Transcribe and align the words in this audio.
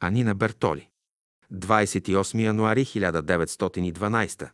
Анина 0.00 0.34
Бертоли. 0.34 0.88
28 1.52 2.42
януари 2.42 2.84
1912. 2.84 4.50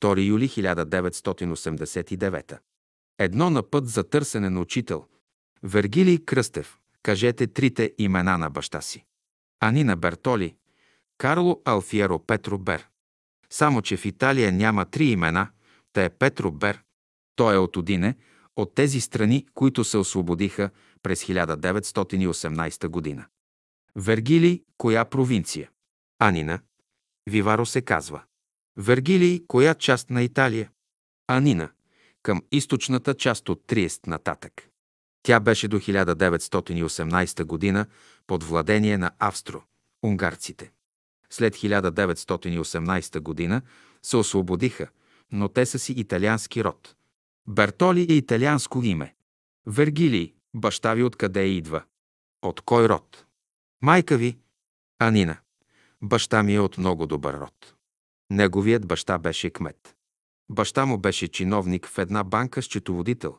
2 0.00 0.26
юли 0.26 0.48
1989. 0.48 2.58
Едно 3.18 3.50
на 3.50 3.62
път 3.62 3.88
за 3.88 4.04
търсене 4.04 4.50
на 4.50 4.60
учител. 4.60 5.06
Вергилий 5.62 6.24
Кръстев. 6.24 6.78
Кажете 7.02 7.46
трите 7.46 7.94
имена 7.98 8.38
на 8.38 8.50
баща 8.50 8.80
си. 8.80 9.04
Анина 9.60 9.96
Бертоли. 9.96 10.56
Карло 11.18 11.62
Алфиеро 11.64 12.18
Петро 12.18 12.58
Бер. 12.58 12.86
Само, 13.50 13.82
че 13.82 13.96
в 13.96 14.04
Италия 14.04 14.52
няма 14.52 14.84
три 14.84 15.04
имена, 15.04 15.48
те 15.92 16.04
е 16.04 16.10
Петро 16.10 16.50
Бер. 16.50 16.82
Той 17.36 17.54
е 17.54 17.58
от 17.58 17.76
Одине, 17.76 18.16
от 18.56 18.74
тези 18.74 19.00
страни, 19.00 19.46
които 19.54 19.84
се 19.84 19.98
освободиха 19.98 20.70
през 21.02 21.24
1918 21.24 22.88
година. 22.88 23.26
Вергилий, 23.98 24.62
коя 24.78 25.04
провинция? 25.04 25.70
Анина. 26.18 26.60
Виваро 27.30 27.66
се 27.66 27.82
казва. 27.82 28.22
Вергилий, 28.76 29.46
коя 29.46 29.74
част 29.74 30.10
на 30.10 30.22
Италия? 30.22 30.70
Анина. 31.26 31.70
Към 32.22 32.42
източната 32.52 33.14
част 33.14 33.48
от 33.48 33.66
Триест 33.66 34.06
нататък. 34.06 34.68
Тя 35.22 35.40
беше 35.40 35.68
до 35.68 35.78
1918 35.78 37.44
година 37.44 37.86
под 38.26 38.44
владение 38.44 38.98
на 38.98 39.10
австро-унгарците. 39.18 40.70
След 41.30 41.56
1918 41.56 43.20
година 43.20 43.62
се 44.02 44.16
освободиха, 44.16 44.88
но 45.32 45.48
те 45.48 45.66
са 45.66 45.78
си 45.78 45.92
италиански 45.92 46.64
род. 46.64 46.96
Бертоли 47.48 48.06
е 48.10 48.14
италианско 48.14 48.82
име. 48.82 49.14
Вергилий, 49.66 50.34
баща 50.54 50.94
ви 50.94 51.02
откъде 51.02 51.44
идва? 51.44 51.82
От 52.42 52.60
кой 52.60 52.88
род? 52.88 53.25
Майка 53.82 54.16
ви? 54.16 54.38
Анина. 54.98 55.36
Баща 56.02 56.42
ми 56.42 56.54
е 56.54 56.60
от 56.60 56.78
много 56.78 57.06
добър 57.06 57.40
род. 57.40 57.74
Неговият 58.30 58.86
баща 58.86 59.18
беше 59.18 59.50
кмет. 59.50 59.96
Баща 60.48 60.86
му 60.86 60.98
беше 60.98 61.28
чиновник 61.28 61.86
в 61.86 61.98
една 61.98 62.24
банка 62.24 62.62
с 62.62 62.66
четоводител. 62.66 63.38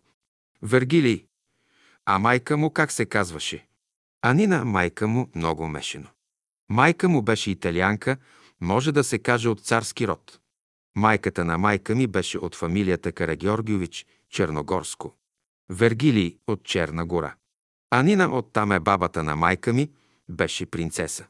Вергилий. 0.61 1.25
А 2.05 2.19
майка 2.19 2.57
му 2.57 2.69
как 2.69 2.91
се 2.91 3.05
казваше? 3.05 3.67
Анина, 4.21 4.65
майка 4.65 5.07
му, 5.07 5.29
много 5.35 5.67
мешено. 5.67 6.07
Майка 6.69 7.09
му 7.09 7.21
беше 7.21 7.51
италианка, 7.51 8.17
може 8.61 8.91
да 8.91 9.03
се 9.03 9.19
каже 9.19 9.49
от 9.49 9.61
царски 9.61 10.07
род. 10.07 10.39
Майката 10.95 11.45
на 11.45 11.57
майка 11.57 11.95
ми 11.95 12.07
беше 12.07 12.37
от 12.37 12.55
фамилията 12.55 13.11
Карагеоргиович, 13.11 14.05
Черногорско. 14.29 15.15
Вергилий 15.69 16.37
от 16.47 16.63
Черна 16.63 17.05
гора. 17.05 17.35
Анина 17.89 18.37
оттам 18.37 18.71
е 18.71 18.79
бабата 18.79 19.23
на 19.23 19.35
майка 19.35 19.73
ми, 19.73 19.91
беше 20.29 20.65
принцеса. 20.65 21.27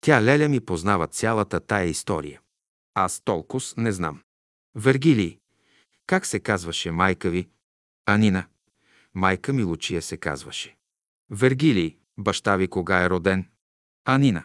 Тя 0.00 0.22
Леля 0.22 0.48
ми 0.48 0.60
познава 0.60 1.06
цялата 1.06 1.60
тая 1.60 1.86
история. 1.86 2.40
Аз 2.94 3.20
толкова 3.20 3.64
не 3.76 3.92
знам. 3.92 4.22
Вергилий. 4.74 5.38
Как 6.06 6.26
се 6.26 6.40
казваше 6.40 6.90
майка 6.90 7.30
ви? 7.30 7.48
Анина. 8.06 8.46
Майка 9.14 9.52
ми 9.52 9.62
Лучия 9.62 10.02
се 10.02 10.16
казваше. 10.16 10.76
Вергилий. 11.30 11.98
Баща 12.18 12.56
ви 12.56 12.68
кога 12.68 13.04
е 13.04 13.10
роден? 13.10 13.48
Анина. 14.04 14.44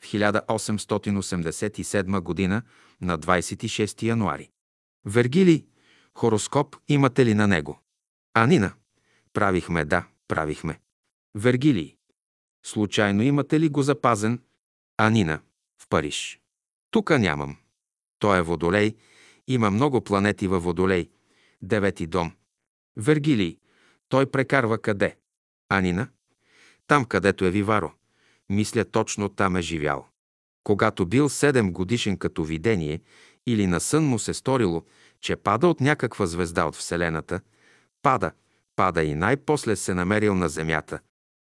В 0.00 0.06
1887 0.06 2.20
година 2.20 2.62
на 3.00 3.18
26 3.18 4.02
януари. 4.02 4.50
Вергилий. 5.04 5.66
Хороскоп 6.14 6.76
имате 6.88 7.26
ли 7.26 7.34
на 7.34 7.46
него? 7.46 7.80
Анина. 8.34 8.72
Правихме, 9.32 9.84
да, 9.84 10.06
правихме. 10.28 10.80
Вергилий. 11.34 11.95
Случайно 12.66 13.22
имате 13.22 13.60
ли 13.60 13.68
го 13.68 13.82
запазен? 13.82 14.40
Анина. 14.96 15.40
В 15.82 15.88
Париж. 15.88 16.40
Тука 16.90 17.18
нямам. 17.18 17.56
Той 18.18 18.38
е 18.38 18.42
Водолей. 18.42 18.96
Има 19.48 19.70
много 19.70 20.00
планети 20.00 20.48
във 20.48 20.64
Водолей. 20.64 21.10
Девети 21.62 22.06
дом. 22.06 22.32
Вергилий. 22.96 23.58
Той 24.08 24.30
прекарва 24.30 24.78
къде? 24.78 25.16
Анина. 25.68 26.08
Там, 26.86 27.04
където 27.04 27.44
е 27.44 27.50
Виваро. 27.50 27.92
Мисля, 28.48 28.84
точно 28.84 29.28
там 29.28 29.56
е 29.56 29.62
живял. 29.62 30.06
Когато 30.64 31.06
бил 31.06 31.28
седем 31.28 31.72
годишен 31.72 32.16
като 32.16 32.44
видение 32.44 33.00
или 33.46 33.66
на 33.66 33.80
сън 33.80 34.04
му 34.04 34.18
се 34.18 34.34
сторило, 34.34 34.84
че 35.20 35.36
пада 35.36 35.68
от 35.68 35.80
някаква 35.80 36.26
звезда 36.26 36.64
от 36.64 36.76
Вселената, 36.76 37.40
пада, 38.02 38.32
пада 38.76 39.04
и 39.04 39.14
най-после 39.14 39.76
се 39.76 39.94
намерил 39.94 40.34
на 40.34 40.48
земята 40.48 41.00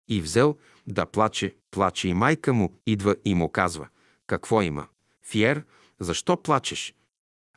и 0.08 0.20
взел 0.20 0.56
да 0.86 1.06
плаче, 1.06 1.56
плаче 1.70 2.08
и 2.08 2.14
майка 2.14 2.52
му 2.52 2.80
идва 2.86 3.16
и 3.24 3.34
му 3.34 3.48
казва, 3.48 3.88
какво 4.26 4.62
има? 4.62 4.86
Фиер, 5.26 5.64
защо 6.00 6.42
плачеш? 6.42 6.94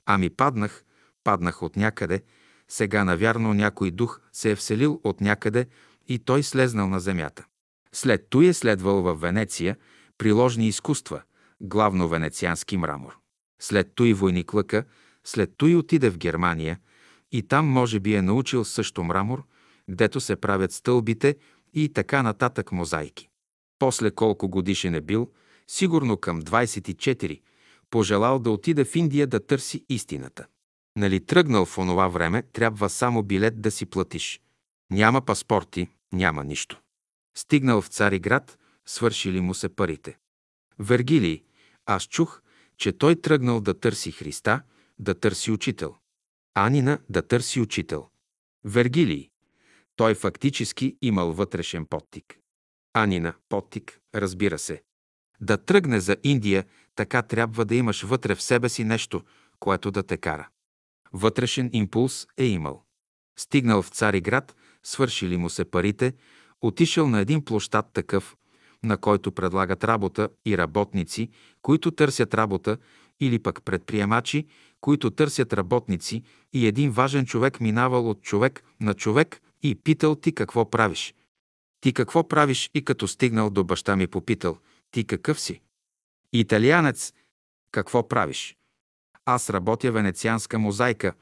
Ами 0.05 0.29
паднах, 0.29 0.83
паднах 1.23 1.63
от 1.63 1.75
някъде, 1.75 2.23
сега 2.67 3.03
навярно 3.03 3.53
някой 3.53 3.91
дух 3.91 4.21
се 4.31 4.51
е 4.51 4.55
вселил 4.55 5.01
от 5.03 5.21
някъде 5.21 5.65
и 6.07 6.19
той 6.19 6.43
слезнал 6.43 6.87
на 6.87 6.99
земята. 6.99 7.45
След 7.93 8.27
той 8.29 8.45
е 8.45 8.53
следвал 8.53 9.01
в 9.01 9.15
Венеция 9.15 9.77
приложни 10.17 10.67
изкуства, 10.67 11.21
главно 11.61 12.07
венециански 12.07 12.77
мрамор. 12.77 13.17
След 13.59 13.91
той 13.95 14.13
войник 14.13 14.53
лъка, 14.53 14.85
след 15.23 15.51
той 15.57 15.75
отиде 15.75 16.09
в 16.09 16.17
Германия 16.17 16.79
и 17.31 17.43
там 17.43 17.65
може 17.67 17.99
би 17.99 18.15
е 18.15 18.21
научил 18.21 18.65
също 18.65 19.03
мрамор, 19.03 19.43
гдето 19.89 20.19
се 20.19 20.35
правят 20.35 20.71
стълбите 20.71 21.35
и 21.73 21.93
така 21.93 22.23
нататък 22.23 22.71
мозайки. 22.71 23.29
После 23.79 24.11
колко 24.11 24.49
годишен 24.49 24.95
е 24.95 25.01
бил, 25.01 25.31
сигурно 25.67 26.17
към 26.17 26.41
24, 26.41 27.41
пожелал 27.89 28.39
да 28.39 28.51
отида 28.51 28.85
в 28.85 28.95
Индия 28.95 29.27
да 29.27 29.45
търси 29.45 29.85
истината. 29.89 30.45
Нали 30.97 31.25
тръгнал 31.25 31.65
в 31.65 31.77
онова 31.77 32.07
време, 32.07 32.43
трябва 32.53 32.89
само 32.89 33.23
билет 33.23 33.61
да 33.61 33.71
си 33.71 33.85
платиш. 33.85 34.41
Няма 34.91 35.21
паспорти, 35.21 35.87
няма 36.13 36.43
нищо. 36.43 36.81
Стигнал 37.37 37.81
в 37.81 37.87
Цариград, 37.87 38.57
свършили 38.85 39.41
му 39.41 39.53
се 39.53 39.69
парите. 39.69 40.17
Вергилий, 40.79 41.43
аз 41.85 42.03
чух, 42.03 42.41
че 42.77 42.91
той 42.91 43.15
тръгнал 43.15 43.61
да 43.61 43.79
търси 43.79 44.11
Христа, 44.11 44.61
да 44.99 45.19
търси 45.19 45.51
учител. 45.51 45.95
Анина 46.53 46.99
да 47.09 47.21
търси 47.21 47.59
учител. 47.59 48.07
Вергилий, 48.63 49.29
той 49.97 50.15
фактически 50.15 50.97
имал 51.01 51.33
вътрешен 51.33 51.85
подтик. 51.85 52.39
Анина, 52.93 53.33
подтик, 53.49 53.99
разбира 54.15 54.57
се. 54.57 54.81
Да 55.41 55.57
тръгне 55.57 55.99
за 55.99 56.17
Индия, 56.23 56.65
така 56.95 57.21
трябва 57.21 57.65
да 57.65 57.75
имаш 57.75 58.03
вътре 58.03 58.35
в 58.35 58.41
себе 58.41 58.69
си 58.69 58.83
нещо, 58.83 59.21
което 59.59 59.91
да 59.91 60.03
те 60.03 60.17
кара. 60.17 60.49
Вътрешен 61.13 61.69
импулс 61.73 62.27
е 62.37 62.45
имал. 62.45 62.83
Стигнал 63.39 63.81
в 63.81 63.89
Цариград, 63.89 64.55
свършили 64.83 65.37
му 65.37 65.49
се 65.49 65.65
парите, 65.65 66.13
отишъл 66.61 67.07
на 67.07 67.19
един 67.19 67.45
площад 67.45 67.89
такъв, 67.93 68.37
на 68.83 68.97
който 68.97 69.31
предлагат 69.31 69.83
работа 69.83 70.29
и 70.45 70.57
работници, 70.57 71.29
които 71.61 71.91
търсят 71.91 72.33
работа, 72.33 72.77
или 73.19 73.39
пък 73.39 73.63
предприемачи, 73.63 74.47
които 74.81 75.11
търсят 75.11 75.53
работници, 75.53 76.23
и 76.53 76.67
един 76.67 76.91
важен 76.91 77.25
човек 77.25 77.59
минавал 77.59 78.09
от 78.09 78.21
човек 78.21 78.63
на 78.79 78.93
човек 78.93 79.41
и 79.63 79.75
питал 79.75 80.15
ти 80.15 80.35
какво 80.35 80.69
правиш. 80.69 81.15
Ти 81.81 81.93
какво 81.93 82.27
правиш 82.27 82.69
и 82.73 82.85
като 82.85 83.07
стигнал 83.07 83.49
до 83.49 83.63
баща 83.63 83.95
ми 83.95 84.07
попитал, 84.07 84.57
ти 84.91 85.03
какъв 85.03 85.39
си? 85.39 85.61
Италианец, 86.33 87.13
какво 87.71 88.07
правиш? 88.07 88.57
Аз 89.25 89.49
работя 89.49 89.91
венецианска 89.91 90.59
мозайка. 90.59 91.13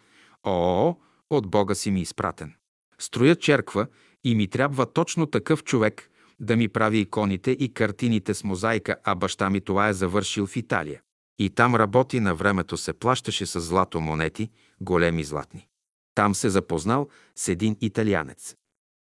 О, 0.44 0.96
от 1.30 1.48
Бога 1.48 1.76
си 1.76 1.92
ми 1.92 2.02
изпратен. 2.02 2.54
Строя 3.00 3.36
черква 3.36 3.88
и 4.24 4.36
ми 4.36 4.48
трябва 4.48 4.94
точно 4.94 5.26
такъв 5.26 5.64
човек 5.64 6.10
да 6.40 6.56
ми 6.56 6.68
прави 6.68 7.00
иконите 7.00 7.52
и 7.52 7.74
картините 7.74 8.34
с 8.34 8.44
мозайка, 8.44 8.96
а 9.04 9.16
баща 9.16 9.50
ми 9.50 9.62
това 9.62 9.90
е 9.90 9.94
завършил 9.94 10.48
в 10.48 10.56
Италия. 10.56 11.02
И 11.40 11.50
там 11.50 11.76
работи 11.76 12.20
на 12.20 12.36
времето 12.36 12.78
се 12.78 12.94
плащаше 12.94 13.46
с 13.46 13.60
злато 13.60 14.02
монети, 14.02 14.50
големи 14.82 15.24
златни. 15.24 15.68
Там 16.16 16.36
се 16.36 16.50
запознал 16.50 17.10
с 17.36 17.48
един 17.48 17.78
италианец. 17.82 18.56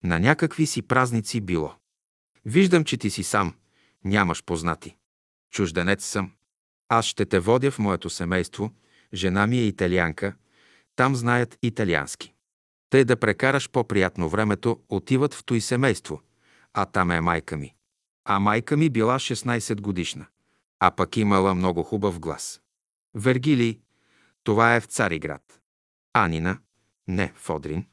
На 0.04 0.18
някакви 0.18 0.66
си 0.66 0.82
празници 0.82 1.40
било. 1.40 1.74
Виждам, 2.44 2.84
че 2.84 2.96
ти 2.96 3.10
си 3.10 3.22
сам, 3.22 3.54
нямаш 4.04 4.44
познати. 4.44 4.96
Чужденец 5.50 6.04
съм. 6.04 6.32
Аз 6.88 7.06
ще 7.06 7.26
те 7.26 7.38
водя 7.38 7.70
в 7.70 7.78
моето 7.78 8.10
семейство, 8.10 8.72
жена 9.14 9.46
ми 9.46 9.58
е 9.58 9.66
италианка, 9.66 10.34
там 10.96 11.16
знаят 11.16 11.58
италиански. 11.62 12.34
Тъй 12.90 13.04
да 13.04 13.16
прекараш 13.16 13.70
по-приятно 13.70 14.28
времето, 14.28 14.80
отиват 14.88 15.34
в 15.34 15.44
той 15.44 15.60
семейство, 15.60 16.22
а 16.74 16.84
там 16.84 17.10
е 17.10 17.20
майка 17.20 17.56
ми. 17.56 17.74
А 18.24 18.38
майка 18.38 18.76
ми 18.76 18.90
била 18.90 19.18
16 19.18 19.80
годишна, 19.80 20.26
а 20.80 20.90
пък 20.90 21.16
имала 21.16 21.54
много 21.54 21.82
хубав 21.82 22.20
глас. 22.20 22.60
Вергилий, 23.14 23.80
това 24.44 24.76
е 24.76 24.80
в 24.80 24.86
Цариград. 24.86 25.60
Анина, 26.12 26.58
не, 27.08 27.32
Фодрин. 27.34 27.86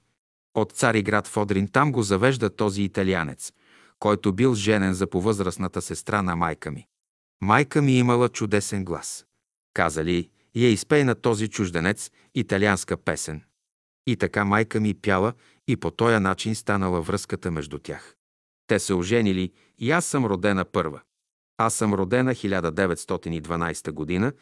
От 0.56 0.72
Цариград 0.72 1.28
Фодрин 1.28 1.68
там 1.68 1.92
го 1.92 2.04
завежда 2.04 2.50
този 2.50 2.84
италианец, 2.84 3.54
който 4.00 4.34
бил 4.34 4.56
женен 4.56 4.94
за 4.94 5.08
повъзрастната 5.08 5.82
сестра 5.82 6.22
на 6.22 6.36
майка 6.36 6.72
ми. 6.72 6.88
Майка 7.42 7.82
ми 7.82 7.98
имала 7.98 8.30
чудесен 8.30 8.86
глас. 8.86 9.26
Казали, 9.74 10.30
я 10.56 10.70
изпей 10.70 11.04
на 11.04 11.16
този 11.16 11.48
чужденец 11.48 12.12
италианска 12.36 12.98
песен. 12.98 13.42
И 14.08 14.18
така 14.18 14.46
майка 14.46 14.80
ми 14.80 14.94
пяла 14.94 15.34
и 15.68 15.78
по 15.78 15.92
този 15.92 16.20
начин 16.20 16.56
станала 16.56 17.02
връзката 17.02 17.52
между 17.52 17.80
тях. 17.80 18.16
Те 18.68 18.80
се 18.80 18.94
оженили 18.94 19.52
и 19.80 19.92
аз 19.92 20.06
съм 20.06 20.26
родена 20.26 20.66
първа. 20.66 21.02
Аз 21.58 21.74
съм 21.74 21.94
родена 21.94 22.36
1912 22.36 23.92
година, 23.92 24.34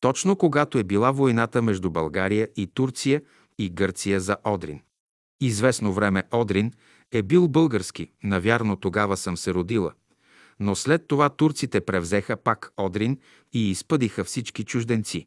точно 0.00 0.36
когато 0.36 0.78
е 0.78 0.84
била 0.84 1.10
войната 1.10 1.62
между 1.62 1.90
България 1.90 2.48
и 2.56 2.66
Турция 2.66 3.22
и 3.58 3.70
Гърция 3.70 4.20
за 4.20 4.36
Одрин. 4.44 4.80
Известно 5.40 5.92
време 5.92 6.24
Одрин 6.32 6.72
е 7.12 7.22
бил 7.22 7.48
български, 7.48 8.10
навярно 8.22 8.76
тогава 8.76 9.16
съм 9.16 9.36
се 9.36 9.54
родила. 9.54 9.92
Но 10.60 10.74
след 10.74 11.08
това 11.08 11.28
турците 11.28 11.80
превзеха 11.80 12.36
пак 12.36 12.72
Одрин 12.76 13.18
и 13.52 13.70
изпъдиха 13.70 14.24
всички 14.24 14.64
чужденци. 14.64 15.26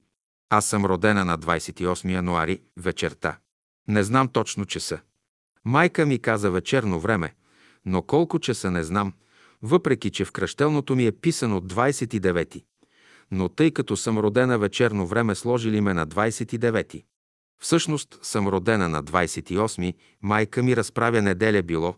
Аз 0.50 0.66
съм 0.66 0.86
родена 0.86 1.26
на 1.26 1.40
28 1.40 2.12
януари 2.12 2.62
вечерта. 2.78 3.38
Не 3.88 4.04
знам 4.04 4.28
точно 4.28 4.66
часа. 4.66 5.00
Майка 5.66 6.06
ми 6.06 6.20
каза 6.20 6.52
вечерно 6.52 7.00
време, 7.00 7.34
но 7.86 8.02
колко 8.02 8.40
часа 8.40 8.72
не 8.72 8.84
знам, 8.84 9.14
въпреки 9.62 10.12
че 10.12 10.26
в 10.26 10.32
кръщелното 10.32 10.96
ми 10.96 11.06
е 11.06 11.12
писано 11.12 11.62
29 11.62 12.64
но 13.32 13.50
тъй 13.50 13.72
като 13.72 13.98
съм 13.98 14.18
родена 14.18 14.60
вечерно 14.60 15.08
време, 15.08 15.36
сложили 15.36 15.82
ме 15.82 15.94
на 15.94 16.08
29-ти. 16.08 17.04
Всъщност 17.64 18.20
съм 18.22 18.48
родена 18.48 18.90
на 18.90 19.04
28-ми, 19.04 19.94
майка 20.22 20.64
ми 20.64 20.76
разправя 20.76 21.22
неделя 21.22 21.62
било, 21.64 21.96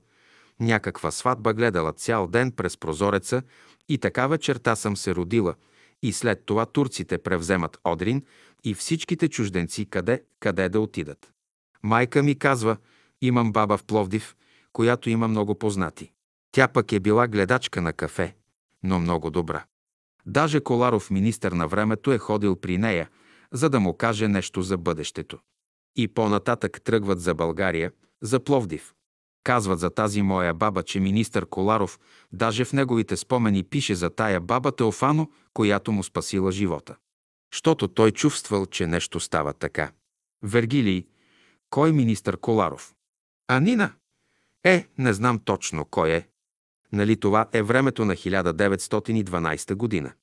някаква 0.59 1.11
сватба 1.11 1.53
гледала 1.53 1.93
цял 1.93 2.27
ден 2.27 2.51
през 2.51 2.77
прозореца 2.77 3.41
и 3.89 3.97
така 3.97 4.27
вечерта 4.27 4.75
съм 4.75 4.97
се 4.97 5.15
родила 5.15 5.55
и 6.01 6.13
след 6.13 6.45
това 6.45 6.65
турците 6.65 7.17
превземат 7.17 7.77
Одрин 7.83 8.23
и 8.63 8.73
всичките 8.73 9.29
чужденци 9.29 9.85
къде, 9.85 10.23
къде 10.39 10.69
да 10.69 10.79
отидат. 10.79 11.31
Майка 11.83 12.23
ми 12.23 12.39
казва, 12.39 12.77
имам 13.21 13.51
баба 13.51 13.77
в 13.77 13.83
Пловдив, 13.83 14.35
която 14.73 15.09
има 15.09 15.27
много 15.27 15.55
познати. 15.55 16.11
Тя 16.51 16.67
пък 16.67 16.91
е 16.91 16.99
била 16.99 17.27
гледачка 17.27 17.81
на 17.81 17.93
кафе, 17.93 18.35
но 18.83 18.99
много 18.99 19.29
добра. 19.29 19.63
Даже 20.25 20.59
Коларов, 20.59 21.11
министър 21.11 21.51
на 21.51 21.67
времето, 21.67 22.11
е 22.11 22.17
ходил 22.17 22.55
при 22.55 22.77
нея, 22.77 23.09
за 23.51 23.69
да 23.69 23.79
му 23.79 23.97
каже 23.97 24.27
нещо 24.27 24.61
за 24.61 24.77
бъдещето. 24.77 25.39
И 25.95 26.07
по-нататък 26.07 26.81
тръгват 26.83 27.21
за 27.21 27.33
България, 27.33 27.91
за 28.21 28.39
Пловдив. 28.39 28.93
Казват 29.43 29.79
за 29.79 29.89
тази 29.89 30.21
моя 30.21 30.53
баба, 30.53 30.83
че 30.83 30.99
министър 30.99 31.45
Коларов 31.45 31.99
даже 32.31 32.65
в 32.65 32.73
неговите 32.73 33.17
спомени 33.17 33.63
пише 33.63 33.95
за 33.95 34.09
тая 34.09 34.41
баба 34.41 34.71
Теофано, 34.71 35.31
която 35.53 35.91
му 35.91 36.03
спасила 36.03 36.51
живота. 36.51 36.95
Щото 37.51 37.87
той 37.87 38.11
чувствал, 38.11 38.65
че 38.65 38.87
нещо 38.87 39.19
става 39.19 39.53
така. 39.53 39.91
Вергилий, 40.43 41.07
кой 41.69 41.91
министър 41.91 42.37
Коларов? 42.37 42.93
А 43.47 43.59
Нина? 43.59 43.93
Е, 44.63 44.87
не 44.97 45.13
знам 45.13 45.39
точно 45.39 45.85
кой 45.85 46.11
е. 46.11 46.27
Нали 46.91 47.19
това 47.19 47.47
е 47.53 47.61
времето 47.61 48.05
на 48.05 48.13
1912 48.15 49.75
година? 49.75 50.13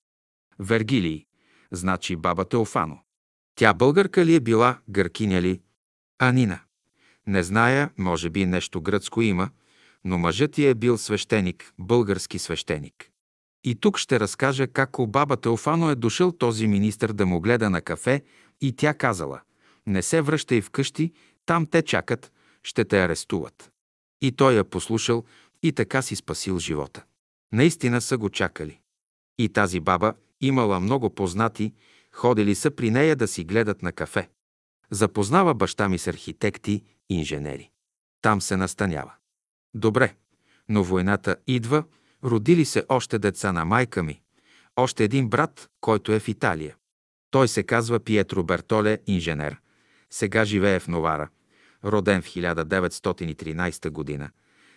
Вергилий, 0.58 1.26
значи 1.70 2.16
баба 2.16 2.44
Теофано. 2.44 2.98
Тя 3.60 3.74
българка 3.74 4.26
ли 4.26 4.34
е 4.34 4.40
била, 4.40 4.78
гъркиня 4.88 5.42
ли? 5.42 5.60
Анина. 6.18 6.60
Не 7.26 7.42
зная, 7.42 7.90
може 7.98 8.30
би 8.30 8.46
нещо 8.46 8.80
гръцко 8.80 9.22
има, 9.22 9.50
но 10.04 10.18
мъжът 10.18 10.52
ти 10.52 10.66
е 10.66 10.74
бил 10.74 10.98
свещеник, 10.98 11.72
български 11.78 12.38
свещеник. 12.38 13.10
И 13.64 13.74
тук 13.74 13.98
ще 13.98 14.20
разкажа 14.20 14.66
как 14.66 14.98
у 14.98 15.06
баба 15.06 15.36
Теофано 15.36 15.90
е 15.90 15.94
дошъл 15.94 16.32
този 16.32 16.66
министр 16.66 17.12
да 17.12 17.26
му 17.26 17.40
гледа 17.40 17.70
на 17.70 17.80
кафе 17.80 18.22
и 18.60 18.72
тя 18.76 18.94
казала 18.94 19.40
«Не 19.86 20.02
се 20.02 20.20
връщай 20.20 20.60
вкъщи, 20.60 21.12
там 21.46 21.66
те 21.66 21.82
чакат, 21.82 22.32
ще 22.62 22.84
те 22.84 23.02
арестуват». 23.02 23.70
И 24.22 24.32
той 24.32 24.52
я 24.52 24.64
послушал 24.64 25.24
и 25.62 25.72
така 25.72 26.02
си 26.02 26.16
спасил 26.16 26.58
живота. 26.58 27.04
Наистина 27.52 28.00
са 28.00 28.18
го 28.18 28.30
чакали. 28.30 28.80
И 29.38 29.48
тази 29.48 29.80
баба 29.80 30.14
имала 30.40 30.80
много 30.80 31.14
познати, 31.14 31.72
ходили 32.12 32.54
са 32.54 32.70
при 32.70 32.90
нея 32.90 33.16
да 33.16 33.28
си 33.28 33.44
гледат 33.44 33.82
на 33.82 33.92
кафе. 33.92 34.28
Запознава 34.90 35.54
баща 35.54 35.88
ми 35.88 35.98
с 35.98 36.06
архитекти, 36.06 36.82
инженери. 37.08 37.70
Там 38.22 38.40
се 38.40 38.56
настанява. 38.56 39.12
Добре, 39.74 40.14
но 40.68 40.84
войната 40.84 41.36
идва, 41.46 41.84
родили 42.24 42.64
се 42.64 42.84
още 42.88 43.18
деца 43.18 43.52
на 43.52 43.64
майка 43.64 44.02
ми, 44.02 44.20
още 44.76 45.04
един 45.04 45.28
брат, 45.28 45.70
който 45.80 46.12
е 46.12 46.20
в 46.20 46.28
Италия. 46.28 46.76
Той 47.30 47.48
се 47.48 47.62
казва 47.62 48.00
Пиетро 48.00 48.42
Бертоле, 48.42 48.98
инженер. 49.06 49.56
Сега 50.10 50.44
живее 50.44 50.80
в 50.80 50.88
Новара, 50.88 51.28
роден 51.84 52.22
в 52.22 52.26
1913 52.26 53.90
година, 53.90 54.30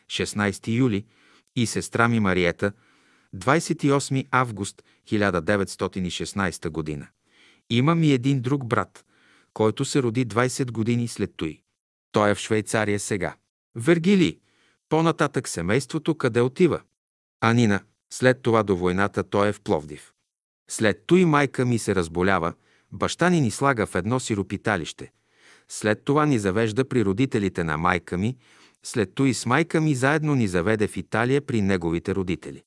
16 0.08 0.68
юли, 0.68 1.06
и 1.56 1.66
сестра 1.66 2.08
ми 2.08 2.20
Мариета, 2.20 2.72
28 3.36 4.28
август 4.32 4.84
1916 5.08 6.70
година. 6.70 7.08
Имам 7.70 8.04
и 8.04 8.12
един 8.12 8.42
друг 8.42 8.66
брат, 8.66 9.06
който 9.54 9.86
се 9.86 10.04
роди 10.04 10.28
20 10.28 10.72
години 10.72 11.08
след 11.08 11.34
той. 11.38 11.62
Той 12.12 12.32
е 12.32 12.36
в 12.36 12.40
Швейцария 12.40 13.00
сега. 13.00 13.36
Вергили, 13.76 14.40
по-нататък 14.90 15.48
семейството 15.48 16.16
къде 16.16 16.42
отива? 16.42 16.82
Анина, 17.42 17.80
след 18.14 18.42
това 18.42 18.64
до 18.64 18.78
войната 18.78 19.24
той 19.24 19.48
е 19.48 19.54
в 19.54 19.62
Пловдив. 19.62 20.14
След 20.70 21.04
той 21.08 21.26
майка 21.26 21.66
ми 21.66 21.80
се 21.80 21.96
разболява, 21.96 22.54
баща 22.92 23.30
ни 23.30 23.42
ни 23.42 23.52
слага 23.52 23.86
в 23.86 23.96
едно 23.96 24.20
сиропиталище. 24.20 25.12
След 25.70 26.04
това 26.04 26.26
ни 26.26 26.40
завежда 26.40 26.90
при 26.90 27.06
родителите 27.06 27.64
на 27.64 27.78
майка 27.78 28.18
ми, 28.18 28.38
след 28.84 29.16
той 29.16 29.34
с 29.34 29.46
майка 29.46 29.82
ми 29.82 29.96
заедно 29.96 30.36
ни 30.36 30.48
заведе 30.48 30.88
в 30.88 30.98
Италия 30.98 31.42
при 31.42 31.62
неговите 31.62 32.16
родители. 32.16 32.64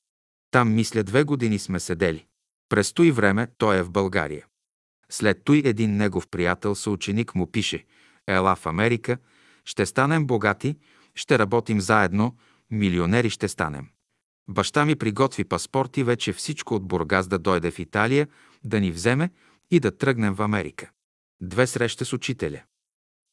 Там, 0.51 0.73
мисля, 0.73 1.03
две 1.03 1.23
години 1.23 1.59
сме 1.59 1.79
седели. 1.79 2.25
През 2.69 2.93
той 2.93 3.11
време 3.11 3.47
той 3.57 3.77
е 3.77 3.83
в 3.83 3.91
България. 3.91 4.45
След 5.11 5.43
той 5.43 5.61
един 5.65 5.97
негов 5.97 6.27
приятел, 6.27 6.75
съученик 6.75 7.35
му 7.35 7.51
пише 7.51 7.85
«Ела 8.27 8.55
в 8.55 8.65
Америка, 8.65 9.17
ще 9.65 9.85
станем 9.85 10.27
богати, 10.27 10.77
ще 11.15 11.39
работим 11.39 11.81
заедно, 11.81 12.35
милионери 12.71 13.29
ще 13.29 13.47
станем». 13.47 13.87
Баща 14.49 14.85
ми 14.85 14.95
приготви 14.95 15.43
паспорт 15.43 15.97
и 15.97 16.03
вече 16.03 16.33
всичко 16.33 16.75
от 16.75 16.87
Бургас 16.87 17.27
да 17.27 17.39
дойде 17.39 17.71
в 17.71 17.79
Италия, 17.79 18.27
да 18.63 18.79
ни 18.79 18.91
вземе 18.91 19.29
и 19.71 19.79
да 19.79 19.97
тръгнем 19.97 20.33
в 20.33 20.41
Америка. 20.41 20.89
Две 21.41 21.67
среща 21.67 22.05
с 22.05 22.13
учителя. 22.13 22.61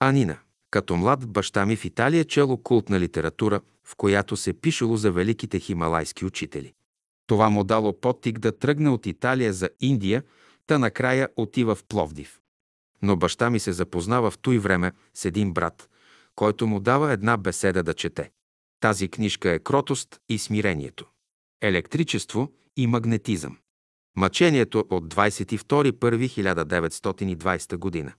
Анина. 0.00 0.38
Като 0.70 0.96
млад 0.96 1.26
баща 1.28 1.66
ми 1.66 1.76
в 1.76 1.84
Италия 1.84 2.24
чело 2.24 2.56
култна 2.56 3.00
литература, 3.00 3.60
в 3.84 3.96
която 3.96 4.36
се 4.36 4.52
пишело 4.52 4.96
за 4.96 5.12
великите 5.12 5.60
хималайски 5.60 6.24
учители. 6.24 6.74
Това 7.26 7.50
му 7.50 7.64
дало 7.64 8.00
подтик 8.00 8.38
да 8.38 8.58
тръгне 8.58 8.88
от 8.88 9.06
Италия 9.06 9.52
за 9.52 9.70
Индия, 9.80 10.22
та 10.66 10.78
накрая 10.78 11.28
отива 11.36 11.74
в 11.74 11.84
Пловдив. 11.84 12.40
Но 13.02 13.16
баща 13.16 13.50
ми 13.50 13.60
се 13.60 13.72
запознава 13.72 14.30
в 14.30 14.38
той 14.38 14.58
време 14.58 14.92
с 15.14 15.24
един 15.24 15.52
брат, 15.52 15.88
който 16.34 16.66
му 16.66 16.80
дава 16.80 17.12
една 17.12 17.36
беседа 17.36 17.82
да 17.82 17.94
чете. 17.94 18.30
Тази 18.80 19.08
книжка 19.08 19.50
е 19.50 19.58
Кротост 19.58 20.20
и 20.28 20.38
смирението. 20.38 21.06
Електричество 21.60 22.52
и 22.76 22.86
магнетизъм. 22.86 23.58
Мъчението 24.16 24.84
от 24.90 25.14
22.1.1920 25.14 27.76
година. 27.76 28.12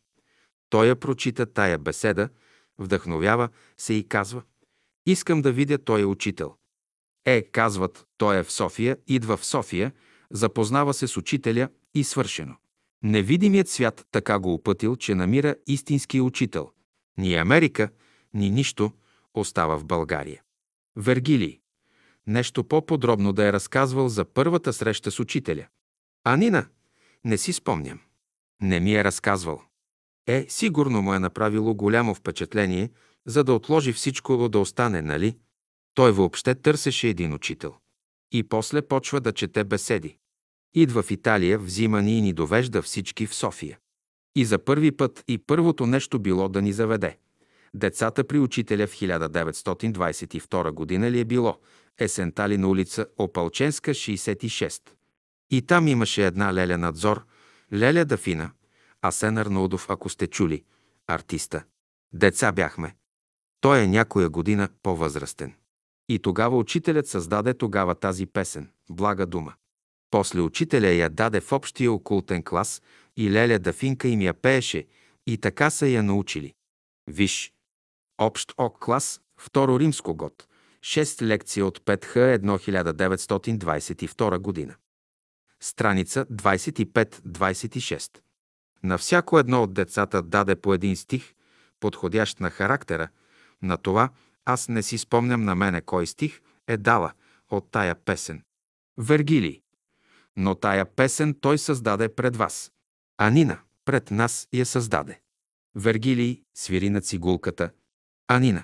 Той 0.70 0.88
я 0.88 0.96
прочита 0.96 1.46
тая 1.46 1.78
беседа, 1.78 2.30
вдъхновява 2.78 3.50
се 3.78 3.94
и 3.94 4.08
казва 4.08 4.42
«Искам 5.06 5.42
да 5.42 5.52
видя 5.52 5.78
той 5.78 6.02
е 6.02 6.06
учител». 6.06 6.56
Е, 7.25 7.42
казват, 7.42 8.06
той 8.18 8.38
е 8.38 8.44
в 8.44 8.52
София, 8.52 8.98
идва 9.08 9.38
в 9.38 9.46
София, 9.46 9.92
запознава 10.32 10.94
се 10.94 11.08
с 11.08 11.17
учителя 11.17 11.70
и 11.94 12.03
свършено. 12.03 12.55
Невидимият 13.03 13.70
свят 13.70 14.05
така 14.12 14.39
го 14.39 14.53
опътил, 14.53 14.96
че 14.96 15.15
намира 15.15 15.55
истински 15.67 16.22
учител. 16.22 16.72
Ни 17.17 17.36
Америка, 17.36 17.89
ни 18.34 18.50
нищо 18.50 18.91
остава 19.34 19.77
в 19.77 19.86
България. 19.86 20.41
Вергилий. 20.96 21.60
Нещо 22.27 22.63
по-подробно 22.63 23.34
да 23.34 23.46
е 23.46 23.53
разказвал 23.53 24.10
за 24.10 24.25
първата 24.25 24.74
среща 24.74 25.12
с 25.12 25.20
учителя. 25.20 25.67
Анина, 26.24 26.65
не 27.25 27.38
си 27.38 27.53
спомням. 27.53 28.00
Не 28.62 28.79
ми 28.79 28.96
е 28.96 29.03
разказвал. 29.03 29.62
Е, 30.27 30.46
сигурно 30.50 31.01
му 31.01 31.13
е 31.13 31.20
направило 31.20 31.75
голямо 31.75 32.15
впечатление, 32.15 32.89
за 33.25 33.44
да 33.44 33.53
отложи 33.53 33.94
всичко 33.94 34.50
да 34.50 34.60
остане, 34.60 35.01
нали? 35.01 35.38
Той 35.94 36.12
въобще 36.12 36.55
търсеше 36.55 37.08
един 37.08 37.34
учител. 37.34 37.75
И 38.36 38.44
после 38.44 38.82
почва 38.82 39.22
да 39.22 39.32
чете 39.32 39.63
беседи. 39.63 40.18
Идва 40.74 41.04
в 41.04 41.12
Италия, 41.12 41.60
взима 41.60 42.01
ни 42.01 42.18
и 42.18 42.22
ни 42.22 42.34
довежда 42.34 42.82
всички 42.82 43.27
в 43.27 43.36
София. 43.36 43.80
И 44.36 44.46
за 44.46 44.60
първи 44.60 44.92
път 44.92 45.24
и 45.27 45.38
първото 45.38 45.86
нещо 45.86 46.20
било 46.20 46.50
да 46.50 46.62
ни 46.62 46.74
заведе. 46.74 47.18
Децата 47.74 48.27
при 48.27 48.39
учителя 48.39 48.88
в 48.88 48.94
1922 48.94 50.72
година 50.72 51.12
ли 51.12 51.20
е 51.20 51.25
било? 51.25 51.60
Есентали 52.00 52.58
на 52.58 52.68
улица 52.68 53.06
Опалченска, 53.18 53.92
66. 53.92 54.82
И 55.51 55.62
там 55.62 55.88
имаше 55.88 56.25
една 56.25 56.54
Леля 56.54 56.77
Надзор, 56.77 57.25
Леля 57.74 58.06
Дафина, 58.06 58.51
Асен 59.01 59.38
Арнаудов, 59.38 59.89
ако 59.89 60.10
сте 60.10 60.27
чули, 60.27 60.63
артиста. 61.08 61.63
Деца 62.13 62.51
бяхме. 62.51 62.96
Той 63.62 63.80
е 63.80 63.88
някоя 63.88 64.30
година 64.30 64.70
по-възрастен. 64.84 65.54
И 66.09 66.19
тогава 66.19 66.57
учителят 66.57 67.07
създаде 67.07 67.53
тогава 67.53 67.95
тази 67.95 68.25
песен 68.25 68.69
«Блага 68.89 69.25
дума». 69.25 69.53
После 70.12 70.41
учителя 70.41 70.88
я 70.88 71.09
даде 71.09 71.41
в 71.41 71.51
общия 71.51 71.91
окултен 71.91 72.43
клас 72.43 72.81
и 73.17 73.31
Леля 73.31 73.59
Дафинка 73.59 74.07
им 74.07 74.21
я 74.21 74.33
пееше 74.33 74.85
и 75.27 75.38
така 75.38 75.69
са 75.69 75.88
я 75.88 76.03
научили. 76.03 76.53
Виж. 77.07 77.53
Общ 78.17 78.53
ок 78.57 78.79
клас, 78.79 79.21
второ 79.38 79.79
римско 79.79 80.15
год. 80.15 80.47
6 80.81 81.21
лекции 81.21 81.63
от 81.63 81.79
5Х 81.79 82.39
1922 82.39 84.38
година. 84.38 84.75
Страница 85.59 86.25
25-26. 86.25 88.19
На 88.83 88.97
всяко 88.97 89.39
едно 89.39 89.63
от 89.63 89.74
децата 89.74 90.21
даде 90.21 90.55
по 90.55 90.74
един 90.74 90.95
стих, 90.95 91.33
подходящ 91.79 92.39
на 92.39 92.50
характера, 92.50 93.09
на 93.62 93.77
това 93.77 94.09
аз 94.46 94.70
не 94.70 94.84
си 94.84 94.98
спомням 94.98 95.44
на 95.44 95.56
мене 95.56 95.82
кой 95.82 96.08
стих 96.08 96.42
е 96.68 96.78
дала 96.78 97.14
от 97.50 97.72
тая 97.72 97.96
песен. 97.96 98.44
Вергилий. 98.98 99.62
Но 100.38 100.56
тая 100.56 100.86
песен 100.86 101.34
той 101.42 101.58
създаде 101.58 102.16
пред 102.16 102.36
вас. 102.36 102.72
А 103.18 103.30
Нина 103.30 103.60
пред 103.86 104.12
нас 104.12 104.48
я 104.54 104.66
създаде. 104.66 105.20
Вергилий 105.75 106.44
свири 106.54 106.90
на 106.90 107.02
цигулката. 107.02 107.70
А 108.28 108.40
Нина. 108.40 108.64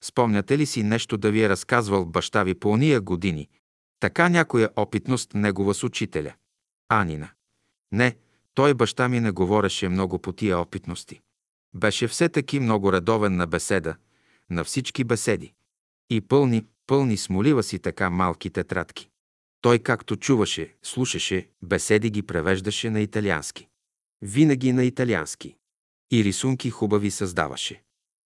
спомняте 0.00 0.58
ли 0.58 0.66
си 0.66 0.82
нещо 0.82 1.16
да 1.16 1.30
ви 1.30 1.42
е 1.42 1.48
разказвал 1.48 2.04
баща 2.06 2.42
ви 2.44 2.54
по 2.54 2.70
ония 2.70 3.00
години? 3.00 3.48
Така 4.00 4.28
някоя 4.28 4.70
опитност 4.76 5.34
негова 5.34 5.74
с 5.74 5.84
учителя. 5.84 6.34
Анина. 6.88 7.28
Не, 7.92 8.16
той 8.54 8.74
баща 8.74 9.08
ми 9.08 9.20
не 9.20 9.30
говореше 9.30 9.88
много 9.88 10.18
по 10.18 10.32
тия 10.32 10.58
опитности. 10.58 11.20
Беше 11.74 12.08
все 12.08 12.28
таки 12.28 12.60
много 12.60 12.92
редовен 12.92 13.36
на 13.36 13.46
беседа, 13.46 13.96
на 14.50 14.64
всички 14.64 15.04
беседи. 15.04 15.52
И 16.10 16.20
пълни, 16.20 16.64
пълни 16.86 17.16
смолива 17.16 17.62
си 17.62 17.78
така 17.78 18.10
малки 18.10 18.50
тетрадки. 18.50 19.10
Той 19.60 19.78
както 19.78 20.16
чуваше, 20.16 20.74
слушаше, 20.82 21.48
беседи 21.62 22.10
ги 22.10 22.22
превеждаше 22.22 22.90
на 22.90 23.00
италиански. 23.00 23.68
Винаги 24.22 24.72
на 24.72 24.84
италиански. 24.84 25.56
И 26.10 26.24
рисунки 26.24 26.70
хубави 26.70 27.10
създаваше. 27.10 27.82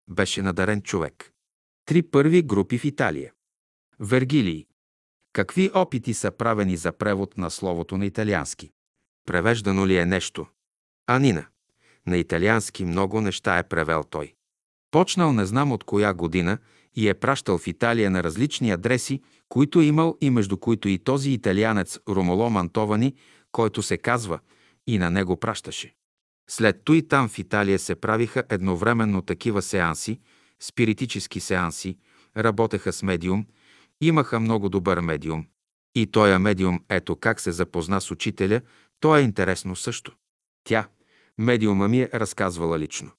Беше 0.10 0.42
надарен 0.42 0.82
човек. 0.82 1.32
Три 1.86 2.04
първи 2.04 2.42
групи 2.42 2.78
в 2.78 2.86
Италия. 2.86 3.34
Вергилий. 4.00 4.66
Какви 5.34 5.72
опити 5.74 6.14
са 6.14 6.32
правени 6.32 6.78
за 6.78 6.92
превод 6.92 7.38
на 7.38 7.52
словото 7.52 7.98
на 7.98 8.06
италиански? 8.06 8.72
Превеждано 9.26 9.88
ли 9.88 9.98
е 9.98 10.06
нещо? 10.06 10.48
Анина. 11.08 11.46
На 12.08 12.18
италиански 12.18 12.86
много 12.86 13.22
неща 13.22 13.58
е 13.58 13.68
превел 13.68 14.04
той. 14.04 14.34
Почнал 14.92 15.34
не 15.34 15.46
знам 15.46 15.72
от 15.72 15.84
коя 15.84 16.14
година 16.14 16.58
и 16.96 17.10
е 17.10 17.14
пращал 17.14 17.58
в 17.58 17.68
Италия 17.68 18.12
на 18.12 18.24
различни 18.24 18.72
адреси, 18.72 19.22
които 19.52 19.80
е 19.80 19.86
имал 19.86 20.18
и 20.22 20.30
между 20.30 20.58
които 20.58 20.90
и 20.90 20.98
този 20.98 21.32
италианец 21.32 22.00
Ромоло 22.10 22.50
Мантовани, 22.50 23.16
който 23.52 23.84
се 23.84 23.98
казва, 23.98 24.40
и 24.88 24.98
на 24.98 25.12
него 25.12 25.38
пращаше. 25.38 25.96
След 26.50 26.84
той 26.84 27.02
там 27.02 27.30
в 27.30 27.40
Италия 27.40 27.80
се 27.80 27.96
правиха 27.96 28.44
едновременно 28.50 29.22
такива 29.22 29.62
сеанси, 29.62 30.20
спиритически 30.60 31.40
сеанси, 31.40 31.98
работеха 32.38 32.94
с 32.94 33.04
медиум, 33.04 33.46
имаха 34.02 34.40
много 34.40 34.70
добър 34.70 35.00
медиум. 35.00 35.46
И 35.96 36.08
тоя 36.08 36.40
медиум, 36.40 36.80
ето 36.90 37.16
как 37.16 37.40
се 37.40 37.52
запозна 37.52 38.02
с 38.02 38.12
учителя, 38.12 38.62
то 39.00 39.18
е 39.18 39.22
интересно 39.22 39.76
също. 39.76 40.16
Тя, 40.64 40.88
медиума 41.38 41.88
ми 41.88 42.02
е 42.02 42.10
разказвала 42.14 42.80
лично. 42.80 43.12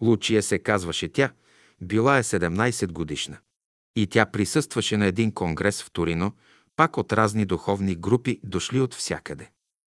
Лучия 0.00 0.42
се 0.42 0.58
казваше 0.58 1.08
тя, 1.08 1.32
била 1.80 2.18
е 2.18 2.22
17 2.22 2.92
годишна. 2.92 3.38
И 3.98 4.06
тя 4.06 4.26
присъстваше 4.26 4.96
на 4.96 5.06
един 5.06 5.32
конгрес 5.32 5.82
в 5.82 5.90
Торино, 5.90 6.32
пак 6.76 6.96
от 6.96 7.12
разни 7.12 7.44
духовни 7.44 7.94
групи, 7.94 8.40
дошли 8.44 8.80
от 8.80 8.94
всякъде. 8.94 9.50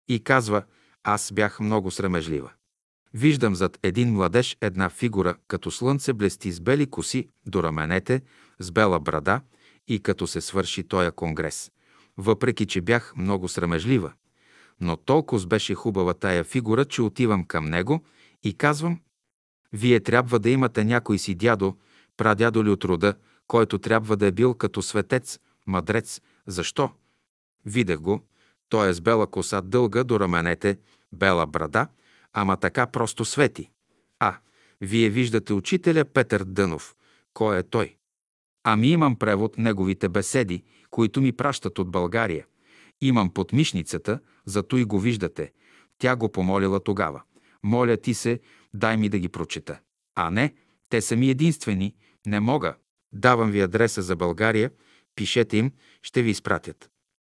И 0.08 0.20
казва, 0.20 0.64
аз 1.04 1.32
бях 1.32 1.60
много 1.60 1.92
срамежлива. 1.92 2.52
Виждам 3.14 3.56
зад 3.56 3.80
един 3.84 4.14
младеж 4.14 4.58
една 4.62 4.90
фигура, 4.90 5.36
като 5.48 5.72
слънце 5.72 6.14
блести 6.14 6.52
с 6.52 6.62
бели 6.62 6.90
коси 6.90 7.28
до 7.46 7.64
раменете, 7.64 8.22
с 8.60 8.72
бела 8.72 9.00
брада 9.00 9.42
и 9.88 10.00
като 10.00 10.28
се 10.28 10.42
свърши 10.42 10.84
тоя 10.84 11.12
конгрес. 11.12 11.72
Въпреки, 12.18 12.66
че 12.66 12.82
бях 12.82 13.14
много 13.18 13.48
срамежлива, 13.48 14.14
но 14.80 14.98
толкова 14.98 15.48
беше 15.48 15.76
хубава 15.76 16.14
тая 16.14 16.44
фигура, 16.44 16.86
че 16.86 17.02
отивам 17.02 17.44
към 17.44 17.66
него 17.66 18.04
и 18.44 18.54
казвам, 18.54 19.00
вие 19.74 20.00
трябва 20.00 20.40
да 20.40 20.50
имате 20.50 20.84
някой 20.84 21.20
си 21.20 21.36
дядо, 21.36 21.78
прадядо 22.18 22.64
ли 22.64 22.70
от 22.70 22.86
рода, 22.86 23.16
който 23.52 23.78
трябва 23.78 24.18
да 24.18 24.26
е 24.26 24.32
бил 24.32 24.54
като 24.54 24.82
светец, 24.82 25.40
мъдрец. 25.68 26.22
Защо? 26.48 26.90
Видях 27.66 28.00
го. 28.00 28.22
Той 28.70 28.90
е 28.90 28.94
с 28.94 29.02
бела 29.02 29.28
коса 29.28 29.62
дълга 29.62 30.04
до 30.04 30.20
раменете, 30.20 30.78
бела 31.12 31.48
брада, 31.48 31.88
ама 32.34 32.58
така 32.58 32.88
просто 32.88 33.26
свети. 33.26 33.70
А, 34.20 34.38
вие 34.82 35.10
виждате 35.10 35.54
учителя 35.54 36.06
Петър 36.06 36.44
Дънов. 36.44 36.96
Кой 37.34 37.58
е 37.58 37.64
той? 37.64 37.96
Ами 38.64 38.88
имам 38.88 39.16
превод 39.16 39.58
неговите 39.58 40.10
беседи, 40.10 40.64
които 40.90 41.22
ми 41.22 41.32
пращат 41.32 41.80
от 41.80 41.92
България. 41.92 42.46
Имам 43.02 43.30
под 43.30 43.54
мишницата, 43.54 44.20
зато 44.46 44.78
и 44.78 44.86
го 44.86 45.00
виждате. 45.00 45.52
Тя 45.98 46.16
го 46.16 46.32
помолила 46.32 46.80
тогава. 46.80 47.22
Моля 47.64 47.98
ти 47.98 48.14
се, 48.14 48.40
дай 48.74 48.98
ми 48.98 49.10
да 49.10 49.20
ги 49.20 49.30
прочета. 49.30 49.80
А 50.16 50.32
не, 50.32 50.54
Те 50.90 51.02
са 51.02 51.16
ми 51.16 51.30
единствени. 51.30 51.96
Не 52.26 52.40
мога. 52.40 52.76
Давам 53.14 53.52
ви 53.52 53.62
адреса 53.62 54.02
за 54.02 54.16
България. 54.16 54.72
Пишете 55.16 55.58
им, 55.58 55.72
ще 56.02 56.22
ви 56.22 56.30
изпратят. 56.30 56.90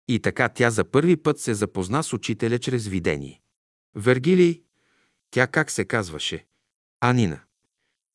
И 0.09 0.21
така 0.21 0.49
тя 0.49 0.71
за 0.71 0.85
първи 0.85 1.17
път 1.17 1.39
се 1.39 1.55
запозна 1.55 2.03
с 2.03 2.13
учителя 2.13 2.59
чрез 2.59 2.87
видение. 2.87 3.41
Вергилий, 3.95 4.63
тя 5.31 5.47
как 5.47 5.71
се 5.71 5.85
казваше? 5.85 6.47
Анина. 7.01 7.41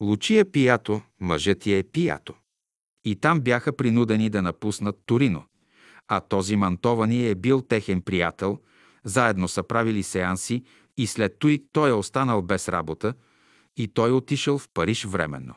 Лучия 0.02 0.52
Пиято, 0.52 1.02
мъжът 1.20 1.60
ти 1.60 1.74
е 1.74 1.84
Пиято. 1.84 2.34
И 3.06 3.16
там 3.16 3.42
бяха 3.42 3.78
принудени 3.78 4.30
да 4.30 4.42
напуснат 4.42 5.00
Торино. 5.06 5.44
А 6.08 6.20
този 6.20 6.56
Мантовани 6.56 7.30
е 7.30 7.36
бил 7.36 7.62
техен 7.62 8.02
приятел, 8.02 8.60
заедно 9.04 9.48
са 9.48 9.64
правили 9.64 10.04
сеанси 10.04 10.64
и 10.98 11.08
след 11.08 11.40
той 11.40 11.64
той 11.72 11.90
е 11.90 11.94
останал 11.94 12.42
без 12.42 12.70
работа 12.70 13.14
и 13.78 13.88
той 13.88 14.12
отишъл 14.12 14.58
в 14.58 14.70
Париж 14.74 15.06
временно. 15.06 15.56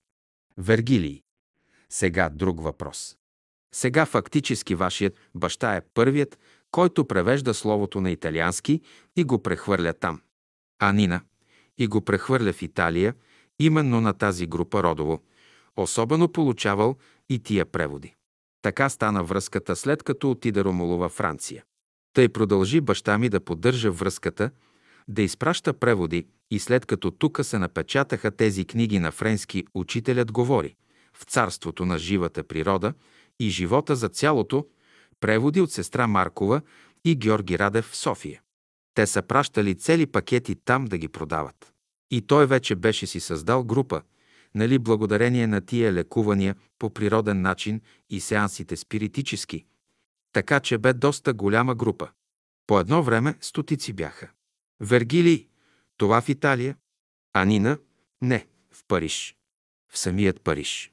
Вергилий. 0.59 1.23
Сега 1.89 2.29
друг 2.29 2.63
въпрос. 2.63 3.17
Сега 3.75 4.07
фактически 4.07 4.75
вашият 4.75 5.21
баща 5.35 5.77
е 5.77 5.81
първият, 5.95 6.39
който 6.71 7.05
превежда 7.05 7.55
словото 7.55 8.01
на 8.01 8.11
италиански 8.11 8.81
и 9.17 9.25
го 9.25 9.43
прехвърля 9.43 9.93
там. 9.93 10.21
А 10.79 10.93
Нина 10.93 11.21
и 11.79 11.87
го 11.87 12.01
прехвърля 12.01 12.53
в 12.53 12.63
Италия, 12.63 13.15
именно 13.59 14.01
на 14.01 14.13
тази 14.13 14.47
група 14.47 14.83
родово. 14.83 15.23
Особено 15.77 16.29
получавал 16.29 16.97
и 17.29 17.39
тия 17.39 17.67
преводи. 17.67 18.15
Така 18.63 18.89
стана 18.89 19.25
връзката 19.25 19.77
след 19.77 20.03
като 20.03 20.31
отида 20.31 20.65
Ромуло 20.65 20.99
във 20.99 21.13
Франция. 21.13 21.65
Тъй 22.13 22.29
продължи 22.29 22.81
баща 22.81 23.19
ми 23.19 23.29
да 23.29 23.41
поддържа 23.41 23.91
връзката, 23.91 24.51
да 25.09 25.23
изпраща 25.23 25.73
преводи 25.73 26.27
и 26.51 26.59
след 26.59 26.87
като 26.87 27.11
тука 27.11 27.45
се 27.45 27.59
напечатаха 27.59 28.31
тези 28.31 28.65
книги 28.65 28.99
на 28.99 29.13
френски, 29.13 29.65
учителят 29.75 30.33
говори 30.33 30.77
в 31.13 31.25
царството 31.25 31.85
на 31.85 31.99
живата 31.99 32.45
природа 32.45 32.95
и 33.43 33.51
живота 33.51 33.97
за 33.97 34.09
цялото, 34.09 34.67
преводи 35.21 35.61
от 35.61 35.73
сестра 35.73 36.07
Маркова 36.07 36.61
и 37.05 37.17
Георги 37.17 37.59
Радев 37.59 37.85
в 37.85 37.97
София. 37.97 38.41
Те 38.95 39.07
са 39.07 39.23
пращали 39.23 39.75
цели 39.75 40.07
пакети 40.07 40.55
там 40.55 40.85
да 40.85 40.99
ги 40.99 41.09
продават. 41.09 41.73
И 42.11 42.23
той 42.23 42.47
вече 42.47 42.77
беше 42.77 43.07
си 43.07 43.21
създал 43.21 43.65
група, 43.65 44.03
нали 44.55 44.79
благодарение 44.79 45.47
на 45.47 45.61
тия 45.61 45.93
лекувания 45.93 46.57
по 46.79 46.91
природен 46.91 47.43
начин 47.43 47.81
и 48.11 48.21
сеансите 48.21 48.77
спиритически. 48.77 49.65
Така 50.33 50.61
че 50.61 50.79
бе 50.79 50.93
доста 50.93 51.33
голяма 51.33 51.75
група. 51.75 52.09
По 52.67 52.81
едно 52.81 53.03
време 53.03 53.35
стотици 53.41 53.93
бяха. 53.93 54.31
Вергилий, 54.81 55.49
това 55.97 56.21
в 56.21 56.29
Италия, 56.29 56.77
а 57.33 57.45
Нина– 57.45 57.79
не, 58.23 58.47
в 58.71 58.85
Париж. 58.89 59.37
В 59.93 59.99
самият 59.99 60.41
Париж. 60.41 60.92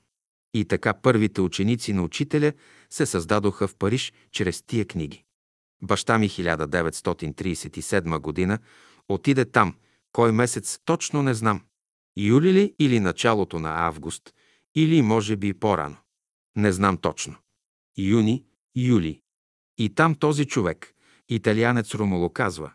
И 0.54 0.66
така 0.66 0.94
първите 0.94 1.42
ученици 1.42 1.94
на 1.94 2.04
учителя 2.04 2.54
се 2.90 3.06
създадоха 3.06 3.68
в 3.68 3.76
Париж 3.76 4.14
чрез 4.32 4.62
тия 4.62 4.86
книги. 4.86 5.24
Баща 5.82 6.18
ми 6.18 6.30
1937 6.30 8.20
година 8.20 8.60
отиде 9.10 9.46
там, 9.46 9.76
кой 10.12 10.32
месец 10.32 10.80
точно 10.86 11.24
не 11.24 11.34
знам. 11.34 11.62
Юли 12.18 12.54
ли 12.54 12.76
или 12.80 13.00
началото 13.00 13.60
на 13.60 13.88
август, 13.88 14.34
или 14.76 15.02
може 15.02 15.36
би 15.36 15.54
по-рано. 15.54 15.98
Не 16.56 16.72
знам 16.72 16.98
точно. 16.98 17.36
Юни, 17.98 18.44
юли. 18.76 19.22
И 19.78 19.96
там 19.96 20.16
този 20.16 20.46
човек, 20.46 20.94
италианец 21.30 21.96
Ромоло, 21.96 22.30
казва, 22.30 22.72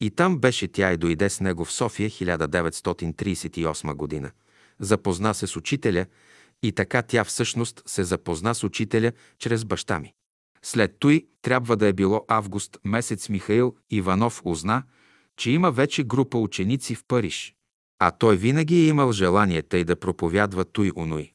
И 0.00 0.10
там 0.10 0.38
беше 0.38 0.68
тя 0.68 0.92
и 0.92 0.96
дойде 0.96 1.30
с 1.30 1.40
него 1.40 1.64
в 1.64 1.72
София 1.72 2.10
1938 2.10 3.94
година. 3.94 4.30
Запозна 4.80 5.34
се 5.34 5.46
с 5.46 5.56
учителя 5.56 6.06
и 6.62 6.72
така 6.72 7.02
тя 7.02 7.24
всъщност 7.24 7.82
се 7.86 8.04
запозна 8.04 8.54
с 8.54 8.64
учителя 8.64 9.12
чрез 9.38 9.64
баща 9.64 9.98
ми. 9.98 10.14
След 10.64 10.96
той 10.98 11.26
трябва 11.42 11.76
да 11.76 11.86
е 11.86 11.92
било 11.92 12.24
август 12.28 12.78
месец 12.84 13.28
Михаил 13.28 13.76
Иванов 13.90 14.42
узна, 14.44 14.82
че 15.36 15.50
има 15.50 15.70
вече 15.70 16.04
група 16.04 16.38
ученици 16.38 16.94
в 16.94 17.04
Париж. 17.08 17.54
А 17.98 18.10
той 18.10 18.36
винаги 18.36 18.74
е 18.74 18.86
имал 18.86 19.12
желание 19.12 19.62
тъй 19.62 19.84
да 19.84 20.00
проповядва 20.00 20.64
той 20.64 20.92
унуй. 20.96 21.32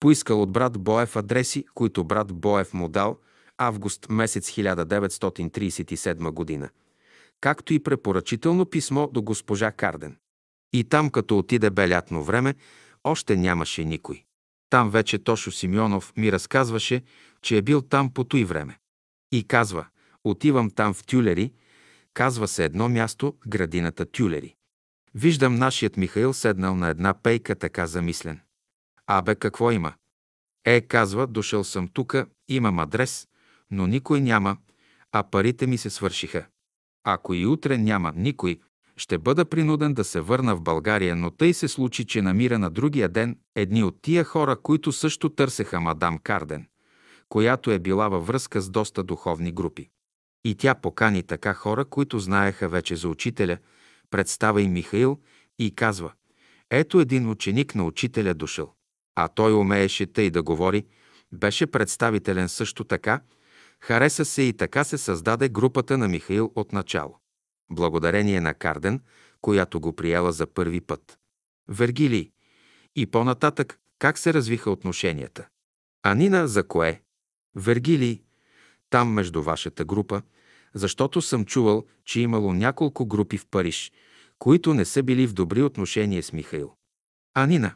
Поискал 0.00 0.42
от 0.42 0.52
брат 0.52 0.78
Боев 0.78 1.16
адреси, 1.16 1.64
които 1.74 2.04
брат 2.04 2.32
Боев 2.32 2.74
му 2.74 2.88
дал 2.88 3.18
август 3.58 4.06
месец 4.10 4.50
1937 4.50 6.30
година, 6.30 6.68
както 7.40 7.74
и 7.74 7.82
препоръчително 7.82 8.66
писмо 8.66 9.06
до 9.06 9.22
госпожа 9.22 9.72
Карден. 9.72 10.16
И 10.72 10.84
там, 10.84 11.10
като 11.10 11.38
отиде 11.38 11.70
бе 11.70 11.88
лятно 11.88 12.22
време, 12.22 12.54
още 13.04 13.36
нямаше 13.36 13.84
никой. 13.84 14.24
Там 14.70 14.90
вече 14.90 15.18
Тошо 15.18 15.52
Симеонов 15.52 16.12
ми 16.16 16.32
разказваше, 16.32 17.02
че 17.46 17.56
е 17.56 17.62
бил 17.62 17.82
там 17.82 18.10
по 18.10 18.24
той 18.24 18.44
време. 18.44 18.78
И 19.32 19.44
казва, 19.44 19.86
отивам 20.24 20.70
там 20.70 20.94
в 20.94 21.06
Тюлери, 21.06 21.52
казва 22.14 22.48
се 22.48 22.64
едно 22.64 22.88
място, 22.88 23.36
градината 23.46 24.06
Тюлери. 24.06 24.54
Виждам 25.14 25.54
нашият 25.54 25.96
Михаил 25.96 26.32
седнал 26.32 26.76
на 26.76 26.88
една 26.88 27.14
пейка 27.14 27.54
така 27.54 27.86
замислен. 27.86 28.40
Абе, 29.06 29.34
какво 29.34 29.70
има? 29.70 29.92
Е, 30.64 30.80
казва, 30.80 31.26
дошъл 31.26 31.64
съм 31.64 31.88
тука, 31.88 32.26
имам 32.48 32.78
адрес, 32.78 33.28
но 33.70 33.86
никой 33.86 34.20
няма, 34.20 34.56
а 35.12 35.22
парите 35.22 35.66
ми 35.66 35.78
се 35.78 35.90
свършиха. 35.90 36.46
Ако 37.04 37.34
и 37.34 37.46
утре 37.46 37.78
няма 37.78 38.12
никой, 38.16 38.60
ще 38.96 39.18
бъда 39.18 39.44
принуден 39.44 39.94
да 39.94 40.04
се 40.04 40.20
върна 40.20 40.56
в 40.56 40.62
България, 40.62 41.16
но 41.16 41.30
тъй 41.30 41.54
се 41.54 41.68
случи, 41.68 42.06
че 42.06 42.22
намира 42.22 42.58
на 42.58 42.70
другия 42.70 43.08
ден 43.08 43.38
едни 43.54 43.84
от 43.84 44.02
тия 44.02 44.24
хора, 44.24 44.56
които 44.62 44.92
също 44.92 45.28
търсеха 45.28 45.80
мадам 45.80 46.18
Карден, 46.18 46.66
която 47.28 47.70
е 47.70 47.78
била 47.78 48.08
във 48.08 48.26
връзка 48.26 48.60
с 48.60 48.70
доста 48.70 49.02
духовни 49.02 49.52
групи. 49.52 49.88
И 50.44 50.54
тя 50.54 50.74
покани 50.74 51.22
така 51.22 51.54
хора, 51.54 51.84
които 51.84 52.18
знаеха 52.18 52.68
вече 52.68 52.96
за 52.96 53.08
учителя, 53.08 53.58
представа 54.10 54.62
и 54.62 54.68
Михаил 54.68 55.20
и 55.58 55.74
казва, 55.74 56.12
ето 56.70 57.00
един 57.00 57.30
ученик 57.30 57.74
на 57.74 57.84
учителя 57.84 58.34
дошъл. 58.34 58.74
А 59.14 59.28
той 59.28 59.54
умееше 59.54 60.06
тъй 60.06 60.30
да 60.30 60.42
говори, 60.42 60.86
беше 61.32 61.66
представителен 61.66 62.48
също 62.48 62.84
така, 62.84 63.20
хареса 63.80 64.24
се 64.24 64.42
и 64.42 64.52
така 64.52 64.84
се 64.84 64.98
създаде 64.98 65.48
групата 65.48 65.98
на 65.98 66.08
Михаил 66.08 66.52
от 66.54 66.72
начало 66.72 67.18
благодарение 67.70 68.40
на 68.40 68.54
Карден, 68.54 69.00
която 69.40 69.80
го 69.80 69.96
приела 69.96 70.32
за 70.32 70.46
първи 70.46 70.80
път. 70.80 71.18
Вергилий. 71.68 72.30
И 72.96 73.06
по-нататък 73.06 73.78
как 73.98 74.18
се 74.18 74.34
развиха 74.34 74.70
отношенията. 74.70 75.48
Анина 76.02 76.46
за 76.46 76.68
кое? 76.68 77.02
Вергилий. 77.56 78.22
Там 78.90 79.12
между 79.12 79.42
вашата 79.42 79.84
група, 79.84 80.22
защото 80.74 81.22
съм 81.22 81.44
чувал, 81.44 81.86
че 82.04 82.20
имало 82.20 82.52
няколко 82.52 83.06
групи 83.06 83.38
в 83.38 83.46
Париж, 83.50 83.92
които 84.38 84.74
не 84.74 84.84
са 84.84 85.02
били 85.02 85.26
в 85.26 85.32
добри 85.32 85.62
отношения 85.62 86.22
с 86.22 86.32
Михаил. 86.32 86.72
Анина. 87.34 87.74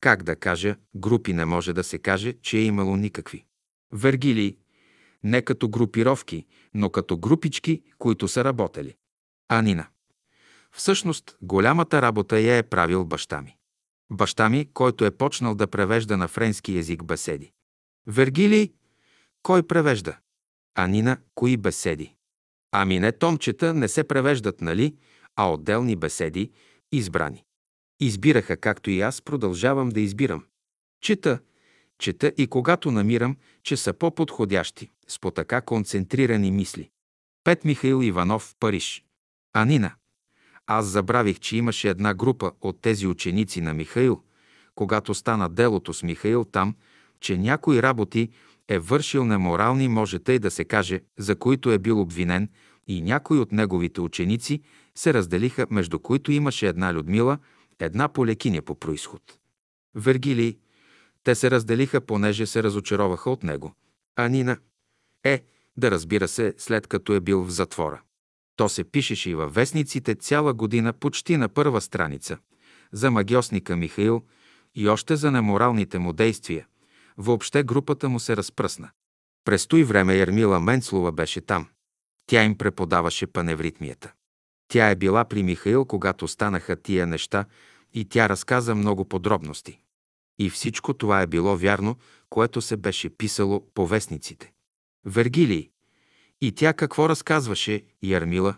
Как 0.00 0.22
да 0.22 0.36
кажа, 0.36 0.76
групи 0.96 1.32
не 1.32 1.44
може 1.44 1.72
да 1.72 1.84
се 1.84 1.98
каже, 1.98 2.32
че 2.42 2.58
е 2.58 2.64
имало 2.64 2.96
никакви. 2.96 3.44
Вергилий. 3.92 4.56
Не 5.24 5.42
като 5.42 5.68
групировки, 5.68 6.46
но 6.74 6.90
като 6.90 7.16
групички, 7.16 7.82
които 7.98 8.28
са 8.28 8.44
работели. 8.44 8.94
Анина. 9.48 9.86
Всъщност, 10.72 11.36
голямата 11.42 12.02
работа 12.02 12.40
я 12.40 12.56
е 12.56 12.62
правил 12.62 13.04
баща 13.04 13.42
ми. 13.42 13.56
Баща 14.10 14.48
ми, 14.48 14.68
който 14.74 15.04
е 15.04 15.10
почнал 15.10 15.54
да 15.54 15.66
превежда 15.66 16.16
на 16.16 16.28
френски 16.28 16.76
язик 16.76 17.04
беседи. 17.04 17.52
Вергилий, 18.06 18.72
кой 19.42 19.62
превежда? 19.62 20.18
Анина, 20.74 21.16
кои 21.34 21.56
беседи? 21.56 22.14
Ами 22.72 23.00
не 23.00 23.12
томчета 23.12 23.74
не 23.74 23.88
се 23.88 24.04
превеждат, 24.04 24.60
нали, 24.60 24.96
а 25.36 25.52
отделни 25.52 25.96
беседи, 25.96 26.50
избрани. 26.92 27.44
Избираха, 28.00 28.56
както 28.56 28.90
и 28.90 29.00
аз 29.00 29.22
продължавам 29.22 29.88
да 29.88 30.00
избирам. 30.00 30.44
Чета, 31.00 31.38
чета 31.98 32.32
и 32.38 32.46
когато 32.46 32.90
намирам, 32.90 33.36
че 33.62 33.76
са 33.76 33.92
по-подходящи, 33.92 34.90
с 35.08 35.18
по 35.18 35.30
така 35.30 35.60
концентрирани 35.60 36.50
мисли. 36.50 36.90
Пет 37.44 37.64
Михаил 37.64 38.02
Иванов 38.02 38.54
Париж. 38.60 39.04
Анина. 39.52 39.94
Аз 40.66 40.86
забравих, 40.86 41.40
че 41.40 41.56
имаше 41.56 41.88
една 41.88 42.14
група 42.14 42.52
от 42.60 42.80
тези 42.80 43.06
ученици 43.06 43.60
на 43.60 43.74
Михаил, 43.74 44.22
когато 44.74 45.14
стана 45.14 45.48
делото 45.48 45.94
с 45.94 46.02
Михаил 46.02 46.44
там, 46.44 46.76
че 47.20 47.38
някои 47.38 47.82
работи 47.82 48.30
е 48.68 48.78
вършил 48.78 49.24
неморални, 49.24 49.88
може 49.88 50.18
тъй 50.18 50.38
да 50.38 50.50
се 50.50 50.64
каже, 50.64 51.00
за 51.18 51.36
които 51.36 51.70
е 51.70 51.78
бил 51.78 52.00
обвинен, 52.00 52.48
и 52.86 53.02
някои 53.02 53.38
от 53.38 53.52
неговите 53.52 54.00
ученици 54.00 54.62
се 54.94 55.14
разделиха, 55.14 55.66
между 55.70 55.98
които 55.98 56.32
имаше 56.32 56.68
една 56.68 56.94
Людмила, 56.94 57.38
една 57.78 58.08
полекиня 58.08 58.62
по 58.62 58.74
происход. 58.74 59.22
Вергилий, 59.94 60.58
те 61.24 61.34
се 61.34 61.50
разделиха, 61.50 62.00
понеже 62.00 62.46
се 62.46 62.62
разочароваха 62.62 63.30
от 63.30 63.42
него. 63.42 63.74
Анина, 64.16 64.56
е, 65.24 65.42
да 65.76 65.90
разбира 65.90 66.28
се, 66.28 66.54
след 66.58 66.86
като 66.86 67.14
е 67.14 67.20
бил 67.20 67.44
в 67.44 67.50
затвора. 67.50 68.02
То 68.56 68.68
се 68.68 68.84
пишеше 68.84 69.30
и 69.30 69.34
във 69.34 69.54
вестниците 69.54 70.14
цяла 70.14 70.54
година 70.54 70.92
почти 70.92 71.36
на 71.36 71.48
първа 71.48 71.80
страница. 71.80 72.38
За 72.92 73.10
магиосника 73.10 73.76
Михаил 73.76 74.22
и 74.74 74.88
още 74.88 75.16
за 75.16 75.30
неморалните 75.30 75.98
му 75.98 76.12
действия. 76.12 76.66
Въобще 77.22 77.62
групата 77.62 78.08
му 78.08 78.20
се 78.20 78.36
разпръсна. 78.36 78.90
През 79.44 79.66
той 79.66 79.84
време 79.84 80.18
Ермила 80.18 80.60
Менцлова 80.60 81.12
беше 81.12 81.40
там. 81.40 81.68
Тя 82.26 82.44
им 82.44 82.58
преподаваше 82.58 83.26
паневритмията. 83.26 84.12
Тя 84.68 84.90
е 84.90 84.96
била 84.96 85.24
при 85.24 85.42
Михаил, 85.42 85.84
когато 85.84 86.28
станаха 86.28 86.76
тия 86.76 87.06
неща 87.06 87.44
и 87.94 88.04
тя 88.04 88.28
разказа 88.28 88.74
много 88.74 89.04
подробности. 89.04 89.78
И 90.38 90.50
всичко 90.50 90.94
това 90.94 91.22
е 91.22 91.26
било 91.26 91.56
вярно, 91.56 91.96
което 92.30 92.60
се 92.60 92.76
беше 92.76 93.10
писало 93.10 93.66
по 93.74 93.86
вестниците. 93.86 94.52
Вергилий, 95.06 95.70
и 96.40 96.52
тя 96.52 96.72
какво 96.72 97.08
разказваше, 97.08 97.84
Ярмила? 98.02 98.56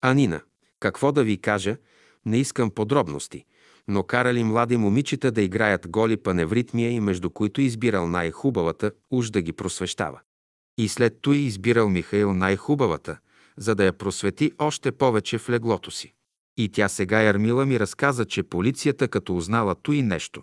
Анина, 0.00 0.40
какво 0.80 1.12
да 1.12 1.24
ви 1.24 1.40
кажа, 1.40 1.76
не 2.26 2.38
искам 2.38 2.70
подробности, 2.70 3.44
но 3.88 4.02
карали 4.02 4.44
млади 4.44 4.76
момичета 4.76 5.30
да 5.30 5.42
играят 5.42 5.88
голи 5.88 6.16
паневритмия 6.16 6.90
и 6.90 7.00
между 7.00 7.30
които 7.30 7.60
избирал 7.60 8.08
най-хубавата, 8.08 8.92
уж 9.10 9.30
да 9.30 9.42
ги 9.42 9.52
просвещава. 9.52 10.20
И 10.78 10.88
след 10.88 11.18
той 11.20 11.36
избирал 11.36 11.88
Михаил 11.88 12.32
най-хубавата, 12.32 13.18
за 13.56 13.74
да 13.74 13.84
я 13.84 13.92
просвети 13.92 14.52
още 14.58 14.92
повече 14.92 15.38
в 15.38 15.50
леглото 15.50 15.90
си. 15.90 16.12
И 16.56 16.68
тя 16.68 16.88
сега 16.88 17.20
Ярмила 17.20 17.66
ми 17.66 17.80
разказа, 17.80 18.24
че 18.24 18.42
полицията 18.42 19.08
като 19.08 19.36
узнала 19.36 19.74
той 19.82 20.02
нещо, 20.02 20.42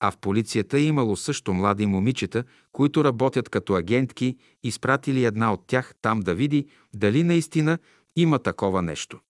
а 0.00 0.10
в 0.10 0.18
полицията 0.18 0.78
имало 0.78 1.16
също 1.16 1.54
млади 1.54 1.86
момичета, 1.86 2.44
които 2.72 3.04
работят 3.04 3.48
като 3.48 3.74
агентки, 3.74 4.36
изпратили 4.62 5.24
една 5.24 5.52
от 5.52 5.66
тях 5.66 5.94
там 6.02 6.20
да 6.20 6.34
види 6.34 6.66
дали 6.94 7.22
наистина 7.22 7.78
има 8.16 8.38
такова 8.38 8.82
нещо. 8.82 9.20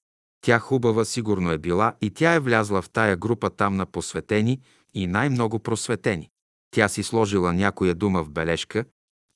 Тя 0.46 0.58
хубава 0.58 1.04
сигурно 1.04 1.50
е 1.50 1.58
била 1.58 1.94
и 2.00 2.10
тя 2.10 2.34
е 2.34 2.40
влязла 2.40 2.82
в 2.82 2.90
тая 2.90 3.16
група 3.16 3.50
там 3.50 3.76
на 3.76 3.86
посветени 3.86 4.60
и 4.94 5.06
най-много 5.06 5.58
просветени. 5.58 6.30
Тя 6.70 6.88
си 6.88 7.02
сложила 7.02 7.52
някоя 7.52 7.94
дума 7.94 8.24
в 8.24 8.30
бележка 8.30 8.84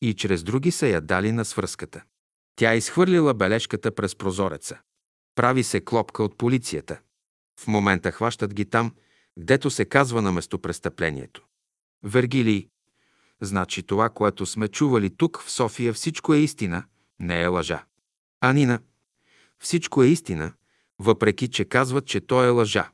и 0.03 0.14
чрез 0.14 0.42
други 0.42 0.70
са 0.70 0.87
я 0.87 1.01
дали 1.01 1.33
на 1.33 1.44
свръзката. 1.44 2.03
Тя 2.57 2.75
изхвърлила 2.75 3.35
бележката 3.35 3.94
през 3.94 4.16
прозореца. 4.16 4.79
Прави 5.35 5.62
се 5.62 5.85
клопка 5.85 6.23
от 6.23 6.38
полицията. 6.38 7.01
В 7.61 7.66
момента 7.66 8.12
хващат 8.12 8.55
ги 8.55 8.64
там– 8.64 8.94
гдето 9.38 9.70
се 9.70 9.85
казва 9.85 10.23
на 10.23 10.33
местопрестъплението. 10.33 11.46
Вергилий. 12.03 12.68
Значи 13.40 13.83
това, 13.83 14.11
което 14.11 14.46
сме 14.46 14.68
чували 14.68 15.16
тук 15.16 15.42
в 15.42 15.51
София, 15.51 15.92
всичко 15.92 16.35
е 16.35 16.38
истина, 16.38 16.85
не 17.18 17.42
е 17.42 17.46
лъжа. 17.46 17.85
Анина. 18.40 18.81
Всичко 19.59 20.03
е 20.03 20.07
истина, 20.07 20.53
въпреки 21.00 21.48
че 21.48 21.64
казват, 21.64 22.06
че 22.06 22.20
то 22.20 22.44
е 22.44 22.48
лъжа. 22.48 22.90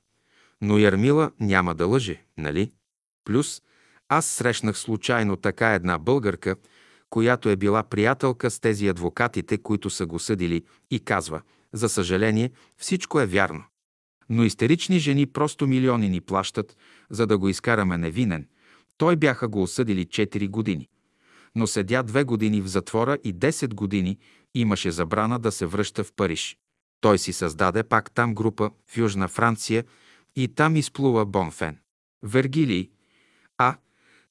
Но 0.60 0.78
Ярмила 0.78 1.30
няма 1.40 1.74
да 1.74 1.86
лъже, 1.86 2.24
нали? 2.38 2.72
Плюс, 3.24 3.62
аз 4.08 4.26
срещнах 4.26 4.78
случайно 4.78 5.36
така 5.36 5.74
една 5.74 5.98
българка, 5.98 6.56
която 7.10 7.48
е 7.48 7.56
била 7.56 7.82
приятелка 7.82 8.50
с 8.50 8.60
тези 8.60 8.88
адвокатите, 8.88 9.58
които 9.58 9.90
са 9.90 10.06
го 10.06 10.18
съдили 10.18 10.64
и 10.90 11.00
казва, 11.00 11.42
за 11.72 11.88
съжаление, 11.88 12.50
всичко 12.76 13.20
е 13.20 13.26
вярно. 13.26 13.64
Но 14.28 14.44
истерични 14.44 14.98
жени 14.98 15.26
просто 15.26 15.66
милиони 15.66 16.08
ни 16.08 16.20
плащат, 16.20 16.76
за 17.10 17.26
да 17.26 17.38
го 17.38 17.48
изкараме 17.48 17.98
невинен. 17.98 18.48
Той 18.96 19.16
бяха 19.16 19.48
го 19.48 19.62
осъдили 19.62 20.06
4 20.06 20.48
години. 20.48 20.88
Но 21.54 21.66
седя 21.66 22.02
две 22.02 22.24
години 22.24 22.60
в 22.60 22.66
затвора 22.66 23.18
и 23.24 23.34
10 23.34 23.74
години 23.74 24.18
имаше 24.54 24.90
забрана 24.90 25.38
да 25.38 25.52
се 25.52 25.66
връща 25.66 26.04
в 26.04 26.12
Париж. 26.16 26.56
Той 27.00 27.18
си 27.18 27.32
създаде 27.32 27.82
пак 27.82 28.10
там 28.10 28.34
група 28.34 28.70
в 28.86 28.96
Южна 28.96 29.28
Франция 29.28 29.84
и 30.36 30.48
там 30.48 30.76
изплува 30.76 31.26
Бонфен. 31.26 31.78
Вергилий. 32.22 32.90
А, 33.58 33.76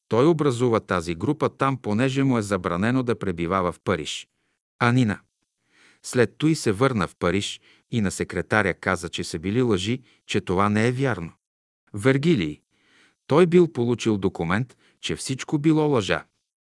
той 0.07 0.25
образува 0.25 0.79
тази 0.79 1.15
група 1.15 1.49
там, 1.49 1.77
понеже 1.77 2.23
му 2.23 2.37
е 2.37 2.41
забранено 2.41 3.03
да 3.03 3.19
пребивава 3.19 3.71
в 3.71 3.79
Париж. 3.79 4.27
Анина. 4.79 5.19
След 6.03 6.37
той 6.37 6.55
се 6.55 6.71
върна 6.71 7.07
в 7.07 7.15
Париж 7.15 7.61
и 7.91 8.01
на 8.01 8.11
секретаря 8.11 8.73
каза, 8.73 9.09
че 9.09 9.23
са 9.23 9.39
били 9.39 9.61
лъжи, 9.61 10.01
че 10.25 10.41
това 10.41 10.69
не 10.69 10.87
е 10.87 10.91
вярно. 10.91 11.31
Вергилий. 11.93 12.61
Той 13.27 13.45
бил 13.45 13.71
получил 13.71 14.17
документ, 14.17 14.77
че 15.01 15.15
всичко 15.15 15.57
било 15.57 15.81
лъжа. 15.81 16.25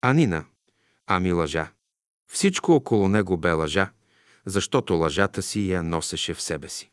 А 0.03 0.13
Нина? 0.13 0.45
Ами 1.07 1.33
лъжа. 1.33 1.73
Всичко 2.31 2.73
около 2.73 3.09
него 3.09 3.37
бе 3.37 3.53
лъжа, 3.53 3.91
защото 4.47 4.95
лъжата 4.95 5.43
си 5.43 5.71
я 5.71 5.83
носеше 5.83 6.35
в 6.35 6.43
себе 6.43 6.69
си. 6.69 6.91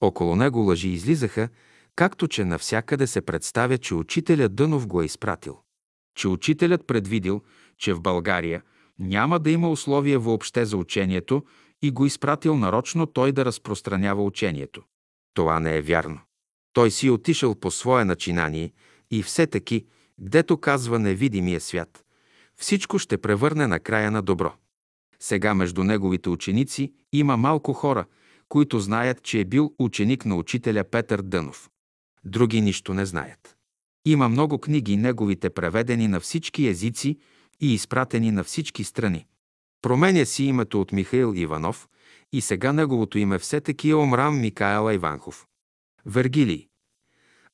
Около 0.00 0.36
него 0.36 0.58
лъжи 0.58 0.88
излизаха, 0.88 1.48
както 1.96 2.28
че 2.28 2.44
навсякъде 2.44 3.06
се 3.06 3.20
представя, 3.20 3.78
че 3.78 3.94
учителят 3.94 4.54
Дънов 4.54 4.86
го 4.86 5.02
е 5.02 5.04
изпратил. 5.04 5.58
Че 6.14 6.28
учителят 6.28 6.86
предвидил, 6.86 7.42
че 7.78 7.92
в 7.92 8.00
България 8.00 8.62
няма 8.98 9.38
да 9.38 9.50
има 9.50 9.70
условия 9.70 10.18
въобще 10.18 10.64
за 10.64 10.76
учението 10.76 11.44
и 11.82 11.90
го 11.90 12.06
изпратил 12.06 12.56
нарочно 12.56 13.06
той 13.06 13.32
да 13.32 13.44
разпространява 13.44 14.24
учението. 14.24 14.82
Това 15.34 15.60
не 15.60 15.76
е 15.76 15.82
вярно. 15.82 16.20
Той 16.72 16.90
си 16.90 17.10
отишъл 17.10 17.54
по 17.54 17.70
свое 17.70 18.04
начинание 18.04 18.72
и 19.10 19.22
все 19.22 19.46
таки, 19.46 19.86
гдето 20.20 20.56
казва 20.56 20.98
невидимия 20.98 21.60
свят, 21.60 22.04
всичко 22.56 22.98
ще 22.98 23.18
превърне 23.18 23.66
на 23.66 23.80
края 23.80 24.10
на 24.10 24.22
добро. 24.22 24.54
Сега 25.22 25.54
между 25.54 25.84
неговите 25.84 26.28
ученици 26.28 26.92
има 27.12 27.36
малко 27.36 27.72
хора, 27.72 28.04
които 28.48 28.80
знаят, 28.80 29.22
че 29.22 29.40
е 29.40 29.44
бил 29.44 29.74
ученик 29.78 30.24
на 30.24 30.36
учителя 30.36 30.84
Петър 30.84 31.22
Дънов. 31.22 31.70
Други 32.24 32.60
нищо 32.60 32.94
не 32.94 33.06
знаят. 33.06 33.56
Има 34.04 34.28
много 34.28 34.58
книги, 34.58 34.96
неговите 34.96 35.50
преведени 35.50 36.08
на 36.08 36.20
всички 36.20 36.66
езици 36.66 37.18
и 37.60 37.74
изпратени 37.74 38.30
на 38.30 38.44
всички 38.44 38.84
страни. 38.84 39.26
Променя 39.82 40.24
си 40.24 40.44
името 40.44 40.80
от 40.80 40.92
Михаил 40.92 41.34
Иванов 41.36 41.88
и 42.32 42.40
сега 42.40 42.72
неговото 42.72 43.18
име 43.18 43.38
все 43.38 43.60
таки 43.60 43.90
е 43.90 43.94
Омрам 43.94 44.40
Микаела 44.40 44.94
Иванхов. 44.94 45.46
Вергилий. 46.06 46.68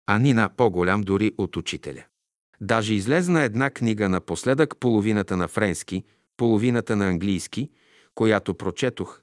а 0.07 0.19
Нина 0.19 0.49
по-голям 0.57 1.01
дори 1.01 1.31
от 1.38 1.57
учителя. 1.57 2.03
Даже 2.62 2.93
излезна 2.93 3.43
една 3.43 3.69
книга 3.69 4.09
напоследък, 4.09 4.77
половината 4.79 5.38
на 5.38 5.47
френски, 5.47 6.03
половината 6.38 6.95
на 6.95 7.07
английски, 7.07 7.69
която 8.15 8.53
прочетох, 8.53 9.21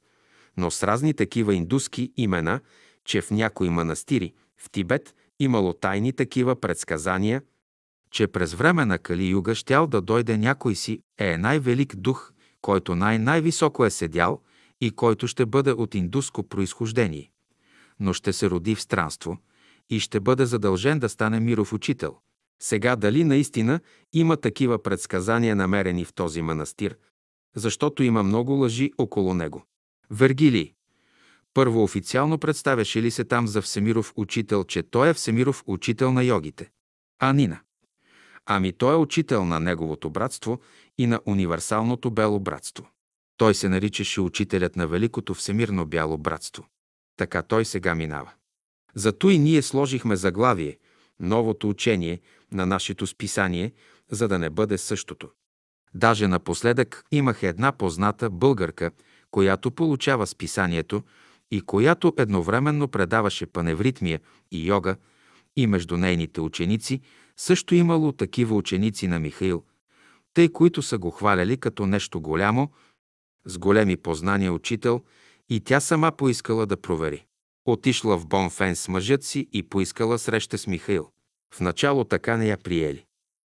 но 0.57 0.71
с 0.71 0.83
разни 0.83 1.15
такива 1.15 1.55
индуски 1.55 2.13
имена, 2.17 2.61
че 3.05 3.21
в 3.21 3.31
някои 3.31 3.69
манастири 3.69 4.33
в 4.57 4.71
Тибет 4.71 5.15
имало 5.39 5.73
тайни 5.73 6.13
такива 6.13 6.61
предсказания, 6.61 7.43
че 8.11 8.27
през 8.27 8.55
време 8.55 8.85
на 8.85 8.99
Кали-юга 8.99 9.55
щял 9.55 9.87
да 9.87 10.01
дойде 10.01 10.39
някой 10.39 10.75
си 10.75 11.01
е 11.19 11.39
най-велик 11.39 11.97
дух, 11.97 12.33
който 12.63 12.97
най-най-високо 12.97 13.85
е 13.85 13.91
седял 13.91 14.41
и 14.81 14.91
който 14.91 15.27
ще 15.27 15.47
бъде 15.47 15.73
от 15.73 15.95
индуско 15.95 16.43
происхождение, 16.43 17.31
но 18.01 18.13
ще 18.13 18.33
се 18.33 18.51
роди 18.51 18.75
в 18.75 18.83
странство 18.83 19.39
и 19.91 20.01
ще 20.01 20.21
бъде 20.21 20.47
задължен 20.47 20.99
да 20.99 21.09
стане 21.09 21.41
миров 21.41 21.73
учител. 21.73 22.17
Сега 22.63 22.97
дали 22.97 23.25
наистина 23.25 23.81
има 24.13 24.37
такива 24.37 24.83
предсказания 24.83 25.57
намерени 25.57 26.05
в 26.05 26.13
този 26.13 26.43
манастир, 26.43 26.97
защото 27.57 28.03
има 28.03 28.23
много 28.23 28.53
лъжи 28.53 28.93
около 28.99 29.35
него. 29.35 29.65
Вергилий. 30.11 30.73
Първо 31.55 31.83
официално 31.83 32.39
представяше 32.39 33.03
ли 33.03 33.11
се 33.11 33.25
там 33.25 33.47
за 33.47 33.63
Всемиров 33.63 34.13
учител, 34.17 34.65
че 34.65 34.83
той 34.83 35.09
е 35.09 35.15
Всемиров 35.15 35.65
учител 35.67 36.13
на 36.13 36.25
йогите? 36.25 36.71
Анина. 37.19 37.61
Ами 38.47 38.73
той 38.73 38.95
е 38.95 38.97
учител 38.97 39.45
на 39.45 39.61
неговото 39.61 40.11
братство 40.11 40.61
и 41.01 41.07
на 41.07 41.21
универсалното 41.27 42.11
бело 42.11 42.41
братство. 42.41 42.91
Той 43.37 43.55
се 43.55 43.69
наричаше 43.69 44.21
учителят 44.21 44.77
на 44.77 44.87
Великото 44.87 45.35
Всемирно 45.35 45.87
бяло 45.87 46.19
братство. 46.19 46.67
Така 47.17 47.43
той 47.43 47.65
сега 47.65 47.95
минава. 47.95 48.31
Зато 48.95 49.31
и 49.31 49.39
ние 49.39 49.63
сложихме 49.63 50.17
заглавие, 50.17 50.79
новото 51.21 51.69
учение 51.69 52.21
на 52.53 52.67
нашето 52.67 53.07
списание, 53.07 53.73
за 54.11 54.29
да 54.29 54.39
не 54.39 54.51
бъде 54.51 54.79
същото. 54.79 55.29
Даже 55.95 56.29
напоследък 56.29 57.05
имах 57.13 57.43
една 57.43 57.73
позната 57.73 58.31
българка, 58.31 58.91
която 59.31 59.71
получава 59.71 60.27
списанието 60.27 61.03
и 61.51 61.61
която 61.61 62.15
едновременно 62.19 62.89
предаваше 62.89 63.47
паневритмия 63.47 64.21
и 64.51 64.67
йога, 64.69 64.97
и 65.57 65.67
между 65.67 65.97
нейните 65.97 66.41
ученици 66.41 67.01
също 67.37 67.75
имало 67.75 68.13
такива 68.13 68.57
ученици 68.57 69.09
на 69.09 69.19
Михаил, 69.19 69.65
тъй 70.35 70.53
които 70.53 70.83
са 70.83 70.99
го 70.99 71.11
хваляли 71.11 71.57
като 71.57 71.87
нещо 71.87 72.21
голямо, 72.21 72.71
с 73.45 73.59
големи 73.59 73.97
познания 73.97 74.53
учител 74.53 75.03
и 75.49 75.61
тя 75.61 75.81
сама 75.81 76.13
поискала 76.13 76.67
да 76.67 76.77
провери. 76.77 77.27
Отишла 77.65 78.19
в 78.19 78.27
Бонфен 78.27 78.77
с 78.77 78.89
мъжът 78.89 79.25
си 79.25 79.49
и 79.53 79.63
поискала 79.63 80.19
среща 80.19 80.59
с 80.59 80.67
Михаил. 80.67 81.11
В 81.55 81.61
начало 81.61 82.05
така 82.05 82.37
не 82.37 82.47
я 82.47 82.59
приели. 82.59 83.05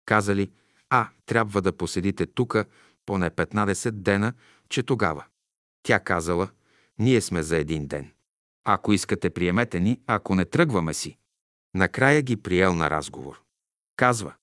Казали, 0.05 0.51
а, 0.89 1.09
трябва 1.25 1.61
да 1.61 1.77
поседите 1.77 2.25
тука 2.25 2.65
поне 3.05 3.29
15 3.29 3.91
дена, 3.91 4.33
че 4.69 4.83
тогава. 4.83 5.25
Тя 5.83 5.99
казала, 5.99 6.49
ние 6.99 7.21
сме 7.21 7.43
за 7.43 7.57
един 7.57 7.87
ден. 7.87 8.11
Ако 8.63 8.93
искате, 8.93 9.29
приемете 9.29 9.79
ни, 9.79 10.01
ако 10.07 10.35
не 10.35 10.45
тръгваме 10.45 10.93
си. 10.93 11.17
Накрая 11.73 12.21
ги 12.21 12.35
приел 12.35 12.73
на 12.75 12.89
разговор. 12.89 13.41
Казва, 13.95 14.33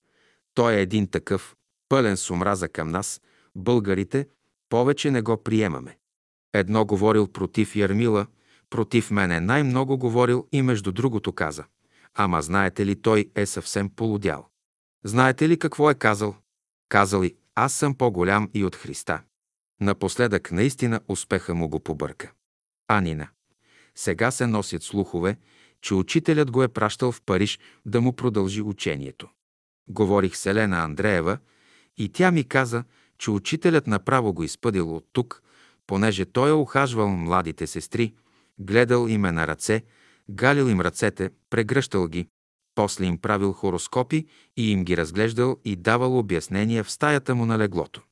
той 0.54 0.74
е 0.74 0.80
един 0.80 1.06
такъв, 1.06 1.56
пълен 1.88 2.16
с 2.16 2.30
омраза 2.30 2.68
към 2.68 2.88
нас, 2.88 3.20
българите, 3.54 4.28
повече 4.68 5.10
не 5.10 5.22
го 5.22 5.42
приемаме. 5.42 5.98
Едно 6.52 6.84
говорил 6.84 7.26
против 7.26 7.76
Ярмила, 7.76 8.26
против 8.70 9.10
мене 9.10 9.40
най-много 9.40 9.98
говорил 9.98 10.48
и 10.52 10.62
между 10.62 10.92
другото 10.92 11.32
каза. 11.32 11.64
Ама 12.14 12.42
знаете 12.42 12.86
ли, 12.86 13.02
той 13.02 13.30
е 13.34 13.46
съвсем 13.46 13.90
полудял. 13.90 14.48
Знаете 15.04 15.48
ли 15.48 15.58
какво 15.58 15.90
е 15.90 15.94
казал? 15.94 16.36
Казал 16.88 17.22
и, 17.22 17.36
аз 17.54 17.72
съм 17.72 17.94
по-голям 17.94 18.50
и 18.54 18.64
от 18.64 18.76
Христа. 18.76 19.22
Напоследък 19.80 20.52
наистина 20.52 21.00
успеха 21.08 21.54
му 21.54 21.68
го 21.68 21.80
побърка. 21.80 22.32
Анина. 22.88 23.28
Сега 23.94 24.30
се 24.30 24.46
носят 24.46 24.82
слухове, 24.82 25.36
че 25.80 25.94
учителят 25.94 26.50
го 26.50 26.62
е 26.62 26.68
пращал 26.68 27.12
в 27.12 27.22
Париж 27.26 27.58
да 27.86 28.00
му 28.00 28.12
продължи 28.12 28.62
учението. 28.62 29.28
Говорих 29.88 30.36
с 30.36 30.46
Елена 30.46 30.76
Андреева 30.76 31.38
и 31.98 32.08
тя 32.08 32.30
ми 32.30 32.44
каза, 32.44 32.84
че 33.18 33.30
учителят 33.30 33.86
направо 33.86 34.32
го 34.32 34.42
изпъдил 34.42 34.96
от 34.96 35.06
тук, 35.12 35.42
понеже 35.86 36.24
той 36.24 36.50
е 36.50 36.52
ухажвал 36.52 37.08
младите 37.08 37.66
сестри, 37.66 38.14
гледал 38.58 39.08
име 39.08 39.32
на 39.32 39.46
ръце, 39.46 39.82
галил 40.30 40.64
им 40.64 40.80
ръцете, 40.80 41.30
прегръщал 41.50 42.08
ги, 42.08 42.28
после 42.74 43.04
им 43.04 43.18
правил 43.18 43.52
хороскопи 43.52 44.26
и 44.56 44.70
им 44.70 44.84
ги 44.84 44.96
разглеждал 44.96 45.56
и 45.64 45.76
давал 45.76 46.18
обяснения 46.18 46.84
в 46.84 46.90
стаята 46.90 47.34
му 47.34 47.46
на 47.46 47.58
леглото. 47.58 48.02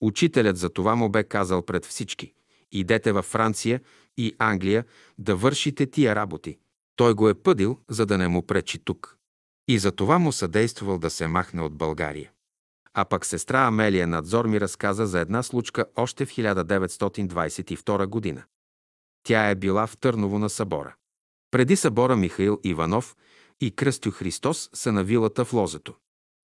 Учителят 0.00 0.56
за 0.56 0.70
това 0.70 0.96
му 0.96 1.08
бе 1.08 1.24
казал 1.24 1.62
пред 1.62 1.86
всички. 1.86 2.32
Идете 2.72 3.12
във 3.12 3.24
Франция 3.24 3.80
и 4.16 4.34
Англия 4.38 4.84
да 5.18 5.36
вършите 5.36 5.86
тия 5.86 6.14
работи. 6.14 6.58
Той 6.96 7.14
го 7.14 7.28
е 7.28 7.34
пъдил, 7.34 7.78
за 7.88 8.06
да 8.06 8.18
не 8.18 8.28
му 8.28 8.46
пречи 8.46 8.78
тук. 8.78 9.16
И 9.68 9.78
за 9.78 9.92
това 9.92 10.18
му 10.18 10.32
съдействал 10.32 10.98
да 10.98 11.10
се 11.10 11.26
махне 11.26 11.62
от 11.62 11.74
България. 11.76 12.30
А 12.94 13.04
пък 13.04 13.26
сестра 13.26 13.66
Амелия 13.66 14.06
Надзор 14.06 14.44
ми 14.44 14.60
разказа 14.60 15.06
за 15.06 15.20
една 15.20 15.42
случка 15.42 15.84
още 15.96 16.26
в 16.26 16.30
1922 16.30 18.06
година. 18.06 18.42
Тя 19.22 19.50
е 19.50 19.54
била 19.54 19.86
в 19.86 19.96
Търново 19.96 20.38
на 20.38 20.50
събора. 20.50 20.94
Преди 21.50 21.76
събора 21.76 22.16
Михаил 22.16 22.60
Иванов 22.64 23.16
и 23.60 23.70
Кръстю 23.70 24.10
Христос 24.10 24.70
са 24.72 24.92
на 24.92 25.04
вилата 25.04 25.44
в 25.44 25.52
Лозето. 25.52 25.94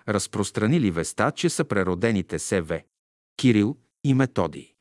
Разпространили 0.08 0.90
веста, 0.90 1.32
че 1.36 1.50
са 1.50 1.64
преродените 1.64 2.38
СВ. 2.38 2.82
Кирил 3.36 3.76
и 4.04 4.14
Методий. 4.14 4.72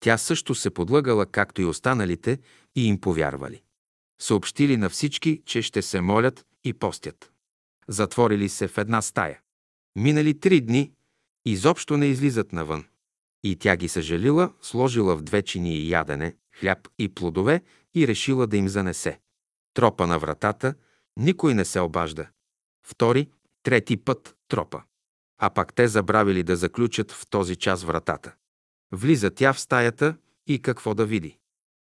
Тя 0.00 0.18
също 0.18 0.54
се 0.54 0.70
подлъгала, 0.70 1.26
както 1.26 1.62
и 1.62 1.64
останалите, 1.64 2.38
и 2.74 2.88
им 2.88 3.00
повярвали. 3.00 3.62
Съобщили 4.20 4.76
на 4.76 4.88
всички, 4.88 5.42
че 5.46 5.62
ще 5.62 5.82
се 5.82 6.00
молят 6.00 6.46
и 6.64 6.72
постят. 6.72 7.32
Затворили 7.88 8.48
се 8.48 8.68
в 8.68 8.78
една 8.78 9.02
стая. 9.02 9.40
Минали 9.96 10.40
три 10.40 10.60
дни, 10.60 10.92
изобщо 11.50 11.96
не 11.96 12.06
излизат 12.06 12.52
навън. 12.52 12.84
И 13.44 13.56
тя 13.56 13.76
ги 13.76 13.88
съжалила, 13.88 14.52
сложила 14.62 15.16
в 15.16 15.22
две 15.22 15.42
чини 15.42 15.88
ядене, 15.88 16.36
хляб 16.60 16.88
и 16.98 17.14
плодове 17.14 17.62
и 17.94 18.08
решила 18.08 18.46
да 18.46 18.56
им 18.56 18.68
занесе. 18.68 19.20
Тропа 19.74 20.06
на 20.06 20.18
вратата, 20.18 20.74
никой 21.16 21.54
не 21.54 21.64
се 21.64 21.80
обажда. 21.80 22.28
Втори, 22.86 23.28
трети 23.62 23.96
път 23.96 24.36
тропа. 24.48 24.82
А 25.38 25.50
пак 25.50 25.74
те 25.74 25.88
забравили 25.88 26.42
да 26.42 26.56
заключат 26.56 27.12
в 27.12 27.26
този 27.30 27.56
час 27.56 27.84
вратата. 27.84 28.34
Влиза 28.92 29.30
тя 29.30 29.52
в 29.52 29.60
стаята 29.60 30.16
и 30.46 30.62
какво 30.62 30.94
да 30.94 31.06
види? 31.06 31.38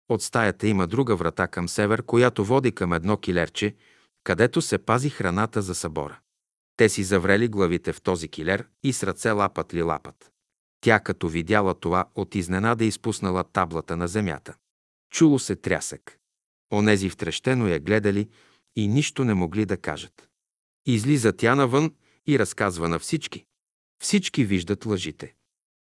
От 0.09 0.21
стаята 0.21 0.67
има 0.67 0.87
друга 0.87 1.15
врата 1.15 1.47
към 1.47 1.69
север, 1.69 2.03
която 2.03 2.45
води 2.45 2.71
към 2.71 2.93
едно 2.93 3.17
килерче, 3.17 3.75
където 4.23 4.61
се 4.61 4.77
пази 4.77 5.09
храната 5.09 5.61
за 5.61 5.75
събора. 5.75 6.19
Те 6.81 6.89
си 6.89 7.03
заврели 7.03 7.47
главите 7.47 7.93
в 7.93 8.01
този 8.01 8.27
килер 8.27 8.67
и 8.83 8.93
с 8.93 9.03
ръце 9.03 9.31
лапат 9.31 9.73
ли 9.73 9.81
лапат. 9.81 10.31
Тя, 10.83 10.99
като 10.99 11.29
видяла 11.29 11.75
това, 11.75 12.05
от 12.15 12.35
изненада 12.35 12.85
изпуснала 12.85 13.43
таблата 13.43 13.97
на 13.97 14.07
земята. 14.07 14.55
Чуло 15.11 15.39
се 15.39 15.55
трясък. 15.55 16.17
Онези 16.73 17.09
втрещено 17.09 17.67
я 17.67 17.79
гледали 17.79 18.29
и 18.75 18.87
нищо 18.87 19.23
не 19.23 19.33
могли 19.33 19.65
да 19.65 19.77
кажат. 19.77 20.29
Излиза 20.85 21.33
тя 21.33 21.55
навън 21.55 21.95
и 22.27 22.39
разказва 22.39 22.89
на 22.89 22.99
всички. 22.99 23.45
Всички 24.03 24.45
виждат 24.45 24.85
лъжите. 24.85 25.35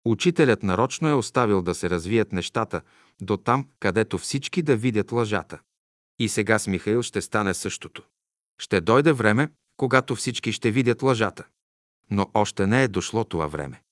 Учителят 0.05 0.63
нарочно 0.63 1.09
е 1.09 1.15
оставил 1.15 1.63
да 1.63 1.75
се 1.75 1.91
развият 1.91 2.33
нещата 2.33 2.83
до 3.21 3.37
там, 3.37 3.69
където 3.81 4.19
всички 4.19 4.63
да 4.63 4.77
видят 4.77 5.13
лъжата. 5.13 5.61
И 6.19 6.29
сега 6.29 6.59
с 6.59 6.67
Михаил 6.67 7.03
ще 7.03 7.23
стане 7.23 7.55
същото. 7.55 8.03
Ще 8.61 8.81
дойде 8.81 9.13
време, 9.13 9.49
когато 9.79 10.17
всички 10.17 10.53
ще 10.53 10.71
видят 10.71 11.03
лъжата. 11.03 11.47
Но 12.11 12.27
още 12.35 12.67
не 12.67 12.83
е 12.83 12.89
дошло 12.89 13.25
това 13.25 13.47
време. 13.47 13.83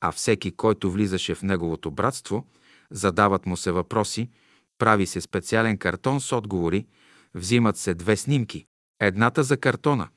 А 0.00 0.12
всеки, 0.12 0.50
който 0.50 0.90
влизаше 0.90 1.34
в 1.34 1.42
неговото 1.42 1.90
братство, 1.90 2.46
задават 2.90 3.46
му 3.46 3.56
се 3.56 3.72
въпроси, 3.72 4.30
прави 4.78 5.06
се 5.06 5.20
специален 5.20 5.78
картон 5.78 6.20
с 6.20 6.32
отговори, 6.32 6.86
взимат 7.34 7.76
се 7.76 7.94
две 7.94 8.16
снимки, 8.16 8.66
едната 9.00 9.42
за 9.42 9.56
картона, 9.56 10.08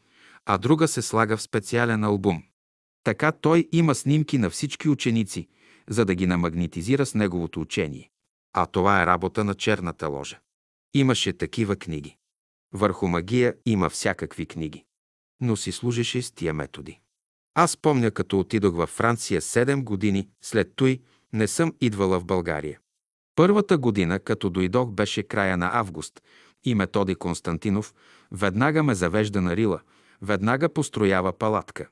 а 0.46 0.58
друга 0.58 0.88
се 0.88 1.02
слага 1.02 1.38
в 1.38 1.42
специален 1.42 2.04
албум. 2.04 2.44
Така 3.04 3.32
той 3.32 3.68
има 3.72 3.96
снимки 3.96 4.38
на 4.38 4.50
всички 4.50 4.90
ученици, 4.90 5.48
за 5.90 6.06
да 6.06 6.16
ги 6.16 6.28
намагнетизира 6.28 7.06
с 7.06 7.16
неговото 7.16 7.62
учение. 7.62 8.10
А 8.54 8.66
това 8.66 9.04
е 9.04 9.06
работа 9.06 9.44
на 9.44 9.56
черната 9.56 10.08
ложа. 10.08 10.40
Имаше 10.94 11.34
такива 11.34 11.76
книги. 11.76 12.16
Върху 12.74 13.08
магия 13.08 13.56
има 13.66 13.90
всякакви 13.90 14.46
книги. 14.46 14.86
Но 15.42 15.56
си 15.56 15.72
служеше 15.72 16.22
с 16.22 16.32
тия 16.32 16.54
методи. 16.54 17.00
Аз 17.56 17.78
помня, 17.78 18.12
като 18.12 18.40
отидох 18.40 18.76
във 18.76 18.90
Франция 18.90 19.42
7 19.42 19.84
години, 19.84 20.30
след 20.42 20.72
той 20.76 21.00
не 21.34 21.48
съм 21.48 21.74
идвала 21.82 22.20
в 22.20 22.26
България. 22.26 22.80
Първата 23.36 23.78
година, 23.78 24.20
като 24.20 24.50
дойдох, 24.50 24.92
беше 24.92 25.24
края 25.24 25.58
на 25.58 25.70
август 25.74 26.22
и 26.64 26.76
Методи 26.76 27.16
Константинов 27.16 27.94
веднага 28.32 28.84
ме 28.84 28.96
завежда 28.96 29.42
на 29.42 29.56
Рила, 29.56 29.80
веднага 30.22 30.70
построява 30.70 31.34
палатка. 31.34 31.90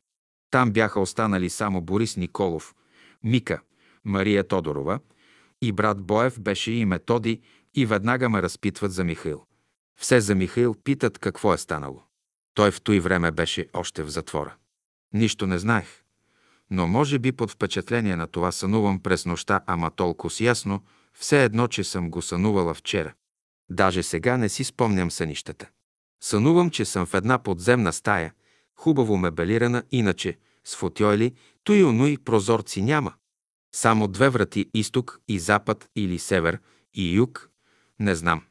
Там 0.51 0.71
бяха 0.71 0.99
останали 0.99 1.49
само 1.49 1.81
Борис 1.81 2.17
Николов, 2.17 2.75
Мика, 3.23 3.61
Мария 4.05 4.47
Тодорова 4.47 4.99
и 5.61 5.71
брат 5.71 6.01
Боев 6.01 6.41
беше 6.41 6.71
и 6.71 6.85
Методи 6.85 7.41
и 7.75 7.85
веднага 7.85 8.29
ме 8.29 8.41
разпитват 8.41 8.91
за 8.91 9.03
Михаил. 9.03 9.45
Все 9.99 10.21
за 10.21 10.35
Михаил 10.35 10.75
питат 10.83 11.17
какво 11.17 11.53
е 11.53 11.57
станало. 11.57 12.03
Той 12.57 12.71
в 12.71 12.81
той 12.81 12.99
време 12.99 13.31
беше 13.31 13.67
още 13.73 14.03
в 14.03 14.09
затвора. 14.09 14.55
Нищо 15.13 15.47
не 15.47 15.59
знаех. 15.59 16.03
Но 16.69 16.87
може 16.87 17.19
би 17.19 17.31
под 17.31 17.51
впечатление 17.51 18.15
на 18.15 18.27
това 18.27 18.51
сънувам 18.51 18.99
през 18.99 19.25
нощта, 19.25 19.61
ама 19.65 19.91
толкова 19.91 20.31
с 20.31 20.39
ясно, 20.39 20.83
все 21.13 21.43
едно, 21.43 21.67
че 21.67 21.83
съм 21.83 22.11
го 22.11 22.21
сънувала 22.21 22.73
вчера. 22.73 23.13
Даже 23.69 24.03
сега 24.03 24.37
не 24.37 24.49
си 24.49 24.63
спомням 24.63 25.11
сънищата. 25.11 25.69
Сънувам, 26.23 26.69
че 26.69 26.85
съм 26.85 27.05
в 27.05 27.13
една 27.13 27.37
подземна 27.37 27.93
стая, 27.93 28.33
хубаво 28.75 29.17
мебелирана, 29.17 29.83
иначе 29.91 30.37
с 30.63 30.75
фотойли, 30.75 31.33
то 31.63 31.73
и 31.73 31.83
онуи 31.83 32.17
прозорци 32.17 32.81
няма. 32.81 33.13
Само 33.75 34.07
две 34.07 34.29
врати 34.29 34.69
изток 34.73 35.19
и 35.27 35.39
запад 35.39 35.89
или 35.95 36.19
север 36.19 36.59
и 36.93 37.15
юг, 37.15 37.49
не 37.99 38.15
знам. 38.15 38.41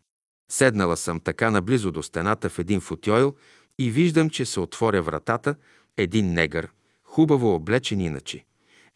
Седнала 0.50 0.96
съм 0.96 1.20
така 1.20 1.50
наблизо 1.50 1.92
до 1.92 2.02
стената 2.02 2.48
в 2.48 2.58
един 2.58 2.80
футойл 2.80 3.34
и 3.78 3.90
виждам, 3.90 4.30
че 4.30 4.44
се 4.44 4.60
отворя 4.60 5.02
вратата, 5.02 5.54
един 5.96 6.32
негър, 6.32 6.72
хубаво 7.04 7.54
облечен 7.54 8.00
иначе. 8.00 8.44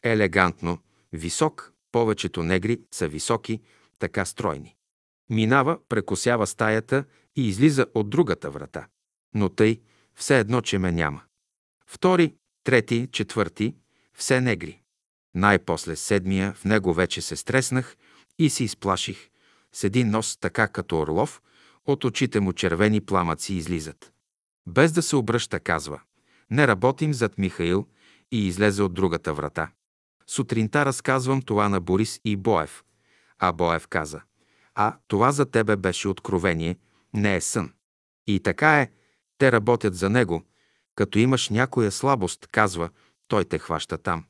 Елегантно, 0.03 0.79
висок, 1.13 1.73
повечето 1.93 2.43
негри 2.43 2.81
са 2.91 3.09
високи, 3.09 3.61
така 3.99 4.25
стройни. 4.25 4.77
Минава, 5.31 5.79
прекосява 5.89 6.47
стаята 6.47 7.05
и 7.37 7.49
излиза 7.49 7.87
от 7.95 8.11
другата 8.11 8.51
врата. 8.51 8.87
Но 9.35 9.49
тъй, 9.49 9.81
все 10.15 10.39
едно, 10.39 10.61
че 10.61 10.79
ме 10.79 10.93
няма. 10.93 11.23
Втори, 11.87 12.35
трети, 12.65 13.09
четвърти, 13.13 13.75
все 14.15 14.41
негри. 14.41 14.81
Най-после 15.35 15.97
седмия, 15.97 16.53
в 16.53 16.65
него 16.65 16.95
вече 16.95 17.21
се 17.21 17.37
стреснах 17.37 17.97
и 18.39 18.51
се 18.51 18.65
изплаших. 18.65 19.31
С 19.73 19.85
един 19.85 20.11
нос, 20.11 20.37
така 20.37 20.69
като 20.69 20.99
орлов, 20.99 21.43
от 21.87 22.05
очите 22.05 22.41
му 22.41 22.53
червени 22.53 23.01
пламъци 23.01 23.55
излизат. 23.55 24.13
Без 24.67 24.93
да 24.93 25.03
се 25.03 25.17
обръща, 25.17 25.61
казва. 25.61 26.01
Не 26.51 26.67
работим 26.67 27.15
зад 27.15 27.39
Михаил 27.39 27.87
и 28.33 28.47
излезе 28.47 28.83
от 28.83 28.95
другата 28.95 29.35
врата. 29.35 29.71
Сутринта 30.27 30.87
разказвам 30.87 31.43
това 31.43 31.69
на 31.69 31.81
Борис 31.81 32.21
и 32.25 32.37
Боев. 32.37 32.85
А 33.39 33.53
Боев 33.53 33.89
каза, 33.89 34.21
а 34.75 34.97
това 35.09 35.33
за 35.33 35.51
тебе 35.51 35.77
беше 35.77 36.09
откровение, 36.09 36.77
не 37.15 37.37
е 37.37 37.41
сън. 37.41 37.73
И 38.27 38.41
така 38.41 38.81
е, 38.81 38.91
те 39.39 39.53
работят 39.53 39.95
за 39.95 40.11
него. 40.11 40.43
Като 40.95 41.19
имаш 41.19 41.49
някоя 41.49 41.91
слабост, 41.91 42.47
казва, 42.47 42.91
той 43.29 43.45
те 43.45 43.59
хваща 43.59 43.99
там. 43.99 44.25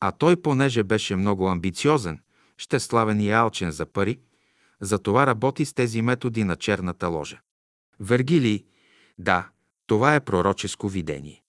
А 0.00 0.12
той, 0.12 0.42
понеже 0.42 0.82
беше 0.82 1.16
много 1.16 1.48
амбициозен, 1.48 2.20
щеславен 2.56 3.20
и 3.20 3.30
алчен 3.30 3.70
за 3.70 3.86
пари, 3.86 4.20
затова 4.80 5.26
работи 5.26 5.64
с 5.64 5.74
тези 5.74 6.02
методи 6.02 6.44
на 6.44 6.56
черната 6.56 7.08
ложа. 7.08 7.40
Вергилий, 8.00 8.64
да, 9.18 9.48
това 9.90 10.14
е 10.14 10.24
пророческо 10.24 10.88
видение. 10.88 11.42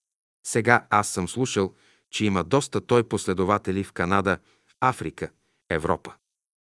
Сега 0.46 0.86
аз 0.90 1.08
съм 1.08 1.28
слушал, 1.28 1.74
че 2.10 2.24
има 2.24 2.44
доста 2.44 2.80
той 2.80 3.08
последователи 3.08 3.84
в 3.84 3.92
Канада, 3.92 4.38
Африка, 4.80 5.30
Европа. 5.70 6.14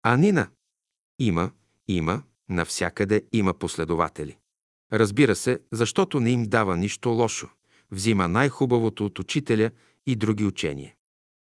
А 0.04 0.18
Нина? 0.18 0.48
Има, 1.20 1.52
има, 1.88 2.24
навсякъде 2.50 3.24
има 3.32 3.54
последователи. 3.54 4.38
Разбира 4.92 5.36
се, 5.36 5.60
защото 5.72 6.20
не 6.20 6.32
им 6.32 6.46
дава 6.46 6.78
нищо 6.78 7.10
лошо. 7.10 7.50
Взима 7.92 8.28
най-хубавото 8.28 9.06
от 9.06 9.20
учителя 9.20 9.72
и 10.06 10.16
други 10.16 10.46
учения. 10.46 10.94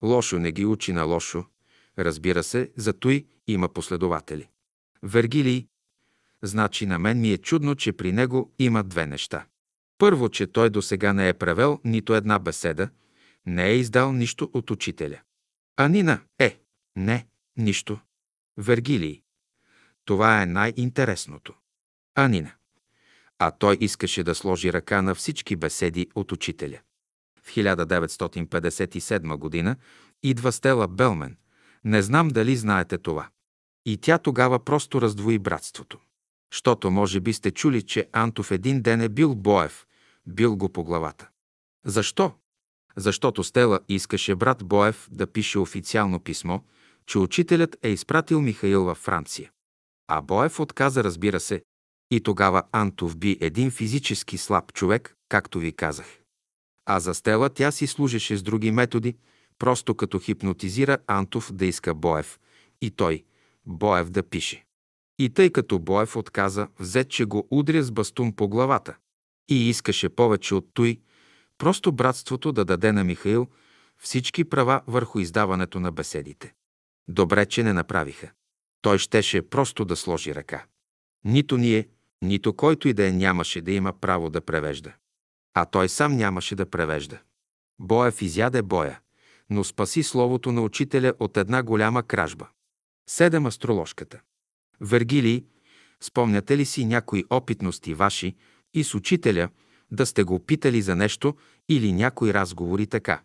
Лошо 0.03 0.39
не 0.39 0.53
ги 0.53 0.65
учи 0.65 0.93
на 0.93 1.03
лошо. 1.03 1.45
Разбира 1.99 2.43
се, 2.43 2.73
за 2.77 2.93
той 2.93 3.27
има 3.47 3.69
последователи. 3.69 4.49
Вергилий, 5.03 5.67
значи 6.43 6.87
на 6.87 6.99
мен 6.99 7.21
ми 7.21 7.33
е 7.33 7.39
чудно, 7.39 7.75
че 7.75 7.93
при 7.93 8.12
него 8.12 8.53
има 8.59 8.85
две 8.85 9.07
неща. 9.07 9.47
Първо, 9.98 10.28
че 10.28 10.46
той 10.46 10.70
до 10.70 10.82
сега 10.82 11.12
не 11.12 11.28
е 11.28 11.35
превел 11.35 11.80
нито 11.85 12.14
една 12.14 12.38
беседа, 12.38 12.88
не 13.46 13.66
е 13.66 13.76
издал 13.76 14.12
нищо 14.12 14.50
от 14.54 14.70
учителя. 14.70 15.20
А 15.76 15.88
Нина 15.88 16.20
е, 16.38 16.61
не, 16.96 17.26
нищо. 17.56 18.00
Вергилий. 18.56 19.22
Това 20.04 20.42
е 20.42 20.46
най-интересното. 20.46 21.54
А 22.14 22.28
Нина. 22.28 22.52
А 23.38 23.50
той 23.50 23.78
искаше 23.80 24.24
да 24.24 24.35
сложи 24.35 24.72
ръка 24.72 25.02
на 25.02 25.14
всички 25.14 25.56
беседи 25.56 26.09
от 26.14 26.32
учителя. 26.32 26.78
В 27.42 27.54
1957 27.54 29.37
година 29.37 29.76
идва 30.22 30.52
Стела 30.52 30.88
Белмен. 30.88 31.37
Не 31.85 32.02
знам 32.02 32.28
дали 32.28 32.56
знаете 32.56 32.98
това. 32.98 33.28
И 33.87 33.96
тя 33.96 34.18
тогава 34.18 34.64
просто 34.64 35.00
раздвои 35.00 35.38
братството. 35.38 35.98
Щото 36.50 36.90
може 36.90 37.20
би 37.20 37.32
сте 37.32 37.50
чули, 37.50 37.82
че 37.82 38.09
Антов 38.12 38.50
един 38.50 38.82
ден 38.82 39.00
е 39.00 39.09
бил 39.09 39.35
Боев, 39.35 39.87
бил 40.26 40.56
го 40.56 40.68
по 40.68 40.85
главата. 40.85 41.28
Защо? 41.85 42.32
Защото 42.96 43.44
Стела 43.44 43.80
искаше 43.88 44.35
брат 44.35 44.64
Боев 44.64 45.09
да 45.11 45.26
пише 45.26 45.59
официално 45.59 46.20
писмо, 46.20 46.61
че 47.06 47.18
учителят 47.18 47.76
е 47.82 47.88
изпратил 47.88 48.40
Михаил 48.40 48.85
във 48.85 48.98
Франция. 48.98 49.50
А 50.09 50.22
Боев 50.22 50.61
отказа, 50.61 51.04
разбира 51.04 51.40
се, 51.40 51.62
и 52.11 52.20
тогава 52.20 52.62
Антов 52.72 53.16
би 53.16 53.38
един 53.40 53.70
физически 53.70 54.38
слаб 54.38 54.72
човек, 54.72 55.16
както 55.28 55.59
ви 55.59 55.72
казах. 55.72 56.06
А 56.87 57.00
за 57.00 57.14
Стела 57.14 57.48
тя 57.50 57.70
си 57.70 57.87
служеше 57.87 58.37
с 58.37 58.42
други 58.42 58.70
методи, 58.70 59.16
просто 59.59 59.94
като 59.94 60.18
хипнотизира 60.18 60.99
Антов 61.07 61.53
да 61.53 61.66
иска 61.66 61.94
Боев 61.94 62.38
и 62.80 62.90
той, 62.90 63.24
Боев 63.66 64.11
да 64.11 64.22
пише. 64.22 64.66
И 65.19 65.31
тъй 65.31 65.51
като 65.51 65.79
Боев 65.79 66.17
отказа, 66.17 66.69
взе, 66.79 67.05
че 67.05 67.25
го 67.25 67.49
удря 67.51 67.83
с 67.83 67.91
бастун 67.91 68.33
по 68.33 68.49
главата 68.49 68.97
и 69.49 69.69
искаше 69.69 70.09
повече 70.09 70.55
от 70.55 70.69
той, 70.75 71.01
просто 71.59 71.93
братството 71.93 72.53
да 72.53 72.64
даде 72.64 72.93
на 72.93 73.05
Михаил 73.05 73.47
всички 73.99 74.45
права 74.45 74.83
върху 74.87 75.19
издаването 75.19 75.81
на 75.81 75.93
беседите. 75.93 76.55
Добре, 77.09 77.47
че 77.47 77.62
не 77.62 77.73
направиха. 77.73 78.31
Той 78.83 78.99
щеше 78.99 79.43
просто 79.43 79.85
да 79.85 79.97
сложи 79.97 80.35
ръка. 80.35 80.67
Нито 81.25 81.57
ние, 81.57 81.89
нито 82.23 82.53
който 82.53 82.89
и 82.89 82.93
да 82.93 83.07
е 83.07 83.12
нямаше 83.12 83.61
да 83.61 83.73
има 83.73 83.93
право 83.93 84.31
да 84.31 84.41
превежда. 84.41 84.93
А 85.55 85.64
той 85.64 85.89
сам 85.89 86.17
нямаше 86.17 86.55
да 86.55 86.71
превежда. 86.71 87.19
Боев 87.79 88.23
изяде 88.23 88.62
боя, 88.62 89.01
но 89.51 89.64
спаси 89.64 90.03
словото 90.03 90.53
на 90.53 90.62
учителя 90.62 91.14
от 91.19 91.37
една 91.37 91.62
голяма 91.62 92.03
кражба. 92.03 92.49
Седем 93.09 93.47
астрологката. 93.47 94.21
Вергилий, 94.81 95.45
спомняте 96.01 96.57
ли 96.57 96.64
си 96.64 96.85
някои 96.85 97.24
опитности 97.31 97.95
ваши 97.95 98.37
и 98.74 98.85
с 98.85 98.95
учителя 98.95 99.49
да 99.91 100.07
сте 100.07 100.22
го 100.22 100.39
питали 100.39 100.83
за 100.83 100.97
нещо 100.97 101.37
или 101.68 101.93
някои 101.93 102.35
разговори 102.35 102.87
така? 102.87 103.22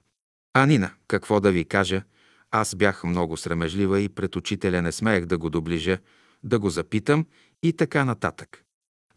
Анина, 0.53 0.91
какво 1.07 1.39
да 1.39 1.51
ви 1.51 1.65
кажа, 1.65 2.03
Аз 2.51 2.75
бях 2.75 3.03
много 3.03 3.37
срамежлива 3.37 4.01
и 4.01 4.09
пред 4.09 4.35
учителя 4.35 4.81
не 4.81 4.91
смеех 4.91 5.25
да 5.25 5.37
го 5.37 5.49
доближа, 5.49 5.97
да 6.43 6.59
го 6.59 6.69
запитам 6.69 7.25
и 7.63 7.73
така 7.73 8.05
нататък. 8.05 8.63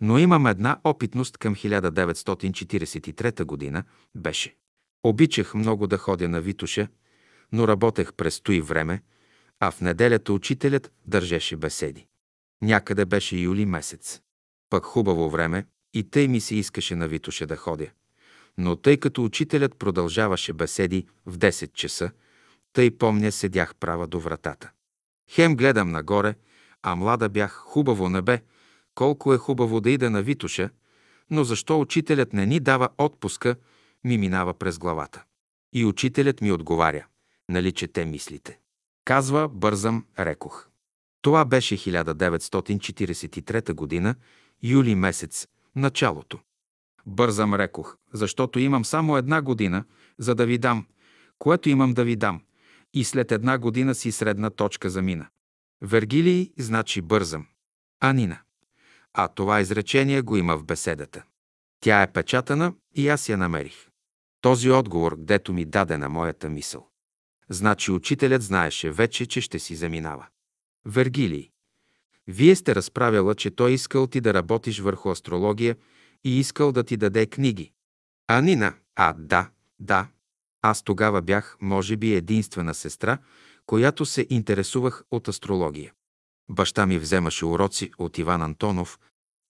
Но 0.00 0.18
имам 0.18 0.46
една 0.46 0.80
опитност 0.84 1.38
към 1.38 1.54
1943 1.54 3.44
година 3.44 3.84
беше. 4.14 4.56
Обичах 5.04 5.54
много 5.54 5.86
да 5.86 5.98
ходя 5.98 6.28
на 6.28 6.40
Витуша, 6.40 6.88
но 7.52 7.68
работех 7.68 8.12
през 8.12 8.40
той 8.40 8.60
време, 8.60 9.02
а 9.60 9.70
в 9.70 9.80
неделята 9.80 10.32
учителят 10.32 10.92
държеше 11.06 11.56
беседи. 11.56 12.06
Някъде 12.64 13.04
беше 13.04 13.36
юли 13.36 13.66
месец. 13.66 14.20
Пък 14.70 14.84
хубаво 14.84 15.30
време 15.30 15.66
и 15.94 16.10
тъй 16.10 16.28
ми 16.28 16.40
се 16.40 16.56
искаше 16.56 16.94
на 16.96 17.08
Витуша 17.08 17.46
да 17.46 17.56
ходя. 17.56 17.86
Но 18.58 18.76
тъй 18.76 18.96
като 18.96 19.24
учителят 19.24 19.78
продължаваше 19.78 20.52
беседи 20.52 21.06
в 21.26 21.38
10 21.38 21.72
часа, 21.72 22.10
тъй 22.72 22.90
помня 22.90 23.32
седях 23.32 23.74
права 23.74 24.06
до 24.06 24.20
вратата. 24.20 24.70
Хем 25.30 25.56
гледам 25.56 25.90
нагоре, 25.90 26.34
а 26.82 26.96
млада 26.96 27.28
бях 27.28 27.52
хубаво 27.52 28.08
небе, 28.08 28.42
колко 28.94 29.34
е 29.34 29.38
хубаво 29.38 29.80
да 29.80 29.90
ида 29.90 30.10
на 30.10 30.22
Витуша, 30.22 30.70
но 31.30 31.44
защо 31.44 31.80
учителят 31.80 32.32
не 32.32 32.46
ни 32.46 32.60
дава 32.60 32.88
отпуска, 32.98 33.56
ми 34.04 34.18
минава 34.18 34.54
през 34.54 34.78
главата. 34.78 35.24
И 35.72 35.84
учителят 35.84 36.40
ми 36.40 36.52
отговаря, 36.52 37.06
нали 37.48 37.72
чете 37.72 38.04
мислите. 38.04 38.58
Казва, 39.04 39.48
бързам, 39.48 40.06
рекох. 40.18 40.73
Това 41.24 41.44
беше 41.44 41.76
1943 41.76 43.74
година, 43.74 44.14
юли 44.62 44.94
месец, 44.94 45.46
началото. 45.76 46.38
Бързам, 47.06 47.54
рекох, 47.54 47.96
защото 48.12 48.58
имам 48.58 48.84
само 48.84 49.16
една 49.16 49.42
година, 49.42 49.84
за 50.18 50.34
да 50.34 50.46
ви 50.46 50.58
дам, 50.58 50.86
което 51.38 51.68
имам 51.68 51.94
да 51.94 52.04
ви 52.04 52.16
дам, 52.16 52.42
и 52.94 53.04
след 53.04 53.32
една 53.32 53.58
година 53.58 53.94
си 53.94 54.12
средна 54.12 54.50
точка 54.50 54.90
замина. 54.90 55.26
Вергилий 55.82 56.52
значи 56.58 57.00
бързам. 57.00 57.46
Анина. 58.00 58.38
А 59.12 59.28
това 59.28 59.60
изречение 59.60 60.22
го 60.22 60.36
има 60.36 60.56
в 60.56 60.64
беседата. 60.64 61.22
Тя 61.80 62.02
е 62.02 62.12
печатана 62.12 62.74
и 62.94 63.08
аз 63.08 63.28
я 63.28 63.36
намерих. 63.36 63.88
Този 64.40 64.70
отговор, 64.70 65.16
дето 65.18 65.52
ми 65.52 65.64
даде 65.64 65.98
на 65.98 66.08
моята 66.08 66.48
мисъл. 66.48 66.88
Значи 67.48 67.90
учителят 67.90 68.42
знаеше 68.42 68.90
вече, 68.90 69.26
че 69.26 69.40
ще 69.40 69.58
си 69.58 69.74
заминава. 69.74 70.26
Вергилий. 70.86 71.50
Вие 72.26 72.56
сте 72.56 72.74
разправяла, 72.74 73.34
че 73.34 73.50
той 73.50 73.72
искал 73.72 74.06
ти 74.06 74.20
да 74.20 74.34
работиш 74.34 74.80
върху 74.80 75.10
астрология 75.10 75.76
и 76.24 76.38
искал 76.38 76.72
да 76.72 76.84
ти 76.84 76.96
даде 76.96 77.26
книги. 77.26 77.72
А 78.28 78.40
Нина, 78.40 78.74
а 78.96 79.14
да, 79.18 79.50
да. 79.78 80.08
Аз 80.62 80.82
тогава 80.82 81.22
бях, 81.22 81.56
може 81.60 81.96
би, 81.96 82.14
единствена 82.14 82.74
сестра, 82.74 83.18
която 83.66 84.06
се 84.06 84.26
интересувах 84.30 85.04
от 85.10 85.28
астрология. 85.28 85.92
Баща 86.48 86.86
ми 86.86 86.98
вземаше 86.98 87.44
уроци 87.44 87.90
от 87.98 88.18
Иван 88.18 88.42
Антонов. 88.42 88.98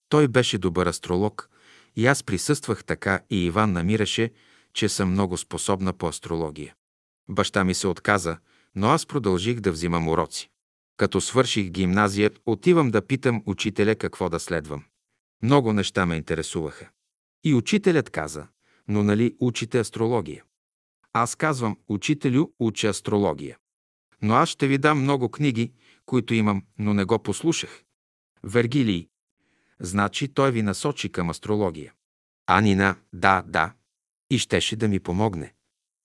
Той 0.09 0.27
беше 0.27 0.57
добър 0.57 0.85
астролог 0.87 1.49
и 1.95 2.07
аз 2.07 2.23
присъствах 2.23 2.83
така 2.83 3.19
и 3.29 3.45
Иван 3.45 3.71
намираше, 3.71 4.31
че 4.73 4.89
съм 4.89 5.11
много 5.11 5.37
способна 5.37 5.93
по 5.93 6.07
астрология. 6.07 6.75
Баща 7.29 7.63
ми 7.63 7.73
се 7.73 7.87
отказа, 7.87 8.37
но 8.75 8.87
аз 8.87 9.05
продължих 9.05 9.59
да 9.59 9.71
взимам 9.71 10.07
уроци. 10.07 10.49
Като 10.97 11.21
свърших 11.21 11.69
гимназия, 11.69 12.31
отивам 12.45 12.91
да 12.91 13.07
питам 13.07 13.43
учителя 13.45 13.95
какво 13.95 14.29
да 14.29 14.39
следвам. 14.39 14.83
Много 15.43 15.73
неща 15.73 16.05
ме 16.05 16.15
интересуваха. 16.15 16.89
И 17.43 17.53
учителят 17.53 18.09
каза, 18.09 18.47
но 18.87 19.03
нали 19.03 19.35
учите 19.39 19.79
астрология? 19.79 20.43
Аз 21.13 21.35
казвам, 21.35 21.77
учителю, 21.87 22.47
уча 22.59 22.87
астрология. 22.87 23.57
Но 24.21 24.33
аз 24.33 24.49
ще 24.49 24.67
ви 24.67 24.77
дам 24.77 25.01
много 25.01 25.29
книги, 25.29 25.71
които 26.05 26.33
имам, 26.33 26.63
но 26.79 26.93
не 26.93 27.03
го 27.03 27.19
послушах. 27.19 27.83
Вергилий. 28.43 29.07
Значи 29.79 30.27
той 30.27 30.51
ви 30.51 30.61
насочи 30.61 31.11
към 31.11 31.29
астрология. 31.29 31.93
Анина, 32.47 32.95
да, 33.13 33.43
да. 33.47 33.73
И 34.29 34.39
щеше 34.39 34.75
да 34.75 34.87
ми 34.87 34.99
помогне. 34.99 35.53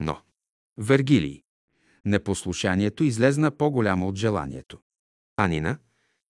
Но. 0.00 0.22
Вергилий. 0.76 1.42
Непослушанието 2.04 3.04
излезна 3.04 3.50
по-голямо 3.50 4.08
от 4.08 4.16
желанието. 4.16 4.78
Анина, 5.36 5.78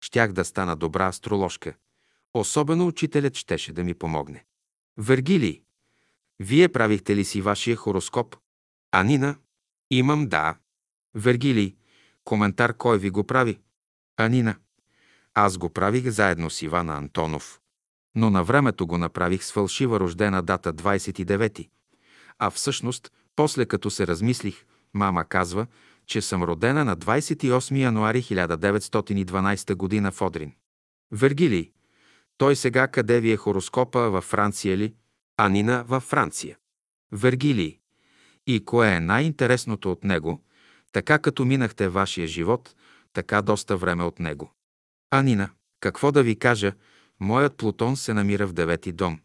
щях 0.01 0.33
да 0.33 0.45
стана 0.45 0.77
добра 0.77 1.07
астрологка. 1.07 1.75
Особено 2.35 2.87
учителят 2.87 3.37
щеше 3.37 3.73
да 3.73 3.85
ми 3.85 3.95
помогне. 3.95 4.45
Вергилий, 4.97 5.63
вие 6.41 6.69
правихте 6.69 7.17
ли 7.17 7.25
си 7.25 7.41
вашия 7.41 7.77
хороскоп? 7.77 8.37
Анина, 8.93 9.37
имам 9.91 10.29
да. 10.29 10.59
Вергилий, 11.15 11.77
коментар 12.25 12.77
кой 12.77 12.99
ви 12.99 13.11
го 13.11 13.25
прави? 13.25 13.59
Анина, 14.17 14.57
аз 15.35 15.59
го 15.59 15.71
правих 15.71 16.09
заедно 16.09 16.51
с 16.51 16.63
Ивана 16.63 16.97
Антонов. 16.97 17.61
Но 18.15 18.31
на 18.31 18.45
времето 18.45 18.87
го 18.87 18.99
направих 18.99 19.45
с 19.45 19.53
фалшива 19.53 20.01
рождена 20.01 20.43
дата 20.43 20.75
29 20.75 21.69
А 22.39 22.51
всъщност, 22.51 23.13
после 23.37 23.67
като 23.67 23.91
се 23.91 24.07
размислих, 24.07 24.65
мама 24.95 25.25
казва, 25.25 25.67
че 26.07 26.21
съм 26.21 26.43
родена 26.43 26.85
на 26.85 26.97
28 26.97 27.79
януари 27.79 28.23
1912 28.23 29.75
година 29.75 30.13
в 30.13 30.23
Одрин. 30.23 30.53
Вергилий, 31.13 31.73
той 32.39 32.57
сега 32.57 32.89
къде 32.89 33.21
ви 33.21 33.33
е 33.33 33.37
хороскопа 33.37 34.11
във 34.11 34.25
Франция 34.25 34.77
ли? 34.77 34.95
Анина 35.37 35.85
във 35.89 36.03
Франция. 36.03 36.57
Вергилий, 37.13 37.79
и 38.47 38.65
кое 38.65 38.95
е 38.95 39.01
най-интересното 39.01 39.93
от 39.93 40.05
него, 40.05 40.45
така 40.93 41.19
като 41.19 41.45
минахте 41.45 41.89
вашия 41.89 42.27
живот, 42.27 42.75
така 43.13 43.43
доста 43.43 43.77
време 43.77 44.05
от 44.05 44.19
него. 44.19 44.53
Анина, 45.11 45.51
какво 45.81 46.13
да 46.13 46.23
ви 46.23 46.39
кажа, 46.39 46.73
моят 47.21 47.57
Плутон 47.57 47.97
се 47.97 48.15
намира 48.15 48.47
в 48.47 48.53
девети 48.53 48.93
дом. 48.93 49.21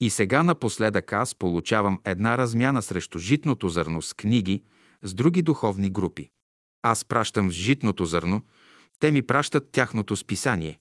И 0.00 0.10
сега 0.10 0.42
напоследък 0.42 1.12
аз 1.12 1.34
получавам 1.34 2.00
една 2.04 2.38
размяна 2.38 2.82
срещу 2.82 3.18
житното 3.18 3.68
зърно 3.68 4.02
с 4.02 4.14
книги, 4.14 4.62
с 5.02 5.14
други 5.14 5.42
духовни 5.42 5.90
групи. 5.90 6.30
Аз 6.82 7.04
пращам 7.04 7.48
в 7.48 7.52
житното 7.52 8.04
зърно, 8.04 8.42
те 8.98 9.10
ми 9.10 9.22
пращат 9.22 9.70
тяхното 9.72 10.16
списание. 10.16 10.78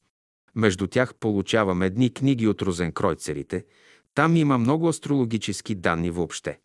Между 0.55 0.87
тях 0.87 1.15
получавам 1.15 1.81
едни 1.81 2.13
книги 2.13 2.47
от 2.47 2.61
розенкройцерите, 2.61 3.65
там 4.13 4.35
има 4.35 4.57
много 4.57 4.87
астрологически 4.87 5.75
данни 5.75 6.09
въобще. 6.09 6.59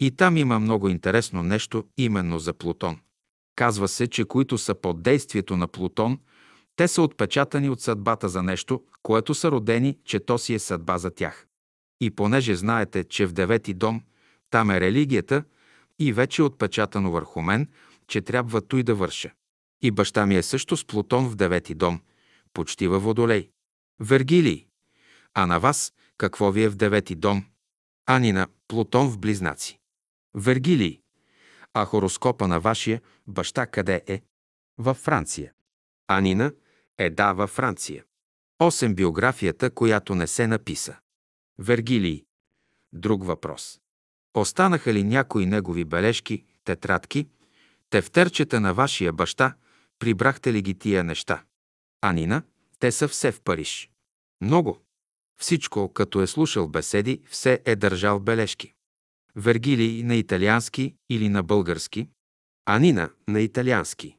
И 0.00 0.10
там 0.10 0.36
има 0.36 0.58
много 0.58 0.88
интересно 0.88 1.42
нещо 1.42 1.84
именно 1.96 2.38
за 2.38 2.52
Плутон. 2.52 2.98
Казва 3.56 3.88
се, 3.88 4.06
че 4.06 4.24
които 4.24 4.58
са 4.58 4.74
под 4.74 5.02
действието 5.02 5.56
на 5.56 5.68
Плутон, 5.68 6.18
те 6.76 6.88
са 6.88 7.02
отпечатани 7.02 7.68
от 7.68 7.80
съдбата 7.80 8.28
за 8.28 8.42
нещо, 8.42 8.82
което 9.02 9.34
са 9.34 9.50
родени, 9.50 9.98
че 10.04 10.20
то 10.20 10.38
си 10.38 10.54
е 10.54 10.58
съдба 10.58 10.98
за 10.98 11.10
тях. 11.10 11.46
И 12.00 12.10
понеже 12.10 12.56
знаете, 12.56 13.04
че 13.04 13.26
в 13.26 13.32
девети 13.32 13.74
дом, 13.74 14.02
там 14.50 14.70
е 14.70 14.80
религията, 14.80 15.44
и 16.08 16.12
вече 16.12 16.42
е 16.42 16.44
отпечатано 16.44 17.10
върху 17.10 17.40
мен, 17.40 17.68
че 18.08 18.20
трябва 18.20 18.60
той 18.60 18.82
да 18.82 18.94
върша. 18.94 19.30
И 19.82 19.90
баща 19.90 20.26
ми 20.26 20.36
е 20.36 20.42
също 20.42 20.76
с 20.76 20.84
Плутон 20.84 21.28
в 21.28 21.36
девети 21.36 21.74
дом, 21.74 22.00
почти 22.52 22.88
във 22.88 23.02
Водолей. 23.02 23.50
Вергилий. 24.00 24.66
А 25.34 25.46
на 25.46 25.60
вас 25.60 25.92
какво 26.18 26.50
ви 26.50 26.62
е 26.62 26.68
в 26.68 26.76
девети 26.76 27.14
дом? 27.14 27.44
Анина, 28.06 28.48
Плутон 28.68 29.08
в 29.08 29.18
Близнаци. 29.18 29.78
Вергилий. 30.34 31.00
А 31.74 31.84
хороскопа 31.84 32.48
на 32.48 32.60
вашия 32.60 33.00
баща 33.26 33.66
къде 33.66 34.02
е? 34.06 34.22
Във 34.78 34.96
Франция. 34.96 35.52
Анина 36.08 36.52
е 36.98 37.10
да 37.10 37.32
във 37.32 37.50
Франция. 37.50 38.04
Осем 38.58 38.94
биографията, 38.94 39.70
която 39.70 40.14
не 40.14 40.26
се 40.26 40.46
написа. 40.46 40.96
Вергилий. 41.58 42.24
Друг 42.92 43.24
въпрос. 43.24 43.81
Останаха 44.34 44.94
ли 44.94 45.04
някои 45.04 45.46
негови 45.46 45.84
бележки, 45.84 46.44
тетрадки, 46.64 47.26
тефтерчета 47.90 48.60
на 48.60 48.74
вашия 48.74 49.12
баща, 49.12 49.54
прибрахте 49.98 50.52
ли 50.52 50.62
ги 50.62 50.74
тия 50.74 51.04
неща? 51.04 51.44
Анина, 52.00 52.42
те 52.78 52.92
са 52.92 53.08
все 53.08 53.32
в 53.32 53.40
Париж. 53.40 53.90
Много. 54.40 54.78
Всичко, 55.40 55.92
като 55.92 56.22
е 56.22 56.26
слушал 56.26 56.68
беседи, 56.68 57.20
все 57.28 57.62
е 57.64 57.76
държал 57.76 58.20
бележки. 58.20 58.74
Вергилий 59.36 60.02
на 60.02 60.14
италиански 60.14 60.94
или 61.10 61.28
на 61.28 61.42
български, 61.42 62.08
Анина 62.66 63.10
на 63.28 63.40
италиански. 63.40 64.16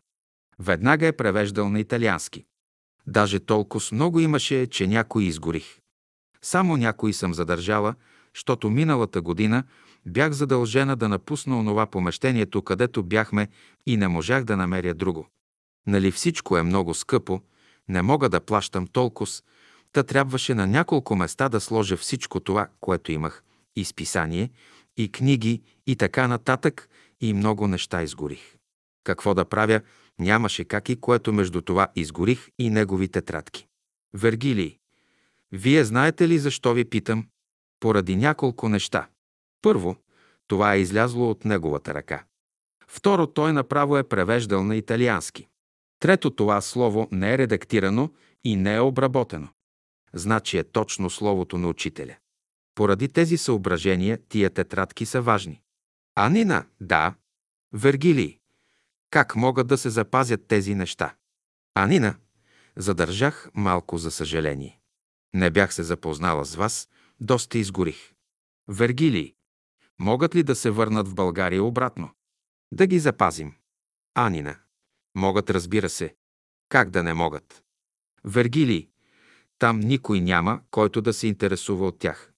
Веднага 0.59 1.07
е 1.07 1.17
превеждал 1.17 1.69
на 1.69 1.79
италиански. 1.79 2.45
Даже 3.07 3.39
толкова 3.39 3.85
много 3.91 4.19
имаше, 4.19 4.67
че 4.67 4.87
някои 4.87 5.25
изгорих. 5.25 5.79
Само 6.41 6.77
някои 6.77 7.13
съм 7.13 7.33
задържала, 7.33 7.95
защото 8.35 8.69
миналата 8.69 9.21
година 9.21 9.63
бях 10.05 10.31
задължена 10.31 10.95
да 10.95 11.09
напусна 11.09 11.59
онова 11.59 11.85
помещението, 11.85 12.61
където 12.61 13.03
бяхме 13.03 13.47
и 13.85 13.97
не 13.97 14.07
можах 14.07 14.43
да 14.43 14.57
намеря 14.57 14.93
друго. 14.93 15.27
Нали 15.87 16.11
всичко 16.11 16.57
е 16.57 16.63
много 16.63 16.93
скъпо, 16.93 17.41
не 17.89 18.01
мога 18.01 18.29
да 18.29 18.39
плащам 18.39 18.87
толкова, 18.87 19.31
та 19.91 20.03
трябваше 20.03 20.53
на 20.53 20.67
няколко 20.67 21.15
места 21.15 21.49
да 21.49 21.59
сложа 21.59 21.97
всичко 21.97 22.39
това, 22.39 22.67
което 22.79 23.11
имах, 23.11 23.43
и 23.75 23.85
списание, 23.85 24.49
и 24.97 25.11
книги, 25.11 25.61
и 25.87 25.95
така 25.95 26.27
нататък, 26.27 26.89
и 27.21 27.33
много 27.33 27.67
неща 27.67 28.03
изгорих. 28.03 28.55
Какво 29.03 29.33
да 29.33 29.45
правя, 29.45 29.81
нямаше 30.19 30.63
как 30.63 30.89
и 30.89 30.95
което 30.95 31.33
между 31.33 31.61
това 31.61 31.87
изгорих 31.95 32.49
и 32.59 32.69
негови 32.69 33.07
тетрадки. 33.07 33.67
Вергилий. 34.13 34.77
Вие 35.51 35.83
знаете 35.83 36.27
ли 36.27 36.39
защо 36.39 36.73
ви 36.73 36.85
питам? 36.85 37.27
Поради 37.79 38.15
няколко 38.15 38.69
неща. 38.69 39.07
Първо, 39.63 39.95
това 40.47 40.73
е 40.73 40.79
излязло 40.79 41.29
от 41.29 41.45
неговата 41.45 41.93
ръка. 41.93 42.23
Второ, 42.87 43.27
той 43.27 43.53
направо 43.53 43.97
е 43.97 44.03
превеждал 44.03 44.63
на 44.63 44.75
италиански. 44.75 45.47
Трето, 45.99 46.29
това 46.29 46.61
слово 46.61 47.07
не 47.11 47.33
е 47.33 47.37
редактирано 47.37 48.13
и 48.43 48.55
не 48.55 48.75
е 48.75 48.79
обработено. 48.79 49.47
Значи 50.13 50.57
е 50.57 50.63
точно 50.63 51.09
словото 51.09 51.57
на 51.57 51.67
учителя. 51.67 52.15
Поради 52.75 53.09
тези 53.09 53.37
съображения 53.37 54.19
тия 54.29 54.49
тетрадки 54.49 55.05
са 55.05 55.21
важни. 55.21 55.61
Анина, 56.15 56.65
да. 56.81 57.15
Вергилий, 57.73 58.39
как 59.09 59.35
могат 59.35 59.67
да 59.67 59.77
се 59.77 59.89
запазят 59.89 60.47
тези 60.47 60.75
неща? 60.75 61.15
Анина, 61.75 62.15
задържах 62.75 63.49
малко 63.53 63.97
за 63.97 64.11
съжаление. 64.11 64.79
Не 65.33 65.49
бях 65.49 65.73
се 65.73 65.83
запознала 65.83 66.45
с 66.45 66.55
вас, 66.55 66.89
доста 67.19 67.57
изгорих. 67.57 68.13
Вергилий, 68.67 69.35
могат 69.99 70.35
ли 70.35 70.43
да 70.43 70.55
се 70.55 70.71
върнат 70.71 71.07
в 71.07 71.15
България 71.15 71.63
обратно? 71.63 72.09
Да 72.73 72.87
ги 72.87 72.99
запазим. 72.99 73.55
Анина, 74.15 74.55
могат, 75.15 75.49
разбира 75.49 75.89
се. 75.89 76.15
Как 76.69 76.89
да 76.89 77.03
не 77.03 77.13
могат? 77.13 77.63
Вергилий, 78.25 78.89
там 79.59 79.79
никой 79.79 80.21
няма, 80.21 80.61
който 80.71 81.01
да 81.01 81.13
се 81.13 81.27
интересува 81.27 81.87
от 81.87 81.99
тях. 81.99 82.33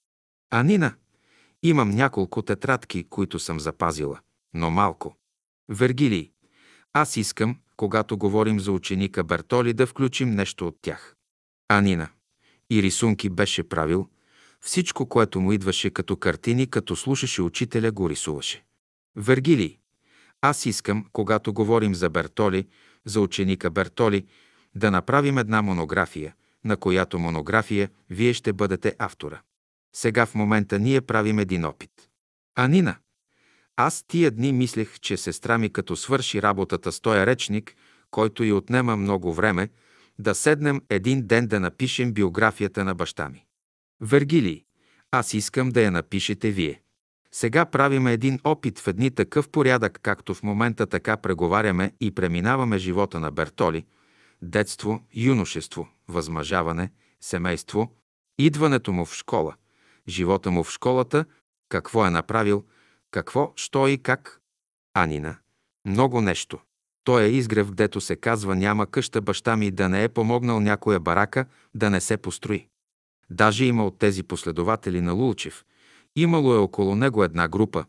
Анина, 0.49 0.95
имам 1.63 1.89
няколко 1.89 2.41
тетрадки, 2.41 3.09
които 3.09 3.39
съм 3.39 3.59
запазила, 3.59 4.19
но 4.53 4.71
малко. 4.71 5.17
Вергилий, 5.69 6.31
аз 6.93 7.17
искам, 7.17 7.59
когато 7.77 8.17
говорим 8.17 8.59
за 8.59 8.71
ученика 8.71 9.23
Бертоли, 9.23 9.73
да 9.73 9.87
включим 9.87 10.29
нещо 10.31 10.67
от 10.67 10.77
тях. 10.81 11.15
Анина. 11.67 12.09
И 12.69 12.83
рисунки 12.83 13.29
беше 13.29 13.69
правил. 13.69 14.09
Всичко, 14.61 15.09
което 15.09 15.41
му 15.41 15.51
идваше 15.51 15.89
като 15.89 16.17
картини, 16.17 16.69
като 16.69 16.95
слушаше 16.95 17.41
учителя, 17.41 17.91
го 17.91 18.09
рисуваше. 18.09 18.63
Вергилий. 19.15 19.77
Аз 20.41 20.65
искам, 20.65 21.05
когато 21.11 21.53
говорим 21.53 21.95
за 21.95 22.09
Бертоли, 22.09 22.67
за 23.05 23.21
ученика 23.21 23.69
Бертоли, 23.69 24.25
да 24.75 24.91
направим 24.91 25.37
една 25.37 25.61
монография, 25.61 26.35
на 26.63 26.77
която 26.77 27.19
монография 27.19 27.89
вие 28.09 28.33
ще 28.33 28.53
бъдете 28.53 28.95
автора. 28.99 29.41
Сега 29.95 30.25
в 30.25 30.35
момента 30.35 30.79
ние 30.79 31.01
правим 31.01 31.39
един 31.39 31.65
опит. 31.65 31.91
Анина, 32.55 32.95
аз 33.75 34.03
тия 34.07 34.31
дни 34.31 34.53
мислех, 34.53 34.99
че 34.99 35.17
сестра 35.17 35.57
ми 35.57 35.73
като 35.73 35.95
свърши 35.95 36.41
работата 36.41 36.91
с 36.91 36.99
този 36.99 37.25
речник, 37.25 37.75
който 38.11 38.43
й 38.43 38.51
отнема 38.51 38.95
много 38.95 39.33
време, 39.33 39.69
да 40.19 40.35
седнем 40.35 40.81
един 40.89 41.27
ден 41.27 41.47
да 41.47 41.59
напишем 41.59 42.13
биографията 42.13 42.85
на 42.85 42.95
баща 42.95 43.29
ми. 43.29 43.44
Вергилий, 44.01 44.65
аз 45.11 45.33
искам 45.33 45.69
да 45.69 45.81
я 45.81 45.91
напишете 45.91 46.51
вие. 46.51 46.81
Сега 47.31 47.65
правиме 47.65 48.13
един 48.13 48.39
опит 48.43 48.79
в 48.79 48.87
едни 48.87 49.11
такъв 49.11 49.49
порядък, 49.49 49.99
както 50.01 50.33
в 50.33 50.43
момента 50.43 50.87
така 50.87 51.17
преговаряме 51.17 51.91
и 51.99 52.11
преминаваме 52.11 52.77
живота 52.77 53.19
на 53.19 53.31
Бертоли, 53.31 53.85
детство, 54.41 55.03
юношество, 55.13 55.87
възмъжаване, 56.07 56.91
семейство, 57.21 57.95
идването 58.37 58.91
му 58.91 59.05
в 59.05 59.13
школа, 59.13 59.55
живота 60.07 60.51
му 60.51 60.63
в 60.63 60.71
школата, 60.71 61.25
какво 61.69 62.05
е 62.05 62.09
направил, 62.09 62.65
какво, 63.11 63.53
що 63.55 63.87
и 63.87 63.97
как? 63.97 64.41
Анина. 64.93 65.37
Много 65.85 66.21
нещо. 66.21 66.59
Той 67.03 67.23
е 67.23 67.31
изгрев, 67.31 67.71
дето 67.71 68.01
се 68.01 68.15
казва 68.15 68.55
няма 68.55 68.87
къща 68.87 69.21
баща 69.21 69.57
ми 69.57 69.71
да 69.71 69.89
не 69.89 70.03
е 70.03 70.09
помогнал 70.09 70.59
някоя 70.59 70.99
барака 70.99 71.45
да 71.75 71.89
не 71.89 72.01
се 72.01 72.17
построи. 72.17 72.67
Даже 73.29 73.65
има 73.65 73.85
от 73.85 73.99
тези 73.99 74.23
последователи 74.23 75.01
на 75.01 75.13
Лулчев. 75.13 75.65
Имало 76.15 76.53
е 76.53 76.57
около 76.57 76.95
него 76.95 77.23
една 77.23 77.47
група. 77.47 77.85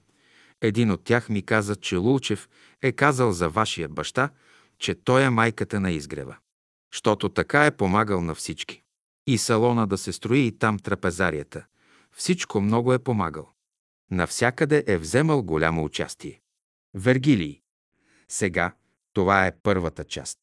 Един 0.61 0.91
от 0.91 1.05
тях 1.05 1.29
ми 1.29 1.43
каза, 1.43 1.77
че 1.77 1.97
Лулчев 1.97 2.49
е 2.83 2.93
казал 2.93 3.33
за 3.33 3.49
вашия 3.49 3.89
баща, 3.89 4.31
че 4.79 4.95
той 4.95 5.23
е 5.23 5.31
майката 5.31 5.81
на 5.81 5.91
изгрева. 5.91 6.37
Щото 6.91 7.29
така 7.29 7.67
е 7.67 7.77
помагал 7.77 8.21
на 8.21 8.35
всички. 8.35 8.83
И 9.27 9.39
салона 9.39 9.87
да 9.87 9.99
се 9.99 10.13
строи, 10.13 10.47
и 10.47 10.59
там 10.59 10.79
трапезарията. 10.79 11.65
Всичко 12.13 12.61
много 12.61 12.93
е 12.93 12.99
помагал. 12.99 13.51
Навсякъде 14.11 14.85
е 14.87 14.99
вземал 14.99 15.43
голямо 15.43 15.85
участие. 15.85 16.41
Вергилий. 16.95 17.61
Сега 18.29 18.75
това 19.13 19.47
е 19.47 19.57
първата 19.63 20.05
част. 20.05 20.39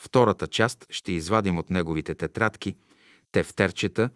Втората 0.00 0.46
част 0.46 0.86
ще 0.90 1.12
извадим 1.12 1.58
от 1.58 1.70
неговите 1.70 2.14
тетрадки, 2.14 2.76
тефтерчета. 3.34 4.10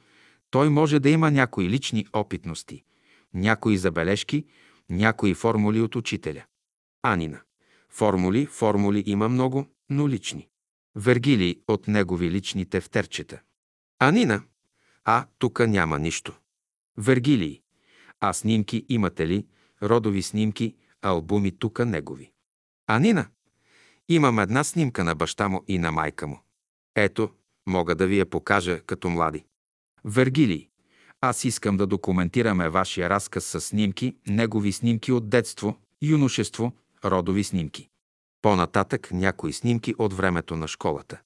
Той 0.51 0.69
може 0.69 1.01
да 1.01 1.11
има 1.11 1.31
някои 1.31 1.69
лични 1.69 2.07
опитности, 2.13 2.85
някои 3.35 3.77
забележки, 3.79 4.47
някои 4.91 5.35
формули 5.35 5.81
от 5.81 5.97
учителя. 5.97 6.45
Анина. 7.03 7.41
Формули, 7.91 8.47
формули 8.47 9.03
има 9.07 9.29
много, 9.29 9.67
но 9.91 10.09
лични. 10.09 10.49
Вергилий 10.97 11.61
от 11.69 11.89
негови 11.89 12.31
лични 12.31 12.67
тефтерчета. 12.67 13.41
Анина. 13.99 14.43
А, 15.05 15.27
тук 15.39 15.61
няма 15.61 15.99
нищо. 15.99 16.39
Вергилий. 16.97 17.63
А 18.21 18.33
снимки 18.33 18.87
имате 18.89 19.29
ли? 19.29 19.47
Родови 19.83 20.23
снимки, 20.23 20.75
албуми 21.03 21.59
тука 21.59 21.87
негови. 21.87 22.33
А 22.87 22.99
Нина? 22.99 23.27
Имам 24.09 24.39
една 24.39 24.65
снимка 24.65 25.05
на 25.05 25.15
баща 25.15 25.49
му 25.49 25.65
и 25.69 25.79
на 25.79 25.93
майка 25.93 26.27
му. 26.27 26.41
Ето, 26.95 27.31
мога 27.69 27.95
да 27.95 28.07
ви 28.07 28.19
я 28.19 28.27
покажа 28.27 28.81
като 28.81 29.11
млади. 29.11 29.45
Вергилий, 30.05 30.69
аз 31.21 31.45
искам 31.45 31.77
да 31.77 31.87
документираме 31.87 32.69
вашия 32.69 33.11
разказ 33.11 33.45
с 33.45 33.61
снимки, 33.61 34.17
негови 34.27 34.73
снимки 34.73 35.13
от 35.13 35.29
детство, 35.29 35.77
юношество, 36.03 36.73
родови 37.05 37.45
снимки. 37.45 37.89
По-нататък 38.43 39.09
някои 39.13 39.53
снимки 39.53 39.95
от 39.99 40.13
времето 40.13 40.57
на 40.57 40.69
школата. 40.69 41.21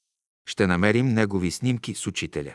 Ще 0.47 0.67
намерим 0.67 1.09
негови 1.09 1.51
снимки 1.51 1.95
с 1.95 2.07
учителя. 2.07 2.55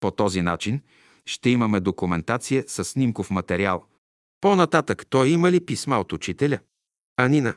По 0.00 0.10
този 0.10 0.42
начин 0.42 0.80
ще 1.26 1.50
имаме 1.50 1.80
документация 1.80 2.64
с 2.66 2.84
снимков 2.84 3.30
материал. 3.30 3.84
По-нататък 4.40 5.06
той 5.10 5.28
има 5.28 5.52
ли 5.52 5.66
писма 5.66 6.00
от 6.00 6.12
учителя? 6.12 6.58
Анина. 7.16 7.54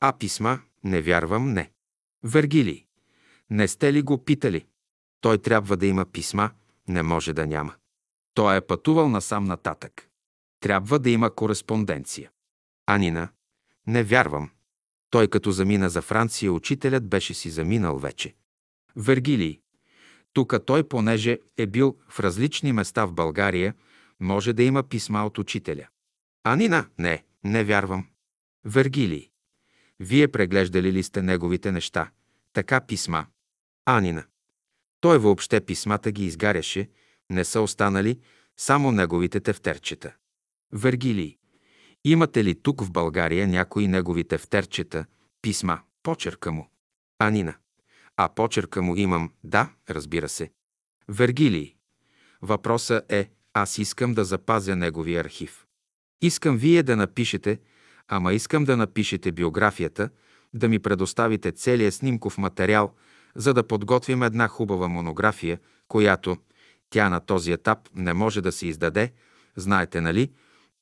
А 0.00 0.12
писма? 0.12 0.60
Не 0.84 1.02
вярвам, 1.02 1.52
не. 1.52 1.70
Вергилий. 2.24 2.84
Не 3.50 3.68
сте 3.68 3.92
ли 3.92 4.02
го 4.02 4.24
питали? 4.24 4.66
Той 5.20 5.38
трябва 5.38 5.76
да 5.76 5.86
има 5.86 6.04
писма, 6.04 6.50
не 6.88 7.02
може 7.02 7.32
да 7.32 7.46
няма. 7.46 7.74
Той 8.34 8.56
е 8.56 8.60
пътувал 8.60 9.08
насам 9.08 9.44
нататък. 9.44 10.08
Трябва 10.60 10.98
да 10.98 11.10
има 11.10 11.34
кореспонденция. 11.34 12.30
Анина. 12.86 13.28
Не 13.86 14.02
вярвам. 14.02 14.50
Той 15.10 15.28
като 15.28 15.50
замина 15.50 15.90
за 15.90 16.02
Франция, 16.02 16.52
учителят 16.52 17.08
беше 17.08 17.34
си 17.34 17.50
заминал 17.50 17.98
вече. 17.98 18.34
Вергилий. 18.96 19.60
Тук 20.32 20.54
той, 20.66 20.88
понеже 20.88 21.38
е 21.56 21.66
бил 21.66 21.96
в 22.08 22.20
различни 22.20 22.72
места 22.72 23.04
в 23.04 23.12
България, 23.12 23.74
може 24.20 24.52
да 24.52 24.62
има 24.62 24.82
писма 24.82 25.26
от 25.26 25.38
учителя. 25.38 25.88
Анина, 26.44 26.86
не, 26.98 27.24
не 27.44 27.64
вярвам. 27.64 28.06
Вергилий. 28.64 29.30
Вие 30.00 30.28
преглеждали 30.28 30.92
ли 30.92 31.02
сте 31.02 31.22
неговите 31.22 31.72
неща? 31.72 32.10
Така 32.52 32.80
писма. 32.80 33.26
Анина. 33.84 34.24
Той 35.00 35.18
въобще 35.18 35.60
писмата 35.60 36.12
ги 36.12 36.24
изгаряше, 36.26 36.88
не 37.30 37.44
са 37.44 37.60
останали 37.60 38.20
само 38.56 38.92
неговите 38.92 39.40
тефтерчета. 39.40 40.14
Вергилий. 40.72 41.36
Имате 42.04 42.44
ли 42.44 42.62
тук 42.62 42.84
в 42.84 42.90
България 42.90 43.48
някои 43.48 43.88
негови 43.88 44.24
тефтерчета, 44.24 45.04
писма, 45.42 45.80
почерка 46.02 46.52
му? 46.52 46.70
Анина. 47.18 47.54
А 48.16 48.28
почерка 48.28 48.82
му 48.82 48.96
имам, 48.96 49.32
да, 49.44 49.72
разбира 49.90 50.28
се. 50.28 50.50
Вергилий. 51.08 51.74
Въпросът 52.42 53.12
е, 53.12 53.30
аз 53.52 53.78
искам 53.78 54.14
да 54.14 54.24
запазя 54.24 54.76
неговия 54.76 55.20
архив. 55.20 55.66
Искам 56.22 56.56
вие 56.56 56.82
да 56.82 56.96
напишете, 56.96 57.60
ама 58.08 58.32
искам 58.32 58.64
да 58.64 58.76
напишете 58.76 59.32
биографията, 59.32 60.10
да 60.54 60.68
ми 60.68 60.78
предоставите 60.78 61.52
целият 61.52 61.94
снимков 61.94 62.38
материал, 62.38 62.94
за 63.34 63.54
да 63.54 63.66
подготвим 63.66 64.22
една 64.22 64.48
хубава 64.48 64.88
монография, 64.88 65.58
която 65.88 66.36
тя 66.90 67.08
на 67.08 67.20
този 67.20 67.52
етап 67.52 67.78
не 67.94 68.12
може 68.12 68.40
да 68.40 68.52
се 68.52 68.66
издаде, 68.66 69.12
знаете 69.56 70.00
нали, 70.00 70.32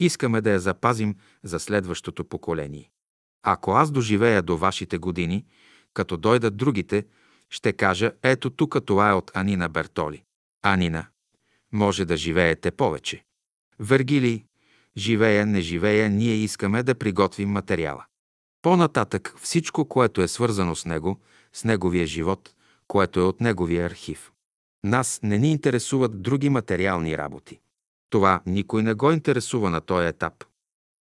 искаме 0.00 0.40
да 0.40 0.50
я 0.50 0.60
запазим 0.60 1.14
за 1.42 1.60
следващото 1.60 2.24
поколение. 2.24 2.90
Ако 3.42 3.72
аз 3.72 3.90
доживея 3.90 4.42
до 4.42 4.56
вашите 4.56 4.98
години, 4.98 5.44
като 5.94 6.16
дойдат 6.16 6.56
другите, 6.56 7.04
ще 7.50 7.72
кажа, 7.72 8.12
ето 8.22 8.50
тук 8.50 8.76
това 8.86 9.10
е 9.10 9.14
от 9.14 9.30
Анина 9.34 9.68
Бертоли. 9.68 10.22
Анина, 10.62 11.06
може 11.72 12.04
да 12.04 12.16
живеете 12.16 12.70
повече. 12.70 13.24
Вергилий, 13.78 14.44
живея, 14.96 15.46
не 15.46 15.60
живея, 15.60 16.10
ние 16.10 16.34
искаме 16.34 16.82
да 16.82 16.94
приготвим 16.94 17.50
материала. 17.50 18.04
По-нататък 18.62 19.34
всичко, 19.42 19.88
което 19.88 20.22
е 20.22 20.28
свързано 20.28 20.76
с 20.76 20.84
него, 20.84 21.20
с 21.56 21.64
неговия 21.64 22.06
живот, 22.06 22.54
което 22.88 23.20
е 23.20 23.22
от 23.22 23.40
неговия 23.40 23.86
архив. 23.86 24.32
Нас 24.84 25.20
не 25.22 25.38
ни 25.38 25.52
интересуват 25.52 26.22
други 26.22 26.48
материални 26.48 27.18
работи. 27.18 27.60
Това 28.10 28.40
никой 28.46 28.82
не 28.82 28.94
го 28.94 29.12
интересува 29.12 29.70
на 29.70 29.80
този 29.80 30.06
етап. 30.06 30.44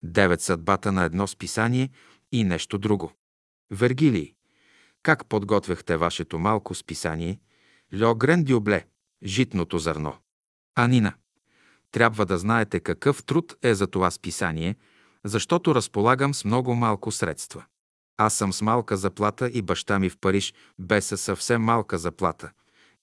Девет 0.03 0.41
съдбата 0.41 0.91
на 0.91 1.03
едно 1.03 1.27
списание 1.27 1.89
и 2.31 2.43
нещо 2.43 2.77
друго. 2.77 3.11
Вергилий, 3.71 4.33
как 5.03 5.25
подготвяхте 5.25 5.97
вашето 5.97 6.39
малко 6.39 6.75
списание? 6.75 7.39
Леогрен 7.93 8.43
Дюбле, 8.43 8.85
житното 9.23 9.77
зърно. 9.77 10.13
Анина, 10.75 11.13
трябва 11.91 12.25
да 12.25 12.37
знаете 12.37 12.79
какъв 12.79 13.23
труд 13.23 13.55
е 13.61 13.73
за 13.73 13.87
това 13.87 14.11
списание, 14.11 14.75
защото 15.23 15.75
разполагам 15.75 16.33
с 16.33 16.45
много 16.45 16.75
малко 16.75 17.11
средства. 17.11 17.65
Аз 18.17 18.33
съм 18.33 18.53
с 18.53 18.61
малка 18.61 18.97
заплата 18.97 19.49
и 19.53 19.61
баща 19.61 19.99
ми 19.99 20.09
в 20.09 20.17
Париж 20.17 20.53
без 20.79 21.05
съвсем 21.05 21.61
малка 21.61 21.97
заплата 21.97 22.51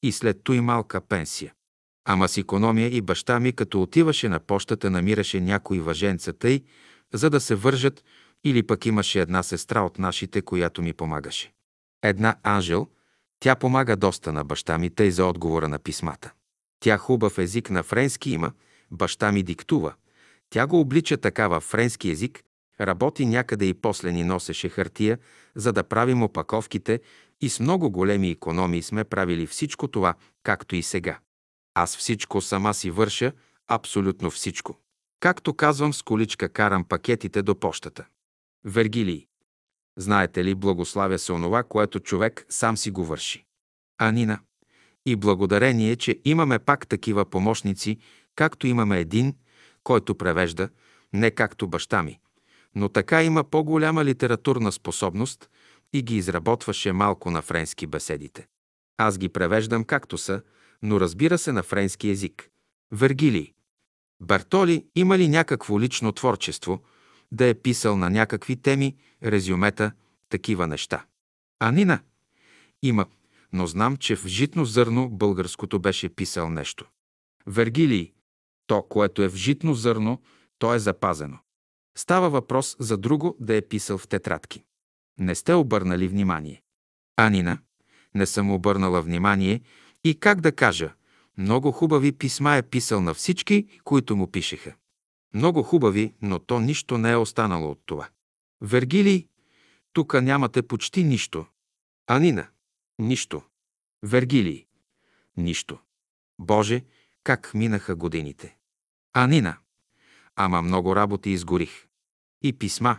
и 0.02 0.12
след 0.12 0.40
той 0.44 0.60
малка 0.60 1.00
пенсия. 1.00 1.52
Ама 2.04 2.28
с 2.28 2.36
економия 2.36 2.88
и 2.88 3.00
баща 3.00 3.40
ми, 3.40 3.52
като 3.52 3.82
отиваше 3.82 4.28
на 4.28 4.40
пощата, 4.40 4.90
намираше 4.90 5.40
някои 5.40 5.80
въженца 5.80 6.32
тъй, 6.32 6.62
за 7.14 7.30
да 7.30 7.40
се 7.40 7.54
вържат, 7.54 8.04
или 8.44 8.62
пък 8.62 8.86
имаше 8.86 9.20
една 9.20 9.42
сестра 9.42 9.80
от 9.80 9.98
нашите, 9.98 10.42
която 10.42 10.82
ми 10.82 10.92
помагаше. 10.92 11.52
Една 12.02 12.36
Анжел, 12.42 12.88
тя 13.40 13.56
помага 13.56 13.96
доста 13.96 14.32
на 14.32 14.44
баща 14.44 14.78
ми, 14.78 14.90
тъй 14.90 15.10
за 15.10 15.26
отговора 15.26 15.68
на 15.68 15.78
писмата. 15.78 16.32
Тя 16.80 16.98
хубав 16.98 17.38
език 17.38 17.70
на 17.70 17.82
френски 17.82 18.30
има, 18.30 18.52
баща 18.90 19.32
ми 19.32 19.42
диктува. 19.42 19.94
Тя 20.50 20.66
го 20.66 20.80
облича 20.80 21.16
така 21.16 21.48
във 21.48 21.62
френски 21.62 22.10
език, 22.10 22.44
работи 22.86 23.26
някъде 23.26 23.64
и 23.64 23.74
после 23.74 24.12
ни 24.12 24.24
носеше 24.24 24.68
хартия, 24.68 25.18
за 25.54 25.72
да 25.72 25.84
правим 25.84 26.22
опаковките 26.22 27.00
и 27.40 27.48
с 27.48 27.60
много 27.60 27.90
големи 27.90 28.30
економии 28.30 28.82
сме 28.82 29.04
правили 29.04 29.46
всичко 29.46 29.88
това, 29.88 30.14
както 30.42 30.76
и 30.76 30.82
сега. 30.82 31.18
Аз 31.74 31.96
всичко 31.96 32.40
сама 32.40 32.74
си 32.74 32.90
върша, 32.90 33.32
абсолютно 33.68 34.30
всичко. 34.30 34.78
Както 35.20 35.54
казвам, 35.54 35.92
с 35.92 36.02
количка 36.02 36.48
карам 36.48 36.84
пакетите 36.84 37.42
до 37.42 37.54
почтата. 37.60 38.04
Вергилий. 38.64 39.26
Знаете 39.98 40.44
ли, 40.44 40.54
благославя 40.54 41.18
се 41.18 41.32
онова, 41.32 41.62
което 41.62 42.00
човек 42.00 42.46
сам 42.48 42.76
си 42.76 42.90
го 42.90 43.04
върши. 43.04 43.44
Анина. 43.98 44.38
И 45.06 45.16
благодарение, 45.16 45.96
че 45.96 46.20
имаме 46.24 46.58
пак 46.58 46.86
такива 46.86 47.24
помощници, 47.24 47.98
както 48.36 48.66
имаме 48.66 49.00
един, 49.00 49.34
който 49.84 50.14
превежда, 50.14 50.68
не 51.12 51.30
както 51.30 51.68
баща 51.68 52.02
ми, 52.02 52.20
но 52.74 52.88
така 52.88 53.22
има 53.22 53.44
по-голяма 53.44 54.04
литературна 54.04 54.72
способност 54.72 55.50
и 55.92 56.02
ги 56.02 56.16
изработваше 56.16 56.92
малко 56.92 57.30
на 57.30 57.42
френски 57.42 57.86
беседите. 57.86 58.46
Аз 58.98 59.18
ги 59.18 59.28
превеждам 59.28 59.84
както 59.84 60.18
са, 60.18 60.42
но 60.82 61.00
разбира 61.00 61.38
се 61.38 61.52
на 61.52 61.62
френски 61.62 62.08
език. 62.08 62.48
Вергилий. 62.92 63.52
Бартоли 64.20 64.86
има 64.94 65.18
ли 65.18 65.28
някакво 65.28 65.80
лично 65.80 66.12
творчество, 66.12 66.82
да 67.32 67.46
е 67.46 67.54
писал 67.54 67.96
на 67.96 68.10
някакви 68.10 68.56
теми, 68.56 68.96
резюмета, 69.24 69.92
такива 70.28 70.66
неща? 70.66 71.04
Анина. 71.60 72.00
Има, 72.82 73.06
но 73.52 73.66
знам, 73.66 73.96
че 73.96 74.16
в 74.16 74.26
житно 74.26 74.64
зърно 74.64 75.08
българското 75.10 75.78
беше 75.78 76.08
писал 76.08 76.50
нещо. 76.50 76.86
Вергилий. 77.46 78.12
То, 78.66 78.82
което 78.82 79.22
е 79.22 79.28
в 79.28 79.34
житно 79.34 79.74
зърно, 79.74 80.22
то 80.58 80.74
е 80.74 80.78
запазено. 80.78 81.38
Става 81.98 82.30
въпрос 82.30 82.76
за 82.78 82.98
друго 82.98 83.36
да 83.40 83.56
е 83.56 83.62
писал 83.62 83.98
в 83.98 84.08
тетрадки. 84.08 84.64
Не 85.18 85.34
сте 85.34 85.54
обърнали 85.54 86.08
внимание. 86.08 86.62
Анина. 87.16 87.58
Не 88.14 88.26
съм 88.26 88.50
обърнала 88.50 89.02
внимание 89.02 89.60
и 90.04 90.20
как 90.20 90.40
да 90.40 90.52
кажа, 90.52 90.94
много 91.38 91.72
хубави 91.72 92.12
писма 92.12 92.56
е 92.56 92.62
писал 92.62 93.00
на 93.00 93.14
всички, 93.14 93.80
които 93.84 94.16
му 94.16 94.30
пишеха. 94.30 94.74
Много 95.34 95.62
хубави, 95.62 96.14
но 96.22 96.38
то 96.38 96.60
нищо 96.60 96.98
не 96.98 97.10
е 97.10 97.16
останало 97.16 97.70
от 97.70 97.82
това. 97.86 98.08
Вергилий, 98.60 99.28
тука 99.92 100.22
нямате 100.22 100.62
почти 100.62 101.04
нищо. 101.04 101.46
Анина, 102.06 102.46
нищо. 102.98 103.42
Вергилий, 104.02 104.66
нищо. 105.36 105.78
Боже, 106.38 106.84
как 107.24 107.54
минаха 107.54 107.96
годините. 107.96 108.56
Анина, 109.12 109.56
ама 110.36 110.62
много 110.62 110.96
работи 110.96 111.30
изгорих. 111.30 111.86
И 112.42 112.52
писма, 112.52 112.98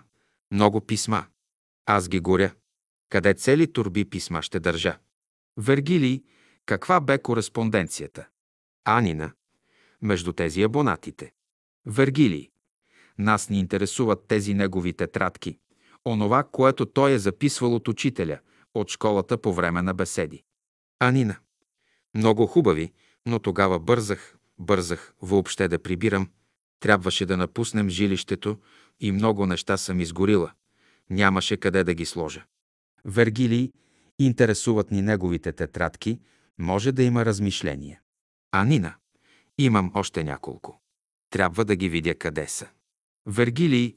много 0.51 0.81
писма. 0.81 1.25
Аз 1.86 2.09
ги 2.09 2.19
горя. 2.19 2.53
Къде 3.09 3.34
цели 3.34 3.73
турби 3.73 4.05
писма 4.05 4.41
ще 4.41 4.59
държа? 4.59 4.97
Вергилий, 5.57 6.23
каква 6.65 6.99
бе 6.99 7.17
кореспонденцията? 7.21 8.27
Анина, 8.86 9.31
между 10.01 10.34
тези 10.34 10.63
абонатите. 10.63 11.34
Вергилий, 11.86 12.49
нас 13.17 13.49
ни 13.49 13.59
интересуват 13.59 14.27
тези 14.27 14.53
негови 14.53 14.93
тетрадки, 14.93 15.57
онова, 16.05 16.43
което 16.43 16.86
той 16.86 17.11
е 17.11 17.19
записвал 17.19 17.75
от 17.75 17.88
учителя, 17.88 18.39
от 18.73 18.89
школата 18.89 19.38
по 19.38 19.53
време 19.53 19.81
на 19.81 19.93
беседи. 19.93 20.43
Анина, 20.99 21.36
много 22.15 22.47
хубави, 22.47 22.93
но 23.25 23.39
тогава 23.39 23.79
бързах, 23.79 24.38
бързах 24.59 25.13
въобще 25.21 25.67
да 25.67 25.84
прибирам. 25.84 26.29
Трябваше 26.84 27.25
да 27.25 27.38
напуснем 27.38 27.89
жилището 27.89 28.57
и 28.99 29.11
много 29.11 29.45
неща 29.45 29.77
съм 29.77 29.99
изгорила. 29.99 30.51
Нямаше 31.09 31.57
къде 31.57 31.84
да 31.84 31.93
ги 31.93 32.05
сложа. 32.05 32.45
Вергилий, 33.05 33.71
интересуват 34.19 34.91
ни 34.91 35.01
неговите 35.01 35.51
тетрадки, 35.51 36.19
може 36.57 36.91
да 36.91 37.03
има 37.03 37.25
размишления. 37.25 38.01
А 38.51 38.65
Нина, 38.65 38.95
имам 39.57 39.91
още 39.95 40.23
няколко. 40.23 40.81
Трябва 41.29 41.65
да 41.65 41.75
ги 41.75 41.89
видя 41.89 42.15
къде 42.15 42.47
са. 42.47 42.67
Вергилий, 43.25 43.95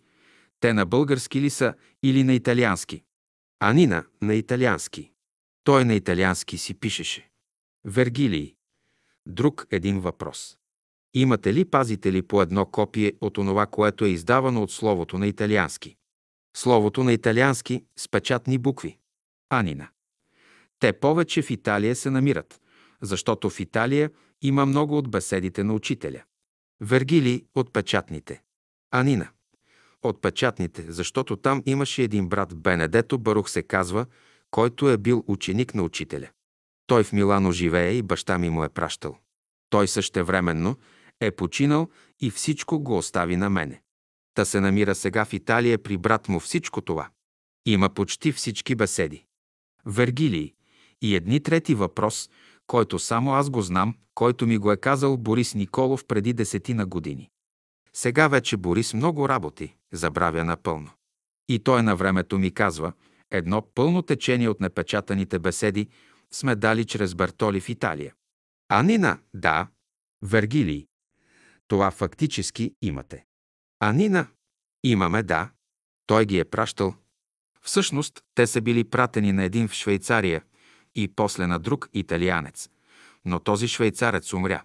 те 0.60 0.72
на 0.72 0.86
български 0.86 1.40
ли 1.40 1.50
са 1.50 1.74
или 2.02 2.24
на 2.24 2.34
италиански? 2.34 3.02
А 3.60 3.72
Нина 3.72 4.04
на 4.22 4.34
италиански. 4.34 5.12
Той 5.64 5.84
на 5.84 5.94
италиански 5.94 6.58
си 6.58 6.74
пишеше. 6.74 7.30
Вергилий. 7.84 8.54
Друг 9.26 9.66
един 9.70 10.00
въпрос. 10.00 10.58
Имате 11.18 11.54
ли, 11.54 11.64
пазите 11.64 12.12
ли 12.12 12.22
по 12.22 12.42
едно 12.42 12.66
копие 12.66 13.12
от 13.20 13.38
онова, 13.38 13.66
което 13.66 14.04
е 14.04 14.08
издавано 14.08 14.62
от 14.62 14.70
словото 14.70 15.18
на 15.18 15.26
италиански? 15.26 15.96
Словото 16.56 17.04
на 17.04 17.12
италиански 17.12 17.84
с 17.96 18.08
печатни 18.08 18.58
букви. 18.58 18.98
Анина. 19.50 19.88
Те 20.78 20.92
повече 20.92 21.42
в 21.42 21.50
Италия 21.50 21.96
се 21.96 22.10
намират, 22.10 22.60
защото 23.02 23.50
в 23.50 23.60
Италия 23.60 24.10
има 24.42 24.66
много 24.66 24.98
от 24.98 25.10
беседите 25.10 25.64
на 25.64 25.74
учителя. 25.74 26.22
Вергили 26.80 27.44
от 27.54 27.72
печатните. 27.72 28.42
Анина. 28.90 29.28
От 30.02 30.22
печатните, 30.22 30.84
защото 30.88 31.36
там 31.36 31.62
имаше 31.66 32.02
един 32.02 32.28
брат 32.28 32.56
Бенедето 32.56 33.18
Барух 33.18 33.50
се 33.50 33.62
казва, 33.62 34.06
който 34.50 34.90
е 34.90 34.98
бил 34.98 35.24
ученик 35.26 35.74
на 35.74 35.82
учителя. 35.82 36.28
Той 36.86 37.04
в 37.04 37.12
Милано 37.12 37.52
живее 37.52 37.92
и 37.92 38.02
баща 38.02 38.38
ми 38.38 38.50
му 38.50 38.64
е 38.64 38.68
пращал. 38.68 39.18
Той 39.70 39.88
същевременно 39.88 40.76
е 41.20 41.30
починал 41.30 41.88
и 42.20 42.30
всичко 42.30 42.80
го 42.80 42.96
остави 42.96 43.36
на 43.36 43.50
мене. 43.50 43.82
Та 44.34 44.44
се 44.44 44.60
намира 44.60 44.94
сега 44.94 45.24
в 45.24 45.32
Италия 45.32 45.82
при 45.82 45.96
брат 45.96 46.28
му 46.28 46.40
всичко 46.40 46.80
това. 46.80 47.08
Има 47.66 47.88
почти 47.88 48.32
всички 48.32 48.74
беседи. 48.74 49.24
Вергилий. 49.86 50.52
И 51.02 51.16
едни 51.16 51.42
трети 51.42 51.74
въпрос, 51.74 52.30
който 52.66 52.98
само 52.98 53.34
аз 53.34 53.50
го 53.50 53.62
знам, 53.62 53.94
който 54.14 54.46
ми 54.46 54.58
го 54.58 54.72
е 54.72 54.76
казал 54.76 55.16
Борис 55.16 55.54
Николов 55.54 56.04
преди 56.06 56.32
десетина 56.32 56.86
години. 56.86 57.30
Сега 57.92 58.28
вече 58.28 58.56
Борис 58.56 58.94
много 58.94 59.28
работи, 59.28 59.74
забравя 59.92 60.44
напълно. 60.44 60.90
И 61.48 61.58
той 61.58 61.82
на 61.82 61.96
времето 61.96 62.38
ми 62.38 62.50
казва, 62.50 62.92
едно 63.30 63.62
пълно 63.74 64.02
течение 64.02 64.48
от 64.48 64.60
непечатаните 64.60 65.38
беседи 65.38 65.88
сме 66.30 66.54
дали 66.54 66.84
чрез 66.84 67.14
Бертоли 67.14 67.60
в 67.60 67.68
Италия. 67.68 68.14
Анина, 68.68 69.18
да. 69.34 69.68
Вергилий. 70.22 70.86
Това 71.68 71.90
фактически 71.90 72.74
имате. 72.82 73.24
Анина, 73.80 74.26
имаме, 74.84 75.22
да. 75.22 75.50
Той 76.06 76.26
ги 76.26 76.38
е 76.38 76.44
пращал. 76.44 76.94
Всъщност, 77.62 78.20
те 78.34 78.46
са 78.46 78.60
били 78.60 78.84
пратени 78.84 79.32
на 79.32 79.44
един 79.44 79.68
в 79.68 79.72
Швейцария 79.72 80.42
и 80.94 81.08
после 81.08 81.46
на 81.46 81.58
друг 81.58 81.88
италианец. 81.92 82.68
Но 83.24 83.40
този 83.40 83.68
швейцарец 83.68 84.32
умря. 84.32 84.64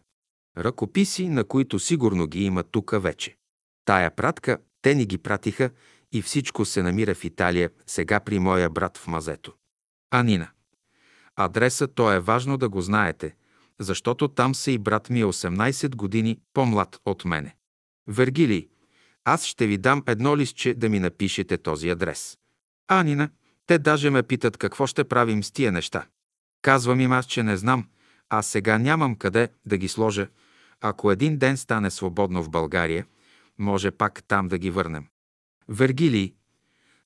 Ръкописи, 0.58 1.30
на 1.30 1.44
които 1.44 1.80
сигурно 1.80 2.28
ги 2.28 2.44
има 2.44 2.64
тука 2.64 3.00
вече. 3.00 3.38
Тая 3.86 4.16
пратка 4.16 4.58
те 4.82 4.96
ни 4.96 5.06
ги 5.06 5.18
пратиха 5.18 5.70
и 6.12 6.22
всичко 6.22 6.66
се 6.66 6.84
намира 6.84 7.16
в 7.16 7.24
Италия, 7.24 7.70
сега 7.86 8.20
при 8.20 8.40
моя 8.40 8.70
брат 8.70 8.98
в 8.98 9.08
мазето. 9.08 9.54
Анина. 10.12 10.52
Адреса 11.36 11.88
то 11.88 12.12
е 12.12 12.20
важно 12.20 12.58
да 12.58 12.70
го 12.70 12.82
знаете, 12.82 13.36
защото 13.82 14.28
там 14.28 14.56
са 14.56 14.72
и 14.72 14.78
брат 14.78 15.10
ми 15.10 15.22
е 15.22 15.26
18 15.26 15.96
години 15.96 16.40
по-млад 16.54 17.00
от 17.06 17.26
мене. 17.26 17.56
Вергилий, 18.08 18.70
аз 19.26 19.46
ще 19.46 19.68
ви 19.68 19.78
дам 19.78 20.04
едно 20.08 20.38
листче 20.38 20.74
да 20.74 20.90
ми 20.90 21.00
напишете 21.00 21.58
този 21.58 21.90
адрес. 21.90 22.38
Анина, 22.88 23.30
те 23.66 23.80
даже 23.80 24.10
ме 24.10 24.24
питат 24.24 24.58
какво 24.58 24.88
ще 24.88 25.04
правим 25.04 25.44
с 25.44 25.52
тия 25.52 25.72
неща. 25.72 26.06
Казвам 26.62 27.00
им 27.00 27.12
аз, 27.12 27.26
че 27.26 27.44
не 27.44 27.58
знам, 27.58 27.88
а 28.30 28.42
сега 28.42 28.78
нямам 28.78 29.16
къде 29.16 29.50
да 29.66 29.78
ги 29.78 29.88
сложа. 29.88 30.28
Ако 30.82 31.12
един 31.12 31.38
ден 31.38 31.58
стане 31.58 31.92
свободно 31.92 32.44
в 32.44 32.50
България, 32.50 33.06
може 33.58 33.92
пак 33.92 34.24
там 34.24 34.48
да 34.48 34.58
ги 34.58 34.70
върнем. 34.70 35.08
Вергилий. 35.68 36.34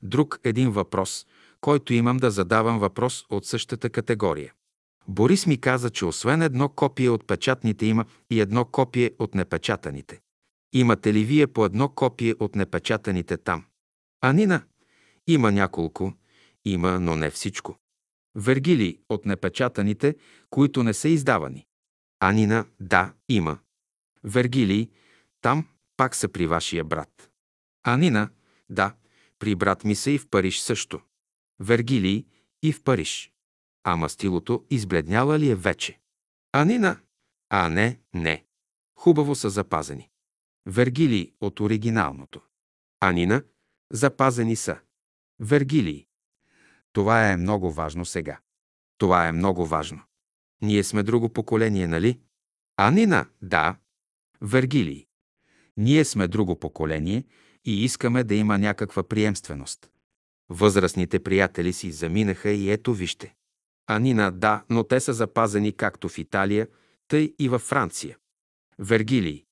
Друг 0.02 0.40
един 0.44 0.72
въпрос, 0.72 1.26
който 1.62 1.94
имам 1.94 2.18
да 2.18 2.32
задавам 2.32 2.80
въпрос 2.80 3.26
от 3.30 3.46
същата 3.46 3.90
категория. 3.90 4.54
Борис 5.08 5.48
ми 5.48 5.62
каза, 5.62 5.90
че 5.90 6.06
освен 6.06 6.42
едно 6.42 6.70
копие 6.70 7.10
от 7.10 7.28
печатните 7.28 7.86
има 7.86 8.06
и 8.30 8.40
едно 8.40 8.66
копие 8.66 9.12
от 9.20 9.36
непечатаните. 9.36 10.20
Имате 10.74 11.14
ли 11.14 11.24
вие 11.24 11.48
по 11.48 11.66
едно 11.66 11.90
копие 11.90 12.36
от 12.40 12.56
непечатаните 12.56 13.38
там? 13.38 13.66
Анина, 14.22 14.64
има 15.28 15.52
няколко, 15.52 16.14
има, 16.66 17.00
но 17.00 17.16
не 17.16 17.30
всичко. 17.30 17.78
Вергили 18.36 19.00
от 19.10 19.26
непечатаните, 19.26 20.16
които 20.50 20.84
не 20.84 20.94
са 20.94 21.10
издавани. 21.10 21.66
Анина, 22.20 22.66
да, 22.80 23.14
има. 23.30 23.58
Вергилий, 24.24 24.90
там 25.42 25.68
пак 25.98 26.16
са 26.16 26.28
при 26.28 26.48
вашия 26.48 26.84
брат. 26.84 27.30
Анина, 27.84 28.30
да, 28.70 28.96
при 29.40 29.56
брат 29.56 29.84
ми 29.84 29.96
са 29.96 30.12
и 30.12 30.18
в 30.18 30.28
Париж 30.30 30.60
също. 30.60 31.02
Вергилий 31.60 32.26
и 32.64 32.74
в 32.74 32.84
Париж. 32.84 33.32
А 33.88 33.96
мастилото 33.96 34.66
избледняла 34.70 35.40
ли 35.40 35.50
е 35.50 35.56
вече? 35.56 36.00
Анина, 36.52 37.00
а 37.50 37.70
не, 37.70 38.00
не. 38.14 38.46
Хубаво 38.96 39.36
са 39.36 39.50
запазени. 39.50 40.10
Вергилий 40.66 41.34
от 41.42 41.60
оригиналното. 41.60 42.42
Анина, 43.00 43.44
запазени 43.92 44.56
са. 44.56 44.78
Вергилий. 45.40 46.06
Това 46.94 47.32
е 47.32 47.38
много 47.38 47.72
важно 47.72 48.06
сега. 48.06 48.40
Това 48.98 49.28
е 49.28 49.32
много 49.32 49.66
важно. 49.66 50.02
Ние 50.62 50.84
сме 50.84 51.04
друго 51.04 51.30
поколение, 51.30 51.88
нали? 51.88 52.20
Анина, 52.78 53.26
да. 53.42 53.78
Вергилий. 54.42 55.08
Ние 55.78 56.06
сме 56.06 56.28
друго 56.28 56.60
поколение 56.60 57.24
и 57.66 57.84
искаме 57.84 58.24
да 58.24 58.36
има 58.36 58.58
някаква 58.58 59.04
приемственост. 59.04 59.90
Възрастните 60.50 61.24
приятели 61.24 61.74
си 61.74 61.92
заминаха 61.92 62.50
и 62.50 62.72
ето 62.72 62.94
вижте. 62.94 63.36
Анина, 63.88 64.32
да, 64.32 64.64
но 64.70 64.84
те 64.84 65.00
са 65.00 65.14
запазени 65.14 65.72
както 65.72 66.10
в 66.10 66.18
Италия, 66.18 66.68
тъй 67.08 67.34
и 67.40 67.50
във 67.50 67.62
Франция. 67.62 68.18
Вергилий. 68.80 69.46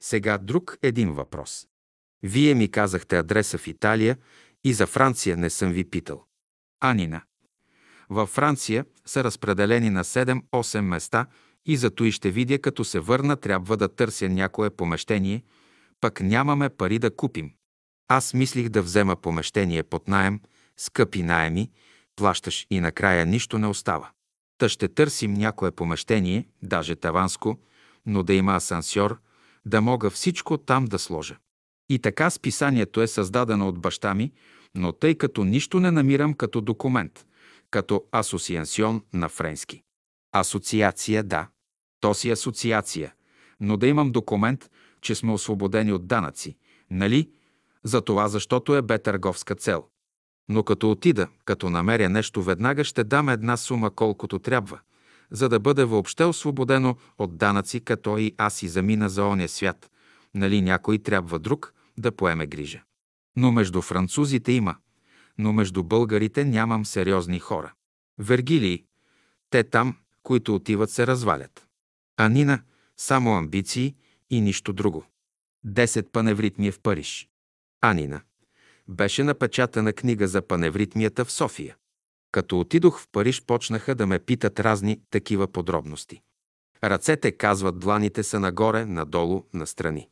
Сега 0.00 0.38
друг 0.38 0.78
един 0.82 1.12
въпрос. 1.12 1.66
Вие 2.22 2.54
ми 2.54 2.70
казахте 2.70 3.16
адреса 3.18 3.58
в 3.58 3.66
Италия 3.66 4.18
и 4.64 4.72
за 4.72 4.86
Франция 4.86 5.36
не 5.36 5.50
съм 5.50 5.72
ви 5.72 5.84
питал. 5.90 6.24
Анина. 6.80 7.22
Във 8.10 8.28
Франция 8.28 8.84
са 9.06 9.24
разпределени 9.24 9.90
на 9.90 10.04
7-8 10.04 10.80
места 10.80 11.26
и 11.66 11.76
зато 11.76 12.04
и 12.04 12.12
ще 12.12 12.30
видя, 12.30 12.58
като 12.58 12.84
се 12.84 13.00
върна, 13.00 13.36
трябва 13.36 13.76
да 13.76 13.88
търся 13.88 14.28
някое 14.28 14.70
помещение, 14.70 15.42
пък 16.00 16.20
нямаме 16.20 16.68
пари 16.68 16.98
да 16.98 17.16
купим. 17.16 17.52
Аз 18.08 18.34
мислих 18.34 18.68
да 18.68 18.82
взема 18.82 19.16
помещение 19.16 19.82
под 19.82 20.08
найем, 20.08 20.40
скъпи 20.76 21.22
найеми, 21.22 21.70
плащаш 22.16 22.66
и 22.70 22.80
накрая 22.80 23.26
нищо 23.26 23.58
не 23.58 23.66
остава. 23.66 24.10
Та 24.58 24.68
ще 24.68 24.88
търсим 24.88 25.34
някое 25.34 25.70
помещение, 25.70 26.48
даже 26.62 26.96
таванско, 26.96 27.58
но 28.06 28.22
да 28.22 28.34
има 28.34 28.56
асансьор, 28.56 29.18
да 29.66 29.80
мога 29.80 30.10
всичко 30.10 30.58
там 30.58 30.84
да 30.84 30.98
сложа. 30.98 31.36
И 31.88 31.98
така 31.98 32.30
списанието 32.30 33.02
е 33.02 33.06
създадено 33.06 33.68
от 33.68 33.78
баща 33.78 34.14
ми, 34.14 34.32
но 34.74 34.92
тъй 34.92 35.14
като 35.14 35.44
нищо 35.44 35.80
не 35.80 35.90
намирам 35.90 36.34
като 36.34 36.60
документ, 36.60 37.26
като 37.70 38.04
асоциансион 38.12 39.02
на 39.12 39.28
френски. 39.28 39.82
Асоциация, 40.32 41.22
да. 41.22 41.48
То 42.00 42.14
си 42.14 42.30
асоциация, 42.30 43.14
но 43.60 43.76
да 43.76 43.86
имам 43.86 44.12
документ, 44.12 44.70
че 45.00 45.14
сме 45.14 45.32
освободени 45.32 45.92
от 45.92 46.06
данъци, 46.06 46.56
нали? 46.90 47.30
За 47.84 48.00
това, 48.00 48.28
защото 48.28 48.76
е 48.76 48.82
бе 48.82 48.98
търговска 48.98 49.54
цел. 49.54 49.84
Но 50.48 50.62
като 50.62 50.90
отида, 50.90 51.28
като 51.44 51.70
намеря 51.70 52.08
нещо, 52.08 52.42
веднага 52.42 52.84
ще 52.84 53.04
дам 53.04 53.28
една 53.28 53.56
сума 53.56 53.90
колкото 53.90 54.38
трябва, 54.38 54.80
за 55.30 55.48
да 55.48 55.60
бъде 55.60 55.84
въобще 55.84 56.24
освободено 56.24 56.96
от 57.18 57.36
данъци, 57.36 57.80
като 57.80 58.18
и 58.18 58.34
аз 58.38 58.62
и 58.62 58.68
замина 58.68 59.08
за 59.08 59.24
оня 59.24 59.48
свят. 59.48 59.90
Нали 60.34 60.62
някой 60.62 60.98
трябва 60.98 61.38
друг 61.38 61.74
да 61.98 62.12
поеме 62.12 62.46
грижа. 62.46 62.82
Но 63.36 63.52
между 63.52 63.82
французите 63.82 64.52
има, 64.52 64.76
но 65.38 65.52
между 65.52 65.84
българите 65.84 66.44
нямам 66.44 66.84
сериозни 66.84 67.38
хора. 67.38 67.72
Вергилии, 68.18 68.84
те 69.50 69.64
там, 69.64 69.96
които 70.22 70.54
отиват, 70.54 70.90
се 70.90 71.06
развалят. 71.06 71.66
А 72.16 72.28
Нина– 72.28 72.62
само 72.96 73.34
амбиции 73.34 73.94
и 74.30 74.40
нищо 74.40 74.72
друго. 74.72 75.04
Десет 75.64 76.12
паневритмия 76.12 76.72
в 76.72 76.80
Париж. 76.80 77.28
Анина. 77.80 78.20
Беше 78.88 79.24
напечатана 79.24 79.92
книга 79.92 80.28
за 80.28 80.42
паневритмията 80.42 81.24
в 81.24 81.32
София. 81.32 81.76
Като 82.32 82.60
отидох 82.60 83.00
в 83.00 83.08
Париж, 83.12 83.42
почнаха 83.42 83.94
да 83.94 84.06
ме 84.06 84.18
питат 84.18 84.60
разни 84.60 85.00
такива 85.10 85.48
подробности. 85.48 86.22
Ръцете, 86.84 87.32
казват, 87.32 87.78
дланите 87.78 88.22
са 88.22 88.40
нагоре, 88.40 88.84
надолу, 88.84 89.44
настрани. 89.54 90.08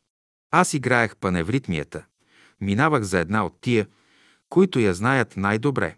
Аз 0.51 0.73
играех 0.73 1.15
паневритмията. 1.15 2.05
Минавах 2.61 3.03
за 3.03 3.19
една 3.19 3.45
от 3.45 3.61
тия, 3.61 3.87
които 4.49 4.79
я 4.79 4.93
знаят 4.93 5.37
най-добре. 5.37 5.95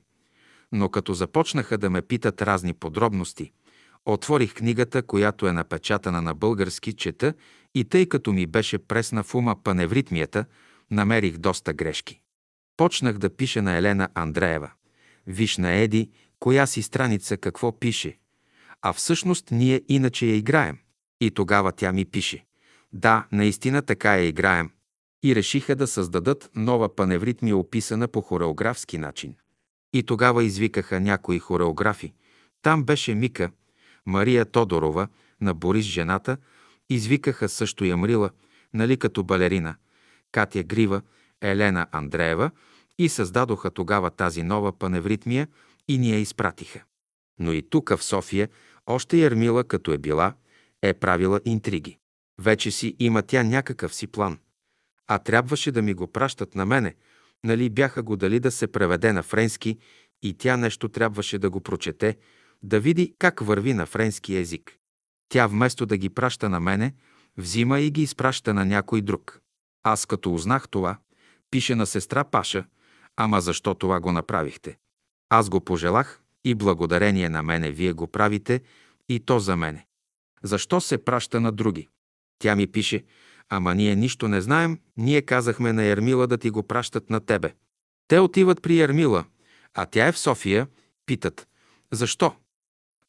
Но 0.72 0.90
като 0.90 1.14
започнаха 1.14 1.78
да 1.78 1.90
ме 1.90 2.02
питат 2.02 2.42
разни 2.42 2.74
подробности, 2.74 3.52
отворих 4.06 4.54
книгата, 4.54 5.04
която 5.04 5.48
е 5.48 5.52
напечатана 5.52 6.22
на 6.22 6.34
български 6.34 6.94
чета 6.94 7.34
и 7.76 7.86
тъй 7.86 8.06
като 8.06 8.34
ми 8.34 8.48
беше 8.48 8.78
пресна 8.78 9.24
в 9.24 9.36
ума 9.36 9.64
паневритмията, 9.64 10.46
намерих 10.92 11.38
доста 11.38 11.74
грешки. 11.74 12.22
Почнах 12.78 13.18
да 13.18 13.30
пиша 13.30 13.62
на 13.62 13.78
Елена 13.78 14.10
Андреева. 14.14 14.72
Виж 15.28 15.58
на 15.58 15.72
Еди, 15.72 16.10
коя 16.40 16.66
си 16.66 16.82
страница 16.82 17.38
какво 17.38 17.80
пише. 17.80 18.18
А 18.82 18.94
всъщност 18.94 19.52
ние 19.52 19.82
иначе 19.90 20.26
я 20.26 20.36
играем. 20.36 20.78
И 21.22 21.32
тогава 21.32 21.72
тя 21.72 21.92
ми 21.92 22.06
пише. 22.06 22.46
Да, 22.94 23.28
наистина 23.32 23.82
така 23.82 24.16
я 24.16 24.28
играем. 24.28 24.72
И 25.24 25.36
решиха 25.36 25.76
да 25.76 25.88
създадат 25.88 26.50
нова 26.56 26.96
паневритмия, 26.96 27.58
описана 27.58 28.08
по 28.08 28.22
хореографски 28.22 28.98
начин. 28.98 29.36
И 29.94 30.04
тогава 30.04 30.44
извикаха 30.44 31.00
някои 31.00 31.40
хореографи. 31.40 32.14
Там 32.62 32.84
беше 32.84 33.16
Мика, 33.16 33.52
Мария 34.06 34.46
Тодорова, 34.46 35.08
на 35.42 35.54
Борис 35.54 35.86
жената, 35.86 36.38
извикаха 36.90 37.50
също 37.50 37.86
Ямрила, 37.86 38.30
нали 38.74 38.98
като 38.98 39.24
балерина, 39.24 39.76
Катя 40.32 40.64
Грива, 40.64 41.02
Елена 41.42 41.88
Андреева 41.92 42.52
и 43.00 43.10
създадоха 43.10 43.72
тогава 43.72 44.10
тази 44.10 44.44
нова 44.44 44.80
паневритмия 44.80 45.48
и 45.88 45.98
ни 45.98 46.12
я 46.12 46.20
изпратиха. 46.20 46.84
Но 47.40 47.54
и 47.54 47.70
тук 47.70 47.90
в 47.90 48.04
София 48.04 48.50
още 48.88 49.18
Ярмила, 49.18 49.64
като 49.64 49.92
е 49.94 49.98
била, 49.98 50.34
е 50.82 50.94
правила 50.94 51.42
интриги. 51.46 51.98
Вече 52.42 52.72
си 52.72 52.96
има 53.00 53.22
тя 53.22 53.44
някакъв 53.44 53.96
си 53.96 54.08
план. 54.08 54.40
А 55.08 55.20
трябваше 55.20 55.72
да 55.72 55.82
ми 55.82 55.94
го 55.94 56.08
пращат 56.08 56.56
на 56.56 56.66
мене, 56.66 56.96
нали 57.44 57.70
бяха 57.70 58.04
го 58.04 58.16
дали 58.16 58.40
да 58.40 58.52
се 58.52 58.68
преведе 58.68 59.14
на 59.14 59.24
френски 59.24 59.78
и 60.24 60.34
тя 60.38 60.58
нещо 60.58 60.90
трябваше 60.90 61.40
да 61.40 61.50
го 61.50 61.62
прочете, 61.62 62.18
да 62.64 62.80
види 62.80 63.16
как 63.20 63.40
върви 63.40 63.74
на 63.74 63.86
френски 63.86 64.36
език. 64.36 64.78
Тя 65.30 65.48
вместо 65.48 65.86
да 65.86 65.98
ги 65.98 66.10
праща 66.10 66.50
на 66.50 66.60
мене, 66.60 66.94
взима 67.38 67.80
и 67.80 67.92
ги 67.92 68.02
изпраща 68.02 68.54
на 68.54 68.66
някой 68.66 69.02
друг. 69.02 69.42
Аз 69.84 70.06
като 70.06 70.34
узнах 70.34 70.70
това, 70.70 70.98
пише 71.56 71.76
на 71.76 71.86
сестра 71.86 72.24
Паша, 72.24 72.66
ама 73.16 73.42
защо 73.42 73.74
това 73.74 74.00
го 74.00 74.12
направихте? 74.12 74.78
Аз 75.30 75.50
го 75.50 75.62
пожелах 75.62 76.22
и 76.44 76.56
благодарение 76.56 77.30
на 77.30 77.44
мене 77.44 77.72
вие 77.72 77.94
го 77.94 78.08
правите 78.08 78.62
и 79.10 79.20
то 79.20 79.40
за 79.40 79.56
мене. 79.56 79.86
Защо 80.44 80.82
се 80.82 81.06
праща 81.06 81.42
на 81.42 81.52
други? 81.52 81.88
Тя 82.40 82.56
ми 82.56 82.68
пише, 82.68 83.04
ама 83.50 83.76
ние 83.76 83.96
нищо 83.96 84.28
не 84.28 84.42
знаем, 84.42 84.80
ние 84.98 85.22
казахме 85.22 85.74
на 85.74 85.84
Ермила 85.84 86.28
да 86.28 86.38
ти 86.38 86.50
го 86.50 86.64
пращат 86.64 87.10
на 87.10 87.20
тебе. 87.20 87.54
Те 88.08 88.20
отиват 88.20 88.62
при 88.62 88.80
Ермила, 88.80 89.26
а 89.74 89.86
тя 89.86 90.08
е 90.08 90.12
в 90.12 90.20
София, 90.20 90.68
питат, 91.06 91.48
защо? 91.92 92.36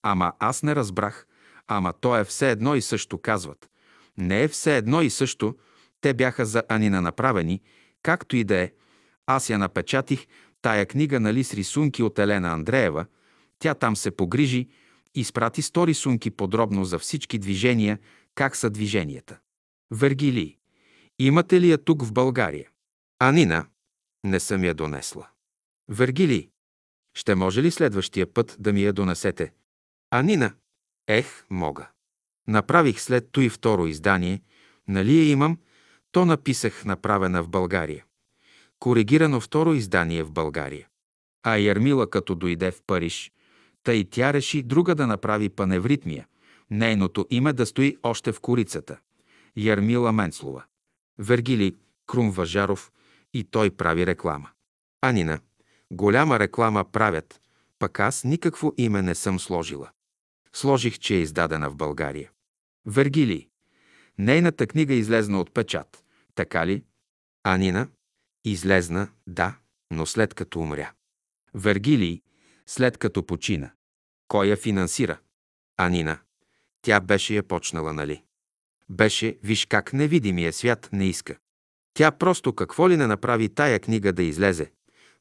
Ама 0.02 0.32
аз 0.38 0.62
не 0.62 0.74
разбрах, 0.76 1.26
ама 1.66 1.92
то 1.92 2.16
е 2.16 2.24
все 2.24 2.50
едно 2.50 2.74
и 2.74 2.82
също, 2.82 3.18
казват. 3.18 3.70
Не 4.18 4.42
е 4.42 4.48
все 4.48 4.76
едно 4.76 5.02
и 5.02 5.10
също, 5.10 5.56
те 6.00 6.14
бяха 6.14 6.46
за 6.46 6.62
Анина 6.68 7.00
направени, 7.00 7.60
както 8.06 8.36
и 8.36 8.44
да 8.44 8.56
е. 8.56 8.72
Аз 9.26 9.50
я 9.50 9.58
напечатих, 9.58 10.26
тая 10.62 10.86
книга, 10.86 11.20
нали, 11.20 11.44
с 11.44 11.54
рисунки 11.54 12.02
от 12.02 12.18
Елена 12.18 12.48
Андреева. 12.48 13.06
Тя 13.58 13.74
там 13.74 13.96
се 13.96 14.10
погрижи, 14.10 14.68
изпрати 15.14 15.62
сто 15.62 15.86
рисунки 15.86 16.30
подробно 16.30 16.84
за 16.84 16.98
всички 16.98 17.38
движения, 17.38 17.98
как 18.34 18.56
са 18.56 18.70
движенията. 18.70 19.38
Вергилий. 19.90 20.56
Имате 21.18 21.60
ли 21.60 21.70
я 21.70 21.78
тук 21.78 22.02
в 22.02 22.12
България? 22.12 22.68
Анина. 23.18 23.66
Не 24.24 24.40
съм 24.40 24.64
я 24.64 24.74
донесла. 24.74 25.28
Вергилий, 25.88 26.48
ще 27.14 27.34
може 27.34 27.62
ли 27.62 27.70
следващия 27.70 28.34
път 28.34 28.56
да 28.58 28.72
ми 28.72 28.82
я 28.82 28.92
донесете? 28.92 29.52
А 30.10 30.22
Нина? 30.22 30.54
Ех, 31.08 31.44
мога. 31.50 31.88
Направих 32.48 33.00
след 33.00 33.28
той 33.32 33.48
второ 33.48 33.86
издание. 33.86 34.42
Нали 34.88 35.18
я 35.18 35.30
имам? 35.30 35.58
То 36.12 36.24
написах 36.24 36.84
направена 36.84 37.42
в 37.42 37.48
България. 37.48 38.04
Коригирано 38.78 39.40
второ 39.40 39.74
издание 39.74 40.22
в 40.22 40.32
България. 40.32 40.88
А 41.42 41.56
Ярмила 41.56 42.10
като 42.10 42.34
дойде 42.34 42.70
в 42.70 42.82
Париж, 42.86 43.32
тъй 43.82 44.04
тя 44.10 44.32
реши 44.32 44.62
друга 44.62 44.94
да 44.94 45.06
направи 45.06 45.48
паневритмия. 45.48 46.26
Нейното 46.70 47.26
име 47.30 47.52
да 47.52 47.66
стои 47.66 47.96
още 48.02 48.32
в 48.32 48.40
корицата. 48.40 48.98
Ярмила 49.56 50.12
Менцлова. 50.12 50.64
Вергили 51.18 51.76
Крум 52.06 52.30
Важаров 52.30 52.92
и 53.34 53.44
той 53.44 53.70
прави 53.70 54.06
реклама. 54.06 54.48
Анина. 55.00 55.38
Голяма 55.92 56.38
реклама 56.38 56.84
правят, 56.92 57.40
пък 57.78 58.00
аз 58.00 58.24
никакво 58.24 58.72
име 58.76 59.02
не 59.02 59.14
съм 59.14 59.40
сложила. 59.40 59.90
Сложих, 60.52 60.98
че 60.98 61.14
е 61.14 61.20
издадена 61.20 61.70
в 61.70 61.76
България. 61.76 62.30
Вергилий. 62.86 63.48
Нейната 64.18 64.66
книга 64.66 64.94
излезна 64.94 65.40
от 65.40 65.54
печат. 65.54 66.04
Така 66.34 66.66
ли? 66.66 66.84
Анина. 67.44 67.88
Излезна, 68.44 69.08
да, 69.26 69.58
но 69.90 70.06
след 70.06 70.34
като 70.34 70.60
умря. 70.60 70.92
Вергилий. 71.54 72.22
След 72.66 72.98
като 72.98 73.26
почина. 73.26 73.70
Кой 74.28 74.46
я 74.46 74.56
финансира? 74.56 75.18
Анина. 75.76 76.18
Тя 76.82 77.00
беше 77.00 77.34
я 77.34 77.42
почнала, 77.42 77.92
нали? 77.92 78.22
Беше, 78.88 79.38
виж 79.42 79.66
как 79.66 79.92
невидимия 79.92 80.52
свят 80.52 80.88
не 80.92 81.06
иска. 81.06 81.36
Тя 81.94 82.10
просто 82.10 82.52
какво 82.52 82.88
ли 82.88 82.96
не 82.96 83.06
направи 83.06 83.48
тая 83.48 83.80
книга 83.80 84.12
да 84.12 84.22
излезе, 84.22 84.72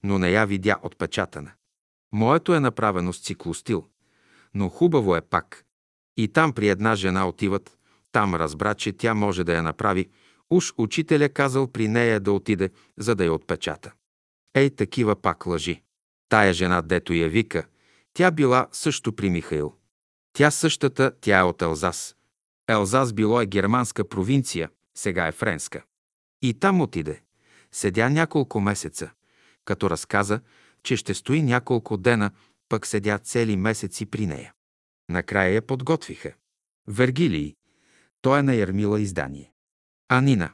но 0.03 0.19
не 0.19 0.29
я 0.31 0.45
видя 0.45 0.79
отпечатана. 0.83 1.51
Моето 2.11 2.53
е 2.53 2.59
направено 2.59 3.13
с 3.13 3.21
циклостил, 3.21 3.87
но 4.53 4.69
хубаво 4.69 5.15
е 5.15 5.21
пак. 5.21 5.65
И 6.17 6.27
там 6.27 6.53
при 6.53 6.69
една 6.69 6.95
жена 6.95 7.27
отиват, 7.27 7.77
там 8.15 8.35
разбра, 8.35 8.75
че 8.75 8.93
тя 8.93 9.13
може 9.13 9.43
да 9.43 9.53
я 9.53 9.63
направи, 9.63 10.09
уж 10.49 10.73
учителя 10.77 11.29
казал 11.29 11.67
при 11.67 11.87
нея 11.87 12.19
да 12.19 12.31
отиде, 12.31 12.69
за 12.97 13.15
да 13.15 13.25
я 13.25 13.33
отпечата. 13.33 13.93
Ей, 14.53 14.69
такива 14.69 15.15
пак 15.15 15.45
лъжи. 15.45 15.81
Тая 16.29 16.53
жена, 16.53 16.81
дето 16.81 17.13
я 17.13 17.29
вика, 17.29 17.65
тя 18.13 18.31
била 18.31 18.67
също 18.71 19.15
при 19.15 19.29
Михаил. 19.29 19.73
Тя 20.33 20.51
същата, 20.51 21.11
тя 21.21 21.39
е 21.39 21.43
от 21.43 21.61
Елзас. 21.61 22.15
Елзас 22.67 23.13
било 23.13 23.41
е 23.41 23.45
германска 23.45 24.09
провинция, 24.09 24.69
сега 24.97 25.27
е 25.27 25.31
френска. 25.31 25.83
И 26.41 26.53
там 26.53 26.81
отиде. 26.81 27.21
Седя 27.71 28.09
няколко 28.09 28.59
месеца, 28.59 29.11
като 29.65 29.89
разказа, 29.89 30.39
че 30.83 30.97
ще 30.97 31.13
стои 31.13 31.41
няколко 31.41 31.97
дена, 31.97 32.31
пък 32.69 32.87
седя 32.87 33.19
цели 33.19 33.57
месеци 33.57 34.05
при 34.05 34.25
нея. 34.25 34.53
Накрая 35.09 35.53
я 35.53 35.61
подготвиха. 35.61 36.33
Вергилий, 36.87 37.55
той 38.25 38.39
е 38.39 38.43
на 38.43 38.55
Ярмила 38.55 39.01
издание. 39.01 39.51
Анина, 40.09 40.49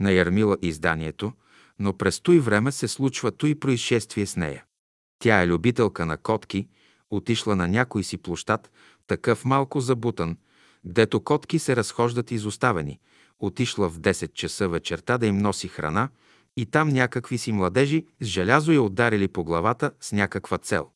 на 0.00 0.10
Ярмила 0.12 0.56
изданието, 0.62 1.32
но 1.78 1.96
през 1.96 2.20
той 2.20 2.38
време 2.38 2.72
се 2.72 2.88
случва 2.88 3.32
той 3.32 3.54
происшествие 3.54 4.26
с 4.26 4.36
нея. 4.36 4.64
Тя 5.18 5.42
е 5.42 5.46
любителка 5.46 6.06
на 6.06 6.16
котки, 6.16 6.68
отишла 7.10 7.56
на 7.56 7.68
някой 7.68 8.04
си 8.04 8.16
площад, 8.18 8.70
такъв 9.06 9.44
малко 9.44 9.80
забутан, 9.80 10.36
гдето 10.86 11.20
котки 11.20 11.58
се 11.58 11.76
разхождат 11.76 12.30
изоставени, 12.30 13.00
отишла 13.38 13.88
в 13.88 14.00
10 14.00 14.32
часа 14.32 14.68
вечерта 14.68 15.18
да 15.18 15.26
им 15.26 15.38
носи 15.38 15.68
храна 15.68 16.08
и 16.56 16.66
там 16.66 16.88
някакви 16.88 17.38
си 17.38 17.52
младежи 17.52 18.06
с 18.20 18.26
желязо 18.26 18.72
я 18.72 18.82
ударили 18.82 19.28
по 19.28 19.44
главата 19.44 19.90
с 20.00 20.12
някаква 20.12 20.58
цел. 20.58 20.90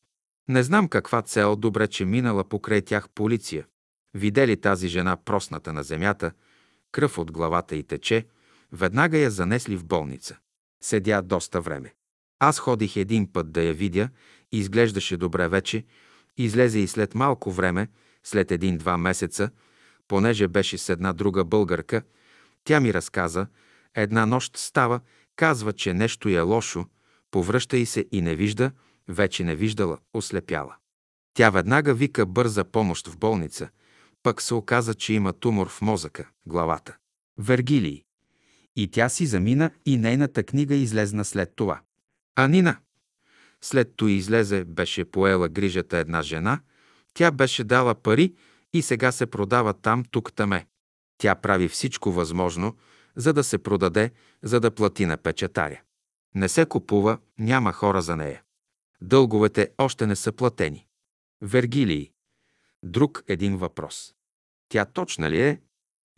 Не 0.49 0.63
знам 0.63 0.89
каква 0.89 1.23
цел, 1.23 1.57
добре, 1.57 1.87
че 1.87 2.05
минала 2.05 2.45
покрай 2.45 2.83
тях 2.83 3.09
полиция. 3.15 3.67
Видели 4.15 4.61
тази 4.61 4.89
жена 4.89 5.17
просната 5.17 5.73
на 5.73 5.83
земята, 5.83 6.33
кръв 6.93 7.19
от 7.19 7.33
главата 7.33 7.77
й 7.77 7.83
тече, 7.83 8.27
веднага 8.73 9.19
я 9.19 9.31
занесли 9.31 9.77
в 9.77 9.85
болница. 9.85 10.37
Седя 10.83 11.23
доста 11.23 11.61
време. 11.61 11.95
Аз 12.39 12.59
ходих 12.59 12.97
един 12.97 13.33
път 13.33 13.53
да 13.53 13.63
я 13.63 13.75
видя, 13.75 14.09
изглеждаше 14.53 15.17
добре 15.17 15.49
вече, 15.49 15.85
излезе 16.37 16.79
и 16.79 16.87
след 16.87 17.15
малко 17.15 17.51
време, 17.51 17.89
след 18.25 18.51
един-два 18.51 18.97
месеца, 18.97 19.51
понеже 20.09 20.49
беше 20.49 20.79
с 20.79 20.89
една 20.89 21.13
друга 21.13 21.45
българка, 21.45 22.03
тя 22.65 22.81
ми 22.81 22.95
разказа, 22.95 23.47
една 23.95 24.27
нощ 24.27 24.57
става, 24.57 25.01
казва, 25.37 25.73
че 25.73 25.95
нещо 25.95 26.29
е 26.29 26.41
лошо, 26.41 26.87
повръща 27.31 27.77
и 27.77 27.87
се 27.87 28.07
и 28.13 28.23
не 28.23 28.35
вижда, 28.35 28.71
вече 29.09 29.45
не 29.45 29.55
виждала, 29.55 29.99
ослепяла. 30.15 30.77
Тя 31.35 31.51
веднага 31.51 31.95
вика 31.95 32.27
бърза 32.27 32.65
помощ 32.65 33.09
в 33.09 33.19
болница, 33.19 33.69
пък 34.29 34.43
се 34.43 34.55
оказа, 34.55 34.95
че 34.95 35.13
има 35.13 35.33
тумор 35.33 35.69
в 35.69 35.83
мозъка, 35.83 36.29
главата. 36.47 36.97
Вергилий. 37.39 38.05
И 38.77 38.91
тя 38.91 39.09
си 39.09 39.27
замина 39.27 39.71
и 39.87 39.97
нейната 39.97 40.43
книга 40.43 40.75
излезна 40.75 41.25
след 41.25 41.53
това. 41.57 41.81
А 42.37 42.49
Нина? 42.49 42.77
След 43.61 43.97
това 43.97 44.11
излезе, 44.11 44.65
беше 44.65 45.05
поела 45.05 45.49
грижата 45.49 45.99
една 45.99 46.23
жена, 46.23 46.61
тя 47.15 47.31
беше 47.31 47.65
дала 47.65 47.95
пари 47.95 48.35
и 48.73 48.83
сега 48.83 49.13
се 49.13 49.27
продава 49.27 49.75
там, 49.75 50.05
тук, 50.11 50.33
таме. 50.33 50.67
Тя 51.19 51.35
прави 51.35 51.69
всичко 51.69 52.13
възможно, 52.13 52.77
за 53.17 53.33
да 53.33 53.45
се 53.45 53.59
продаде, 53.59 54.11
за 54.43 54.61
да 54.61 54.71
плати 54.71 55.07
на 55.07 55.17
печатаря. 55.17 55.81
Не 56.35 56.49
се 56.49 56.67
купува, 56.67 57.19
няма 57.39 57.73
хора 57.73 58.03
за 58.03 58.17
нея. 58.17 58.43
Дълговете 59.01 59.71
още 59.79 60.07
не 60.07 60.17
са 60.17 60.33
платени. 60.33 60.87
Вергилий. 61.43 62.11
Друг 62.83 63.23
един 63.29 63.57
въпрос. 63.57 64.15
Тя 64.69 64.85
точна 64.85 65.31
ли 65.31 65.41
е? 65.41 65.61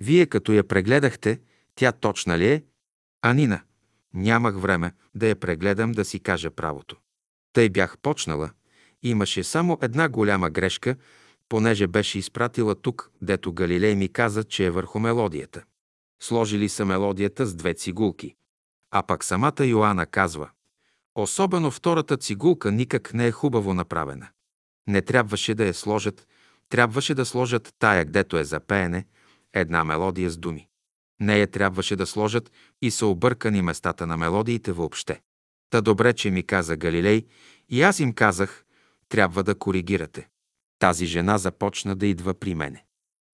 Вие 0.00 0.26
като 0.26 0.52
я 0.52 0.68
прегледахте, 0.68 1.40
тя 1.74 1.92
точна 1.92 2.38
ли 2.38 2.46
е? 2.46 2.64
Анина. 3.22 3.60
Нямах 4.14 4.60
време 4.60 4.92
да 5.14 5.28
я 5.28 5.36
прегледам 5.36 5.92
да 5.92 6.04
си 6.04 6.20
кажа 6.20 6.50
правото. 6.50 6.96
Тъй 7.52 7.68
бях 7.68 7.98
почнала. 7.98 8.50
Имаше 9.02 9.44
само 9.44 9.78
една 9.82 10.08
голяма 10.08 10.50
грешка, 10.50 10.96
понеже 11.48 11.86
беше 11.86 12.18
изпратила 12.18 12.74
тук, 12.74 13.10
дето 13.22 13.52
Галилей 13.52 13.94
ми 13.94 14.08
каза, 14.08 14.44
че 14.44 14.66
е 14.66 14.70
върху 14.70 14.98
мелодията. 14.98 15.64
Сложили 16.22 16.68
са 16.68 16.84
мелодията 16.84 17.46
с 17.46 17.54
две 17.54 17.74
цигулки. 17.74 18.34
А 18.90 19.02
пък 19.02 19.24
самата 19.24 19.64
Йоанна 19.64 20.06
казва, 20.06 20.50
особено 21.14 21.70
втората 21.70 22.16
цигулка 22.16 22.72
никак 22.72 23.14
не 23.14 23.26
е 23.26 23.32
хубаво 23.32 23.74
направена. 23.74 24.28
Не 24.86 25.02
трябваше 25.02 25.54
да 25.54 25.66
я 25.66 25.74
сложат, 25.74 26.26
трябваше 26.70 27.14
да 27.14 27.24
сложат 27.24 27.74
тая, 27.78 28.04
гдето 28.04 28.38
е 28.38 28.44
за 28.44 28.60
пеене, 28.60 29.06
една 29.52 29.84
мелодия 29.84 30.30
с 30.30 30.36
думи. 30.36 30.68
Нея 31.20 31.46
трябваше 31.46 31.96
да 31.96 32.06
сложат 32.06 32.52
и 32.82 32.90
са 32.90 33.06
объркани 33.06 33.62
местата 33.62 34.06
на 34.06 34.16
мелодиите 34.16 34.72
въобще. 34.72 35.20
Та 35.70 35.80
добре, 35.80 36.12
че 36.12 36.30
ми 36.30 36.42
каза 36.42 36.76
Галилей, 36.76 37.26
и 37.68 37.82
аз 37.82 38.00
им 38.00 38.12
казах, 38.12 38.64
трябва 39.08 39.42
да 39.42 39.54
коригирате. 39.54 40.28
Тази 40.78 41.06
жена 41.06 41.38
започна 41.38 41.96
да 41.96 42.06
идва 42.06 42.34
при 42.34 42.54
мене. 42.54 42.84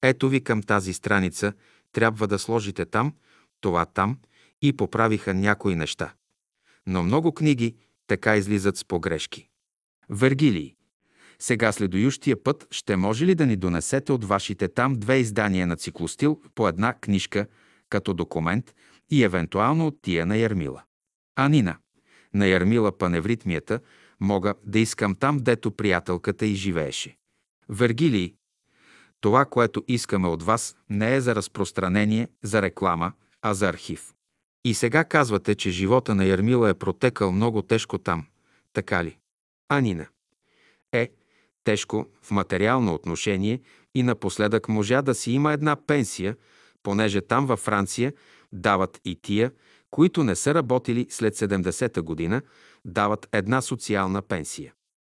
Ето 0.01 0.29
ви 0.29 0.43
към 0.43 0.63
тази 0.63 0.93
страница, 0.93 1.53
трябва 1.91 2.27
да 2.27 2.39
сложите 2.39 2.85
там, 2.85 3.13
това 3.61 3.85
там 3.85 4.17
и 4.61 4.77
поправиха 4.77 5.33
някои 5.33 5.75
неща. 5.75 6.13
Но 6.87 7.03
много 7.03 7.33
книги 7.33 7.75
така 8.07 8.37
излизат 8.37 8.77
с 8.77 8.85
погрешки. 8.85 9.49
Вергилий. 10.09 10.74
Сега 11.39 11.71
следующия 11.71 12.43
път 12.43 12.67
ще 12.71 12.95
може 12.95 13.25
ли 13.25 13.35
да 13.35 13.45
ни 13.45 13.55
донесете 13.55 14.11
от 14.11 14.25
вашите 14.25 14.67
там 14.67 14.95
две 14.95 15.17
издания 15.17 15.67
на 15.67 15.75
циклостил 15.75 16.41
по 16.55 16.67
една 16.67 16.93
книжка 16.93 17.47
като 17.89 18.13
документ 18.13 18.75
и 19.11 19.23
евентуално 19.23 19.87
от 19.87 20.01
тия 20.01 20.25
на 20.25 20.37
Ярмила? 20.37 20.83
Анина. 21.35 21.77
На 22.33 22.47
Ярмила 22.47 22.97
паневритмията 22.97 23.79
мога 24.19 24.53
да 24.65 24.79
искам 24.79 25.15
там, 25.15 25.37
дето 25.37 25.71
приятелката 25.71 26.45
и 26.45 26.55
живееше. 26.55 27.17
Вергилий, 27.69 28.33
това, 29.21 29.45
което 29.45 29.83
искаме 29.87 30.27
от 30.27 30.43
вас, 30.43 30.75
не 30.89 31.15
е 31.15 31.21
за 31.21 31.35
разпространение, 31.35 32.27
за 32.43 32.61
реклама, 32.61 33.13
а 33.41 33.53
за 33.53 33.69
архив. 33.69 34.13
И 34.65 34.73
сега 34.73 35.03
казвате, 35.03 35.55
че 35.55 35.69
живота 35.69 36.15
на 36.15 36.25
Ярмила 36.25 36.69
е 36.69 36.73
протекал 36.73 37.31
много 37.31 37.61
тежко 37.61 37.97
там. 37.97 38.25
Така 38.73 39.03
ли? 39.03 39.17
Анина. 39.69 40.07
Е, 40.91 41.09
тежко 41.65 42.05
в 42.21 42.31
материално 42.31 42.93
отношение 42.93 43.61
и 43.95 44.03
напоследък 44.03 44.69
можа 44.69 45.01
да 45.01 45.15
си 45.15 45.31
има 45.31 45.53
една 45.53 45.75
пенсия, 45.75 46.35
понеже 46.83 47.21
там 47.21 47.45
във 47.45 47.59
Франция 47.59 48.13
дават 48.53 49.01
и 49.05 49.15
тия, 49.21 49.51
които 49.91 50.23
не 50.23 50.35
са 50.35 50.53
работили 50.53 51.07
след 51.09 51.35
70-та 51.35 52.01
година, 52.01 52.41
дават 52.85 53.27
една 53.31 53.61
социална 53.61 54.21
пенсия. 54.21 54.73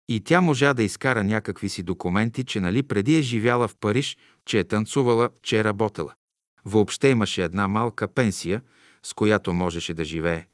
И 0.08 0.20
тя 0.20 0.40
можа 0.40 0.74
да 0.74 0.82
изкара 0.82 1.24
някакви 1.24 1.68
си 1.68 1.82
документи, 1.82 2.44
че 2.44 2.60
нали 2.60 2.82
преди 2.82 3.18
е 3.18 3.22
живяла 3.22 3.68
в 3.68 3.76
Париж, 3.80 4.16
че 4.46 4.58
е 4.58 4.64
танцувала, 4.64 5.30
че 5.42 5.60
е 5.60 5.64
работела. 5.64 6.14
Въобще 6.64 7.08
имаше 7.08 7.44
една 7.44 7.68
малка 7.68 8.08
пенсия, 8.08 8.62
с 9.02 9.14
която 9.14 9.52
можеше 9.52 9.94
да 9.94 10.04
живее, 10.04 10.46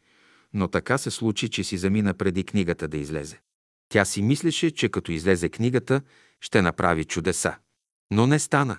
но 0.54 0.68
така 0.68 0.98
се 0.98 1.10
случи, 1.10 1.48
че 1.48 1.64
си 1.64 1.78
замина 1.78 2.14
преди 2.14 2.44
книгата 2.44 2.88
да 2.88 2.96
излезе. 2.96 3.40
Тя 3.94 4.04
си 4.04 4.22
мислеше, 4.22 4.70
че 4.70 4.88
като 4.88 5.12
излезе 5.12 5.48
книгата, 5.48 6.02
ще 6.40 6.62
направи 6.62 7.04
чудеса. 7.04 7.56
Но 8.10 8.26
не 8.26 8.38
стана. 8.38 8.78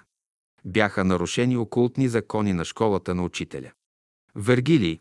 Бяха 0.66 1.04
нарушени 1.04 1.58
окултни 1.58 2.08
закони 2.08 2.54
на 2.54 2.66
школата 2.66 3.16
на 3.16 3.24
учителя. 3.24 3.72
Вергилий, 4.36 5.00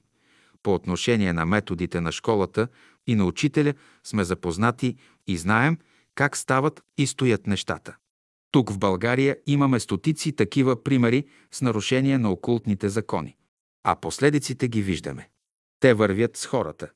по 0.63 0.75
отношение 0.75 1.33
на 1.33 1.47
методите 1.47 2.01
на 2.01 2.13
школата 2.13 2.69
и 3.07 3.15
на 3.15 3.25
учителя 3.25 3.75
сме 4.05 4.25
запознати 4.25 4.97
и 5.27 5.37
знаем 5.37 5.79
как 6.15 6.37
стават 6.37 6.83
и 6.99 7.07
стоят 7.07 7.47
нещата. 7.47 7.97
Тук 8.51 8.71
в 8.71 8.79
България 8.79 9.37
имаме 9.47 9.81
стотици 9.81 10.33
такива 10.33 10.83
примери 10.83 11.25
с 11.53 11.61
нарушение 11.61 12.19
на 12.19 12.31
окултните 12.33 12.89
закони. 12.89 13.37
А 13.85 13.97
последиците 13.97 14.69
ги 14.69 14.83
виждаме. 14.83 15.29
Те 15.81 15.95
вървят 15.95 16.37
с 16.37 16.47
хората. 16.47 16.91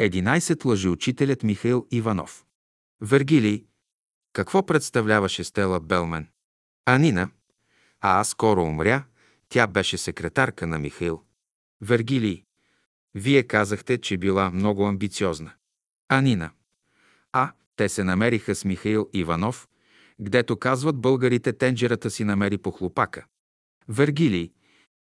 11 0.00 0.64
лъжи 0.64 0.88
учителят 0.88 1.42
Михаил 1.42 1.86
Иванов. 1.90 2.44
Вергилий. 3.04 3.66
Какво 4.32 4.66
представляваше 4.66 5.44
Стела 5.44 5.80
Белмен? 5.80 6.28
Анина. 6.86 7.30
А 8.00 8.20
аз 8.20 8.28
скоро 8.28 8.62
умря. 8.62 9.04
Тя 9.48 9.66
беше 9.66 9.98
секретарка 9.98 10.66
на 10.66 10.78
Михаил. 10.78 11.22
Вергилий. 11.80 12.44
Вие 13.14 13.42
казахте, 13.42 13.98
че 14.00 14.16
била 14.16 14.50
много 14.50 14.86
амбициозна. 14.86 15.52
Анина. 16.08 16.50
А, 17.32 17.52
те 17.76 17.88
се 17.88 18.04
намериха 18.04 18.54
с 18.54 18.64
Михаил 18.64 19.10
Иванов, 19.12 19.68
гдето 20.20 20.56
казват 20.56 21.00
българите 21.00 21.52
тенджерата 21.52 22.10
си 22.10 22.24
намери 22.24 22.58
по 22.58 22.70
хлопака. 22.70 23.26
Вергилий. 23.88 24.52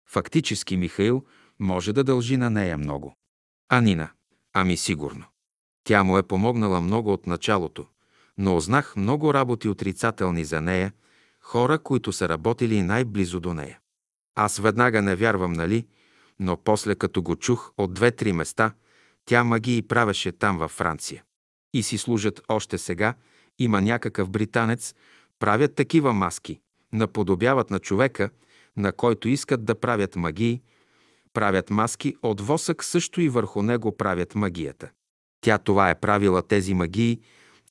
Фактически 0.09 0.77
Михаил 0.77 1.25
може 1.59 1.93
да 1.93 2.03
дължи 2.03 2.37
на 2.37 2.49
нея 2.49 2.77
много. 2.77 3.15
Анина. 3.69 4.09
Ами 4.53 4.77
сигурно. 4.77 5.25
Тя 5.87 6.03
му 6.03 6.17
е 6.17 6.23
помогнала 6.23 6.81
много 6.81 7.13
от 7.13 7.27
началото, 7.27 7.85
но 8.37 8.55
узнах 8.55 8.95
много 8.95 9.33
работи 9.33 9.69
отрицателни 9.69 10.45
за 10.45 10.61
нея, 10.61 10.93
хора, 11.41 11.79
които 11.79 12.13
са 12.13 12.29
работили 12.29 12.81
най-близо 12.81 13.39
до 13.39 13.53
нея. 13.53 13.79
Аз 14.35 14.57
веднага 14.57 15.01
не 15.01 15.15
вярвам, 15.15 15.53
нали, 15.53 15.87
но 16.39 16.57
после 16.57 16.95
като 16.95 17.21
го 17.21 17.35
чух 17.35 17.71
от 17.77 17.93
две-три 17.93 18.33
места, 18.33 18.71
тя 19.25 19.43
магии 19.43 19.81
правеше 19.81 20.31
там 20.31 20.57
във 20.57 20.71
Франция. 20.71 21.23
И 21.73 21.83
си 21.83 21.97
служат 21.97 22.41
още 22.49 22.77
сега, 22.77 23.13
има 23.59 23.81
някакъв 23.81 24.29
британец, 24.29 24.95
правят 25.39 25.75
такива 25.75 26.13
маски, 26.13 26.59
наподобяват 26.93 27.69
на 27.69 27.79
човека, 27.79 28.29
на 28.77 28.91
който 28.91 29.29
искат 29.29 29.65
да 29.65 29.75
правят 29.75 30.15
магии, 30.15 30.61
правят 31.33 31.69
маски 31.69 32.15
от 32.21 32.41
восък, 32.41 32.83
също 32.83 33.21
и 33.21 33.29
върху 33.29 33.61
него 33.61 33.97
правят 33.97 34.35
магията. 34.35 34.89
Тя 35.45 35.57
това 35.57 35.89
е 35.89 35.99
правила 35.99 36.41
тези 36.41 36.73
магии, 36.73 37.19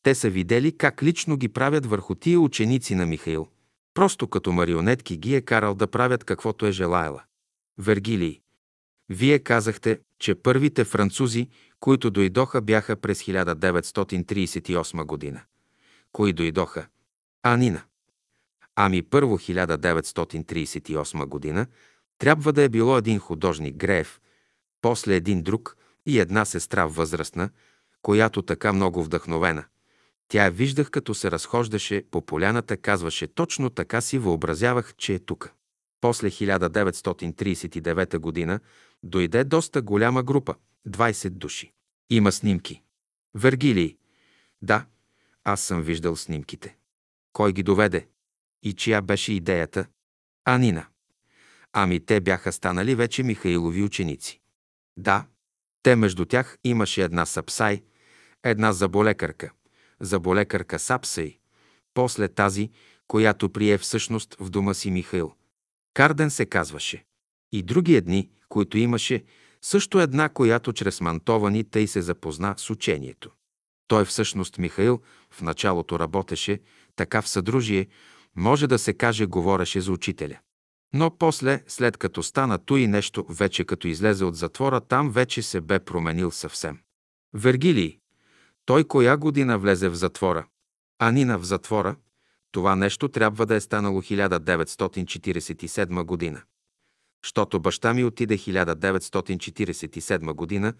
те 0.02 0.14
са 0.14 0.30
видели 0.30 0.72
как 0.72 1.02
лично 1.02 1.36
ги 1.36 1.48
правят 1.48 1.86
върху 1.86 2.14
тия 2.14 2.40
ученици 2.40 2.94
на 2.94 3.06
Михаил. 3.06 3.48
Просто 3.94 4.28
като 4.28 4.52
марионетки 4.52 5.16
ги 5.16 5.34
е 5.34 5.40
карал 5.40 5.74
да 5.74 5.86
правят 5.86 6.24
каквото 6.24 6.66
е 6.66 6.72
желаяла. 6.72 7.22
Вергилий. 7.78 8.40
Вие 9.08 9.38
казахте, 9.38 10.00
че 10.18 10.34
първите 10.34 10.84
французи, 10.84 11.48
които 11.80 12.10
дойдоха, 12.10 12.60
бяха 12.60 12.96
през 12.96 13.22
1938 13.22 15.04
година. 15.04 15.40
Кои 16.12 16.32
дойдоха? 16.32 16.86
Анина. 17.42 17.82
Ами 18.76 19.02
първо 19.02 19.38
1938 19.38 21.26
година 21.26 21.66
трябва 22.18 22.52
да 22.52 22.62
е 22.62 22.68
било 22.68 22.98
един 22.98 23.18
художник 23.18 23.76
Греев, 23.76 24.20
после 24.80 25.14
един 25.14 25.42
друг 25.42 25.76
и 26.06 26.18
една 26.18 26.44
сестра 26.44 26.86
възрастна, 26.86 27.50
която 28.02 28.42
така 28.42 28.72
много 28.72 29.04
вдъхновена. 29.04 29.64
Тя 30.28 30.50
виждах, 30.50 30.90
като 30.90 31.14
се 31.14 31.30
разхождаше 31.30 32.04
по 32.10 32.26
поляната, 32.26 32.76
казваше 32.76 33.26
точно 33.26 33.70
така 33.70 34.00
си 34.00 34.18
въобразявах, 34.18 34.94
че 34.96 35.14
е 35.14 35.18
тук. 35.18 35.52
После 36.00 36.30
1939 36.30 38.18
година 38.18 38.60
дойде 39.02 39.44
доста 39.44 39.82
голяма 39.82 40.22
група, 40.22 40.54
20 40.88 41.30
души. 41.30 41.72
Има 42.10 42.32
снимки. 42.32 42.82
Вергилий. 43.34 43.96
Да, 44.62 44.86
аз 45.44 45.60
съм 45.60 45.82
виждал 45.82 46.16
снимките. 46.16 46.76
Кой 47.32 47.52
ги 47.52 47.62
доведе? 47.62 48.08
И 48.62 48.72
чия 48.72 49.02
беше 49.02 49.32
идеята? 49.32 49.86
Анина. 50.44 50.86
Ами 51.72 52.00
те 52.00 52.20
бяха 52.20 52.52
станали 52.52 52.94
вече 52.94 53.22
Михаилови 53.22 53.82
ученици. 53.82 54.40
Да, 54.96 55.26
те 55.84 55.96
между 55.96 56.24
тях 56.24 56.58
имаше 56.64 57.02
една 57.02 57.26
сапсай, 57.26 57.82
една 58.44 58.72
заболекарка, 58.72 59.50
заболекарка 60.00 60.78
сапсай, 60.78 61.38
после 61.94 62.28
тази, 62.28 62.70
която 63.08 63.50
прие 63.50 63.78
всъщност 63.78 64.36
в 64.40 64.50
дома 64.50 64.74
си 64.74 64.90
Михаил. 64.90 65.32
Карден 65.94 66.30
се 66.30 66.46
казваше. 66.46 67.04
И 67.52 67.62
други 67.62 67.96
едни, 67.96 68.30
които 68.48 68.78
имаше, 68.78 69.24
също 69.62 70.00
една, 70.00 70.28
която 70.28 70.72
чрез 70.72 71.00
мантовани 71.00 71.64
тъй 71.64 71.86
се 71.86 72.02
запозна 72.02 72.54
с 72.56 72.70
учението. 72.70 73.30
Той 73.88 74.04
всъщност 74.04 74.58
Михаил 74.58 75.00
в 75.30 75.42
началото 75.42 75.98
работеше 75.98 76.60
така 76.96 77.22
в 77.22 77.28
съдружие, 77.28 77.86
може 78.36 78.66
да 78.66 78.78
се 78.78 78.94
каже 78.94 79.26
говореше 79.26 79.80
за 79.80 79.92
учителя. 79.92 80.38
Но 80.96 81.18
после, 81.18 81.62
след 81.66 81.96
като 81.96 82.22
стана 82.22 82.58
и 82.76 82.86
нещо, 82.86 83.26
вече 83.28 83.64
като 83.64 83.88
излезе 83.88 84.24
от 84.24 84.36
затвора, 84.36 84.80
там 84.80 85.10
вече 85.10 85.42
се 85.42 85.60
бе 85.60 85.78
променил 85.78 86.30
съвсем. 86.30 86.78
Вергилий. 87.32 87.98
Той 88.64 88.84
коя 88.84 89.16
година 89.16 89.58
влезе 89.58 89.88
в 89.88 89.94
затвора? 89.94 90.46
Анина 90.98 91.38
в 91.38 91.44
затвора. 91.44 91.96
Това 92.52 92.76
нещо 92.76 93.08
трябва 93.08 93.46
да 93.46 93.54
е 93.54 93.60
станало 93.60 94.02
1947 94.02 96.04
година. 96.04 96.42
Щото 97.26 97.60
баща 97.60 97.94
ми 97.94 98.04
отиде 98.04 98.38
1947 98.38 100.32
година 100.32 100.74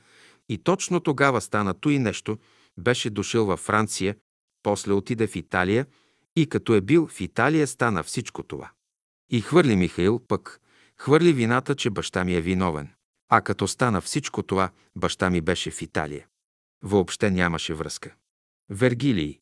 и 0.48 0.58
точно 0.58 1.00
тогава 1.00 1.40
стана 1.40 1.74
и 1.88 1.98
нещо, 1.98 2.38
беше 2.78 3.10
дошъл 3.10 3.46
във 3.46 3.60
Франция, 3.60 4.16
после 4.62 4.92
отиде 4.92 5.26
в 5.26 5.36
Италия 5.36 5.86
и 6.36 6.48
като 6.48 6.74
е 6.74 6.80
бил 6.80 7.06
в 7.06 7.20
Италия 7.20 7.66
стана 7.66 8.02
всичко 8.02 8.42
това. 8.42 8.70
И 9.30 9.40
хвърли 9.40 9.76
Михаил 9.76 10.18
пък, 10.28 10.60
хвърли 10.96 11.32
вината, 11.32 11.74
че 11.74 11.90
баща 11.90 12.24
ми 12.24 12.34
е 12.34 12.40
виновен. 12.40 12.94
А 13.28 13.40
като 13.40 13.68
стана 13.68 14.00
всичко 14.00 14.42
това, 14.42 14.70
баща 14.96 15.30
ми 15.30 15.40
беше 15.40 15.70
в 15.70 15.82
Италия. 15.82 16.26
Въобще 16.82 17.30
нямаше 17.30 17.74
връзка. 17.74 18.14
Вергилий. 18.70 19.40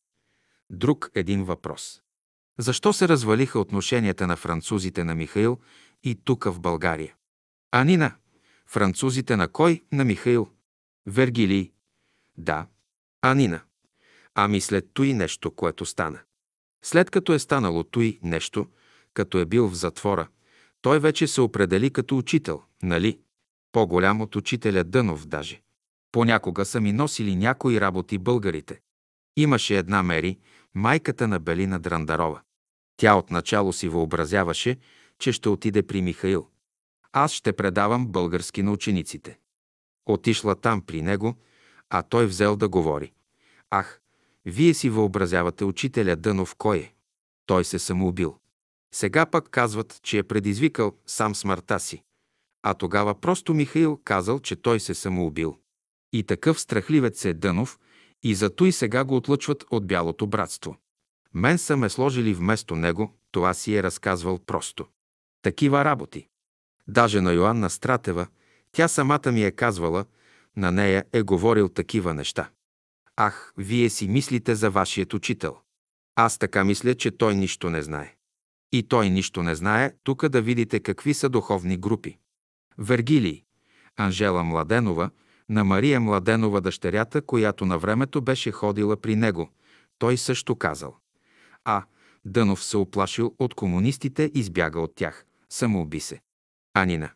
Друг 0.69 1.11
един 1.15 1.43
въпрос. 1.43 2.01
Защо 2.57 2.93
се 2.93 3.07
развалиха 3.07 3.59
отношенията 3.59 4.27
на 4.27 4.35
французите 4.35 5.03
на 5.03 5.15
Михаил 5.15 5.59
и 6.03 6.15
тук 6.23 6.43
в 6.43 6.59
България? 6.59 7.15
Анина. 7.71 8.15
Французите 8.67 9.35
на 9.35 9.47
кой? 9.47 9.81
На 9.91 10.05
Михаил. 10.05 10.49
Вергилий. 11.05 11.71
Да. 12.37 12.67
Анина. 13.21 13.61
Ами 14.35 14.61
след 14.61 14.89
той 14.93 15.13
нещо, 15.13 15.51
което 15.51 15.85
стана. 15.85 16.19
След 16.83 17.09
като 17.09 17.33
е 17.33 17.39
станало 17.39 17.83
той 17.83 18.19
нещо, 18.23 18.67
като 19.13 19.39
е 19.39 19.45
бил 19.45 19.69
в 19.69 19.75
затвора, 19.75 20.27
той 20.81 20.99
вече 20.99 21.27
се 21.27 21.41
определи 21.41 21.89
като 21.89 22.17
учител, 22.17 22.61
нали? 22.83 23.19
По-голям 23.71 24.21
от 24.21 24.35
учителя 24.35 24.83
Дънов 24.83 25.27
даже. 25.27 25.61
Понякога 26.11 26.65
са 26.65 26.81
ми 26.81 26.93
носили 26.93 27.35
някои 27.35 27.81
работи 27.81 28.17
българите. 28.17 28.79
Имаше 29.37 29.77
една 29.77 30.03
Мери, 30.03 30.39
майката 30.75 31.27
на 31.27 31.39
Белина 31.39 31.79
Драндарова. 31.79 32.41
Тя 32.97 33.15
отначало 33.15 33.73
си 33.73 33.87
въобразяваше, 33.87 34.77
че 35.19 35.31
ще 35.31 35.49
отиде 35.49 35.83
при 35.83 36.01
Михаил. 36.01 36.47
Аз 37.11 37.31
ще 37.31 37.53
предавам 37.53 38.07
български 38.07 38.63
на 38.63 38.71
учениците. 38.71 39.37
Отишла 40.05 40.55
там 40.55 40.81
при 40.81 41.01
него, 41.01 41.35
а 41.89 42.03
той 42.03 42.25
взел 42.25 42.55
да 42.55 42.69
говори. 42.69 43.11
Ах, 43.69 44.01
вие 44.45 44.73
си 44.73 44.89
въобразявате 44.89 45.65
учителя 45.65 46.15
Дънов 46.15 46.55
кой 46.55 46.77
е. 46.77 46.93
Той 47.45 47.63
се 47.63 47.79
самоубил. 47.79 48.37
Сега 48.93 49.25
пък 49.25 49.49
казват, 49.49 49.99
че 50.03 50.17
е 50.17 50.23
предизвикал 50.23 50.97
сам 51.05 51.35
смъртта 51.35 51.79
си. 51.79 52.03
А 52.63 52.73
тогава 52.73 53.21
просто 53.21 53.53
Михаил 53.53 53.99
казал, 54.03 54.39
че 54.39 54.55
той 54.55 54.79
се 54.79 54.93
самоубил. 54.93 55.57
И 56.13 56.23
такъв 56.23 56.59
страхливец 56.59 57.25
е 57.25 57.33
Дънов, 57.33 57.79
и 58.23 58.35
зато 58.35 58.65
и 58.65 58.71
сега 58.71 59.03
го 59.03 59.15
отлъчват 59.15 59.65
от 59.71 59.87
бялото 59.87 60.27
братство. 60.27 60.77
Мен 61.33 61.57
са 61.57 61.77
ме 61.77 61.89
сложили 61.89 62.33
вместо 62.33 62.75
него, 62.75 63.17
това 63.31 63.53
си 63.53 63.75
е 63.75 63.83
разказвал 63.83 64.39
просто. 64.39 64.85
Такива 65.41 65.85
работи. 65.85 66.27
Даже 66.87 67.21
на 67.21 67.33
Йоанна 67.33 67.69
Стратева, 67.69 68.27
тя 68.71 68.87
самата 68.87 69.31
ми 69.31 69.43
е 69.43 69.51
казвала, 69.51 70.05
на 70.57 70.71
нея 70.71 71.05
е 71.13 71.21
говорил 71.21 71.69
такива 71.69 72.13
неща. 72.13 72.49
Ах, 73.15 73.53
вие 73.57 73.89
си 73.89 74.07
мислите 74.07 74.55
за 74.55 74.69
вашият 74.69 75.13
учител. 75.13 75.57
Аз 76.15 76.37
така 76.37 76.63
мисля, 76.63 76.95
че 76.95 77.17
той 77.17 77.35
нищо 77.35 77.69
не 77.69 77.81
знае. 77.81 78.15
И 78.73 78.83
той 78.83 79.09
нищо 79.09 79.43
не 79.43 79.55
знае, 79.55 79.91
тук 80.03 80.27
да 80.27 80.41
видите 80.41 80.79
какви 80.79 81.13
са 81.13 81.29
духовни 81.29 81.77
групи. 81.77 82.17
Вергилий, 82.77 83.43
Анжела 83.97 84.43
Младенова, 84.43 85.09
на 85.49 85.63
Мария 85.63 85.99
Младенова 85.99 86.61
дъщерята, 86.61 87.21
която 87.21 87.65
на 87.65 87.77
времето 87.77 88.21
беше 88.21 88.51
ходила 88.51 88.97
при 88.97 89.15
него. 89.15 89.49
Той 89.99 90.17
също 90.17 90.55
казал. 90.55 90.97
А. 91.65 91.83
Дънов 92.25 92.63
се 92.63 92.77
оплашил 92.77 93.35
от 93.39 93.53
комунистите 93.53 94.31
и 94.33 94.39
избяга 94.39 94.79
от 94.79 94.95
тях. 94.95 95.25
Самоуби 95.49 95.99
се. 95.99 96.19
Анина. 96.73 97.09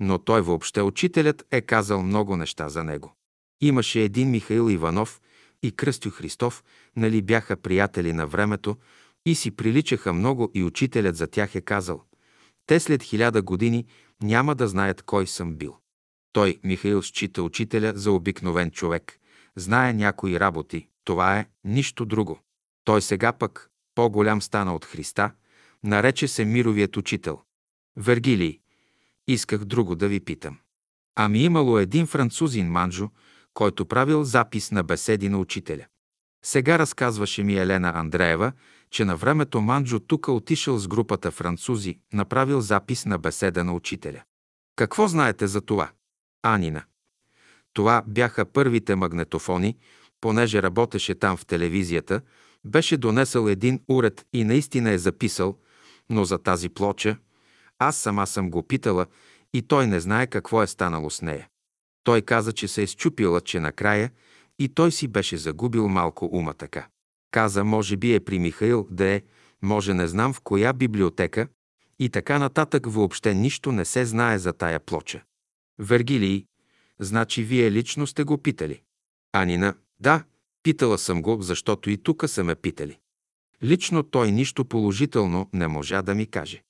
Но 0.00 0.18
той 0.18 0.40
въобще 0.40 0.82
учителят 0.82 1.46
е 1.50 1.60
казал 1.60 2.02
много 2.02 2.36
неща 2.36 2.68
за 2.68 2.84
него. 2.84 3.14
Имаше 3.60 4.00
един 4.00 4.30
Михаил 4.30 4.70
Иванов 4.70 5.20
и 5.62 5.72
Кръстю 5.72 6.10
Христов, 6.10 6.64
нали 6.96 7.22
бяха 7.22 7.56
приятели 7.56 8.12
на 8.12 8.26
времето 8.26 8.76
и 9.26 9.34
си 9.34 9.50
приличаха 9.50 10.12
много 10.12 10.50
и 10.54 10.64
учителят 10.64 11.16
за 11.16 11.26
тях 11.26 11.54
е 11.54 11.60
казал. 11.60 12.04
Те 12.66 12.80
след 12.80 13.02
хиляда 13.02 13.42
години 13.42 13.86
няма 14.22 14.54
да 14.54 14.68
знаят 14.68 15.02
кой 15.02 15.26
съм 15.26 15.56
бил. 15.56 15.76
Той, 16.32 16.58
Михаил, 16.64 17.02
счита 17.02 17.42
учителя 17.42 17.92
за 17.96 18.12
обикновен 18.12 18.70
човек. 18.70 19.18
Знае 19.56 19.92
някои 19.92 20.40
работи. 20.40 20.88
Това 21.04 21.38
е 21.38 21.46
нищо 21.64 22.04
друго. 22.04 22.40
Той 22.84 23.02
сега 23.02 23.32
пък, 23.32 23.70
по-голям 23.94 24.42
стана 24.42 24.74
от 24.74 24.84
Христа, 24.84 25.32
нарече 25.84 26.28
се 26.28 26.44
мировият 26.44 26.96
учител. 26.96 27.40
Вергилий, 27.96 28.60
исках 29.28 29.64
друго 29.64 29.94
да 29.96 30.08
ви 30.08 30.20
питам. 30.20 30.58
Ами 31.14 31.44
имало 31.44 31.78
един 31.78 32.06
французин 32.06 32.66
Манджо, 32.66 33.10
който 33.54 33.86
правил 33.86 34.24
запис 34.24 34.70
на 34.70 34.82
беседи 34.82 35.28
на 35.28 35.38
учителя. 35.38 35.86
Сега 36.44 36.78
разказваше 36.78 37.42
ми 37.42 37.56
Елена 37.56 37.92
Андреева, 37.94 38.52
че 38.90 39.04
на 39.04 39.16
времето 39.16 39.60
Манджо 39.60 40.00
тука 40.00 40.32
отишъл 40.32 40.78
с 40.78 40.88
групата 40.88 41.30
французи, 41.30 41.98
направил 42.12 42.60
запис 42.60 43.06
на 43.06 43.18
беседа 43.18 43.64
на 43.64 43.74
учителя. 43.74 44.22
Какво 44.76 45.08
знаете 45.08 45.46
за 45.46 45.60
това? 45.60 45.90
Анина. 46.42 46.84
Това 47.72 48.02
бяха 48.06 48.44
първите 48.44 48.94
магнетофони, 48.94 49.76
понеже 50.20 50.62
работеше 50.62 51.14
там 51.14 51.36
в 51.36 51.46
телевизията, 51.46 52.20
беше 52.64 52.96
донесъл 52.96 53.48
един 53.48 53.80
уред 53.88 54.26
и 54.32 54.44
наистина 54.44 54.90
е 54.90 54.98
записал, 54.98 55.58
но 56.10 56.24
за 56.24 56.38
тази 56.38 56.68
плоча 56.68 57.16
аз 57.78 57.96
сама 57.96 58.26
съм 58.26 58.50
го 58.50 58.62
питала 58.62 59.06
и 59.54 59.62
той 59.62 59.86
не 59.86 60.00
знае 60.00 60.26
какво 60.26 60.62
е 60.62 60.66
станало 60.66 61.10
с 61.10 61.22
нея. 61.22 61.48
Той 62.04 62.22
каза, 62.22 62.52
че 62.52 62.68
се 62.68 62.82
е 62.82 62.86
щупила, 62.86 63.40
че 63.40 63.60
накрая 63.60 64.10
и 64.58 64.68
той 64.68 64.92
си 64.92 65.08
беше 65.08 65.36
загубил 65.36 65.88
малко 65.88 66.26
ума 66.32 66.54
така. 66.54 66.88
Каза, 67.30 67.64
може 67.64 67.96
би 67.96 68.14
е 68.14 68.20
при 68.20 68.38
Михаил, 68.38 68.88
да 68.90 69.04
е, 69.04 69.22
може 69.62 69.94
не 69.94 70.06
знам 70.08 70.32
в 70.32 70.40
коя 70.40 70.72
библиотека 70.72 71.48
и 71.98 72.08
така 72.08 72.38
нататък 72.38 72.86
въобще 72.86 73.34
нищо 73.34 73.72
не 73.72 73.84
се 73.84 74.04
знае 74.04 74.38
за 74.38 74.52
тая 74.52 74.80
плоча. 74.80 75.22
Вергилий, 75.78 76.46
значи 76.98 77.42
вие 77.42 77.70
лично 77.70 78.06
сте 78.06 78.24
го 78.24 78.38
питали. 78.38 78.82
Анина, 79.32 79.74
да, 80.00 80.24
питала 80.62 80.98
съм 80.98 81.22
го, 81.22 81.42
защото 81.42 81.90
и 81.90 81.98
тука 81.98 82.28
са 82.28 82.44
ме 82.44 82.54
питали. 82.54 82.98
Лично 83.62 84.02
той 84.02 84.32
нищо 84.32 84.64
положително 84.64 85.50
не 85.52 85.68
можа 85.68 86.02
да 86.02 86.14
ми 86.14 86.26
каже. 86.26 86.62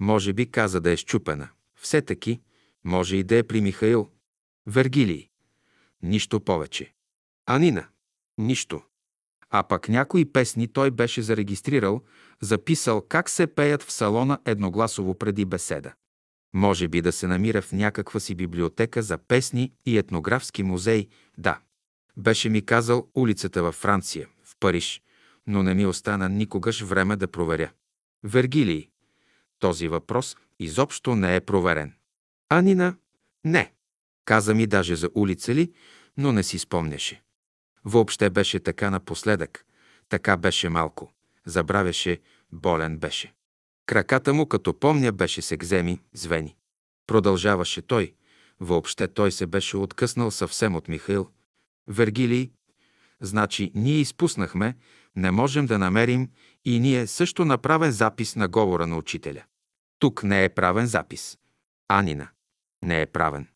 Може 0.00 0.32
би 0.32 0.50
каза 0.50 0.80
да 0.80 0.90
е 0.90 0.96
щупена. 0.96 1.48
Все 1.80 2.02
таки, 2.02 2.40
може 2.84 3.16
и 3.16 3.22
да 3.22 3.36
е 3.36 3.42
при 3.42 3.60
Михаил. 3.60 4.10
Вергилий. 4.66 5.28
Нищо 6.02 6.40
повече. 6.40 6.94
Анина. 7.50 7.86
Нищо. 8.38 8.82
А 9.50 9.62
пък 9.62 9.88
някои 9.88 10.32
песни 10.32 10.68
той 10.68 10.90
беше 10.90 11.22
зарегистрирал, 11.22 12.02
записал 12.40 13.00
как 13.08 13.30
се 13.30 13.46
пеят 13.46 13.82
в 13.82 13.92
салона 13.92 14.38
едногласово 14.44 15.14
преди 15.14 15.44
беседа. 15.44 15.92
Може 16.54 16.88
би 16.88 17.02
да 17.02 17.12
се 17.12 17.26
намира 17.26 17.62
в 17.62 17.72
някаква 17.72 18.20
си 18.20 18.34
библиотека 18.34 19.02
за 19.02 19.18
песни 19.18 19.72
и 19.86 19.98
етнографски 19.98 20.62
музей, 20.62 21.08
да. 21.38 21.60
Беше 22.16 22.48
ми 22.48 22.66
казал 22.66 23.08
улицата 23.14 23.62
във 23.62 23.74
Франция, 23.74 24.28
в 24.44 24.56
Париж, 24.60 25.02
но 25.46 25.62
не 25.62 25.74
ми 25.74 25.86
остана 25.86 26.28
никогаш 26.28 26.82
време 26.82 27.16
да 27.16 27.28
проверя. 27.28 27.70
Вергилий. 28.24 28.88
Този 29.58 29.88
въпрос 29.88 30.36
изобщо 30.58 31.16
не 31.16 31.36
е 31.36 31.40
проверен. 31.40 31.94
Анина? 32.48 32.96
Не. 33.44 33.72
Каза 34.24 34.54
ми 34.54 34.66
даже 34.66 34.96
за 34.96 35.10
улица 35.14 35.54
ли, 35.54 35.72
но 36.16 36.32
не 36.32 36.42
си 36.42 36.58
спомняше. 36.58 37.22
Въобще 37.84 38.30
беше 38.30 38.60
така 38.60 38.90
напоследък. 38.90 39.64
Така 40.08 40.36
беше 40.36 40.68
малко. 40.68 41.12
Забравяше, 41.46 42.20
болен 42.52 42.98
беше. 42.98 43.32
Краката 43.86 44.34
му, 44.34 44.46
като 44.46 44.74
помня, 44.74 45.12
беше 45.12 45.42
се 45.42 45.56
гземи, 45.56 46.00
звени. 46.12 46.56
Продължаваше 47.06 47.82
той. 47.82 48.14
Въобще 48.60 49.08
той 49.08 49.32
се 49.32 49.46
беше 49.46 49.76
откъснал 49.76 50.30
съвсем 50.30 50.76
от 50.76 50.88
Михаил. 50.88 51.28
Вергилий, 51.86 52.50
значи 53.20 53.72
ние 53.74 54.00
изпуснахме, 54.00 54.76
не 55.16 55.30
можем 55.30 55.66
да 55.66 55.78
намерим 55.78 56.30
и 56.64 56.80
ние 56.80 57.06
също 57.06 57.44
направен 57.44 57.90
запис 57.90 58.36
на 58.36 58.48
говора 58.48 58.86
на 58.86 58.96
учителя. 58.96 59.42
Тук 59.98 60.22
не 60.22 60.44
е 60.44 60.48
правен 60.48 60.86
запис. 60.86 61.38
Анина. 61.88 62.28
Не 62.82 63.00
е 63.00 63.06
правен. 63.06 63.48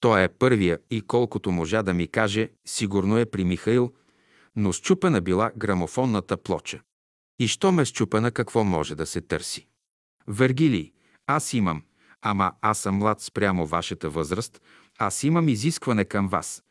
Той 0.00 0.22
е 0.22 0.28
първия 0.28 0.78
и 0.90 1.00
колкото 1.00 1.52
можа 1.52 1.82
да 1.82 1.94
ми 1.94 2.08
каже, 2.08 2.50
сигурно 2.66 3.18
е 3.18 3.26
при 3.26 3.44
Михаил, 3.44 3.92
но 4.56 4.72
щупена 4.72 5.20
била 5.20 5.52
грамофонната 5.56 6.36
плоча. 6.36 6.80
И 7.38 7.48
що 7.48 7.72
ме 7.72 7.84
щупена, 7.84 8.30
какво 8.30 8.64
може 8.64 8.94
да 8.94 9.06
се 9.06 9.20
търси? 9.20 9.66
Вергилий, 10.26 10.92
аз 11.26 11.52
имам, 11.52 11.82
ама 12.22 12.52
аз 12.60 12.78
съм 12.78 12.96
млад 12.96 13.20
спрямо 13.20 13.66
вашата 13.66 14.10
възраст, 14.10 14.62
аз 14.98 15.22
имам 15.22 15.48
изискване 15.48 16.04
към 16.04 16.28
вас. 16.28 16.62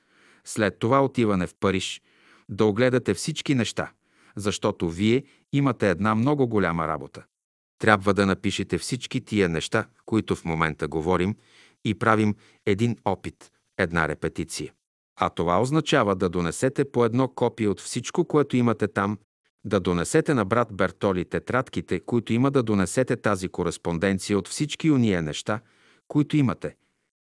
След 0.46 0.80
това 0.80 1.04
отиване 1.04 1.48
в 1.48 1.56
Париж, 1.60 2.02
да 2.50 2.66
огледате 2.66 3.14
всички 3.14 3.56
неща, 3.56 3.92
защото 4.36 4.90
вие 4.90 5.24
имате 5.54 5.90
една 5.90 6.16
много 6.16 6.48
голяма 6.48 6.88
работа. 6.88 7.24
Трябва 7.80 8.14
да 8.14 8.26
напишете 8.26 8.78
всички 8.78 9.22
тия 9.22 9.50
неща, 9.50 9.86
които 10.06 10.36
в 10.36 10.46
момента 10.46 10.88
говорим, 10.88 11.36
и 11.86 12.00
правим 12.00 12.36
един 12.66 12.98
опит, 13.06 13.52
една 13.78 14.08
репетиция. 14.08 14.74
А 15.20 15.30
това 15.30 15.62
означава 15.62 16.16
да 16.16 16.30
донесете 16.30 16.92
по 16.92 17.06
едно 17.06 17.28
копие 17.28 17.68
от 17.68 17.82
всичко, 17.82 18.26
което 18.26 18.58
имате 18.58 18.88
там, 18.88 19.18
да 19.66 19.80
донесете 19.80 20.34
на 20.34 20.46
брат 20.46 20.74
Бертоли 20.74 21.26
тетрадките, 21.26 22.00
които 22.00 22.34
има 22.34 22.52
да 22.52 22.64
донесете 22.64 23.16
тази 23.16 23.50
кореспонденция 23.50 24.38
от 24.38 24.48
всички 24.48 24.92
уния 24.92 25.22
неща, 25.22 25.60
които 26.08 26.38
имате. 26.38 26.76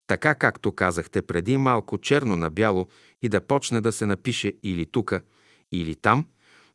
Така 0.06 0.34
както 0.34 0.72
казахте 0.72 1.22
преди 1.22 1.56
малко 1.56 1.98
черно 1.98 2.36
на 2.36 2.50
бяло 2.50 2.88
и 3.22 3.28
да 3.28 3.40
почне 3.40 3.80
да 3.80 3.92
се 3.92 4.06
напише 4.06 4.52
или 4.62 4.86
тука, 4.86 5.22
или 5.72 5.94
там, 5.94 6.26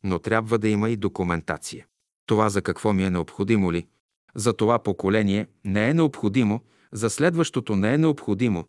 но 0.04 0.18
трябва 0.18 0.58
да 0.58 0.68
има 0.68 0.90
и 0.90 0.96
документация. 0.96 1.86
Това 2.26 2.48
за 2.48 2.62
какво 2.62 2.92
ми 2.92 3.04
е 3.04 3.10
необходимо 3.10 3.72
ли? 3.72 3.86
За 4.34 4.52
това 4.52 4.78
поколение 4.78 5.46
не 5.64 5.88
е 5.88 5.94
необходимо, 5.94 6.60
за 6.92 7.10
следващото 7.10 7.76
не 7.76 7.94
е 7.94 7.98
необходимо, 7.98 8.68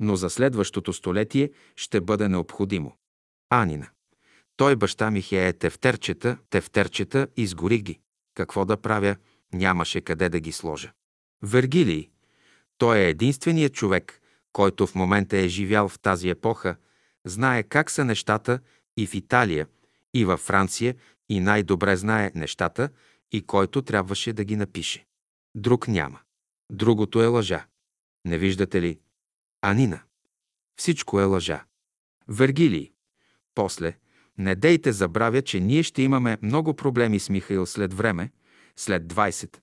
но 0.00 0.16
за 0.16 0.30
следващото 0.30 0.92
столетие 0.92 1.50
ще 1.76 2.00
бъде 2.00 2.28
необходимо. 2.28 2.96
Анина. 3.50 3.88
Той 4.56 4.76
баща 4.76 5.10
ми 5.10 5.22
хее 5.22 5.52
тефтерчета, 5.52 6.38
тефтерчета, 6.50 7.28
изгори 7.36 7.78
ги. 7.78 8.00
Какво 8.34 8.64
да 8.64 8.76
правя? 8.76 9.16
Нямаше 9.52 10.00
къде 10.00 10.28
да 10.28 10.40
ги 10.40 10.52
сложа. 10.52 10.92
Вергилий. 11.42 12.10
Той 12.78 12.98
е 12.98 13.08
единственият 13.08 13.74
човек, 13.74 14.20
който 14.52 14.86
в 14.86 14.94
момента 14.94 15.36
е 15.36 15.48
живял 15.48 15.88
в 15.88 15.98
тази 15.98 16.28
епоха, 16.28 16.76
знае 17.24 17.62
как 17.62 17.90
са 17.90 18.04
нещата 18.04 18.60
и 18.96 19.06
в 19.06 19.14
Италия, 19.14 19.66
и 20.14 20.24
във 20.24 20.40
Франция, 20.40 20.94
и 21.28 21.40
най-добре 21.40 21.96
знае 21.96 22.32
нещата, 22.34 22.88
и 23.32 23.42
който 23.42 23.82
трябваше 23.82 24.32
да 24.32 24.44
ги 24.44 24.56
напише. 24.56 25.06
Друг 25.54 25.88
няма. 25.88 26.20
Другото 26.72 27.22
е 27.22 27.26
лъжа. 27.26 27.66
Не 28.24 28.38
виждате 28.38 28.82
ли? 28.82 28.98
Анина. 29.62 30.02
Всичко 30.76 31.20
е 31.20 31.24
лъжа. 31.24 31.64
Вергилий. 32.28 32.92
После, 33.54 33.96
не 34.38 34.54
дейте 34.54 34.92
забравя, 34.92 35.42
че 35.42 35.60
ние 35.60 35.82
ще 35.82 36.02
имаме 36.02 36.38
много 36.42 36.74
проблеми 36.74 37.20
с 37.20 37.28
Михаил 37.28 37.66
след 37.66 37.94
време, 37.94 38.30
след 38.76 39.02
20, 39.02 39.56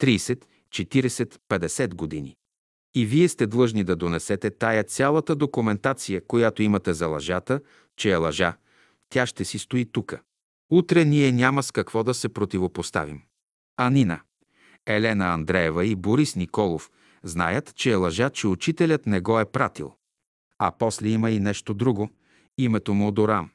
30, 0.00 0.42
40, 0.68 1.38
50 1.48 1.94
години. 1.94 2.36
И 2.94 3.06
вие 3.06 3.28
сте 3.28 3.46
длъжни 3.46 3.84
да 3.84 3.96
донесете 3.96 4.50
тая 4.50 4.84
цялата 4.84 5.36
документация, 5.36 6.26
която 6.26 6.62
имате 6.62 6.92
за 6.92 7.06
лъжата, 7.06 7.60
че 7.96 8.10
е 8.10 8.16
лъжа. 8.16 8.56
Тя 9.08 9.26
ще 9.26 9.44
си 9.44 9.58
стои 9.58 9.92
тука. 9.92 10.20
Утре 10.70 11.04
ние 11.04 11.32
няма 11.32 11.62
с 11.62 11.72
какво 11.72 12.04
да 12.04 12.14
се 12.14 12.28
противопоставим. 12.28 13.22
Анина. 13.76 14.20
Елена 14.88 15.26
Андреева 15.26 15.86
и 15.86 15.94
Борис 15.94 16.36
Николов 16.36 16.90
знаят, 17.22 17.74
че 17.74 17.90
е 17.90 17.94
лъжа, 17.94 18.30
че 18.30 18.48
учителят 18.48 19.06
не 19.06 19.20
го 19.20 19.40
е 19.40 19.44
пратил. 19.44 19.92
А 20.58 20.72
после 20.78 21.08
има 21.08 21.30
и 21.30 21.40
нещо 21.40 21.74
друго. 21.74 22.10
Името 22.58 22.94
му 22.94 23.12
Дорам. 23.12 23.50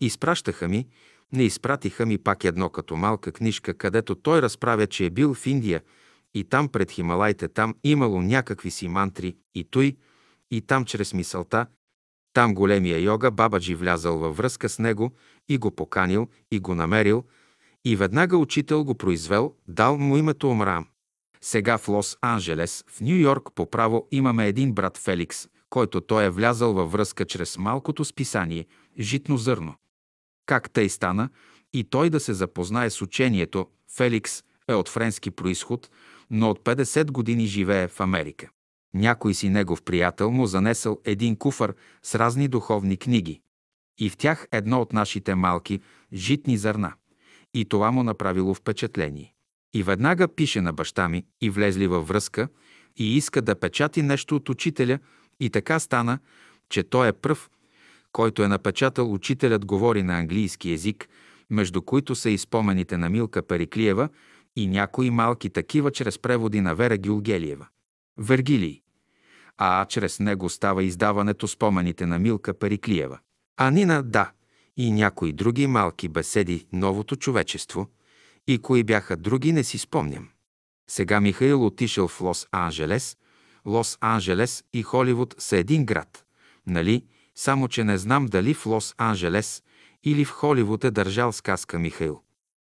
Изпращаха 0.00 0.68
ми, 0.68 0.88
не 1.32 1.42
изпратиха 1.42 2.06
ми 2.06 2.18
пак 2.18 2.44
едно 2.44 2.70
като 2.70 2.96
малка 2.96 3.32
книжка, 3.32 3.74
където 3.74 4.14
той 4.14 4.42
разправя, 4.42 4.86
че 4.86 5.06
е 5.06 5.10
бил 5.10 5.34
в 5.34 5.46
Индия 5.46 5.82
и 6.34 6.44
там 6.44 6.68
пред 6.68 6.90
Хималайте 6.90 7.48
там 7.48 7.74
имало 7.84 8.22
някакви 8.22 8.70
си 8.70 8.88
мантри 8.88 9.36
и 9.54 9.64
той, 9.64 9.96
и 10.50 10.60
там 10.60 10.84
чрез 10.84 11.14
мисълта, 11.14 11.66
там 12.32 12.54
големия 12.54 12.98
йога 12.98 13.30
Бабаджи 13.30 13.74
влязал 13.74 14.18
във 14.18 14.36
връзка 14.36 14.68
с 14.68 14.78
него 14.78 15.12
и 15.48 15.58
го 15.58 15.70
поканил 15.70 16.28
и 16.50 16.60
го 16.60 16.74
намерил 16.74 17.24
и 17.84 17.96
веднага 17.96 18.36
учител 18.36 18.84
го 18.84 18.94
произвел, 18.94 19.54
дал 19.68 19.98
му 19.98 20.16
името 20.16 20.50
Омрам. 20.50 20.86
Сега 21.40 21.78
в 21.78 21.86
Лос-Анджелес, 21.86 22.84
в 22.90 23.00
Нью 23.00 23.16
Йорк 23.16 23.48
по 23.54 23.70
право 23.70 24.08
имаме 24.10 24.46
един 24.46 24.72
брат 24.72 24.98
Феликс, 24.98 25.48
който 25.70 26.00
той 26.00 26.24
е 26.24 26.30
влязал 26.30 26.72
във 26.72 26.92
връзка 26.92 27.24
чрез 27.24 27.58
малкото 27.58 28.04
списание 28.04 28.66
«Житно 28.98 29.36
зърно». 29.36 29.74
Как 30.46 30.70
тъй 30.70 30.88
стана 30.88 31.28
и 31.72 31.84
той 31.84 32.10
да 32.10 32.20
се 32.20 32.32
запознае 32.32 32.90
с 32.90 33.02
учението, 33.02 33.66
Феликс 33.96 34.42
е 34.68 34.74
от 34.74 34.88
френски 34.88 35.30
происход, 35.30 35.90
но 36.30 36.50
от 36.50 36.60
50 36.64 37.10
години 37.10 37.46
живее 37.46 37.88
в 37.88 38.00
Америка. 38.00 38.48
Някой 38.94 39.34
си 39.34 39.48
негов 39.48 39.82
приятел 39.82 40.30
му 40.30 40.46
занесъл 40.46 41.00
един 41.04 41.36
куфър 41.36 41.74
с 42.02 42.14
разни 42.14 42.48
духовни 42.48 42.96
книги. 42.96 43.40
И 43.98 44.10
в 44.10 44.16
тях 44.16 44.48
едно 44.52 44.80
от 44.80 44.92
нашите 44.92 45.34
малки 45.34 45.80
житни 46.12 46.56
зърна. 46.56 46.92
И 47.54 47.64
това 47.64 47.90
му 47.90 48.02
направило 48.02 48.54
впечатление. 48.54 49.34
И 49.74 49.82
веднага 49.82 50.28
пише 50.28 50.60
на 50.60 50.72
баща 50.72 51.08
ми 51.08 51.24
и 51.40 51.50
влезли 51.50 51.86
във 51.86 52.08
връзка 52.08 52.48
и 52.96 53.16
иска 53.16 53.42
да 53.42 53.60
печати 53.60 54.02
нещо 54.02 54.36
от 54.36 54.48
учителя 54.48 54.98
и 55.40 55.50
така 55.50 55.78
стана, 55.78 56.18
че 56.68 56.82
той 56.82 57.08
е 57.08 57.12
пръв, 57.12 57.50
който 58.12 58.42
е 58.42 58.48
напечатал 58.48 59.12
учителят 59.12 59.64
говори 59.64 60.02
на 60.02 60.18
английски 60.18 60.70
език, 60.70 61.08
между 61.50 61.82
които 61.82 62.14
са 62.14 62.30
и 62.30 62.38
спомените 62.38 62.96
на 62.96 63.08
Милка 63.08 63.42
Периклиева 63.42 64.08
и 64.56 64.66
някои 64.66 65.10
малки 65.10 65.50
такива 65.50 65.90
чрез 65.90 66.18
преводи 66.18 66.60
на 66.60 66.74
Вера 66.74 66.98
Гюлгелиева. 66.98 67.66
Вергилий. 68.18 68.82
А 69.56 69.86
чрез 69.86 70.20
него 70.20 70.48
става 70.48 70.84
издаването 70.84 71.48
спомените 71.48 72.06
на 72.06 72.18
Милка 72.18 72.54
Периклиева. 72.54 73.18
А 73.56 73.70
Нина, 73.70 74.02
да, 74.02 74.30
и 74.76 74.92
някои 74.92 75.32
други 75.32 75.66
малки 75.66 76.08
беседи 76.08 76.66
«Новото 76.72 77.16
човечество» 77.16 77.88
и 78.46 78.58
кои 78.58 78.84
бяха 78.84 79.16
други, 79.16 79.52
не 79.52 79.64
си 79.64 79.78
спомням. 79.78 80.28
Сега 80.90 81.20
Михаил 81.20 81.66
отишъл 81.66 82.08
в 82.08 82.20
Лос-Анджелес. 82.20 83.18
Лос-Анджелес 83.66 84.64
и 84.72 84.82
Холивуд 84.82 85.34
са 85.38 85.56
един 85.56 85.84
град, 85.84 86.24
нали? 86.66 87.04
Само, 87.34 87.68
че 87.68 87.84
не 87.84 87.98
знам 87.98 88.26
дали 88.26 88.54
в 88.54 88.64
Лос-Анджелес 88.64 89.62
или 90.04 90.24
в 90.24 90.30
Холивуд 90.30 90.84
е 90.84 90.90
държал 90.90 91.32
сказка 91.32 91.78
Михаил. 91.78 92.22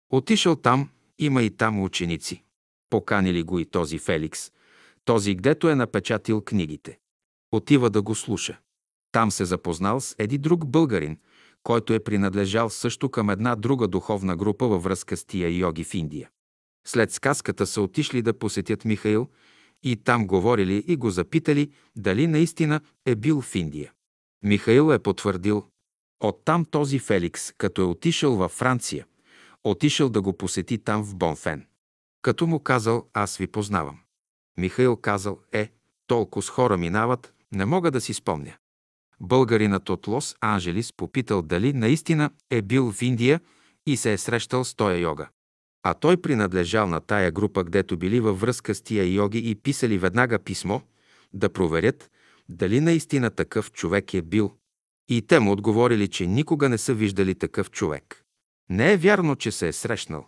Отишъл 0.10 0.56
там, 0.56 0.90
има 1.20 1.44
и 1.44 1.50
там 1.50 1.82
ученици. 1.82 2.44
Поканили 2.90 3.44
го 3.44 3.60
и 3.60 3.66
този 3.66 4.00
Феликс, 4.00 4.52
този, 5.06 5.36
гдето 5.36 5.70
е 5.70 5.76
напечатил 5.76 6.42
книгите. 6.42 7.00
Отива 7.52 7.90
да 7.90 8.02
го 8.02 8.16
слуша. 8.16 8.60
Там 9.12 9.32
се 9.32 9.46
запознал 9.46 10.00
с 10.00 10.16
еди 10.18 10.38
друг 10.38 10.66
българин, 10.66 11.18
който 11.64 11.94
е 11.94 12.04
принадлежал 12.04 12.70
също 12.70 13.10
към 13.10 13.30
една 13.30 13.56
друга 13.56 13.88
духовна 13.88 14.36
група 14.36 14.68
във 14.68 14.84
връзка 14.84 15.18
с 15.18 15.26
тия 15.26 15.58
йоги 15.58 15.84
в 15.84 15.94
Индия. 15.94 16.30
След 16.88 17.12
сказката 17.12 17.68
са 17.68 17.82
отишли 17.82 18.22
да 18.22 18.40
посетят 18.40 18.86
Михаил 18.86 19.28
и 19.84 19.96
там 19.96 20.28
говорили 20.28 20.84
и 20.88 20.96
го 20.96 21.10
запитали 21.10 21.72
дали 21.96 22.28
наистина 22.28 22.82
е 23.06 23.16
бил 23.16 23.42
в 23.42 23.56
Индия. 23.56 23.94
Михаил 24.44 24.94
е 24.94 25.00
потвърдил. 25.00 25.66
Оттам 26.24 26.66
този 26.66 27.00
Феликс, 27.00 27.52
като 27.52 27.82
е 27.82 27.86
отишъл 27.86 28.36
във 28.36 28.52
Франция, 28.52 29.06
отишъл 29.64 30.10
да 30.10 30.22
го 30.22 30.38
посети 30.38 30.78
там 30.78 31.04
в 31.04 31.16
Бонфен. 31.16 31.66
Като 32.22 32.48
му 32.48 32.60
казал, 32.60 33.08
аз 33.14 33.38
ви 33.38 33.48
познавам. 33.48 34.00
Михаил 34.58 34.96
казал, 34.96 35.40
е, 35.52 35.72
толкова 36.08 36.44
с 36.44 36.50
хора 36.50 36.78
минават, 36.78 37.34
не 37.52 37.66
мога 37.66 37.92
да 37.92 38.02
си 38.02 38.14
спомня. 38.14 38.54
Българинът 39.20 39.90
от 39.90 40.08
Лос-Анджелис 40.08 40.94
попитал 40.98 41.42
дали 41.42 41.74
наистина 41.74 42.30
е 42.50 42.62
бил 42.62 42.92
в 42.92 43.02
Индия 43.02 43.42
и 43.86 43.98
се 43.98 44.14
е 44.14 44.18
срещал 44.18 44.64
с 44.64 44.76
тоя 44.76 44.98
йога. 44.98 45.30
А 45.84 45.94
той 45.94 46.18
принадлежал 46.18 46.88
на 46.88 47.00
тая 47.00 47.32
група, 47.32 47.64
гдето 47.64 47.98
били 47.98 48.20
във 48.20 48.42
връзка 48.42 48.76
с 48.76 48.82
тия 48.82 49.14
йоги 49.14 49.50
и 49.50 49.56
писали 49.56 49.98
веднага 49.98 50.40
писмо 50.40 50.80
да 51.34 51.50
проверят 51.50 52.12
дали 52.50 52.80
наистина 52.80 53.30
такъв 53.30 53.72
човек 53.72 54.14
е 54.14 54.22
бил. 54.22 54.54
И 55.10 55.22
те 55.22 55.40
му 55.40 55.52
отговорили, 55.52 56.08
че 56.08 56.28
никога 56.28 56.70
не 56.70 56.78
са 56.78 56.94
виждали 56.94 57.36
такъв 57.36 57.72
човек. 57.72 58.24
Не 58.70 58.94
е 58.94 58.98
вярно, 58.98 59.36
че 59.36 59.52
се 59.52 59.68
е 59.68 59.74
срещнал. 59.74 60.28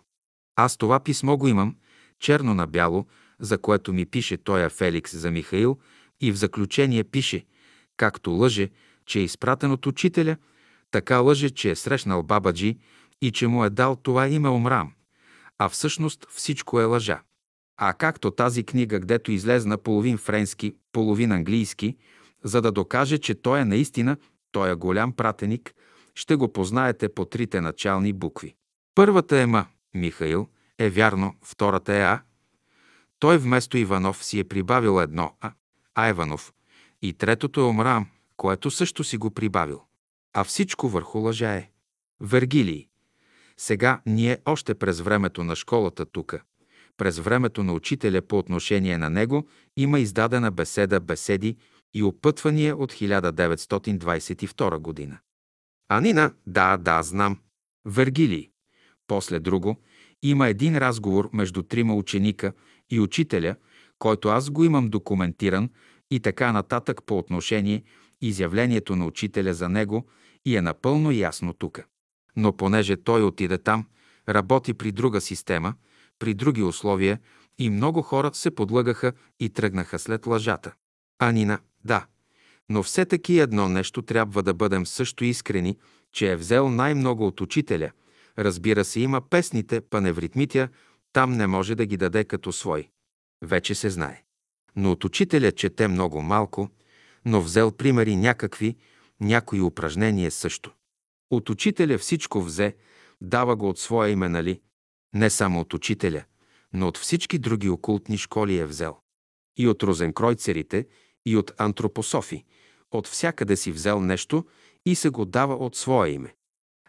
Аз 0.56 0.76
това 0.76 1.00
писмо 1.00 1.36
го 1.36 1.48
имам, 1.48 1.76
черно 2.18 2.54
на 2.54 2.66
бяло, 2.66 3.06
за 3.40 3.58
което 3.58 3.92
ми 3.92 4.06
пише 4.06 4.36
тоя 4.36 4.70
Феликс 4.70 5.16
за 5.16 5.30
Михаил 5.30 5.78
и 6.20 6.32
в 6.32 6.36
заключение 6.36 7.04
пише, 7.04 7.44
както 8.00 8.30
лъже, 8.30 8.70
че 9.06 9.20
е 9.20 9.22
изпратен 9.22 9.72
от 9.72 9.86
учителя, 9.86 10.36
така 10.90 11.18
лъже, 11.18 11.50
че 11.50 11.70
е 11.70 11.76
срещнал 11.76 12.22
Бабаджи 12.22 12.78
и 13.22 13.32
че 13.32 13.46
му 13.46 13.64
е 13.64 13.70
дал 13.70 13.96
това 13.96 14.28
име 14.28 14.48
Омрам. 14.48 14.92
А 15.58 15.68
всъщност 15.68 16.26
всичко 16.30 16.80
е 16.80 16.84
лъжа. 16.84 17.20
А 17.76 17.92
както 17.92 18.30
тази 18.30 18.64
книга, 18.64 19.00
гдето 19.00 19.32
излезна 19.32 19.78
половин 19.78 20.18
френски, 20.18 20.74
половин 20.92 21.32
английски, 21.32 21.96
за 22.44 22.62
да 22.62 22.72
докаже, 22.72 23.18
че 23.18 23.34
той 23.34 23.60
е 23.60 23.64
наистина, 23.64 24.16
той 24.52 24.70
е 24.70 24.74
голям 24.74 25.12
пратеник, 25.12 25.74
ще 26.14 26.36
го 26.36 26.52
познаете 26.52 27.08
по 27.08 27.24
трите 27.24 27.60
начални 27.60 28.12
букви. 28.12 28.54
Първата 28.94 29.40
е 29.40 29.46
М, 29.46 29.66
Михаил, 29.94 30.48
е 30.78 30.90
вярно, 30.90 31.34
втората 31.44 31.94
е 31.94 32.00
А, 32.00 32.22
той 33.18 33.38
вместо 33.38 33.78
Иванов 33.78 34.24
си 34.24 34.38
е 34.38 34.44
прибавил 34.44 35.00
едно 35.00 35.36
А, 35.40 35.52
Айванов, 35.94 36.52
и 37.02 37.12
третото 37.12 37.60
е 37.60 37.64
Омрам, 37.64 38.06
което 38.36 38.70
също 38.70 39.04
си 39.04 39.16
го 39.16 39.30
прибавил. 39.30 39.82
А 40.34 40.44
всичко 40.44 40.88
върху 40.88 41.18
лъжа 41.18 41.54
е. 41.54 41.70
Вергилий. 42.20 42.88
Сега 43.56 44.00
ние 44.06 44.38
още 44.44 44.74
през 44.74 45.00
времето 45.00 45.44
на 45.44 45.56
школата 45.56 46.06
тука, 46.06 46.42
през 46.96 47.18
времето 47.18 47.62
на 47.62 47.72
учителя 47.72 48.22
по 48.22 48.38
отношение 48.38 48.98
на 48.98 49.10
него, 49.10 49.48
има 49.76 50.00
издадена 50.00 50.50
беседа 50.50 51.00
«Беседи 51.00 51.56
и 51.94 52.02
опътвания» 52.02 52.76
от 52.76 52.92
1922 52.92 54.78
година. 54.78 55.18
Анина, 55.88 56.32
да, 56.46 56.76
да, 56.76 57.02
знам. 57.02 57.38
Вергилий. 57.84 58.50
После 59.06 59.40
друго, 59.40 59.76
има 60.22 60.48
един 60.48 60.78
разговор 60.78 61.30
между 61.32 61.62
трима 61.62 61.94
ученика 61.94 62.52
и 62.90 63.00
учителя, 63.00 63.56
който 63.98 64.28
аз 64.28 64.50
го 64.50 64.64
имам 64.64 64.88
документиран 64.88 65.70
и 66.10 66.20
така 66.20 66.52
нататък 66.52 67.02
по 67.06 67.18
отношение 67.18 67.82
изявлението 68.20 68.96
на 68.96 69.06
учителя 69.06 69.54
за 69.54 69.68
него 69.68 70.06
и 70.44 70.56
е 70.56 70.62
напълно 70.62 71.10
ясно 71.10 71.52
тук. 71.52 71.80
Но 72.36 72.56
понеже 72.56 72.96
той 72.96 73.22
отиде 73.22 73.58
там, 73.58 73.86
работи 74.28 74.74
при 74.74 74.92
друга 74.92 75.20
система, 75.20 75.74
при 76.18 76.34
други 76.34 76.62
условия 76.62 77.18
и 77.58 77.70
много 77.70 78.02
хора 78.02 78.30
се 78.32 78.50
подлъгаха 78.50 79.12
и 79.40 79.48
тръгнаха 79.48 79.98
след 79.98 80.26
лъжата. 80.26 80.72
Анина, 81.18 81.58
да, 81.84 82.06
но 82.70 82.82
все 82.82 83.04
таки 83.04 83.38
едно 83.38 83.68
нещо 83.68 84.02
трябва 84.02 84.42
да 84.42 84.54
бъдем 84.54 84.86
също 84.86 85.24
искрени, 85.24 85.78
че 86.12 86.32
е 86.32 86.36
взел 86.36 86.70
най-много 86.70 87.26
от 87.26 87.40
учителя. 87.40 87.90
Разбира 88.38 88.84
се, 88.84 89.00
има 89.00 89.20
песните, 89.20 89.80
паневритмитя, 89.80 90.68
там 91.12 91.32
не 91.32 91.46
може 91.46 91.74
да 91.74 91.86
ги 91.86 91.96
даде 91.96 92.24
като 92.24 92.52
свой. 92.52 92.88
Вече 93.42 93.74
се 93.74 93.90
знае. 93.90 94.22
Но 94.76 94.92
от 94.92 95.04
учителя 95.04 95.52
чете 95.52 95.88
много 95.88 96.22
малко, 96.22 96.68
но 97.24 97.40
взел 97.40 97.70
примери 97.70 98.16
някакви, 98.16 98.76
някои 99.20 99.60
упражнения 99.60 100.30
също. 100.30 100.72
От 101.30 101.50
учителя 101.50 101.98
всичко 101.98 102.42
взе, 102.42 102.76
дава 103.20 103.56
го 103.56 103.68
от 103.68 103.78
своя 103.78 104.10
име, 104.10 104.28
нали? 104.28 104.60
Не 105.14 105.30
само 105.30 105.60
от 105.60 105.74
учителя, 105.74 106.24
но 106.72 106.88
от 106.88 106.98
всички 106.98 107.38
други 107.38 107.68
окултни 107.68 108.18
школи 108.18 108.58
е 108.58 108.66
взел. 108.66 108.96
И 109.56 109.68
от 109.68 109.82
розенкройцерите, 109.82 110.86
и 111.26 111.36
от 111.36 111.52
антропософи. 111.58 112.44
От 112.90 113.06
всякъде 113.06 113.56
си 113.56 113.72
взел 113.72 114.00
нещо 114.00 114.44
и 114.86 114.94
се 114.94 115.08
го 115.08 115.24
дава 115.24 115.54
от 115.54 115.76
своя 115.76 116.12
име. 116.12 116.34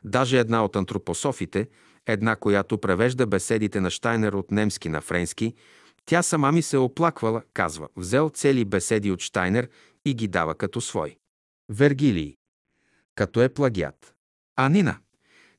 Даже 0.03 0.39
една 0.39 0.65
от 0.65 0.75
антропософите, 0.75 1.69
една, 2.05 2.35
която 2.35 2.77
превежда 2.77 3.27
беседите 3.27 3.79
на 3.79 3.89
Штайнер 3.89 4.33
от 4.33 4.51
немски 4.51 4.89
на 4.89 5.01
френски, 5.01 5.53
тя 6.05 6.23
сама 6.23 6.51
ми 6.51 6.61
се 6.61 6.77
оплаквала, 6.77 7.43
казва, 7.53 7.87
взел 7.95 8.29
цели 8.29 8.65
беседи 8.65 9.11
от 9.11 9.21
Штайнер 9.21 9.69
и 10.05 10.13
ги 10.13 10.27
дава 10.27 10.55
като 10.55 10.81
свой. 10.81 11.17
Вергилий. 11.69 12.35
Като 13.15 13.41
е 13.41 13.49
плагиат. 13.49 14.15
А 14.55 14.69
Нина. 14.69 14.97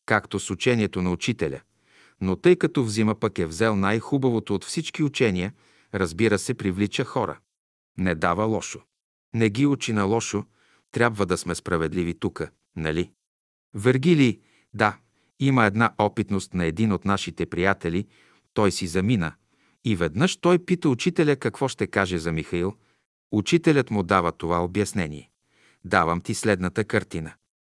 Както 0.06 0.40
с 0.40 0.50
учението 0.50 1.02
на 1.02 1.10
учителя. 1.10 1.60
Но 2.20 2.36
тъй 2.36 2.56
като 2.56 2.84
взима 2.84 3.14
пък 3.14 3.38
е 3.38 3.46
взел 3.46 3.76
най-хубавото 3.76 4.54
от 4.54 4.64
всички 4.64 5.02
учения, 5.02 5.52
разбира 5.94 6.38
се, 6.38 6.54
привлича 6.54 7.04
хора. 7.04 7.38
Не 7.98 8.14
дава 8.14 8.44
лошо. 8.44 8.80
Не 9.34 9.50
ги 9.50 9.66
учи 9.66 9.92
на 9.92 10.04
лошо, 10.04 10.44
трябва 10.92 11.26
да 11.26 11.38
сме 11.38 11.54
справедливи 11.54 12.14
тука, 12.14 12.50
нали? 12.76 13.10
Вергилий, 13.74 14.40
да, 14.74 14.98
има 15.40 15.64
една 15.64 15.94
опитност 15.98 16.54
на 16.54 16.64
един 16.64 16.92
от 16.92 17.04
нашите 17.04 17.46
приятели, 17.46 18.06
той 18.54 18.72
си 18.72 18.86
замина, 18.86 19.34
и 19.84 19.96
веднъж 19.96 20.36
той 20.36 20.58
пита 20.58 20.88
учителя 20.88 21.36
какво 21.36 21.68
ще 21.68 21.86
каже 21.86 22.18
за 22.18 22.32
Михаил. 22.32 22.74
Учителят 23.32 23.90
му 23.90 24.02
дава 24.02 24.32
това 24.32 24.64
обяснение. 24.64 25.30
Давам 25.84 26.20
ти 26.20 26.34
следната 26.34 26.84
картина. 26.84 27.32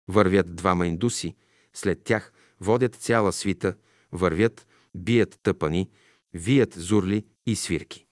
Вървят 0.08 0.56
двама 0.56 0.86
индуси, 0.86 1.34
след 1.72 2.04
тях 2.04 2.32
водят 2.60 2.94
цяла 2.94 3.32
свита, 3.32 3.74
вървят, 4.12 4.66
бият 4.94 5.38
тъпани, 5.42 5.90
вият 6.32 6.74
зурли 6.74 7.26
и 7.46 7.56
свирки. 7.56 8.06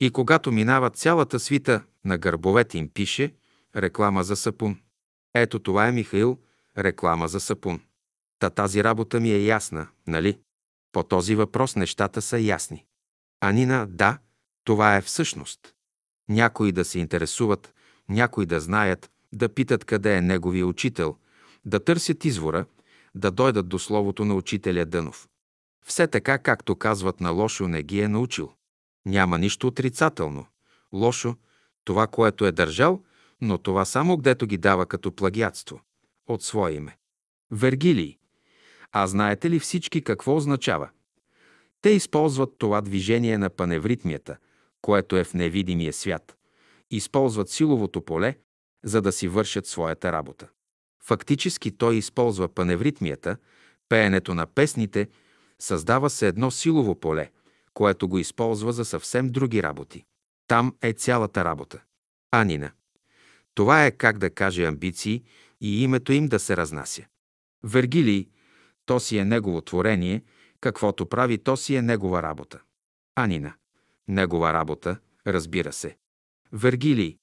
И 0.00 0.10
когато 0.10 0.52
минава 0.52 0.90
цялата 0.90 1.40
свита, 1.40 1.82
на 2.04 2.18
гърбовете 2.18 2.78
им 2.78 2.88
пише 2.88 3.34
реклама 3.76 4.24
за 4.24 4.36
сапун. 4.36 4.78
Ето 5.34 5.58
това 5.58 5.88
е 5.88 5.92
Михаил, 5.92 6.38
реклама 6.78 7.28
за 7.28 7.40
сапун. 7.40 7.80
Та 8.38 8.50
тази 8.50 8.84
работа 8.84 9.20
ми 9.20 9.30
е 9.30 9.44
ясна, 9.44 9.88
нали? 10.06 10.38
По 10.92 11.02
този 11.02 11.34
въпрос 11.34 11.76
нещата 11.76 12.22
са 12.22 12.38
ясни. 12.38 12.84
Анина, 13.48 13.86
да, 13.88 14.18
това 14.64 14.96
е 14.96 15.00
всъщност. 15.00 15.60
Някои 16.28 16.72
да 16.72 16.84
се 16.84 16.98
интересуват, 16.98 17.74
някои 18.08 18.46
да 18.46 18.60
знаят, 18.60 19.10
да 19.32 19.48
питат 19.48 19.84
къде 19.84 20.16
е 20.16 20.20
неговия 20.20 20.66
учител, 20.66 21.16
да 21.64 21.84
търсят 21.84 22.24
извора, 22.24 22.66
да 23.14 23.30
дойдат 23.30 23.68
до 23.68 23.78
словото 23.78 24.24
на 24.24 24.34
учителя 24.34 24.84
Дънов. 24.84 25.28
Все 25.84 26.06
така, 26.06 26.38
както 26.38 26.76
казват 26.76 27.20
на 27.20 27.30
лошо, 27.30 27.68
не 27.68 27.82
ги 27.82 28.00
е 28.00 28.08
научил. 28.08 28.52
Няма 29.06 29.38
нищо 29.38 29.66
отрицателно. 29.66 30.46
Лошо, 30.92 31.36
това, 31.84 32.06
което 32.06 32.46
е 32.46 32.52
държал, 32.52 33.02
но 33.40 33.58
това 33.58 33.84
само 33.84 34.16
гдето 34.16 34.46
ги 34.46 34.58
дава 34.58 34.86
като 34.86 35.12
плагиатство. 35.12 35.80
От 36.26 36.42
свое 36.42 36.72
име. 36.72 36.98
Вергилий. 37.50 38.18
А 38.92 39.06
знаете 39.06 39.50
ли 39.50 39.58
всички 39.58 40.02
какво 40.02 40.36
означава? 40.36 40.88
Те 41.82 41.90
използват 41.90 42.58
това 42.58 42.80
движение 42.80 43.38
на 43.38 43.50
паневритмията, 43.50 44.36
което 44.82 45.16
е 45.16 45.24
в 45.24 45.34
невидимия 45.34 45.92
свят. 45.92 46.36
Използват 46.90 47.48
силовото 47.50 48.00
поле, 48.00 48.38
за 48.84 49.02
да 49.02 49.12
си 49.12 49.28
вършат 49.28 49.66
своята 49.66 50.12
работа. 50.12 50.48
Фактически 51.04 51.76
той 51.76 51.96
използва 51.96 52.48
паневритмията, 52.48 53.36
пеенето 53.88 54.34
на 54.34 54.46
песните, 54.46 55.08
създава 55.58 56.10
се 56.10 56.28
едно 56.28 56.50
силово 56.50 57.00
поле, 57.00 57.30
което 57.74 58.08
го 58.08 58.18
използва 58.18 58.72
за 58.72 58.84
съвсем 58.84 59.28
други 59.28 59.62
работи. 59.62 60.04
Там 60.48 60.76
е 60.82 60.92
цялата 60.92 61.44
работа. 61.44 61.82
Анина. 62.30 62.70
Това 63.54 63.86
е, 63.86 63.90
как 63.90 64.18
да 64.18 64.30
каже, 64.30 64.64
амбиции 64.64 65.24
и 65.60 65.82
името 65.82 66.12
им 66.12 66.28
да 66.28 66.38
се 66.38 66.56
разнася. 66.56 67.06
Вергилий, 67.62 68.28
то 68.86 69.00
си 69.00 69.18
е 69.18 69.24
негово 69.24 69.60
творение, 69.60 70.22
каквото 70.60 71.06
прави, 71.06 71.38
то 71.38 71.56
си 71.56 71.74
е 71.74 71.82
негова 71.82 72.22
работа. 72.22 72.60
Анина. 73.14 73.54
Негова 74.08 74.52
работа, 74.52 74.98
разбира 75.26 75.72
се. 75.72 75.96
Вергилий. 76.52 77.18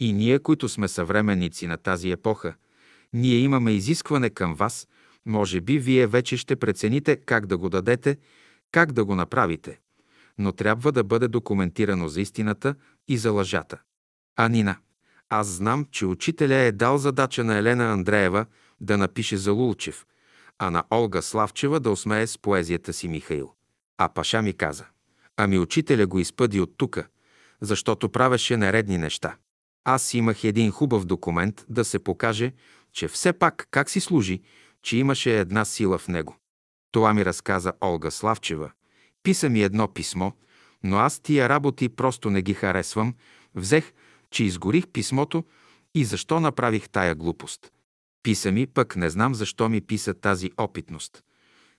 И 0.00 0.12
ние, 0.12 0.38
които 0.38 0.68
сме 0.68 0.88
съвременници 0.88 1.66
на 1.66 1.76
тази 1.76 2.10
епоха, 2.10 2.54
ние 3.12 3.36
имаме 3.36 3.72
изискване 3.72 4.30
към 4.30 4.54
вас, 4.54 4.88
може 5.26 5.60
би 5.60 5.78
вие 5.78 6.06
вече 6.06 6.36
ще 6.36 6.56
прецените 6.56 7.16
как 7.16 7.46
да 7.46 7.58
го 7.58 7.68
дадете, 7.68 8.18
как 8.72 8.92
да 8.92 9.04
го 9.04 9.14
направите. 9.14 9.80
Но 10.38 10.52
трябва 10.52 10.92
да 10.92 11.04
бъде 11.04 11.28
документирано 11.28 12.08
за 12.08 12.20
истината 12.20 12.74
и 13.08 13.18
за 13.18 13.32
лъжата. 13.32 13.80
Анина. 14.36 14.76
Аз 15.28 15.46
знам, 15.46 15.86
че 15.90 16.06
учителя 16.06 16.54
е 16.54 16.72
дал 16.72 16.98
задача 16.98 17.44
на 17.44 17.56
Елена 17.56 17.92
Андреева 17.92 18.46
да 18.80 18.98
напише 18.98 19.36
за 19.36 19.52
Лулчев, 19.52 20.06
а 20.58 20.70
на 20.70 20.84
Олга 20.90 21.22
Славчева 21.22 21.80
да 21.80 21.90
осмее 21.90 22.26
с 22.26 22.38
поезията 22.38 22.92
си 22.92 23.08
Михаил. 23.08 23.52
А 23.98 24.08
Паша 24.08 24.42
ми 24.42 24.52
каза, 24.52 24.84
ами 25.36 25.58
учителя 25.58 26.06
го 26.06 26.18
изпъди 26.18 26.60
от 26.60 26.76
тука, 26.76 27.06
защото 27.60 28.08
правеше 28.08 28.56
нередни 28.56 28.98
неща. 28.98 29.36
Аз 29.84 30.14
имах 30.14 30.44
един 30.44 30.70
хубав 30.70 31.04
документ 31.04 31.64
да 31.68 31.84
се 31.84 31.98
покаже, 31.98 32.52
че 32.92 33.08
все 33.08 33.32
пак 33.32 33.68
как 33.70 33.90
си 33.90 34.00
служи, 34.00 34.42
че 34.82 34.96
имаше 34.96 35.40
една 35.40 35.64
сила 35.64 35.98
в 35.98 36.08
него. 36.08 36.36
Това 36.92 37.14
ми 37.14 37.24
разказа 37.24 37.72
Олга 37.84 38.10
Славчева. 38.10 38.70
Писа 39.22 39.48
ми 39.48 39.62
едно 39.62 39.88
писмо, 39.88 40.30
но 40.82 40.96
аз 40.96 41.20
тия 41.20 41.48
работи 41.48 41.88
просто 41.88 42.30
не 42.30 42.42
ги 42.42 42.54
харесвам. 42.54 43.14
Взех, 43.54 43.92
че 44.30 44.44
изгорих 44.44 44.86
писмото 44.86 45.44
и 45.94 46.04
защо 46.04 46.40
направих 46.40 46.88
тая 46.88 47.14
глупост. 47.14 47.72
Писа 48.26 48.52
ми, 48.52 48.66
пък 48.66 48.96
не 48.96 49.10
знам 49.10 49.34
защо 49.34 49.68
ми 49.68 49.80
писа 49.80 50.14
тази 50.14 50.50
опитност. 50.58 51.24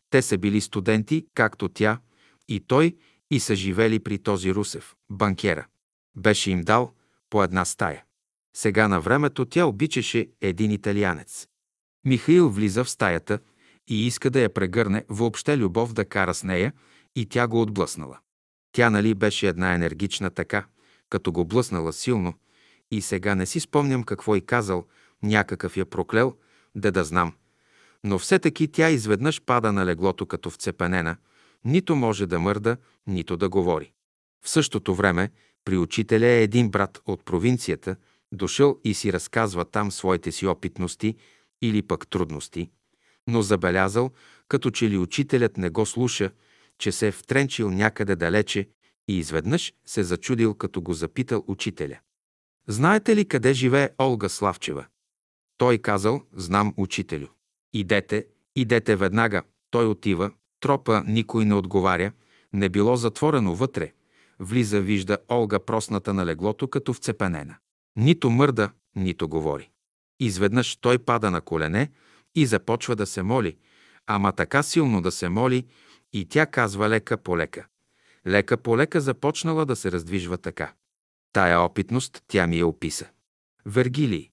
Те 0.09 0.21
са 0.21 0.37
били 0.37 0.61
студенти, 0.61 1.25
както 1.33 1.69
тя, 1.69 1.99
и 2.47 2.59
той, 2.59 2.95
и 3.31 3.39
са 3.39 3.55
живели 3.55 3.99
при 3.99 4.17
този 4.17 4.53
Русев, 4.53 4.95
банкера. 5.09 5.67
Беше 6.17 6.51
им 6.51 6.61
дал 6.61 6.93
по 7.29 7.43
една 7.43 7.65
стая. 7.65 8.03
Сега 8.55 8.87
на 8.87 9.01
времето 9.01 9.45
тя 9.45 9.65
обичаше 9.65 10.27
един 10.41 10.71
италианец. 10.71 11.47
Михаил 12.05 12.49
влиза 12.49 12.83
в 12.83 12.89
стаята 12.89 13.39
и 13.87 14.07
иска 14.07 14.29
да 14.29 14.39
я 14.39 14.53
прегърне, 14.53 15.05
въобще 15.09 15.57
любов 15.57 15.93
да 15.93 16.05
кара 16.05 16.33
с 16.33 16.43
нея, 16.43 16.73
и 17.15 17.25
тя 17.25 17.47
го 17.47 17.61
отблъснала. 17.61 18.19
Тя 18.71 18.89
нали 18.89 19.13
беше 19.13 19.47
една 19.47 19.73
енергична 19.73 20.29
така, 20.29 20.65
като 21.09 21.31
го 21.31 21.45
блъснала 21.45 21.93
силно, 21.93 22.33
и 22.91 23.01
сега 23.01 23.35
не 23.35 23.45
си 23.45 23.59
спомням 23.59 24.03
какво 24.03 24.35
и 24.35 24.41
казал, 24.41 24.85
някакъв 25.23 25.77
я 25.77 25.85
проклел, 25.85 26.35
да 26.75 26.91
да 26.91 27.03
знам. 27.03 27.33
Но 28.03 28.19
все 28.19 28.39
таки 28.39 28.67
тя 28.67 28.89
изведнъж 28.89 29.41
пада 29.41 29.73
на 29.73 29.85
леглото 29.85 30.25
като 30.25 30.49
вцепенена, 30.49 31.17
нито 31.65 31.95
може 31.95 32.27
да 32.27 32.39
мърда, 32.39 32.77
нито 33.07 33.37
да 33.37 33.49
говори. 33.49 33.93
В 34.43 34.49
същото 34.49 34.95
време 34.95 35.31
при 35.65 35.77
учителя 35.77 36.27
е 36.27 36.43
един 36.43 36.69
брат 36.69 37.01
от 37.05 37.25
провинцията, 37.25 37.95
дошъл 38.31 38.79
и 38.83 38.93
си 38.93 39.13
разказва 39.13 39.65
там 39.65 39.91
своите 39.91 40.31
си 40.31 40.47
опитности 40.47 41.15
или 41.61 41.81
пък 41.81 42.07
трудности, 42.07 42.69
но 43.27 43.41
забелязал, 43.41 44.11
като 44.47 44.71
че 44.71 44.89
ли 44.89 44.97
учителят 44.97 45.57
не 45.57 45.69
го 45.69 45.85
слуша, 45.85 46.31
че 46.77 46.91
се 46.91 47.07
е 47.07 47.11
втренчил 47.11 47.71
някъде 47.71 48.15
далече 48.15 48.69
и 49.07 49.17
изведнъж 49.17 49.73
се 49.85 50.03
зачудил, 50.03 50.53
като 50.53 50.81
го 50.81 50.93
запитал 50.93 51.43
учителя. 51.47 51.99
Знаете 52.67 53.15
ли 53.15 53.27
къде 53.27 53.53
живее 53.53 53.89
Олга 54.01 54.29
Славчева? 54.29 54.85
Той 55.57 55.77
казал, 55.77 56.21
знам, 56.33 56.73
учителю. 56.77 57.27
Идете, 57.73 58.27
идете 58.55 58.95
веднага. 58.95 59.43
Той 59.69 59.87
отива, 59.87 60.31
тропа 60.59 61.03
никой 61.07 61.45
не 61.45 61.53
отговаря, 61.53 62.11
не 62.53 62.69
било 62.69 62.95
затворено 62.95 63.55
вътре. 63.55 63.93
Влиза, 64.39 64.81
вижда 64.81 65.17
Олга 65.31 65.59
просната 65.59 66.13
на 66.13 66.25
леглото 66.25 66.67
като 66.67 66.93
вцепенена. 66.93 67.55
Нито 67.95 68.29
мърда, 68.29 68.71
нито 68.95 69.29
говори. 69.29 69.69
Изведнъж 70.19 70.75
той 70.75 70.99
пада 70.99 71.31
на 71.31 71.41
колене 71.41 71.91
и 72.35 72.45
започва 72.45 72.95
да 72.95 73.05
се 73.05 73.23
моли, 73.23 73.57
ама 74.05 74.31
така 74.31 74.63
силно 74.63 75.01
да 75.01 75.11
се 75.11 75.29
моли, 75.29 75.65
и 76.13 76.25
тя 76.25 76.45
казва 76.45 76.89
лека 76.89 77.17
по 77.17 77.37
лека. 77.37 77.67
Лека 78.27 78.57
по 78.57 78.77
започнала 78.95 79.65
да 79.65 79.75
се 79.75 79.91
раздвижва 79.91 80.37
така. 80.37 80.73
Тая 81.33 81.61
опитност 81.61 82.23
тя 82.27 82.47
ми 82.47 82.57
я 82.57 82.67
описа. 82.67 83.09
Вергилий. 83.65 84.29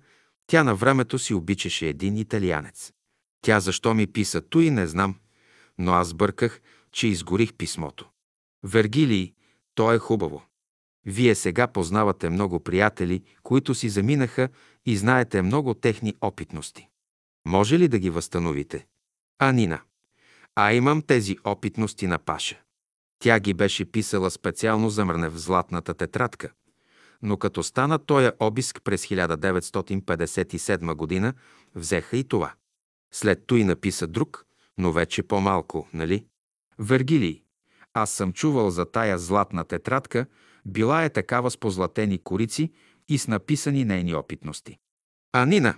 тя 0.47 0.65
на 0.65 0.75
времето 0.75 1.19
си 1.19 1.35
обичаше 1.35 1.89
един 1.89 2.17
италианец. 2.17 2.93
Тя 3.47 3.61
защо 3.61 3.95
ми 3.95 4.07
писа 4.07 4.43
и 4.57 4.71
не 4.71 4.87
знам, 4.87 5.15
но 5.79 5.93
аз 5.93 6.15
бърках, 6.15 6.61
че 6.93 7.07
изгорих 7.07 7.55
писмото. 7.55 8.09
Вергилий, 8.63 9.35
то 9.75 9.93
е 9.93 9.99
хубаво. 9.99 10.43
Вие 11.05 11.35
сега 11.35 11.67
познавате 11.67 12.31
много 12.31 12.61
приятели, 12.61 13.23
които 13.43 13.75
си 13.75 13.89
заминаха 13.89 14.49
и 14.87 14.97
знаете 14.97 15.43
много 15.43 15.75
техни 15.75 16.15
опитности. 16.21 16.89
Може 17.47 17.79
ли 17.79 17.89
да 17.89 17.99
ги 17.99 18.11
възстановите? 18.11 18.87
Анина. 19.39 19.81
А 20.55 20.73
имам 20.73 21.03
тези 21.03 21.37
опитности 21.45 22.07
на 22.07 22.19
Паша. 22.19 22.61
Тя 23.19 23.41
ги 23.41 23.55
беше 23.55 23.85
писала 23.85 24.31
специално 24.31 24.91
за 24.91 25.05
мрне 25.05 25.29
в 25.29 25.39
златната 25.39 25.95
тетрадка. 25.95 26.53
Но 27.23 27.37
като 27.37 27.63
стана 27.63 27.99
тоя 27.99 28.33
обиск 28.41 28.81
през 28.85 29.07
1957 29.07 30.95
година, 30.95 31.35
взеха 31.75 32.17
и 32.17 32.25
това. 32.25 32.55
След 33.13 33.47
той 33.47 33.65
написа 33.65 34.07
друг, 34.07 34.47
но 34.79 34.93
вече 34.93 35.23
по-малко, 35.23 35.89
нали? 35.93 36.27
Вергилий. 36.79 37.43
Аз 37.95 38.11
съм 38.11 38.33
чувал 38.33 38.71
за 38.71 38.85
тая 38.91 39.19
златна 39.19 39.65
тетрадка, 39.65 40.27
била 40.67 41.05
е 41.05 41.11
такава 41.11 41.51
с 41.51 41.57
позлатени 41.57 42.19
корици 42.19 42.73
и 43.09 43.19
с 43.19 43.29
написани 43.29 43.85
нейни 43.85 44.15
опитности. 44.15 44.79
А 45.33 45.47
Нина, 45.47 45.75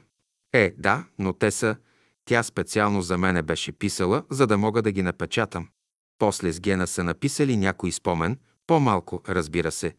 Е, 0.53 0.75
да, 0.79 1.05
но 1.19 1.33
те 1.33 1.51
са... 1.51 1.77
Тя 2.25 2.43
специално 2.43 3.03
за 3.03 3.19
мене 3.19 3.43
беше 3.43 3.73
писала, 3.73 4.25
за 4.31 4.47
да 4.47 4.59
мога 4.59 4.83
да 4.83 4.93
ги 4.93 5.03
напечатам. 5.03 5.69
После 6.19 6.53
с 6.53 6.61
Гена 6.61 6.87
са 6.87 7.05
написали 7.05 7.57
някой 7.57 7.93
спомен, 7.93 8.39
по-малко, 8.67 9.23
разбира 9.29 9.73
се. 9.73 9.97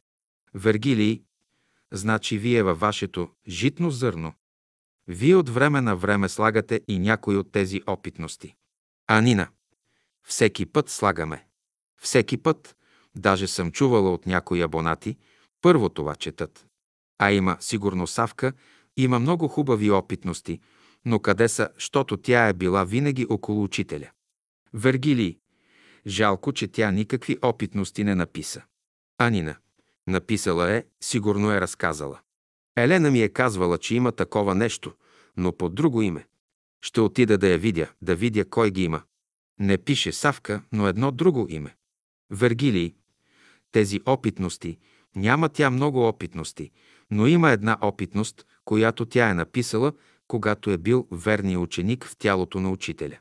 Вергилий, 0.54 1.24
значи 1.92 2.38
вие 2.38 2.64
във 2.64 2.80
вашето 2.80 3.30
житно 3.48 3.92
зърно. 3.92 4.34
Вие 5.12 5.36
от 5.36 5.50
време 5.50 5.82
на 5.82 5.96
време 5.96 6.30
слагате 6.30 6.82
и 6.88 7.00
някои 7.00 7.38
от 7.38 7.52
тези 7.52 7.82
опитности. 7.88 8.56
Анина, 9.08 9.48
всеки 10.24 10.66
път 10.66 10.90
слагаме. 10.90 11.46
Всеки 12.02 12.38
път, 12.38 12.76
даже 13.16 13.48
съм 13.48 13.72
чувала 13.72 14.14
от 14.14 14.26
някои 14.26 14.62
абонати, 14.62 15.18
първо 15.62 15.90
това 15.90 16.16
четат. 16.16 16.66
А 17.20 17.32
има, 17.32 17.58
сигурно 17.60 18.08
Савка, 18.08 18.54
има 18.98 19.20
много 19.20 19.48
хубави 19.48 19.92
опитности, 19.92 20.60
но 21.06 21.20
къде 21.20 21.48
са, 21.48 21.70
щото 21.78 22.18
тя 22.18 22.48
е 22.48 22.54
била 22.54 22.84
винаги 22.84 23.26
около 23.30 23.64
учителя. 23.64 24.10
Вергилий, 24.74 25.40
жалко, 26.08 26.54
че 26.54 26.68
тя 26.68 26.92
никакви 26.92 27.38
опитности 27.42 28.04
не 28.04 28.16
написа. 28.16 28.62
Анина, 29.18 29.56
написала 30.08 30.72
е, 30.72 30.84
сигурно 31.02 31.52
е 31.52 31.62
разказала. 31.62 32.20
Елена 32.84 33.12
ми 33.12 33.22
е 33.22 33.30
казвала, 33.30 33.78
че 33.78 33.96
има 33.96 34.12
такова 34.12 34.56
нещо, 34.56 34.94
но 35.38 35.52
под 35.52 35.76
друго 35.76 36.02
име. 36.02 36.26
Ще 36.82 37.02
отида 37.02 37.38
да 37.38 37.48
я 37.48 37.58
видя, 37.58 37.88
да 38.02 38.16
видя 38.16 38.46
кой 38.46 38.72
ги 38.72 38.84
има. 38.84 39.02
Не 39.60 39.78
пише 39.78 40.12
Савка, 40.12 40.62
но 40.72 40.88
едно 40.88 41.12
друго 41.12 41.48
име. 41.50 41.76
Вергилий. 42.32 42.96
Тези 43.72 44.00
опитности, 44.06 44.78
няма 45.16 45.50
тя 45.50 45.70
много 45.70 46.08
опитности, 46.08 46.72
но 47.12 47.28
има 47.28 47.52
една 47.52 47.78
опитност, 47.82 48.46
която 48.66 49.06
тя 49.06 49.30
е 49.30 49.34
написала, 49.34 49.94
когато 50.28 50.72
е 50.72 50.78
бил 50.78 51.08
верният 51.12 51.62
ученик 51.62 52.06
в 52.06 52.18
тялото 52.18 52.60
на 52.60 52.72
учителя. 52.72 53.18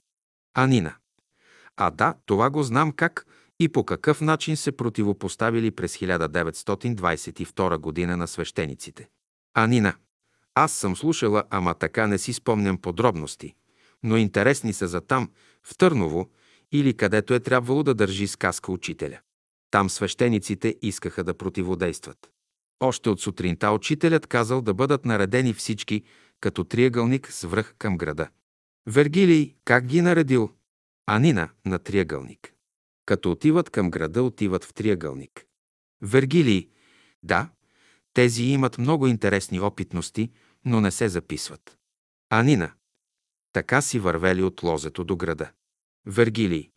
Анина. 0.55 0.95
А 1.77 1.91
да, 1.91 2.15
това 2.27 2.51
го 2.51 2.63
знам 2.63 2.93
как 2.93 3.27
и 3.61 3.69
по 3.69 3.85
какъв 3.85 4.21
начин 4.21 4.57
се 4.57 4.73
противопоставили 4.73 5.71
през 5.71 5.97
1922 5.97 7.79
година 7.79 8.17
на 8.17 8.29
свещениците. 8.29 9.09
Анина. 9.55 9.95
Аз 10.55 10.73
съм 10.73 10.97
слушала, 10.97 11.45
ама 11.51 11.75
така 11.75 12.07
не 12.07 12.19
си 12.19 12.33
спомням 12.33 12.79
подробности, 12.79 13.55
но 14.03 14.17
интересни 14.17 14.73
са 14.73 14.89
за 14.89 15.01
там, 15.01 15.31
в 15.63 15.77
Търново, 15.79 16.31
или 16.73 16.97
където 16.97 17.35
е 17.35 17.41
трябвало 17.41 17.83
да 17.83 17.95
държи 17.95 18.27
сказка 18.27 18.73
учителя. 18.73 19.21
Там 19.71 19.91
свещениците 19.91 20.77
искаха 20.83 21.25
да 21.25 21.35
противодействат. 21.35 22.31
Още 22.81 23.11
от 23.11 23.21
сутринта 23.21 23.71
учителят 23.71 24.27
казал 24.27 24.63
да 24.63 24.75
бъдат 24.75 25.05
наредени 25.05 25.55
всички 25.55 26.03
като 26.41 26.65
триъгълник 26.65 27.33
с 27.33 27.49
връх 27.49 27.75
към 27.79 27.97
града. 27.97 28.29
Вергилий 28.87 29.55
как 29.65 29.87
ги 29.87 30.01
наредил? 30.01 30.51
Анина 31.07 31.49
на 31.67 31.79
триъгълник. 31.79 32.55
Като 33.07 33.31
отиват 33.31 33.71
към 33.71 33.91
града, 33.91 34.23
отиват 34.23 34.65
в 34.65 34.75
триъгълник. 34.75 35.45
Вергилий, 36.03 36.69
да, 37.23 37.51
тези 38.15 38.43
имат 38.43 38.79
много 38.79 39.07
интересни 39.07 39.61
опитности, 39.61 40.31
но 40.65 40.81
не 40.81 40.91
се 40.91 41.09
записват. 41.09 41.79
Анина, 42.31 42.73
така 43.53 43.83
си 43.83 43.99
вървели 43.99 44.43
от 44.43 44.63
лозето 44.63 45.05
до 45.05 45.17
града. 45.17 45.51
Вергилий, 46.07 46.71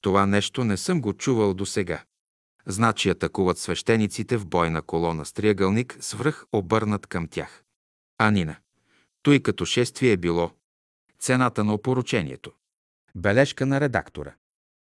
това 0.00 0.26
нещо 0.26 0.64
не 0.64 0.76
съм 0.76 1.00
го 1.00 1.12
чувал 1.12 1.54
до 1.54 1.66
сега. 1.66 2.04
Значи 2.66 3.10
атакуват 3.10 3.58
свещениците 3.58 4.36
в 4.36 4.46
бойна 4.46 4.82
колона 4.82 5.24
с 5.24 5.32
триъгълник 5.32 5.96
с 6.00 6.12
връх 6.12 6.44
обърнат 6.52 7.06
към 7.06 7.28
тях. 7.28 7.62
Анина. 8.18 8.56
Той 9.22 9.40
като 9.40 9.64
шествие 9.64 10.12
е 10.12 10.16
било. 10.16 10.50
Цената 11.18 11.64
на 11.64 11.74
опоручението. 11.74 12.52
Бележка 13.14 13.66
на 13.66 13.80
редактора. 13.80 14.34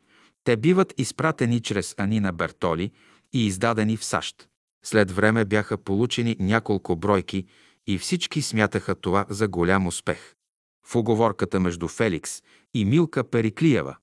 те 0.44 0.56
биват 0.56 0.94
изпратени 0.98 1.60
чрез 1.60 1.94
Анина 1.98 2.32
Бертоли 2.32 2.90
и 3.32 3.46
издадени 3.46 3.96
в 3.96 4.04
САЩ. 4.04 4.48
След 4.84 5.10
време 5.10 5.44
бяха 5.44 5.78
получени 5.78 6.36
няколко 6.40 6.96
бройки 6.96 7.46
и 7.86 7.98
всички 7.98 8.42
смятаха 8.42 8.94
това 8.94 9.26
за 9.28 9.48
голям 9.48 9.86
успех. 9.86 10.34
В 10.86 10.96
оговорката 10.96 11.60
между 11.60 11.88
Феликс 11.88 12.42
и 12.74 12.84
Милка 12.84 13.24
Периклиева, 13.24 13.96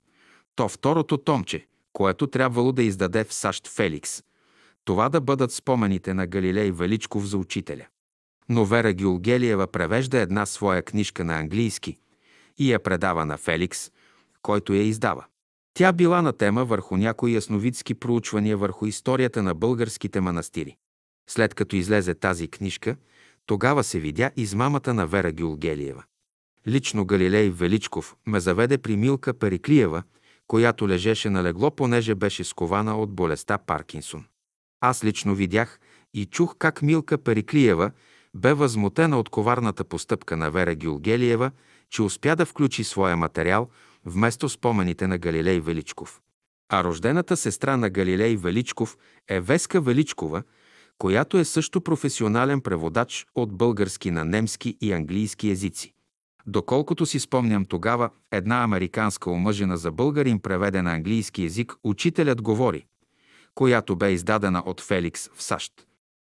то 0.56 0.68
второто 0.68 1.16
томче, 1.16 1.66
което 1.92 2.26
трябвало 2.26 2.72
да 2.72 2.82
издаде 2.82 3.24
в 3.24 3.34
САЩ 3.34 3.68
Феликс, 3.68 4.22
това 4.84 5.08
да 5.08 5.20
бъдат 5.20 5.52
спомените 5.52 6.14
на 6.14 6.26
Галилей 6.26 6.70
Величков 6.70 7.26
за 7.26 7.38
учителя. 7.38 7.86
Но 8.48 8.64
Вера 8.64 8.94
Гюлгелиева 8.94 9.66
превежда 9.66 10.18
една 10.18 10.46
своя 10.46 10.82
книжка 10.82 11.24
на 11.24 11.38
английски 11.38 11.96
и 12.58 12.72
я 12.72 12.78
предава 12.82 13.26
на 13.26 13.36
Феликс, 13.36 13.90
който 14.42 14.72
я 14.74 14.82
издава. 14.82 15.24
Тя 15.74 15.92
била 15.92 16.22
на 16.22 16.32
тема 16.32 16.64
върху 16.64 16.96
някои 16.96 17.34
ясновидски 17.34 17.94
проучвания 17.94 18.56
върху 18.56 18.86
историята 18.86 19.42
на 19.42 19.54
българските 19.54 20.20
манастири. 20.20 20.76
След 21.30 21.54
като 21.54 21.76
излезе 21.76 22.14
тази 22.14 22.48
книжка, 22.48 22.96
тогава 23.46 23.84
се 23.84 24.00
видя 24.00 24.30
измамата 24.36 24.94
на 24.94 25.06
Вера 25.06 25.32
Гюлгелиева. 25.32 26.04
Лично 26.66 27.04
Галилей 27.04 27.50
Величков 27.50 28.16
ме 28.26 28.40
заведе 28.40 28.78
при 28.78 28.96
Милка 28.96 29.34
Периклиева, 29.34 30.02
която 30.46 30.88
лежеше 30.88 31.30
на 31.30 31.42
легло, 31.42 31.70
понеже 31.70 32.14
беше 32.14 32.44
скована 32.44 32.98
от 32.98 33.12
болестта 33.12 33.58
Паркинсон. 33.58 34.24
Аз 34.80 35.04
лично 35.04 35.34
видях 35.34 35.80
и 36.14 36.26
чух 36.26 36.56
как 36.58 36.82
Милка 36.82 37.18
Периклиева 37.18 37.90
бе 38.34 38.54
възмутена 38.54 39.18
от 39.18 39.28
коварната 39.28 39.84
постъпка 39.84 40.36
на 40.36 40.50
Вера 40.50 40.74
Гюлгелиева, 40.74 41.50
че 41.90 42.02
успя 42.02 42.36
да 42.36 42.46
включи 42.46 42.84
своя 42.84 43.16
материал 43.16 43.68
вместо 44.04 44.48
спомените 44.48 45.06
на 45.06 45.18
Галилей 45.18 45.60
Величков. 45.60 46.20
А 46.68 46.84
рождената 46.84 47.36
сестра 47.36 47.76
на 47.76 47.90
Галилей 47.90 48.36
Величков 48.36 48.96
е 49.28 49.40
Веска 49.40 49.80
Величкова, 49.80 50.42
която 50.98 51.38
е 51.38 51.44
също 51.44 51.80
професионален 51.80 52.60
преводач 52.60 53.26
от 53.34 53.56
български 53.56 54.10
на 54.10 54.24
немски 54.24 54.76
и 54.80 54.92
английски 54.92 55.50
езици. 55.50 55.92
Доколкото 56.46 57.06
си 57.06 57.20
спомням 57.20 57.64
тогава, 57.64 58.10
една 58.32 58.64
американска 58.64 59.30
омъжена 59.30 59.76
за 59.76 59.92
българин 59.92 60.40
преведе 60.40 60.82
на 60.82 60.94
английски 60.94 61.44
език 61.44 61.74
«Учителят 61.84 62.42
говори», 62.42 62.86
която 63.54 63.96
бе 63.96 64.12
издадена 64.12 64.62
от 64.66 64.80
Феликс 64.80 65.28
в 65.34 65.42
САЩ. 65.42 65.72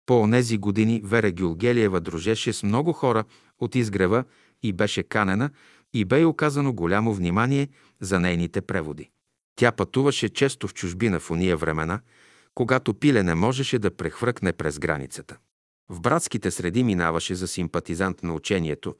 По 0.06 0.20
онези 0.20 0.58
години 0.58 1.00
Вера 1.04 1.32
Гюлгелиева 1.32 2.00
дружеше 2.00 2.52
с 2.52 2.62
много 2.62 2.92
хора 2.92 3.24
от 3.58 3.74
изгрева 3.74 4.24
и 4.62 4.72
беше 4.72 5.02
канена 5.02 5.50
и 5.94 6.04
бе 6.04 6.24
оказано 6.24 6.72
голямо 6.72 7.14
внимание 7.14 7.68
за 8.00 8.20
нейните 8.20 8.60
преводи. 8.60 9.10
Тя 9.56 9.72
пътуваше 9.72 10.28
често 10.28 10.68
в 10.68 10.74
чужбина 10.74 11.20
в 11.20 11.30
уния 11.30 11.56
времена, 11.56 12.00
когато 12.56 12.94
пиле 12.94 13.22
не 13.22 13.34
можеше 13.34 13.78
да 13.78 13.96
прехвъркне 13.96 14.52
през 14.52 14.78
границата. 14.78 15.36
В 15.88 16.00
братските 16.00 16.50
среди 16.50 16.84
минаваше 16.84 17.34
за 17.34 17.48
симпатизант 17.48 18.22
на 18.22 18.34
учението, 18.34 18.94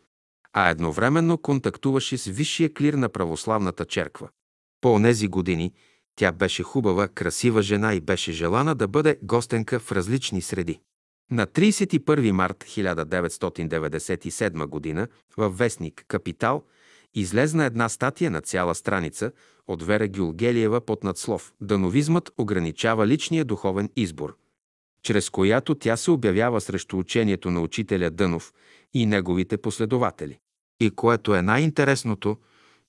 а 0.53 0.71
едновременно 0.71 1.39
контактуваше 1.39 2.19
с 2.19 2.25
висшия 2.25 2.75
клир 2.75 2.95
на 2.95 3.09
православната 3.09 3.85
черква. 3.85 4.29
По 4.81 4.93
онези 4.93 5.29
години 5.29 5.73
тя 6.17 6.33
беше 6.33 6.63
хубава, 6.63 7.09
красива 7.09 7.63
жена 7.63 7.95
и 7.95 8.01
беше 8.01 8.33
желана 8.33 8.75
да 8.75 8.89
бъде 8.89 9.19
гостенка 9.23 9.81
в 9.81 9.93
различни 9.93 10.43
среди. 10.43 10.81
На 11.31 11.47
31 11.47 12.31
март 12.31 12.65
1997 12.65 14.95
г. 14.95 15.09
във 15.37 15.59
вестник 15.59 16.05
«Капитал» 16.09 16.65
Излезна 17.19 17.65
една 17.65 17.89
статия 17.89 18.31
на 18.31 18.41
цяла 18.41 18.75
страница 18.75 19.33
от 19.67 19.83
Вера 19.83 20.09
Гюлгелиева 20.09 20.81
под 20.81 21.05
надслов 21.05 21.53
«Дановизмът 21.61 22.31
ограничава 22.39 23.07
личния 23.07 23.45
духовен 23.45 23.91
избор», 23.97 24.37
чрез 25.03 25.31
която 25.31 25.75
тя 25.75 25.97
се 25.97 26.11
обявява 26.11 26.61
срещу 26.61 26.99
учението 26.99 27.51
на 27.51 27.61
учителя 27.61 28.11
Дънов 28.11 28.53
и 28.95 29.07
неговите 29.07 29.57
последователи. 29.57 30.39
И 30.81 30.91
което 30.91 31.35
е 31.35 31.43
най-интересното, 31.43 32.37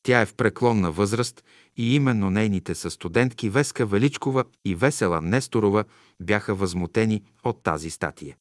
тя 0.04 0.22
е 0.22 0.26
в 0.26 0.34
преклонна 0.34 0.92
възраст 0.92 1.44
и 1.78 1.96
именно 1.96 2.30
нейните 2.30 2.76
състудентки 2.76 3.50
Веска 3.50 3.86
Величкова 3.86 4.44
и 4.66 4.76
Весела 4.76 5.22
Несторова 5.22 5.84
бяха 6.22 6.56
възмутени 6.56 7.24
от 7.44 7.64
тази 7.64 7.90
статия. 7.90 8.36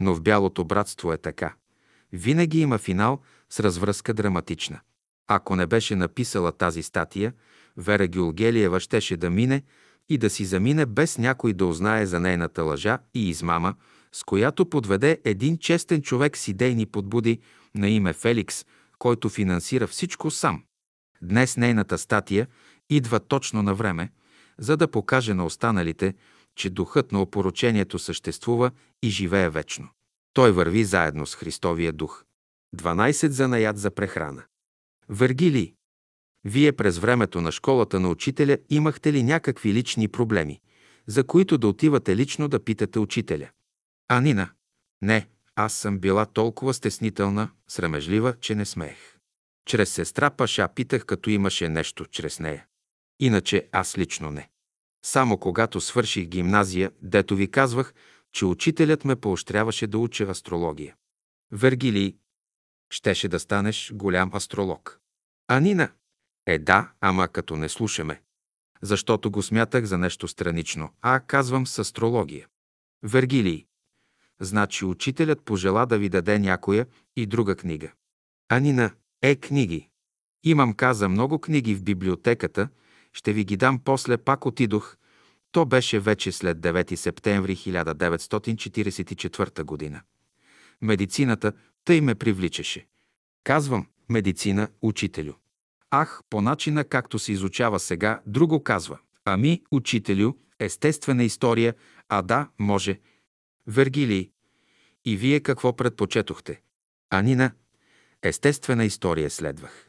Но 0.00 0.14
в 0.14 0.22
Бялото 0.22 0.64
братство 0.64 1.12
е 1.12 1.16
така. 1.16 1.54
Винаги 2.12 2.60
има 2.60 2.78
финал 2.78 3.20
с 3.50 3.60
развръзка 3.60 4.14
драматична. 4.14 4.80
Ако 5.28 5.56
не 5.56 5.66
беше 5.66 5.96
написала 5.96 6.52
тази 6.52 6.82
статия, 6.82 7.32
Вера 7.76 8.06
Георгелиева 8.06 8.80
щеше 8.80 9.16
да 9.16 9.30
мине 9.30 9.62
и 10.08 10.18
да 10.18 10.30
си 10.30 10.44
замине 10.44 10.86
без 10.86 11.18
някой 11.18 11.52
да 11.52 11.66
узнае 11.66 12.06
за 12.06 12.20
нейната 12.20 12.62
лъжа 12.62 12.98
и 13.14 13.28
измама, 13.28 13.74
с 14.12 14.24
която 14.24 14.70
подведе 14.70 15.20
един 15.24 15.58
честен 15.58 16.02
човек 16.02 16.36
с 16.36 16.48
идейни 16.48 16.86
подбуди 16.86 17.38
на 17.74 17.88
име 17.88 18.12
Феликс, 18.12 18.64
който 18.98 19.28
финансира 19.28 19.86
всичко 19.86 20.30
сам. 20.30 20.62
Днес 21.22 21.56
нейната 21.56 21.98
статия 21.98 22.46
идва 22.90 23.20
точно 23.20 23.62
на 23.62 23.74
време, 23.74 24.10
за 24.58 24.76
да 24.76 24.88
покаже 24.88 25.34
на 25.34 25.44
останалите, 25.44 26.14
че 26.56 26.70
духът 26.70 27.12
на 27.12 27.22
опоручението 27.22 27.98
съществува 27.98 28.70
и 29.02 29.10
живее 29.10 29.50
вечно. 29.50 29.88
Той 30.32 30.52
върви 30.52 30.84
заедно 30.84 31.26
с 31.26 31.34
Христовия 31.34 31.92
дух. 31.92 32.24
12 32.76 33.28
занаят 33.28 33.78
за 33.78 33.90
прехрана. 33.90 34.42
Вергилий. 35.08 35.74
Вие 36.44 36.72
през 36.72 36.98
времето 36.98 37.40
на 37.40 37.52
школата 37.52 38.00
на 38.00 38.08
учителя 38.08 38.58
имахте 38.70 39.12
ли 39.12 39.22
някакви 39.22 39.74
лични 39.74 40.08
проблеми, 40.08 40.60
за 41.06 41.24
които 41.24 41.58
да 41.58 41.68
отивате 41.68 42.16
лично 42.16 42.48
да 42.48 42.64
питате 42.64 42.98
учителя? 42.98 43.50
Анина. 44.08 44.50
Не, 45.02 45.28
аз 45.56 45.74
съм 45.74 45.98
била 45.98 46.26
толкова 46.26 46.74
стеснителна, 46.74 47.50
срамежлива, 47.68 48.34
че 48.40 48.54
не 48.54 48.64
смеех. 48.64 49.18
Чрез 49.66 49.92
сестра 49.92 50.30
Паша 50.30 50.68
питах, 50.74 51.04
като 51.04 51.30
имаше 51.30 51.68
нещо 51.68 52.06
чрез 52.06 52.40
нея. 52.40 52.66
Иначе 53.20 53.68
аз 53.72 53.98
лично 53.98 54.30
не. 54.30 54.48
Само 55.04 55.38
когато 55.38 55.80
свърших 55.80 56.26
гимназия, 56.26 56.90
дето 57.02 57.36
ви 57.36 57.50
казвах, 57.50 57.94
че 58.32 58.46
учителят 58.46 59.04
ме 59.04 59.16
поощряваше 59.16 59.86
да 59.86 59.98
уча 59.98 60.24
астрология. 60.24 60.94
Вергилий, 61.52 62.16
щеше 62.92 63.28
да 63.28 63.40
станеш 63.40 63.92
голям 63.94 64.30
астролог. 64.34 65.00
А 65.48 65.60
Нина? 65.60 65.88
Е 66.46 66.58
да, 66.58 66.90
ама 67.00 67.28
като 67.28 67.56
не 67.56 67.68
слушаме. 67.68 68.22
Защото 68.82 69.30
го 69.30 69.42
смятах 69.42 69.84
за 69.84 69.98
нещо 69.98 70.28
странично, 70.28 70.90
а 71.02 71.20
казвам 71.20 71.66
с 71.66 71.78
астрология. 71.78 72.46
Вергилий. 73.02 73.66
Значи 74.40 74.84
учителят 74.84 75.44
пожела 75.44 75.86
да 75.86 75.98
ви 75.98 76.08
даде 76.08 76.38
някоя 76.38 76.86
и 77.16 77.26
друга 77.26 77.56
книга. 77.56 77.92
А 78.48 78.60
Нина, 78.60 78.90
е 79.22 79.36
книги. 79.36 79.88
Имам 80.44 80.74
каза 80.74 81.08
много 81.08 81.38
книги 81.38 81.74
в 81.74 81.82
библиотеката, 81.82 82.68
ще 83.12 83.32
ви 83.32 83.44
ги 83.44 83.56
дам 83.56 83.80
после, 83.84 84.18
пак 84.18 84.46
отидох. 84.46 84.96
То 85.52 85.66
беше 85.66 86.00
вече 86.00 86.32
след 86.32 86.58
9 86.58 86.94
септември 86.94 87.56
1944 87.56 89.62
година. 89.62 90.02
Медицината 90.82 91.52
тъй 91.84 92.00
ме 92.00 92.14
привличаше. 92.14 92.86
Казвам, 93.44 93.86
медицина, 94.08 94.68
учителю. 94.82 95.32
Ах, 95.90 96.20
по 96.30 96.40
начина 96.40 96.84
както 96.84 97.18
се 97.18 97.32
изучава 97.32 97.80
сега, 97.80 98.20
друго 98.26 98.62
казва. 98.62 98.98
Ами, 99.24 99.62
учителю, 99.70 100.32
естествена 100.58 101.24
история, 101.24 101.74
а 102.08 102.22
да, 102.22 102.48
може. 102.58 103.00
Вергилий. 103.66 104.30
И 105.04 105.16
вие 105.16 105.40
какво 105.40 105.76
предпочетохте? 105.76 106.60
Анина, 107.10 107.52
естествена 108.22 108.84
история 108.84 109.30
следвах. 109.30 109.88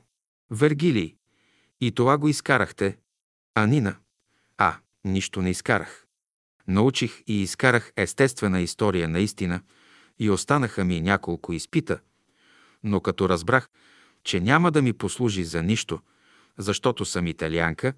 Вергилий. 0.52 1.16
И 1.82 1.92
това 1.92 2.18
го 2.18 2.28
изкарахте. 2.28 2.98
Анина. 3.56 3.96
А, 4.58 4.78
нищо 5.06 5.42
не 5.42 5.50
изкарах. 5.50 6.08
Научих 6.68 7.24
и 7.28 7.42
изкарах 7.42 7.94
естествена 7.96 8.62
история 8.62 9.10
наистина 9.10 9.62
и 10.20 10.30
останаха 10.30 10.84
ми 10.84 11.02
няколко 11.02 11.54
изпита, 11.54 12.00
но 12.84 13.02
като 13.02 13.30
разбрах, 13.30 13.70
че 14.24 14.40
няма 14.40 14.72
да 14.72 14.82
ми 14.82 14.94
послужи 14.94 15.44
за 15.44 15.64
нищо, 15.64 16.00
защото 16.58 17.06
съм 17.06 17.28
италианка, 17.28 17.94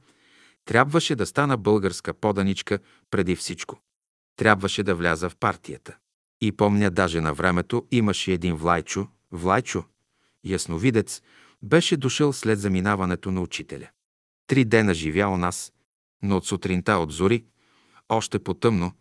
трябваше 0.66 1.16
да 1.16 1.26
стана 1.26 1.58
българска 1.58 2.14
поданичка 2.14 2.80
преди 3.12 3.36
всичко. 3.36 3.80
Трябваше 4.36 4.84
да 4.84 4.96
вляза 4.96 5.30
в 5.30 5.36
партията. 5.36 5.98
И 6.42 6.52
помня, 6.52 6.92
даже 6.92 7.22
на 7.22 7.34
времето 7.34 7.88
имаше 7.92 8.32
един 8.32 8.56
Влайчо, 8.56 9.08
Влайчо, 9.32 9.84
ясновидец, 10.44 11.22
беше 11.64 11.98
дошъл 11.98 12.34
след 12.34 12.60
заминаването 12.60 13.32
на 13.32 13.42
учителя. 13.42 13.90
Три 14.48 14.66
дена 14.66 14.94
живя 14.94 15.28
у 15.28 15.38
нас, 15.38 15.74
но 16.24 16.38
от 16.38 16.46
сутринта 16.46 16.94
от 16.94 17.12
зори, 17.12 17.46
още 18.10 18.40
по-тъмно, 18.40 18.92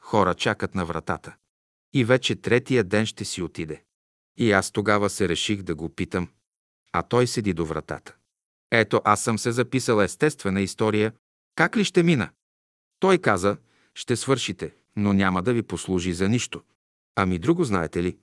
хора 0.00 0.34
чакат 0.34 0.74
на 0.74 0.84
вратата. 0.84 1.34
И 1.94 2.04
вече 2.04 2.36
третия 2.36 2.84
ден 2.84 3.06
ще 3.06 3.24
си 3.24 3.42
отиде. 3.42 3.82
И 4.36 4.52
аз 4.52 4.70
тогава 4.70 5.10
се 5.10 5.28
реших 5.28 5.62
да 5.62 5.74
го 5.74 5.88
питам, 5.88 6.28
а 6.92 7.02
той 7.02 7.26
седи 7.26 7.52
до 7.52 7.66
вратата. 7.66 8.14
Ето, 8.70 9.00
аз 9.04 9.22
съм 9.22 9.38
се 9.38 9.52
записал 9.52 10.00
естествена 10.00 10.60
история. 10.60 11.12
Как 11.54 11.76
ли 11.76 11.84
ще 11.84 12.02
мина? 12.02 12.30
Той 13.00 13.18
каза, 13.18 13.56
ще 13.94 14.16
свършите, 14.16 14.74
но 14.96 15.12
няма 15.12 15.42
да 15.42 15.52
ви 15.52 15.62
послужи 15.62 16.12
за 16.12 16.28
нищо. 16.28 16.62
Ами 17.16 17.38
друго 17.38 17.64
знаете 17.64 18.02
ли? 18.02 18.18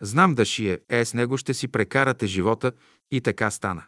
Знам 0.00 0.34
да 0.34 0.44
шие, 0.44 0.80
е 0.88 1.04
с 1.04 1.14
него 1.14 1.36
ще 1.36 1.54
си 1.54 1.68
прекарате 1.68 2.26
живота 2.26 2.72
и 3.10 3.20
така 3.20 3.50
стана. 3.50 3.84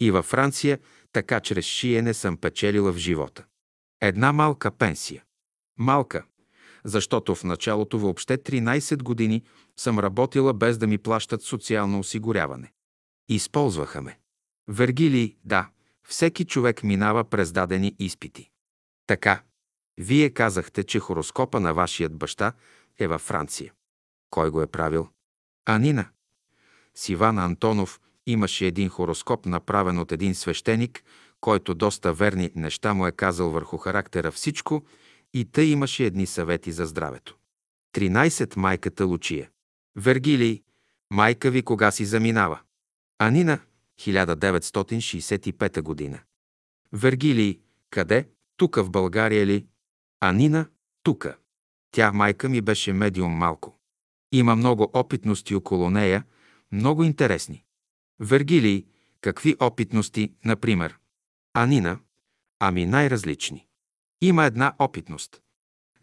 И 0.00 0.10
във 0.10 0.26
Франция 0.26 0.78
така 1.12 1.40
чрез 1.40 1.64
шиене 1.64 2.14
съм 2.14 2.36
печелила 2.36 2.92
в 2.92 2.96
живота. 2.96 3.44
Една 4.00 4.32
малка 4.32 4.70
пенсия. 4.70 5.24
Малка, 5.78 6.24
защото 6.84 7.34
в 7.34 7.44
началото 7.44 7.98
въобще 7.98 8.38
13 8.38 9.02
години 9.02 9.42
съм 9.76 9.98
работила 9.98 10.54
без 10.54 10.78
да 10.78 10.86
ми 10.86 10.98
плащат 10.98 11.42
социално 11.42 11.98
осигуряване. 11.98 12.72
Използваха 13.28 14.02
ме. 14.02 14.18
Вергилий, 14.68 15.36
да, 15.44 15.68
всеки 16.08 16.44
човек 16.44 16.82
минава 16.82 17.24
през 17.24 17.52
дадени 17.52 17.96
изпити. 17.98 18.50
Така, 19.06 19.42
вие 19.98 20.30
казахте, 20.30 20.84
че 20.84 20.98
хороскопа 20.98 21.60
на 21.60 21.74
вашият 21.74 22.16
баща 22.16 22.52
е 22.98 23.06
във 23.06 23.20
Франция. 23.20 23.72
Кой 24.30 24.50
го 24.50 24.62
е 24.62 24.66
правил? 24.66 25.08
Анина. 25.66 26.08
С 26.94 27.08
Иван 27.08 27.38
Антонов 27.38 28.00
имаше 28.26 28.66
един 28.66 28.88
хороскоп, 28.88 29.46
направен 29.46 29.98
от 29.98 30.12
един 30.12 30.34
свещеник, 30.34 31.04
който 31.40 31.74
доста 31.74 32.12
верни 32.12 32.50
неща 32.54 32.94
му 32.94 33.06
е 33.06 33.12
казал 33.12 33.50
върху 33.50 33.76
характера 33.76 34.30
всичко 34.30 34.84
и 35.34 35.44
тъй 35.44 35.64
имаше 35.64 36.04
едни 36.04 36.26
съвети 36.26 36.72
за 36.72 36.86
здравето. 36.86 37.38
13. 37.94 38.56
Майката 38.56 39.04
Лучия. 39.04 39.50
Вергилий. 39.96 40.62
Майка 41.10 41.50
ви 41.50 41.62
кога 41.62 41.90
си 41.90 42.04
заминава? 42.04 42.60
Анина. 43.18 43.58
1965 44.00 45.82
година. 45.82 46.20
Вергилий. 46.92 47.60
Къде? 47.90 48.28
Тука 48.56 48.84
в 48.84 48.90
България 48.90 49.46
ли? 49.46 49.66
Анина. 50.20 50.66
Тука. 51.02 51.36
Тя 51.90 52.12
майка 52.12 52.48
ми 52.48 52.60
беше 52.60 52.92
медиум 52.92 53.32
малко. 53.32 53.78
Има 54.32 54.56
много 54.56 54.90
опитности 54.92 55.54
около 55.54 55.90
нея, 55.90 56.24
много 56.72 57.04
интересни. 57.04 57.64
Вергилий, 58.20 58.86
какви 59.20 59.56
опитности, 59.60 60.32
например? 60.44 60.98
Анина, 61.52 61.98
ами 62.58 62.86
най-различни. 62.86 63.66
Има 64.20 64.44
една 64.44 64.74
опитност. 64.78 65.40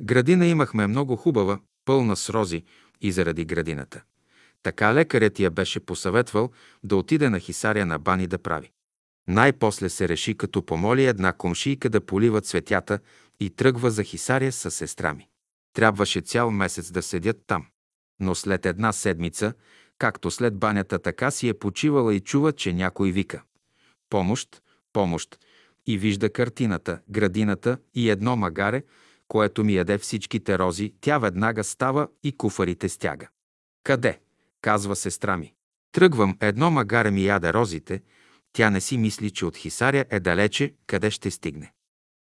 Градина 0.01 0.45
имахме 0.45 0.87
много 0.87 1.15
хубава, 1.15 1.59
пълна 1.85 2.15
с 2.15 2.29
рози 2.29 2.63
и 3.01 3.11
заради 3.11 3.45
градината. 3.45 4.03
Така 4.63 4.93
лекарят 4.93 5.39
я 5.39 5.51
беше 5.51 5.79
посъветвал 5.79 6.51
да 6.83 6.95
отиде 6.95 7.29
на 7.29 7.39
хисаря 7.39 7.85
на 7.85 7.99
бани 7.99 8.27
да 8.27 8.37
прави. 8.37 8.71
Най-после 9.27 9.89
се 9.89 10.09
реши, 10.09 10.37
като 10.37 10.65
помоли 10.65 11.05
една 11.05 11.33
комшийка 11.33 11.89
да 11.89 12.01
полива 12.01 12.41
цветята 12.41 12.99
и 13.39 13.49
тръгва 13.49 13.91
за 13.91 14.03
хисаря 14.03 14.51
с 14.51 14.71
сестра 14.71 15.13
ми. 15.13 15.27
Трябваше 15.73 16.21
цял 16.21 16.51
месец 16.51 16.91
да 16.91 17.01
седят 17.01 17.37
там. 17.47 17.65
Но 18.19 18.35
след 18.35 18.65
една 18.65 18.91
седмица, 18.91 19.53
както 19.97 20.31
след 20.31 20.57
банята, 20.57 20.99
така 20.99 21.31
си 21.31 21.49
е 21.49 21.53
почивала 21.53 22.15
и 22.15 22.19
чува, 22.19 22.51
че 22.51 22.73
някой 22.73 23.11
вика. 23.11 23.43
Помощ, 24.09 24.61
помощ. 24.93 25.39
И 25.87 25.97
вижда 25.97 26.29
картината, 26.29 26.99
градината 27.09 27.77
и 27.93 28.09
едно 28.09 28.35
магаре, 28.35 28.83
което 29.27 29.63
ми 29.63 29.73
яде 29.73 29.97
всичките 29.97 30.59
рози, 30.59 30.93
тя 31.01 31.17
веднага 31.17 31.63
става 31.63 32.07
и 32.23 32.37
куфарите 32.37 32.89
стяга. 32.89 33.27
Къде? 33.83 34.19
казва 34.61 34.95
сестра 34.95 35.37
ми. 35.37 35.53
Тръгвам, 35.91 36.37
едно 36.39 36.71
магаре 36.71 37.11
ми 37.11 37.25
яде 37.25 37.53
розите 37.53 38.01
Тя 38.53 38.69
не 38.69 38.81
си 38.81 38.97
мисли, 38.97 39.31
че 39.31 39.45
от 39.45 39.57
Хисаря 39.57 40.05
е 40.09 40.19
далече, 40.19 40.73
къде 40.87 41.11
ще 41.11 41.31
стигне. 41.31 41.73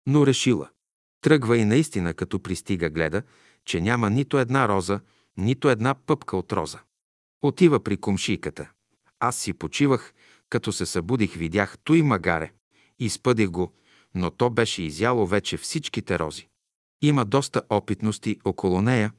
Но 0.06 0.26
решила. 0.26 0.68
Тръгва 1.20 1.56
и 1.56 1.64
наистина, 1.64 2.14
като 2.14 2.42
пристига, 2.42 2.90
гледа, 2.90 3.22
че 3.64 3.80
няма 3.80 4.10
нито 4.10 4.38
една 4.38 4.68
роза, 4.68 5.00
нито 5.36 5.70
една 5.70 5.94
пъпка 5.94 6.36
от 6.36 6.52
роза. 6.52 6.78
Отива 7.42 7.80
при 7.80 7.96
комшийката. 7.96 8.70
Аз 9.20 9.36
си 9.36 9.52
почивах, 9.52 10.14
като 10.50 10.72
се 10.72 10.86
събудих, 10.86 11.34
видях 11.34 11.78
той 11.84 12.02
магаре. 12.02 12.52
Изпъдих 13.00 13.48
го, 13.48 13.72
но 14.14 14.30
то 14.30 14.50
беше 14.50 14.82
изяло 14.82 15.26
вече 15.26 15.56
всичките 15.56 16.18
рози. 16.18 16.48
Има 17.02 17.24
доста 17.24 17.62
опитности 17.70 18.40
около 18.44 18.82
нея, 18.82 19.12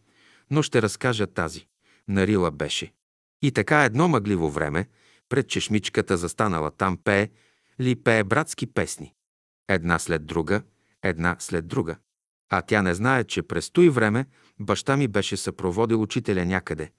но 0.52 0.64
ще 0.64 0.82
разкажа 0.82 1.28
тази. 1.28 1.68
Нарила 2.08 2.52
беше. 2.52 2.94
И 3.42 3.52
така 3.52 3.84
едно 3.84 4.08
мъгливо 4.08 4.50
време, 4.50 4.88
пред 5.30 5.48
чешмичката 5.48 6.18
застанала 6.18 6.72
там 6.72 6.98
пее, 7.04 7.30
ли 7.82 7.96
пее 7.96 8.24
братски 8.24 8.68
песни. 8.68 9.14
Една 9.68 10.00
след 10.00 10.26
друга, 10.26 10.62
една 11.04 11.36
след 11.40 11.68
друга. 11.68 11.96
А 12.50 12.62
тя 12.62 12.82
не 12.82 12.96
знае, 12.96 13.24
че 13.24 13.44
през 13.44 13.70
той 13.72 13.90
време 13.90 14.26
баща 14.60 14.98
ми 14.98 15.08
беше 15.08 15.38
съпроводил 15.38 16.02
учителя 16.02 16.46
някъде. 16.46 16.92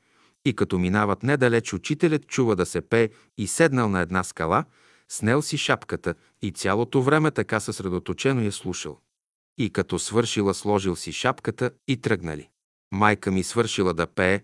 И 0.44 0.56
като 0.56 0.78
минават 0.78 1.22
недалеч, 1.22 1.72
учителят 1.72 2.26
чува 2.26 2.56
да 2.56 2.66
се 2.66 2.80
пее 2.80 3.08
и 3.38 3.46
седнал 3.46 3.88
на 3.88 4.00
една 4.00 4.24
скала, 4.24 4.64
снел 5.10 5.42
си 5.42 5.58
шапката 5.58 6.14
и 6.42 6.52
цялото 6.52 7.02
време 7.02 7.30
така 7.30 7.60
съсредоточено 7.60 8.42
я 8.42 8.52
слушал. 8.52 8.98
И 9.58 9.70
като 9.70 9.98
свършила, 9.98 10.54
сложил 10.54 10.96
си 10.96 11.12
шапката 11.12 11.70
и 11.88 11.96
тръгнали. 12.00 12.48
Майка 12.92 13.30
ми 13.30 13.42
свършила 13.42 13.94
да 13.94 14.06
пее, 14.06 14.40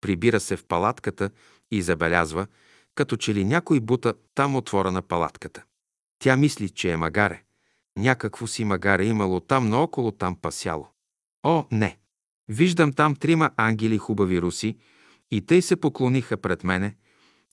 прибира 0.00 0.40
се 0.40 0.56
в 0.56 0.64
палатката 0.64 1.30
и 1.70 1.82
забелязва, 1.82 2.46
като 2.94 3.16
че 3.16 3.34
ли 3.34 3.44
някой 3.44 3.80
бута 3.80 4.14
там 4.34 4.56
отвора 4.56 4.92
на 4.92 5.02
палатката. 5.02 5.64
Тя 6.18 6.36
мисли, 6.36 6.70
че 6.70 6.90
е 6.90 6.96
магаре. 6.96 7.42
Някакво 7.98 8.46
си 8.46 8.64
магаре 8.64 9.04
имало 9.04 9.40
там, 9.40 9.68
но 9.68 9.82
около 9.82 10.12
там 10.12 10.36
пасяло. 10.36 10.88
О, 11.42 11.64
не! 11.72 11.98
Виждам 12.48 12.92
там 12.92 13.16
трима 13.16 13.50
ангели 13.56 13.98
хубави 13.98 14.42
руси 14.42 14.76
и 15.30 15.46
тъй 15.46 15.62
се 15.62 15.76
поклониха 15.76 16.36
пред 16.36 16.64
мене. 16.64 16.96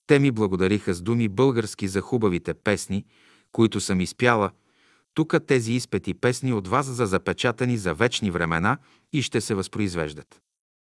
Те 0.06 0.18
ми 0.18 0.30
благодариха 0.30 0.94
с 0.94 1.02
думи 1.02 1.28
български 1.28 1.88
за 1.88 2.00
хубавите 2.00 2.54
песни, 2.54 3.04
които 3.52 3.80
съм 3.80 4.00
изпяла. 4.00 4.50
Тук 5.14 5.34
тези 5.46 5.72
изпети 5.72 6.14
песни 6.14 6.52
от 6.52 6.68
вас 6.68 6.86
за 6.86 7.06
запечатани 7.06 7.76
за 7.76 7.94
вечни 7.94 8.30
времена 8.30 8.78
и 9.12 9.22
ще 9.22 9.40
се 9.40 9.54
възпроизвеждат. 9.54 10.40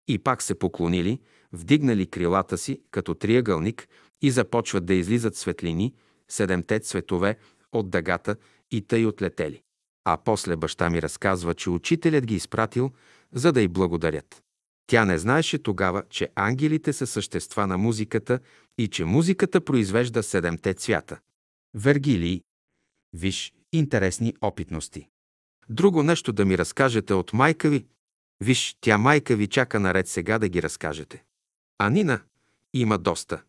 И 0.08 0.18
пак 0.18 0.42
се 0.42 0.58
поклонили, 0.58 1.20
вдигнали 1.52 2.06
крилата 2.06 2.58
си 2.58 2.80
като 2.90 3.14
триъгълник 3.14 3.88
и 4.22 4.30
започват 4.30 4.86
да 4.86 4.94
излизат 4.94 5.36
светлини, 5.36 5.94
седемте 6.28 6.78
цветове 6.78 7.36
от 7.72 7.90
дъгата 7.90 8.36
и 8.70 8.82
тъй 8.82 9.06
отлетели. 9.06 9.62
А 10.04 10.16
после 10.24 10.56
баща 10.56 10.90
ми 10.90 11.02
разказва, 11.02 11.54
че 11.54 11.70
учителят 11.70 12.26
ги 12.26 12.34
изпратил, 12.34 12.90
за 13.32 13.52
да 13.52 13.60
й 13.60 13.68
благодарят. 13.68 14.42
Тя 14.86 15.04
не 15.04 15.18
знаеше 15.18 15.62
тогава, 15.62 16.02
че 16.10 16.28
ангелите 16.34 16.92
са 16.92 17.06
същества 17.06 17.66
на 17.66 17.78
музиката 17.78 18.40
и 18.78 18.88
че 18.88 19.04
музиката 19.04 19.60
произвежда 19.60 20.22
седемте 20.22 20.74
цвята. 20.74 21.18
Вергилий. 21.74 22.40
Виж, 23.12 23.52
интересни 23.72 24.34
опитности. 24.40 25.08
Друго 25.68 26.02
нещо 26.02 26.32
да 26.32 26.44
ми 26.44 26.58
разкажете 26.58 27.14
от 27.14 27.32
майка 27.32 27.68
ви. 27.68 27.86
Виж, 28.40 28.76
тя 28.80 28.98
майка 28.98 29.36
ви 29.36 29.46
чака 29.46 29.80
наред 29.80 30.08
сега 30.08 30.38
да 30.38 30.48
ги 30.48 30.62
разкажете. 30.62 31.24
А 31.78 31.90
Нина 31.90 32.20
има 32.74 32.98
доста. 32.98 33.42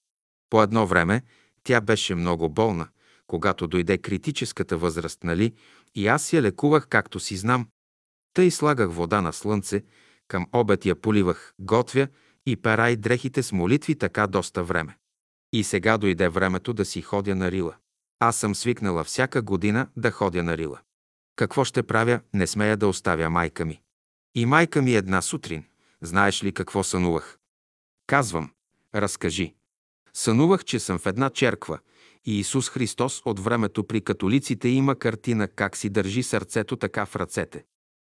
По 0.49 0.63
едно 0.63 0.87
време 0.87 1.23
тя 1.63 1.81
беше 1.81 2.15
много 2.15 2.49
болна, 2.49 2.87
когато 3.27 3.67
дойде 3.67 3.97
критическата 3.97 4.77
възраст, 4.77 5.23
нали, 5.23 5.53
и 5.95 6.07
аз 6.07 6.33
я 6.33 6.41
лекувах 6.41 6.87
както 6.87 7.19
си 7.19 7.37
знам. 7.37 7.67
Тъй 8.33 8.51
слагах 8.51 8.91
вода 8.91 9.21
на 9.21 9.33
слънце, 9.33 9.83
към 10.27 10.47
обед 10.53 10.85
я 10.85 10.95
поливах, 10.95 11.53
готвя 11.59 12.07
и 12.45 12.55
пера 12.55 12.89
и 12.89 12.95
дрехите 12.95 13.43
с 13.43 13.51
молитви 13.51 13.95
така 13.95 14.27
доста 14.27 14.63
време. 14.63 14.97
И 15.53 15.63
сега 15.63 15.97
дойде 15.97 16.29
времето 16.29 16.73
да 16.73 16.85
си 16.85 17.01
ходя 17.01 17.35
на 17.35 17.51
Рила. 17.51 17.75
Аз 18.19 18.37
съм 18.37 18.55
свикнала 18.55 19.03
всяка 19.03 19.41
година 19.41 19.87
да 19.97 20.11
ходя 20.11 20.43
на 20.43 20.57
Рила. 20.57 20.79
Какво 21.35 21.63
ще 21.63 21.83
правя, 21.83 22.19
не 22.33 22.47
смея 22.47 22.77
да 22.77 22.87
оставя 22.87 23.29
майка 23.29 23.65
ми. 23.65 23.81
И 24.35 24.45
майка 24.45 24.81
ми 24.81 24.95
една 24.95 25.21
сутрин. 25.21 25.63
Знаеш 26.01 26.43
ли 26.43 26.51
какво 26.51 26.83
сънувах? 26.83 27.37
Казвам, 28.07 28.51
разкажи. 28.95 29.55
Сънувах, 30.13 30.63
че 30.63 30.79
съм 30.79 30.99
в 30.99 31.05
една 31.05 31.29
черква 31.29 31.79
и 32.25 32.39
Исус 32.39 32.69
Христос 32.69 33.21
от 33.25 33.39
времето 33.39 33.83
при 33.83 34.01
католиците 34.01 34.69
има 34.69 34.95
картина 34.95 35.47
как 35.47 35.77
си 35.77 35.89
държи 35.89 36.23
сърцето 36.23 36.75
така 36.75 37.05
в 37.05 37.15
ръцете. 37.15 37.65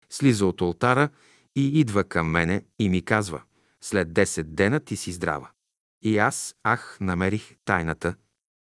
Слиза 0.09 0.45
от 0.45 0.61
ултара 0.61 1.09
и 1.55 1.79
идва 1.79 2.03
към 2.03 2.29
мене 2.29 2.65
и 2.79 2.89
ми 2.89 3.01
казва, 3.01 3.41
след 3.81 4.09
10 4.09 4.43
дена 4.43 4.79
ти 4.79 4.95
си 4.95 5.11
здрава. 5.11 5.49
И 6.01 6.17
аз, 6.17 6.55
ах, 6.63 6.97
намерих 7.01 7.55
тайната 7.65 8.15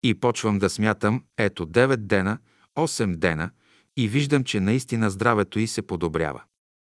и 0.03 0.15
почвам 0.15 0.59
да 0.59 0.71
смятам, 0.71 1.25
ето 1.39 1.67
9 1.67 1.97
дена, 1.97 2.39
8 2.77 3.17
дена 3.17 3.51
и 3.97 4.09
виждам, 4.09 4.45
че 4.45 4.61
наистина 4.61 5.11
здравето 5.11 5.59
й 5.59 5.67
се 5.67 5.83
подобрява. 5.83 6.43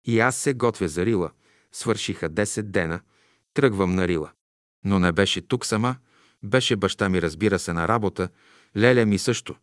И 0.07 0.21
аз 0.21 0.37
се 0.37 0.55
готвя 0.55 0.89
за 0.89 1.07
Рила, 1.07 1.31
свършиха 1.73 2.31
10 2.31 2.63
дена, 2.63 3.01
тръгвам 3.55 3.95
на 3.95 4.09
Рила. 4.09 4.31
Но 4.85 4.99
не 4.99 5.13
беше 5.13 5.41
тук 5.41 5.67
сама, 5.67 5.97
беше 6.43 6.77
баща 6.77 7.09
ми, 7.09 7.23
разбира 7.23 7.59
се, 7.59 7.73
на 7.73 7.89
работа, 7.89 8.29
Леля 8.77 9.07
ми 9.07 9.19
също, 9.19 9.57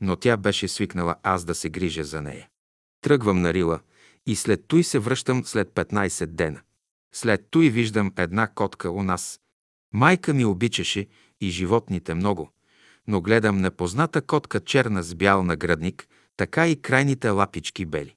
но 0.00 0.16
тя 0.16 0.36
беше 0.36 0.68
свикнала 0.68 1.16
аз 1.22 1.44
да 1.44 1.54
се 1.54 1.70
грижа 1.70 2.04
за 2.04 2.22
нея. 2.22 2.48
Тръгвам 3.00 3.40
на 3.40 3.54
Рила 3.54 3.80
и 4.26 4.36
след 4.36 4.64
той 4.68 4.84
се 4.84 4.98
връщам 4.98 5.44
след 5.44 5.68
15 5.68 6.26
дена. 6.26 6.60
След 7.14 7.46
той 7.50 7.68
виждам 7.68 8.12
една 8.16 8.48
котка 8.48 8.90
у 8.90 9.02
нас. 9.02 9.40
Майка 9.92 10.34
ми 10.34 10.44
обичаше 10.44 11.06
и 11.40 11.50
животните 11.50 12.14
много, 12.14 12.50
но 13.06 13.20
гледам 13.20 13.60
непозната 13.60 14.22
котка 14.22 14.60
черна 14.60 15.02
с 15.02 15.14
бял 15.14 15.42
наградник, 15.42 16.08
така 16.36 16.68
и 16.68 16.82
крайните 16.82 17.28
лапички 17.28 17.86
бели. 17.86 18.14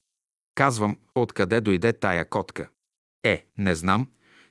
Казвам, 0.56 0.98
откъде 1.16 1.62
дойде 1.62 1.94
тая 1.94 2.30
котка? 2.30 2.70
Е, 3.24 3.46
не 3.58 3.76
знам, 3.76 4.08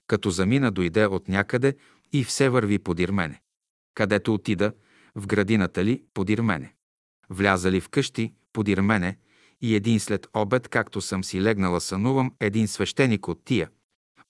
като 0.06 0.30
замина 0.30 0.70
дойде 0.70 1.06
от 1.06 1.28
някъде 1.28 1.76
и 2.12 2.24
все 2.24 2.48
върви 2.48 2.78
подир 2.78 3.10
мене. 3.10 3.40
Където 3.94 4.34
отида, 4.34 4.72
в 5.14 5.26
градината 5.26 5.84
ли, 5.84 6.04
подир 6.14 6.40
мене. 6.40 6.74
Влязали 7.30 7.80
в 7.80 7.88
къщи, 7.88 8.34
подир 8.52 8.80
мене, 8.80 9.16
и 9.64 9.74
един 9.74 10.00
след 10.00 10.26
обед, 10.34 10.68
както 10.68 11.00
съм 11.00 11.24
си 11.24 11.42
легнала, 11.42 11.80
сънувам 11.80 12.32
един 12.40 12.68
свещеник 12.68 13.28
от 13.28 13.44
тия. 13.44 13.70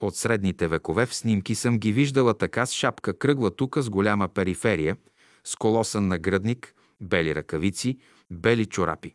От 0.01 0.17
средните 0.17 0.69
векове 0.69 1.07
в 1.07 1.15
снимки 1.15 1.55
съм 1.55 1.79
ги 1.79 1.93
виждала 1.93 2.39
така 2.39 2.67
с 2.67 2.73
шапка 2.73 3.19
кръгла 3.19 3.57
тука 3.57 3.83
с 3.83 3.91
голяма 3.91 4.29
периферия, 4.29 4.97
с 5.45 5.57
колосън 5.57 6.09
нагръдник, 6.09 6.75
бели 7.01 7.35
ръкавици, 7.35 7.99
бели 8.31 8.67
чорапи. 8.67 9.15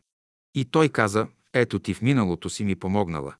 И 0.55 0.65
той 0.65 0.89
каза, 0.89 1.27
ето 1.53 1.79
ти 1.79 1.93
в 1.93 2.01
миналото 2.01 2.49
си 2.49 2.63
ми 2.63 2.75
помогнала. 2.75 3.35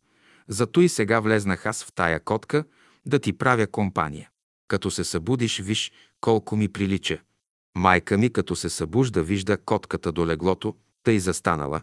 Зато 0.48 0.82
и 0.82 0.90
сега 0.90 1.20
влезнах 1.20 1.66
аз 1.66 1.84
в 1.84 1.94
тая 1.94 2.20
котка 2.20 2.64
да 3.06 3.20
ти 3.20 3.34
правя 3.34 3.68
компания. 3.68 4.30
Като 4.68 4.92
се 4.92 5.04
събудиш, 5.04 5.60
виж 5.60 5.92
колко 6.22 6.56
ми 6.56 6.68
прилича. 6.68 7.22
Майка 7.76 8.18
ми, 8.18 8.34
като 8.34 8.56
се 8.56 8.70
събужда, 8.70 9.24
вижда 9.24 9.58
котката 9.58 10.12
до 10.12 10.28
леглото, 10.28 10.76
тъй 11.04 11.20
застанала, 11.20 11.82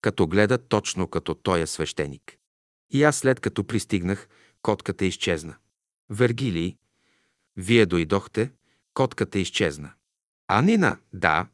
като 0.00 0.26
гледа 0.26 0.58
точно 0.58 1.08
като 1.08 1.34
той 1.34 1.60
е 1.60 1.66
свещеник. 1.66 2.38
И 2.90 3.02
аз 3.02 3.16
след 3.16 3.40
като 3.40 3.64
пристигнах, 3.64 4.28
котката 4.62 5.04
изчезна. 5.04 5.56
Вергилий, 6.10 6.76
вие 7.56 7.86
дойдохте, 7.86 8.52
котката 8.94 9.38
изчезна. 9.38 9.92
А 10.48 10.62
Нина, 10.62 10.98
да. 11.12 11.48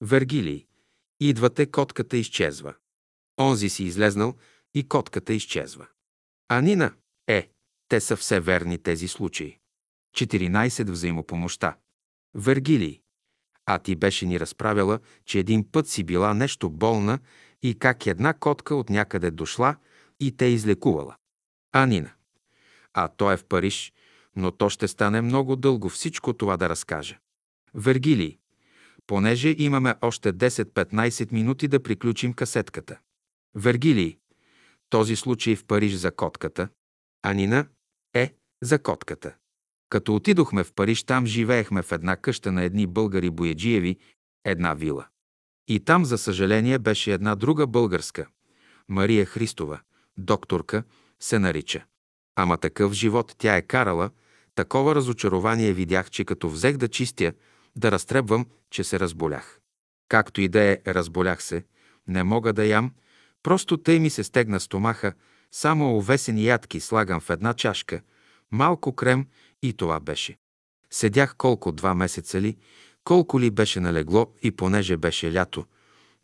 Вергилий, 0.00 0.66
идвате, 1.20 1.66
котката 1.66 2.16
изчезва. 2.16 2.74
Онзи 3.40 3.68
си 3.68 3.84
излезнал 3.84 4.34
и 4.74 4.88
котката 4.88 5.32
изчезва. 5.32 5.86
А 6.48 6.60
Нина, 6.60 6.94
е, 7.26 7.48
те 7.88 8.00
са 8.00 8.16
все 8.16 8.40
верни 8.40 8.78
тези 8.78 9.08
случаи. 9.08 9.58
14 10.16 10.90
взаимопомощта. 10.90 11.76
Вергилий. 12.34 13.00
А 13.66 13.78
ти 13.78 13.96
беше 13.96 14.26
ни 14.26 14.40
разправяла, 14.40 15.00
че 15.24 15.38
един 15.38 15.70
път 15.72 15.88
си 15.88 16.04
била 16.04 16.34
нещо 16.34 16.70
болна 16.70 17.18
и 17.64 17.78
как 17.78 18.06
една 18.06 18.34
котка 18.34 18.74
от 18.74 18.90
някъде 18.90 19.30
дошла 19.30 19.76
и 20.20 20.36
те 20.36 20.44
излекувала. 20.44 21.16
Анина. 21.72 22.10
А 22.92 23.08
той 23.08 23.34
е 23.34 23.36
в 23.36 23.44
Париж, 23.44 23.92
но 24.36 24.50
то 24.50 24.70
ще 24.70 24.88
стане 24.88 25.20
много 25.20 25.56
дълго 25.56 25.88
всичко 25.88 26.32
това 26.32 26.56
да 26.56 26.68
разкаже. 26.68 27.18
Вергилий. 27.74 28.38
Понеже 29.06 29.54
имаме 29.58 29.94
още 30.00 30.32
10-15 30.32 31.32
минути 31.32 31.68
да 31.68 31.82
приключим 31.82 32.32
касетката. 32.32 32.98
Вергилий. 33.54 34.18
Този 34.90 35.16
случай 35.16 35.56
в 35.56 35.64
Париж 35.64 35.94
за 35.94 36.12
котката. 36.12 36.68
Анина 37.22 37.66
е 38.14 38.34
за 38.62 38.78
котката. 38.78 39.34
Като 39.88 40.14
отидохме 40.14 40.64
в 40.64 40.72
Париж, 40.72 41.04
там 41.04 41.26
живеехме 41.26 41.82
в 41.82 41.92
една 41.92 42.16
къща 42.16 42.52
на 42.52 42.62
едни 42.62 42.86
българи 42.86 43.30
бояджиеви, 43.30 43.98
една 44.44 44.74
вила. 44.74 45.06
И 45.68 45.80
там, 45.80 46.04
за 46.04 46.18
съжаление, 46.18 46.78
беше 46.78 47.12
една 47.12 47.34
друга 47.34 47.66
българска, 47.66 48.26
Мария 48.88 49.26
Христова, 49.26 49.80
докторка, 50.18 50.82
се 51.20 51.38
нарича. 51.38 51.84
Ама 52.36 52.56
такъв 52.56 52.92
живот 52.92 53.34
тя 53.38 53.56
е 53.56 53.62
карала, 53.62 54.10
такова 54.54 54.94
разочарование 54.94 55.72
видях, 55.72 56.10
че 56.10 56.24
като 56.24 56.50
взех 56.50 56.76
да 56.76 56.88
чистя, 56.88 57.32
да 57.76 57.92
разтребвам, 57.92 58.46
че 58.70 58.84
се 58.84 59.00
разболях. 59.00 59.60
Както 60.08 60.40
и 60.40 60.48
да 60.48 60.60
е, 60.60 60.78
разболях 60.86 61.42
се, 61.42 61.64
не 62.08 62.24
мога 62.24 62.52
да 62.52 62.64
ям, 62.64 62.92
просто 63.42 63.76
тъй 63.76 63.98
ми 63.98 64.10
се 64.10 64.24
стегна 64.24 64.60
стомаха, 64.60 65.12
само 65.52 65.96
овесени 65.96 66.44
ядки 66.44 66.80
слагам 66.80 67.20
в 67.20 67.30
една 67.30 67.54
чашка, 67.54 68.00
малко 68.50 68.92
крем 68.92 69.26
и 69.62 69.72
това 69.72 70.00
беше. 70.00 70.36
Седях 70.90 71.34
колко 71.36 71.72
два 71.72 71.94
месеца 71.94 72.40
ли, 72.40 72.56
колко 73.04 73.40
ли 73.40 73.50
беше 73.50 73.80
налегло 73.80 74.32
и 74.42 74.50
понеже 74.50 74.96
беше 74.96 75.32
лято, 75.32 75.64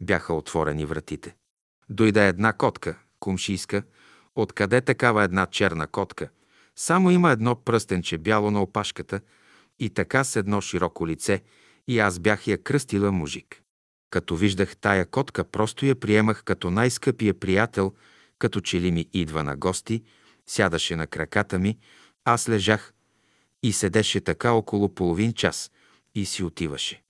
бяха 0.01 0.35
отворени 0.35 0.86
вратите. 0.86 1.36
Дойде 1.89 2.28
една 2.28 2.52
котка, 2.52 2.98
кумшийска, 3.19 3.82
откъде 4.35 4.81
такава 4.81 5.24
една 5.24 5.47
черна 5.47 5.86
котка. 5.86 6.28
Само 6.77 7.11
има 7.11 7.31
едно 7.31 7.57
пръстенче 7.57 8.19
бяло 8.19 8.51
на 8.51 8.62
опашката 8.62 9.20
и 9.78 9.90
така 9.90 10.24
с 10.24 10.36
едно 10.36 10.61
широко 10.61 11.07
лице 11.07 11.43
и 11.89 11.98
аз 11.98 12.19
бях 12.19 12.47
я 12.47 12.62
кръстила 12.62 13.12
мужик. 13.12 13.62
Като 14.11 14.36
виждах 14.36 14.77
тая 14.77 15.07
котка, 15.07 15.44
просто 15.44 15.86
я 15.86 16.01
приемах 16.01 16.44
като 16.44 16.70
най-скъпия 16.70 17.35
приятел, 17.35 17.93
като 18.39 18.61
че 18.61 18.81
ли 18.81 18.90
ми 18.90 19.07
идва 19.12 19.44
на 19.44 19.57
гости, 19.57 20.02
сядаше 20.47 20.97
на 20.97 21.07
краката 21.07 21.59
ми, 21.59 21.78
аз 22.24 22.48
лежах 22.48 22.94
и 23.62 23.73
седеше 23.73 24.20
така 24.20 24.52
около 24.52 24.94
половин 24.94 25.32
час 25.32 25.70
и 26.15 26.27
си 26.27 26.43
отиваше. 26.43 27.03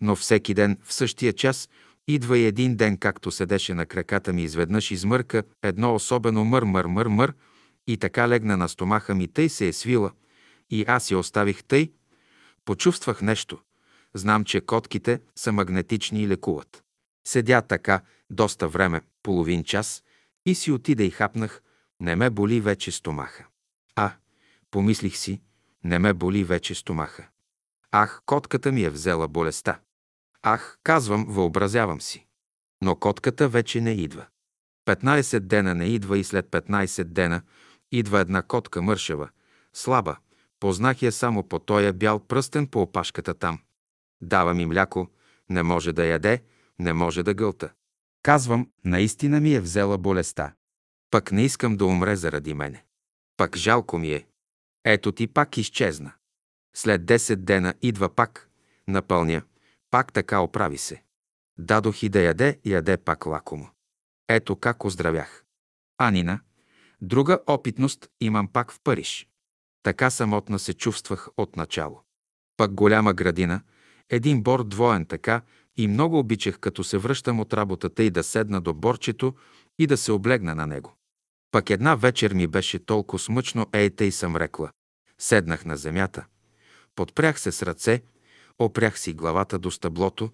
Но 0.00 0.16
всеки 0.16 0.54
ден 0.54 0.78
в 0.84 0.92
същия 0.92 1.32
час 1.32 1.68
идва 2.08 2.38
и 2.38 2.46
един 2.46 2.76
ден, 2.76 2.96
както 2.96 3.30
седеше 3.30 3.74
на 3.74 3.86
краката 3.86 4.32
ми, 4.32 4.42
изведнъж 4.42 4.90
измърка 4.90 5.42
едно 5.62 5.94
особено 5.94 6.44
мър-мър-мър-мър 6.44 7.32
и 7.86 7.96
така 7.96 8.28
легна 8.28 8.56
на 8.56 8.68
стомаха 8.68 9.14
ми, 9.14 9.28
тъй 9.28 9.48
се 9.48 9.68
е 9.68 9.72
свила 9.72 10.12
и 10.70 10.84
аз 10.88 11.10
я 11.10 11.18
оставих 11.18 11.64
тъй. 11.64 11.92
Почувствах 12.64 13.22
нещо. 13.22 13.58
Знам, 14.14 14.44
че 14.44 14.60
котките 14.60 15.20
са 15.36 15.52
магнетични 15.52 16.22
и 16.22 16.28
лекуват. 16.28 16.84
Седя 17.26 17.62
така 17.62 18.00
доста 18.30 18.68
време, 18.68 19.00
половин 19.22 19.64
час, 19.64 20.02
и 20.46 20.54
си 20.54 20.72
отида 20.72 21.04
и 21.04 21.10
хапнах. 21.10 21.62
Не 22.00 22.16
ме 22.16 22.30
боли 22.30 22.60
вече 22.60 22.92
стомаха. 22.92 23.46
А, 23.96 24.12
помислих 24.70 25.16
си, 25.16 25.40
не 25.84 25.98
ме 25.98 26.12
боли 26.12 26.44
вече 26.44 26.74
стомаха. 26.74 27.28
Ах, 27.92 28.22
котката 28.26 28.72
ми 28.72 28.82
е 28.82 28.90
взела 28.90 29.28
болестта. 29.28 29.80
Ах, 30.42 30.78
казвам, 30.82 31.26
въобразявам 31.28 32.00
си. 32.00 32.26
Но 32.82 32.96
котката 32.96 33.48
вече 33.48 33.80
не 33.80 33.90
идва. 33.90 34.26
15 34.86 35.40
дена 35.40 35.74
не 35.74 35.84
идва 35.84 36.18
и 36.18 36.24
след 36.24 36.46
15 36.46 37.04
дена 37.04 37.42
идва 37.92 38.20
една 38.20 38.42
котка 38.42 38.82
мършава, 38.82 39.28
слаба. 39.72 40.16
Познах 40.60 41.02
я 41.02 41.12
само 41.12 41.48
по 41.48 41.58
тоя 41.58 41.92
бял 41.92 42.18
пръстен 42.18 42.66
по 42.66 42.82
опашката 42.82 43.34
там. 43.34 43.58
Дава 44.20 44.54
ми 44.54 44.66
мляко, 44.66 45.10
не 45.50 45.62
може 45.62 45.92
да 45.92 46.04
яде, 46.04 46.42
не 46.78 46.92
може 46.92 47.22
да 47.22 47.34
гълта. 47.34 47.70
Казвам, 48.22 48.70
наистина 48.84 49.40
ми 49.40 49.54
е 49.54 49.60
взела 49.60 49.98
болестта. 49.98 50.54
Пък 51.10 51.32
не 51.32 51.42
искам 51.42 51.76
да 51.76 51.86
умре 51.86 52.16
заради 52.16 52.54
мене. 52.54 52.84
Пък 53.36 53.56
жалко 53.56 53.98
ми 53.98 54.12
е. 54.12 54.26
Ето 54.84 55.12
ти 55.12 55.26
пак 55.26 55.56
изчезна. 55.56 56.12
След 56.78 57.02
10 57.02 57.36
дена 57.36 57.74
идва 57.82 58.14
пак, 58.14 58.50
напълня, 58.88 59.42
пак 59.90 60.12
така 60.12 60.40
оправи 60.40 60.78
се. 60.78 61.02
Дадох 61.58 62.02
и 62.02 62.08
да 62.08 62.20
яде, 62.20 62.58
яде 62.64 62.96
пак 62.96 63.26
лакомо. 63.26 63.68
Ето 64.28 64.56
как 64.56 64.84
оздравях. 64.84 65.44
Анина, 65.98 66.40
друга 67.00 67.38
опитност 67.46 68.08
имам 68.20 68.48
пак 68.48 68.72
в 68.72 68.80
Париж. 68.84 69.28
Така 69.82 70.10
самотна 70.10 70.58
се 70.58 70.74
чувствах 70.74 71.28
от 71.36 71.56
начало. 71.56 72.02
Пък 72.56 72.74
голяма 72.74 73.14
градина, 73.14 73.60
един 74.10 74.42
бор 74.42 74.64
двоен 74.64 75.06
така 75.06 75.42
и 75.76 75.88
много 75.88 76.18
обичах, 76.18 76.58
като 76.58 76.84
се 76.84 76.98
връщам 76.98 77.40
от 77.40 77.54
работата 77.54 78.02
и 78.02 78.10
да 78.10 78.22
седна 78.22 78.60
до 78.60 78.74
борчето 78.74 79.34
и 79.78 79.86
да 79.86 79.96
се 79.96 80.12
облегна 80.12 80.54
на 80.54 80.66
него. 80.66 80.96
Пък 81.50 81.70
една 81.70 81.94
вечер 81.94 82.32
ми 82.32 82.46
беше 82.46 82.84
толкова 82.84 83.18
смъчно, 83.18 83.66
ей 83.72 83.90
тъй 83.90 84.12
съм 84.12 84.36
рекла. 84.36 84.70
Седнах 85.18 85.64
на 85.64 85.76
земята, 85.76 86.26
подпрях 86.96 87.40
се 87.40 87.52
с 87.52 87.62
ръце, 87.62 88.02
опрях 88.58 88.98
си 88.98 89.12
главата 89.12 89.58
до 89.58 89.70
стъблото 89.70 90.30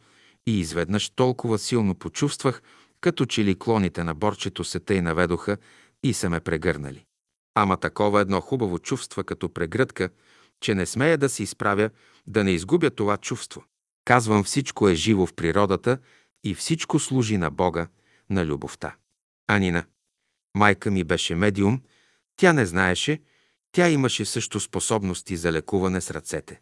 и 0.47 0.61
изведнъж 0.61 1.11
толкова 1.11 1.59
силно 1.59 1.95
почувствах, 1.95 2.63
като 3.01 3.27
че 3.27 3.45
ли 3.45 3.59
клоните 3.59 4.05
на 4.05 4.15
борчето 4.15 4.65
се 4.65 4.81
тъй 4.81 5.03
наведоха 5.03 5.57
и 6.03 6.15
са 6.15 6.31
ме 6.31 6.41
прегърнали. 6.41 7.05
Ама 7.55 7.77
такова 7.77 8.21
едно 8.21 8.41
хубаво 8.41 8.79
чувство 8.79 9.25
като 9.25 9.49
прегръдка, 9.49 10.09
че 10.61 10.75
не 10.75 10.87
смея 10.87 11.19
да 11.19 11.29
се 11.29 11.43
изправя, 11.43 11.91
да 12.27 12.45
не 12.45 12.51
изгубя 12.51 12.91
това 12.91 13.17
чувство. 13.17 13.65
Казвам, 14.05 14.45
всичко 14.45 14.89
е 14.89 14.95
живо 14.95 15.27
в 15.27 15.35
природата 15.35 15.99
и 16.45 16.55
всичко 16.55 16.99
служи 16.99 17.37
на 17.37 17.51
Бога, 17.51 17.89
на 18.31 18.47
любовта. 18.47 18.97
Анина. 19.47 19.85
Майка 20.55 20.91
ми 20.91 21.05
беше 21.05 21.35
медиум, 21.35 21.83
тя 22.37 22.53
не 22.53 22.67
знаеше, 22.67 23.21
тя 23.73 23.89
имаше 23.89 24.25
също 24.25 24.61
способности 24.61 25.37
за 25.37 25.53
лекуване 25.53 26.01
с 26.01 26.11
ръцете. 26.11 26.61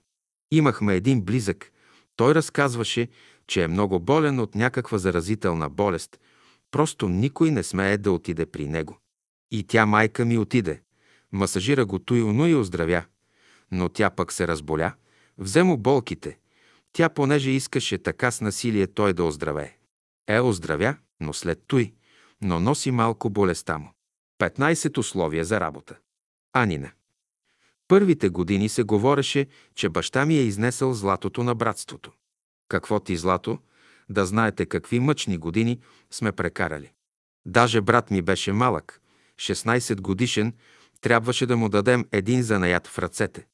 Имахме 0.51 0.95
един 0.95 1.23
близък, 1.23 1.73
той 2.17 2.35
разказваше, 2.35 3.09
че 3.47 3.63
е 3.63 3.69
много 3.69 4.01
болен 4.01 4.41
от 4.41 4.55
някаква 4.55 4.99
заразителна 4.99 5.69
болест, 5.69 6.21
просто 6.71 7.09
никой 7.09 7.51
не 7.51 7.63
смее 7.63 7.99
да 7.99 8.13
отиде 8.13 8.47
при 8.47 8.67
него. 8.67 8.99
И 9.51 9.65
тя 9.65 9.87
майка 9.87 10.25
ми 10.25 10.39
отиде, 10.39 10.83
масажира 11.33 11.87
го 11.87 11.99
туилно 11.99 12.49
и 12.49 12.55
оздравя. 12.55 13.05
Но 13.71 13.89
тя 13.89 14.11
пък 14.11 14.33
се 14.33 14.49
разболя, 14.49 14.93
взе 15.39 15.63
му 15.63 15.77
болките. 15.77 16.39
Тя 16.93 17.09
понеже 17.09 17.51
искаше 17.51 17.99
така 17.99 18.31
с 18.31 18.41
насилие 18.41 18.87
той 18.87 19.13
да 19.13 19.25
оздравее. 19.25 19.77
Е, 20.29 20.41
оздравя, 20.41 20.97
но 21.21 21.33
след 21.33 21.63
той, 21.67 21.93
но 22.43 22.61
носи 22.61 22.91
малко 22.91 23.31
болестта 23.31 23.79
му. 23.79 23.93
15 24.41 24.99
условия 24.99 25.45
за 25.45 25.61
работа. 25.61 25.97
Анина. 26.53 26.91
Първите 27.91 28.29
години 28.29 28.69
се 28.69 28.83
говореше, 28.83 29.47
че 29.75 29.89
баща 29.89 30.27
ми 30.27 30.35
е 30.35 30.43
изнесъл 30.43 30.93
златото 30.93 31.43
на 31.43 31.55
братството. 31.55 32.13
Какво 32.69 33.01
ти 33.01 33.17
злато? 33.17 33.59
Да 34.11 34.27
знаете 34.27 34.67
какви 34.67 35.01
мъчни 35.01 35.39
години 35.39 35.81
сме 36.11 36.33
прекарали. 36.33 36.93
Даже 37.47 37.81
брат 37.81 38.11
ми 38.11 38.23
беше 38.23 38.53
малък, 38.53 39.01
16 39.37 40.01
годишен, 40.01 40.55
трябваше 41.01 41.47
да 41.47 41.57
му 41.57 41.69
дадем 41.69 42.05
един 42.13 42.43
занаят 42.43 42.87
в 42.87 42.99
ръцете. 42.99 43.47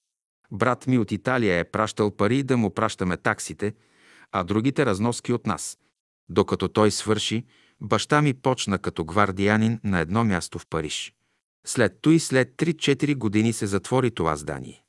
Брат 0.52 0.86
ми 0.86 0.98
от 0.98 1.12
Италия 1.12 1.58
е 1.58 1.70
пращал 1.70 2.10
пари 2.10 2.42
да 2.42 2.56
му 2.56 2.74
пращаме 2.74 3.16
таксите, 3.16 3.74
а 4.32 4.44
другите 4.44 4.86
разноски 4.86 5.32
от 5.32 5.46
нас. 5.46 5.78
Докато 6.28 6.68
той 6.68 6.90
свърши, 6.90 7.44
баща 7.80 8.22
ми 8.22 8.34
почна 8.34 8.78
като 8.78 9.04
гвардиянин 9.04 9.80
на 9.84 10.00
едно 10.00 10.24
място 10.24 10.58
в 10.58 10.66
Париж. 10.66 11.15
След 11.66 11.98
той 12.02 12.18
след 12.18 12.48
3-4 12.56 13.16
години 13.16 13.52
се 13.52 13.66
затвори 13.66 14.10
това 14.10 14.36
здание. 14.36 14.82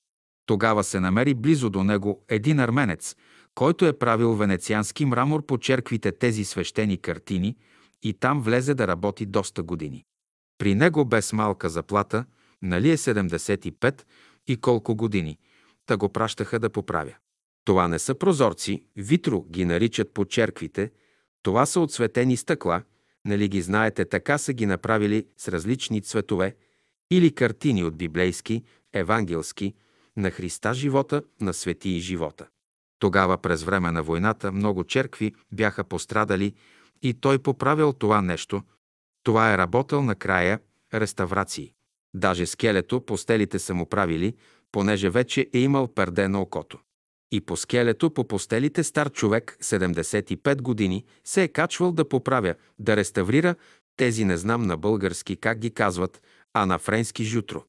Тогава 0.45 0.84
се 0.84 0.99
намери 0.99 1.34
близо 1.34 1.70
до 1.70 1.84
него 1.84 2.26
един 2.30 2.60
арменец, 2.60 3.16
който 3.56 3.86
е 3.86 3.98
правил 3.98 4.34
венециански 4.34 5.06
мрамор 5.06 5.45
по 5.45 5.58
черквите 5.58 6.12
тези 6.12 6.45
свещени 6.45 6.98
картини 6.98 7.56
и 8.04 8.14
там 8.14 8.41
влезе 8.41 8.74
да 8.74 8.88
работи 8.88 9.26
доста 9.26 9.64
години. 9.64 10.06
При 10.58 10.76
него 10.76 11.06
без 11.06 11.34
малка 11.34 11.70
заплата, 11.70 12.26
нали 12.62 12.91
е 12.91 12.98
75 12.98 14.04
и 14.48 14.58
колко 14.58 14.95
години, 14.95 15.38
та 15.86 15.98
го 15.98 16.10
пращаха 16.10 16.60
да 16.60 16.70
поправя. 16.70 17.16
Това 17.66 17.88
не 17.88 17.99
са 17.99 18.16
прозорци, 18.16 18.84
витро 18.95 19.41
ги 19.41 19.66
наричат 19.66 20.14
по 20.14 20.26
черквите, 20.26 20.91
това 21.44 21.66
са 21.66 21.80
отсветени 21.80 22.38
стъкла, 22.38 22.82
нали 23.26 23.48
ги 23.48 23.62
знаете, 23.62 24.06
така 24.06 24.38
са 24.38 24.54
ги 24.54 24.66
направили 24.66 25.26
с 25.38 25.48
различни 25.48 26.02
цветове, 26.02 26.56
или 27.11 27.31
картини 27.31 27.84
от 27.84 27.97
библейски, 27.97 28.63
евангелски, 28.93 29.73
на 30.17 30.31
Христа 30.31 30.73
живота, 30.73 31.23
на 31.41 31.53
свети 31.53 31.89
и 31.89 31.99
живота. 31.99 32.47
Тогава 32.99 33.38
през 33.38 33.63
време 33.63 33.91
на 33.91 34.03
войната 34.03 34.51
много 34.51 34.84
черкви 34.84 35.35
бяха 35.51 35.84
пострадали 35.84 36.53
и 37.01 37.13
той 37.13 37.39
поправил 37.39 37.93
това 37.93 38.21
нещо. 38.21 38.63
Това 39.23 39.53
е 39.53 39.57
работил 39.57 40.01
накрая 40.01 40.59
реставрации. 40.93 41.73
Даже 42.13 42.45
скелето, 42.45 43.01
постелите 43.01 43.59
са 43.59 43.73
му 43.73 43.85
правили, 43.85 44.35
понеже 44.71 45.09
вече 45.09 45.49
е 45.53 45.59
имал 45.59 45.88
перде 45.88 46.27
на 46.27 46.41
окото. 46.41 46.79
И 47.31 47.41
по 47.41 47.57
скелето, 47.57 48.11
по 48.11 48.27
постелите 48.27 48.84
стар 48.84 49.09
човек, 49.11 49.57
75 49.61 50.61
години, 50.61 51.05
се 51.23 51.43
е 51.43 51.47
качвал 51.47 51.91
да 51.91 52.09
поправя, 52.09 52.55
да 52.79 52.97
реставрира 52.97 53.55
тези 53.97 54.25
не 54.25 54.38
знам 54.38 54.63
на 54.63 54.77
български 54.77 55.35
как 55.35 55.59
ги 55.59 55.71
казват, 55.71 56.21
а 56.53 56.65
на 56.65 56.80
френски 56.80 57.24
жутро. 57.24 57.64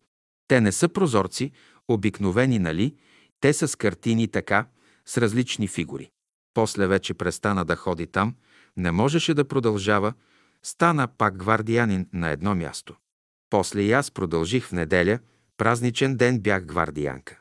Те 0.49 0.61
не 0.61 0.73
са 0.73 0.89
прозорци, 0.89 1.53
обикновени, 1.89 2.59
нали? 2.59 2.95
Те 3.41 3.53
са 3.53 3.69
с 3.69 3.77
картини 3.77 4.29
така, 4.29 4.67
с 5.07 5.19
различни 5.19 5.69
фигури. 5.69 6.11
После 6.55 6.87
вече 6.87 7.15
престана 7.15 7.65
да 7.65 7.77
ходи 7.77 8.07
там, 8.07 8.35
Не 8.77 8.91
можеше 8.91 9.35
да 9.35 9.45
продължава, 9.45 10.13
стана 10.63 11.09
пак 11.09 11.37
гвардиянин 11.37 12.07
на 12.13 12.31
едно 12.31 12.55
място. 12.55 12.97
После 13.51 13.83
и 13.83 13.93
аз 13.93 14.11
продължих 14.11 14.67
в 14.67 14.73
неделя, 14.73 15.19
празничен 15.57 16.17
ден 16.17 16.41
бях 16.41 16.65
гвардиянка. 16.65 17.41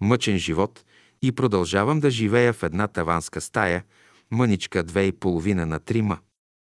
Мъчен 0.00 0.38
живот 0.38 0.84
и 1.22 1.32
продължавам 1.32 2.00
да 2.00 2.10
живея 2.10 2.52
в 2.52 2.62
една 2.62 2.88
таванска 2.88 3.40
стая, 3.40 3.84
мъничка 4.30 4.82
две 4.82 5.04
и 5.04 5.12
половина 5.12 5.66
на 5.66 5.80
трима. 5.80 6.18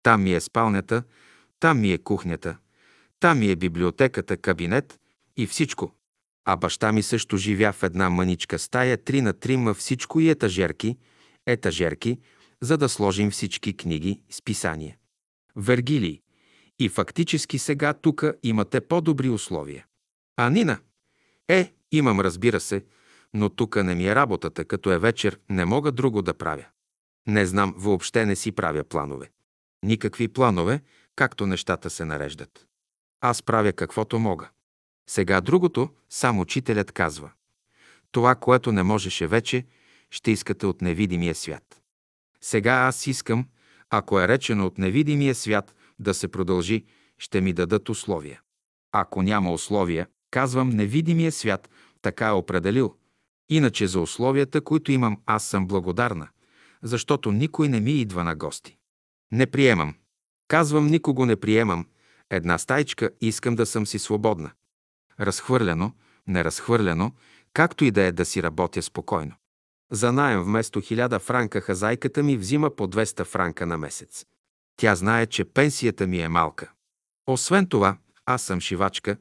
Там 0.03 0.23
ми 0.23 0.33
е 0.33 0.39
спалнята, 0.39 1.03
там 1.59 1.79
ми 1.79 1.91
е 1.91 1.97
кухнята, 1.97 2.57
там 3.19 3.39
ми 3.39 3.51
е 3.51 3.55
библиотеката, 3.55 4.37
кабинет 4.37 4.99
и 5.37 5.47
всичко. 5.47 5.91
А 6.45 6.55
баща 6.55 6.91
ми 6.91 7.03
също 7.03 7.37
живя 7.37 7.73
в 7.73 7.83
една 7.83 8.09
мъничка 8.09 8.59
стая, 8.59 9.03
три 9.03 9.21
на 9.21 9.33
трима 9.33 9.73
всичко 9.73 10.19
и 10.19 10.29
етажерки, 10.29 10.97
етажерки, 11.45 12.19
за 12.61 12.77
да 12.77 12.89
сложим 12.89 13.31
всички 13.31 13.77
книги 13.77 14.21
с 14.29 14.41
писания. 14.41 14.97
Вергилий. 15.55 16.21
И 16.79 16.89
фактически 16.89 17.59
сега 17.59 17.93
тука 17.93 18.33
имате 18.43 18.81
по-добри 18.81 19.29
условия. 19.29 19.85
А 20.37 20.49
Нина? 20.49 20.79
Е, 21.47 21.73
имам, 21.91 22.19
разбира 22.19 22.59
се, 22.59 22.85
но 23.33 23.49
тука 23.49 23.83
не 23.83 23.95
ми 23.95 24.07
е 24.07 24.15
работата, 24.15 24.65
като 24.65 24.91
е 24.91 24.99
вечер, 24.99 25.39
не 25.49 25.65
мога 25.65 25.91
друго 25.91 26.21
да 26.21 26.33
правя. 26.33 26.65
Не 27.27 27.45
знам, 27.45 27.73
въобще 27.77 28.25
не 28.25 28.35
си 28.35 28.51
правя 28.51 28.83
планове. 28.83 29.31
Никакви 29.83 30.27
планове, 30.27 30.81
както 31.15 31.47
нещата 31.47 31.89
се 31.89 32.05
нареждат. 32.05 32.68
Аз 33.21 33.41
правя 33.43 33.73
каквото 33.73 34.19
мога. 34.19 34.49
Сега 35.09 35.41
другото, 35.41 35.89
сам 36.09 36.39
учителят 36.39 36.91
казва. 36.91 37.31
Това, 38.11 38.35
което 38.35 38.71
не 38.71 38.83
можеше 38.83 39.27
вече, 39.27 39.65
ще 40.09 40.31
искате 40.31 40.65
от 40.65 40.81
невидимия 40.81 41.35
свят. 41.35 41.81
Сега 42.41 42.73
аз 42.73 43.07
искам, 43.07 43.47
ако 43.89 44.19
е 44.19 44.27
речено 44.27 44.65
от 44.65 44.77
невидимия 44.77 45.35
свят 45.35 45.75
да 45.99 46.13
се 46.13 46.27
продължи, 46.27 46.85
ще 47.17 47.41
ми 47.41 47.53
дадат 47.53 47.89
условия. 47.89 48.41
Ако 48.91 49.21
няма 49.21 49.51
условия, 49.51 50.07
казвам, 50.31 50.69
невидимия 50.69 51.31
свят 51.31 51.69
така 52.01 52.27
е 52.27 52.31
определил. 52.31 52.95
Иначе 53.49 53.87
за 53.87 54.01
условията, 54.01 54.61
които 54.61 54.91
имам, 54.91 55.17
аз 55.25 55.43
съм 55.43 55.67
благодарна, 55.67 56.27
защото 56.83 57.31
никой 57.31 57.69
не 57.69 57.79
ми 57.79 57.91
идва 57.91 58.23
на 58.23 58.35
гости. 58.35 58.77
Не 59.31 59.45
приемам. 59.47 59.95
Казвам, 60.47 60.87
никого 60.87 61.25
не 61.25 61.35
приемам. 61.35 61.85
Една 62.29 62.57
стайчка 62.57 63.09
искам 63.21 63.55
да 63.55 63.65
съм 63.65 63.87
си 63.87 63.99
свободна. 63.99 64.51
Разхвърляно, 65.19 65.93
неразхвърляно, 66.27 67.11
както 67.53 67.85
и 67.85 67.91
да 67.91 68.01
е 68.01 68.11
да 68.11 68.25
си 68.25 68.43
работя 68.43 68.81
спокойно. 68.81 69.35
За 69.91 70.11
найем 70.11 70.43
вместо 70.43 70.81
1000 70.81 71.19
франка 71.19 71.61
хазайката 71.61 72.23
ми 72.23 72.37
взима 72.37 72.75
по 72.75 72.87
200 72.87 73.23
франка 73.23 73.65
на 73.65 73.77
месец. 73.77 74.25
Тя 74.77 74.95
знае, 74.95 75.25
че 75.25 75.45
пенсията 75.45 76.07
ми 76.07 76.21
е 76.21 76.27
малка. 76.27 76.71
Освен 77.27 77.67
това, 77.67 77.97
аз 78.25 78.41
съм 78.41 78.61
шивачка, 78.61 79.17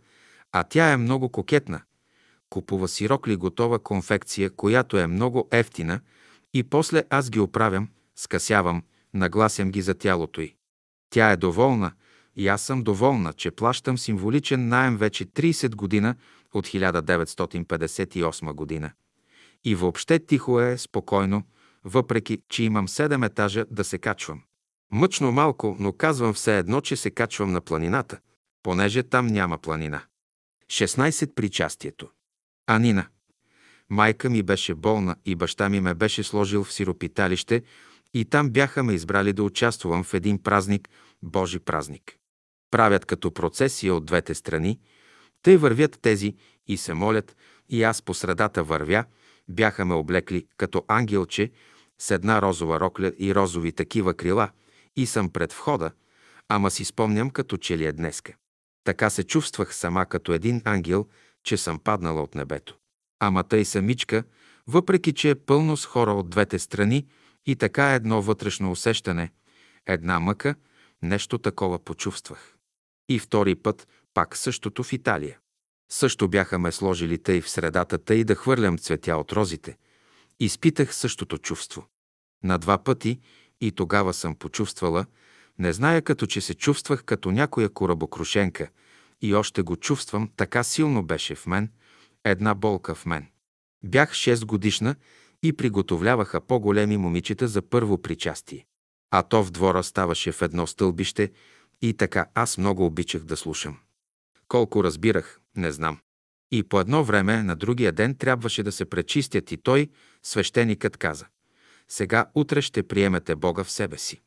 а 0.52 0.64
тя 0.64 0.92
е 0.92 0.96
много 0.96 1.28
кокетна. 1.28 1.80
Купува 2.50 2.88
си 2.88 3.08
рокли 3.08 3.36
готова 3.36 3.78
конфекция, 3.78 4.50
която 4.50 4.98
е 4.98 5.06
много 5.06 5.48
ефтина, 5.50 6.00
и 6.54 6.62
после 6.62 7.04
аз 7.10 7.30
ги 7.30 7.40
оправям, 7.40 7.88
скъсявам, 8.16 8.82
нагласям 9.14 9.70
ги 9.70 9.82
за 9.82 9.94
тялото 9.94 10.40
й. 10.40 10.54
Тя 11.10 11.30
е 11.30 11.36
доволна 11.36 11.92
и 12.38 12.48
аз 12.48 12.62
съм 12.62 12.82
доволна, 12.82 13.32
че 13.32 13.50
плащам 13.50 13.98
символичен 13.98 14.68
найем 14.68 14.96
вече 14.96 15.26
30 15.26 15.74
година 15.74 16.14
от 16.52 16.66
1958 16.66 18.52
година. 18.52 18.90
И 19.64 19.74
въобще 19.74 20.18
тихо 20.18 20.60
е, 20.60 20.78
спокойно, 20.78 21.42
въпреки, 21.84 22.38
че 22.48 22.62
имам 22.62 22.88
7 22.88 23.26
етажа 23.26 23.64
да 23.70 23.84
се 23.84 23.98
качвам. 23.98 24.42
Мъчно 24.92 25.32
малко, 25.32 25.76
но 25.78 25.92
казвам 25.92 26.34
все 26.34 26.58
едно, 26.58 26.80
че 26.80 26.96
се 26.96 27.10
качвам 27.10 27.52
на 27.52 27.60
планината, 27.60 28.18
понеже 28.62 29.02
там 29.02 29.26
няма 29.26 29.58
планина. 29.58 30.02
16. 30.66 31.34
Причастието. 31.34 32.08
Анина. 32.66 33.06
Майка 33.90 34.30
ми 34.30 34.42
беше 34.42 34.74
болна 34.74 35.16
и 35.24 35.34
баща 35.34 35.68
ми 35.68 35.80
ме 35.80 35.94
беше 35.94 36.22
сложил 36.22 36.64
в 36.64 36.72
сиропиталище 36.72 37.62
и 38.14 38.24
там 38.24 38.50
бяха 38.50 38.82
ме 38.82 38.92
избрали 38.92 39.32
да 39.32 39.42
участвам 39.42 40.04
в 40.04 40.14
един 40.14 40.42
празник, 40.42 40.88
Божи 41.22 41.58
празник. 41.58 42.18
Правят 42.70 43.04
като 43.04 43.30
процесия 43.30 43.94
от 43.94 44.06
двете 44.06 44.34
страни, 44.34 44.80
тъй 45.42 45.56
вървят 45.56 45.98
тези 46.02 46.34
и 46.66 46.76
се 46.76 46.94
молят, 46.94 47.36
и 47.68 47.82
аз 47.82 48.02
по 48.02 48.14
средата 48.14 48.64
вървя, 48.64 49.04
бяха 49.48 49.84
ме 49.84 49.94
облекли 49.94 50.46
като 50.56 50.84
ангелче 50.88 51.50
с 51.98 52.10
една 52.10 52.42
розова 52.42 52.80
рокля 52.80 53.12
и 53.18 53.34
розови 53.34 53.72
такива 53.72 54.14
крила 54.14 54.50
и 54.96 55.06
съм 55.06 55.30
пред 55.30 55.52
входа, 55.52 55.90
ама 56.48 56.70
си 56.70 56.84
спомням 56.84 57.30
като 57.30 57.56
че 57.56 57.78
ли 57.78 57.84
е 57.84 57.92
днеска. 57.92 58.34
Така 58.84 59.10
се 59.10 59.24
чувствах 59.24 59.74
сама 59.74 60.06
като 60.06 60.32
един 60.32 60.62
ангел, 60.64 61.06
че 61.44 61.56
съм 61.56 61.78
паднала 61.78 62.22
от 62.22 62.34
небето. 62.34 62.78
Ама 63.20 63.44
тъй 63.44 63.64
самичка, 63.64 64.24
въпреки 64.66 65.12
че 65.12 65.30
е 65.30 65.34
пълно 65.34 65.76
с 65.76 65.86
хора 65.86 66.12
от 66.12 66.30
двете 66.30 66.58
страни 66.58 67.06
и 67.46 67.56
така 67.56 67.94
едно 67.94 68.22
вътрешно 68.22 68.70
усещане, 68.70 69.32
една 69.86 70.20
мъка, 70.20 70.54
нещо 71.02 71.38
такова 71.38 71.78
почувствах. 71.78 72.57
И 73.08 73.18
втори 73.18 73.54
път 73.54 73.88
пак 74.14 74.36
същото 74.36 74.82
в 74.82 74.92
Италия. 74.92 75.38
Също 75.90 76.28
бяха 76.28 76.58
ме 76.58 76.72
сложили 76.72 77.18
тъй 77.22 77.40
в 77.40 77.50
средата, 77.50 77.98
тъй 77.98 78.24
да 78.24 78.34
хвърлям 78.34 78.78
цветя 78.78 79.16
от 79.16 79.32
розите. 79.32 79.76
Изпитах 80.40 80.94
същото 80.94 81.38
чувство. 81.38 81.86
На 82.44 82.58
два 82.58 82.78
пъти 82.78 83.20
и 83.60 83.72
тогава 83.72 84.14
съм 84.14 84.34
почувствала, 84.34 85.06
не 85.58 85.72
зная 85.72 86.02
като 86.02 86.26
че 86.26 86.40
се 86.40 86.54
чувствах 86.54 87.04
като 87.04 87.30
някоя 87.30 87.68
корабокрушенка 87.68 88.68
и 89.20 89.34
още 89.34 89.62
го 89.62 89.76
чувствам, 89.76 90.30
така 90.36 90.64
силно 90.64 91.02
беше 91.02 91.34
в 91.34 91.46
мен, 91.46 91.70
една 92.24 92.54
болка 92.54 92.94
в 92.94 93.06
мен. 93.06 93.26
Бях 93.84 94.12
6 94.12 94.44
годишна 94.44 94.94
и 95.42 95.52
приготовляваха 95.52 96.40
по-големи 96.40 96.96
момичета 96.96 97.48
за 97.48 97.62
първо 97.62 98.02
причастие. 98.02 98.66
А 99.10 99.22
то 99.22 99.44
в 99.44 99.50
двора 99.50 99.82
ставаше 99.82 100.32
в 100.32 100.42
едно 100.42 100.66
стълбище 100.66 101.32
и 101.82 101.94
така 101.94 102.26
аз 102.34 102.58
много 102.58 102.86
обичах 102.86 103.22
да 103.24 103.36
слушам. 103.36 103.78
Колко 104.48 104.84
разбирах, 104.84 105.40
не 105.56 105.72
знам. 105.72 105.98
И 106.50 106.62
по 106.62 106.80
едно 106.80 107.04
време, 107.04 107.42
на 107.42 107.56
другия 107.56 107.92
ден, 107.92 108.14
трябваше 108.14 108.62
да 108.62 108.72
се 108.72 108.84
пречистят 108.84 109.52
и 109.52 109.56
той, 109.56 109.88
свещеникът 110.22 110.96
каза. 110.96 111.26
Сега 111.88 112.26
утре 112.34 112.62
ще 112.62 112.82
приемете 112.82 113.36
Бога 113.36 113.64
в 113.64 113.70
себе 113.70 113.98
си. 113.98 114.20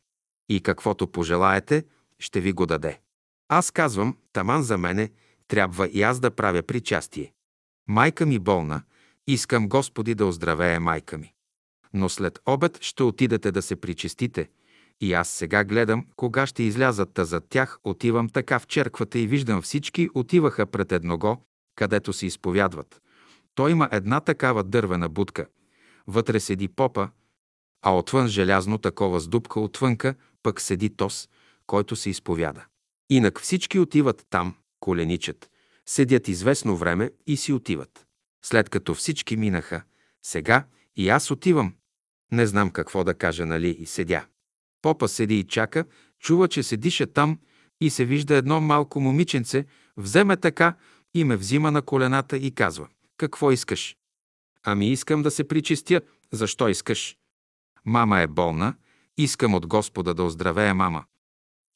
И 0.49 0.61
каквото 0.61 1.07
пожелаете, 1.07 1.85
ще 2.19 2.41
ви 2.41 2.51
го 2.51 2.65
даде. 2.65 2.99
Аз 3.49 3.71
казвам, 3.71 4.17
таман 4.33 4.63
за 4.63 4.77
мене, 4.77 5.11
трябва 5.47 5.87
и 5.87 6.01
аз 6.01 6.19
да 6.19 6.31
правя 6.31 6.63
причастие. 6.63 7.33
Майка 7.87 8.25
ми 8.25 8.39
болна, 8.39 8.81
искам 9.27 9.69
Господи 9.69 10.15
да 10.15 10.25
оздравее 10.25 10.79
майка 10.79 11.17
ми. 11.17 11.33
Но 11.93 12.09
след 12.09 12.39
обед 12.45 12.77
ще 12.81 13.03
отидете 13.03 13.51
да 13.51 13.61
се 13.61 13.75
причастите– 13.75 14.49
и 15.01 15.13
аз 15.13 15.29
сега 15.29 15.63
гледам, 15.63 16.05
кога 16.15 16.45
ще 16.45 16.63
излязат, 16.63 17.13
та 17.13 17.25
за 17.25 17.41
тях 17.41 17.79
отивам 17.83 18.29
така 18.29 18.59
в 18.59 18.67
черквата 18.67 19.19
и 19.19 19.27
виждам 19.27 19.61
всички 19.61 20.09
отиваха 20.13 20.65
пред 20.65 20.91
едного, 20.91 21.45
където 21.75 22.13
се 22.13 22.25
изповядват. 22.25 23.01
Той 23.55 23.71
има 23.71 23.89
една 23.91 24.19
такава 24.19 24.63
дървена 24.63 25.09
будка. 25.09 25.45
Вътре 26.07 26.39
седи 26.39 26.67
попа, 26.67 27.09
а 27.81 27.97
отвън 27.97 28.27
желязно 28.27 28.77
такова 28.77 29.19
с 29.19 29.27
дупка 29.27 29.59
отвънка 29.59 30.15
пък 30.43 30.61
седи 30.61 30.89
тос, 30.89 31.29
който 31.67 31.95
се 31.95 32.09
изповяда. 32.09 32.65
Инак 33.09 33.41
всички 33.41 33.79
отиват 33.79 34.25
там, 34.29 34.55
коленичат, 34.79 35.49
седят 35.85 36.27
известно 36.27 36.77
време 36.77 37.11
и 37.27 37.37
си 37.37 37.53
отиват. 37.53 38.05
След 38.45 38.69
като 38.69 38.95
всички 38.95 39.37
минаха, 39.37 39.83
сега 40.23 40.65
и 40.95 41.09
аз 41.09 41.31
отивам. 41.31 41.73
Не 42.31 42.47
знам 42.47 42.69
какво 42.69 43.03
да 43.03 43.13
кажа, 43.13 43.45
нали, 43.45 43.69
и 43.69 43.85
седя. 43.85 44.25
Попа 44.81 45.07
седи 45.07 45.39
и 45.39 45.43
чака, 45.43 45.85
чува, 46.19 46.47
че 46.47 46.63
се 46.63 46.77
диша 46.77 47.07
там 47.07 47.39
и 47.81 47.89
се 47.89 48.05
вижда 48.05 48.35
едно 48.35 48.61
малко 48.61 48.99
момиченце, 48.99 49.65
вземе 49.97 50.37
така 50.37 50.75
и 51.13 51.23
ме 51.23 51.37
взима 51.37 51.71
на 51.71 51.81
колената 51.81 52.37
и 52.37 52.51
казва 52.51 52.87
«Какво 53.17 53.51
искаш?» 53.51 53.97
«Ами 54.63 54.91
искам 54.91 55.21
да 55.21 55.31
се 55.31 55.47
причистя. 55.47 56.01
Защо 56.31 56.69
искаш?» 56.69 57.17
«Мама 57.85 58.19
е 58.19 58.27
болна. 58.27 58.75
Искам 59.17 59.53
от 59.53 59.67
Господа 59.67 60.13
да 60.13 60.23
оздравея 60.23 60.75
мама». 60.75 61.03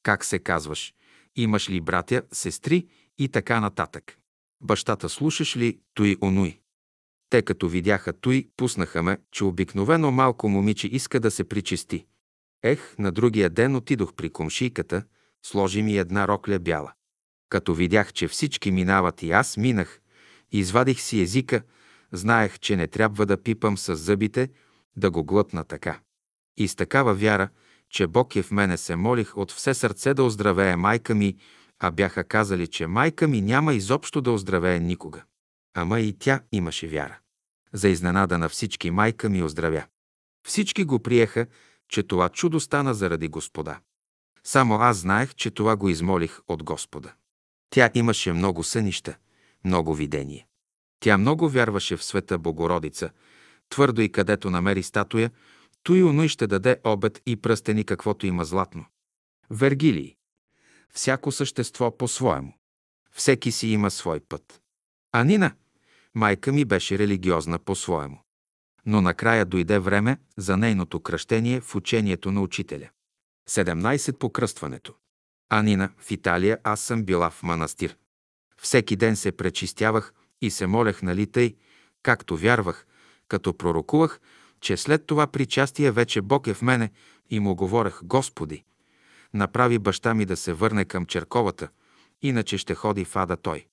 «Как 0.04 0.26
се 0.26 0.40
казваш? 0.40 0.94
Имаш 1.36 1.70
ли 1.70 1.82
братя, 1.82 2.22
сестри 2.32 2.88
и 3.18 3.30
така 3.30 3.60
нататък?» 3.60 4.18
Бащата 4.62 5.10
слушаш 5.10 5.58
ли 5.58 5.80
той 5.94 6.18
онуй? 6.22 6.60
Те 7.30 7.42
като 7.42 7.70
видяха 7.70 8.14
той, 8.14 8.48
пуснаха 8.58 9.04
ме, 9.04 9.18
че 9.32 9.44
обикновено 9.44 10.12
малко 10.12 10.50
момиче 10.50 10.88
иска 10.88 11.20
да 11.20 11.32
се 11.32 11.44
причисти. 11.44 12.06
Ех, 12.66 12.96
на 13.00 13.12
другия 13.12 13.50
ден 13.50 13.76
отидох 13.76 14.14
при 14.14 14.30
комшийката, 14.30 15.04
сложи 15.46 15.82
ми 15.82 15.98
една 15.98 16.28
рокля 16.28 16.60
бяла. 16.60 16.94
Като 17.50 17.74
видях, 17.74 18.14
че 18.14 18.28
всички 18.28 18.72
минават 18.72 19.24
и 19.24 19.32
аз 19.32 19.58
минах, 19.58 20.02
извадих 20.52 21.02
си 21.02 21.22
езика, 21.22 21.62
знаех, 22.12 22.60
че 22.60 22.76
не 22.76 22.88
трябва 22.88 23.26
да 23.26 23.44
пипам 23.44 23.78
с 23.78 23.96
зъбите, 23.96 24.50
да 24.98 25.12
го 25.12 25.24
глътна 25.24 25.64
така. 25.64 26.00
И 26.58 26.68
с 26.68 26.76
такава 26.76 27.14
вяра, 27.14 27.50
че 27.90 28.08
Бог 28.08 28.36
е 28.36 28.44
в 28.44 28.52
мене, 28.52 28.78
се 28.78 28.96
молих 28.96 29.38
от 29.38 29.52
все 29.52 29.74
сърце 29.74 30.14
да 30.14 30.24
оздравее 30.24 30.76
майка 30.76 31.16
ми, 31.16 31.38
а 31.80 31.92
бяха 31.92 32.24
казали, 32.24 32.68
че 32.68 32.88
майка 32.88 33.28
ми 33.28 33.42
няма 33.42 33.74
изобщо 33.74 34.22
да 34.22 34.32
оздравее 34.32 34.80
никога. 34.80 35.24
Ама 35.74 36.00
и 36.00 36.18
тя 36.20 36.42
имаше 36.52 36.88
вяра. 36.88 37.18
За 37.74 37.90
изненада 37.90 38.38
на 38.38 38.50
всички 38.50 38.92
майка 38.92 39.30
ми 39.30 39.44
оздравя. 39.44 39.84
Всички 40.48 40.84
го 40.84 41.00
приеха, 41.00 41.48
че 41.90 42.04
това 42.04 42.30
чудо 42.30 42.60
стана 42.60 42.94
заради 42.94 43.28
Господа. 43.28 43.80
Само 44.44 44.76
аз 44.76 44.98
знаех, 44.98 45.36
че 45.36 45.52
това 45.52 45.76
го 45.76 45.90
измолих 45.90 46.40
от 46.48 46.64
Господа. 46.64 47.14
Тя 47.70 47.90
имаше 47.94 48.34
много 48.34 48.64
сънища, 48.64 49.18
много 49.64 49.96
видение. 49.96 50.48
Тя 51.00 51.18
много 51.18 51.50
вярваше 51.50 51.98
в 51.98 52.04
света 52.04 52.38
Богородица, 52.38 53.10
твърдо 53.70 54.02
и 54.02 54.12
където 54.12 54.50
намери 54.50 54.84
статуя, 54.84 55.32
той 55.84 56.04
онуй 56.04 56.28
ще 56.28 56.48
даде 56.48 56.80
обед 56.84 57.22
и 57.26 57.36
пръстени 57.36 57.84
каквото 57.84 58.26
има 58.26 58.46
златно. 58.46 58.86
Вергилий. 59.50 60.16
Всяко 60.94 61.32
същество 61.32 61.98
по-своему. 61.98 62.54
Всеки 63.12 63.52
си 63.52 63.68
има 63.68 63.92
свой 63.92 64.20
път. 64.20 64.62
А 65.12 65.52
майка 66.16 66.52
ми 66.52 66.66
беше 66.66 67.00
религиозна 67.00 67.60
по-своему. 67.60 68.25
Но 68.86 69.02
накрая 69.02 69.46
дойде 69.46 69.80
време 69.80 70.18
за 70.38 70.58
нейното 70.58 71.00
кръщение 71.00 71.62
в 71.62 71.76
учението 71.76 72.32
на 72.32 72.42
учителя. 72.42 72.90
17 73.50 74.18
по 74.18 74.30
кръстването. 74.30 74.94
Анина, 75.50 75.90
в 75.98 76.12
Италия 76.12 76.58
аз 76.64 76.80
съм 76.80 77.04
била 77.04 77.30
в 77.30 77.44
манастир. 77.44 77.98
Всеки 78.62 78.96
ден 78.96 79.16
се 79.16 79.32
пречистявах 79.32 80.14
и 80.42 80.52
се 80.52 80.68
молех 80.68 81.02
нали 81.02 81.28
тъй, 81.28 81.56
както 82.04 82.38
вярвах, 82.38 82.86
като 83.28 83.58
пророкувах, 83.58 84.20
че 84.62 84.78
след 84.78 85.06
това 85.06 85.28
причастие 85.28 85.92
вече 85.92 86.22
Бог 86.22 86.48
е 86.48 86.54
в 86.54 86.62
мене 86.62 86.92
и 87.30 87.40
му 87.40 87.56
говорех, 87.56 88.00
Господи, 88.04 88.64
направи 89.34 89.80
баща 89.80 90.14
ми 90.14 90.26
да 90.26 90.38
се 90.38 90.54
върне 90.54 90.86
към 90.86 91.06
черковата, 91.06 91.70
иначе 92.22 92.58
ще 92.58 92.76
ходи 92.76 93.06
в 93.06 93.16
ада 93.16 93.38
той. 93.38 93.66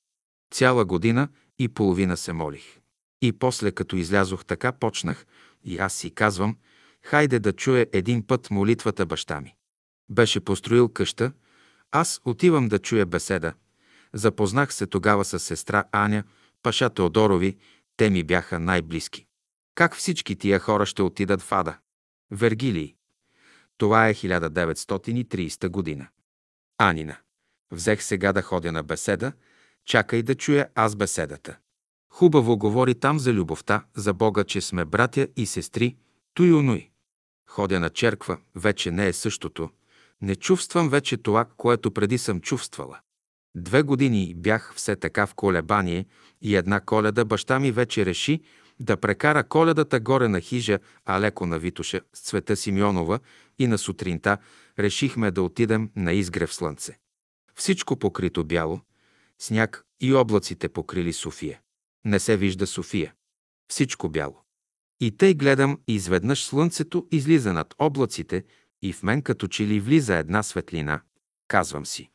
Цяла 0.50 0.84
година 0.84 1.28
и 1.58 1.68
половина 1.68 2.16
се 2.16 2.32
молих. 2.32 2.81
И 3.22 3.32
после, 3.32 3.72
като 3.72 3.96
излязох 3.96 4.44
така, 4.44 4.72
почнах 4.72 5.26
и 5.64 5.78
аз 5.78 5.94
си 5.94 6.10
казвам, 6.10 6.56
хайде 7.02 7.38
да 7.38 7.52
чуя 7.52 7.86
един 7.92 8.26
път 8.26 8.50
молитвата 8.50 9.06
баща 9.06 9.40
ми. 9.40 9.54
Беше 10.08 10.40
построил 10.40 10.88
къща, 10.88 11.32
аз 11.90 12.20
отивам 12.24 12.68
да 12.68 12.78
чуя 12.78 13.06
беседа. 13.06 13.54
Запознах 14.12 14.74
се 14.74 14.86
тогава 14.86 15.24
с 15.24 15.38
сестра 15.38 15.84
Аня, 15.92 16.24
Паша 16.62 16.90
Теодорови, 16.90 17.56
те 17.96 18.10
ми 18.10 18.24
бяха 18.24 18.58
най-близки. 18.58 19.26
Как 19.74 19.96
всички 19.96 20.36
тия 20.36 20.58
хора 20.58 20.86
ще 20.86 21.02
отидат 21.02 21.42
в 21.42 21.52
Ада? 21.52 21.78
Вергилий. 22.30 22.94
Това 23.78 24.08
е 24.08 24.14
1930 24.14 25.68
година. 25.68 26.08
Анина. 26.78 27.16
Взех 27.70 28.02
сега 28.02 28.32
да 28.32 28.42
ходя 28.42 28.72
на 28.72 28.82
беседа, 28.82 29.32
чакай 29.84 30.22
да 30.22 30.34
чуя 30.34 30.68
аз 30.74 30.96
беседата. 30.96 31.58
Хубаво 32.12 32.56
говори 32.58 32.94
там 32.94 33.18
за 33.18 33.32
любовта, 33.32 33.84
за 33.94 34.14
Бога, 34.14 34.44
че 34.44 34.60
сме 34.60 34.84
братя 34.84 35.28
и 35.36 35.46
сестри, 35.46 35.96
туй 36.34 36.52
онуй. 36.52 36.90
Ходя 37.48 37.80
на 37.80 37.90
черква, 37.90 38.38
вече 38.54 38.90
не 38.90 39.08
е 39.08 39.12
същото. 39.12 39.70
Не 40.20 40.36
чувствам 40.36 40.88
вече 40.88 41.16
това, 41.16 41.44
което 41.56 41.90
преди 41.90 42.18
съм 42.18 42.40
чувствала. 42.40 42.98
Две 43.54 43.82
години 43.82 44.34
бях 44.36 44.72
все 44.76 44.96
така 44.96 45.26
в 45.26 45.34
колебание 45.34 46.06
и 46.42 46.56
една 46.56 46.80
коледа 46.80 47.24
баща 47.24 47.58
ми 47.58 47.72
вече 47.72 48.06
реши 48.06 48.40
да 48.80 48.96
прекара 48.96 49.44
коледата 49.44 50.00
горе 50.00 50.28
на 50.28 50.40
хижа, 50.40 50.78
а 51.06 51.20
леко 51.20 51.46
на 51.46 51.58
Витоша 51.58 52.00
с 52.14 52.20
цвета 52.20 52.56
Симеонова 52.56 53.18
и 53.58 53.66
на 53.66 53.78
сутринта 53.78 54.38
решихме 54.78 55.30
да 55.30 55.42
отидем 55.42 55.90
на 55.96 56.12
изгрев 56.12 56.54
слънце. 56.54 56.98
Всичко 57.54 57.96
покрито 57.96 58.44
бяло, 58.44 58.80
сняг 59.38 59.84
и 60.00 60.14
облаците 60.14 60.68
покрили 60.68 61.12
София. 61.12 61.61
Не 62.04 62.20
се 62.20 62.36
вижда 62.36 62.66
София. 62.66 63.14
Всичко 63.68 64.08
бяло. 64.08 64.42
И 65.00 65.16
тъй 65.16 65.34
гледам, 65.34 65.78
изведнъж 65.88 66.44
слънцето 66.44 67.06
излиза 67.10 67.52
над 67.52 67.74
облаците 67.78 68.44
и 68.82 68.92
в 68.92 69.02
мен 69.02 69.22
като 69.22 69.48
че 69.48 69.66
ли 69.66 69.80
влиза 69.80 70.16
една 70.16 70.42
светлина. 70.42 71.00
Казвам 71.48 71.86
си, 71.86 72.10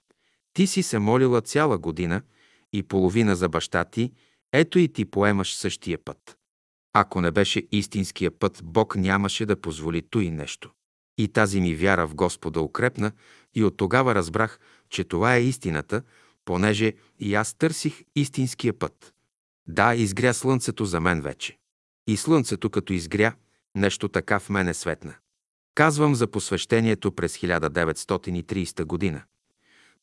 ти 0.53 0.67
си 0.67 0.83
се 0.83 0.99
молила 0.99 1.41
цяла 1.41 1.77
година 1.77 2.21
и 2.73 2.83
половина 2.83 3.35
за 3.35 3.49
баща 3.49 3.83
ти, 3.83 4.11
ето 4.53 4.79
и 4.79 4.87
ти 4.87 5.05
поемаш 5.05 5.55
същия 5.55 5.97
път. 5.97 6.37
Ако 6.93 7.21
не 7.21 7.31
беше 7.31 7.67
истинския 7.71 8.31
път, 8.31 8.61
Бог 8.63 8.95
нямаше 8.95 9.45
да 9.45 9.61
позволи 9.61 10.01
той 10.01 10.29
нещо. 10.29 10.71
И 11.17 11.27
тази 11.27 11.61
ми 11.61 11.75
вяра 11.75 12.07
в 12.07 12.15
Господа 12.15 12.61
укрепна 12.61 13.11
и 13.55 13.63
от 13.63 13.77
тогава 13.77 14.15
разбрах, 14.15 14.59
че 14.89 15.03
това 15.03 15.35
е 15.35 15.43
истината, 15.43 16.01
понеже 16.45 16.93
и 17.19 17.35
аз 17.35 17.53
търсих 17.53 18.03
истинския 18.15 18.79
път. 18.79 19.13
Да, 19.67 19.95
изгря 19.95 20.33
слънцето 20.33 20.85
за 20.85 20.99
мен 20.99 21.21
вече. 21.21 21.57
И 22.07 22.17
слънцето, 22.17 22.69
като 22.69 22.93
изгря, 22.93 23.33
нещо 23.75 24.07
така 24.07 24.39
в 24.39 24.49
мене 24.49 24.73
светна. 24.73 25.15
Казвам 25.75 26.15
за 26.15 26.27
посвещението 26.27 27.11
през 27.11 27.37
1930 27.37 28.83
година. 28.83 29.21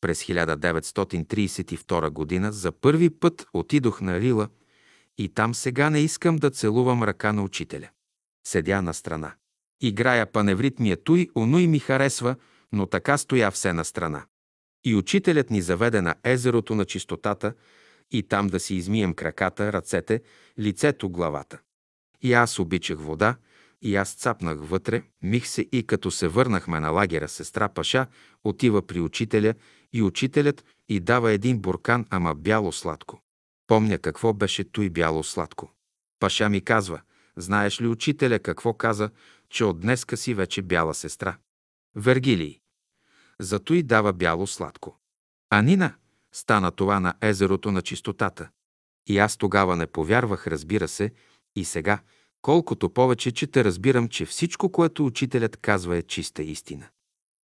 През 0.00 0.24
1932 0.24 2.10
година 2.10 2.52
за 2.52 2.72
първи 2.72 3.10
път 3.10 3.46
отидох 3.52 4.00
на 4.00 4.20
Рила 4.20 4.48
и 5.18 5.28
там 5.28 5.54
сега 5.54 5.90
не 5.90 6.00
искам 6.00 6.36
да 6.36 6.50
целувам 6.50 7.02
ръка 7.02 7.32
на 7.32 7.42
учителя. 7.42 7.88
Седя 8.46 8.82
на 8.82 8.94
страна. 8.94 9.34
Играя 9.80 10.32
паневритмия 10.32 11.04
туй, 11.04 11.28
онуй 11.36 11.66
ми 11.66 11.78
харесва, 11.78 12.36
но 12.72 12.86
така 12.86 13.18
стоя 13.18 13.50
все 13.50 13.72
на 13.72 13.84
страна. 13.84 14.24
И 14.84 14.94
учителят 14.94 15.50
ни 15.50 15.62
заведе 15.62 16.00
на 16.00 16.14
езерото 16.24 16.74
на 16.74 16.84
чистотата 16.84 17.54
и 18.10 18.22
там 18.22 18.46
да 18.46 18.60
си 18.60 18.74
измием 18.74 19.14
краката, 19.14 19.72
ръцете, 19.72 20.22
лицето, 20.58 21.08
главата. 21.10 21.58
И 22.22 22.32
аз 22.32 22.58
обичах 22.58 22.98
вода, 22.98 23.36
и 23.82 23.96
аз 23.96 24.14
цапнах 24.14 24.58
вътре, 24.60 25.02
мих 25.22 25.46
се 25.46 25.68
и 25.72 25.86
като 25.86 26.10
се 26.10 26.28
върнахме 26.28 26.80
на 26.80 26.90
лагера, 26.90 27.28
сестра 27.28 27.68
Паша 27.68 28.06
отива 28.44 28.86
при 28.86 29.00
учителя 29.00 29.54
и 29.92 30.02
учителят 30.02 30.64
и 30.88 31.00
дава 31.00 31.32
един 31.32 31.58
буркан, 31.58 32.06
ама 32.10 32.34
бяло 32.34 32.72
сладко. 32.72 33.22
Помня 33.66 33.98
какво 33.98 34.32
беше 34.32 34.72
той 34.72 34.90
бяло 34.90 35.24
сладко. 35.24 35.72
Паша 36.20 36.48
ми 36.48 36.60
казва, 36.60 37.00
знаеш 37.36 37.80
ли 37.80 37.86
учителя 37.86 38.38
какво 38.38 38.74
каза, 38.74 39.10
че 39.50 39.64
от 39.64 39.80
днеска 39.80 40.16
си 40.16 40.34
вече 40.34 40.62
бяла 40.62 40.94
сестра? 40.94 41.36
Вергилий. 41.96 42.60
Зато 43.40 43.74
и 43.74 43.82
дава 43.82 44.12
бяло 44.12 44.46
сладко. 44.46 44.98
А 45.50 45.62
Нина 45.62 45.94
стана 46.34 46.70
това 46.70 47.00
на 47.00 47.14
езерото 47.20 47.72
на 47.72 47.82
чистотата. 47.82 48.48
И 49.06 49.18
аз 49.18 49.36
тогава 49.36 49.76
не 49.76 49.86
повярвах, 49.86 50.46
разбира 50.46 50.88
се, 50.88 51.12
и 51.56 51.64
сега, 51.64 51.98
колкото 52.42 52.90
повече 52.90 53.32
чета, 53.32 53.64
разбирам, 53.64 54.08
че 54.08 54.26
всичко, 54.26 54.72
което 54.72 55.06
учителят 55.06 55.56
казва 55.56 55.96
е 55.96 56.02
чиста 56.02 56.42
истина. 56.42 56.88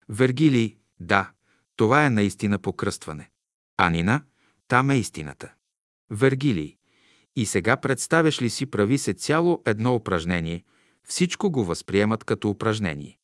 Вергилий, 0.09 0.77
да, 1.01 1.31
това 1.77 2.07
е 2.07 2.11
наистина 2.11 2.59
покръстване. 2.59 3.31
Анина, 3.77 4.23
там 4.69 4.91
е 4.91 4.97
истината. 4.97 5.53
Вергилий. 6.11 6.77
И 7.37 7.47
сега 7.47 7.77
представяш 7.77 8.43
ли 8.43 8.51
си, 8.51 8.67
прави 8.67 8.99
се 8.99 9.15
цяло 9.15 9.63
едно 9.67 9.95
упражнение, 9.95 10.65
всичко 11.05 11.51
го 11.51 11.65
възприемат 11.65 12.25
като 12.25 12.51
упражнение. 12.51 13.19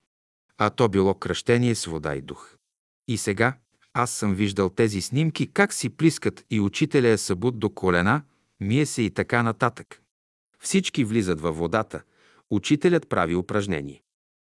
А 0.59 0.71
то 0.71 0.89
било 0.89 1.15
кръщение 1.15 1.75
с 1.75 1.85
вода 1.85 2.15
и 2.15 2.21
дух. 2.21 2.57
И 3.09 3.19
сега 3.19 3.59
аз 3.99 4.11
съм 4.11 4.35
виждал 4.35 4.69
тези 4.69 5.01
снимки, 5.01 5.53
как 5.53 5.73
си 5.73 5.89
плискат 5.89 6.45
и 6.51 6.61
учителя 6.61 7.09
е 7.09 7.19
събуд 7.19 7.59
до 7.59 7.71
колена, 7.71 8.23
мие 8.61 8.87
се 8.87 9.03
и 9.03 9.11
така 9.11 9.43
нататък. 9.43 10.03
Всички 10.61 11.05
влизат 11.05 11.41
във 11.41 11.57
водата, 11.57 12.03
учителят 12.51 13.09
прави 13.09 13.35
упражнение. 13.35 14.03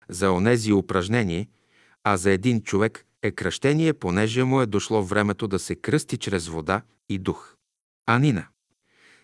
За 0.09 0.31
онези 0.31 0.73
упражнение, 0.73 1.49
а 2.03 2.17
за 2.17 2.31
един 2.31 2.61
човек 2.61 3.05
е 3.23 3.31
кръщение, 3.31 3.93
понеже 3.93 4.43
му 4.43 4.61
е 4.61 4.65
дошло 4.65 5.03
времето 5.03 5.47
да 5.47 5.59
се 5.59 5.75
кръсти 5.75 6.17
чрез 6.17 6.47
вода 6.47 6.81
и 7.09 7.19
дух. 7.19 7.55
Анина. 8.05 8.47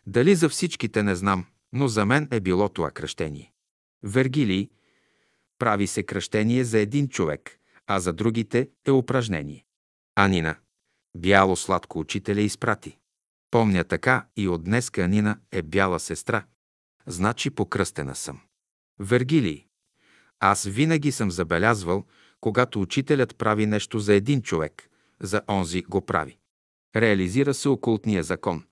Дали 0.07 0.35
за 0.35 0.49
всичките 0.49 1.03
не 1.03 1.15
знам, 1.15 1.45
но 1.73 1.87
за 1.87 2.05
мен 2.05 2.27
е 2.31 2.39
било 2.39 2.69
това 2.69 2.91
кръщение. 2.91 3.53
Вергилий. 4.03 4.69
Прави 5.59 5.87
се 5.87 6.03
кръщение 6.03 6.63
за 6.63 6.79
един 6.79 7.07
човек, 7.07 7.59
а 7.87 7.99
за 7.99 8.13
другите 8.13 8.69
е 8.85 8.91
упражнение. 8.91 9.65
Анина. 10.15 10.55
Бяло 11.15 11.55
сладко 11.55 11.99
учителя 11.99 12.41
изпрати. 12.41 12.97
Помня 13.51 13.83
така 13.83 14.25
и 14.37 14.47
от 14.47 14.63
днеска 14.63 15.01
Анина 15.01 15.37
е 15.51 15.61
бяла 15.61 15.99
сестра. 15.99 16.45
Значи 17.07 17.49
покръстена 17.49 18.15
съм. 18.15 18.41
Вергилий. 18.99 19.65
Аз 20.39 20.63
винаги 20.63 21.11
съм 21.11 21.31
забелязвал, 21.31 22.05
когато 22.41 22.81
учителят 22.81 23.37
прави 23.37 23.65
нещо 23.65 23.99
за 23.99 24.13
един 24.13 24.41
човек, 24.41 24.89
за 25.19 25.41
онзи 25.49 25.81
го 25.81 26.05
прави. 26.05 26.37
Реализира 26.95 27.53
се 27.53 27.69
окултния 27.69 28.23
закон. 28.23 28.63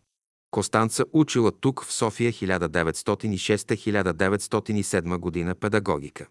Костанца 0.51 1.05
учила 1.13 1.51
тук 1.51 1.85
в 1.85 1.93
София 1.93 2.33
1906-1907 2.33 5.17
година 5.17 5.55
педагогика. 5.55 6.27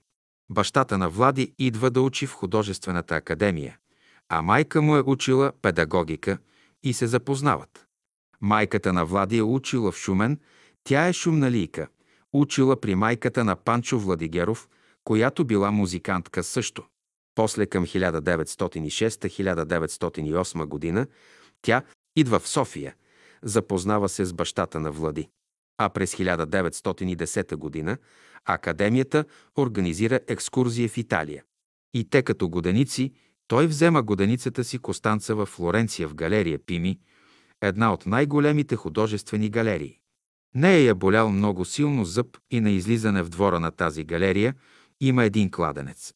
Бащата 0.51 0.99
на 0.99 1.09
Влади 1.09 1.55
идва 1.59 1.91
да 1.91 2.03
учи 2.03 2.27
в 2.27 2.33
художествената 2.33 3.17
академия, 3.17 3.79
а 4.29 4.43
майка 4.43 4.83
му 4.83 4.97
е 4.97 5.03
учила 5.07 5.53
педагогика 5.63 6.39
и 6.83 6.93
се 6.93 7.07
запознават. 7.07 7.87
Майката 8.41 8.93
на 8.93 9.05
Влади 9.05 9.39
е 9.39 9.43
учила 9.43 9.93
в 9.93 9.97
Шумен, 9.97 10.39
тя 10.85 11.09
е 11.09 11.13
шумналийка, 11.13 11.89
учила 12.33 12.81
при 12.81 12.95
майката 12.95 13.45
на 13.45 13.57
Панчо 13.57 13.99
Владигеров, 13.99 14.69
която 15.05 15.45
била 15.45 15.71
музикантка 15.71 16.43
също. 16.43 16.85
После 17.35 17.67
към 17.67 17.87
1906-1908 17.87 20.65
година 20.65 21.07
тя 21.63 21.83
идва 22.17 22.39
в 22.39 22.49
София, 22.49 22.95
запознава 23.43 24.09
се 24.09 24.25
с 24.25 24.33
бащата 24.33 24.81
на 24.81 24.91
Влади. 24.91 25.29
А 25.79 25.89
през 25.89 26.15
1910 26.15 27.57
година 27.57 27.99
Академията 28.45 29.25
организира 29.59 30.21
екскурзия 30.29 30.89
в 30.89 30.99
Италия. 30.99 31.45
И 31.95 32.11
те 32.11 32.23
като 32.23 32.49
годеници, 32.49 33.13
той 33.49 33.67
взема 33.67 34.03
годеницата 34.03 34.65
си 34.65 34.79
Костанца 34.79 35.35
в 35.35 35.47
Флоренция 35.47 36.09
в 36.09 36.15
галерия 36.15 36.59
Пими, 36.67 36.99
една 37.63 37.93
от 37.93 38.07
най-големите 38.07 38.77
художествени 38.77 39.51
галерии. 39.51 39.99
Нея 40.55 40.81
я 40.85 40.95
болял 40.95 41.31
много 41.31 41.65
силно 41.65 42.05
зъб 42.05 42.39
и 42.51 42.61
на 42.61 42.71
излизане 42.71 43.23
в 43.23 43.29
двора 43.29 43.61
на 43.61 43.71
тази 43.71 44.05
галерия 44.05 44.55
има 45.01 45.25
един 45.25 45.51
кладенец. 45.51 46.15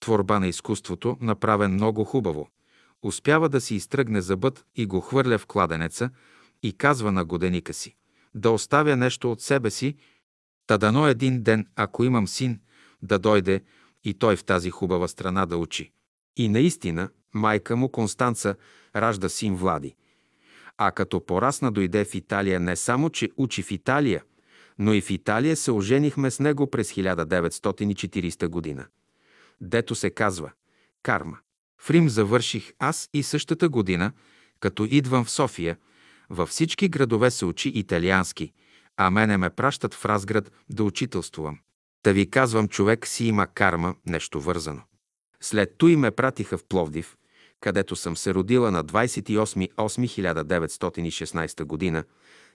Творба 0.00 0.40
на 0.40 0.48
изкуството, 0.48 1.16
направен 1.20 1.72
много 1.72 2.04
хубаво. 2.04 2.48
Успява 3.02 3.48
да 3.48 3.60
си 3.60 3.74
изтръгне 3.74 4.20
зъбът 4.20 4.66
и 4.74 4.86
го 4.86 5.00
хвърля 5.00 5.38
в 5.38 5.46
кладенеца 5.46 6.10
и 6.62 6.72
казва 6.72 7.12
на 7.12 7.24
годеника 7.24 7.74
си 7.74 7.96
да 8.36 8.50
оставя 8.50 8.96
нещо 8.96 9.32
от 9.32 9.40
себе 9.40 9.70
си, 9.70 9.96
та 10.66 10.78
дано 10.78 11.08
един 11.08 11.42
ден, 11.42 11.66
ако 11.76 12.04
имам 12.04 12.28
син, 12.28 12.60
да 13.02 13.18
дойде 13.18 13.62
и 14.04 14.14
той 14.14 14.36
в 14.36 14.44
тази 14.44 14.70
хубава 14.70 15.08
страна 15.08 15.46
да 15.46 15.56
учи. 15.56 15.92
И 16.36 16.48
наистина, 16.48 17.08
майка 17.34 17.76
му 17.76 17.88
Констанца 17.88 18.54
ражда 18.96 19.28
син 19.28 19.56
Влади. 19.56 19.94
А 20.78 20.90
като 20.90 21.26
порасна 21.26 21.72
дойде 21.72 22.04
в 22.04 22.14
Италия 22.14 22.60
не 22.60 22.76
само, 22.76 23.10
че 23.10 23.30
учи 23.36 23.62
в 23.62 23.70
Италия, 23.70 24.22
но 24.78 24.94
и 24.94 25.00
в 25.00 25.10
Италия 25.10 25.56
се 25.56 25.70
оженихме 25.70 26.30
с 26.30 26.40
него 26.40 26.70
през 26.70 26.92
1940 26.92 28.48
година. 28.48 28.86
Дето 29.60 29.94
се 29.94 30.10
казва 30.10 30.52
Карма. 31.02 31.38
В 31.78 31.90
Рим 31.90 32.08
завърших 32.08 32.72
аз 32.78 33.08
и 33.12 33.22
същата 33.22 33.68
година, 33.68 34.12
като 34.60 34.86
идвам 34.90 35.24
в 35.24 35.30
София, 35.30 35.76
във 36.30 36.48
всички 36.48 36.88
градове 36.88 37.30
се 37.30 37.44
учи 37.44 37.68
италиански, 37.68 38.52
а 38.96 39.10
мене 39.10 39.36
ме 39.36 39.50
пращат 39.50 39.94
в 39.94 40.04
Разград 40.04 40.52
да 40.68 40.84
учителствувам. 40.84 41.58
Та 42.02 42.12
ви 42.12 42.30
казвам, 42.30 42.68
човек 42.68 43.06
си 43.06 43.26
има 43.26 43.46
карма, 43.46 43.94
нещо 44.06 44.40
вързано. 44.40 44.82
След 45.40 45.74
той 45.78 45.96
ме 45.96 46.10
пратиха 46.10 46.58
в 46.58 46.64
Пловдив, 46.64 47.16
където 47.60 47.96
съм 47.96 48.16
се 48.16 48.34
родила 48.34 48.70
на 48.70 48.84
28.8.1916 48.84 51.64
година. 51.64 52.04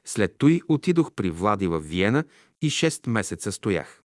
След 0.06 0.36
той 0.38 0.62
отидох 0.68 1.12
при 1.12 1.30
Влади 1.30 1.68
в 1.68 1.80
Виена 1.80 2.24
и 2.62 2.70
6 2.70 3.10
месеца 3.10 3.52
стоях. 3.52 4.02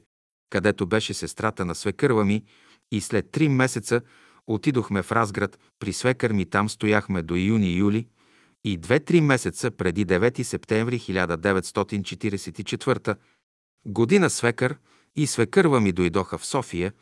където 0.50 0.86
беше 0.86 1.14
сестрата 1.14 1.64
на 1.64 1.74
свекърва 1.74 2.24
ми 2.24 2.44
и 2.92 3.00
след 3.00 3.30
три 3.30 3.48
месеца 3.48 4.00
отидохме 4.46 5.02
в 5.02 5.12
Разград, 5.12 5.58
при 5.78 5.92
свекър 5.92 6.32
ми 6.32 6.46
там 6.46 6.68
стояхме 6.68 7.22
до 7.22 7.36
юни-юли 7.36 8.06
и 8.64 8.76
две-три 8.76 9.20
месеца 9.20 9.70
преди 9.70 10.06
9 10.06 10.42
септември 10.42 10.98
1944 10.98 13.16
година 13.86 14.30
свекър 14.30 14.76
и 15.16 15.26
свекърва 15.26 15.80
ми 15.80 15.92
дойдоха 15.92 16.38
в 16.38 16.46
София 16.46 16.92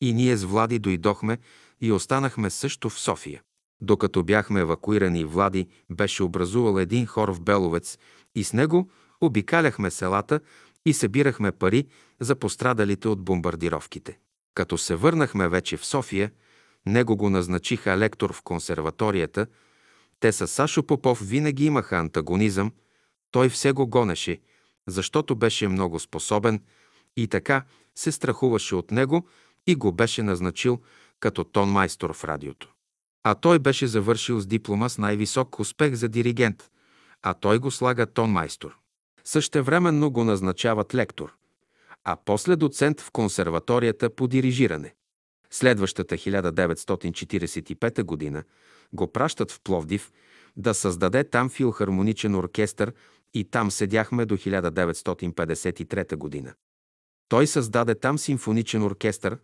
и 0.00 0.12
ние 0.12 0.36
с 0.36 0.44
Влади 0.44 0.78
дойдохме 0.78 1.38
и 1.80 1.92
останахме 1.92 2.50
също 2.50 2.90
в 2.90 3.00
София. 3.00 3.42
Докато 3.80 4.22
бяхме 4.22 4.60
евакуирани, 4.60 5.24
Влади 5.24 5.68
беше 5.90 6.22
образувал 6.22 6.80
един 6.80 7.06
хор 7.06 7.28
в 7.28 7.40
Беловец 7.40 7.98
и 8.34 8.44
с 8.44 8.52
него 8.52 8.90
обикаляхме 9.20 9.90
селата 9.90 10.40
и 10.86 10.92
събирахме 10.92 11.52
пари 11.52 11.86
за 12.24 12.36
пострадалите 12.36 13.08
от 13.08 13.24
бомбардировките. 13.24 14.18
Като 14.54 14.78
се 14.78 14.94
върнахме 14.94 15.48
вече 15.48 15.76
в 15.76 15.86
София, 15.86 16.30
него 16.86 17.16
го 17.16 17.30
назначиха 17.30 17.98
лектор 17.98 18.32
в 18.32 18.42
консерваторията– 18.42 19.46
Те 20.20 20.32
с 20.32 20.48
Сашо 20.48 20.82
Попов 20.82 21.28
винаги 21.28 21.64
имаха 21.64 21.96
антагонизъм, 21.96 22.72
той 23.30 23.48
все 23.48 23.72
го 23.72 23.86
гонеше, 23.86 24.40
защото 24.86 25.36
беше 25.36 25.68
много 25.68 25.98
способен 26.00 26.62
и 27.16 27.28
така 27.28 27.64
се 27.94 28.12
страхуваше 28.12 28.74
от 28.74 28.90
него 28.90 29.26
и 29.66 29.74
го 29.74 29.92
беше 29.92 30.22
назначил 30.22 30.80
като 31.20 31.44
тон 31.44 31.70
майстор 31.70 32.12
в 32.12 32.24
радиото. 32.24 32.72
А 33.22 33.34
той 33.34 33.58
беше 33.58 33.86
завършил 33.86 34.40
с 34.40 34.46
диплома 34.46 34.88
с 34.88 34.98
най-висок 34.98 35.60
успех 35.60 35.94
за 35.94 36.08
диригент, 36.08 36.70
а 37.22 37.34
той 37.34 37.58
го 37.58 37.70
слага 37.70 38.06
тон 38.06 38.30
майстор. 38.30 38.78
Същевременно 39.24 40.10
го 40.10 40.24
назначават 40.24 40.94
лектор, 40.94 41.34
а 42.04 42.16
после 42.24 42.56
доцент 42.56 43.00
в 43.00 43.10
консерваторията 43.10 44.10
по 44.10 44.28
дирижиране. 44.28 44.94
Следващата 45.50 46.14
1945 46.14 48.02
година 48.02 48.44
го 48.92 49.12
пращат 49.12 49.50
в 49.50 49.60
Пловдив 49.64 50.12
да 50.56 50.74
създаде 50.74 51.24
там 51.24 51.50
филхармоничен 51.50 52.34
оркестър 52.34 52.92
и 53.34 53.44
там 53.44 53.70
седяхме 53.70 54.26
до 54.26 54.36
1953 54.36 56.16
година. 56.16 56.54
Той 57.28 57.46
създаде 57.46 57.94
там 57.94 58.18
симфоничен 58.18 58.82
оркестър, 58.82 59.38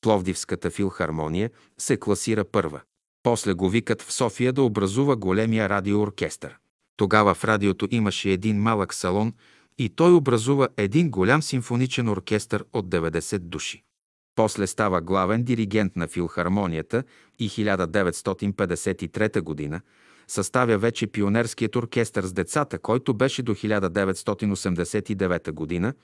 Пловдивската 0.00 0.70
филхармония 0.70 1.50
се 1.78 1.96
класира 1.96 2.44
първа. 2.44 2.80
После 3.22 3.52
го 3.52 3.68
викат 3.68 4.02
в 4.02 4.12
София 4.12 4.52
да 4.52 4.62
образува 4.62 5.16
големия 5.16 5.68
радиооркестър. 5.68 6.56
Тогава 6.96 7.34
в 7.34 7.44
радиото 7.44 7.88
имаше 7.90 8.30
един 8.30 8.62
малък 8.62 8.94
салон 8.94 9.32
и 9.78 9.88
той 9.88 10.12
образува 10.12 10.68
един 10.76 11.10
голям 11.10 11.42
симфоничен 11.42 12.08
оркестър 12.08 12.64
от 12.72 12.88
90 12.88 13.38
души. 13.38 13.82
После 14.34 14.66
става 14.66 15.00
главен 15.00 15.42
диригент 15.42 15.96
на 15.96 16.08
филхармонията 16.08 17.04
и 17.38 17.50
1953 17.50 19.40
година 19.40 19.80
съставя 20.28 20.78
вече 20.78 21.06
пионерският 21.06 21.76
оркестър 21.76 22.24
с 22.24 22.32
децата, 22.32 22.78
който 22.78 23.14
беше 23.14 23.42
до 23.42 23.54
1989 23.54 25.52
година. 25.52 25.94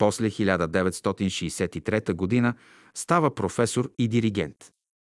После 0.00 0.30
1963 0.30 2.12
година 2.12 2.54
става 2.94 3.34
професор 3.34 3.90
и 3.98 4.08
диригент. 4.08 4.56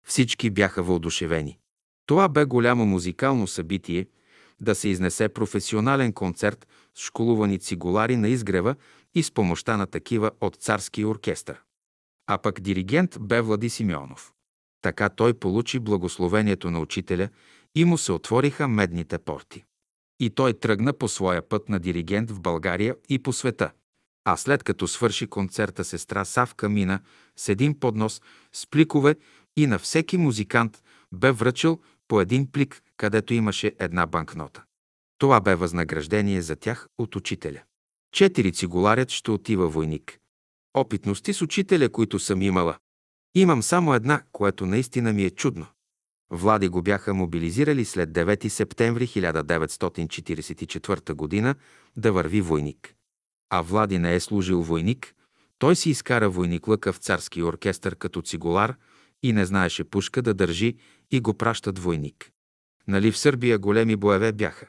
Всички 0.07 0.51
бяха 0.51 0.82
въодушевени. 0.82 1.59
Това 2.11 2.28
бе 2.28 2.45
голямо 2.45 2.87
музикално 2.87 3.47
събитие, 3.47 4.07
да 4.61 4.74
се 4.74 4.89
изнесе 4.89 5.28
професионален 5.28 6.12
концерт 6.12 6.69
с 6.95 7.05
школувани 7.05 7.59
цигулари 7.59 8.16
на 8.16 8.28
изгрева 8.28 8.74
и 9.15 9.23
с 9.23 9.31
помощта 9.31 9.77
на 9.77 9.87
такива 9.87 10.31
от 10.41 10.57
царски 10.57 11.05
оркестър. 11.05 11.61
А 12.27 12.39
пък 12.39 12.61
диригент 12.61 13.16
бе 13.20 13.41
Влади 13.41 13.70
Симеонов. 13.70 14.32
Така 14.82 15.09
той 15.09 15.35
получи 15.35 15.78
благословението 15.78 16.70
на 16.70 16.81
учителя 16.81 17.28
и 17.74 17.85
му 17.85 17.99
се 17.99 18.12
отвориха 18.12 18.69
медните 18.69 19.19
порти. 19.19 19.65
И 20.20 20.31
той 20.31 20.53
тръгна 20.53 20.93
по 20.93 21.09
своя 21.09 21.49
път 21.49 21.69
на 21.69 21.78
диригент 21.78 22.31
в 22.31 22.41
България 22.41 22.97
и 23.09 23.19
по 23.19 23.32
света. 23.32 23.70
А 24.24 24.37
след 24.37 24.62
като 24.62 24.89
свърши 24.89 25.27
концерта 25.27 25.85
сестра 25.85 26.24
Савка 26.24 26.69
мина 26.69 27.01
с 27.37 27.49
един 27.49 27.81
поднос 27.81 28.23
с 28.53 28.66
пликове 28.66 29.16
и 29.57 29.66
на 29.66 29.78
всеки 29.78 30.16
музикант 30.16 30.82
бе 31.12 31.32
връчил 31.32 31.81
по 32.11 32.20
един 32.20 32.53
плик, 32.53 32.82
където 32.97 33.35
имаше 33.35 33.74
една 33.78 34.07
банкнота. 34.07 34.62
Това 35.19 35.41
бе 35.41 35.55
възнаграждение 35.55 36.43
за 36.43 36.57
тях 36.57 36.89
от 36.99 37.16
учителя. 37.16 37.62
Четири 38.12 38.53
цигуларят 38.53 39.11
ще 39.11 39.31
отива 39.31 39.69
войник. 39.69 40.19
Опитности 40.74 41.32
с 41.32 41.43
учителя, 41.43 41.89
които 41.89 42.19
съм 42.19 42.43
имала. 42.43 42.78
Имам 43.35 43.62
само 43.62 43.95
една, 43.95 44.23
което 44.32 44.66
наистина 44.66 45.12
ми 45.12 45.24
е 45.24 45.31
чудно. 45.31 45.66
Влади 46.31 46.69
го 46.69 46.82
бяха 46.82 47.15
мобилизирали 47.15 47.85
след 47.85 48.11
9 48.11 48.49
септември 48.49 49.07
1944 49.07 51.43
г. 51.43 51.55
да 51.97 52.12
върви 52.12 52.41
войник. 52.41 52.95
А 53.51 53.62
Влади 53.62 53.99
не 53.99 54.15
е 54.15 54.20
служил 54.20 54.62
войник, 54.62 55.15
той 55.59 55.77
си 55.77 55.91
изкара 55.91 56.31
войник 56.31 56.69
лъка 56.69 56.93
в 56.93 56.99
царски 56.99 57.43
оркестър 57.43 57.97
като 57.97 58.23
цигулар 58.23 58.77
и 59.23 59.32
не 59.32 59.47
знаеше 59.47 59.85
пушка 59.85 60.23
да 60.23 60.35
държи 60.35 60.77
и 61.11 61.20
го 61.20 61.35
пращат 61.35 61.78
войник. 61.78 62.31
Нали 62.89 63.12
в 63.12 63.19
Сърбия 63.19 63.59
големи 63.59 63.97
боеве 63.97 64.32
бяха. 64.32 64.66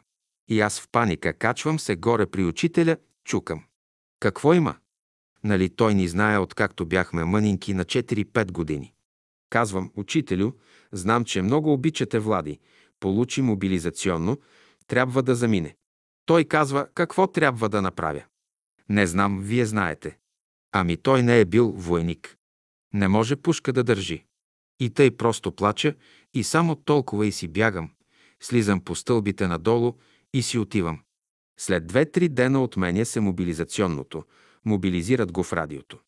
И 0.47 0.61
аз 0.61 0.79
в 0.79 0.87
паника 0.91 1.33
качвам 1.33 1.79
се 1.79 1.95
горе 1.95 2.25
при 2.25 2.43
учителя, 2.43 2.97
чукам. 3.25 3.63
Какво 4.19 4.53
има? 4.53 4.75
Нали 5.43 5.69
той 5.69 5.93
ни 5.93 6.07
знае 6.07 6.37
откакто 6.37 6.85
бяхме 6.85 7.25
мънинки 7.25 7.73
на 7.73 7.85
4-5 7.85 8.51
години. 8.51 8.93
Казвам, 9.49 9.91
учителю, 9.95 10.51
знам, 10.91 11.25
че 11.25 11.41
много 11.41 11.73
обичате 11.73 12.19
Влади. 12.19 12.59
Получи 12.99 13.41
мобилизационно, 13.41 14.37
трябва 14.87 15.23
да 15.23 15.35
замине. 15.35 15.75
Той 16.25 16.43
казва, 16.43 16.87
какво 16.93 17.27
трябва 17.27 17.69
да 17.69 17.81
направя. 17.81 18.23
Не 18.89 19.07
знам, 19.07 19.41
вие 19.41 19.65
знаете. 19.65 20.17
Ами 20.71 20.97
той 20.97 21.23
не 21.23 21.39
е 21.39 21.45
бил 21.45 21.71
войник. 21.71 22.37
Не 22.93 23.07
може 23.07 23.35
пушка 23.35 23.73
да 23.73 23.83
държи. 23.83 24.25
И 24.81 24.89
тъй 24.89 25.11
просто 25.11 25.51
плача 25.51 25.95
и 26.33 26.43
само 26.43 26.75
толкова 26.75 27.27
и 27.27 27.31
си 27.31 27.47
бягам. 27.47 27.89
Слизам 28.39 28.81
по 28.81 28.95
стълбите 28.95 29.47
надолу 29.47 29.93
и 30.33 30.41
си 30.41 30.57
отивам. 30.57 30.99
След 31.59 31.87
две-три 31.87 32.29
дена 32.29 32.63
отменя 32.63 33.05
се 33.05 33.19
мобилизационното. 33.19 34.23
Мобилизират 34.65 35.31
го 35.31 35.43
в 35.43 35.53
радиото. 35.53 35.99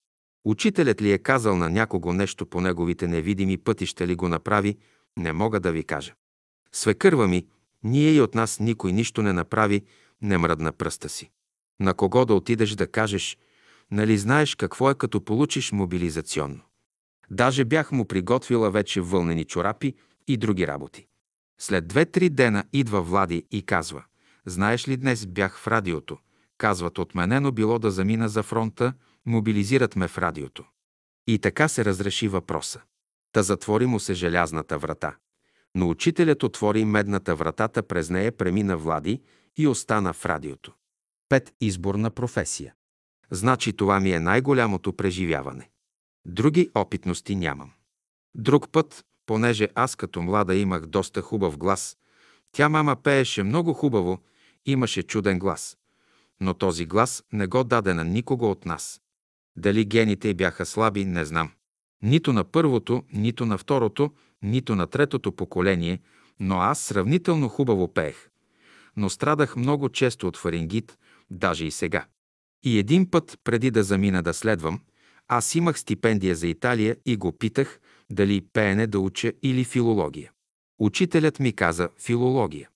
Учителят 0.46 1.02
ли 1.02 1.12
е 1.12 1.18
казал 1.18 1.58
на 1.58 1.70
някого 1.70 2.14
нещо 2.14 2.46
по 2.46 2.62
неговите 2.62 3.08
невидими 3.08 3.58
пътища 3.58 4.08
ли 4.08 4.16
го 4.16 4.30
направи, 4.30 4.78
не 5.18 5.34
мога 5.34 5.60
да 5.60 5.72
ви 5.72 5.84
кажа. 5.84 6.14
Свекърва 6.72 7.28
ми, 7.28 7.48
Ние 7.84 8.14
и 8.14 8.22
от 8.22 8.36
нас 8.36 8.60
никой 8.60 8.92
нищо 8.94 9.22
не 9.22 9.34
направи, 9.34 9.82
не 10.22 10.38
мръдна 10.38 10.72
пръста 10.72 11.10
си. 11.10 11.30
На 11.80 11.94
кого 11.94 12.26
да 12.26 12.34
отидеш 12.34 12.72
да 12.72 12.88
кажеш, 12.88 13.38
нали 13.92 14.18
знаеш 14.18 14.56
какво 14.56 14.90
е 14.90 14.96
като 14.96 15.22
получиш 15.22 15.72
мобилизационно. 15.72 16.62
Даже 17.32 17.66
бях 17.66 17.92
му 17.92 18.06
приготвила 18.06 18.72
вече 18.72 19.02
вълнени 19.02 19.46
чорапи 19.46 19.94
и 20.28 20.38
други 20.38 20.68
работи. 20.68 21.08
След 21.60 21.88
две-три 21.88 22.30
дена 22.30 22.64
идва 22.74 23.02
Влади 23.02 23.46
и 23.52 23.62
казва, 23.62 24.04
знаеш 24.46 24.88
ли 24.88 24.98
днес 24.98 25.26
бях 25.26 25.58
в 25.58 25.68
радиото. 25.68 26.18
Казват, 26.58 26.98
отменено 26.98 27.52
било 27.52 27.80
да 27.80 27.92
замина 27.92 28.30
за 28.30 28.44
фронта, 28.44 28.94
мобилизират 29.26 29.96
ме 29.96 30.08
в 30.08 30.18
радиото. 30.18 30.66
И 31.28 31.40
така 31.40 31.68
се 31.68 31.86
разреши 31.86 32.28
въпроса. 32.28 32.82
Та 33.32 33.44
затвори 33.44 33.86
му 33.86 34.00
се 34.00 34.14
желязната 34.14 34.78
врата. 34.78 35.16
Но 35.76 35.90
учителят 35.90 36.44
отвори 36.44 36.86
медната 36.86 37.36
вратата, 37.36 37.84
през 37.84 38.10
нея 38.10 38.32
премина 38.32 38.78
Влади 38.78 39.22
и 39.58 39.68
остана 39.68 40.14
в 40.14 40.26
радиото. 40.26 40.74
Пет 41.30 41.54
изборна 41.62 42.10
професия. 42.10 42.74
Значи 43.32 43.74
това 43.74 44.00
ми 44.00 44.12
е 44.12 44.20
най-голямото 44.20 44.94
преживяване. 44.94 45.70
Други 46.26 46.70
опитности 46.76 47.36
нямам. 47.36 47.72
Друг 48.36 48.70
път, 48.72 49.06
понеже 49.26 49.70
аз 49.76 49.96
като 49.96 50.22
млада 50.22 50.56
имах 50.56 50.86
доста 50.86 51.22
хубав 51.22 51.58
глас, 51.58 51.98
тя 52.52 52.70
мама 52.70 52.96
пееше 52.96 53.44
много 53.44 53.74
хубаво, 53.74 54.20
имаше 54.66 55.04
чуден 55.04 55.40
глас. 55.40 55.78
Но 56.40 56.54
този 56.54 56.86
глас 56.86 57.24
не 57.34 57.48
го 57.48 57.64
даде 57.64 57.94
на 57.94 58.04
никого 58.04 58.52
от 58.52 58.66
нас. 58.66 59.02
Дали 59.56 59.86
гените 59.86 60.34
бяха 60.34 60.66
слаби, 60.66 61.06
не 61.06 61.26
знам. 61.26 61.52
Нито 62.02 62.34
на 62.34 62.44
първото, 62.44 63.04
нито 63.14 63.46
на 63.46 63.58
второто, 63.58 64.12
нито 64.42 64.76
на 64.76 64.88
третото 64.88 65.32
поколение, 65.32 66.00
но 66.40 66.60
аз 66.60 66.80
сравнително 66.80 67.50
хубаво 67.50 67.94
пеех. 67.94 68.30
Но 68.96 69.10
страдах 69.10 69.56
много 69.56 69.90
често 69.90 70.28
от 70.28 70.38
фарингит, 70.38 70.98
даже 71.30 71.66
и 71.66 71.72
сега. 71.72 72.06
И 72.64 72.80
един 72.80 73.12
път, 73.12 73.40
преди 73.44 73.72
да 73.72 73.84
замина 73.84 74.24
да 74.24 74.34
следвам, 74.34 74.82
аз 75.38 75.56
имах 75.56 75.80
стипендия 75.80 76.36
за 76.36 76.48
Италия 76.48 76.98
и 77.06 77.18
го 77.18 77.32
питах 77.32 77.80
дали 78.12 78.42
пеене 78.54 78.88
да 78.88 79.00
уча 79.00 79.34
или 79.44 79.64
филология. 79.64 80.32
Учителят 80.80 81.40
ми 81.40 81.54
каза 81.54 81.90
филология. 82.00 82.70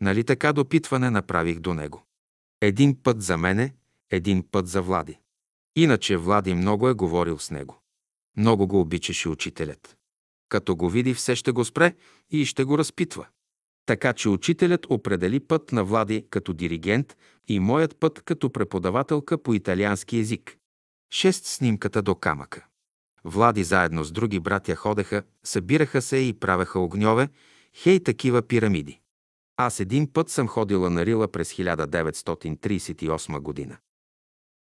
Нали 0.00 0.24
така 0.24 0.52
допитване 0.52 1.10
направих 1.10 1.58
до 1.58 1.74
него. 1.74 2.02
Един 2.60 3.02
път 3.02 3.22
за 3.22 3.36
мене, 3.36 3.74
един 4.10 4.44
път 4.50 4.68
за 4.68 4.82
Влади. 4.82 5.18
Иначе 5.76 6.16
Влади 6.16 6.54
много 6.54 6.88
е 6.88 6.94
говорил 6.94 7.38
с 7.38 7.50
него. 7.50 7.80
Много 8.36 8.66
го 8.66 8.80
обичаше 8.80 9.28
учителят. 9.28 9.96
Като 10.48 10.76
го 10.76 10.90
види, 10.90 11.14
все 11.14 11.36
ще 11.36 11.52
го 11.52 11.64
спре 11.64 11.94
и 12.30 12.44
ще 12.44 12.64
го 12.64 12.78
разпитва. 12.78 13.26
Така 13.86 14.12
че 14.12 14.28
учителят 14.28 14.86
определи 14.90 15.40
път 15.40 15.72
на 15.72 15.84
Влади 15.84 16.26
като 16.30 16.52
диригент 16.52 17.16
и 17.48 17.60
моят 17.60 17.96
път 18.00 18.22
като 18.22 18.50
преподавателка 18.50 19.42
по 19.42 19.54
италиански 19.54 20.18
език. 20.18 20.58
Шест 21.10 21.46
снимката 21.46 22.02
до 22.02 22.14
камъка. 22.14 22.66
Влади 23.24 23.64
заедно 23.64 24.04
с 24.04 24.12
други 24.12 24.40
братя 24.40 24.74
ходеха, 24.74 25.22
събираха 25.44 26.02
се 26.02 26.16
и 26.16 26.32
правеха 26.32 26.80
огньове, 26.80 27.28
хей 27.74 28.02
такива 28.02 28.42
пирамиди. 28.42 29.00
Аз 29.56 29.80
един 29.80 30.12
път 30.12 30.30
съм 30.30 30.48
ходила 30.48 30.90
на 30.90 31.06
Рила 31.06 31.28
през 31.28 31.52
1938 31.52 33.40
година. 33.40 33.76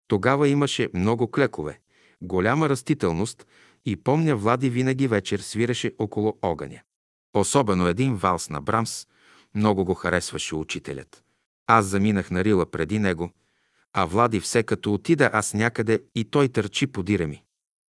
Тогава 0.07 0.47
имаше 0.47 0.89
много 0.93 1.31
клекове, 1.31 1.79
голяма 2.21 2.69
растителност 2.69 3.47
и 3.85 3.95
помня 3.95 4.35
Влади 4.35 4.69
винаги 4.69 5.07
вечер 5.07 5.39
свиреше 5.39 5.95
около 5.99 6.37
огъня. 6.41 6.81
Особено 7.33 7.87
един 7.87 8.15
валс 8.15 8.49
на 8.49 8.61
Брамс, 8.61 9.07
много 9.55 9.85
го 9.85 9.93
харесваше 9.93 10.55
учителят. 10.55 11.23
Аз 11.67 11.85
заминах 11.85 12.31
на 12.31 12.43
Рила 12.43 12.71
преди 12.71 12.99
него, 12.99 13.31
а 13.93 14.05
Влади 14.05 14.39
все 14.39 14.63
като 14.63 14.93
отида 14.93 15.29
аз 15.33 15.53
някъде 15.53 16.03
и 16.15 16.23
той 16.23 16.49
търчи 16.49 16.87
подира 16.87 17.27
ми. 17.27 17.43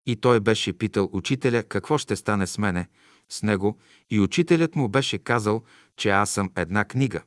И 0.07 0.17
той 0.17 0.41
беше 0.41 0.73
питал 0.73 1.11
учителя 1.13 1.63
какво 1.63 1.99
ще 1.99 2.17
стане 2.17 2.47
с 2.47 2.59
мене, 2.59 2.89
с 3.29 3.43
него, 3.43 3.79
и 4.11 4.21
учителят 4.21 4.77
му 4.77 4.89
беше 4.89 5.19
казал, 5.19 5.63
че 5.97 6.11
аз 6.11 6.31
съм 6.31 6.51
една 6.57 6.85
книга, 6.85 7.23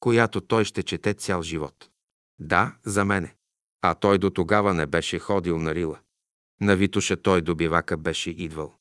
която 0.00 0.40
той 0.40 0.64
ще 0.64 0.82
чете 0.82 1.14
цял 1.14 1.42
живот. 1.42 1.90
Да, 2.38 2.76
за 2.84 3.04
мене. 3.04 3.34
А 3.82 3.94
той 3.94 4.18
до 4.18 4.30
тогава 4.30 4.74
не 4.74 4.86
беше 4.86 5.18
ходил 5.18 5.58
на 5.58 5.74
Рила. 5.74 5.98
На 6.60 6.76
Витуша 6.76 7.16
той 7.16 7.42
до 7.42 7.54
бивака 7.54 7.96
беше 7.96 8.30
идвал. 8.30 8.74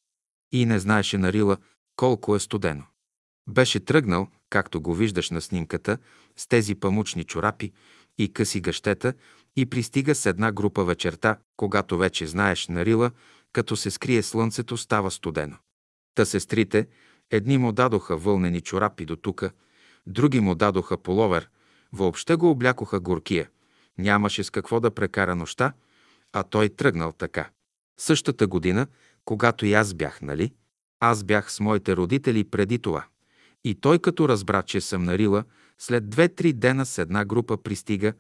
И 0.52 0.66
не 0.66 0.80
знаеше 0.80 1.18
на 1.18 1.34
Рила 1.34 1.58
колко 1.96 2.36
е 2.36 2.40
студено. 2.40 2.84
Беше 3.50 3.80
тръгнал, 3.80 4.28
както 4.50 4.82
го 4.82 4.94
виждаш 4.94 5.30
на 5.30 5.42
снимката, 5.42 5.98
с 6.38 6.48
тези 6.48 6.76
памучни 6.76 7.24
чорапи 7.24 7.72
и 8.20 8.34
къси 8.34 8.62
гъщета 8.62 9.14
и 9.56 9.66
пристига 9.66 10.16
с 10.16 10.26
една 10.26 10.52
група 10.52 10.86
вечерта, 10.86 11.38
когато 11.58 11.98
вече 11.98 12.28
знаеш 12.28 12.68
на 12.68 12.86
Рила, 12.86 13.12
като 13.54 13.76
се 13.76 13.92
скрие 13.92 14.24
слънцето, 14.24 14.78
става 14.78 15.12
студено. 15.12 15.58
Та 16.16 16.26
сестрите, 16.26 16.88
едни 17.32 17.58
му 17.58 17.72
дадоха 17.72 18.18
вълнени 18.18 18.62
чорапи 18.62 19.06
до 19.06 19.16
тука, 19.16 19.52
други 20.08 20.40
му 20.40 20.56
дадоха 20.56 20.98
половер, 20.98 21.50
въобще 21.94 22.36
го 22.36 22.50
облякоха 22.50 23.00
горкия. 23.00 23.50
Нямаше 23.98 24.44
с 24.44 24.50
какво 24.50 24.80
да 24.80 24.92
прекара 24.92 25.36
нощта, 25.36 25.74
а 26.34 26.44
той 26.44 26.70
тръгнал 26.70 27.12
така. 27.12 27.50
Същата 28.00 28.48
година, 28.48 28.88
когато 29.26 29.66
и 29.66 29.74
аз 29.74 29.94
бях, 29.94 30.22
нали? 30.22 30.52
Аз 31.00 31.24
бях 31.24 31.52
с 31.52 31.60
моите 31.60 31.96
родители 31.96 32.44
преди 32.44 32.80
това. 32.80 33.06
И 33.64 33.76
той 33.76 34.00
като 34.00 34.30
разбра, 34.30 34.64
че 34.64 34.82
съм 34.82 35.04
нарила, 35.04 35.44
след 35.82 36.10
две-три 36.10 36.54
дена 36.54 36.86
с 36.86 36.98
една 36.98 37.26
група 37.26 37.58
пристига 37.58 38.14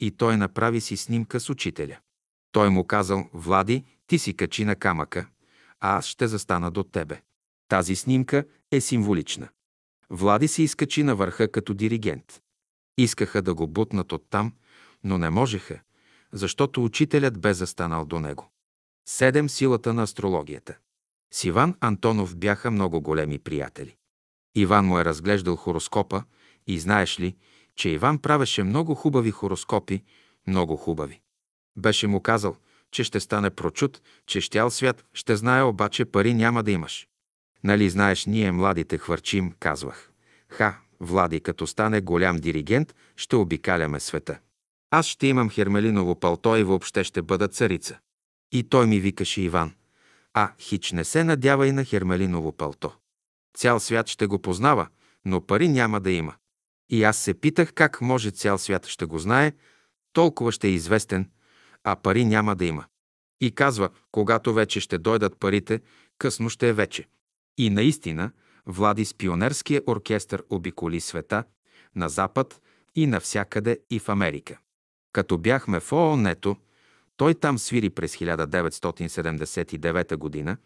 и 0.00 0.10
той 0.10 0.36
направи 0.36 0.80
си 0.80 0.96
снимка 0.96 1.40
с 1.40 1.50
учителя. 1.50 1.98
Той 2.52 2.70
му 2.70 2.84
казал, 2.84 3.28
Влади, 3.34 3.84
ти 4.06 4.18
си 4.18 4.34
качи 4.34 4.64
на 4.64 4.76
камъка, 4.76 5.26
а 5.80 5.96
аз 5.96 6.06
ще 6.06 6.28
застана 6.28 6.70
до 6.70 6.84
тебе. 6.84 7.22
Тази 7.68 7.96
снимка 7.96 8.44
е 8.72 8.80
символична. 8.80 9.48
Влади 10.10 10.48
се 10.48 10.62
изкачи 10.62 11.02
на 11.02 11.16
върха 11.16 11.52
като 11.52 11.74
диригент. 11.74 12.40
Искаха 12.98 13.42
да 13.42 13.54
го 13.54 13.66
бутнат 13.66 14.12
оттам, 14.12 14.52
но 15.04 15.18
не 15.18 15.30
можеха, 15.30 15.80
защото 16.32 16.84
учителят 16.84 17.40
бе 17.40 17.54
застанал 17.54 18.04
до 18.04 18.20
него. 18.20 18.50
Седем 19.08 19.48
силата 19.48 19.94
на 19.94 20.02
астрологията. 20.02 20.76
С 21.32 21.44
Иван 21.44 21.74
Антонов 21.80 22.36
бяха 22.36 22.70
много 22.70 23.00
големи 23.00 23.38
приятели. 23.38 23.96
Иван 24.54 24.86
му 24.86 24.98
е 24.98 25.04
разглеждал 25.04 25.56
хороскопа 25.56 26.24
и 26.66 26.78
знаеш 26.78 27.20
ли, 27.20 27.36
че 27.76 27.88
Иван 27.88 28.18
правеше 28.18 28.62
много 28.62 28.94
хубави 28.94 29.30
хороскопи, 29.30 30.02
много 30.46 30.76
хубави. 30.76 31.20
Беше 31.76 32.06
му 32.06 32.20
казал, 32.20 32.56
че 32.90 33.04
ще 33.04 33.20
стане 33.20 33.50
прочут, 33.50 34.02
че 34.26 34.40
щял 34.40 34.70
свят, 34.70 35.04
ще 35.14 35.36
знае 35.36 35.62
обаче 35.62 36.04
пари 36.04 36.34
няма 36.34 36.62
да 36.62 36.70
имаш. 36.70 37.08
Нали 37.64 37.90
знаеш, 37.90 38.26
ние 38.26 38.52
младите 38.52 38.98
хвърчим, 38.98 39.52
казвах. 39.58 40.10
Ха, 40.48 40.78
Влади, 41.00 41.40
като 41.40 41.66
стане 41.66 42.00
голям 42.00 42.36
диригент, 42.36 42.94
ще 43.16 43.36
обикаляме 43.36 44.00
света. 44.00 44.38
Аз 44.90 45.06
ще 45.06 45.26
имам 45.26 45.50
хермелиново 45.50 46.20
палто 46.20 46.56
и 46.56 46.64
въобще 46.64 47.04
ще 47.04 47.22
бъда 47.22 47.48
царица. 47.48 47.98
И 48.52 48.62
той 48.62 48.86
ми 48.86 49.00
викаше 49.00 49.42
Иван. 49.42 49.72
А, 50.34 50.52
хич 50.58 50.92
не 50.92 51.04
се 51.04 51.24
надява 51.24 51.66
и 51.66 51.72
на 51.72 51.84
хермелиново 51.84 52.52
палто. 52.52 52.92
Цял 53.56 53.80
свят 53.80 54.08
ще 54.08 54.26
го 54.26 54.38
познава, 54.38 54.88
но 55.24 55.40
пари 55.40 55.68
няма 55.68 56.00
да 56.00 56.10
има. 56.10 56.34
И 56.90 57.04
аз 57.04 57.18
се 57.18 57.34
питах 57.34 57.72
как 57.72 58.00
може 58.00 58.30
цял 58.30 58.58
свят 58.58 58.86
ще 58.86 59.04
го 59.04 59.18
знае, 59.18 59.52
толкова 60.12 60.52
ще 60.52 60.68
е 60.68 60.70
известен, 60.70 61.30
а 61.84 61.96
пари 61.96 62.24
няма 62.24 62.56
да 62.56 62.64
има. 62.64 62.84
И 63.40 63.50
казва, 63.50 63.88
когато 64.12 64.54
вече 64.54 64.80
ще 64.80 64.98
дойдат 64.98 65.40
парите, 65.40 65.80
късно 66.18 66.50
ще 66.50 66.68
е 66.68 66.72
вече. 66.72 67.04
И 67.58 67.70
наистина, 67.70 68.30
Влади 68.66 69.04
с 69.04 69.14
пионерския 69.14 69.82
оркестър 69.86 70.42
обиколи 70.50 71.00
света, 71.00 71.44
на 71.96 72.08
Запад 72.08 72.60
и 72.94 73.06
навсякъде 73.06 73.78
и 73.90 73.98
в 73.98 74.08
Америка. 74.08 74.58
Като 75.12 75.38
бяхме 75.38 75.80
в 75.80 75.92
ООН-то, 75.92 76.56
той 77.16 77.34
там 77.34 77.58
свири 77.58 77.90
през 77.90 78.16
1979 78.16 80.16
година, 80.16 80.56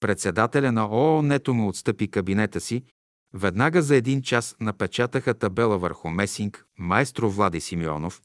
председателя 0.00 0.72
на 0.72 0.86
ООН-то 0.86 1.54
му 1.54 1.68
отстъпи 1.68 2.08
кабинета 2.08 2.60
си, 2.60 2.84
веднага 3.34 3.82
за 3.82 3.96
един 3.96 4.22
час 4.22 4.56
напечатаха 4.60 5.34
табела 5.34 5.78
върху 5.78 6.08
месинг 6.08 6.64
майстро 6.78 7.30
Влади 7.30 7.60
Симеонов, 7.60 8.22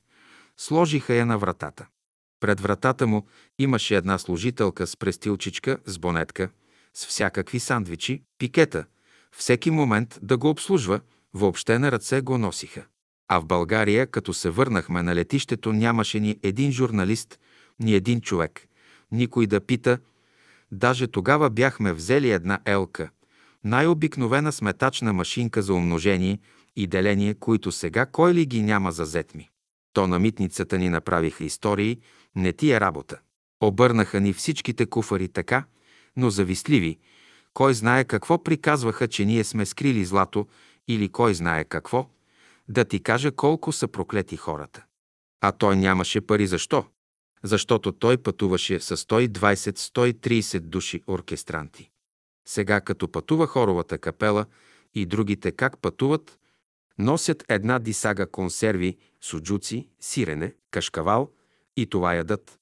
сложиха 0.57 1.13
я 1.13 1.25
на 1.25 1.37
вратата. 1.37 1.87
Пред 2.39 2.59
вратата 2.59 3.07
му 3.07 3.27
имаше 3.59 3.95
една 3.95 4.17
служителка 4.17 4.87
с 4.87 4.97
престилчичка, 4.97 5.77
с 5.85 5.99
бонетка, 5.99 6.49
с 6.93 7.05
всякакви 7.05 7.59
сандвичи, 7.59 8.23
пикета. 8.37 8.85
Всеки 9.31 9.71
момент 9.71 10.19
да 10.21 10.37
го 10.37 10.49
обслужва, 10.49 10.99
въобще 11.33 11.79
на 11.79 11.91
ръце 11.91 12.21
го 12.21 12.37
носиха. 12.37 12.85
А 13.27 13.39
в 13.39 13.45
България, 13.45 14.07
като 14.07 14.33
се 14.33 14.49
върнахме 14.49 15.03
на 15.03 15.15
летището, 15.15 15.73
нямаше 15.73 16.19
ни 16.19 16.39
един 16.43 16.71
журналист, 16.71 17.39
ни 17.79 17.93
един 17.93 18.21
човек, 18.21 18.67
никой 19.11 19.47
да 19.47 19.61
пита. 19.61 19.99
Даже 20.71 21.07
тогава 21.07 21.49
бяхме 21.49 21.93
взели 21.93 22.31
една 22.31 22.59
елка, 22.65 23.09
най-обикновена 23.69 24.51
сметачна 24.51 25.13
машинка 25.13 25.61
за 25.61 25.73
умножение 25.73 26.39
и 26.75 26.87
деление, 26.87 27.33
които 27.33 27.71
сега 27.71 28.05
кой 28.05 28.33
ли 28.33 28.45
ги 28.45 28.61
няма 28.61 28.91
за 28.91 29.05
зетми. 29.05 29.49
То 29.93 30.07
на 30.07 30.19
митницата 30.19 30.77
ни 30.77 30.89
направиха 30.89 31.43
истории, 31.43 31.99
не 32.35 32.53
ти 32.53 32.71
е 32.71 32.79
работа. 32.79 33.19
Обърнаха 33.61 34.19
ни 34.19 34.33
всичките 34.33 34.85
куфари 34.85 35.27
така, 35.27 35.65
но 36.15 36.29
завистливи, 36.29 36.97
кой 37.53 37.73
знае 37.73 38.03
какво 38.03 38.43
приказваха, 38.43 39.07
че 39.07 39.25
ние 39.25 39.43
сме 39.43 39.65
скрили 39.65 40.05
злато 40.05 40.47
или 40.87 41.09
кой 41.09 41.33
знае 41.33 41.63
какво, 41.63 42.09
да 42.67 42.85
ти 42.85 43.03
кажа 43.03 43.31
колко 43.31 43.71
са 43.71 43.87
проклети 43.87 44.37
хората. 44.37 44.85
А 45.41 45.51
той 45.51 45.77
нямаше 45.77 46.21
пари 46.21 46.47
защо? 46.47 46.85
Защото 47.43 47.91
той 47.91 48.17
пътуваше 48.17 48.79
с 48.79 48.97
120-130 48.97 50.59
души 50.59 51.01
оркестранти. 51.07 51.89
Сега 52.47 52.81
като 52.81 53.07
пътува 53.07 53.47
хоровата 53.47 53.97
капела 53.97 54.45
и 54.93 55.05
другите 55.05 55.51
как 55.51 55.81
пътуват, 55.81 56.39
носят 56.99 57.43
една 57.49 57.79
дисага 57.79 58.31
консерви, 58.31 58.97
суджуци, 59.21 59.87
сирене, 59.99 60.53
кашкавал 60.71 61.31
и 61.77 61.85
това 61.85 62.13
ядат. 62.13 62.59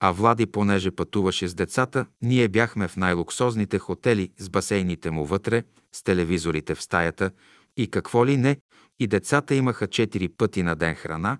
А 0.00 0.12
Влади, 0.12 0.46
понеже 0.46 0.90
пътуваше 0.90 1.48
с 1.48 1.54
децата, 1.54 2.06
ние 2.22 2.48
бяхме 2.48 2.88
в 2.88 2.96
най-луксозните 2.96 3.78
хотели 3.78 4.32
с 4.38 4.48
басейните 4.48 5.10
му 5.10 5.24
вътре, 5.24 5.62
с 5.92 6.02
телевизорите 6.02 6.74
в 6.74 6.82
стаята 6.82 7.30
и 7.76 7.90
какво 7.90 8.26
ли 8.26 8.36
не, 8.36 8.56
и 8.98 9.06
децата 9.06 9.54
имаха 9.54 9.86
четири 9.86 10.28
пъти 10.28 10.62
на 10.62 10.76
ден 10.76 10.94
храна, 10.94 11.38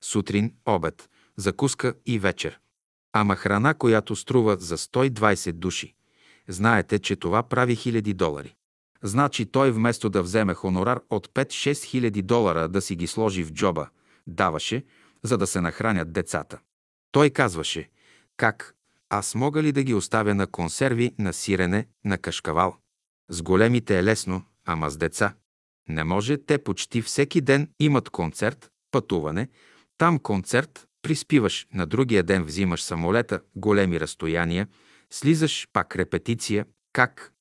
сутрин, 0.00 0.54
обед, 0.66 1.10
закуска 1.36 1.94
и 2.06 2.18
вечер. 2.18 2.60
Ама 3.12 3.36
храна, 3.36 3.74
която 3.74 4.16
струва 4.16 4.56
за 4.60 4.78
120 4.78 5.52
души. 5.52 5.94
Знаете, 6.48 6.98
че 6.98 7.16
това 7.16 7.42
прави 7.42 7.76
хиляди 7.76 8.14
долари. 8.14 8.54
Значи 9.02 9.46
той 9.46 9.70
вместо 9.70 10.10
да 10.10 10.22
вземе 10.22 10.54
хонорар 10.54 11.00
от 11.10 11.28
5-6 11.28 11.84
хиляди 11.84 12.22
долара 12.22 12.68
да 12.68 12.80
си 12.80 12.96
ги 12.96 13.06
сложи 13.06 13.44
в 13.44 13.52
джоба, 13.52 13.88
даваше, 14.26 14.84
за 15.22 15.38
да 15.38 15.46
се 15.46 15.60
нахранят 15.60 16.12
децата. 16.12 16.58
Той 17.12 17.30
казваше, 17.30 17.88
как, 18.36 18.74
аз 19.08 19.34
мога 19.34 19.62
ли 19.62 19.72
да 19.72 19.82
ги 19.82 19.94
оставя 19.94 20.34
на 20.34 20.46
консерви, 20.46 21.14
на 21.18 21.32
сирене, 21.32 21.86
на 22.04 22.18
кашкавал? 22.18 22.76
С 23.28 23.42
големите 23.42 23.98
е 23.98 24.04
лесно, 24.04 24.42
ама 24.66 24.90
с 24.90 24.96
деца. 24.96 25.34
Не 25.88 26.04
може, 26.04 26.38
те 26.38 26.58
почти 26.58 27.02
всеки 27.02 27.40
ден 27.40 27.70
имат 27.80 28.10
концерт, 28.10 28.70
пътуване, 28.90 29.48
там 29.98 30.18
концерт, 30.18 30.86
приспиваш, 31.02 31.66
на 31.74 31.86
другия 31.86 32.22
ден 32.22 32.44
взимаш 32.44 32.82
самолета, 32.82 33.40
големи 33.56 34.00
разстояния, 34.00 34.68
слизаш, 35.12 35.68
пак 35.72 35.96
репетиция, 35.96 36.66
как? 36.92 37.32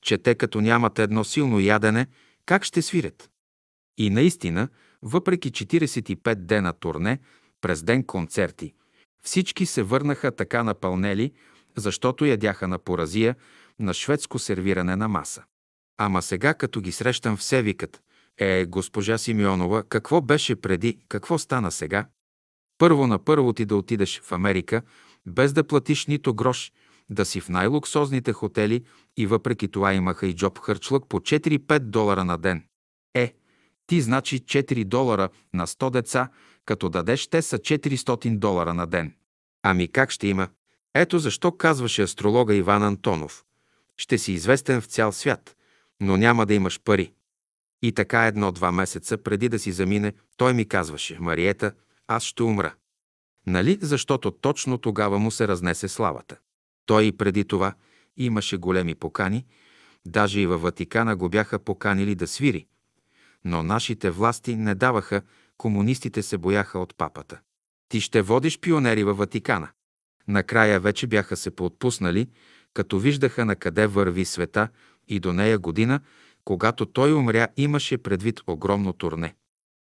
Че 0.00 0.18
те 0.18 0.34
като 0.34 0.60
нямат 0.60 0.98
едно 0.98 1.24
силно 1.24 1.60
ядене, 1.60 2.06
как 2.46 2.64
ще 2.64 2.82
свирят? 2.82 3.30
И 3.98 4.10
наистина, 4.10 4.68
въпреки 5.02 5.52
45 5.52 6.34
дена 6.34 6.72
турне, 6.72 7.18
през 7.60 7.82
ден 7.82 8.04
концерти, 8.04 8.72
всички 9.22 9.66
се 9.66 9.82
върнаха 9.82 10.36
така 10.36 10.62
напълнели, 10.62 11.32
защото 11.76 12.24
ядяха 12.24 12.68
на 12.68 12.78
поразия, 12.78 13.36
на 13.78 13.94
шведско 13.94 14.38
сервиране 14.38 14.96
на 14.96 15.08
маса. 15.08 15.44
Ама 15.98 16.22
сега, 16.22 16.54
като 16.54 16.80
ги 16.80 16.92
срещам, 16.92 17.36
все 17.36 17.62
викат. 17.62 18.00
Е, 18.38 18.66
госпожа 18.66 19.18
Симеонова, 19.18 19.82
какво 19.82 20.20
беше 20.20 20.56
преди, 20.56 20.98
какво 21.08 21.38
стана 21.38 21.72
сега? 21.72 22.08
Първо 22.78 23.06
на 23.06 23.18
първо 23.18 23.52
ти 23.52 23.64
да 23.64 23.76
отидеш 23.76 24.20
в 24.20 24.32
Америка, 24.32 24.82
без 25.26 25.52
да 25.52 25.64
платиш 25.64 26.06
нито 26.06 26.34
грош, 26.34 26.72
да 27.10 27.24
си 27.24 27.40
в 27.40 27.48
най-луксозните 27.48 28.32
хотели 28.32 28.84
и 29.16 29.26
въпреки 29.26 29.68
това 29.68 29.94
имаха 29.94 30.26
и 30.26 30.34
джоб 30.34 30.58
хърчлък 30.58 31.08
по 31.08 31.20
4-5 31.20 31.78
долара 31.78 32.24
на 32.24 32.38
ден. 32.38 32.64
Е, 33.14 33.34
ти 33.86 34.00
значи 34.00 34.40
4 34.40 34.84
долара 34.84 35.28
на 35.54 35.66
100 35.66 35.90
деца, 35.90 36.28
като 36.64 36.88
дадеш 36.88 37.26
те 37.26 37.42
са 37.42 37.58
400 37.58 38.38
долара 38.38 38.74
на 38.74 38.86
ден. 38.86 39.14
Ами 39.62 39.88
как 39.88 40.10
ще 40.10 40.26
има? 40.26 40.48
Ето 40.94 41.18
защо 41.18 41.52
казваше 41.52 42.02
астролога 42.02 42.54
Иван 42.54 42.82
Антонов. 42.82 43.44
Ще 43.96 44.18
си 44.18 44.32
известен 44.32 44.80
в 44.80 44.86
цял 44.86 45.12
свят, 45.12 45.56
но 46.00 46.16
няма 46.16 46.46
да 46.46 46.54
имаш 46.54 46.80
пари. 46.80 47.12
И 47.82 47.92
така 47.92 48.26
едно-два 48.26 48.72
месеца 48.72 49.18
преди 49.18 49.48
да 49.48 49.58
си 49.58 49.72
замине, 49.72 50.12
той 50.36 50.54
ми 50.54 50.68
казваше, 50.68 51.18
Мариета, 51.20 51.72
аз 52.08 52.22
ще 52.22 52.42
умра. 52.42 52.74
Нали, 53.46 53.78
защото 53.82 54.30
точно 54.30 54.78
тогава 54.78 55.18
му 55.18 55.30
се 55.30 55.48
разнесе 55.48 55.88
славата. 55.88 56.36
Той 56.86 57.04
и 57.04 57.12
преди 57.12 57.44
това 57.44 57.74
имаше 58.16 58.56
големи 58.56 58.94
покани, 58.94 59.44
даже 60.06 60.40
и 60.40 60.46
във 60.46 60.62
Ватикана 60.62 61.16
го 61.16 61.28
бяха 61.28 61.58
поканили 61.58 62.14
да 62.14 62.26
свири. 62.26 62.66
Но 63.44 63.62
нашите 63.62 64.10
власти 64.10 64.56
не 64.56 64.74
даваха, 64.74 65.22
комунистите 65.56 66.22
се 66.22 66.38
бояха 66.38 66.78
от 66.78 66.94
папата. 66.96 67.40
Ти 67.88 68.00
ще 68.00 68.22
водиш 68.22 68.58
пионери 68.58 69.04
във 69.04 69.18
Ватикана. 69.18 69.68
Накрая 70.28 70.80
вече 70.80 71.06
бяха 71.06 71.36
се 71.36 71.50
поотпуснали, 71.50 72.28
като 72.74 72.98
виждаха 72.98 73.44
на 73.44 73.56
къде 73.56 73.86
върви 73.86 74.24
света 74.24 74.68
и 75.08 75.20
до 75.20 75.32
нея 75.32 75.58
година, 75.58 76.00
когато 76.44 76.86
той 76.86 77.12
умря, 77.12 77.48
имаше 77.56 77.98
предвид 77.98 78.40
огромно 78.46 78.92
турне. 78.92 79.34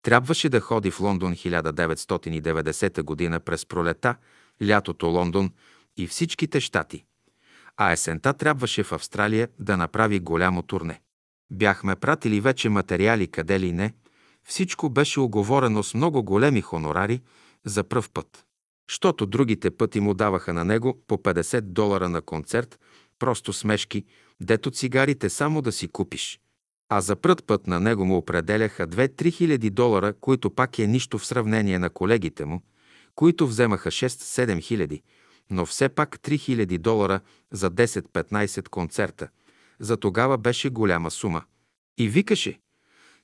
Трябваше 0.01 0.49
да 0.49 0.59
ходи 0.59 0.91
в 0.91 0.99
Лондон 0.99 1.33
1990 1.33 3.03
година 3.03 3.39
през 3.39 3.65
пролета, 3.65 4.15
лятото 4.67 5.07
Лондон 5.07 5.51
и 5.97 6.07
всичките 6.07 6.59
щати. 6.59 7.03
А 7.77 7.91
есента 7.91 8.33
трябваше 8.33 8.83
в 8.83 8.91
Австралия 8.91 9.49
да 9.59 9.77
направи 9.77 10.19
голямо 10.19 10.61
турне. 10.61 11.01
Бяхме 11.51 11.95
пратили 11.95 12.41
вече 12.41 12.69
материали 12.69 13.27
къде 13.27 13.59
ли 13.59 13.71
не. 13.71 13.93
Всичко 14.43 14.89
беше 14.89 15.19
оговорено 15.19 15.83
с 15.83 15.93
много 15.93 16.23
големи 16.23 16.61
хонорари 16.61 17.21
за 17.65 17.83
пръв 17.83 18.09
път. 18.09 18.45
Щото 18.91 19.25
другите 19.25 19.71
пъти 19.71 19.99
му 19.99 20.13
даваха 20.13 20.53
на 20.53 20.65
него 20.65 21.03
по 21.07 21.17
50 21.17 21.61
долара 21.61 22.09
на 22.09 22.21
концерт, 22.21 22.79
просто 23.19 23.53
смешки, 23.53 24.05
дето 24.41 24.71
цигарите 24.71 25.29
само 25.29 25.61
да 25.61 25.71
си 25.71 25.87
купиш. 25.87 26.39
А 26.89 27.01
за 27.01 27.15
прът 27.15 27.45
път 27.45 27.67
на 27.67 27.79
него 27.79 28.05
му 28.05 28.17
определяха 28.17 28.87
2-3 28.87 29.33
хиляди 29.33 29.69
долара, 29.69 30.13
които 30.13 30.49
пак 30.49 30.79
е 30.79 30.87
нищо 30.87 31.17
в 31.17 31.25
сравнение 31.25 31.79
на 31.79 31.89
колегите 31.89 32.45
му, 32.45 32.61
които 33.15 33.47
вземаха 33.47 33.91
6-7 33.91 34.61
хиляди, 34.61 35.01
но 35.51 35.65
все 35.65 35.89
пак 35.89 36.19
3 36.19 36.39
хиляди 36.39 36.77
долара 36.77 37.19
за 37.51 37.71
10-15 37.71 38.69
концерта. 38.69 39.29
За 39.79 39.97
тогава 39.97 40.37
беше 40.37 40.69
голяма 40.69 41.11
сума. 41.11 41.43
И 41.97 42.09
викаше, 42.09 42.59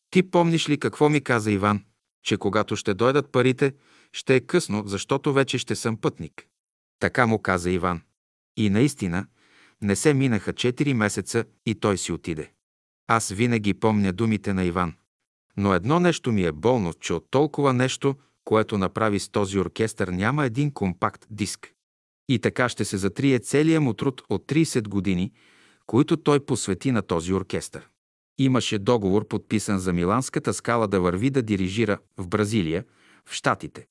ти 0.10 0.32
помниш 0.32 0.70
ли 0.70 0.78
какво 0.78 1.10
ми 1.10 1.22
каза 1.22 1.52
Иван, 1.52 1.84
че 2.24 2.38
когато 2.38 2.76
ще 2.76 2.94
дойдат 2.94 3.32
парите, 3.32 3.74
ще 4.14 4.36
е 4.36 4.40
късно, 4.40 4.84
защото 4.86 5.34
вече 5.34 5.58
ще 5.58 5.76
съм 5.76 5.98
пътник. 5.98 6.48
Така 7.00 7.28
му 7.28 7.42
каза 7.42 7.72
Иван. 7.72 8.02
И 8.58 8.70
наистина, 8.70 9.28
не 9.82 9.96
се 9.96 10.14
минаха 10.14 10.54
4 10.54 10.94
месеца 10.94 11.46
и 11.66 11.76
той 11.76 11.98
си 11.98 12.12
отиде. 12.12 12.52
Аз 13.08 13.30
винаги 13.30 13.74
помня 13.74 14.14
думите 14.14 14.54
на 14.54 14.64
Иван. 14.64 14.94
Но 15.58 15.74
едно 15.74 16.00
нещо 16.00 16.32
ми 16.32 16.44
е 16.44 16.52
болно, 16.52 16.94
че 16.94 17.14
от 17.14 17.28
толкова 17.32 17.74
нещо, 17.74 18.16
което 18.44 18.78
направи 18.78 19.20
с 19.20 19.30
този 19.30 19.60
оркестър, 19.60 20.08
няма 20.08 20.46
един 20.46 20.72
компакт 20.72 21.26
диск. 21.30 21.74
И 22.30 22.40
така 22.40 22.70
ще 22.70 22.86
се 22.86 22.98
затрие 22.98 23.40
целият 23.40 23.84
му 23.84 23.94
труд 23.94 24.22
от 24.30 24.48
30 24.48 24.88
години, 24.88 25.32
които 25.86 26.18
той 26.18 26.40
посвети 26.40 26.92
на 26.92 27.02
този 27.02 27.34
оркестър. 27.34 27.88
Имаше 28.38 28.80
договор 28.80 29.28
подписан 29.28 29.80
за 29.80 29.94
Миланската 29.94 30.54
скала 30.54 30.88
да 30.88 31.02
върви 31.02 31.30
да 31.30 31.42
дирижира 31.42 31.98
в 32.18 32.28
Бразилия, 32.28 32.86
в 33.26 33.34
Штатите. 33.34 33.88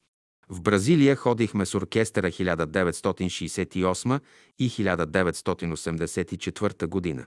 В 0.49 0.63
Бразилия 0.63 1.17
ходихме 1.17 1.67
с 1.67 1.75
оркестъра 1.75 2.31
1968 2.31 4.21
и 4.59 4.71
1984 4.71 6.87
година 6.87 7.27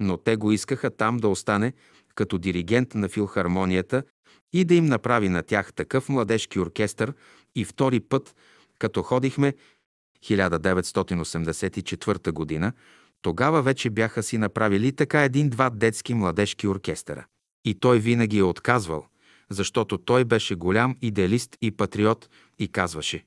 но 0.00 0.16
те 0.16 0.36
го 0.36 0.52
искаха 0.52 0.90
там 0.90 1.16
да 1.16 1.28
остане 1.28 1.72
като 2.14 2.38
диригент 2.38 2.94
на 2.94 3.08
филхармонията 3.08 4.02
и 4.52 4.64
да 4.64 4.74
им 4.74 4.86
направи 4.86 5.28
на 5.28 5.42
тях 5.42 5.72
такъв 5.72 6.08
младежки 6.08 6.60
оркестър 6.60 7.14
и 7.54 7.64
втори 7.64 8.00
път, 8.00 8.34
като 8.78 9.02
ходихме 9.02 9.54
1984 10.24 12.32
година, 12.32 12.72
тогава 13.22 13.62
вече 13.62 13.90
бяха 13.90 14.22
си 14.22 14.38
направили 14.38 14.92
така 14.92 15.22
един-два 15.22 15.70
детски 15.70 16.14
младежки 16.14 16.68
оркестъра. 16.68 17.26
И 17.64 17.74
той 17.74 17.98
винаги 17.98 18.38
е 18.38 18.42
отказвал, 18.42 19.06
защото 19.50 19.98
той 19.98 20.24
беше 20.24 20.54
голям 20.54 20.96
идеалист 21.02 21.56
и 21.62 21.70
патриот 21.70 22.28
и 22.58 22.68
казваше 22.68 23.24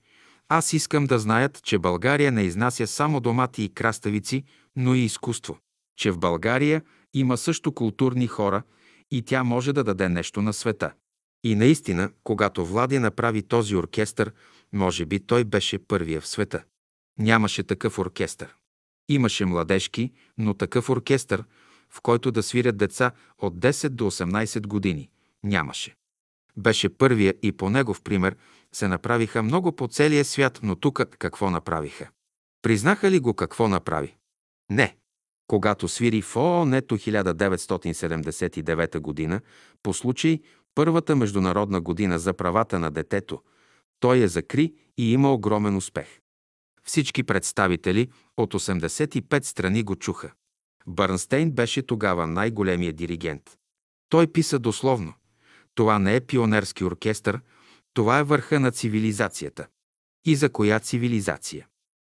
«Аз 0.50 0.74
искам 0.74 1.06
да 1.06 1.20
знаят, 1.20 1.64
че 1.64 1.80
България 1.80 2.32
не 2.32 2.44
изнася 2.44 2.88
само 2.88 3.20
домати 3.20 3.64
и 3.64 3.70
краставици, 3.70 4.44
но 4.76 4.96
и 4.96 5.00
изкуство 5.00 5.58
че 6.02 6.12
в 6.12 6.20
България 6.20 6.82
има 7.14 7.38
също 7.38 7.72
културни 7.72 8.28
хора 8.28 8.64
и 9.12 9.22
тя 9.22 9.44
може 9.44 9.74
да 9.74 9.84
даде 9.84 10.10
нещо 10.10 10.42
на 10.42 10.54
света. 10.54 10.92
И 11.44 11.56
наистина, 11.56 12.12
когато 12.24 12.66
Влади 12.66 13.00
направи 13.00 13.44
този 13.44 13.76
оркестър, 13.76 14.32
може 14.74 15.06
би 15.06 15.20
той 15.20 15.44
беше 15.44 15.88
първия 15.88 16.22
в 16.22 16.28
света. 16.28 16.64
Нямаше 17.20 17.64
такъв 17.64 18.00
оркестър. 18.00 18.56
Имаше 19.10 19.46
младежки, 19.46 20.12
но 20.38 20.54
такъв 20.54 20.90
оркестър, 20.90 21.44
в 21.90 22.02
който 22.02 22.32
да 22.32 22.44
свирят 22.44 22.78
деца 22.78 23.12
от 23.38 23.60
10 23.60 23.90
до 23.90 24.12
18 24.12 24.68
години. 24.68 25.10
Нямаше. 25.44 25.96
Беше 26.58 26.98
първия 26.98 27.34
и 27.42 27.52
по 27.52 27.70
негов 27.70 28.02
пример 28.02 28.36
се 28.74 28.88
направиха 28.88 29.44
много 29.44 29.72
по 29.72 29.88
целия 29.88 30.26
свят, 30.26 30.60
но 30.64 30.76
тук 30.76 31.02
какво 31.18 31.50
направиха? 31.50 32.10
Признаха 32.62 33.12
ли 33.12 33.20
го 33.20 33.34
какво 33.34 33.68
направи? 33.68 34.16
Не. 34.70 34.98
Когато 35.48 35.88
свири 35.88 36.22
в 36.22 36.36
ООН-то 36.36 36.98
1979 36.98 39.00
година, 39.00 39.42
по 39.84 39.94
случай 39.94 40.40
първата 40.76 41.16
международна 41.16 41.82
година 41.82 42.20
за 42.20 42.34
правата 42.34 42.80
на 42.80 42.92
детето, 42.92 43.42
той 44.00 44.18
я 44.18 44.28
закри 44.28 44.74
и 44.98 45.14
има 45.14 45.34
огромен 45.34 45.76
успех. 45.76 46.21
Всички 46.88 47.24
представители 47.24 48.10
от 48.38 48.54
85 48.54 49.44
страни 49.44 49.84
го 49.84 49.96
чуха. 49.96 50.32
Бърнстейн 50.88 51.52
беше 51.52 51.82
тогава 51.82 52.28
най-големия 52.28 52.94
диригент. 52.94 53.58
Той 54.10 54.28
писа 54.28 54.60
дословно. 54.60 55.14
Това 55.76 56.00
не 56.00 56.16
е 56.16 56.22
пионерски 56.22 56.84
оркестър, 56.84 57.42
това 57.94 58.20
е 58.20 58.24
върха 58.24 58.60
на 58.60 58.72
цивилизацията. 58.72 59.68
И 60.26 60.36
за 60.36 60.50
коя 60.50 60.80
цивилизация? 60.80 61.68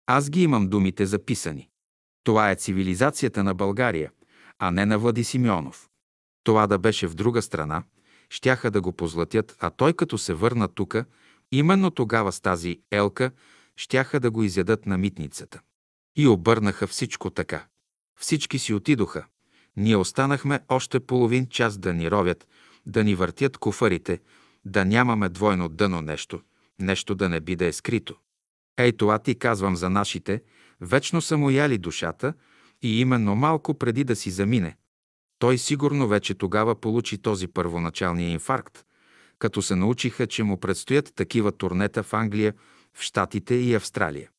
Аз 0.07 0.29
ги 0.29 0.43
имам 0.43 0.69
думите 0.69 1.05
записани. 1.05 1.69
Това 2.23 2.51
е 2.51 2.55
цивилизацията 2.55 3.43
на 3.43 3.53
България, 3.53 4.11
а 4.59 4.71
не 4.71 4.85
на 4.85 4.99
Влади 4.99 5.23
Симеонов. 5.23 5.89
Това 6.43 6.67
да 6.67 6.79
беше 6.79 7.07
в 7.07 7.15
друга 7.15 7.41
страна, 7.41 7.83
щяха 8.29 8.71
да 8.71 8.81
го 8.81 8.91
позлатят, 8.93 9.55
а 9.59 9.69
той 9.69 9.93
като 9.93 10.17
се 10.17 10.33
върна 10.33 10.67
тука, 10.67 11.05
именно 11.51 11.91
тогава 11.91 12.31
с 12.31 12.41
тази 12.41 12.81
елка, 12.91 13.31
щяха 13.79 14.19
да 14.19 14.31
го 14.31 14.43
изядат 14.43 14.85
на 14.85 14.97
митницата. 14.97 15.61
И 16.15 16.27
обърнаха 16.27 16.87
всичко 16.87 17.29
така. 17.29 17.65
Всички 18.19 18.59
си 18.59 18.73
отидоха. 18.73 19.25
Ние 19.77 19.95
останахме 19.95 20.59
още 20.69 20.99
половин 20.99 21.47
час 21.47 21.77
да 21.77 21.93
ни 21.93 22.11
ровят, 22.11 22.47
да 22.85 23.03
ни 23.03 23.15
въртят 23.15 23.57
куфарите, 23.57 24.19
да 24.65 24.85
нямаме 24.85 25.29
двойно 25.29 25.69
дъно 25.69 26.01
нещо, 26.01 26.41
нещо 26.79 27.15
да 27.15 27.29
не 27.29 27.39
би 27.39 27.55
да 27.55 27.65
е 27.65 27.73
скрито. 27.73 28.15
Ей, 28.77 28.91
това 28.91 29.19
ти 29.19 29.35
казвам 29.35 29.75
за 29.75 29.89
нашите, 29.89 30.43
вечно 30.81 31.21
са 31.21 31.37
му 31.37 31.49
яли 31.49 31.77
душата 31.77 32.33
и 32.81 33.01
именно 33.01 33.35
малко 33.35 33.73
преди 33.73 34.03
да 34.03 34.15
си 34.15 34.31
замине. 34.31 34.77
Той 35.39 35.57
сигурно 35.57 36.07
вече 36.07 36.33
тогава 36.33 36.75
получи 36.75 37.17
този 37.17 37.47
първоначалния 37.47 38.29
инфаркт, 38.29 38.85
като 39.39 39.61
се 39.61 39.75
научиха, 39.75 40.27
че 40.27 40.43
му 40.43 40.59
предстоят 40.59 41.13
такива 41.15 41.51
турнета 41.51 42.03
в 42.03 42.13
Англия, 42.13 42.53
в 42.99 43.03
Штатите 43.03 43.55
и 43.55 43.73
Австралия. 43.73 44.29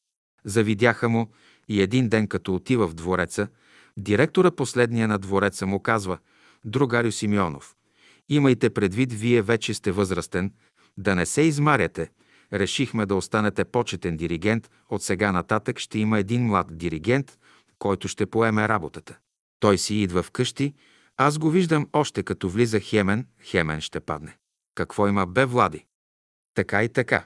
Завидяха 0.45 1.09
му 1.09 1.31
и 1.69 1.82
един 1.82 2.09
ден, 2.09 2.27
като 2.27 2.55
отива 2.55 2.89
в 2.89 2.95
двореца, 2.95 3.49
директора 3.97 4.51
последния 4.51 5.09
на 5.09 5.19
двореца 5.19 5.66
му 5.66 5.81
казва 5.81 6.19
«Другарю 6.65 7.12
Симеонов, 7.12 7.77
имайте 8.28 8.70
предвид, 8.70 9.12
вие 9.12 9.43
вече 9.43 9.74
сте 9.74 9.93
възрастен, 9.93 10.53
да 10.99 11.15
не 11.15 11.27
се 11.27 11.43
измаряте, 11.43 12.11
решихме 12.53 13.07
да 13.07 13.15
останете 13.15 13.65
почетен 13.65 14.16
диригент, 14.16 14.70
от 14.89 15.03
сега 15.03 15.32
нататък 15.32 15.78
ще 15.78 15.99
има 15.99 16.19
един 16.19 16.47
млад 16.47 16.78
диригент, 16.78 17.39
който 17.78 18.09
ще 18.09 18.27
поеме 18.27 18.69
работата. 18.69 19.19
Той 19.61 19.78
си 19.78 19.95
идва 19.95 20.23
вкъщи, 20.23 20.74
аз 21.16 21.39
го 21.39 21.51
виждам 21.51 21.89
още 21.93 22.23
като 22.23 22.49
влиза 22.49 22.81
Хемен, 22.81 23.27
Хемен 23.43 23.81
ще 23.81 24.01
падне. 24.01 24.37
Какво 24.74 25.09
има 25.09 25.27
бе 25.27 25.45
Влади? 25.45 25.85
Така 26.55 26.85
и 26.85 26.89
така. 26.89 27.24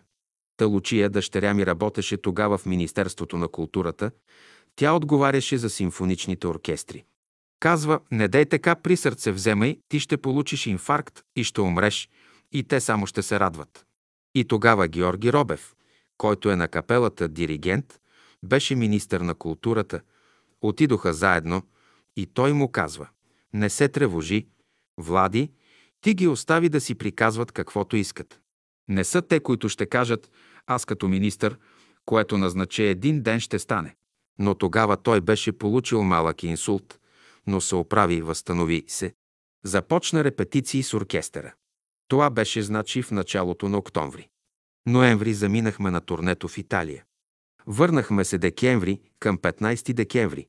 Та 0.56 0.66
Лучия, 0.66 1.10
дъщеря 1.10 1.55
ми, 1.55 1.66
работеше 1.66 2.16
тогава 2.16 2.59
в 2.59 2.66
Министерството 2.66 3.36
на 3.36 3.48
културата. 3.48 4.10
Тя 4.76 4.93
отговаряше 4.93 5.59
за 5.59 5.70
симфоничните 5.70 6.47
оркестри. 6.47 7.05
Казва, 7.60 8.01
не 8.10 8.28
дай 8.28 8.47
така 8.47 8.74
при 8.74 8.97
сърце 8.97 9.32
вземай, 9.32 9.78
ти 9.89 10.01
ще 10.01 10.16
получиш 10.16 10.66
инфаркт 10.66 11.22
и 11.36 11.44
ще 11.44 11.60
умреш, 11.60 12.09
и 12.52 12.62
те 12.62 12.81
само 12.81 13.06
ще 13.06 13.22
се 13.22 13.40
радват. 13.40 13.86
И 14.35 14.44
тогава 14.44 14.89
Георги 14.89 15.32
Робев, 15.32 15.74
който 16.18 16.51
е 16.51 16.56
на 16.56 16.68
капелата 16.68 17.28
диригент, 17.28 18.01
беше 18.44 18.74
министър 18.74 19.20
на 19.20 19.35
културата, 19.35 20.01
отидоха 20.60 21.12
заедно 21.14 21.62
и 22.16 22.26
той 22.26 22.52
му 22.52 22.68
казва, 22.68 23.09
не 23.52 23.70
се 23.70 23.89
тревожи, 23.89 24.47
Влади, 24.98 25.51
ти 26.01 26.14
ги 26.14 26.28
остави 26.28 26.68
да 26.68 26.81
си 26.81 26.94
приказват 26.94 27.52
каквото 27.52 27.97
искат. 27.97 28.40
Не 28.89 29.05
са 29.05 29.23
те, 29.23 29.40
които 29.40 29.69
ще 29.69 29.86
кажат, 29.86 30.31
аз 30.66 30.85
като 30.85 31.09
министър, 31.09 31.59
което 32.05 32.39
назначе 32.39 32.89
един 32.89 33.23
ден 33.23 33.40
ще 33.40 33.59
стане. 33.59 33.97
Но 34.39 34.55
тогава 34.55 34.97
той 34.97 35.20
беше 35.20 35.52
получил 35.52 36.02
малък 36.02 36.43
инсулт, 36.43 36.98
но 37.47 37.61
се 37.61 37.74
оправи 37.74 38.23
възстанови 38.23 38.85
се. 38.89 39.15
Започна 39.65 40.24
репетиции 40.24 40.82
с 40.82 40.94
оркестъра. 40.94 41.55
Това 42.09 42.31
беше 42.31 42.62
значи 42.62 43.02
в 43.02 43.11
началото 43.11 43.69
на 43.69 43.78
октомври. 43.78 44.28
Ноември 44.86 45.35
заминахме 45.35 45.90
на 45.90 46.01
турнето 46.01 46.48
в 46.48 46.59
Италия. 46.59 47.05
Върнахме 47.66 48.24
се 48.24 48.39
декември 48.39 49.01
към 49.19 49.39
15 49.39 49.93
декември, 49.93 50.47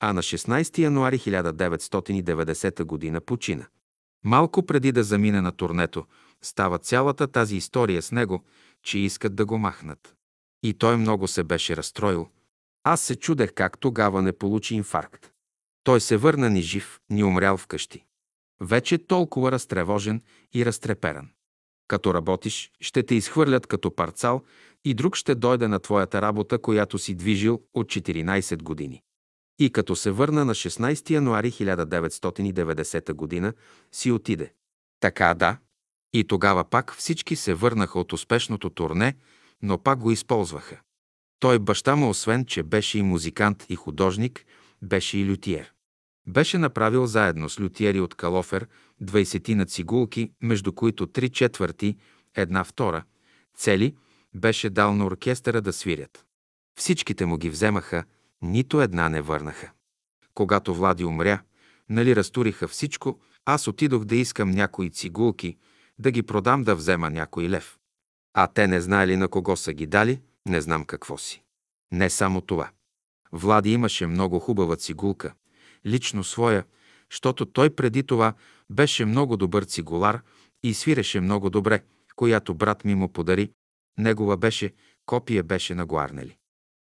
а 0.00 0.12
на 0.12 0.22
16 0.22 0.78
януари 0.78 1.18
1990 1.18 3.12
г. 3.12 3.20
почина. 3.20 3.66
Малко 4.24 4.66
преди 4.66 4.92
да 4.92 5.04
замине 5.04 5.40
на 5.40 5.52
турнето, 5.52 6.06
става 6.42 6.78
цялата 6.78 7.28
тази 7.28 7.56
история 7.56 8.02
с 8.02 8.12
него, 8.12 8.44
че 8.82 8.98
искат 8.98 9.34
да 9.34 9.46
го 9.46 9.58
махнат. 9.58 10.14
И 10.62 10.74
той 10.74 10.96
много 10.96 11.28
се 11.28 11.42
беше 11.42 11.76
разстроил. 11.76 12.28
Аз 12.84 13.00
се 13.00 13.16
чудех 13.16 13.52
как 13.54 13.78
тогава 13.78 14.22
не 14.22 14.32
получи 14.32 14.74
инфаркт. 14.74 15.32
Той 15.84 16.00
се 16.00 16.16
върна 16.16 16.50
ни 16.50 16.62
жив, 16.62 17.00
ни 17.10 17.24
умрял 17.24 17.56
вкъщи. 17.56 18.04
Вече 18.60 18.98
толкова 18.98 19.52
разтревожен 19.52 20.22
и 20.54 20.66
разтреперан. 20.66 21.28
Като 21.88 22.14
работиш, 22.14 22.70
ще 22.80 23.02
те 23.02 23.14
изхвърлят 23.14 23.66
като 23.66 23.94
парцал 23.94 24.42
и 24.84 24.94
друг 24.94 25.16
ще 25.16 25.34
дойде 25.34 25.68
на 25.68 25.78
твоята 25.78 26.22
работа, 26.22 26.58
която 26.58 26.98
си 26.98 27.14
движил 27.14 27.62
от 27.74 27.86
14 27.86 28.62
години. 28.62 29.02
И 29.58 29.70
като 29.70 29.96
се 29.96 30.10
върна 30.10 30.44
на 30.44 30.54
16 30.54 31.10
януари 31.10 31.50
1990 31.52 33.42
г., 33.42 33.52
си 33.92 34.10
отиде. 34.10 34.52
Така 35.00 35.34
да. 35.34 35.58
И 36.12 36.24
тогава 36.24 36.64
пак 36.64 36.94
всички 36.94 37.36
се 37.36 37.54
върнаха 37.54 37.98
от 37.98 38.12
успешното 38.12 38.70
турне, 38.70 39.14
но 39.62 39.78
пак 39.78 39.98
го 39.98 40.10
използваха. 40.10 40.80
Той 41.40 41.58
баща 41.58 41.96
му, 41.96 42.08
освен, 42.08 42.44
че 42.44 42.62
беше 42.62 42.98
и 42.98 43.02
музикант 43.02 43.66
и 43.68 43.76
художник, 43.76 44.46
беше 44.82 45.18
и 45.18 45.30
лютиер. 45.30 45.72
Беше 46.26 46.58
направил 46.58 47.06
заедно 47.06 47.48
с 47.48 47.60
лютиери 47.60 48.00
от 48.00 48.14
Калофер 48.14 48.68
20 49.02 49.54
на 49.54 49.66
цигулки, 49.66 50.32
между 50.42 50.72
които 50.72 51.06
три 51.06 51.28
четвърти, 51.28 51.96
една 52.36 52.64
втора, 52.64 53.04
цели, 53.56 53.96
беше 54.34 54.70
дал 54.70 54.94
на 54.94 55.06
оркестъра 55.06 55.60
да 55.60 55.72
свирят. 55.72 56.24
Всичките 56.78 57.26
му 57.26 57.36
ги 57.36 57.50
вземаха, 57.50 58.04
нито 58.42 58.82
една 58.82 59.08
не 59.08 59.22
върнаха. 59.22 59.70
Когато 60.34 60.74
Влади 60.74 61.04
умря, 61.04 61.42
нали 61.88 62.16
разтуриха 62.16 62.68
всичко, 62.68 63.20
аз 63.44 63.68
отидох 63.68 64.04
да 64.04 64.16
искам 64.16 64.50
някои 64.50 64.90
цигулки, 64.90 65.56
да 65.98 66.10
ги 66.10 66.22
продам 66.22 66.64
да 66.64 66.74
взема 66.74 67.10
някой 67.10 67.48
лев. 67.48 67.78
А 68.34 68.46
те 68.46 68.66
не 68.66 68.80
знаели 68.80 69.16
на 69.16 69.28
кого 69.28 69.56
са 69.56 69.72
ги 69.72 69.86
дали, 69.86 70.20
не 70.46 70.60
знам 70.60 70.84
какво 70.84 71.18
си. 71.18 71.42
Не 71.92 72.10
само 72.10 72.40
това. 72.40 72.70
Влади 73.32 73.72
имаше 73.72 74.06
много 74.06 74.38
хубава 74.38 74.76
цигулка, 74.76 75.34
лично 75.86 76.24
своя, 76.24 76.64
защото 77.10 77.46
той 77.46 77.70
преди 77.70 78.02
това 78.02 78.34
беше 78.70 79.04
много 79.04 79.36
добър 79.36 79.62
цигулар 79.62 80.22
и 80.62 80.74
свиреше 80.74 81.20
много 81.20 81.50
добре, 81.50 81.82
която 82.16 82.54
брат 82.54 82.84
ми 82.84 82.94
му 82.94 83.08
подари. 83.08 83.50
Негова 83.98 84.36
беше, 84.36 84.72
копия 85.06 85.42
беше 85.42 85.74
на 85.74 85.86
Гуарнели. 85.86 86.36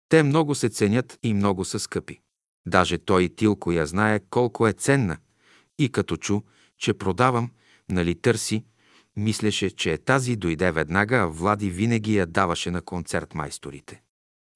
Те 0.08 0.22
много 0.22 0.54
се 0.54 0.68
ценят 0.68 1.18
и 1.22 1.34
много 1.34 1.64
са 1.64 1.78
скъпи. 1.78 2.20
Даже 2.66 2.98
той 2.98 3.22
и 3.22 3.36
Тилко 3.36 3.72
я 3.72 3.86
знае 3.86 4.20
колко 4.30 4.66
е 4.66 4.72
ценна. 4.72 5.16
И 5.78 5.88
като 5.88 6.16
чу, 6.16 6.40
че 6.78 6.94
продавам, 6.94 7.50
нали 7.90 8.14
търси, 8.14 8.64
мислеше, 9.18 9.70
че 9.70 9.98
тази 9.98 10.36
дойде 10.36 10.72
веднага, 10.72 11.16
а 11.16 11.26
Влади 11.26 11.70
винаги 11.70 12.16
я 12.16 12.26
даваше 12.26 12.70
на 12.70 12.82
концерт 12.82 13.34
майсторите. 13.34 14.02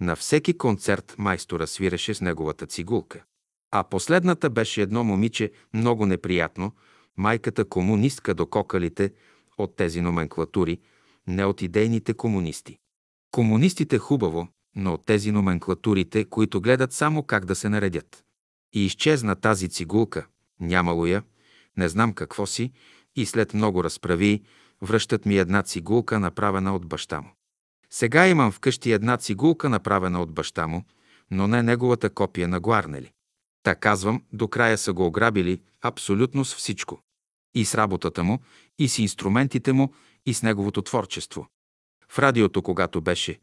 На 0.00 0.16
всеки 0.16 0.58
концерт 0.58 1.14
майстора 1.18 1.66
свиреше 1.66 2.14
с 2.14 2.20
неговата 2.20 2.66
цигулка. 2.66 3.22
А 3.70 3.84
последната 3.84 4.50
беше 4.50 4.82
едно 4.82 5.04
момиче 5.04 5.52
много 5.74 6.06
неприятно, 6.06 6.72
майката 7.16 7.64
комунистка 7.64 8.34
до 8.34 8.46
кокалите 8.46 9.12
от 9.58 9.76
тези 9.76 10.00
номенклатури, 10.00 10.78
не 11.26 11.44
от 11.44 11.62
идейните 11.62 12.14
комунисти. 12.14 12.78
Комунистите 13.30 13.98
хубаво, 13.98 14.48
но 14.76 14.94
от 14.94 15.06
тези 15.06 15.32
номенклатурите, 15.32 16.24
които 16.24 16.60
гледат 16.60 16.92
само 16.92 17.22
как 17.22 17.44
да 17.44 17.54
се 17.54 17.68
наредят. 17.68 18.24
И 18.72 18.84
изчезна 18.84 19.36
тази 19.36 19.68
цигулка, 19.68 20.26
нямало 20.60 21.06
я, 21.06 21.22
не 21.76 21.88
знам 21.88 22.12
какво 22.12 22.46
си, 22.46 22.72
и 23.16 23.26
след 23.26 23.54
много 23.54 23.84
разправи, 23.84 24.42
връщат 24.82 25.26
ми 25.26 25.38
една 25.38 25.62
цигулка, 25.62 26.20
направена 26.20 26.74
от 26.76 26.86
баща 26.86 27.20
му. 27.20 27.30
Сега 27.90 28.28
имам 28.28 28.52
вкъщи 28.52 28.92
една 28.92 29.16
цигулка, 29.16 29.68
направена 29.68 30.22
от 30.22 30.32
баща 30.32 30.66
му, 30.66 30.84
но 31.30 31.46
не 31.46 31.62
неговата 31.62 32.10
копия 32.10 32.48
на 32.48 32.60
Гуарнели. 32.60 33.12
Та 33.62 33.74
казвам, 33.74 34.22
до 34.32 34.48
края 34.48 34.78
са 34.78 34.92
го 34.92 35.06
ограбили 35.06 35.60
абсолютно 35.82 36.44
с 36.44 36.54
всичко. 36.54 37.00
И 37.54 37.64
с 37.64 37.74
работата 37.74 38.24
му, 38.24 38.38
и 38.78 38.88
с 38.88 38.98
инструментите 38.98 39.72
му, 39.72 39.94
и 40.26 40.34
с 40.34 40.42
неговото 40.42 40.82
творчество. 40.82 41.46
В 42.08 42.18
радиото, 42.18 42.62
когато 42.62 43.00
беше, 43.00 43.38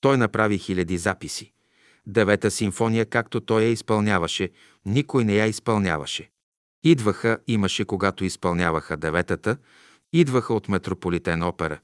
той 0.00 0.16
направи 0.16 0.58
хиляди 0.58 0.98
записи. 0.98 1.52
Девета 2.06 2.50
симфония, 2.50 3.06
както 3.06 3.40
той 3.40 3.62
я 3.62 3.70
изпълняваше, 3.70 4.50
никой 4.86 5.24
не 5.24 5.34
я 5.34 5.46
изпълняваше. 5.46 6.30
Идваха, 6.88 7.38
имаше, 7.46 7.84
когато 7.84 8.24
изпълняваха 8.24 8.96
деветата, 8.96 9.56
идваха 10.12 10.54
от 10.54 10.68
Метрополитен 10.68 11.42
опера. 11.42 11.80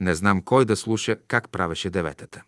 Не 0.00 0.14
знам 0.14 0.42
кой 0.42 0.64
да 0.64 0.76
слуша 0.76 1.16
как 1.28 1.50
правеше 1.50 1.90
деветата. 1.90 2.42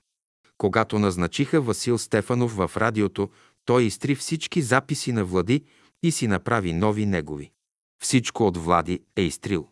Когато 0.59 0.99
назначиха 0.99 1.61
Васил 1.61 1.99
Стефанов 1.99 2.57
в 2.57 2.77
радиото, 2.77 3.31
той 3.65 3.83
изтри 3.83 4.15
всички 4.15 4.63
записи 4.63 5.13
на 5.13 5.25
Влади 5.25 5.65
и 6.03 6.11
си 6.11 6.27
направи 6.27 6.73
нови 6.73 7.07
негови. 7.07 7.51
Всичко 8.03 8.47
от 8.47 8.57
Влади 8.57 9.01
е 9.17 9.23
изтрил. 9.23 9.69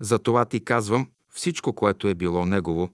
Затова 0.00 0.44
ти 0.44 0.64
казвам, 0.64 1.10
всичко, 1.30 1.72
което 1.72 2.08
е 2.08 2.14
било 2.14 2.46
негово, 2.46 2.90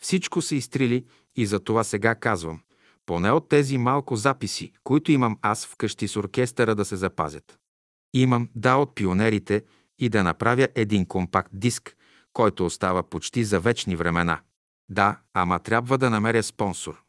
всичко 0.00 0.42
са 0.42 0.54
изтрили 0.54 1.04
и 1.36 1.46
за 1.46 1.60
това 1.60 1.84
сега 1.84 2.14
казвам, 2.14 2.60
поне 3.06 3.30
от 3.30 3.48
тези 3.48 3.78
малко 3.78 4.16
записи, 4.16 4.72
които 4.84 5.12
имам 5.12 5.38
аз 5.42 5.66
вкъщи 5.66 6.08
с 6.08 6.16
оркестъра 6.16 6.74
да 6.74 6.84
се 6.84 6.96
запазят. 6.96 7.58
Имам, 8.14 8.48
да, 8.54 8.76
от 8.76 8.94
пионерите 8.94 9.62
и 9.98 10.08
да 10.08 10.22
направя 10.22 10.68
един 10.74 11.06
компакт 11.06 11.50
диск, 11.52 11.96
който 12.32 12.66
остава 12.66 13.02
почти 13.02 13.44
за 13.44 13.60
вечни 13.60 13.96
времена. 13.96 14.40
Да, 14.88 15.18
ама 15.34 15.58
трябва 15.58 15.98
да 15.98 16.10
намеря 16.10 16.42
спонсор. 16.42 17.02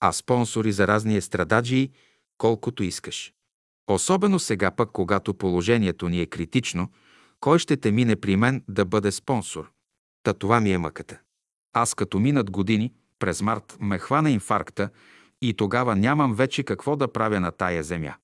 А 0.00 0.12
спонсори 0.12 0.72
за 0.72 0.86
разни 0.86 1.16
естрададжии, 1.16 1.90
колкото 2.38 2.82
искаш. 2.82 3.32
Особено 3.90 4.38
сега 4.38 4.70
пък, 4.70 4.90
когато 4.92 5.34
положението 5.34 6.08
ни 6.08 6.20
е 6.20 6.26
критично, 6.26 6.90
кой 7.40 7.58
ще 7.58 7.76
те 7.76 7.92
мине 7.92 8.16
при 8.16 8.36
мен 8.36 8.64
да 8.68 8.84
бъде 8.84 9.12
спонсор? 9.12 9.70
Та 10.22 10.32
това 10.32 10.60
ми 10.60 10.72
е 10.72 10.78
мъката. 10.78 11.20
Аз 11.72 11.94
като 11.94 12.18
минат 12.18 12.50
години, 12.50 12.92
през 13.18 13.42
март 13.42 13.76
ме 13.80 13.98
хвана 13.98 14.30
инфаркта 14.30 14.90
и 15.42 15.54
тогава 15.54 15.96
нямам 15.96 16.34
вече 16.34 16.62
какво 16.62 16.96
да 16.96 17.12
правя 17.12 17.40
на 17.40 17.50
тая 17.50 17.82
земя. 17.82 18.14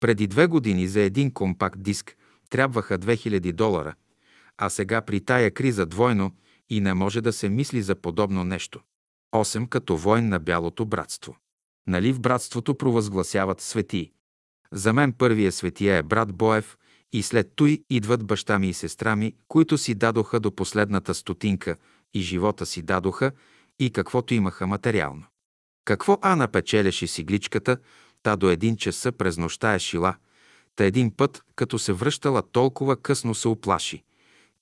Преди 0.00 0.26
две 0.26 0.46
години 0.46 0.88
за 0.88 1.00
един 1.00 1.30
компакт 1.30 1.82
диск 1.82 2.16
трябваха 2.50 2.98
2000 2.98 3.52
долара, 3.52 3.94
а 4.58 4.70
сега 4.70 5.00
при 5.00 5.20
тая 5.20 5.50
криза 5.50 5.86
двойно 5.86 6.32
и 6.70 6.80
не 6.80 6.94
може 6.94 7.20
да 7.20 7.32
се 7.32 7.48
мисли 7.48 7.82
за 7.82 7.94
подобно 7.94 8.44
нещо. 8.44 8.80
Осем 9.32 9.66
като 9.66 9.96
войн 9.96 10.28
на 10.28 10.38
Бялото 10.38 10.86
братство. 10.86 11.36
Нали 11.86 12.12
в 12.12 12.20
братството 12.20 12.74
провъзгласяват 12.74 13.60
светии? 13.60 14.12
За 14.72 14.92
мен 14.92 15.12
първия 15.12 15.52
светия 15.52 15.96
е 15.96 16.02
брат 16.02 16.32
Боев 16.32 16.76
и 17.12 17.22
след 17.22 17.52
той 17.56 17.84
идват 17.90 18.26
баща 18.26 18.58
ми 18.58 18.68
и 18.68 18.74
сестра 18.74 19.16
ми, 19.16 19.34
които 19.48 19.78
си 19.78 19.94
дадоха 19.94 20.40
до 20.40 20.56
последната 20.56 21.14
стотинка 21.14 21.76
и 22.14 22.20
живота 22.20 22.66
си 22.66 22.82
дадоха 22.82 23.32
и 23.78 23.90
каквото 23.90 24.34
имаха 24.34 24.66
материално. 24.66 25.24
Какво 25.84 26.18
Ана 26.22 26.48
печелеше 26.48 27.06
си 27.06 27.24
гличката, 27.24 27.76
та 28.26 28.36
до 28.36 28.50
един 28.50 28.76
часа 28.76 29.12
през 29.12 29.38
нощта 29.38 29.74
е 29.74 29.78
шила, 29.78 30.14
та 30.76 30.84
един 30.84 31.16
път, 31.16 31.42
като 31.56 31.78
се 31.78 31.92
връщала 31.92 32.42
толкова 32.42 32.96
късно 32.96 33.34
се 33.34 33.48
оплаши. 33.48 34.04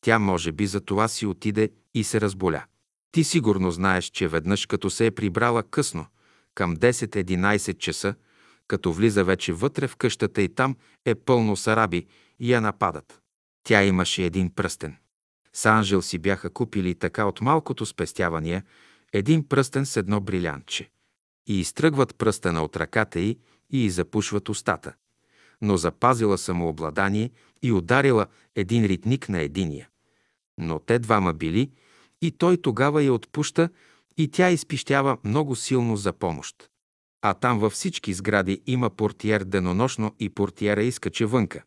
Тя 0.00 0.18
може 0.18 0.52
би 0.52 0.66
за 0.66 0.80
това 0.80 1.08
си 1.08 1.26
отиде 1.26 1.70
и 1.94 2.04
се 2.04 2.20
разболя. 2.20 2.64
Ти 3.12 3.24
сигурно 3.24 3.70
знаеш, 3.70 4.04
че 4.04 4.28
веднъж 4.28 4.66
като 4.66 4.90
се 4.90 5.06
е 5.06 5.10
прибрала 5.10 5.62
късно, 5.62 6.06
към 6.54 6.76
10-11 6.76 7.78
часа, 7.78 8.14
като 8.68 8.92
влиза 8.92 9.24
вече 9.24 9.52
вътре 9.52 9.88
в 9.88 9.96
къщата 9.96 10.42
и 10.42 10.54
там 10.54 10.76
е 11.04 11.14
пълно 11.14 11.56
с 11.56 11.66
араби 11.66 12.06
и 12.40 12.52
я 12.52 12.60
нападат. 12.60 13.20
Тя 13.62 13.84
имаше 13.84 14.24
един 14.24 14.54
пръстен. 14.54 14.96
С 15.52 15.66
Анжел 15.66 16.02
си 16.02 16.18
бяха 16.18 16.50
купили 16.50 16.94
така 16.94 17.24
от 17.24 17.40
малкото 17.40 17.86
спестявания 17.86 18.64
един 19.12 19.48
пръстен 19.48 19.86
с 19.86 19.96
едно 19.96 20.20
брилянче. 20.20 20.90
И 21.46 21.60
изтръгват 21.60 22.16
пръстена 22.18 22.62
от 22.62 22.76
ръката 22.76 23.20
й 23.20 23.38
и 23.70 23.90
запушват 23.90 24.48
устата. 24.48 24.94
Но 25.60 25.76
запазила 25.76 26.38
самообладание 26.38 27.30
и 27.62 27.72
ударила 27.72 28.26
един 28.56 28.84
ритник 28.84 29.28
на 29.28 29.40
единия. 29.40 29.88
Но 30.58 30.78
те 30.78 30.98
двама 30.98 31.32
били 31.32 31.70
и 32.22 32.30
той 32.30 32.56
тогава 32.56 33.02
я 33.02 33.12
отпуща 33.12 33.68
и 34.16 34.28
тя 34.28 34.50
изпищява 34.50 35.18
много 35.24 35.56
силно 35.56 35.96
за 35.96 36.12
помощ. 36.12 36.70
А 37.22 37.34
там 37.34 37.58
във 37.58 37.72
всички 37.72 38.14
сгради 38.14 38.62
има 38.66 38.90
портиер 38.90 39.44
денонощно 39.44 40.14
и 40.18 40.28
портиера 40.28 40.82
изкаче 40.82 41.26
вънка. 41.26 41.62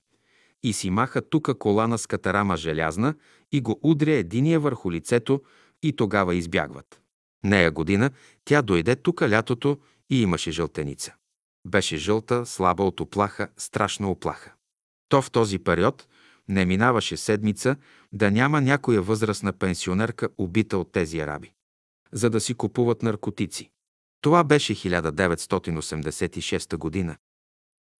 И 0.63 0.73
си 0.73 0.89
маха 0.89 1.29
тука 1.29 1.59
колана 1.59 1.97
с 1.97 2.07
катарама 2.07 2.57
желязна 2.57 3.15
и 3.51 3.61
го 3.61 3.79
удря 3.83 4.11
единия 4.11 4.59
върху 4.59 4.91
лицето 4.91 5.41
и 5.83 5.95
тогава 5.95 6.35
избягват. 6.35 7.01
Нея 7.43 7.71
година 7.71 8.11
тя 8.45 8.61
дойде 8.61 8.95
тука 8.95 9.29
лятото 9.29 9.77
и 10.09 10.21
имаше 10.21 10.51
жълтеница. 10.51 11.13
Беше 11.67 11.97
жълта, 11.97 12.45
слаба 12.45 12.83
от 12.83 12.99
оплаха, 12.99 13.47
страшна 13.57 14.11
оплаха. 14.11 14.53
То 15.09 15.21
в 15.21 15.31
този 15.31 15.59
период 15.59 16.07
не 16.47 16.65
минаваше 16.65 17.17
седмица 17.17 17.75
да 18.13 18.31
няма 18.31 18.61
някоя 18.61 19.01
възрастна 19.01 19.53
пенсионерка 19.53 20.29
убита 20.37 20.77
от 20.77 20.91
тези 20.91 21.19
араби, 21.19 21.51
за 22.11 22.29
да 22.29 22.39
си 22.39 22.53
купуват 22.53 23.03
наркотици. 23.03 23.69
Това 24.21 24.43
беше 24.43 24.75
1986 24.75 26.77
година. 26.77 27.17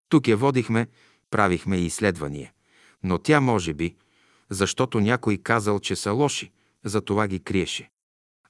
Тук 0.10 0.28
я 0.28 0.38
водихме, 0.38 0.88
правихме 1.30 1.78
изследвания. 1.78 2.52
Но 3.04 3.18
тя 3.18 3.40
може 3.40 3.74
би, 3.74 3.96
защото 4.50 5.00
някой 5.00 5.38
казал, 5.38 5.80
че 5.80 5.96
са 5.96 6.12
лоши, 6.12 6.52
за 6.86 7.02
това 7.02 7.28
ги 7.28 7.40
криеше. 7.40 7.90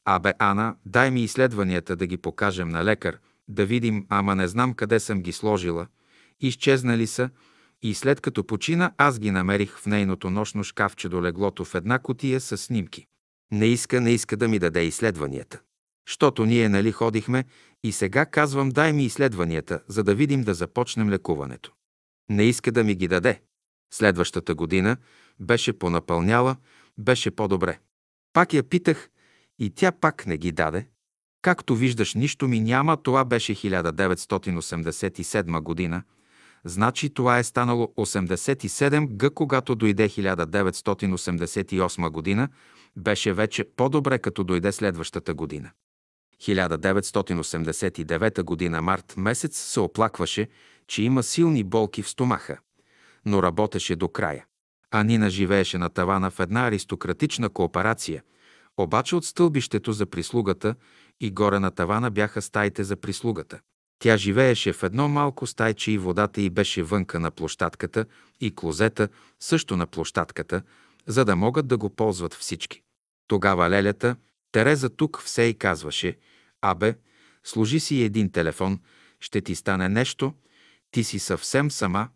Абе, 0.06 0.34
Ана, 0.40 0.76
дай 0.86 1.12
ми 1.12 1.24
изследванията 1.24 1.96
да 1.96 2.08
ги 2.08 2.18
покажем 2.18 2.70
на 2.70 2.84
лекар, 2.84 3.20
да 3.48 3.66
видим, 3.66 4.06
ама 4.10 4.36
не 4.36 4.48
знам 4.48 4.74
къде 4.74 5.00
съм 5.00 5.22
ги 5.22 5.32
сложила. 5.32 5.88
Изчезнали 6.40 7.08
са 7.08 7.30
и 7.82 7.94
след 7.94 8.22
като 8.22 8.44
почина, 8.44 8.92
аз 8.98 9.20
ги 9.20 9.32
намерих 9.32 9.78
в 9.78 9.86
нейното 9.86 10.30
нощно 10.30 10.64
шкафче 10.64 11.10
до 11.10 11.24
леглото 11.24 11.66
в 11.66 11.76
една 11.76 12.00
котия 12.00 12.42
с 12.42 12.58
снимки. 12.58 13.06
Не 13.52 13.66
иска, 13.66 14.02
не 14.02 14.12
иска 14.12 14.38
да 14.38 14.48
ми 14.48 14.60
даде 14.60 14.84
изследванията. 14.84 15.60
Щото 16.06 16.46
ние 16.46 16.70
нали 16.70 16.92
ходихме 16.92 17.46
и 17.84 17.92
сега 17.92 18.26
казвам 18.26 18.70
дай 18.70 18.94
ми 18.94 19.06
изследванията, 19.06 19.82
за 19.88 20.04
да 20.04 20.16
видим 20.16 20.44
да 20.44 20.54
започнем 20.54 21.10
лекуването. 21.10 21.74
Не 22.30 22.44
иска 22.44 22.72
да 22.72 22.84
ми 22.84 22.96
ги 22.96 23.08
даде. 23.08 23.42
Следващата 23.94 24.56
година 24.56 24.98
беше 25.40 25.74
понапълняла, 25.74 26.56
беше 26.98 27.32
по-добре. 27.32 27.80
Пак 28.34 28.54
я 28.54 28.64
питах 28.64 29.10
и 29.60 29.70
тя 29.70 29.92
пак 29.92 30.28
не 30.28 30.38
ги 30.38 30.52
даде. 30.52 30.88
Както 31.48 31.76
виждаш, 31.76 32.14
нищо 32.14 32.48
ми 32.48 32.60
няма, 32.60 32.98
това 32.98 33.26
беше 33.26 33.56
1987 33.56 35.62
година. 35.62 36.04
Значи 36.66 37.10
това 37.10 37.40
е 37.40 37.44
станало 37.44 37.94
87 37.98 39.18
г, 39.18 39.30
когато 39.30 39.76
дойде 39.76 40.10
1988 40.10 42.10
година, 42.10 42.50
беше 42.98 43.34
вече 43.34 43.66
по-добре, 43.76 44.20
като 44.20 44.44
дойде 44.44 44.72
следващата 44.72 45.34
година. 45.34 45.72
1989 46.42 48.44
година 48.44 48.82
март 48.82 49.14
месец 49.18 49.58
се 49.58 49.80
оплакваше, 49.80 50.48
че 50.88 51.04
има 51.04 51.24
силни 51.24 51.64
болки 51.64 52.02
в 52.02 52.10
стомаха, 52.10 52.58
но 53.26 53.44
работеше 53.44 53.96
до 53.96 54.08
края. 54.08 54.46
А 54.92 55.04
Нина 55.04 55.30
живееше 55.30 55.78
на 55.78 55.90
тавана 55.90 56.32
в 56.32 56.40
една 56.40 56.68
аристократична 56.68 57.50
кооперация, 57.50 58.24
обаче 58.78 59.16
от 59.16 59.26
стълбището 59.26 59.92
за 59.92 60.06
прислугата 60.06 60.76
и 61.22 61.32
горе 61.32 61.60
на 61.60 61.72
тавана 61.72 62.12
бяха 62.12 62.42
стаите 62.42 62.84
за 62.84 62.96
прислугата. 62.96 63.60
Тя 64.00 64.18
живееше 64.18 64.74
в 64.74 64.84
едно 64.84 65.08
малко 65.08 65.48
стайче 65.48 65.92
и 65.92 65.98
водата 65.98 66.42
й 66.42 66.50
беше 66.50 66.84
вънка 66.84 67.20
на 67.20 67.32
площадката 67.32 68.06
и 68.40 68.56
клозета 68.56 69.10
също 69.40 69.78
на 69.78 69.88
площадката, 69.88 70.62
за 71.08 71.26
да 71.26 71.36
могат 71.36 71.68
да 71.68 71.78
го 71.78 71.90
ползват 71.90 72.34
всички. 72.34 72.82
Тогава 73.28 73.70
лелята, 73.70 74.16
Тереза 74.52 74.90
тук 74.90 75.22
все 75.22 75.44
и 75.44 75.54
казваше, 75.54 76.18
абе, 76.62 76.96
служи 77.44 77.80
си 77.80 78.02
един 78.02 78.32
телефон, 78.32 78.80
ще 79.20 79.42
ти 79.42 79.56
стане 79.56 79.90
нещо, 79.90 80.34
ти 80.92 81.04
си 81.04 81.20
съвсем 81.20 81.72
сама, 81.72 82.10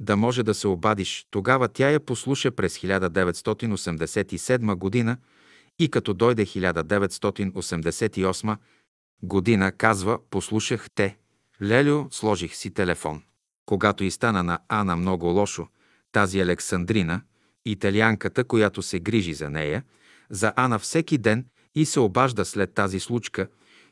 да 0.00 0.16
може 0.16 0.42
да 0.42 0.54
се 0.54 0.68
обадиш. 0.68 1.26
Тогава 1.30 1.68
тя 1.68 1.90
я 1.90 2.00
послуша 2.00 2.50
през 2.50 2.78
1987 2.78 4.74
година 4.74 5.16
и 5.78 5.90
като 5.90 6.14
дойде 6.14 6.46
1988 6.46 8.56
година, 9.22 9.72
казва, 9.72 10.18
послушах 10.30 10.86
те. 10.94 11.16
Лелю, 11.62 12.06
сложих 12.10 12.56
си 12.56 12.70
телефон. 12.70 13.22
Когато 13.66 14.04
и 14.04 14.10
стана 14.10 14.42
на 14.42 14.58
Ана 14.68 14.96
много 14.96 15.26
лошо, 15.26 15.68
тази 16.12 16.40
Александрина, 16.40 17.22
италианката, 17.64 18.44
която 18.44 18.82
се 18.82 19.00
грижи 19.00 19.34
за 19.34 19.50
нея, 19.50 19.84
за 20.30 20.52
Ана 20.56 20.78
всеки 20.78 21.18
ден 21.18 21.46
и 21.74 21.86
се 21.86 22.00
обажда 22.00 22.44
след 22.44 22.74
тази 22.74 23.00
случка 23.00 23.48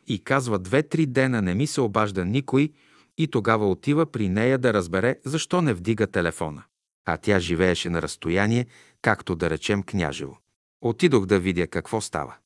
и 0.07 0.25
казва 0.25 0.59
две-три 0.59 1.07
дена 1.07 1.43
не 1.43 1.55
ми 1.55 1.67
се 1.67 1.81
обажда 1.81 2.25
никой 2.25 2.73
и 3.19 3.29
тогава 3.29 3.71
отива 3.71 4.07
при 4.07 4.29
нея 4.29 4.59
да 4.59 4.75
разбере 4.75 5.17
защо 5.25 5.63
не 5.63 5.75
вдига 5.75 6.07
телефона. 6.07 6.63
а 7.05 7.17
тя 7.17 7.41
живееше 7.41 7.91
на 7.91 8.03
разстояние, 8.03 8.67
както 9.03 9.37
да 9.37 9.51
речем 9.51 9.83
Княжево. 9.83 10.39
Отидох 10.83 11.27
да 11.27 11.39
видя 11.39 11.67
какво 11.67 12.01
става. 12.01 12.37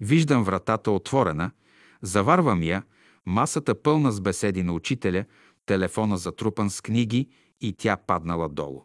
Виждам 0.00 0.44
вратата 0.44 0.90
отворена, 0.90 1.50
заварвам 2.02 2.62
я, 2.62 2.82
масата 3.26 3.82
пълна 3.82 4.12
с 4.12 4.20
беседи 4.20 4.62
на 4.62 4.72
учителя, 4.72 5.24
телефона 5.66 6.16
затрупан 6.16 6.70
с 6.70 6.80
книги 6.80 7.28
и 7.60 7.72
тя 7.72 7.96
паднала 7.96 8.48
долу. 8.48 8.84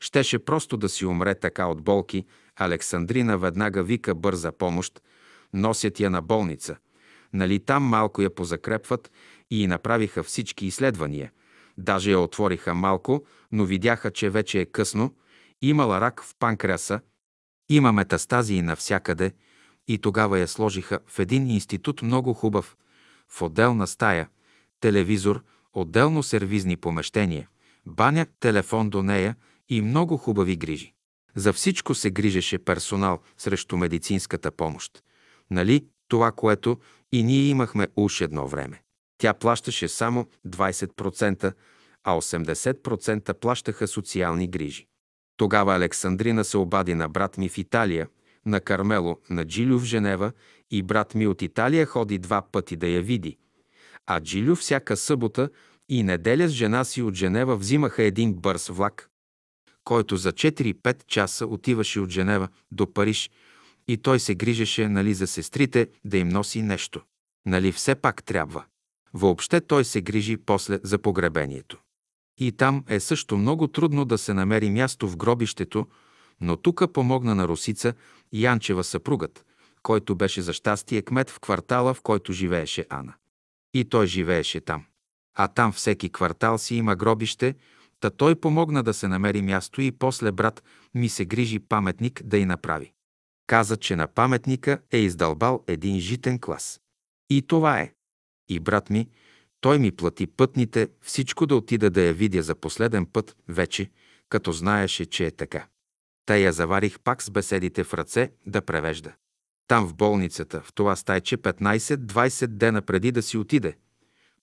Щеше 0.00 0.38
просто 0.38 0.76
да 0.76 0.88
си 0.88 1.06
умре 1.06 1.34
така 1.34 1.66
от 1.66 1.82
болки. 1.82 2.26
Александрина 2.56 3.38
веднага 3.38 3.82
вика 3.82 4.14
бърза 4.14 4.52
помощ, 4.52 5.00
носят 5.52 6.00
я 6.00 6.10
на 6.10 6.22
болница. 6.22 6.76
Нали 7.32 7.58
там 7.58 7.82
малко 7.82 8.22
я 8.22 8.34
позакрепват 8.34 9.10
и 9.50 9.66
направиха 9.66 10.22
всички 10.22 10.66
изследвания. 10.66 11.32
Даже 11.78 12.10
я 12.10 12.20
отвориха 12.20 12.74
малко, 12.74 13.24
но 13.52 13.64
видяха, 13.64 14.10
че 14.10 14.30
вече 14.30 14.60
е 14.60 14.66
късно. 14.66 15.14
Имала 15.62 16.00
рак 16.00 16.22
в 16.22 16.34
панкреаса, 16.38 17.00
има 17.68 17.92
метастазии 17.92 18.62
навсякъде 18.62 19.32
и 19.88 19.98
тогава 19.98 20.38
я 20.38 20.48
сложиха 20.48 20.98
в 21.06 21.18
един 21.18 21.50
институт 21.50 22.02
много 22.02 22.34
хубав, 22.34 22.76
в 23.28 23.42
отделна 23.42 23.86
стая, 23.86 24.28
телевизор, 24.80 25.44
отделно 25.72 26.22
сервизни 26.22 26.76
помещения, 26.76 27.48
баня, 27.86 28.26
телефон 28.40 28.90
до 28.90 29.02
нея 29.02 29.36
и 29.68 29.82
много 29.82 30.16
хубави 30.16 30.56
грижи. 30.56 30.94
За 31.34 31.52
всичко 31.52 31.94
се 31.94 32.10
грижеше 32.10 32.58
персонал 32.58 33.18
срещу 33.38 33.76
медицинската 33.76 34.50
помощ. 34.50 35.02
Нали 35.50 35.86
това, 36.08 36.32
което 36.32 36.78
и 37.12 37.22
ние 37.22 37.42
имахме 37.42 37.88
уж 37.96 38.20
едно 38.20 38.48
време. 38.48 38.82
Тя 39.18 39.34
плащаше 39.34 39.88
само 39.88 40.26
20%, 40.46 41.52
а 42.04 42.12
80% 42.14 43.34
плащаха 43.34 43.88
социални 43.88 44.48
грижи. 44.48 44.86
Тогава 45.38 45.74
Александрина 45.74 46.44
се 46.44 46.58
обади 46.58 46.94
на 46.94 47.08
брат 47.08 47.38
ми 47.38 47.48
в 47.48 47.58
Италия, 47.58 48.08
на 48.46 48.60
Кармело, 48.60 49.18
на 49.30 49.44
Джилю 49.44 49.78
в 49.78 49.84
Женева 49.84 50.32
и 50.70 50.82
брат 50.82 51.14
ми 51.14 51.26
от 51.26 51.42
Италия 51.42 51.86
ходи 51.86 52.18
два 52.18 52.42
пъти 52.42 52.76
да 52.76 52.86
я 52.86 53.02
види. 53.02 53.36
А 54.06 54.20
Джилю 54.20 54.56
всяка 54.56 54.96
събота 54.96 55.50
и 55.88 56.02
неделя 56.02 56.48
с 56.48 56.52
жена 56.52 56.84
си 56.84 57.02
от 57.02 57.14
Женева 57.14 57.56
взимаха 57.56 58.02
един 58.02 58.34
бърз 58.34 58.68
влак, 58.68 59.10
който 59.84 60.16
за 60.16 60.32
4-5 60.32 61.06
часа 61.06 61.46
отиваше 61.46 62.00
от 62.00 62.10
Женева 62.10 62.48
до 62.72 62.92
Париж 62.92 63.30
и 63.88 63.96
той 63.96 64.20
се 64.20 64.34
грижеше, 64.34 64.88
нали, 64.88 65.14
за 65.14 65.26
сестрите 65.26 65.88
да 66.04 66.18
им 66.18 66.28
носи 66.28 66.62
нещо. 66.62 67.02
Нали 67.46 67.72
все 67.72 67.94
пак 67.94 68.24
трябва. 68.24 68.64
Въобще 69.14 69.60
той 69.60 69.84
се 69.84 70.00
грижи 70.00 70.36
после 70.36 70.78
за 70.82 70.98
погребението. 70.98 71.78
И 72.38 72.52
там 72.52 72.84
е 72.88 73.00
също 73.00 73.36
много 73.36 73.68
трудно 73.68 74.04
да 74.04 74.18
се 74.18 74.34
намери 74.34 74.70
място 74.70 75.08
в 75.08 75.16
гробището, 75.16 75.86
но 76.40 76.56
тука 76.56 76.92
помогна 76.92 77.34
на 77.34 77.48
Русица 77.48 77.94
Янчева 78.32 78.84
съпругът, 78.84 79.46
който 79.82 80.14
беше 80.14 80.42
за 80.42 80.52
щастие 80.52 81.02
кмет 81.02 81.30
в 81.30 81.40
квартала, 81.40 81.94
в 81.94 82.02
който 82.02 82.32
живееше 82.32 82.86
Ана. 82.90 83.14
И 83.74 83.84
той 83.84 84.06
живееше 84.06 84.60
там. 84.60 84.84
А 85.34 85.48
там 85.48 85.72
всеки 85.72 86.12
квартал 86.12 86.58
си 86.58 86.74
има 86.74 86.96
гробище, 86.96 87.54
та 88.00 88.10
той 88.10 88.34
помогна 88.34 88.82
да 88.82 88.94
се 88.94 89.08
намери 89.08 89.42
място 89.42 89.80
и 89.82 89.92
после 89.92 90.32
брат 90.32 90.62
ми 90.94 91.08
се 91.08 91.24
грижи 91.24 91.58
паметник 91.58 92.22
да 92.24 92.38
й 92.38 92.44
направи. 92.44 92.92
Каза, 93.46 93.76
че 93.76 93.96
на 93.96 94.06
паметника 94.06 94.78
е 94.92 94.98
издълбал 94.98 95.64
един 95.66 96.00
житен 96.00 96.38
клас. 96.38 96.80
И 97.30 97.42
това 97.42 97.80
е. 97.80 97.92
И 98.48 98.60
брат 98.60 98.90
ми, 98.90 99.08
той 99.60 99.78
ми 99.78 99.92
плати 99.92 100.26
пътните, 100.26 100.88
всичко 101.02 101.46
да 101.46 101.56
отида 101.56 101.90
да 101.90 102.02
я 102.02 102.14
видя 102.14 102.42
за 102.42 102.54
последен 102.54 103.06
път 103.06 103.36
вече, 103.48 103.90
като 104.28 104.52
знаеше, 104.52 105.06
че 105.06 105.26
е 105.26 105.30
така. 105.30 105.66
Та 106.26 106.36
я 106.36 106.52
заварих 106.52 107.00
пак 107.00 107.22
с 107.22 107.30
беседите 107.30 107.84
в 107.84 107.94
ръце 107.94 108.32
да 108.46 108.62
превежда. 108.62 109.12
Там 109.68 109.88
в 109.88 109.94
болницата, 109.94 110.60
в 110.60 110.72
това 110.72 110.96
стайче 110.96 111.36
15-20 111.36 112.46
дена 112.46 112.82
преди 112.82 113.12
да 113.12 113.22
си 113.22 113.38
отиде. 113.38 113.76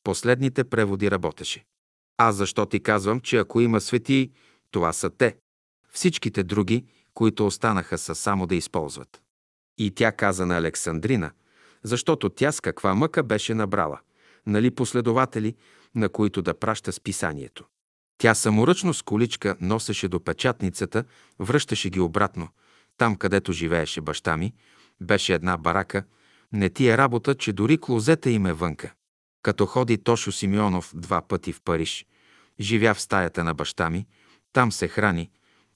Последните 0.03 0.63
преводи 0.63 1.11
работеше. 1.11 1.65
Аз 2.17 2.35
защо 2.35 2.65
ти 2.65 2.79
казвам, 2.79 3.21
че 3.21 3.37
ако 3.37 3.61
има 3.61 3.81
светии, 3.81 4.31
това 4.71 4.93
са 4.93 5.09
те. 5.09 5.37
Всичките 5.91 6.43
други, 6.43 6.85
които 7.13 7.45
останаха 7.45 7.97
са 7.97 8.15
само 8.15 8.47
да 8.47 8.55
използват. 8.55 9.21
И 9.77 9.91
тя 9.91 10.11
каза 10.11 10.45
на 10.45 10.57
Александрина, 10.57 11.31
защото 11.83 12.29
тя 12.29 12.51
с 12.51 12.61
каква 12.61 12.95
мъка 12.95 13.23
беше 13.23 13.53
набрала– 13.53 13.99
нали 14.47 14.71
последователи, 14.71 15.55
на 15.95 16.09
които 16.09 16.41
да 16.41 16.59
праща 16.59 16.91
списанието. 16.91 17.65
Тя 18.17 18.35
саморъчно 18.35 18.93
с 18.93 19.01
количка 19.01 19.55
носеше 19.61 20.07
до 20.07 20.19
печатницата, 20.19 21.03
връщаше 21.39 21.89
ги 21.89 21.99
обратно. 21.99 22.49
Там, 22.97 23.15
където 23.15 23.51
живееше 23.51 24.01
баща 24.01 24.37
ми, 24.37 24.53
беше 25.01 25.33
една 25.33 25.57
барака. 25.57 26.03
Не 26.53 26.69
ти 26.69 26.87
е 26.87 26.97
работа, 26.97 27.35
че 27.35 27.53
дори 27.53 27.77
клозета 27.77 28.29
им 28.29 28.45
е 28.45 28.53
вънка. 28.53 28.93
Като 29.41 29.65
ходи 29.65 29.97
Тошо 29.97 30.31
Симеонов 30.31 30.91
два 30.95 31.21
пъти 31.21 31.53
в 31.53 31.61
Париж, 31.61 32.05
живя 32.59 32.93
в 32.93 33.01
стаята 33.01 33.43
на 33.43 33.53
баща 33.53 33.89
ми, 33.89 34.05
там 34.53 34.71
се 34.71 34.87
храни, 34.87 35.31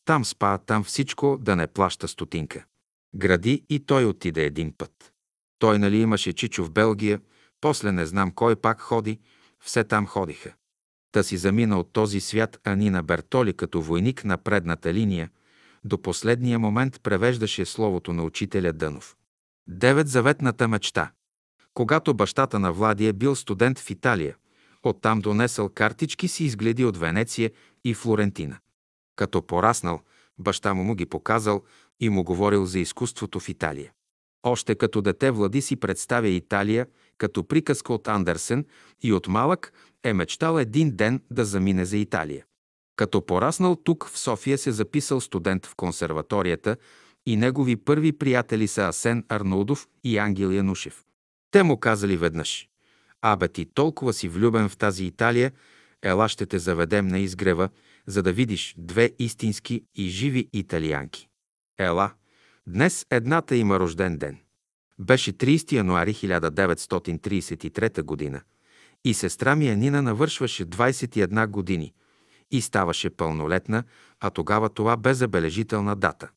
там 0.06 0.26
спа, 0.26 0.58
там 0.58 0.84
всичко 0.84 1.38
да 1.42 1.56
не 1.56 1.68
плаща 1.68 2.08
стотинка. 2.08 2.66
Гради 3.16 3.64
и 3.70 3.80
той 3.80 4.06
отиде 4.06 4.44
един 4.44 4.74
път. 4.78 5.14
Той 5.60 5.80
нали 5.80 5.98
имаше 5.98 6.34
чичо 6.34 6.66
в 6.66 6.72
Белгия, 6.72 7.20
после 7.62 7.92
не 7.92 8.06
знам 8.06 8.32
кой 8.32 8.56
пак 8.56 8.80
ходи, 8.80 9.20
все 9.60 9.84
там 9.84 10.08
ходиха. 10.08 10.54
Та 11.12 11.24
си 11.24 11.38
замина 11.38 11.80
от 11.80 11.94
този 11.94 12.20
свят 12.20 12.60
Анина 12.64 13.04
Бертоли 13.04 13.54
като 13.54 13.82
войник 13.82 14.26
на 14.26 14.38
предната 14.38 14.94
линия, 14.94 15.30
до 15.84 16.02
последния 16.02 16.60
момент 16.60 17.00
превеждаше 17.04 17.66
словото 17.66 18.14
на 18.14 18.24
учителя 18.24 18.74
Дънов. 18.74 19.16
Девет 19.68 20.08
заветната 20.08 20.68
мечта. 20.68 21.12
Когато 21.74 22.14
бащата 22.14 22.60
на 22.60 22.74
Влади 22.74 23.08
е 23.08 23.14
бил 23.14 23.36
студент 23.36 23.80
в 23.80 23.90
Италия, 23.90 24.36
оттам 24.84 25.22
донесъл 25.22 25.70
картички 25.70 26.28
си 26.28 26.44
изгледи 26.44 26.86
от 26.86 26.98
Венеция 26.98 27.52
и 27.84 27.94
Флорентина. 27.94 28.58
Като 29.16 29.48
пораснал, 29.48 30.02
баща 30.38 30.74
му 30.74 30.84
му 30.84 30.96
ги 30.96 31.06
показал 31.06 31.64
и 32.00 32.10
му 32.10 32.24
говорил 32.24 32.66
за 32.66 32.80
изкуството 32.80 33.40
в 33.40 33.50
Италия. 33.50 33.92
Още 34.44 34.76
като 34.76 35.02
дете 35.02 35.32
Влади 35.32 35.62
си 35.62 35.76
представя 35.76 36.28
Италия 36.28 36.88
като 37.20 37.44
приказка 37.44 37.94
от 37.94 38.08
Андерсен 38.08 38.66
и 39.02 39.14
от 39.14 39.28
малък 39.28 39.74
е 40.04 40.14
мечтал 40.14 40.60
един 40.60 40.96
ден 40.96 41.22
да 41.32 41.46
замине 41.46 41.86
за 41.86 41.98
Италия. 41.98 42.46
Като 42.96 43.26
пораснал 43.26 43.76
тук 43.76 44.10
в 44.10 44.20
София 44.20 44.58
се 44.58 44.72
записал 44.72 45.22
студент 45.22 45.66
в 45.66 45.76
консерваторията 45.76 46.78
и 47.26 47.38
негови 47.38 47.76
първи 47.76 48.12
приятели 48.12 48.68
са 48.68 48.88
Асен 48.88 49.26
Арнолдов 49.30 49.88
и 50.04 50.18
Ангел 50.18 50.52
Янушев. 50.52 51.04
Те 51.52 51.64
му 51.64 51.78
казали 51.78 52.18
веднъж 52.18 52.68
«Абе 53.22 53.48
ти 53.48 53.66
толкова 53.66 54.14
си 54.14 54.30
влюбен 54.30 54.70
в 54.70 54.78
тази 54.78 55.06
Италия, 55.06 55.52
ела 56.02 56.30
ще 56.30 56.46
те 56.46 56.60
заведем 56.60 57.08
на 57.08 57.20
изгрева, 57.20 57.70
за 58.08 58.24
да 58.24 58.34
видиш 58.34 58.76
две 58.78 59.12
истински 59.20 59.84
и 59.96 60.08
живи 60.08 60.50
италианки. 60.54 61.28
Ела, 61.80 62.12
днес 62.68 63.06
едната 63.12 63.56
има 63.56 63.80
рожден 63.80 64.18
ден. 64.18 64.38
Беше 65.00 65.34
30 65.34 65.72
януари 65.72 66.14
1933 66.14 68.32
г. 68.32 68.42
и 69.06 69.14
сестра 69.14 69.56
ми 69.56 69.70
Анина 69.70 70.02
навършваше 70.02 70.66
21 70.66 71.48
години 71.48 71.94
и 72.52 72.62
ставаше 72.62 73.10
пълнолетна, 73.10 73.84
а 74.20 74.30
тогава 74.30 74.70
това 74.70 74.98
бе 74.98 75.14
забележителна 75.14 75.96
дата. 75.96 76.30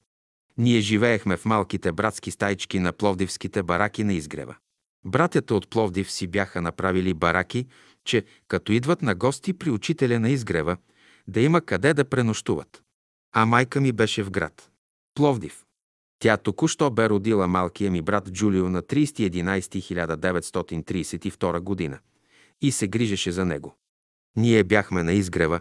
Ние 0.58 0.80
живеехме 0.80 1.36
в 1.36 1.44
малките 1.44 1.92
братски 1.92 2.30
стайчки 2.30 2.78
на 2.78 2.92
пловдивските 2.92 3.62
бараки 3.62 4.04
на 4.04 4.12
изгрева. 4.12 4.56
Братята 5.04 5.54
от 5.54 5.70
Пловдив 5.70 6.10
си 6.10 6.26
бяха 6.26 6.62
направили 6.62 7.14
бараки, 7.14 7.66
че 8.04 8.24
като 8.48 8.72
идват 8.72 9.02
на 9.02 9.14
гости 9.14 9.52
при 9.52 9.70
учителя 9.70 10.20
на 10.20 10.30
изгрева, 10.30 10.76
да 11.28 11.40
има 11.40 11.60
къде 11.60 11.94
да 11.94 12.04
пренощуват. 12.04 12.82
А 13.32 13.46
майка 13.46 13.80
ми 13.80 13.92
беше 13.92 14.22
в 14.22 14.30
град. 14.30 14.70
Пловдив. 15.14 15.64
Тя 16.22 16.36
току-що 16.36 16.90
бе 16.90 17.08
родила 17.08 17.46
малкия 17.46 17.90
ми 17.90 18.02
брат 18.02 18.30
Джулио 18.30 18.68
на 18.68 18.82
30.11.1932 18.82 21.60
година 21.60 21.98
и 22.60 22.72
се 22.72 22.88
грижеше 22.88 23.32
за 23.32 23.44
него. 23.44 23.76
Ние 24.36 24.64
бяхме 24.64 25.02
на 25.02 25.12
изгрева, 25.12 25.60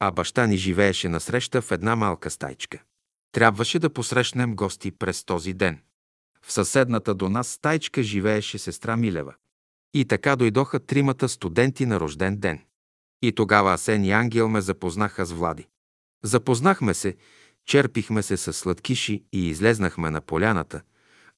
а 0.00 0.10
баща 0.10 0.46
ни 0.46 0.56
живееше 0.56 1.08
насреща 1.08 1.62
в 1.62 1.72
една 1.72 1.96
малка 1.96 2.30
стайчка. 2.30 2.82
Трябваше 3.32 3.78
да 3.78 3.90
посрещнем 3.90 4.56
гости 4.56 4.90
през 4.90 5.24
този 5.24 5.52
ден. 5.52 5.78
В 6.42 6.52
съседната 6.52 7.14
до 7.14 7.28
нас 7.28 7.48
стайчка 7.48 8.02
живееше 8.02 8.58
сестра 8.58 8.96
Милева. 8.96 9.34
И 9.94 10.04
така 10.04 10.36
дойдоха 10.36 10.80
тримата 10.80 11.28
студенти 11.28 11.86
на 11.86 12.00
рожден 12.00 12.36
ден. 12.36 12.60
И 13.22 13.32
тогава 13.32 13.72
Асен 13.72 14.04
и 14.04 14.10
Ангел 14.10 14.48
ме 14.48 14.60
запознаха 14.60 15.26
с 15.26 15.32
Влади. 15.32 15.66
Запознахме 16.22 16.94
се 16.94 17.16
Черпихме 17.66 18.22
се 18.22 18.36
с 18.36 18.52
сладкиши 18.52 19.24
и 19.32 19.48
излезнахме 19.48 20.10
на 20.10 20.20
поляната, 20.20 20.82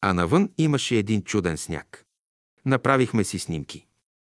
а 0.01 0.13
навън 0.13 0.51
имаше 0.59 0.97
един 0.97 1.23
чуден 1.23 1.57
сняг. 1.57 2.05
Направихме 2.65 3.25
си 3.25 3.39
снимки. 3.39 3.87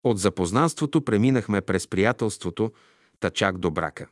От 0.03 0.19
запознанството 0.19 1.05
преминахме 1.05 1.61
през 1.61 1.87
приятелството, 1.87 2.73
та 3.19 3.29
чак 3.29 3.57
до 3.57 3.71
брака. 3.71 4.07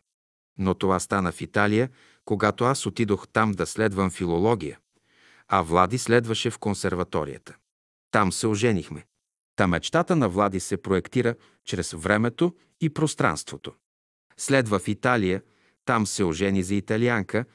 Но 0.58 0.74
това 0.74 1.00
стана 1.00 1.32
в 1.32 1.42
Италия, 1.42 1.90
когато 2.26 2.64
аз 2.64 2.86
отидох 2.86 3.28
там 3.28 3.52
да 3.52 3.66
следвам 3.66 4.12
филология, 4.12 4.80
а 5.48 5.62
Влади 5.62 5.98
следваше 5.98 6.50
в 6.50 6.60
консерваторията. 6.60 7.56
Там 8.12 8.32
се 8.32 8.48
оженихме. 8.48 9.06
Та 9.56 9.68
мечтата 9.68 10.16
на 10.16 10.30
Влади 10.30 10.60
се 10.60 10.78
проектира 10.78 11.36
чрез 11.66 11.92
времето 11.92 12.56
и 12.82 12.90
пространството. 12.90 13.74
Следва 14.38 14.80
в 14.80 14.88
Италия, 14.88 15.42
там 15.86 16.08
се 16.08 16.24
ожени 16.24 16.64
за 16.64 16.76
италианка, 16.76 17.46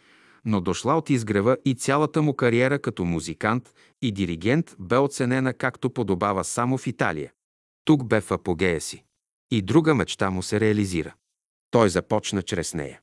но 0.46 0.60
дошла 0.60 0.94
от 0.94 1.10
изгрева 1.10 1.56
и 1.64 1.74
цялата 1.74 2.22
му 2.22 2.34
кариера 2.34 2.78
като 2.78 3.04
музикант 3.04 3.74
и 4.02 4.12
диригент 4.12 4.76
бе 4.78 4.96
оценена 4.96 5.54
както 5.54 5.90
подобава 5.90 6.44
само 6.44 6.78
в 6.78 6.86
Италия. 6.86 7.32
Тук 7.84 8.04
бе 8.04 8.20
в 8.20 8.30
апогея 8.30 8.80
си. 8.80 9.04
И 9.50 9.62
друга 9.62 9.94
мечта 9.94 10.30
му 10.30 10.42
се 10.42 10.60
реализира. 10.60 11.14
Той 11.70 11.90
започна 11.90 12.42
чрез 12.42 12.74
нея. 12.74 13.00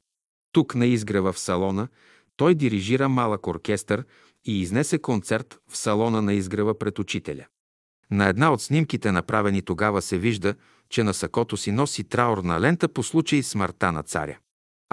Тук 0.51 0.75
на 0.75 0.85
изгрева 0.85 1.33
в 1.33 1.39
салона 1.39 1.87
той 2.37 2.55
дирижира 2.55 3.09
малък 3.09 3.47
оркестър 3.47 4.05
и 4.45 4.61
изнесе 4.61 4.99
концерт 4.99 5.59
в 5.69 5.77
салона 5.77 6.21
на 6.21 6.33
изгрева 6.33 6.79
пред 6.79 6.99
учителя. 6.99 7.45
На 8.11 8.27
една 8.27 8.53
от 8.53 8.61
снимките, 8.61 9.11
направени 9.11 9.61
тогава, 9.61 10.01
се 10.01 10.17
вижда, 10.17 10.55
че 10.89 11.03
на 11.03 11.13
сакото 11.13 11.57
си 11.57 11.71
носи 11.71 12.03
траурна 12.03 12.61
лента 12.61 12.87
по 12.87 13.03
случай 13.03 13.43
смъртта 13.43 13.91
на 13.91 14.03
царя. 14.03 14.37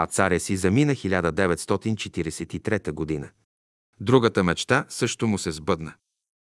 А 0.03 0.07
царя 0.07 0.41
си 0.41 0.57
замина 0.57 0.93
1943 0.93 2.93
година. 2.93 3.29
Другата 4.01 4.45
мечта 4.45 4.85
също 4.89 5.27
му 5.27 5.39
се 5.39 5.53
сбъдна. 5.53 5.93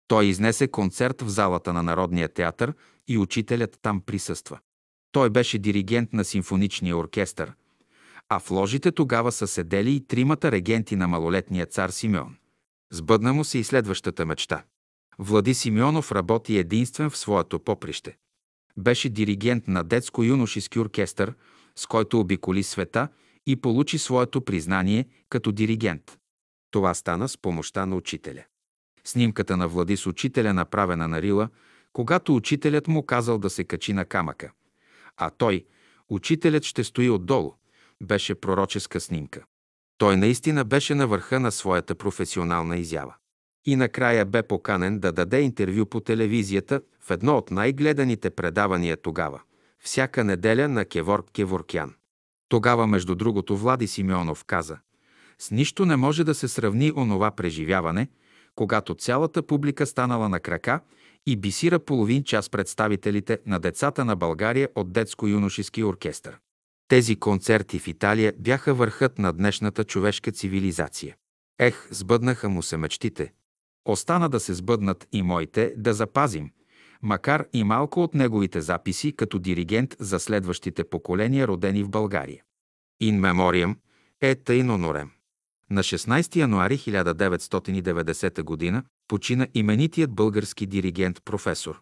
Той 0.07 0.25
изнесе 0.25 0.67
концерт 0.67 1.21
в 1.21 1.27
залата 1.27 1.73
на 1.73 1.83
Народния 1.83 2.29
театър 2.29 2.73
и 3.07 3.17
учителят 3.17 3.79
там 3.81 4.01
присъства. 4.01 4.59
Той 5.11 5.29
беше 5.29 5.57
диригент 5.57 6.13
на 6.13 6.25
симфоничния 6.25 6.97
оркестър, 6.97 7.53
а 8.29 8.39
в 8.39 8.51
ложите 8.51 8.91
тогава 8.91 9.31
са 9.31 9.47
седели 9.47 9.95
и 9.95 10.07
тримата 10.07 10.51
регенти 10.51 10.95
на 10.95 11.07
малолетния 11.07 11.65
цар 11.65 11.89
Симеон. 11.89 12.35
Сбъдна 12.91 13.33
му 13.33 13.43
се 13.43 13.57
и 13.57 13.63
следващата 13.63 14.25
мечта. 14.25 14.63
Влади 15.17 15.53
Симеонов 15.53 16.11
работи 16.11 16.57
единствен 16.57 17.09
в 17.09 17.17
своето 17.17 17.59
поприще. 17.59 18.17
Беше 18.77 19.09
диригент 19.09 19.67
на 19.67 19.83
детско-юношески 19.83 20.79
оркестър, 20.79 21.33
с 21.75 21.85
който 21.85 22.19
обиколи 22.19 22.63
света 22.63 23.07
и 23.48 23.56
получи 23.56 23.98
своето 23.98 24.42
признание 24.42 25.06
като 25.30 25.51
диригент. 25.51 26.18
Това 26.72 26.93
стана 26.93 27.30
с 27.30 27.38
помощта 27.38 27.85
на 27.85 27.95
учителя. 27.95 28.43
Снимката 29.03 29.58
на 29.58 29.68
Влади 29.68 29.98
с 29.98 30.08
учителя 30.08 30.53
направена 30.53 31.08
на 31.08 31.22
Рила, 31.22 31.50
когато 31.93 32.35
учителят 32.35 32.88
му 32.88 33.06
казал 33.06 33.38
да 33.38 33.50
се 33.50 33.64
качи 33.64 33.93
на 33.93 34.06
камъка. 34.06 34.51
А 35.18 35.30
той, 35.30 35.66
учителят 36.09 36.64
ще 36.64 36.84
стои 36.84 37.09
отдолу, 37.09 37.53
беше 38.03 38.35
пророческа 38.35 39.00
снимка. 39.00 39.43
Той 39.98 40.18
наистина 40.18 40.66
беше 40.66 40.95
на 40.95 41.08
върха 41.08 41.40
на 41.40 41.51
своята 41.51 41.95
професионална 41.95 42.77
изява. 42.77 43.16
И 43.66 43.76
накрая 43.76 44.26
бе 44.26 44.43
поканен 44.43 45.00
да 45.00 45.11
даде 45.11 45.42
интервю 45.42 45.85
по 45.85 46.00
телевизията 46.00 46.82
в 47.00 47.11
едно 47.11 47.38
от 47.38 47.51
най-гледаните 47.51 48.30
предавания 48.30 48.98
тогава, 48.98 49.42
всяка 49.80 50.24
неделя 50.24 50.68
на 50.68 50.85
Кевор 50.85 51.26
Кеворкян. 51.34 51.93
Тогава, 52.49 52.87
между 52.87 53.15
другото, 53.15 53.57
Влади 53.57 53.87
Симеонов 53.87 54.43
каза 54.43 54.77
«С 55.39 55.51
нищо 55.51 55.85
не 55.85 55.95
може 55.95 56.23
да 56.23 56.35
се 56.35 56.47
сравни 56.47 56.91
онова 56.95 57.31
преживяване, 57.31 58.07
когато 58.55 58.95
цялата 58.95 59.43
публика 59.43 59.85
станала 59.85 60.29
на 60.29 60.39
крака 60.39 60.79
и 61.25 61.35
бисира 61.35 61.79
половин 61.79 62.23
час 62.23 62.49
представителите 62.49 63.39
на 63.45 63.59
децата 63.59 64.05
на 64.05 64.15
България 64.15 64.69
от 64.75 64.91
детско-юношески 64.91 65.83
оркестър. 65.83 66.37
Тези 66.87 67.15
концерти 67.15 67.79
в 67.79 67.87
Италия 67.87 68.33
бяха 68.39 68.73
върхът 68.73 69.19
на 69.19 69.33
днешната 69.33 69.83
човешка 69.83 70.31
цивилизация. 70.31 71.15
Ех, 71.59 71.87
сбъднаха 71.91 72.49
му 72.49 72.63
се 72.63 72.77
мечтите. 72.77 73.33
Остана 73.85 74.29
да 74.29 74.39
се 74.39 74.53
сбъднат 74.53 75.07
и 75.11 75.21
моите, 75.21 75.73
да 75.77 75.93
запазим, 75.93 76.51
макар 77.03 77.45
и 77.53 77.63
малко 77.63 78.03
от 78.03 78.13
неговите 78.13 78.61
записи 78.61 79.15
като 79.15 79.39
диригент 79.39 79.95
за 79.99 80.19
следващите 80.19 80.83
поколения, 80.83 81.47
родени 81.47 81.83
в 81.83 81.89
България. 81.89 82.43
In 83.03 83.19
Memoriam 83.19 83.75
е 84.21 84.35
тъйно 84.35 84.77
норем. 84.77 85.11
На 85.69 85.83
16 85.83 86.35
януари 86.35 86.77
1990 86.77 88.73
г. 88.73 88.83
почина 89.07 89.47
именитият 89.53 90.11
български 90.11 90.65
диригент 90.65 91.23
професор 91.25 91.81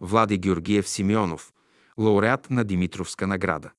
Влади 0.00 0.38
Георгиев 0.38 0.88
Симеонов, 0.88 1.52
лауреат 1.98 2.50
на 2.50 2.64
Димитровска 2.64 3.26
награда. 3.26 3.70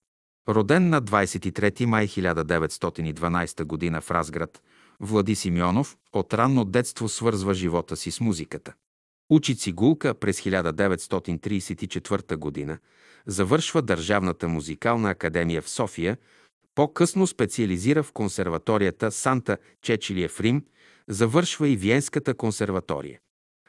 Роден 0.49 0.89
на 0.89 1.01
23 1.01 1.85
май 1.85 2.07
1912 2.07 3.91
г. 3.91 4.01
в 4.01 4.11
Разград, 4.11 4.61
Влади 4.99 5.35
Симеонов 5.35 5.97
от 6.13 6.33
ранно 6.33 6.65
детство 6.65 7.09
свързва 7.09 7.53
живота 7.53 7.95
си 7.97 8.11
с 8.11 8.19
музиката. 8.19 8.73
Учи 9.29 9.55
цигулка 9.55 10.13
през 10.13 10.41
1934 10.41 12.67
г. 12.67 12.77
Завършва 13.25 13.81
Държавната 13.81 14.47
музикална 14.47 15.09
академия 15.09 15.61
в 15.61 15.69
София, 15.69 16.17
по-късно 16.75 17.27
специализира 17.27 18.03
в 18.03 18.11
консерваторията 18.11 19.11
Санта 19.11 19.57
Чечилия 19.81 20.29
в 20.29 20.41
Рим, 20.41 20.65
завършва 21.07 21.67
и 21.67 21.75
Виенската 21.75 22.33
консерватория. 22.33 23.19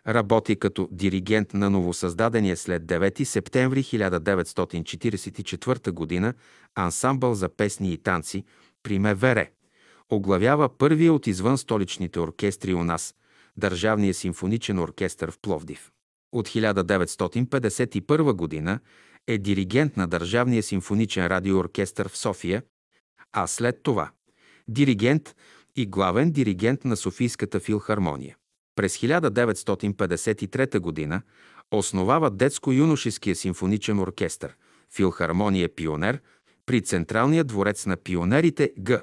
Работи 0.07 0.57
като 0.57 0.89
диригент 0.93 1.55
на 1.55 1.71
новосъздадения 1.71 2.57
след 2.57 2.83
9 2.83 3.25
септември 3.25 3.83
1944 3.83 6.23
г. 6.23 6.35
ансамбъл 6.75 7.35
за 7.35 7.49
песни 7.49 7.93
и 7.93 7.99
танци 7.99 8.45
при 8.83 8.99
Мевере. 8.99 9.53
Оглавява 10.11 10.79
първия 10.79 11.13
от 11.13 11.27
извън 11.27 11.59
столичните 11.59 12.21
оркестри 12.21 12.75
у 12.75 12.85
нас– 12.85 13.15
Държавния 13.61 14.15
симфоничен 14.15 14.79
оркестър 14.79 15.31
в 15.31 15.39
Пловдив. 15.43 15.91
От 16.33 16.49
1951 16.49 18.67
г. 18.67 18.79
е 19.27 19.39
диригент 19.39 19.97
на 19.97 20.09
Държавния 20.09 20.63
симфоничен 20.63 21.27
радиооркестър 21.27 22.09
в 22.09 22.17
София, 22.17 22.63
а 23.33 23.47
след 23.47 23.83
това– 23.83 24.11
диригент 24.69 25.37
и 25.77 25.87
главен 25.87 26.33
диригент 26.33 26.85
на 26.85 26.97
Софийската 26.97 27.61
филхармония. 27.61 28.37
През 28.77 28.99
1953 28.99 31.09
г. 31.09 31.23
основава 31.71 32.31
детско-юношеския 32.31 33.35
симфоничен 33.35 33.99
оркестър 33.99 34.57
Филхармония 34.95 35.75
Пионер 35.75 36.21
при 36.67 36.83
Централния 36.83 37.45
дворец 37.45 37.87
на 37.87 37.97
пионерите 37.97 38.73
Г. 38.85 39.03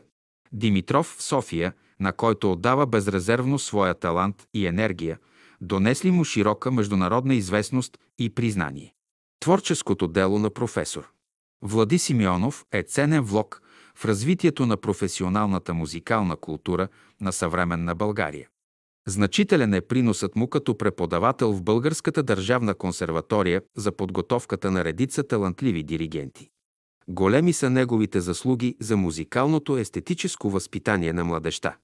Димитров 0.52 1.16
в 1.20 1.24
София, 1.24 1.74
на 2.00 2.14
който 2.14 2.52
отдава 2.52 2.86
безрезервно 2.86 3.60
своя 3.60 3.94
талант 3.94 4.48
и 4.54 4.68
енергия, 4.68 5.20
донесли 5.62 6.12
му 6.12 6.24
широка 6.24 6.72
международна 6.72 7.36
известност 7.36 7.98
и 8.20 8.30
признание. 8.30 8.94
Творческото 9.40 10.08
дело 10.08 10.40
на 10.40 10.50
професор 10.50 11.12
Влади 11.62 12.00
Симеонов 12.00 12.66
е 12.72 12.84
ценен 12.84 13.24
влог 13.24 13.62
в 13.96 14.06
развитието 14.06 14.66
на 14.66 14.78
професионалната 14.78 15.74
музикална 15.74 16.36
култура 16.36 16.88
на 17.22 17.34
съвременна 17.34 17.96
България. 17.96 18.48
Значителен 19.08 19.74
е 19.74 19.82
приносът 19.82 20.36
му 20.36 20.48
като 20.48 20.78
преподавател 20.78 21.54
в 21.54 21.64
Българската 21.64 22.24
държавна 22.24 22.76
консерватория 22.76 23.62
за 23.78 23.92
подготовката 23.92 24.72
на 24.72 24.84
редица 24.84 25.24
талантливи 25.24 25.84
диригенти. 25.84 26.50
Големи 27.08 27.54
са 27.54 27.70
неговите 27.70 28.22
заслуги 28.22 28.76
за 28.80 28.98
музикалното 28.98 29.78
естетическо 29.78 30.50
възпитание 30.50 31.14
на 31.14 31.24
младеща. 31.24 31.76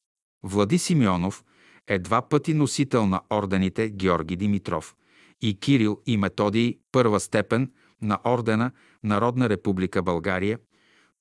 Влади 0.43 0.77
Симеонов 0.77 1.43
е 1.87 1.99
два 1.99 2.21
пъти 2.21 2.53
носител 2.53 3.05
на 3.05 3.21
ордените 3.33 3.89
Георги 3.89 4.35
Димитров 4.35 4.95
и 5.41 5.59
Кирил 5.59 6.01
и 6.05 6.17
Методий 6.17 6.77
първа 6.91 7.19
степен 7.19 7.71
на 8.01 8.19
ордена 8.25 8.71
Народна 9.03 9.49
република 9.49 10.03
България, 10.03 10.59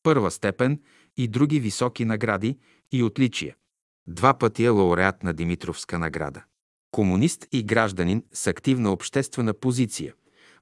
първа 0.02 0.30
степен 0.30 0.80
и 1.16 1.28
други 1.28 1.60
високи 1.60 2.04
награди 2.04 2.58
и 2.92 3.02
отличия. 3.02 3.56
Два 4.06 4.34
пъти 4.34 4.64
е 4.64 4.68
лауреат 4.68 5.22
на 5.22 5.34
Димитровска 5.34 5.98
награда. 5.98 6.44
Комунист 6.90 7.46
и 7.52 7.62
гражданин 7.62 8.24
с 8.32 8.46
активна 8.46 8.92
обществена 8.92 9.54
позиция. 9.54 10.14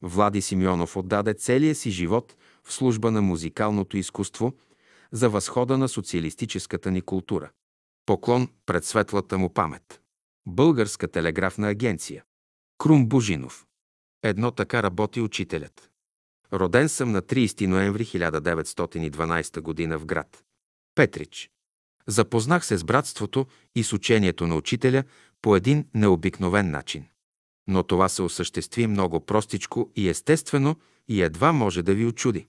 Влади 0.03 0.43
Симеонов 0.43 0.97
отдаде 0.97 1.35
целия 1.35 1.75
си 1.75 1.91
живот 1.91 2.37
в 2.65 2.73
служба 2.73 3.11
на 3.11 3.23
музикалното 3.23 3.97
изкуство 3.97 4.53
за 5.13 5.29
възхода 5.29 5.79
на 5.79 5.89
социалистическата 5.89 6.91
ни 6.91 7.03
култура. 7.03 7.51
Поклон 8.11 8.49
пред 8.67 8.85
светлата 8.85 9.39
му 9.39 9.55
памет. 9.55 10.01
Българска 10.47 11.09
телеграфна 11.09 11.69
агенция. 11.69 12.25
Крум 12.79 13.09
Бужинов. 13.09 13.67
Едно 14.23 14.51
така 14.51 14.83
работи 14.83 15.21
учителят. 15.21 15.91
Роден 16.53 16.89
съм 16.89 17.13
на 17.13 17.23
30 17.23 17.67
ноември 17.67 18.05
1912 18.05 19.89
г. 19.89 19.99
в 19.99 20.07
град 20.07 20.45
Петрич. 20.95 21.51
Запознах 22.07 22.67
се 22.67 22.77
с 22.77 22.85
братството 22.85 23.47
и 23.75 23.85
с 23.85 23.93
учението 23.93 24.47
на 24.47 24.57
учителя 24.57 25.05
по 25.43 25.57
един 25.57 25.89
необикновен 25.95 26.71
начин. 26.71 27.05
Но 27.67 27.83
това 27.83 28.09
се 28.09 28.23
осъществи 28.23 28.87
много 28.87 29.27
простичко 29.27 29.91
и 29.97 30.09
естествено 30.09 30.77
и 31.09 31.23
едва 31.23 31.53
може 31.53 31.83
да 31.83 31.95
ви 31.95 32.07
очуди. 32.07 32.47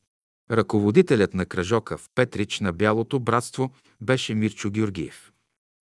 Ръководителят 0.51 1.33
на 1.33 1.45
кръжока 1.45 1.98
в 1.98 2.09
Петрич 2.15 2.59
на 2.59 2.73
Бялото 2.73 3.19
братство 3.19 3.72
беше 4.01 4.35
Мирчо 4.35 4.69
Георгиев. 4.69 5.31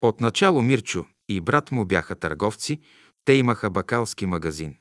Отначало 0.02 0.62
Мирчо 0.62 1.06
и 1.30 1.42
брат 1.42 1.72
му 1.72 1.86
бяха 1.86 2.16
търговци, 2.16 2.80
те 3.26 3.34
имаха 3.34 3.70
бакалски 3.70 4.26
магазин. 4.26 4.78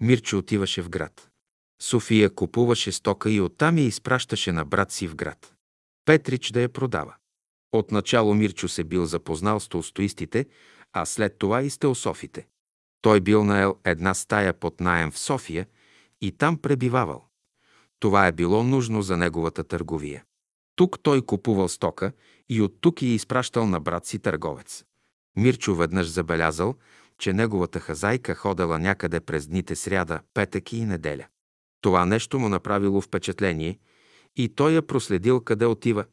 Мирчо 0.00 0.38
отиваше 0.38 0.82
в 0.82 0.88
град. 0.88 1.28
София 1.82 2.34
купуваше 2.34 2.92
стока 2.92 3.30
и 3.30 3.40
оттам 3.40 3.78
я 3.78 3.84
изпращаше 3.84 4.52
на 4.52 4.64
брат 4.64 4.92
си 4.92 5.08
в 5.08 5.16
град. 5.16 5.54
Петрич 6.04 6.50
да 6.50 6.60
я 6.60 6.68
продава. 6.68 7.14
Отначало 7.72 8.34
Мирчо 8.34 8.68
се 8.68 8.84
бил 8.84 9.04
запознал 9.04 9.60
с 9.60 9.68
толстоистите, 9.68 10.46
а 10.92 11.06
след 11.06 11.38
това 11.38 11.62
и 11.62 11.70
с 11.70 11.78
теософите. 11.78 12.46
Той 13.02 13.20
бил 13.20 13.44
наел 13.44 13.76
една 13.84 14.14
стая 14.14 14.52
под 14.52 14.80
наем 14.80 15.10
в 15.10 15.18
София 15.18 15.66
и 16.20 16.32
там 16.32 16.58
пребивавал. 16.58 17.28
Това 18.00 18.26
е 18.26 18.32
било 18.32 18.62
нужно 18.62 19.02
за 19.02 19.16
неговата 19.16 19.64
търговия. 19.64 20.24
Тук 20.76 20.98
той 21.02 21.22
купувал 21.22 21.68
стока 21.68 22.12
и 22.48 22.62
от 22.62 22.80
тук 22.80 23.02
я 23.02 23.14
изпращал 23.14 23.66
на 23.66 23.80
брат 23.80 24.06
си 24.06 24.18
търговец. 24.18 24.84
Мирчо 25.36 25.74
веднъж 25.74 26.06
забелязал, 26.06 26.74
че 27.18 27.32
неговата 27.32 27.80
хазайка 27.80 28.34
ходела 28.34 28.78
някъде 28.78 29.20
през 29.20 29.46
дните 29.46 29.76
сряда, 29.76 30.20
петък 30.34 30.72
и 30.72 30.84
неделя. 30.84 31.26
Това 31.80 32.06
нещо 32.06 32.38
му 32.38 32.48
направило 32.48 33.00
впечатление 33.00 33.78
и 34.36 34.48
той 34.48 34.72
я 34.72 34.82
проследил 34.82 35.40
къде 35.40 35.66
отива. 35.66 36.04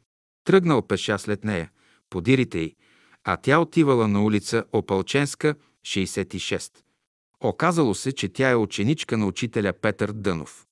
Тръгнал 0.44 0.82
пеша 0.82 1.20
след 1.20 1.44
нея, 1.44 1.72
подирите 2.10 2.60
й, 2.60 2.76
а 3.24 3.38
тя 3.38 3.60
отивала 3.60 4.08
на 4.08 4.24
улица 4.24 4.66
Опалченска, 4.72 5.56
66. 5.82 6.72
Оказало 7.44 7.96
се, 7.96 8.12
че 8.12 8.30
тя 8.30 8.50
е 8.50 8.56
ученичка 8.56 9.18
на 9.18 9.28
учителя 9.28 9.74
Петър 9.74 10.12
Дънов. 10.12 10.66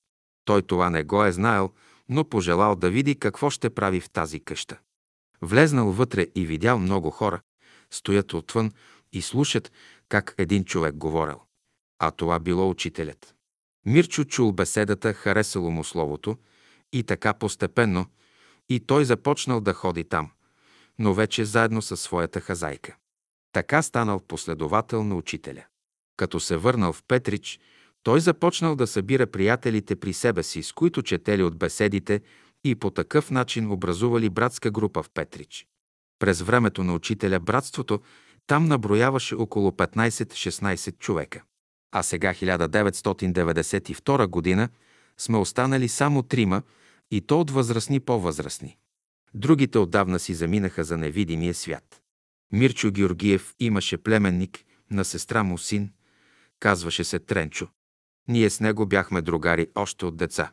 Той 0.44 0.62
това 0.62 0.90
не 0.90 1.04
го 1.04 1.24
е 1.24 1.32
знаел, 1.32 1.70
но 2.08 2.24
пожелал 2.24 2.76
да 2.76 2.90
види 2.90 3.18
какво 3.18 3.50
ще 3.50 3.70
прави 3.70 4.00
в 4.00 4.10
тази 4.10 4.40
къща. 4.40 4.78
Влезнал 5.44 5.92
вътре 5.92 6.26
и 6.34 6.46
видял 6.46 6.78
много 6.78 7.10
хора, 7.10 7.40
стоят 7.90 8.34
отвън 8.34 8.72
и 9.12 9.22
слушат 9.22 9.72
как 10.08 10.34
един 10.38 10.64
човек 10.64 10.94
говорил. 10.94 11.40
А 11.98 12.10
това 12.10 12.38
било 12.38 12.70
учителят. 12.70 13.34
Мирчо 13.86 14.24
чул 14.24 14.52
беседата, 14.52 15.12
харесало 15.12 15.70
му 15.70 15.84
словото 15.84 16.36
и 16.92 17.02
така 17.02 17.34
постепенно 17.34 18.06
и 18.68 18.80
той 18.80 19.04
започнал 19.04 19.60
да 19.60 19.72
ходи 19.72 20.04
там, 20.04 20.30
но 20.98 21.14
вече 21.14 21.44
заедно 21.44 21.82
със 21.82 22.00
своята 22.00 22.40
хазайка. 22.40 22.96
Така 23.52 23.82
станал 23.82 24.20
последовател 24.20 25.04
на 25.04 25.14
учителя. 25.14 25.64
Като 26.16 26.40
се 26.40 26.56
върнал 26.56 26.92
в 26.92 27.02
Петрич, 27.08 27.60
той 28.02 28.20
започнал 28.20 28.76
да 28.76 28.86
събира 28.86 29.26
приятелите 29.26 29.96
при 29.96 30.12
себе 30.12 30.42
си, 30.42 30.62
с 30.62 30.72
които 30.72 31.02
четели 31.02 31.42
от 31.42 31.58
беседите 31.58 32.20
и 32.64 32.74
по 32.74 32.90
такъв 32.90 33.30
начин 33.30 33.70
образували 33.70 34.30
братска 34.30 34.70
група 34.70 35.02
в 35.02 35.10
Петрич. 35.10 35.66
През 36.18 36.40
времето 36.40 36.84
на 36.84 36.94
учителя 36.94 37.40
братството 37.40 38.00
там 38.46 38.64
наброяваше 38.64 39.34
около 39.34 39.70
15-16 39.70 40.98
човека. 40.98 41.42
А 41.92 42.02
сега 42.02 42.34
1992 42.34 44.26
година 44.26 44.68
сме 45.18 45.38
останали 45.38 45.88
само 45.88 46.22
трима 46.22 46.62
и 47.10 47.20
то 47.20 47.40
от 47.40 47.50
възрастни 47.50 48.00
по-възрастни. 48.00 48.76
Другите 49.34 49.78
отдавна 49.78 50.18
си 50.18 50.34
заминаха 50.34 50.84
за 50.84 50.96
невидимия 50.96 51.54
свят. 51.54 52.00
Мирчо 52.52 52.90
Георгиев 52.90 53.54
имаше 53.60 53.98
племенник 53.98 54.64
на 54.90 55.04
сестра 55.04 55.42
му 55.42 55.58
син, 55.58 55.92
казваше 56.60 57.04
се 57.04 57.18
Тренчо. 57.18 57.68
Ние 58.28 58.50
с 58.50 58.60
него 58.60 58.86
бяхме 58.86 59.22
другари 59.22 59.66
още 59.74 60.06
от 60.06 60.16
деца. 60.16 60.52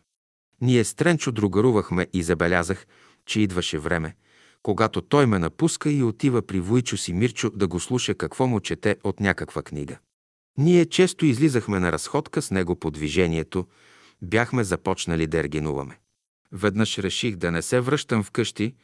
Ние 0.62 0.84
с 0.84 0.94
Тренчо 0.94 1.32
другарувахме 1.32 2.08
и 2.14 2.24
забелязах, 2.24 2.88
че 3.26 3.42
идваше 3.42 3.80
време, 3.80 4.16
когато 4.64 5.02
той 5.02 5.26
ме 5.26 5.40
напуска 5.40 5.92
и 5.92 6.04
отива 6.04 6.42
при 6.42 6.60
Войчо 6.60 6.98
си 6.98 7.14
Мирчо 7.14 7.50
да 7.50 7.68
го 7.68 7.80
слуша 7.80 8.16
какво 8.16 8.48
му 8.48 8.60
чете 8.60 8.96
от 9.04 9.20
някаква 9.20 9.62
книга. 9.62 9.98
Ние 10.58 10.86
често 10.86 11.26
излизахме 11.26 11.80
на 11.80 11.92
разходка 11.92 12.42
с 12.42 12.52
него 12.52 12.76
по 12.76 12.92
движението, 12.92 13.68
бяхме 14.22 14.64
започнали 14.64 15.28
да 15.28 15.40
ергенуваме. 15.40 16.00
Веднъж 16.52 16.98
реших 16.98 17.36
да 17.36 17.52
не 17.52 17.62
се 17.62 17.80
връщам 17.80 18.24
вкъщи, 18.24 18.76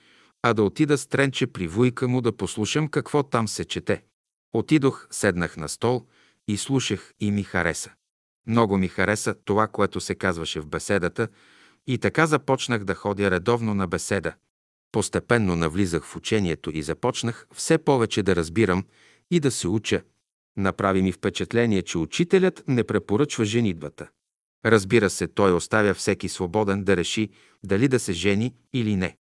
а 0.43 0.53
да 0.53 0.63
отида 0.63 0.97
с 0.97 1.07
Тренче 1.07 1.47
при 1.47 1.67
вуйка 1.67 2.07
му 2.07 2.21
да 2.21 2.37
послушам 2.37 2.87
какво 2.87 3.23
там 3.23 3.47
се 3.47 3.65
чете. 3.65 4.03
Отидох, 4.53 5.07
седнах 5.11 5.57
на 5.57 5.69
стол 5.69 6.05
и 6.47 6.57
слушах 6.57 7.13
и 7.19 7.31
ми 7.31 7.43
хареса. 7.43 7.91
Много 8.47 8.77
ми 8.77 8.87
хареса 8.87 9.35
това, 9.45 9.67
което 9.67 9.99
се 9.99 10.15
казваше 10.15 10.59
в 10.59 10.67
беседата 10.67 11.27
и 11.87 11.97
така 11.97 12.25
започнах 12.27 12.83
да 12.83 12.95
ходя 12.95 13.31
редовно 13.31 13.73
на 13.73 13.87
беседа. 13.87 14.33
Постепенно 14.91 15.55
навлизах 15.55 16.05
в 16.05 16.15
учението 16.15 16.71
и 16.73 16.83
започнах 16.83 17.47
все 17.53 17.77
повече 17.77 18.23
да 18.23 18.35
разбирам 18.35 18.85
и 19.31 19.39
да 19.39 19.51
се 19.51 19.67
уча. 19.67 20.01
Направи 20.57 21.01
ми 21.01 21.11
впечатление, 21.11 21.81
че 21.81 21.97
учителят 21.97 22.63
не 22.67 22.83
препоръчва 22.83 23.45
женитбата. 23.45 24.09
Разбира 24.65 25.09
се, 25.09 25.27
той 25.27 25.53
оставя 25.53 25.93
всеки 25.93 26.29
свободен 26.29 26.83
да 26.83 26.97
реши 26.97 27.29
дали 27.63 27.87
да 27.87 27.99
се 27.99 28.13
жени 28.13 28.55
или 28.73 28.95
не. 28.95 29.17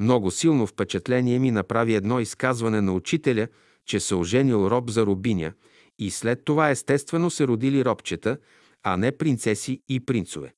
Много 0.00 0.30
силно 0.30 0.66
впечатление 0.66 1.38
ми 1.38 1.50
направи 1.50 1.94
едно 1.94 2.20
изказване 2.20 2.80
на 2.80 2.92
учителя, 2.92 3.48
че 3.86 4.00
се 4.00 4.14
оженил 4.14 4.68
роб 4.70 4.90
за 4.90 5.06
рубиня 5.06 5.52
и 5.98 6.10
след 6.10 6.44
това 6.44 6.70
естествено 6.70 7.30
се 7.30 7.46
родили 7.46 7.84
робчета, 7.84 8.38
а 8.82 8.96
не 8.96 9.12
принцеси 9.12 9.82
и 9.88 10.00
принцове. 10.00 10.52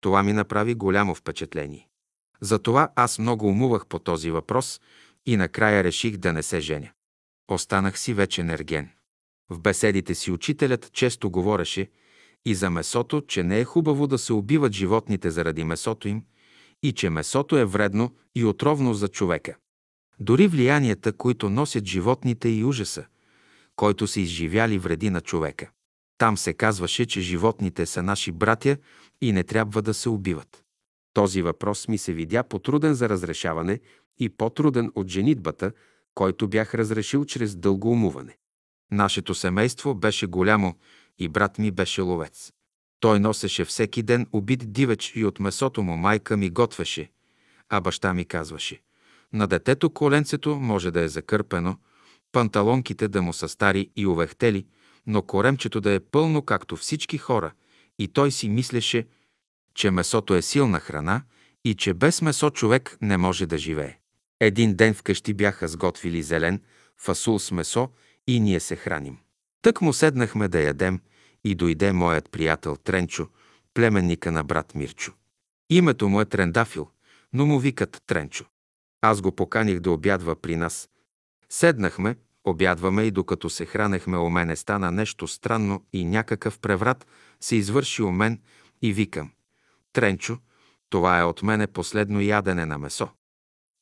Това 0.00 0.22
ми 0.22 0.32
направи 0.32 0.74
голямо 0.74 1.14
впечатление. 1.14 1.88
Затова 2.40 2.92
аз 2.96 3.18
много 3.18 3.46
умувах 3.46 3.86
по 3.86 3.98
този 3.98 4.30
въпрос 4.30 4.80
и 5.26 5.36
накрая 5.36 5.84
реших 5.84 6.16
да 6.16 6.32
не 6.32 6.42
се 6.42 6.60
женя. 6.60 6.90
Останах 7.48 7.98
си 7.98 8.14
вече 8.14 8.40
енерген. 8.40 8.88
В 9.50 9.60
беседите 9.60 10.14
си 10.14 10.30
учителят 10.30 10.92
често 10.92 11.30
говореше 11.30 11.90
и 12.44 12.54
за 12.54 12.70
месото, 12.70 13.20
че 13.20 13.42
не 13.42 13.60
е 13.60 13.64
хубаво 13.64 14.06
да 14.06 14.18
се 14.18 14.32
убиват 14.32 14.72
животните 14.72 15.30
заради 15.30 15.64
месото 15.64 16.08
им 16.08 16.22
и 16.82 16.92
че 16.92 17.10
месото 17.10 17.56
е 17.56 17.64
вредно 17.64 18.14
и 18.34 18.44
отровно 18.44 18.94
за 18.94 19.08
човека. 19.08 19.56
Дори 20.20 20.48
влиянията, 20.48 21.12
които 21.12 21.50
носят 21.50 21.84
животните 21.84 22.48
и 22.48 22.64
ужаса, 22.64 23.04
който 23.76 24.06
са 24.06 24.20
изживяли 24.20 24.78
вреди 24.78 25.10
на 25.10 25.20
човека. 25.20 25.70
Там 26.20 26.36
се 26.36 26.52
казваше, 26.52 27.06
че 27.06 27.20
животните 27.20 27.86
са 27.86 28.02
наши 28.02 28.32
братя 28.32 28.76
и 29.20 29.32
не 29.32 29.44
трябва 29.44 29.82
да 29.82 29.94
се 29.94 30.08
убиват. 30.08 30.64
Този 31.14 31.42
въпрос 31.42 31.88
ми 31.88 31.98
се 31.98 32.12
видя 32.12 32.42
потруден 32.42 32.94
за 32.94 33.08
разрешаване 33.08 33.80
и 34.18 34.28
по-труден 34.28 34.92
от 34.94 35.08
женитбата, 35.08 35.72
който 36.14 36.48
бях 36.48 36.74
разрешил 36.74 37.24
чрез 37.24 37.56
дълго 37.56 37.90
умуване. 37.90 38.36
Нашето 38.92 39.34
семейство 39.34 39.94
беше 39.94 40.26
голямо 40.26 40.74
и 41.18 41.28
брат 41.28 41.58
ми 41.58 41.70
беше 41.70 42.00
ловец. 42.00 42.52
Той 43.00 43.20
носеше 43.20 43.64
всеки 43.64 44.02
ден 44.02 44.26
убит 44.32 44.72
дивеч 44.72 45.12
и 45.14 45.24
от 45.24 45.40
месото 45.40 45.82
му 45.82 45.96
майка 45.96 46.36
ми 46.36 46.50
готвеше, 46.50 47.10
а 47.68 47.80
баща 47.80 48.14
ми 48.14 48.24
казваше 48.24 48.80
на 49.32 49.46
детето 49.46 49.90
коленцето 49.90 50.56
може 50.56 50.90
да 50.90 51.00
е 51.00 51.08
закърпено, 51.08 51.76
панталонките 52.32 53.08
да 53.08 53.22
му 53.22 53.32
са 53.32 53.48
стари 53.48 53.90
и 53.96 54.06
увехтели, 54.06 54.66
но 55.06 55.22
коремчето 55.22 55.80
да 55.80 55.92
е 55.92 56.00
пълно 56.00 56.42
както 56.42 56.76
всички 56.76 57.18
хора, 57.18 57.52
и 57.98 58.08
той 58.08 58.30
си 58.30 58.48
мислеше, 58.48 59.06
че 59.74 59.90
месото 59.90 60.34
е 60.34 60.42
силна 60.42 60.80
храна 60.80 61.22
и 61.64 61.74
че 61.74 61.94
без 61.94 62.22
месо 62.22 62.50
човек 62.50 62.98
не 63.02 63.16
може 63.16 63.46
да 63.46 63.58
живее. 63.58 63.98
Един 64.40 64.74
ден 64.74 64.94
вкъщи 64.94 65.34
бяха 65.34 65.68
сготвили 65.68 66.22
зелен, 66.22 66.62
фасул 66.96 67.38
с 67.38 67.50
месо 67.50 67.88
и 68.26 68.40
ние 68.40 68.60
се 68.60 68.76
храним. 68.76 69.18
Тък 69.62 69.80
му 69.80 69.92
седнахме 69.92 70.48
да 70.48 70.60
ядем 70.60 71.00
и 71.44 71.54
дойде 71.54 71.92
моят 71.92 72.30
приятел 72.30 72.76
Тренчо, 72.76 73.28
племенника 73.74 74.32
на 74.32 74.44
брат 74.44 74.74
Мирчо. 74.74 75.12
Името 75.70 76.08
му 76.08 76.20
е 76.20 76.24
Трендафил, 76.24 76.88
но 77.32 77.46
му 77.46 77.58
викат 77.58 78.02
Тренчо. 78.06 78.44
Аз 79.00 79.20
го 79.20 79.32
поканих 79.32 79.80
да 79.80 79.90
обядва 79.90 80.36
при 80.36 80.56
нас. 80.56 80.88
Седнахме, 81.48 82.16
обядваме 82.44 83.02
и 83.02 83.10
докато 83.10 83.50
се 83.50 83.66
хранехме 83.66 84.18
у 84.18 84.30
мене 84.30 84.56
стана 84.56 84.90
нещо 84.90 85.28
странно 85.28 85.84
и 85.92 86.04
някакъв 86.04 86.58
преврат 86.58 87.06
се 87.40 87.56
извърши 87.56 88.02
у 88.02 88.10
мен 88.10 88.40
и 88.82 88.92
викам. 88.92 89.30
Тренчо, 89.92 90.38
това 90.90 91.18
е 91.18 91.24
от 91.24 91.42
мене 91.42 91.66
последно 91.66 92.20
ядене 92.20 92.66
на 92.66 92.78
месо. 92.78 93.08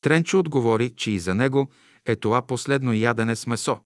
Тренчо 0.01 0.39
отговори, 0.39 0.91
че 0.91 1.11
и 1.11 1.19
за 1.19 1.35
него 1.35 1.69
е 2.07 2.17
това 2.17 2.43
последно 2.43 2.93
ядене 2.93 3.37
с 3.37 3.47
месо. 3.47 3.81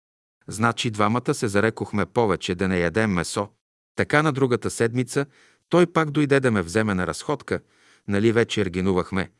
Значи 0.49 0.91
двамата 0.91 1.34
се 1.34 1.49
зарекохме 1.49 2.07
повече 2.07 2.55
да 2.55 2.68
не 2.68 2.78
ядем 2.78 3.10
месо. 3.10 3.49
Така 3.97 4.23
на 4.23 4.33
другата 4.33 4.70
седмица 4.70 5.26
той 5.68 5.86
пак 5.86 6.10
дойде 6.10 6.41
да 6.41 6.51
ме 6.51 6.62
вземе 6.62 6.94
на 6.94 7.07
разходка, 7.07 7.60
нали 8.09 8.33
вече 8.33 8.60
ергенувахме. 8.60 9.31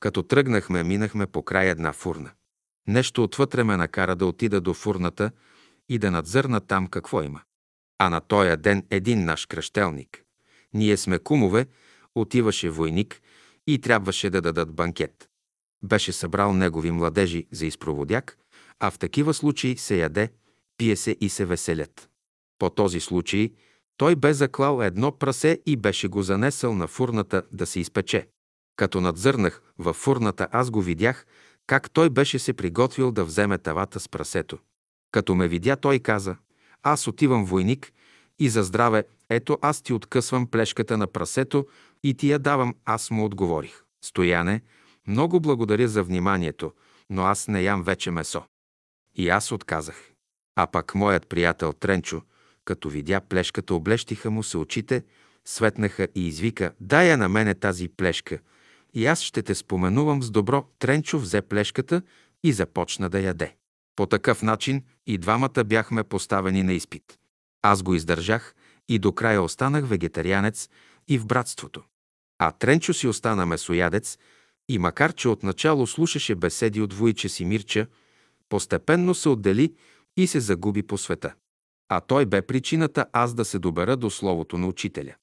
Като 0.00 0.22
тръгнахме, 0.22 0.82
минахме 0.82 1.26
по 1.26 1.42
край 1.42 1.70
една 1.70 1.92
фурна. 1.92 2.30
Нещо 2.88 3.22
отвътре 3.22 3.64
ме 3.64 3.76
накара 3.76 4.16
да 4.16 4.26
отида 4.26 4.60
до 4.60 4.74
фурната 4.74 5.30
и 5.88 5.98
да 5.98 6.10
надзърна 6.10 6.60
там 6.60 6.86
какво 6.86 7.22
има. 7.22 7.40
А 7.98 8.10
на 8.10 8.20
тоя 8.20 8.56
ден 8.56 8.86
един 8.90 9.24
наш 9.24 9.46
кръщелник. 9.46 10.22
Ние 10.74 10.96
сме 10.96 11.18
кумове, 11.18 11.66
отиваше 12.14 12.70
войник 12.70 13.20
и 13.66 13.78
трябваше 13.80 14.30
да 14.30 14.42
дадат 14.42 14.72
банкет. 14.72 15.28
Беше 15.84 16.12
събрал 16.12 16.52
негови 16.52 16.90
младежи 16.90 17.46
за 17.52 17.66
изпроводяк, 17.66 18.38
а 18.80 18.90
в 18.90 18.98
такива 18.98 19.34
случаи 19.34 19.76
се 19.76 19.96
яде, 19.96 20.30
пие 20.78 20.96
се 20.96 21.16
и 21.20 21.28
се 21.28 21.44
веселят. 21.44 22.08
По 22.58 22.70
този 22.70 23.00
случай 23.00 23.52
той 23.96 24.16
бе 24.16 24.34
заклал 24.34 24.82
едно 24.82 25.12
прасе 25.12 25.60
и 25.66 25.76
беше 25.76 26.08
го 26.08 26.22
занесъл 26.22 26.74
на 26.74 26.86
фурната 26.86 27.42
да 27.52 27.66
се 27.66 27.80
изпече. 27.80 28.28
Като 28.76 29.00
надзърнах 29.00 29.62
във 29.78 29.96
фурната, 29.96 30.48
аз 30.50 30.70
го 30.70 30.82
видях, 30.82 31.26
как 31.66 31.90
той 31.90 32.10
беше 32.10 32.38
се 32.38 32.52
приготвил 32.52 33.12
да 33.12 33.24
вземе 33.24 33.58
тавата 33.58 34.00
с 34.00 34.08
прасето. 34.08 34.58
Като 35.10 35.34
ме 35.34 35.48
видя, 35.48 35.76
той 35.76 35.98
каза, 35.98 36.36
аз 36.82 37.08
отивам 37.08 37.44
войник 37.44 37.92
и 38.38 38.48
за 38.48 38.62
здраве, 38.62 39.04
ето 39.30 39.58
аз 39.62 39.82
ти 39.82 39.92
откъсвам 39.92 40.46
плешката 40.46 40.96
на 40.96 41.06
прасето 41.06 41.66
и 42.02 42.14
ти 42.14 42.30
я 42.30 42.38
давам, 42.38 42.74
аз 42.84 43.10
му 43.10 43.24
отговорих. 43.24 43.82
Стояне, 44.04 44.62
много 45.06 45.40
благодаря 45.40 45.88
за 45.88 46.02
вниманието, 46.02 46.72
но 47.10 47.22
аз 47.22 47.48
не 47.48 47.62
ям 47.62 47.82
вече 47.82 48.10
месо. 48.10 48.42
И 49.14 49.28
аз 49.28 49.52
отказах. 49.52 50.10
А 50.56 50.66
пък 50.66 50.94
моят 50.94 51.28
приятел 51.28 51.72
Тренчо, 51.72 52.22
като 52.64 52.88
видя 52.88 53.20
плешката, 53.20 53.74
облещиха 53.74 54.30
му 54.30 54.42
се 54.42 54.58
очите, 54.58 55.04
светнаха 55.44 56.08
и 56.14 56.26
извика, 56.26 56.72
дай 56.80 57.10
я 57.10 57.16
на 57.16 57.28
мене 57.28 57.54
тази 57.54 57.88
плешка, 57.88 58.38
и 58.96 59.06
аз 59.06 59.22
ще 59.22 59.42
те 59.42 59.54
споменувам 59.54 60.22
с 60.22 60.30
добро. 60.30 60.64
Тренчо 60.78 61.18
взе 61.18 61.42
плешката 61.42 62.02
и 62.44 62.52
започна 62.52 63.08
да 63.08 63.20
яде. 63.20 63.56
По 63.96 64.06
такъв 64.06 64.42
начин 64.42 64.82
и 65.06 65.18
двамата 65.18 65.64
бяхме 65.66 66.04
поставени 66.04 66.62
на 66.62 66.72
изпит. 66.72 67.18
Аз 67.62 67.82
го 67.82 67.94
издържах 67.94 68.54
и 68.88 68.98
до 68.98 69.12
края 69.12 69.42
останах 69.42 69.88
вегетарианец 69.88 70.68
и 71.08 71.18
в 71.18 71.26
братството. 71.26 71.82
А 72.38 72.52
Тренчо 72.52 72.94
си 72.94 73.08
остана 73.08 73.46
месоядец 73.46 74.18
и 74.68 74.78
макар, 74.78 75.12
че 75.12 75.28
отначало 75.28 75.86
слушаше 75.86 76.34
беседи 76.34 76.80
от 76.80 76.92
войче 76.92 77.28
си 77.28 77.44
Мирча, 77.44 77.86
постепенно 78.48 79.14
се 79.14 79.28
отдели 79.28 79.74
и 80.16 80.26
се 80.26 80.40
загуби 80.40 80.82
по 80.82 80.98
света. 80.98 81.34
А 81.88 82.00
той 82.00 82.26
бе 82.26 82.42
причината 82.42 83.06
аз 83.12 83.34
да 83.34 83.44
се 83.44 83.58
добера 83.58 83.96
до 83.96 84.10
словото 84.10 84.58
на 84.58 84.66
учителя. 84.66 85.14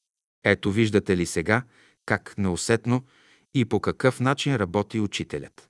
Ето 0.44 0.72
виждате 0.72 1.18
ли 1.18 1.26
сега 1.26 1.64
как 2.06 2.38
неусетно 2.38 3.04
и 3.54 3.66
по 3.66 3.80
какъв 3.80 4.20
начин 4.20 4.56
работи 4.56 5.00
учителят. 5.00 5.70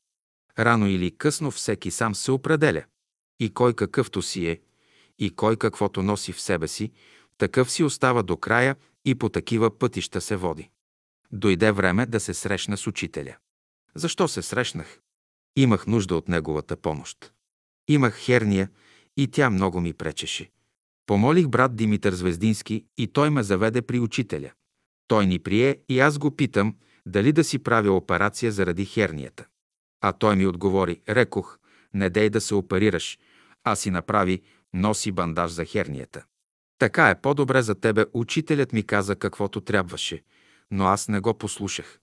Рано 0.59 0.87
или 0.87 1.17
късно 1.17 1.51
всеки 1.51 1.91
сам 1.91 2.15
се 2.15 2.31
определя. 2.31 2.83
И 3.39 3.53
кой 3.53 3.73
какъвто 3.73 4.21
си 4.21 4.47
е, 4.47 4.61
и 5.19 5.35
кой 5.35 5.57
каквото 5.57 6.03
носи 6.03 6.33
в 6.33 6.41
себе 6.41 6.67
си, 6.67 6.91
такъв 7.37 7.71
си 7.71 7.83
остава 7.83 8.23
до 8.23 8.37
края 8.37 8.75
и 9.05 9.15
по 9.15 9.29
такива 9.29 9.79
пътища 9.79 10.21
се 10.21 10.35
води. 10.35 10.69
Дойде 11.31 11.71
време 11.71 12.05
да 12.05 12.19
се 12.19 12.33
срещна 12.33 12.77
с 12.77 12.87
учителя. 12.87 13.35
Защо 13.95 14.27
се 14.27 14.41
срещнах? 14.41 14.99
Имах 15.55 15.87
нужда 15.87 16.15
от 16.15 16.27
неговата 16.27 16.77
помощ. 16.77 17.33
Имах 17.87 18.17
херния 18.17 18.69
и 19.17 19.27
тя 19.27 19.49
много 19.49 19.81
ми 19.81 19.93
пречеше. 19.93 20.51
Помолих 21.05 21.47
брат 21.47 21.75
Димитър 21.75 22.13
Звездински 22.13 22.85
и 22.97 23.07
той 23.07 23.29
ме 23.29 23.43
заведе 23.43 23.81
при 23.81 23.99
учителя. 23.99 24.51
Той 25.07 25.25
ни 25.25 25.39
прие 25.39 25.77
и 25.89 25.99
аз 25.99 26.17
го 26.17 26.35
питам 26.35 26.75
дали 27.05 27.31
да 27.31 27.43
си 27.43 27.59
правя 27.59 27.91
операция 27.91 28.51
заради 28.51 28.85
хернията. 28.85 29.45
А 30.01 30.13
той 30.13 30.35
ми 30.35 30.47
отговори, 30.47 31.01
рекох, 31.09 31.59
не 31.93 32.09
дей 32.09 32.29
да 32.29 32.41
се 32.41 32.55
оперираш, 32.55 33.19
а 33.63 33.75
си 33.75 33.91
направи, 33.91 34.41
носи 34.73 35.11
бандаж 35.11 35.51
за 35.51 35.65
хернията. 35.65 36.23
Така 36.79 37.09
е 37.09 37.21
по-добре 37.21 37.61
за 37.61 37.75
тебе, 37.75 38.05
учителят 38.13 38.73
ми 38.73 38.83
каза 38.83 39.15
каквото 39.15 39.61
трябваше, 39.61 40.23
но 40.71 40.85
аз 40.85 41.07
не 41.07 41.19
го 41.19 41.33
послушах. 41.33 41.99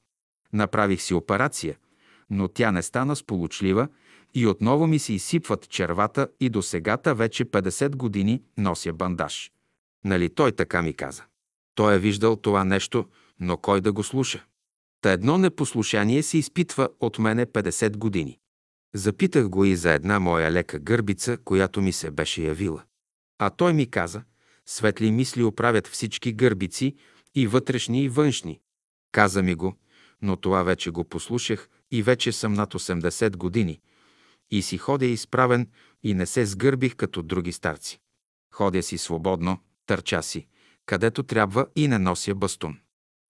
Направих 0.53 1.03
си 1.03 1.15
операция, 1.15 1.77
но 2.31 2.49
тя 2.49 2.70
не 2.70 2.83
стана 2.83 3.17
сполучлива 3.17 3.89
и 4.35 4.47
отново 4.47 4.87
ми 4.87 4.99
се 4.99 5.12
изсипват 5.12 5.69
червата 5.69 6.29
и 6.41 6.49
до 6.49 6.62
сегата 6.62 7.15
вече 7.15 7.45
50 7.45 7.97
години 7.97 8.43
нося 8.59 8.93
бандаж. 8.93 9.53
Нали 10.05 10.35
той 10.35 10.53
така 10.53 10.83
ми 10.83 10.95
каза? 10.95 11.25
Той 11.75 11.95
е 11.95 11.99
виждал 11.99 12.37
това 12.37 12.65
нещо, 12.65 13.09
но 13.41 13.57
кой 13.57 13.81
да 13.81 13.93
го 13.93 14.03
слуша? 14.03 14.45
Та 15.01 15.12
едно 15.12 15.39
непослушание 15.39 16.23
се 16.23 16.39
изпитва 16.39 16.89
от 17.01 17.19
мене 17.19 17.47
50 17.47 17.97
години. 17.97 18.39
Запитах 18.95 19.49
го 19.49 19.65
и 19.65 19.77
за 19.77 19.93
една 19.93 20.20
моя 20.20 20.53
лека 20.53 20.79
гърбица, 20.79 21.39
която 21.45 21.81
ми 21.83 21.93
се 21.93 22.11
беше 22.11 22.43
явила. 22.43 22.83
А 23.39 23.51
той 23.51 23.73
ми 23.73 23.91
каза, 23.91 24.23
светли 24.67 25.11
мисли 25.11 25.43
оправят 25.43 25.87
всички 25.87 26.33
гърбици, 26.33 26.95
и 27.35 27.47
вътрешни, 27.47 28.03
и 28.05 28.09
външни. 28.09 28.61
Каза 29.12 29.43
ми 29.43 29.55
го, 29.55 29.77
но 30.23 30.37
това 30.37 30.62
вече 30.62 30.91
го 30.91 31.05
послушах 31.05 31.69
и 31.91 32.03
вече 32.03 32.33
съм 32.33 32.53
над 32.53 32.75
80 32.75 33.37
години. 33.37 33.81
И 34.51 34.62
си 34.62 34.79
ходя 34.79 35.07
изправен 35.07 35.69
и 36.03 36.15
не 36.15 36.27
се 36.27 36.47
сгърбих 36.47 36.97
като 36.97 37.23
други 37.23 37.53
старци. 37.53 38.01
Ходя 38.55 38.83
си 38.83 38.99
свободно, 38.99 39.59
търча 39.87 40.23
си, 40.23 40.47
където 40.87 41.23
трябва 41.23 41.67
и 41.77 41.89
не 41.89 41.99
нося 41.99 42.35
бастун. 42.35 42.79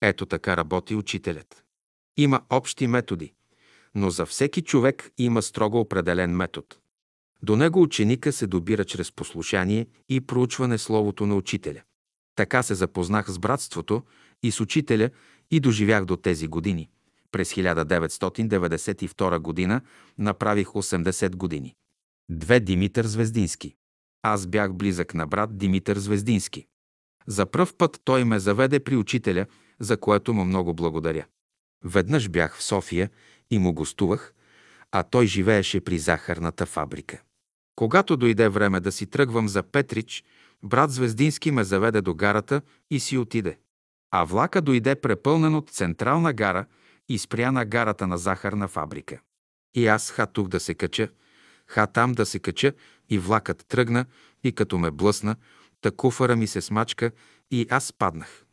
Ето 0.01 0.25
така 0.25 0.57
работи 0.57 0.95
учителят. 0.95 1.63
Има 2.17 2.41
общи 2.49 2.87
методи, 2.87 3.33
но 3.95 4.09
за 4.09 4.25
всеки 4.25 4.61
човек 4.61 5.11
има 5.17 5.41
строго 5.41 5.79
определен 5.79 6.35
метод. 6.35 6.67
До 7.43 7.55
него 7.55 7.81
ученика 7.81 8.31
се 8.31 8.47
добира 8.47 8.85
чрез 8.85 9.11
послушание 9.11 9.87
и 10.09 10.21
проучване 10.21 10.77
словото 10.77 11.25
на 11.25 11.35
учителя. 11.35 11.81
Така 12.35 12.63
се 12.63 12.75
запознах 12.75 13.29
с 13.29 13.39
братството 13.39 14.03
и 14.43 14.51
с 14.51 14.59
учителя 14.59 15.09
и 15.51 15.59
доживях 15.59 16.05
до 16.05 16.17
тези 16.17 16.47
години. 16.47 16.89
През 17.31 17.53
1992 17.53 19.39
година 19.39 19.81
направих 20.17 20.67
80 20.67 21.35
години. 21.35 21.75
Две 22.29 22.59
Димитър 22.59 23.05
Звездински. 23.05 23.75
Аз 24.23 24.47
бях 24.47 24.73
близък 24.73 25.13
на 25.13 25.27
брат 25.27 25.57
Димитър 25.57 25.97
Звездински. 25.97 26.67
За 27.27 27.45
пръв 27.45 27.75
път 27.75 28.01
той 28.03 28.23
ме 28.23 28.39
заведе 28.39 28.79
при 28.79 28.95
учителя, 28.95 29.45
за 29.81 29.97
което 29.97 30.33
му 30.33 30.45
много 30.45 30.73
благодаря. 30.73 31.25
Веднъж 31.83 32.29
бях 32.29 32.57
в 32.57 32.63
София 32.63 33.09
и 33.51 33.59
му 33.59 33.73
гостувах, 33.73 34.33
а 34.91 35.03
той 35.03 35.25
живееше 35.25 35.81
при 35.81 35.99
захарната 35.99 36.65
фабрика. 36.65 37.21
Когато 37.75 38.17
дойде 38.17 38.49
време 38.49 38.79
да 38.79 38.91
си 38.91 39.05
тръгвам 39.05 39.47
за 39.47 39.63
Петрич, 39.63 40.23
брат 40.63 40.91
Звездински 40.91 41.51
ме 41.51 41.63
заведе 41.63 42.01
до 42.01 42.13
гарата 42.13 42.61
и 42.91 42.99
си 42.99 43.17
отиде. 43.17 43.57
А 44.11 44.23
влака 44.23 44.61
дойде 44.61 44.95
препълнен 44.95 45.55
от 45.55 45.69
централна 45.69 46.33
гара 46.33 46.65
и 47.09 47.17
спря 47.17 47.51
на 47.51 47.65
гарата 47.65 48.07
на 48.07 48.17
захарна 48.17 48.67
фабрика. 48.67 49.19
И 49.73 49.87
аз 49.87 50.11
ха 50.11 50.27
тук 50.27 50.47
да 50.47 50.59
се 50.59 50.73
кача, 50.73 51.09
ха 51.67 51.87
там 51.87 52.11
да 52.11 52.25
се 52.25 52.39
кача 52.39 52.73
и 53.09 53.19
влакът 53.19 53.65
тръгна 53.67 54.05
и 54.43 54.51
като 54.51 54.77
ме 54.77 54.91
блъсна, 54.91 55.35
та 55.81 55.91
куфара 55.91 56.35
ми 56.35 56.47
се 56.47 56.61
смачка 56.61 57.11
и 57.51 57.67
аз 57.69 57.93
паднах. 57.93 58.45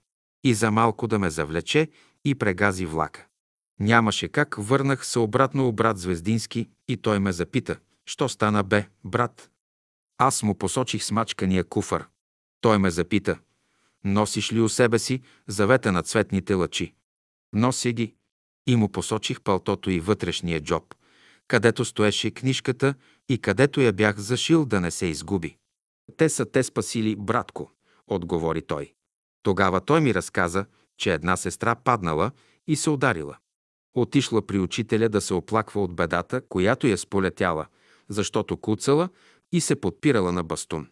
И 0.45 0.55
за 0.55 0.71
малко 0.71 1.07
да 1.07 1.19
ме 1.19 1.31
завлече 1.31 1.89
и 2.25 2.35
прегази 2.35 2.87
влака. 2.87 3.27
Нямаше 3.81 4.29
как, 4.29 4.57
върнах 4.59 5.07
се 5.07 5.19
обратно 5.19 5.69
у 5.69 5.73
брат 5.73 5.99
Звездински 5.99 6.69
и 6.89 6.97
той 6.97 7.19
ме 7.19 7.33
запита, 7.33 7.77
що 8.07 8.29
стана 8.29 8.63
бе, 8.63 8.89
брат? 9.05 9.51
Аз 10.19 10.43
му 10.43 10.55
посочих 10.55 11.05
смачкания 11.05 11.65
куфар. 11.65 12.07
Той 12.61 12.79
ме 12.79 12.91
запита, 12.91 13.39
носиш 14.05 14.53
ли 14.53 14.61
у 14.61 14.69
себе 14.69 14.99
си 14.99 15.23
завета 15.47 15.93
на 15.93 16.03
цветните 16.03 16.55
лъчи? 16.55 16.95
Носи 17.53 17.93
ги. 17.93 18.15
И 18.67 18.77
му 18.77 18.89
посочих 18.89 19.41
палтото 19.41 19.91
и 19.91 20.01
вътрешния 20.01 20.61
джоб, 20.61 20.95
където 21.49 21.85
стоеше 21.85 22.31
книжката 22.31 22.95
и 23.29 23.39
където 23.39 23.81
я 23.81 23.93
бях 23.93 24.19
зашил 24.19 24.67
да 24.67 24.81
не 24.81 24.91
се 24.91 25.07
изгуби. 25.07 25.57
Те 26.17 26.29
са 26.29 26.47
те 26.47 26.63
спасили, 26.63 27.17
братко, 27.17 27.71
отговори 28.07 28.63
той. 28.63 28.93
Тогава 29.43 29.81
той 29.81 30.01
ми 30.01 30.15
разказа, 30.15 30.67
че 30.97 31.15
една 31.15 31.37
сестра 31.37 31.75
паднала 31.75 32.31
и 32.67 32.77
се 32.77 32.91
ударила. 32.91 33.37
Отишла 33.95 34.47
при 34.47 34.59
учителя 34.59 35.09
да 35.09 35.21
се 35.21 35.35
оплаква 35.35 35.83
от 35.83 35.95
бедата, 35.95 36.41
която 36.49 36.87
я 36.87 36.99
сполетяла, 36.99 37.67
защото 38.09 38.57
куцала 38.57 39.09
и 39.53 39.61
се 39.61 39.81
подпирала 39.81 40.33
на 40.33 40.45
бастун. 40.45 40.89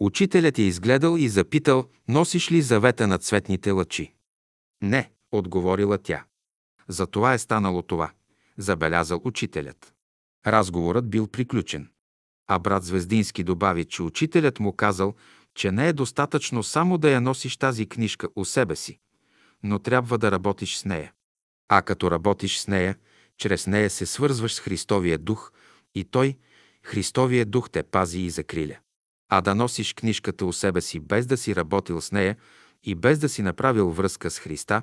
Учителят 0.00 0.58
я 0.58 0.66
изгледал 0.66 1.16
и 1.16 1.28
запитал, 1.28 1.88
носиш 2.08 2.52
ли 2.52 2.62
завета 2.62 3.06
на 3.06 3.18
цветните 3.18 3.70
лъчи? 3.70 4.14
Не, 4.82 5.10
отговорила 5.32 5.98
тя. 5.98 6.24
За 6.88 7.06
това 7.06 7.34
е 7.34 7.38
станало 7.38 7.82
това, 7.82 8.10
забелязал 8.56 9.20
учителят. 9.24 9.94
Разговорът 10.46 11.10
бил 11.10 11.26
приключен. 11.26 11.88
А 12.46 12.58
брат 12.58 12.84
Звездински 12.84 13.44
добави, 13.44 13.84
че 13.84 14.02
учителят 14.02 14.60
му 14.60 14.72
казал, 14.72 15.14
че 15.54 15.72
не 15.72 15.88
е 15.88 15.92
достатъчно 15.92 16.62
само 16.62 16.98
да 16.98 17.10
я 17.10 17.20
носиш 17.20 17.56
тази 17.56 17.86
книжка 17.86 18.28
у 18.36 18.44
себе 18.44 18.76
си, 18.76 18.98
но 19.62 19.78
трябва 19.78 20.18
да 20.18 20.32
работиш 20.32 20.76
с 20.76 20.84
нея. 20.84 21.12
А 21.68 21.82
като 21.82 22.10
работиш 22.10 22.58
с 22.58 22.68
нея, 22.68 22.96
чрез 23.38 23.66
нея 23.66 23.90
се 23.90 24.06
свързваш 24.06 24.54
с 24.54 24.60
Христовия 24.60 25.18
дух 25.18 25.52
и 25.94 26.04
Той, 26.04 26.36
Христовия 26.82 27.46
дух 27.46 27.70
те 27.70 27.82
пази 27.82 28.20
и 28.20 28.30
закриля. 28.30 28.76
А 29.28 29.40
да 29.40 29.54
носиш 29.54 29.94
книжката 29.94 30.46
у 30.46 30.52
себе 30.52 30.80
си 30.80 31.00
без 31.00 31.26
да 31.26 31.36
си 31.36 31.56
работил 31.56 32.00
с 32.00 32.12
нея 32.12 32.36
и 32.84 32.94
без 32.94 33.18
да 33.18 33.28
си 33.28 33.42
направил 33.42 33.90
връзка 33.90 34.30
с 34.30 34.38
Христа, 34.38 34.82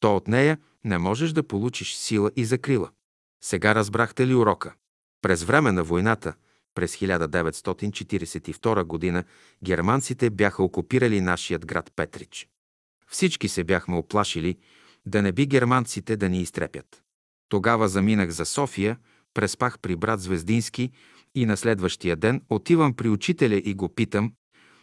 то 0.00 0.16
от 0.16 0.28
нея 0.28 0.58
не 0.84 0.98
можеш 0.98 1.32
да 1.32 1.42
получиш 1.42 1.94
сила 1.94 2.30
и 2.36 2.44
закрила. 2.44 2.90
Сега 3.44 3.74
разбрахте 3.74 4.26
ли 4.26 4.34
урока? 4.34 4.74
През 5.22 5.42
време 5.42 5.72
на 5.72 5.84
войната, 5.84 6.34
през 6.74 6.96
1942 6.96 8.84
година, 8.84 9.24
германците 9.64 10.30
бяха 10.30 10.62
окупирали 10.62 11.20
нашият 11.20 11.66
град 11.66 11.92
Петрич. 11.96 12.48
Всички 13.08 13.48
се 13.48 13.64
бяхме 13.64 13.96
оплашили 13.96 14.58
да 15.06 15.22
не 15.22 15.32
би 15.32 15.46
германците 15.46 16.16
да 16.16 16.28
ни 16.28 16.40
изтрепят. 16.40 17.02
Тогава 17.48 17.88
заминах 17.88 18.30
за 18.30 18.46
София, 18.46 18.98
преспах 19.34 19.78
при 19.78 19.96
брат 19.96 20.20
Звездински 20.20 20.90
и 21.34 21.46
на 21.46 21.56
следващия 21.56 22.16
ден 22.16 22.42
отивам 22.48 22.94
при 22.94 23.08
учителя 23.08 23.56
и 23.64 23.74
го 23.74 23.88
питам 23.88 24.32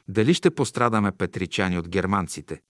дали 0.07 0.33
ще 0.33 0.55
пострадаме 0.55 1.11
петричани 1.11 1.77
от 1.77 1.89
германците. 1.89 2.61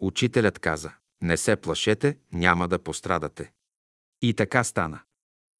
Учителят 0.00 0.58
каза, 0.58 0.92
не 1.22 1.36
се 1.36 1.56
плашете, 1.56 2.18
няма 2.32 2.68
да 2.68 2.78
пострадате. 2.78 3.52
И 4.22 4.34
така 4.34 4.64
стана. 4.64 5.00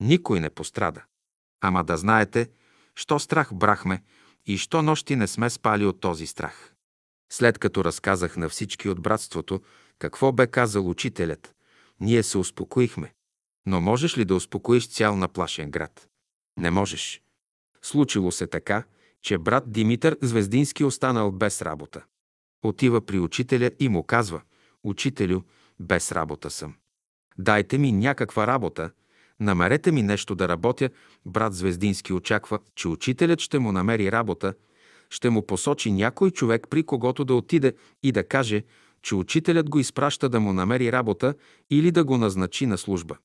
Никой 0.01 0.41
не 0.41 0.51
пострада. 0.51 1.05
Ама 1.61 1.85
да 1.85 1.97
знаете, 1.97 2.51
що 2.95 3.19
страх 3.19 3.55
брахме 3.55 4.03
и 4.47 4.59
що 4.59 4.83
нощи 4.83 5.17
не 5.17 5.27
сме 5.27 5.51
спали 5.51 5.87
от 5.87 6.01
този 6.01 6.27
страх. 6.27 6.75
След 7.33 7.59
като 7.59 7.85
разказах 7.85 8.37
на 8.37 8.49
всички 8.49 8.89
от 8.89 9.01
братството 9.01 9.63
какво 9.99 10.33
бе 10.33 10.47
казал 10.47 10.89
учителят, 10.89 11.55
ние 12.01 12.23
се 12.23 12.39
успокоихме. 12.39 13.13
Но 13.67 13.81
можеш 13.81 14.19
ли 14.19 14.25
да 14.25 14.35
успокоиш 14.35 14.89
цял 14.89 15.17
наплашен 15.17 15.71
град? 15.71 16.09
Не 16.57 16.71
можеш. 16.71 17.23
Случило 17.83 18.33
се 18.33 18.47
така, 18.47 18.85
че 19.23 19.39
брат 19.39 19.73
Димитър 19.73 20.17
Звездински 20.23 20.85
останал 20.85 21.33
без 21.33 21.63
работа. 21.63 22.05
Отива 22.63 23.07
при 23.07 23.19
учителя 23.19 23.71
и 23.79 23.89
му 23.89 24.03
казва, 24.03 24.43
«Учителю, 24.83 25.43
без 25.81 26.13
работа 26.13 26.51
съм. 26.51 26.75
Дайте 27.39 27.79
ми 27.79 27.93
някаква 27.93 28.47
работа, 28.47 28.91
намерете 29.41 29.93
ми 29.93 30.03
нещо 30.03 30.35
да 30.35 30.49
работя». 30.49 30.91
Брат 31.27 31.55
Звездински 31.55 32.13
очаква, 32.13 32.59
че 32.75 32.89
учителят 32.89 33.41
ще 33.41 33.59
му 33.59 33.73
намери 33.73 34.13
работа, 34.13 34.55
ще 35.11 35.31
му 35.31 35.47
посочи 35.47 35.93
някой 35.93 36.31
човек, 36.31 36.67
при 36.71 36.83
когото 36.83 37.25
да 37.25 37.35
отиде 37.35 37.73
и 38.03 38.13
да 38.13 38.29
каже, 38.29 38.63
че 39.03 39.15
учителят 39.15 39.71
го 39.71 39.79
изпраща 39.79 40.29
да 40.29 40.41
му 40.41 40.53
намери 40.53 40.93
работа 40.93 41.35
или 41.71 41.91
да 41.91 42.05
го 42.05 42.19
назначи 42.19 42.67
на 42.67 42.79
служба. 42.79 43.17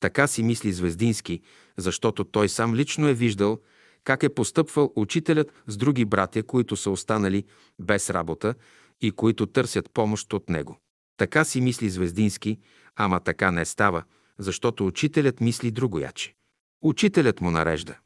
Така 0.00 0.26
си 0.26 0.42
мисли 0.42 0.72
Звездински, 0.72 1.40
защото 1.76 2.24
той 2.24 2.48
сам 2.48 2.74
лично 2.74 3.08
е 3.08 3.14
виждал 3.14 3.58
как 4.04 4.22
е 4.22 4.34
постъпвал 4.34 4.92
учителят 4.96 5.52
с 5.66 5.76
други 5.76 6.04
братя, 6.04 6.42
които 6.42 6.76
са 6.76 6.90
останали 6.90 7.44
без 7.78 8.10
работа 8.10 8.54
и 9.00 9.10
които 9.10 9.46
търсят 9.46 9.90
помощ 9.94 10.32
от 10.32 10.48
него. 10.48 10.78
Така 11.16 11.44
си 11.44 11.60
мисли 11.60 11.90
Звездински, 11.90 12.58
ама 12.96 13.20
така 13.20 13.50
не 13.50 13.64
става, 13.64 14.04
защото 14.38 14.86
учителят 14.86 15.40
мисли 15.40 15.70
другояче. 15.70 16.34
Учителят 16.82 17.40
му 17.40 17.50
нарежда. 17.50 17.96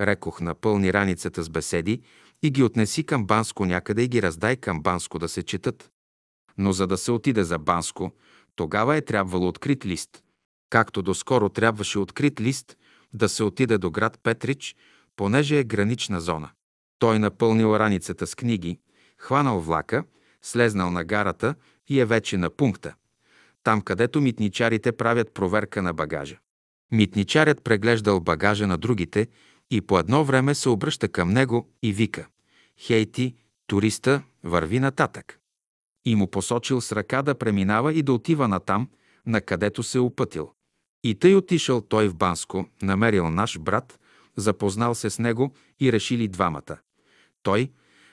Рекох, 0.00 0.40
напълни 0.40 0.92
раницата 0.92 1.42
с 1.42 1.48
беседи 1.50 2.02
и 2.42 2.50
ги 2.50 2.62
отнеси 2.62 3.04
към 3.04 3.26
Банско 3.26 3.64
някъде 3.64 4.02
и 4.02 4.08
ги 4.08 4.22
раздай 4.22 4.56
към 4.56 4.82
Банско 4.82 5.18
да 5.18 5.28
се 5.28 5.42
четат. 5.42 5.90
Но 6.58 6.72
за 6.72 6.86
да 6.86 6.98
се 6.98 7.12
отиде 7.12 7.44
за 7.44 7.58
Банско, 7.58 8.12
тогава 8.56 8.96
е 8.96 9.04
трябвало 9.04 9.48
открит 9.48 9.86
лист. 9.86 10.22
Както 10.70 11.02
доскоро 11.02 11.48
трябваше 11.48 11.98
открит 11.98 12.40
лист 12.40 12.76
да 13.12 13.28
се 13.28 13.44
отиде 13.44 13.78
до 13.78 13.90
град 13.90 14.20
Петрич, 14.22 14.76
понеже 15.16 15.58
е 15.58 15.64
гранична 15.64 16.20
зона. 16.20 16.50
Той 16.98 17.18
напълнил 17.18 17.76
раницата 17.76 18.26
с 18.26 18.34
книги, 18.34 18.78
хванал 19.18 19.60
влака, 19.60 20.04
слезнал 20.42 20.90
на 20.90 21.04
гарата 21.04 21.54
и 21.88 22.00
е 22.00 22.04
вече 22.04 22.36
на 22.36 22.50
пункта. 22.50 22.94
Там, 23.64 23.80
където 23.80 24.20
митничарите 24.20 24.92
правят 24.92 25.34
проверка 25.34 25.82
на 25.82 25.92
багажа. 25.92 26.38
Митничарят 26.92 27.64
преглеждал 27.64 28.20
багажа 28.20 28.66
на 28.66 28.78
другите 28.78 29.28
и 29.70 29.80
по 29.80 29.98
едно 29.98 30.24
време 30.24 30.54
се 30.54 30.68
обръща 30.68 31.08
към 31.08 31.32
него 31.32 31.68
и 31.82 31.92
вика 31.92 32.26
«Хей 32.80 33.06
ти, 33.06 33.34
туриста, 33.66 34.22
върви 34.42 34.80
нататък». 34.80 35.38
И 36.04 36.14
му 36.14 36.30
посочил 36.30 36.80
с 36.80 36.92
ръка 36.92 37.22
да 37.22 37.34
преминава 37.34 37.94
и 37.94 38.02
да 38.02 38.12
отива 38.12 38.48
натам, 38.48 38.88
на 39.26 39.40
където 39.40 39.82
се 39.82 39.98
опътил. 39.98 40.50
И 41.04 41.14
тъй 41.14 41.34
отишъл 41.34 41.80
той 41.80 42.08
в 42.08 42.14
Банско, 42.14 42.66
намерил 42.82 43.30
наш 43.30 43.58
брат, 43.58 44.00
запознал 44.36 44.94
се 44.94 45.10
с 45.10 45.18
него 45.18 45.54
и 45.80 45.92
решили 45.92 46.28
двамата. 46.28 46.78
Той, 47.42 47.70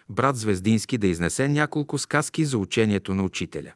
брат 0.10 0.36
Звездински, 0.36 0.98
да 0.98 1.08
изнесе 1.08 1.48
няколко 1.48 1.98
сказки 1.98 2.46
за 2.46 2.58
учението 2.58 3.14
на 3.14 3.24
учителя. 3.24 3.74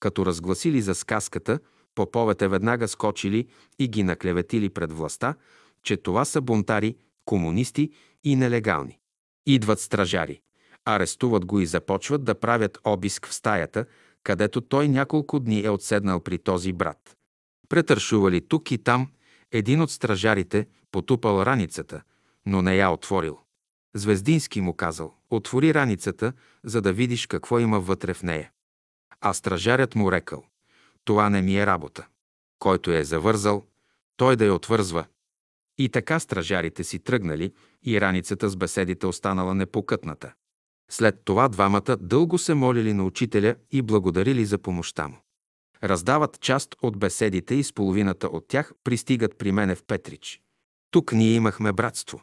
Като 0.00 0.26
разгласили 0.26 0.80
за 0.80 0.94
сказката, 0.94 1.58
поповете 1.94 2.48
веднага 2.48 2.88
скочили 2.88 3.48
и 3.78 3.88
ги 3.88 4.02
наклеветили 4.02 4.68
пред 4.68 4.92
властта, 4.92 5.34
че 5.82 5.96
това 5.96 6.24
са 6.24 6.40
бунтари, 6.40 6.96
комунисти 7.24 7.90
и 8.24 8.36
нелегални. 8.36 8.98
Идват 9.46 9.80
стражари, 9.80 10.40
арестуват 10.84 11.44
го 11.44 11.60
и 11.60 11.66
започват 11.66 12.24
да 12.24 12.34
правят 12.34 12.78
обиск 12.84 13.26
в 13.26 13.34
стаята, 13.34 13.84
където 14.22 14.60
той 14.60 14.88
няколко 14.88 15.40
дни 15.40 15.64
е 15.64 15.70
отседнал 15.70 16.20
при 16.20 16.38
този 16.38 16.72
брат. 16.72 17.16
Претършували 17.68 18.48
тук 18.48 18.70
и 18.70 18.78
там, 18.78 19.08
един 19.52 19.82
от 19.82 19.90
стражарите 19.90 20.66
потупал 20.90 21.42
раницата, 21.42 22.02
но 22.46 22.62
не 22.62 22.76
я 22.76 22.90
отворил. 22.90 23.38
Звездински 23.94 24.60
му 24.60 24.74
казал, 24.74 25.14
отвори 25.30 25.74
раницата, 25.74 26.32
за 26.64 26.82
да 26.82 26.92
видиш 26.92 27.26
какво 27.26 27.58
има 27.58 27.80
вътре 27.80 28.14
в 28.14 28.22
нея. 28.22 28.50
А 29.20 29.34
стражарят 29.34 29.94
му 29.94 30.12
рекал, 30.12 30.44
това 31.04 31.30
не 31.30 31.42
ми 31.42 31.56
е 31.56 31.66
работа. 31.66 32.06
Който 32.58 32.92
е 32.92 33.04
завързал, 33.04 33.66
той 34.16 34.36
да 34.36 34.44
я 34.44 34.54
отвързва. 34.54 35.04
И 35.78 35.88
така 35.88 36.20
стражарите 36.20 36.84
си 36.84 36.98
тръгнали 36.98 37.52
и 37.82 38.00
раницата 38.00 38.48
с 38.48 38.56
беседите 38.56 39.06
останала 39.06 39.54
непокътната. 39.54 40.32
След 40.90 41.24
това 41.24 41.48
двамата 41.48 41.96
дълго 42.00 42.38
се 42.38 42.54
молили 42.54 42.92
на 42.92 43.04
учителя 43.04 43.54
и 43.70 43.82
благодарили 43.82 44.44
за 44.44 44.58
помощта 44.58 45.08
му. 45.08 45.16
Раздават 45.84 46.40
част 46.40 46.76
от 46.82 46.98
беседите 46.98 47.54
и 47.54 47.64
с 47.64 47.72
половината 47.72 48.26
от 48.26 48.48
тях 48.48 48.72
пристигат 48.84 49.38
при 49.38 49.52
мене 49.52 49.74
в 49.74 49.84
Петрич. 49.84 50.40
Тук 50.90 51.12
ние 51.12 51.34
имахме 51.34 51.72
братство. 51.72 52.22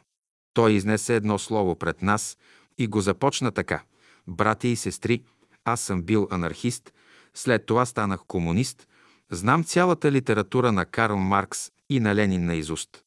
Той 0.54 0.72
изнесе 0.72 1.16
едно 1.16 1.38
слово 1.38 1.76
пред 1.76 2.02
нас 2.02 2.38
и 2.78 2.86
го 2.86 3.00
започна 3.00 3.52
така. 3.52 3.82
Братя 4.26 4.68
и 4.68 4.76
сестри, 4.76 5.22
аз 5.66 5.80
съм 5.80 6.02
бил 6.02 6.28
анархист, 6.30 6.92
след 7.34 7.66
това 7.66 7.86
станах 7.86 8.20
комунист, 8.26 8.88
знам 9.30 9.64
цялата 9.64 10.12
литература 10.12 10.72
на 10.72 10.84
Карл 10.84 11.16
Маркс 11.16 11.70
и 11.90 12.00
на 12.00 12.14
Ленин 12.14 12.44
на 12.44 12.54
изуст. 12.54 13.02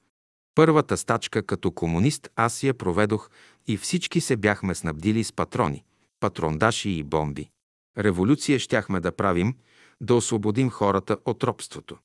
Първата 0.56 0.98
стачка 0.98 1.44
като 1.44 1.72
комунист 1.72 2.30
аз 2.36 2.64
я 2.64 2.74
проведох 2.74 3.30
и 3.68 3.78
всички 3.78 4.22
се 4.22 4.38
бяхме 4.38 4.76
снабдили 4.76 5.24
с 5.24 5.34
патрони, 5.34 5.84
патрондаши 6.20 6.90
и 6.90 7.04
бомби. 7.04 7.50
Революция 7.98 8.60
щяхме 8.60 9.00
да 9.00 9.12
правим, 9.12 9.56
да 10.02 10.16
освободим 10.16 10.70
хората 10.70 11.18
от 11.26 11.44
робството. 11.44 11.98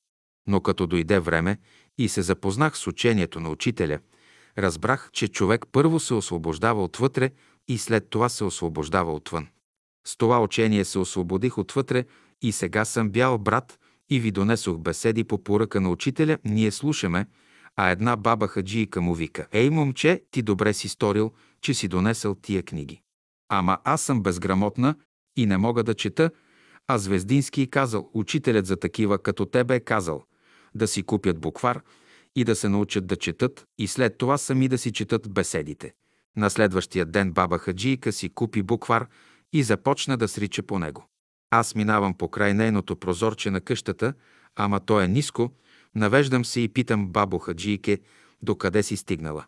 Но 0.47 0.61
като 0.61 0.87
дойде 0.87 1.19
време 1.19 1.57
и 1.97 2.09
се 2.09 2.21
запознах 2.21 2.77
с 2.77 2.87
учението 2.87 3.39
на 3.39 3.49
учителя, 3.49 3.99
разбрах, 4.57 5.09
че 5.13 5.27
човек 5.27 5.65
първо 5.71 5.99
се 5.99 6.13
освобождава 6.13 6.83
отвътре 6.83 7.31
и 7.67 7.77
след 7.77 8.09
това 8.09 8.29
се 8.29 8.43
освобождава 8.43 9.13
отвън. 9.13 9.47
С 10.07 10.17
това 10.17 10.43
учение 10.43 10.85
се 10.85 10.99
освободих 10.99 11.57
отвътре 11.57 12.05
и 12.41 12.51
сега 12.51 12.85
съм 12.85 13.09
бял 13.09 13.37
брат 13.37 13.79
и 14.09 14.19
ви 14.19 14.31
донесох 14.31 14.77
беседи 14.77 15.23
по 15.23 15.43
поръка 15.43 15.81
на 15.81 15.89
учителя, 15.89 16.37
ние 16.45 16.71
слушаме, 16.71 17.25
а 17.75 17.89
една 17.89 18.15
баба 18.15 18.47
хаджийка 18.47 19.01
му 19.01 19.13
вика, 19.13 19.47
«Ей, 19.51 19.69
момче, 19.69 20.23
ти 20.31 20.41
добре 20.41 20.73
си 20.73 20.89
сторил, 20.89 21.31
че 21.61 21.73
си 21.73 21.87
донесъл 21.87 22.35
тия 22.35 22.63
книги. 22.63 23.01
Ама 23.49 23.77
аз 23.83 24.01
съм 24.01 24.23
безграмотна 24.23 24.95
и 25.37 25.45
не 25.45 25.57
мога 25.57 25.83
да 25.83 25.93
чета, 25.93 26.31
а 26.87 26.97
Звездински 26.97 27.69
казал, 27.69 28.09
учителят 28.13 28.65
за 28.65 28.75
такива 28.75 29.17
като 29.17 29.45
тебе 29.45 29.75
е 29.75 29.79
казал, 29.79 30.23
да 30.75 30.87
си 30.87 31.03
купят 31.03 31.39
буквар 31.39 31.81
и 32.35 32.43
да 32.43 32.55
се 32.55 32.69
научат 32.69 33.07
да 33.07 33.15
четат 33.15 33.65
и 33.77 33.87
след 33.87 34.17
това 34.17 34.37
сами 34.37 34.67
да 34.67 34.77
си 34.77 34.91
четат 34.91 35.33
беседите. 35.33 35.93
На 36.37 36.49
следващия 36.49 37.05
ден 37.05 37.31
баба 37.31 37.57
Хаджийка 37.57 38.11
си 38.11 38.29
купи 38.29 38.63
буквар 38.63 39.07
и 39.53 39.63
започна 39.63 40.17
да 40.17 40.27
срича 40.27 40.63
по 40.63 40.79
него. 40.79 41.07
Аз 41.51 41.75
минавам 41.75 42.13
покрай 42.13 42.53
нейното 42.53 42.95
прозорче 42.95 43.51
на 43.51 43.61
къщата, 43.61 44.13
ама 44.55 44.79
то 44.79 45.01
е 45.01 45.07
ниско, 45.07 45.51
навеждам 45.95 46.45
се 46.45 46.59
и 46.59 46.67
питам 46.67 47.07
бабо 47.07 47.39
Хаджийке, 47.39 47.99
докъде 48.41 48.83
си 48.83 48.97
стигнала. 48.97 49.45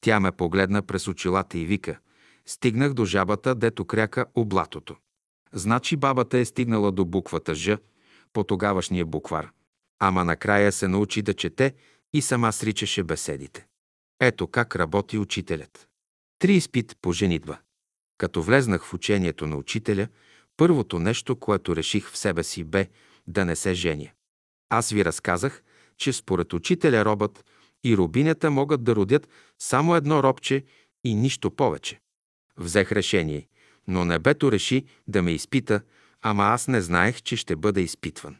Тя 0.00 0.20
ме 0.20 0.32
погледна 0.32 0.82
през 0.82 1.08
очилата 1.08 1.58
и 1.58 1.66
вика, 1.66 1.98
стигнах 2.46 2.94
до 2.94 3.04
жабата, 3.04 3.54
дето 3.54 3.84
кряка 3.84 4.26
облатото. 4.34 4.96
Значи 5.52 5.96
бабата 5.96 6.38
е 6.38 6.44
стигнала 6.44 6.92
до 6.92 7.04
буквата 7.04 7.54
Ж 7.54 7.76
по 8.32 8.44
тогавашния 8.44 9.06
буквар. 9.06 9.50
Ама 9.98 10.24
накрая 10.24 10.72
се 10.72 10.88
научи 10.88 11.22
да 11.22 11.34
чете 11.34 11.74
и 12.12 12.22
сама 12.22 12.52
сричаше 12.52 13.02
беседите. 13.02 13.66
Ето 14.20 14.46
как 14.46 14.76
работи 14.76 15.18
учителят. 15.18 15.88
Три 16.38 16.54
изпит 16.54 16.96
по 17.02 17.12
женитба. 17.12 17.58
Като 18.18 18.42
влезнах 18.42 18.84
в 18.84 18.94
учението 18.94 19.46
на 19.46 19.56
учителя, 19.56 20.08
първото 20.56 20.98
нещо, 20.98 21.36
което 21.36 21.76
реших 21.76 22.10
в 22.10 22.18
себе 22.18 22.42
си 22.42 22.64
бе 22.64 22.88
да 23.26 23.44
не 23.44 23.56
се 23.56 23.74
женя. 23.74 24.10
Аз 24.70 24.90
ви 24.90 25.04
разказах, 25.04 25.62
че 25.96 26.12
според 26.12 26.52
учителя 26.52 27.04
робът 27.04 27.44
и 27.84 27.96
рубинята 27.96 28.50
могат 28.50 28.84
да 28.84 28.96
родят 28.96 29.28
само 29.58 29.96
едно 29.96 30.22
робче 30.22 30.64
и 31.04 31.14
нищо 31.14 31.50
повече. 31.50 32.00
Взех 32.56 32.92
решение, 32.92 33.48
но 33.88 34.04
небето 34.04 34.52
реши 34.52 34.84
да 35.08 35.22
ме 35.22 35.32
изпита, 35.32 35.80
ама 36.22 36.44
аз 36.44 36.68
не 36.68 36.80
знаех, 36.80 37.22
че 37.22 37.36
ще 37.36 37.56
бъда 37.56 37.80
изпитван. 37.80 38.36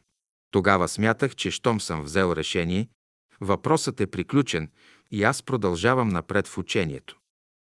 Тогава 0.50 0.88
смятах, 0.88 1.34
че 1.34 1.50
щом 1.50 1.80
съм 1.80 2.02
взел 2.02 2.32
решение, 2.36 2.88
въпросът 3.40 4.00
е 4.00 4.06
приключен 4.06 4.70
и 5.10 5.24
аз 5.24 5.42
продължавам 5.42 6.08
напред 6.08 6.46
в 6.46 6.58
учението. 6.58 7.18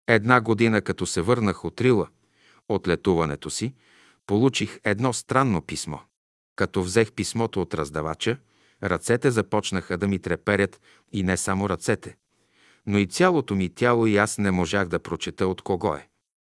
Една 0.08 0.40
година, 0.40 0.82
като 0.82 1.06
се 1.06 1.20
върнах 1.20 1.64
от 1.64 1.80
Рила, 1.80 2.08
от 2.68 2.88
летуването 2.88 3.50
си, 3.50 3.74
получих 4.26 4.80
едно 4.84 5.12
странно 5.12 5.62
писмо. 5.62 5.98
Като 6.56 6.82
взех 6.82 7.12
писмото 7.12 7.60
от 7.62 7.74
раздавача, 7.74 8.38
ръцете 8.82 9.30
започнаха 9.30 9.98
да 9.98 10.08
ми 10.08 10.18
треперят 10.18 10.80
и 11.12 11.22
не 11.22 11.36
само 11.36 11.68
ръцете, 11.68 12.16
но 12.86 12.98
и 12.98 13.06
цялото 13.06 13.54
ми 13.54 13.68
тяло 13.68 14.06
и 14.06 14.16
аз 14.16 14.38
не 14.38 14.50
можах 14.50 14.88
да 14.88 14.98
прочета 14.98 15.46
от 15.46 15.62
кого 15.62 15.94
е. 15.94 16.08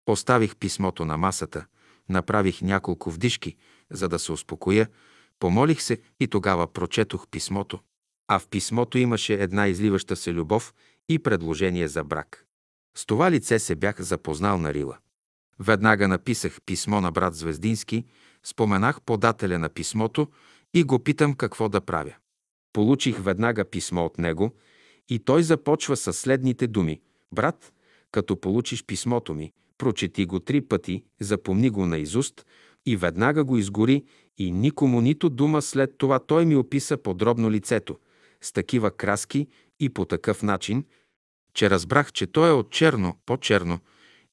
Поставих 0.05 0.57
писмото 0.57 1.05
на 1.05 1.17
масата, 1.17 1.67
направих 2.09 2.62
няколко 2.62 3.11
вдишки, 3.11 3.57
за 3.91 4.09
да 4.09 4.19
се 4.19 4.33
успокоя, 4.33 4.89
помолих 5.39 5.83
се 5.83 6.01
и 6.20 6.29
тогава 6.29 6.73
прочетох 6.73 7.27
писмото. 7.29 7.81
А 8.29 8.39
в 8.39 8.49
писмото 8.49 8.99
имаше 8.99 9.35
една 9.35 9.69
изливаща 9.69 10.17
се 10.17 10.33
любов 10.33 10.75
и 11.09 11.19
предложение 11.19 11.89
за 11.89 12.05
брак. 12.05 12.47
С 12.97 13.07
това 13.07 13.31
лице 13.31 13.59
се 13.59 13.75
бях 13.75 14.01
запознал 14.01 14.59
на 14.59 14.75
Рила. 14.75 14.99
Веднага 15.59 16.09
написах 16.09 16.59
писмо 16.67 17.01
на 17.01 17.12
брат 17.12 17.35
Звездински, 17.35 18.05
споменах 18.44 19.01
подателя 19.01 19.59
на 19.59 19.69
писмото 19.69 20.28
и 20.75 20.85
го 20.85 20.99
питам 20.99 21.35
какво 21.35 21.69
да 21.69 21.81
правя. 21.81 22.15
Получих 22.73 23.23
веднага 23.23 23.65
писмо 23.65 24.05
от 24.05 24.19
него 24.19 24.55
и 25.09 25.19
той 25.19 25.43
започва 25.43 25.97
с 25.97 26.12
следните 26.12 26.67
думи. 26.67 27.01
Брат, 27.33 27.73
като 28.12 28.41
получиш 28.41 28.85
писмото 28.85 29.35
ми, 29.35 29.52
прочети 29.78 30.27
го 30.27 30.41
три 30.41 30.60
пъти, 30.60 31.05
запомни 31.20 31.70
го 31.70 31.86
наизуст 31.86 32.47
и 32.86 32.97
веднага 32.97 33.44
го 33.44 33.57
изгори 33.57 34.05
и 34.39 34.51
никому 34.51 35.01
нито 35.01 35.31
дума 35.31 35.62
след 35.62 35.99
това 35.99 36.19
той 36.19 36.44
ми 36.44 36.57
описа 36.57 36.97
подробно 36.97 37.51
лицето, 37.51 37.99
с 38.41 38.52
такива 38.52 38.91
краски 38.91 39.49
и 39.81 39.89
по 39.89 40.05
такъв 40.05 40.43
начин, 40.43 40.85
че 41.55 41.70
разбрах, 41.70 42.12
че 42.12 42.27
той 42.27 42.49
е 42.49 42.53
от 42.53 42.70
черно, 42.70 43.19
по-черно, 43.27 43.79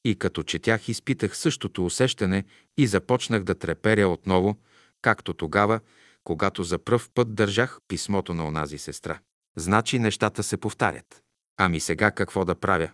и 0.06 0.16
като 0.16 0.44
четях 0.44 0.90
изпитах 0.90 1.38
същото 1.38 1.86
усещане 1.86 2.44
и 2.78 2.88
започнах 2.88 3.44
да 3.44 3.56
треперя 3.56 4.08
отново, 4.08 4.58
както 5.02 5.34
тогава, 5.34 5.80
когато 6.24 6.64
за 6.64 6.78
пръв 6.78 7.10
път 7.10 7.36
държах 7.36 7.78
писмото 7.88 8.34
на 8.34 8.48
онази 8.48 8.78
сестра. 8.78 9.20
Значи 9.58 10.00
нещата 10.00 10.44
се 10.44 10.58
повтарят. 10.58 11.22
Ами 11.58 11.80
сега 11.80 12.12
какво 12.12 12.46
да 12.46 12.56
правя? 12.56 12.92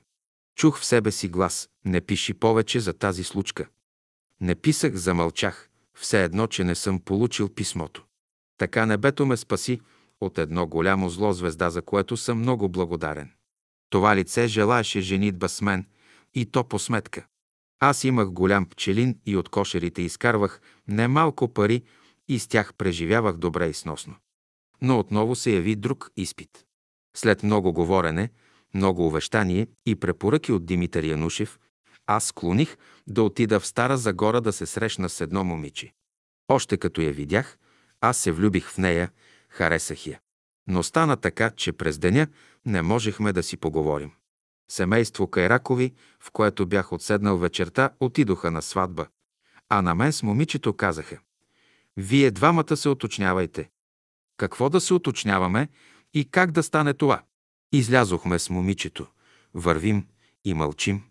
Чух 0.55 0.79
в 0.79 0.85
себе 0.85 1.11
си 1.11 1.27
глас. 1.27 1.69
Не 1.85 2.01
пиши 2.01 2.33
повече 2.33 2.79
за 2.79 2.93
тази 2.93 3.23
случка. 3.23 3.67
Не 4.41 4.55
писах, 4.55 4.95
замълчах. 4.95 5.69
Все 5.97 6.23
едно, 6.23 6.47
че 6.47 6.63
не 6.63 6.75
съм 6.75 6.99
получил 6.99 7.49
писмото. 7.49 8.05
Така 8.57 8.85
небето 8.85 9.25
ме 9.25 9.37
спаси 9.37 9.81
от 10.21 10.37
едно 10.37 10.67
голямо 10.67 11.09
зло 11.09 11.33
звезда, 11.33 11.69
за 11.69 11.81
което 11.81 12.17
съм 12.17 12.39
много 12.39 12.69
благодарен. 12.69 13.31
Това 13.93 14.15
лице 14.15 14.47
желаеше 14.47 15.01
женитба 15.01 15.49
с 15.49 15.61
мен 15.61 15.85
и 16.33 16.45
то 16.45 16.63
по 16.63 16.79
сметка. 16.79 17.25
Аз 17.79 18.03
имах 18.03 18.31
голям 18.31 18.65
пчелин 18.65 19.19
и 19.25 19.37
от 19.37 19.49
кошерите 19.49 20.01
изкарвах 20.01 20.61
немалко 20.87 21.53
пари 21.53 21.83
и 22.27 22.39
с 22.39 22.47
тях 22.47 22.73
преживявах 22.73 23.37
добре 23.37 23.67
и 23.67 23.73
сносно. 23.73 24.15
Но 24.81 24.99
отново 24.99 25.35
се 25.35 25.51
яви 25.51 25.75
друг 25.75 26.11
изпит. 26.17 26.65
След 27.15 27.43
много 27.43 27.73
говорене, 27.73 28.29
много 28.73 29.07
увещание 29.07 29.67
и 29.85 29.95
препоръки 29.95 30.51
от 30.51 30.65
Димитър 30.65 31.03
Янушев, 31.03 31.59
аз 32.07 32.25
склоних 32.25 32.77
да 33.07 33.23
отида 33.23 33.59
в 33.59 33.67
Стара 33.67 33.97
Загора 33.97 34.41
да 34.41 34.53
се 34.53 34.65
срещна 34.65 35.09
с 35.09 35.21
едно 35.21 35.43
момиче. 35.43 35.93
Още 36.47 36.77
като 36.77 37.01
я 37.01 37.11
видях, 37.11 37.57
аз 38.01 38.17
се 38.17 38.31
влюбих 38.31 38.69
в 38.69 38.77
нея, 38.77 39.11
харесах 39.49 40.07
я. 40.07 40.19
Но 40.67 40.83
стана 40.83 41.17
така, 41.17 41.49
че 41.49 41.71
през 41.71 41.97
деня 41.97 42.27
не 42.65 42.81
можехме 42.81 43.33
да 43.33 43.43
си 43.43 43.57
поговорим. 43.57 44.11
Семейство 44.71 45.27
Кайракови, 45.27 45.93
в 46.19 46.31
което 46.31 46.65
бях 46.65 46.93
отседнал 46.93 47.37
вечерта, 47.37 47.89
отидоха 47.99 48.51
на 48.51 48.61
сватба. 48.61 49.07
А 49.69 49.81
на 49.81 49.95
мен 49.95 50.13
с 50.13 50.23
момичето 50.23 50.73
казаха 50.73 51.19
«Вие 51.97 52.31
двамата 52.31 52.77
се 52.77 52.89
уточнявайте». 52.89 53.69
Какво 54.37 54.69
да 54.69 54.81
се 54.81 54.93
уточняваме 54.93 55.69
и 56.13 56.25
как 56.25 56.51
да 56.51 56.63
стане 56.63 56.93
това? 56.93 57.23
Излязохме 57.71 58.39
с 58.39 58.49
момичето. 58.49 59.07
Вървим 59.53 60.07
и 60.45 60.53
мълчим. 60.53 61.03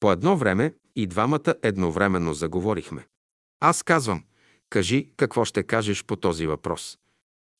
По 0.00 0.12
едно 0.12 0.36
време 0.36 0.74
и 0.96 1.06
двамата 1.06 1.54
едновременно 1.62 2.34
заговорихме. 2.34 3.06
Аз 3.60 3.82
казвам, 3.82 4.24
кажи 4.70 5.12
какво 5.16 5.44
ще 5.44 5.62
кажеш 5.62 6.04
по 6.04 6.16
този 6.16 6.46
въпрос. 6.46 6.98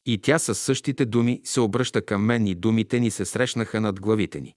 И 0.07 0.19
тя 0.19 0.39
със 0.39 0.59
същите 0.59 1.05
думи 1.05 1.41
се 1.45 1.61
обръща 1.61 2.03
към 2.03 2.25
мен 2.25 2.47
и 2.47 2.55
думите 2.55 3.01
ни 3.01 3.11
се 3.11 3.25
срещнаха 3.25 3.81
над 3.81 4.01
главите 4.01 4.41
ни. 4.41 4.55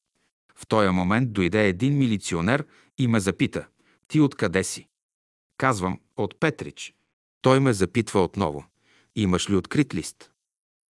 В 0.56 0.68
този 0.68 0.90
момент 0.90 1.34
дойде 1.34 1.68
един 1.68 1.98
милиционер 1.98 2.66
и 2.98 3.08
ме 3.08 3.20
запита. 3.20 3.68
Ти 4.08 4.20
откъде 4.20 4.64
си? 4.64 4.88
Казвам, 5.58 6.00
от 6.18 6.40
Петрич. 6.40 6.94
Той 7.42 7.60
ме 7.60 7.74
запитва 7.74 8.24
отново. 8.24 8.66
Имаш 9.16 9.50
ли 9.50 9.56
открит 9.56 9.96
лист? 9.96 10.32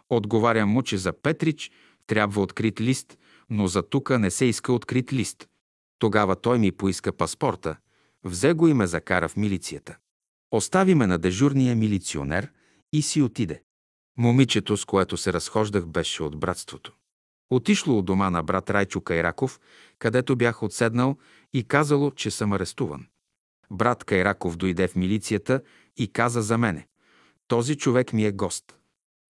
Отговарям 0.10 0.69
му, 0.69 0.84
че 0.84 0.98
за 0.98 1.14
Петрич 1.14 1.72
трябва 2.08 2.42
открит 2.42 2.82
лист, 2.82 3.18
но 3.50 3.68
за 3.68 3.84
тука 3.84 4.19
не 4.19 4.32
се 4.32 4.45
иска 4.45 4.74
открит 4.74 5.14
лист. 5.14 5.48
Тогава 6.00 6.36
той 6.36 6.60
ми 6.60 6.72
поиска 6.72 7.11
паспорта, 7.11 7.76
взе 8.24 8.53
го 8.53 8.68
и 8.68 8.74
ме 8.74 8.88
закара 8.88 9.27
в 9.27 9.38
милицията. 9.38 9.98
Остави 10.52 10.95
ме 10.95 11.08
на 11.08 11.18
дежурния 11.18 11.76
милиционер 11.76 12.52
и 12.94 13.02
си 13.02 13.22
отиде. 13.22 13.61
Момичето, 14.18 14.78
с 14.78 14.86
което 14.86 15.18
се 15.18 15.34
разхождах, 15.34 15.86
беше 15.86 16.24
от 16.24 16.40
братството. 16.40 16.94
Отишло 17.50 17.98
от 17.98 18.06
дома 18.06 18.30
на 18.30 18.44
брат 18.44 18.70
Райчо 18.70 19.02
Кайраков, 19.02 19.60
където 20.00 20.36
бях 20.36 20.64
отседнал 20.64 21.18
и 21.54 21.64
казало, 21.64 22.12
че 22.12 22.32
съм 22.32 22.54
арестуван. 22.54 23.08
Брат 23.72 24.04
Кайраков 24.04 24.58
дойде 24.58 24.88
в 24.88 24.96
милицията 24.96 25.62
и 25.98 26.08
каза 26.08 26.42
за 26.42 26.58
мене. 26.58 26.88
Този 27.48 27.78
човек 27.78 28.14
ми 28.14 28.26
е 28.26 28.32
гост. 28.32 28.78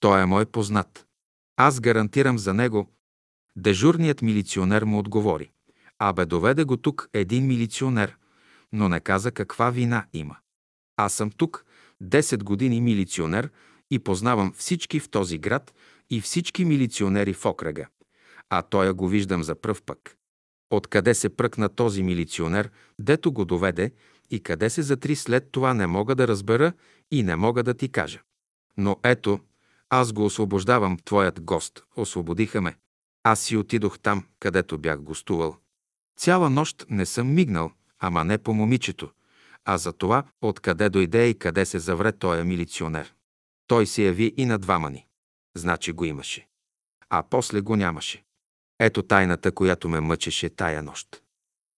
Той 0.00 0.22
е 0.22 0.26
мой 0.26 0.46
познат. 0.46 1.06
Аз 1.56 1.80
гарантирам 1.80 2.38
за 2.38 2.54
него. 2.54 2.90
Дежурният 3.56 4.22
милиционер 4.22 4.82
му 4.82 4.98
отговори. 4.98 5.50
Абе, 5.98 6.26
доведе 6.26 6.64
го 6.64 6.76
тук 6.76 7.08
един 7.12 7.46
милиционер, 7.46 8.16
но 8.72 8.88
не 8.88 9.00
каза 9.00 9.32
каква 9.32 9.70
вина 9.70 10.06
има. 10.12 10.36
Аз 10.96 11.12
съм 11.12 11.30
тук, 11.30 11.64
10 12.02 12.42
години 12.42 12.80
милиционер 12.80 13.50
и 13.90 13.98
познавам 13.98 14.52
всички 14.56 15.00
в 15.00 15.08
този 15.08 15.38
град 15.38 15.74
и 16.10 16.20
всички 16.20 16.64
милиционери 16.64 17.32
в 17.32 17.46
окръга. 17.46 17.86
А 18.50 18.62
тоя 18.62 18.94
го 18.94 19.08
виждам 19.08 19.42
за 19.42 19.54
пръв 19.54 19.82
пък. 19.82 20.16
Откъде 20.70 21.14
се 21.14 21.28
пръкна 21.28 21.68
този 21.68 22.02
милиционер, 22.02 22.70
дето 23.00 23.32
го 23.32 23.44
доведе 23.44 23.92
и 24.30 24.40
къде 24.40 24.70
се 24.70 24.82
затри 24.82 25.16
след 25.16 25.48
това 25.52 25.74
не 25.74 25.86
мога 25.86 26.14
да 26.14 26.28
разбера 26.28 26.72
и 27.10 27.22
не 27.22 27.36
мога 27.36 27.62
да 27.62 27.74
ти 27.74 27.88
кажа. 27.88 28.20
Но 28.76 28.96
ето, 29.04 29.40
аз 29.90 30.12
го 30.12 30.24
освобождавам, 30.24 30.98
твоят 31.04 31.40
гост. 31.40 31.84
Освободиха 31.96 32.60
ме. 32.60 32.76
Аз 33.22 33.40
си 33.40 33.56
отидох 33.56 33.98
там, 33.98 34.24
където 34.40 34.78
бях 34.78 35.00
гостувал. 35.00 35.56
Цяла 36.18 36.50
нощ 36.50 36.86
не 36.90 37.06
съм 37.06 37.34
мигнал, 37.34 37.70
ама 37.98 38.24
не 38.24 38.38
по 38.38 38.54
момичето, 38.54 39.10
а 39.64 39.78
за 39.78 39.92
това, 39.92 40.24
откъде 40.42 40.88
дойде 40.88 41.28
и 41.28 41.38
къде 41.38 41.64
се 41.64 41.78
завре 41.78 42.12
тоя 42.12 42.44
милиционер. 42.44 43.14
Той 43.66 43.86
се 43.86 44.02
яви 44.02 44.34
и 44.36 44.46
на 44.46 44.58
двама 44.58 44.90
ни. 44.90 45.06
Значи 45.56 45.92
го 45.92 46.04
имаше. 46.04 46.48
А 47.10 47.22
после 47.30 47.60
го 47.60 47.76
нямаше. 47.76 48.24
Ето 48.78 49.02
тайната, 49.02 49.52
която 49.52 49.88
ме 49.88 50.00
мъчеше 50.00 50.48
тая 50.48 50.82
нощ. 50.82 51.22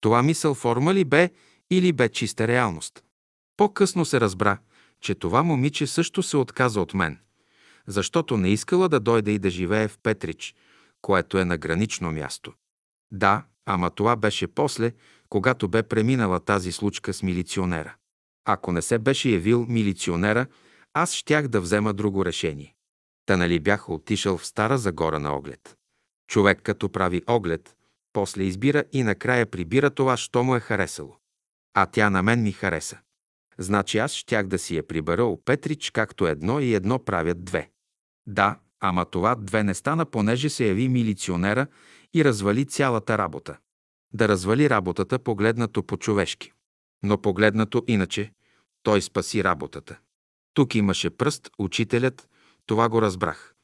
Това 0.01 0.23
мисъл 0.23 0.55
форма 0.55 0.95
ли 0.95 1.05
бе 1.05 1.31
или 1.71 1.93
бе 1.93 2.09
чиста 2.09 2.49
реалност? 2.49 3.05
По-късно 3.57 4.05
се 4.05 4.21
разбра, 4.21 4.59
че 5.01 5.15
това 5.15 5.43
момиче 5.43 5.87
също 5.87 6.23
се 6.23 6.37
отказа 6.37 6.81
от 6.81 6.95
мен, 6.95 7.19
защото 7.87 8.37
не 8.37 8.49
искала 8.49 8.89
да 8.89 9.01
дойде 9.01 9.31
и 9.31 9.39
да 9.39 9.51
живее 9.51 9.89
в 9.89 9.99
Петрич, 10.03 10.55
което 11.03 11.39
е 11.39 11.45
на 11.45 11.57
гранично 11.57 12.13
място. 12.13 12.53
Да, 13.13 13.45
ама 13.67 13.91
това 13.91 14.17
беше 14.17 14.47
после, 14.47 14.93
когато 15.29 15.69
бе 15.69 15.83
преминала 15.83 16.41
тази 16.41 16.73
случка 16.73 17.13
с 17.13 17.23
милиционера. 17.23 17.95
Ако 18.45 18.73
не 18.73 18.83
се 18.83 18.99
беше 18.99 19.31
явил 19.31 19.67
милиционера, 19.69 20.47
аз 21.03 21.13
щях 21.13 21.49
да 21.49 21.61
взема 21.61 21.95
друго 21.95 22.25
решение. 22.25 22.75
Та 23.27 23.37
нали 23.37 23.61
бях 23.61 23.89
отишъл 23.89 24.39
в 24.39 24.47
Стара 24.47 24.79
Загора 24.79 25.19
на 25.19 25.37
оглед. 25.37 25.77
Човек 26.31 26.61
като 26.63 26.89
прави 26.89 27.23
оглед, 27.27 27.77
после 28.13 28.43
избира 28.43 28.85
и 28.93 29.03
накрая 29.03 29.47
прибира 29.47 29.91
това, 29.91 30.17
що 30.17 30.45
му 30.45 30.57
е 30.57 30.61
харесало. 30.61 31.17
А 31.75 31.87
тя 31.87 32.11
на 32.11 32.23
мен 32.23 32.43
ми 32.43 32.53
хареса. 32.53 32.99
Значи 33.59 33.99
аз 33.99 34.13
щях 34.13 34.47
да 34.47 34.59
си 34.59 34.77
я 34.77 34.87
прибера 34.87 35.25
у 35.25 35.45
Петрич, 35.45 35.91
както 35.91 36.27
едно 36.27 36.61
и 36.61 36.75
едно 36.75 36.99
правят 36.99 37.45
две. 37.45 37.71
Да, 38.27 38.59
Ама 38.81 39.05
това 39.05 39.35
две 39.35 39.65
не 39.65 39.75
стана, 39.75 40.07
понеже 40.07 40.49
се 40.49 40.67
яви 40.67 40.89
милиционера 40.89 41.67
и 42.15 42.25
развали 42.25 42.65
цялата 42.65 43.19
работа. 43.19 43.59
Да 44.13 44.29
развали 44.29 44.71
работата, 44.71 45.19
погледнато 45.19 45.83
по-човешки. 45.83 46.53
Но 47.03 47.23
погледнато 47.23 47.85
иначе, 47.87 48.33
той 48.83 49.03
спаси 49.03 49.45
работата. 49.45 49.99
Тук 50.59 50.75
имаше 50.75 51.11
пръст, 51.11 51.51
учителят, 51.59 52.29
това 52.67 52.89
го 52.89 53.03
разбрах. 53.03 53.55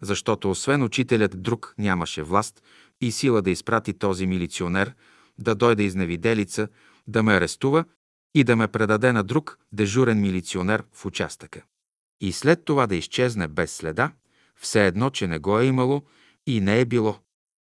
Защото 0.00 0.50
освен 0.50 0.82
учителят 0.82 1.42
друг 1.42 1.74
нямаше 1.78 2.22
власт 2.22 2.62
и 3.00 3.12
сила 3.12 3.42
да 3.42 3.50
изпрати 3.50 3.92
този 3.92 4.26
милиционер, 4.26 4.94
да 5.38 5.54
дойде 5.54 5.82
изневиделица, 5.82 6.68
да 7.06 7.22
ме 7.22 7.34
арестува 7.34 7.84
и 8.34 8.44
да 8.44 8.56
ме 8.56 8.68
предаде 8.68 9.12
на 9.12 9.24
друг 9.24 9.58
дежурен 9.72 10.20
милиционер 10.20 10.84
в 10.92 11.06
участъка. 11.06 11.62
И 12.20 12.32
след 12.32 12.64
това 12.64 12.86
да 12.86 12.96
изчезне 12.96 13.48
без 13.48 13.72
следа, 13.72 14.12
все 14.56 14.86
едно, 14.86 15.10
че 15.10 15.26
не 15.26 15.38
го 15.38 15.58
е 15.58 15.64
имало 15.64 16.02
и 16.46 16.60
не 16.60 16.80
е 16.80 16.84
било. 16.84 17.18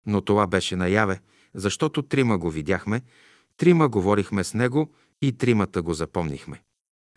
Но 0.05 0.21
това 0.21 0.47
беше 0.47 0.75
наяве, 0.75 1.19
защото 1.53 2.01
трима 2.01 2.37
го 2.37 2.49
видяхме, 2.49 3.01
трима 3.57 3.89
говорихме 3.89 4.43
с 4.43 4.53
него 4.53 4.93
и 5.21 5.37
тримата 5.37 5.81
го 5.81 5.93
запомнихме. 5.93 6.61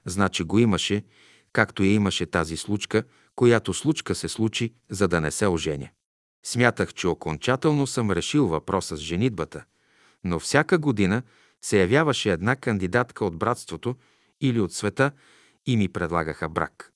Значи 0.06 0.42
го 0.42 0.58
имаше, 0.58 1.04
както 1.52 1.82
и 1.82 1.88
имаше 1.88 2.26
тази 2.26 2.56
случка, 2.56 3.04
която 3.34 3.74
случка 3.74 4.14
се 4.14 4.28
случи, 4.28 4.74
за 4.90 5.08
да 5.08 5.20
не 5.20 5.30
се 5.30 5.46
оженя. 5.46 5.88
Смятах, 6.44 6.94
че 6.94 7.08
окончателно 7.08 7.86
съм 7.86 8.10
решил 8.10 8.48
въпроса 8.48 8.96
с 8.96 9.00
женитбата, 9.00 9.64
но 10.24 10.38
всяка 10.38 10.78
година 10.78 11.22
се 11.62 11.80
явяваше 11.80 12.32
една 12.32 12.56
кандидатка 12.56 13.24
от 13.24 13.38
братството 13.38 13.96
или 14.40 14.60
от 14.60 14.72
света 14.72 15.12
и 15.66 15.76
ми 15.76 15.88
предлагаха 15.88 16.48
брак. 16.48 16.92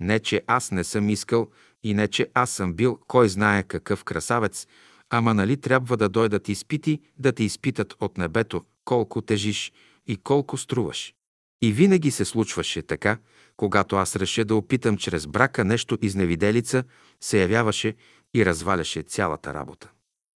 Не, 0.00 0.20
че 0.20 0.42
аз 0.46 0.70
не 0.70 0.84
съм 0.84 1.10
искал 1.10 1.50
и 1.82 1.94
не, 1.94 2.08
че 2.08 2.30
аз 2.34 2.50
съм 2.50 2.74
бил 2.74 2.98
кой 3.06 3.28
знае 3.28 3.62
какъв 3.62 4.04
красавец, 4.04 4.66
ама 5.10 5.34
нали 5.34 5.56
трябва 5.60 5.96
да 5.96 6.08
дойдат 6.08 6.48
изпити, 6.48 7.00
да 7.18 7.32
те 7.32 7.44
изпитат 7.44 7.94
от 8.00 8.18
небето, 8.18 8.64
колко 8.84 9.22
тежиш 9.22 9.72
и 10.06 10.16
колко 10.16 10.56
струваш. 10.56 11.14
И 11.62 11.72
винаги 11.72 12.10
се 12.10 12.24
случваше 12.24 12.82
така, 12.82 13.18
когато 13.56 13.96
аз 13.96 14.16
реша 14.16 14.44
да 14.44 14.54
опитам 14.54 14.96
чрез 14.96 15.26
брака 15.26 15.64
нещо 15.64 15.98
изневиделица, 16.02 16.84
се 17.20 17.40
явяваше 17.40 17.94
и 18.34 18.46
разваляше 18.46 19.02
цялата 19.02 19.54
работа. 19.54 19.90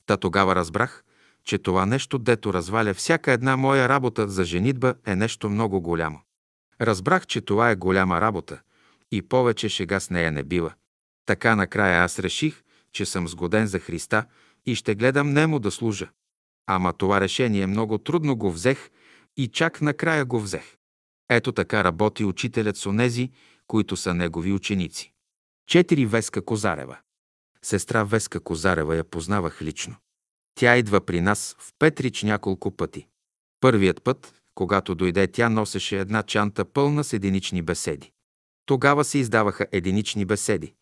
Та 0.06 0.18
тогава 0.18 0.56
разбрах, 0.56 1.04
че 1.44 1.58
това 1.58 1.86
нещо, 1.86 2.20
дето 2.20 2.54
разваля 2.54 2.94
всяка 2.94 3.32
една 3.32 3.58
моя 3.58 3.90
работа 3.90 4.28
за 4.30 4.44
женитба, 4.44 4.94
е 5.06 5.16
нещо 5.16 5.50
много 5.50 5.82
голямо. 5.82 6.22
Разбрах, 6.82 7.28
че 7.28 7.42
това 7.42 7.70
е 7.70 7.76
голяма 7.76 8.22
работа 8.22 8.62
и 9.12 9.22
повече 9.22 9.70
шега 9.70 10.00
с 10.00 10.10
нея 10.10 10.32
не 10.32 10.44
бива. 10.44 10.74
Така 11.26 11.56
накрая 11.56 12.04
аз 12.04 12.20
реших, 12.20 12.64
че 12.92 13.06
съм 13.06 13.28
сгоден 13.28 13.68
за 13.68 13.80
Христа 13.80 14.26
и 14.66 14.76
ще 14.76 14.96
гледам 14.96 15.34
нему 15.34 15.60
да 15.60 15.72
служа. 15.72 16.10
Ама 16.68 16.94
това 16.94 17.22
решение 17.22 17.68
много 17.68 17.98
трудно 17.98 18.36
го 18.36 18.52
взех 18.52 18.90
и 19.38 19.48
чак 19.48 19.82
накрая 19.82 20.26
го 20.26 20.40
взех. 20.40 20.79
Ето 21.30 21.52
така 21.52 21.84
работи 21.84 22.26
учителят 22.26 22.78
с 22.78 22.86
онези, 22.86 23.30
които 23.68 23.98
са 23.98 24.14
негови 24.14 24.54
ученици. 24.54 25.14
Четири 25.68 26.06
Веска 26.06 26.42
Козарева. 26.42 26.98
Сестра 27.62 28.04
Веска 28.04 28.40
Козарева 28.40 28.96
я 28.96 29.04
познавах 29.04 29.62
лично. 29.62 29.96
Тя 30.56 30.78
идва 30.78 31.02
при 31.02 31.22
нас 31.22 31.56
в 31.60 31.70
Петрич 31.80 32.24
няколко 32.24 32.72
пъти. 32.72 33.08
Първият 33.60 34.04
път, 34.04 34.34
когато 34.56 34.96
дойде, 34.96 35.28
тя 35.28 35.50
носеше 35.50 36.00
една 36.00 36.24
чанта 36.24 36.66
пълна 36.66 37.04
с 37.04 37.14
единични 37.14 37.62
беседи. 37.62 38.12
Тогава 38.66 39.04
се 39.04 39.18
издаваха 39.18 39.68
единични 39.72 40.26
беседи. 40.26 40.74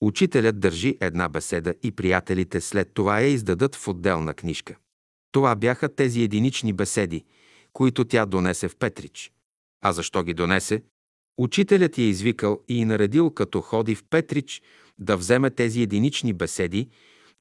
Учителят 0.00 0.60
държи 0.60 0.98
една 1.00 1.28
беседа 1.28 1.74
и 1.82 1.92
приятелите 1.92 2.60
след 2.60 2.94
това 2.94 3.20
я 3.20 3.26
издадат 3.26 3.74
в 3.74 3.88
отделна 3.88 4.34
книжка. 4.34 4.76
Това 5.32 5.56
бяха 5.56 5.94
тези 5.94 6.22
единични 6.22 6.72
беседи, 6.72 7.24
които 7.72 8.04
тя 8.04 8.26
донесе 8.26 8.68
в 8.68 8.76
Петрич. 8.76 9.32
А 9.82 9.92
защо 9.92 10.22
ги 10.22 10.34
донесе? 10.34 10.82
Учителят 11.38 11.98
я 11.98 12.04
извикал 12.04 12.62
и 12.68 12.84
наредил, 12.84 13.30
като 13.30 13.60
ходи 13.60 13.94
в 13.94 14.04
Петрич, 14.10 14.62
да 14.98 15.16
вземе 15.16 15.50
тези 15.50 15.82
единични 15.82 16.32
беседи 16.32 16.88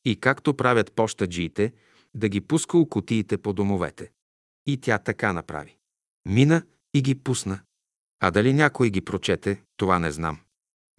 и 0.06 0.16
както 0.16 0.54
правят 0.54 0.92
пощаджиите, 0.92 1.74
да 2.14 2.30
ги 2.30 2.42
пуска 2.42 2.78
у 2.78 2.90
кутиите 2.90 3.38
по 3.38 3.54
домовете. 3.54 4.12
И 4.66 4.78
тя 4.78 4.98
така 4.98 5.34
направи. 5.34 5.78
Мина 6.26 6.64
и 6.94 7.02
ги 7.02 7.16
пусна. 7.16 7.60
А 8.20 8.32
дали 8.32 8.54
някой 8.54 8.90
ги 8.90 9.02
прочете, 9.02 9.62
това 9.78 10.00
не 10.00 10.12
знам. 10.12 10.40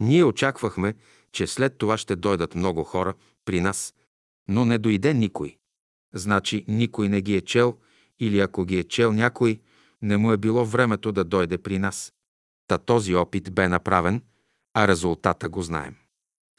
Ние 0.00 0.24
очаквахме, 0.24 0.94
че 1.32 1.46
след 1.46 1.78
това 1.78 1.98
ще 1.98 2.16
дойдат 2.16 2.54
много 2.54 2.84
хора 2.84 3.14
при 3.44 3.60
нас, 3.60 3.94
но 4.48 4.64
не 4.64 4.78
дойде 4.78 5.14
никой. 5.14 5.56
Значи 6.14 6.64
никой 6.68 7.08
не 7.08 7.20
ги 7.20 7.36
е 7.36 7.40
чел 7.40 7.78
или 8.20 8.40
ако 8.40 8.64
ги 8.64 8.78
е 8.78 8.84
чел 8.84 9.12
някой, 9.12 9.60
не 10.02 10.16
му 10.16 10.32
е 10.32 10.36
било 10.36 10.64
времето 10.64 11.12
да 11.12 11.24
дойде 11.24 11.58
при 11.58 11.78
нас. 11.78 12.12
Та 12.66 12.78
този 12.78 13.14
опит 13.14 13.54
бе 13.54 13.68
направен, 13.68 14.22
а 14.74 14.88
резултата 14.88 15.48
го 15.48 15.62
знаем. 15.62 15.96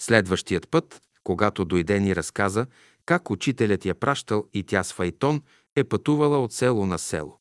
Следващият 0.02 0.70
път, 0.70 1.02
когато 1.24 1.66
дойде 1.66 2.00
ни 2.00 2.16
разказа 2.16 2.68
как 3.06 3.30
учителят 3.30 3.86
я 3.86 3.96
пращал 3.96 4.48
и 4.54 4.64
тя 4.64 4.84
с 4.84 4.94
Файтон 4.94 5.42
е 5.76 5.84
пътувала 5.84 6.40
от 6.40 6.54
село 6.54 6.86
на 6.86 7.00
село. 7.00 7.40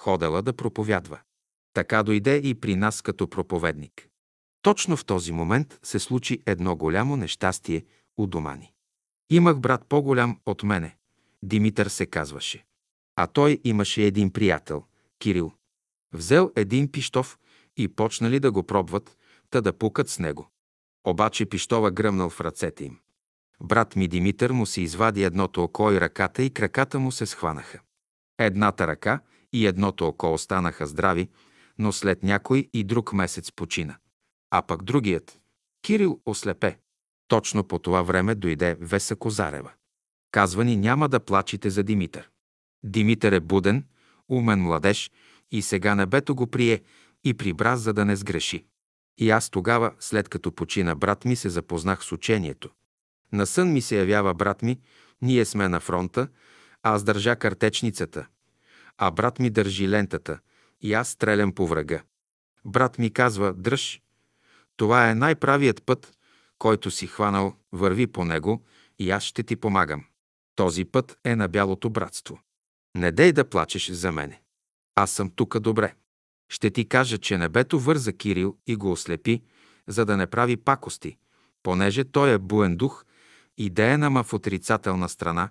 Ходела 0.00 0.42
да 0.42 0.52
проповядва. 0.52 1.20
Така 1.72 2.02
дойде 2.02 2.36
и 2.36 2.54
при 2.54 2.76
нас 2.76 3.02
като 3.02 3.28
проповедник. 3.30 4.08
Точно 4.62 4.96
в 4.96 5.04
този 5.04 5.32
момент 5.32 5.78
се 5.82 5.98
случи 5.98 6.42
едно 6.46 6.76
голямо 6.76 7.16
нещастие 7.16 7.84
у 8.16 8.26
дома 8.26 8.56
ни. 8.56 8.72
Имах 9.30 9.60
брат 9.60 9.84
по-голям 9.88 10.40
от 10.46 10.62
мене. 10.62 10.96
Димитър 11.42 11.86
се 11.86 12.06
казваше. 12.06 12.64
А 13.16 13.26
той 13.26 13.60
имаше 13.64 14.02
един 14.02 14.30
приятел, 14.30 14.84
Кирил. 15.18 15.52
Взел 16.12 16.52
един 16.56 16.92
пиштов 16.92 17.38
и 17.76 17.88
почнали 17.88 18.40
да 18.40 18.52
го 18.52 18.62
пробват, 18.62 19.16
та 19.50 19.60
да 19.60 19.72
пукат 19.72 20.08
с 20.08 20.18
него. 20.18 20.50
Обаче 21.06 21.46
пиштова 21.46 21.90
гръмнал 21.90 22.30
в 22.30 22.40
ръцете 22.40 22.84
им. 22.84 22.98
Брат 23.62 23.96
ми 23.96 24.08
Димитър 24.08 24.50
му 24.50 24.66
се 24.66 24.80
извади 24.80 25.22
едното 25.22 25.62
око 25.62 25.92
и 25.92 26.00
ръката 26.00 26.42
и 26.42 26.50
краката 26.50 26.98
му 26.98 27.12
се 27.12 27.26
схванаха. 27.26 27.80
Едната 28.38 28.86
ръка 28.86 29.20
и 29.52 29.66
едното 29.66 30.06
око 30.06 30.32
останаха 30.32 30.86
здрави, 30.86 31.28
но 31.78 31.92
след 31.92 32.22
някой 32.22 32.70
и 32.72 32.84
друг 32.84 33.12
месец 33.12 33.52
почина. 33.52 33.96
А 34.50 34.62
пък 34.62 34.82
другият, 34.82 35.40
Кирил, 35.82 36.20
ослепе. 36.26 36.78
Точно 37.28 37.64
по 37.64 37.78
това 37.78 38.02
време 38.02 38.34
дойде 38.34 38.76
Веса 38.80 39.16
Козарева. 39.16 39.72
Казва 40.30 40.64
ни, 40.64 40.76
няма 40.76 41.08
да 41.08 41.20
плачете 41.20 41.70
за 41.70 41.82
Димитър. 41.82 42.30
Димитър 42.84 43.32
е 43.32 43.40
буден, 43.40 43.84
умен 44.28 44.60
младеж 44.60 45.10
и 45.50 45.62
сега 45.62 45.94
небето 45.94 46.34
го 46.34 46.46
прие 46.46 46.82
и 47.24 47.34
прибра, 47.34 47.76
за 47.76 47.92
да 47.92 48.04
не 48.04 48.16
сгреши. 48.16 48.64
И 49.18 49.30
аз 49.30 49.50
тогава, 49.50 49.92
след 50.00 50.28
като 50.28 50.52
почина 50.52 50.94
брат 50.94 51.24
ми, 51.24 51.36
се 51.36 51.48
запознах 51.48 52.04
с 52.04 52.12
учението. 52.12 52.70
На 53.32 53.46
сън 53.46 53.72
ми 53.72 53.80
се 53.80 53.98
явява 53.98 54.34
брат 54.34 54.62
ми, 54.62 54.80
ние 55.22 55.44
сме 55.44 55.68
на 55.68 55.80
фронта, 55.80 56.28
аз 56.82 57.04
държа 57.04 57.36
картечницата, 57.36 58.26
а 58.98 59.10
брат 59.10 59.38
ми 59.38 59.50
държи 59.50 59.88
лентата 59.88 60.38
и 60.80 60.94
аз 60.94 61.08
стрелям 61.08 61.52
по 61.52 61.66
врага. 61.66 62.02
Брат 62.64 62.98
ми 62.98 63.10
казва, 63.10 63.54
дръж, 63.54 64.02
това 64.76 65.10
е 65.10 65.14
най-правият 65.14 65.82
път, 65.86 66.12
който 66.58 66.90
си 66.90 67.06
хванал, 67.06 67.54
върви 67.72 68.06
по 68.06 68.24
него 68.24 68.64
и 68.98 69.10
аз 69.10 69.22
ще 69.22 69.42
ти 69.42 69.56
помагам. 69.56 70.04
Този 70.56 70.84
път 70.84 71.18
е 71.24 71.36
на 71.36 71.48
бялото 71.48 71.90
братство. 71.90 72.40
Не 72.96 73.12
дей 73.12 73.32
да 73.32 73.48
плачеш 73.48 73.90
за 73.90 74.12
мене. 74.12 74.40
Аз 74.94 75.10
съм 75.10 75.30
тука 75.30 75.60
добре. 75.60 75.94
Ще 76.48 76.70
ти 76.70 76.88
кажа, 76.88 77.18
че 77.18 77.38
небето 77.38 77.80
върза 77.80 78.12
Кирил 78.12 78.56
и 78.66 78.76
го 78.76 78.92
ослепи, 78.92 79.42
за 79.86 80.04
да 80.04 80.16
не 80.16 80.26
прави 80.26 80.56
пакости, 80.56 81.16
понеже 81.62 82.04
той 82.04 82.32
е 82.32 82.38
буен 82.38 82.76
дух, 82.76 83.04
идея 83.58 83.98
нама 83.98 84.24
в 84.24 84.32
отрицателна 84.32 85.08
страна, 85.08 85.48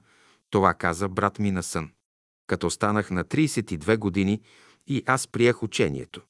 това 0.49 0.73
каза 0.73 1.09
брат 1.09 1.39
ми 1.39 1.51
на 1.51 1.63
сън. 1.63 1.91
Като 2.47 2.69
станах 2.69 3.11
на 3.11 3.23
32 3.23 3.97
години 3.97 4.41
и 4.87 5.03
аз 5.05 5.27
приех 5.27 5.63
учението. 5.63 6.21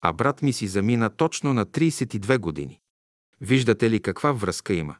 А 0.00 0.12
брат 0.12 0.42
ми 0.42 0.52
си 0.52 0.66
замина 0.66 1.10
точно 1.10 1.54
на 1.54 1.66
32 1.66 2.38
години. 2.38 2.80
Виждате 3.40 3.90
ли 3.90 4.02
каква 4.02 4.32
връзка 4.32 4.74
има? 4.74 4.96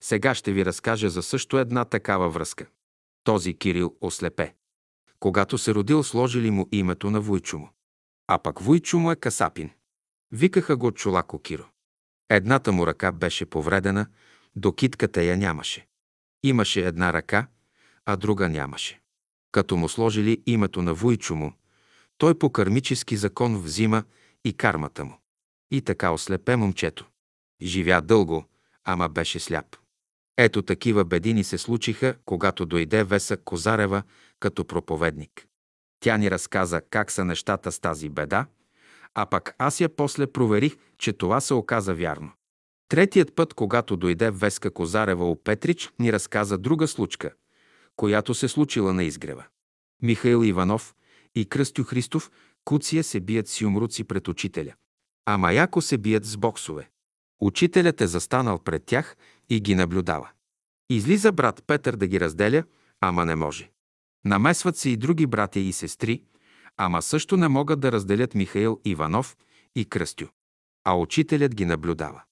Сега 0.00 0.34
ще 0.34 0.52
ви 0.52 0.64
разкажа 0.64 1.10
за 1.10 1.22
също 1.22 1.58
една 1.58 1.84
такава 1.84 2.30
връзка. 2.30 2.66
Този 3.24 3.54
Кирил 3.54 3.96
ослепе. 4.00 4.54
Когато 5.20 5.58
се 5.58 5.74
родил, 5.74 6.02
сложили 6.02 6.50
му 6.50 6.68
името 6.72 7.10
на 7.10 7.20
Войчо 7.20 7.58
му. 7.58 7.70
А 8.26 8.38
пък 8.38 8.60
Войчо 8.60 8.98
му 8.98 9.10
е 9.10 9.16
Касапин. 9.16 9.70
Викаха 10.32 10.76
го 10.76 10.92
Чулако 10.92 11.38
Киро. 11.38 11.64
Едната 12.30 12.72
му 12.72 12.86
ръка 12.86 13.12
беше 13.12 13.46
повредена, 13.46 14.06
до 14.56 14.72
китката 14.72 15.22
я 15.22 15.36
нямаше. 15.36 15.86
Имаше 16.42 16.80
една 16.86 17.12
ръка, 17.12 17.46
а 18.06 18.16
друга 18.16 18.48
нямаше. 18.48 19.00
Като 19.52 19.76
му 19.76 19.88
сложили 19.88 20.42
името 20.46 20.82
на 20.82 20.94
Войчо 20.94 21.34
му, 21.34 21.52
той 22.18 22.38
по 22.38 22.50
кармически 22.50 23.16
закон 23.16 23.62
взима 23.62 24.04
и 24.44 24.52
кармата 24.52 25.04
му. 25.04 25.18
И 25.70 25.82
така 25.82 26.10
ослепе 26.10 26.56
момчето. 26.56 27.06
Живя 27.62 28.00
дълго, 28.00 28.44
ама 28.84 29.08
беше 29.08 29.40
сляп. 29.40 29.76
Ето 30.36 30.62
такива 30.62 31.04
беди 31.04 31.34
ни 31.34 31.44
се 31.44 31.58
случиха, 31.58 32.16
когато 32.24 32.66
дойде 32.66 33.04
Веса 33.04 33.36
Козарева 33.36 34.02
като 34.44 34.64
проповедник. 34.64 35.46
Тя 36.00 36.16
ни 36.16 36.30
разказа 36.30 36.80
как 36.90 37.10
са 37.10 37.24
нещата 37.24 37.72
с 37.72 37.80
тази 37.80 38.08
беда, 38.08 38.46
а 39.14 39.26
пък 39.26 39.54
аз 39.58 39.80
я 39.80 39.88
после 39.88 40.26
проверих, 40.26 40.76
че 40.98 41.12
това 41.12 41.40
се 41.40 41.54
оказа 41.54 41.94
вярно. 41.94 42.32
Третият 42.88 43.34
път, 43.34 43.54
когато 43.54 43.96
дойде 43.96 44.30
Веска 44.30 44.70
Козарева 44.70 45.30
у 45.30 45.36
Петрич, 45.36 45.90
ни 45.98 46.12
разказа 46.12 46.58
друга 46.58 46.88
случка, 46.88 47.30
която 47.96 48.34
се 48.34 48.48
случила 48.48 48.92
на 48.92 49.04
изгрева. 49.04 49.44
Михаил 50.02 50.44
Иванов 50.44 50.94
и 51.34 51.44
Кръстю 51.44 51.84
Христов 51.84 52.30
куция 52.64 53.04
се 53.04 53.20
бият 53.20 53.48
с 53.48 53.60
юмруци 53.60 54.04
пред 54.04 54.28
учителя, 54.28 54.74
а 55.26 55.38
Маяко 55.38 55.82
се 55.82 55.98
бият 55.98 56.24
с 56.24 56.36
боксове. 56.36 56.90
Учителят 57.40 58.00
е 58.00 58.06
застанал 58.06 58.58
пред 58.58 58.84
тях 58.84 59.16
и 59.48 59.60
ги 59.60 59.74
наблюдава. 59.74 60.30
Излиза 60.90 61.32
брат 61.32 61.64
Петър 61.66 61.96
да 61.96 62.06
ги 62.06 62.20
разделя, 62.20 62.64
ама 63.00 63.24
не 63.24 63.36
може. 63.36 63.73
Намесват 64.24 64.76
се 64.76 64.90
и 64.90 64.96
други 64.96 65.26
братя 65.26 65.60
и 65.60 65.72
сестри, 65.72 66.22
ама 66.76 67.02
също 67.02 67.36
не 67.36 67.48
могат 67.48 67.80
да 67.80 67.92
разделят 67.92 68.34
Михаил 68.34 68.80
Иванов 68.84 69.36
и 69.76 69.84
Кръстю. 69.84 70.26
А 70.84 70.94
учителят 70.94 71.54
ги 71.54 71.64
наблюдава. 71.64 72.22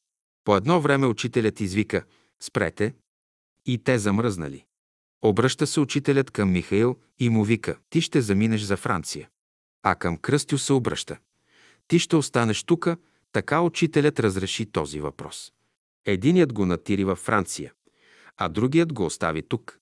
По 0.44 0.56
едно 0.56 0.80
време 0.80 1.06
учителят 1.06 1.60
извика 1.60 2.04
«Спрете!» 2.42 2.94
и 3.66 3.78
те 3.78 3.98
замръзнали. 3.98 4.64
Обръща 5.22 5.66
се 5.66 5.80
учителят 5.80 6.30
към 6.30 6.52
Михаил 6.52 6.96
и 7.18 7.28
му 7.28 7.44
вика 7.44 7.78
«Ти 7.90 8.00
ще 8.00 8.20
заминеш 8.20 8.60
за 8.60 8.76
Франция». 8.76 9.28
А 9.82 9.94
към 9.94 10.16
Кръстю 10.16 10.58
се 10.58 10.72
обръща 10.72 11.18
«Ти 11.88 11.98
ще 11.98 12.16
останеш 12.16 12.64
тука», 12.64 12.96
така 13.32 13.60
учителят 13.60 14.20
разреши 14.20 14.66
този 14.66 15.00
въпрос. 15.00 15.52
Единият 16.04 16.52
го 16.52 16.66
натири 16.66 17.04
във 17.04 17.18
Франция, 17.18 17.72
а 18.36 18.48
другият 18.48 18.92
го 18.92 19.04
остави 19.04 19.42
тук. 19.42 19.78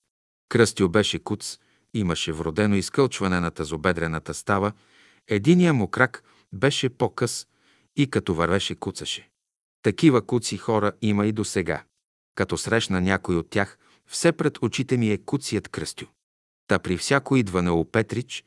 Кръстю 0.49 0.89
беше 0.89 1.19
куц, 1.19 1.59
имаше 1.93 2.31
вродено 2.31 2.75
изкълчване 2.75 3.39
на 3.39 3.51
тазобедрената 3.51 4.33
става, 4.33 4.71
единия 5.27 5.73
му 5.73 5.87
крак 5.87 6.23
беше 6.53 6.89
по-къс 6.89 7.47
и 7.95 8.09
като 8.09 8.33
вървеше 8.33 8.75
куцаше. 8.75 9.29
Такива 9.83 10.21
куци 10.25 10.57
хора 10.57 10.91
има 11.01 11.25
и 11.25 11.31
до 11.31 11.45
сега. 11.45 11.83
Като 12.35 12.57
срещна 12.57 13.01
някой 13.01 13.35
от 13.35 13.49
тях, 13.49 13.77
все 14.07 14.31
пред 14.31 14.57
очите 14.61 14.97
ми 14.97 15.11
е 15.11 15.17
куцият 15.17 15.69
кръстю. 15.69 16.05
Та 16.67 16.79
при 16.79 16.97
всяко 16.97 17.35
идване 17.35 17.69
у 17.69 17.85
Петрич, 17.85 18.43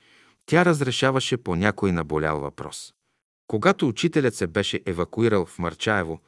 тя 0.46 0.64
разрешаваше 0.64 1.36
по 1.36 1.56
някой 1.56 1.92
наболял 1.92 2.40
въпрос. 2.40 2.94
Когато 3.46 3.88
учителят 3.88 4.34
се 4.34 4.46
беше 4.46 4.80
евакуирал 4.86 5.46
в 5.46 5.58
Марчаево, 5.58 6.20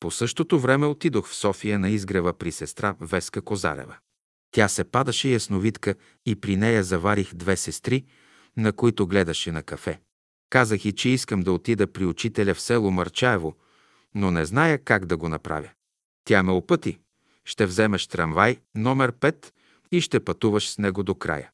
по 0.00 0.10
същото 0.10 0.58
време 0.60 0.86
отидох 0.86 1.28
в 1.28 1.34
София 1.34 1.78
на 1.78 1.90
изгрева 1.90 2.32
при 2.32 2.52
сестра 2.52 2.94
Веска 3.00 3.42
Козарева. 3.42 3.96
Тя 4.54 4.68
се 4.68 4.84
падаше 4.84 5.28
ясновидка 5.28 5.94
и 6.26 6.36
при 6.36 6.56
нея 6.56 6.84
заварих 6.84 7.34
две 7.34 7.56
сестри, 7.56 8.04
на 8.56 8.72
които 8.72 9.06
гледаше 9.06 9.52
на 9.52 9.62
кафе. 9.62 10.00
Казах 10.50 10.84
и, 10.84 10.92
че 10.92 11.08
искам 11.08 11.40
да 11.40 11.52
отида 11.52 11.86
при 11.86 12.06
учителя 12.06 12.54
в 12.54 12.60
село 12.60 12.90
Марчаево, 12.90 13.56
но 14.14 14.30
не 14.30 14.44
зная 14.44 14.78
как 14.78 15.06
да 15.06 15.16
го 15.16 15.28
направя. 15.28 15.68
Тя 16.24 16.42
ме 16.42 16.52
опъти. 16.52 16.98
Ще 17.44 17.66
вземеш 17.66 18.06
трамвай 18.06 18.58
номер 18.74 19.12
5 19.12 19.52
и 19.92 20.00
ще 20.00 20.24
пътуваш 20.24 20.70
с 20.70 20.78
него 20.78 21.02
до 21.02 21.14
края. 21.14 21.50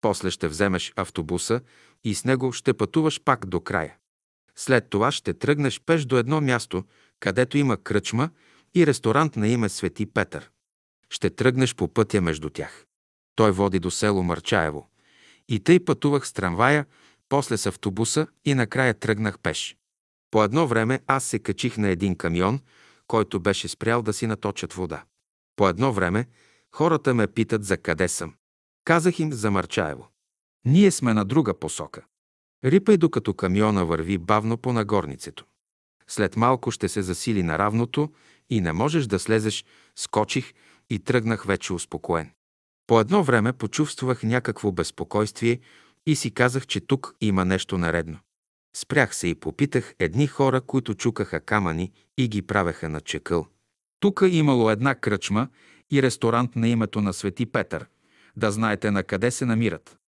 После 0.00 0.30
ще 0.30 0.48
вземеш 0.48 0.92
автобуса 0.96 1.60
и 2.04 2.14
с 2.14 2.24
него 2.24 2.52
ще 2.52 2.74
пътуваш 2.74 3.20
пак 3.24 3.46
до 3.46 3.60
края. 3.60 3.96
След 4.56 4.90
това 4.90 5.12
ще 5.12 5.34
тръгнеш 5.34 5.80
пеш 5.80 6.04
до 6.04 6.18
едно 6.18 6.40
място, 6.40 6.84
където 7.20 7.58
има 7.58 7.76
кръчма 7.76 8.30
и 8.74 8.86
ресторант 8.86 9.36
на 9.36 9.48
име 9.48 9.68
Свети 9.68 10.06
Петър. 10.06 10.50
Ще 11.14 11.30
тръгнеш 11.30 11.74
по 11.74 11.88
пътя 11.88 12.20
между 12.20 12.50
тях. 12.50 12.86
Той 13.36 13.52
води 13.52 13.78
до 13.78 13.90
село 13.90 14.22
Марчаево. 14.22 14.88
И 15.48 15.60
тъй 15.60 15.84
пътувах 15.84 16.28
с 16.28 16.32
трамвая, 16.32 16.86
после 17.28 17.56
с 17.56 17.66
автобуса 17.66 18.26
и 18.44 18.54
накрая 18.54 18.94
тръгнах 18.94 19.38
пеш. 19.38 19.76
По 20.30 20.44
едно 20.44 20.66
време 20.66 21.00
аз 21.06 21.24
се 21.24 21.38
качих 21.38 21.78
на 21.78 21.88
един 21.88 22.16
камион, 22.16 22.60
който 23.06 23.40
беше 23.40 23.68
спрял 23.68 24.02
да 24.02 24.12
си 24.12 24.26
наточат 24.26 24.72
вода. 24.72 25.04
По 25.56 25.68
едно 25.68 25.92
време 25.92 26.26
хората 26.72 27.14
ме 27.14 27.26
питат 27.26 27.64
за 27.64 27.76
къде 27.76 28.08
съм. 28.08 28.34
Казах 28.84 29.18
им 29.18 29.32
за 29.32 29.50
Марчаево. 29.50 30.08
Ние 30.64 30.90
сме 30.90 31.14
на 31.14 31.24
друга 31.24 31.58
посока. 31.58 32.02
Рипай 32.64 32.96
докато 32.96 33.34
камиона 33.34 33.84
върви 33.84 34.18
бавно 34.18 34.58
по 34.58 34.72
нагорницето. 34.72 35.44
След 36.08 36.36
малко 36.36 36.70
ще 36.70 36.88
се 36.88 37.02
засили 37.02 37.42
на 37.42 37.58
равното 37.58 38.12
и 38.50 38.60
не 38.60 38.72
можеш 38.72 39.06
да 39.06 39.18
слезеш, 39.18 39.64
скочих 39.96 40.52
и 40.90 40.98
тръгнах 40.98 41.44
вече 41.44 41.72
успокоен. 41.72 42.30
По 42.86 43.00
едно 43.00 43.24
време 43.24 43.52
почувствах 43.52 44.22
някакво 44.22 44.72
безпокойствие 44.72 45.60
и 46.06 46.16
си 46.16 46.30
казах, 46.30 46.66
че 46.66 46.80
тук 46.80 47.14
има 47.20 47.44
нещо 47.44 47.78
наредно. 47.78 48.18
Спрях 48.76 49.16
се 49.16 49.28
и 49.28 49.34
попитах 49.34 49.94
едни 49.98 50.26
хора, 50.26 50.60
които 50.60 50.94
чукаха 50.94 51.40
камъни 51.40 51.92
и 52.18 52.28
ги 52.28 52.42
правеха 52.42 52.88
на 52.88 53.00
чекъл. 53.00 53.46
Тук 54.00 54.22
имало 54.28 54.70
една 54.70 54.94
кръчма 54.94 55.48
и 55.92 56.02
ресторант 56.02 56.56
на 56.56 56.68
името 56.68 57.00
на 57.00 57.12
Свети 57.12 57.46
Петър. 57.46 57.86
Да 58.36 58.50
знаете 58.50 58.90
на 58.90 59.02
къде 59.02 59.30
се 59.30 59.46
намират. 59.46 59.98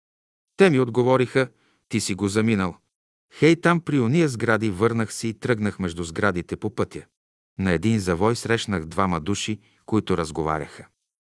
Те 0.57 0.71
ми 0.71 0.81
отговориха, 0.81 1.49
ти 1.89 2.01
си 2.01 2.15
го 2.15 2.29
заминал. 2.29 2.77
Хей, 3.35 3.61
там 3.61 3.81
при 3.81 4.01
уния 4.01 4.29
сгради 4.29 4.71
върнах 4.71 5.13
се 5.13 5.29
и 5.29 5.35
тръгнах 5.35 5.79
между 5.79 6.05
сградите 6.05 6.57
по 6.57 6.75
пътя. 6.75 7.05
На 7.59 7.73
един 7.73 7.99
завой 7.99 8.37
срещнах 8.37 8.85
двама 8.85 9.21
души, 9.21 9.61
които 9.87 10.19
разговаряха. 10.19 10.87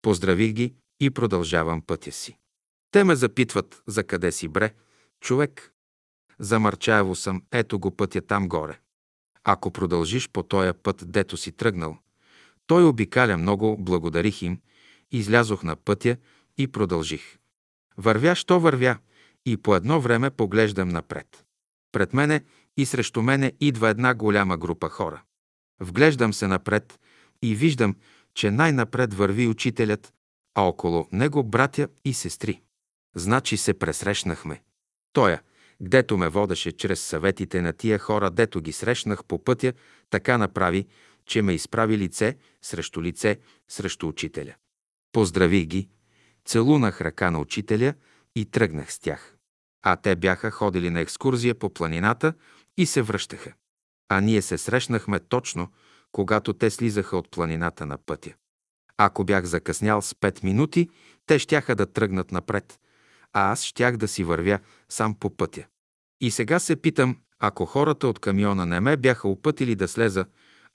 Поздравих 0.01 0.51
ги 0.51 0.73
и 0.99 1.09
продължавам 1.09 1.81
пътя 1.81 2.11
си. 2.11 2.37
Те 2.91 3.03
ме 3.03 3.15
запитват, 3.15 3.83
за 3.87 4.03
къде 4.03 4.31
си 4.31 4.47
бре, 4.47 4.73
човек. 5.21 5.73
За 6.39 6.59
Марчаево 6.59 7.15
съм, 7.15 7.43
ето 7.51 7.79
го 7.79 7.91
пътя 7.91 8.21
там 8.21 8.47
горе. 8.47 8.79
Ако 9.43 9.71
продължиш 9.71 10.29
по 10.29 10.43
този 10.43 10.73
път, 10.83 11.11
дето 11.11 11.37
си 11.37 11.51
тръгнал, 11.51 11.97
той 12.67 12.83
обикаля 12.83 13.37
много, 13.37 13.77
благодарих 13.79 14.41
им, 14.41 14.61
излязох 15.11 15.63
на 15.63 15.75
пътя 15.75 16.17
и 16.57 16.67
продължих. 16.67 17.37
Вървя, 17.97 18.35
що 18.35 18.59
вървя, 18.59 18.97
и 19.45 19.57
по 19.57 19.75
едно 19.75 20.01
време 20.01 20.29
поглеждам 20.29 20.89
напред. 20.89 21.45
Пред 21.91 22.13
мене 22.13 22.43
и 22.77 22.85
срещу 22.85 23.21
мене 23.21 23.53
идва 23.59 23.89
една 23.89 24.13
голяма 24.13 24.57
група 24.57 24.89
хора. 24.89 25.21
Вглеждам 25.79 26.33
се 26.33 26.47
напред 26.47 26.99
и 27.41 27.55
виждам, 27.55 27.95
че 28.37 28.51
най-напред 28.51 29.13
върви 29.13 29.47
учителят, 29.47 30.13
а 30.55 30.61
около 30.61 31.07
него 31.11 31.43
братя 31.43 31.87
и 32.05 32.13
сестри. 32.13 32.61
Значи 33.15 33.57
се 33.57 33.73
пресрещнахме. 33.73 34.61
Тоя, 35.13 35.41
гдето 35.81 36.17
ме 36.17 36.29
водеше 36.29 36.71
чрез 36.71 37.01
съветите 37.01 37.61
на 37.61 37.73
тия 37.73 37.99
хора, 37.99 38.31
дето 38.31 38.61
ги 38.61 38.71
срещнах 38.71 39.25
по 39.25 39.43
пътя, 39.43 39.73
така 40.09 40.37
направи, 40.37 40.87
че 41.25 41.41
ме 41.41 41.53
изправи 41.53 41.97
лице 41.97 42.37
срещу 42.61 43.01
лице 43.01 43.39
срещу 43.67 44.07
учителя. 44.07 44.55
Поздравих 45.11 45.65
ги, 45.65 45.89
целунах 46.45 47.01
ръка 47.01 47.31
на 47.31 47.39
учителя 47.39 47.93
и 48.35 48.45
тръгнах 48.45 48.93
с 48.93 48.99
тях. 48.99 49.35
А 49.81 49.95
те 49.95 50.15
бяха 50.15 50.51
ходили 50.51 50.89
на 50.89 50.99
екскурзия 50.99 51.55
по 51.55 51.73
планината 51.73 52.33
и 52.77 52.85
се 52.85 53.01
връщаха. 53.01 53.53
А 54.09 54.21
ние 54.21 54.41
се 54.41 54.57
срещнахме 54.57 55.19
точно, 55.19 55.71
когато 56.11 56.53
те 56.53 56.69
слизаха 56.69 57.17
от 57.17 57.31
планината 57.31 57.85
на 57.85 57.97
пътя. 57.97 58.33
Ако 58.97 59.23
бях 59.23 59.45
закъснял 59.45 60.01
с 60.01 60.15
пет 60.15 60.43
минути, 60.43 60.89
те 61.25 61.39
щяха 61.39 61.75
да 61.75 61.85
тръгнат 61.85 62.31
напред, 62.31 62.79
а 63.33 63.51
аз 63.51 63.63
щях 63.63 63.97
да 63.97 64.07
си 64.07 64.23
вървя 64.23 64.59
сам 64.89 65.15
по 65.15 65.37
пътя. 65.37 65.65
И 66.21 66.31
сега 66.31 66.59
се 66.59 66.75
питам, 66.75 67.17
ако 67.39 67.65
хората 67.65 68.07
от 68.07 68.19
камиона 68.19 68.65
не 68.65 68.79
ме 68.79 68.97
бяха 68.97 69.27
опътили 69.27 69.75
да 69.75 69.87
слеза, 69.87 70.25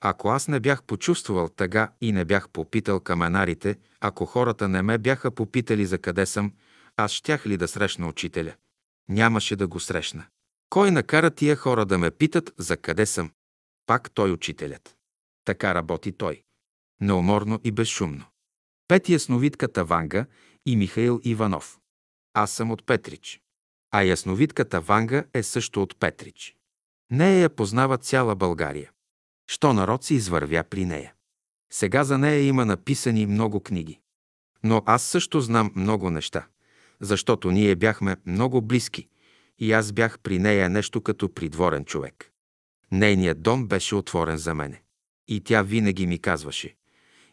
ако 0.00 0.28
аз 0.28 0.48
не 0.48 0.60
бях 0.60 0.82
почувствал 0.82 1.48
тъга 1.48 1.92
и 2.00 2.12
не 2.12 2.24
бях 2.24 2.48
попитал 2.48 3.00
каменарите, 3.00 3.78
ако 4.00 4.26
хората 4.26 4.68
не 4.68 4.82
ме 4.82 4.98
бяха 4.98 5.30
попитали 5.30 5.86
за 5.86 5.98
къде 5.98 6.26
съм, 6.26 6.52
аз 6.96 7.10
щях 7.10 7.46
ли 7.46 7.56
да 7.56 7.68
срещна 7.68 8.08
учителя? 8.08 8.54
Нямаше 9.08 9.56
да 9.56 9.66
го 9.66 9.80
срещна. 9.80 10.24
Кой 10.70 10.90
накара 10.90 11.30
тия 11.30 11.56
хора 11.56 11.86
да 11.86 11.98
ме 11.98 12.10
питат 12.10 12.54
за 12.58 12.76
къде 12.76 13.06
съм? 13.06 13.30
Пак 13.86 14.10
той 14.10 14.32
учителят. 14.32 14.96
Така 15.44 15.74
работи 15.74 16.12
той. 16.12 16.42
Неуморно 17.00 17.60
и 17.64 17.70
безшумно. 17.70 18.24
Пети 18.88 19.12
ясновидката 19.12 19.84
Ванга 19.84 20.26
и 20.66 20.76
Михаил 20.76 21.20
Иванов. 21.24 21.78
Аз 22.34 22.50
съм 22.50 22.70
от 22.70 22.86
Петрич. 22.86 23.40
А 23.90 24.02
ясновидката 24.02 24.80
Ванга 24.80 25.24
е 25.34 25.42
също 25.42 25.82
от 25.82 25.96
Петрич. 25.98 26.56
Нея 27.10 27.38
я 27.38 27.50
познава 27.50 27.98
цяла 27.98 28.34
България. 28.34 28.90
Що 29.50 29.72
народ 29.72 30.04
се 30.04 30.14
извървя 30.14 30.64
при 30.70 30.84
нея. 30.84 31.14
Сега 31.72 32.04
за 32.04 32.18
нея 32.18 32.42
има 32.42 32.64
написани 32.64 33.26
много 33.26 33.60
книги. 33.60 34.00
Но 34.64 34.82
аз 34.86 35.02
също 35.02 35.40
знам 35.40 35.72
много 35.76 36.10
неща, 36.10 36.46
защото 37.00 37.50
ние 37.50 37.76
бяхме 37.76 38.16
много 38.26 38.62
близки 38.62 39.08
и 39.58 39.72
аз 39.72 39.92
бях 39.92 40.18
при 40.18 40.38
нея 40.38 40.68
нещо 40.68 41.00
като 41.00 41.34
придворен 41.34 41.84
човек. 41.84 42.32
Нейният 42.92 43.42
дом 43.42 43.66
беше 43.66 43.94
отворен 43.94 44.36
за 44.36 44.54
мене. 44.54 44.82
И 45.28 45.40
тя 45.40 45.62
винаги 45.62 46.06
ми 46.06 46.18
казваше 46.18 46.76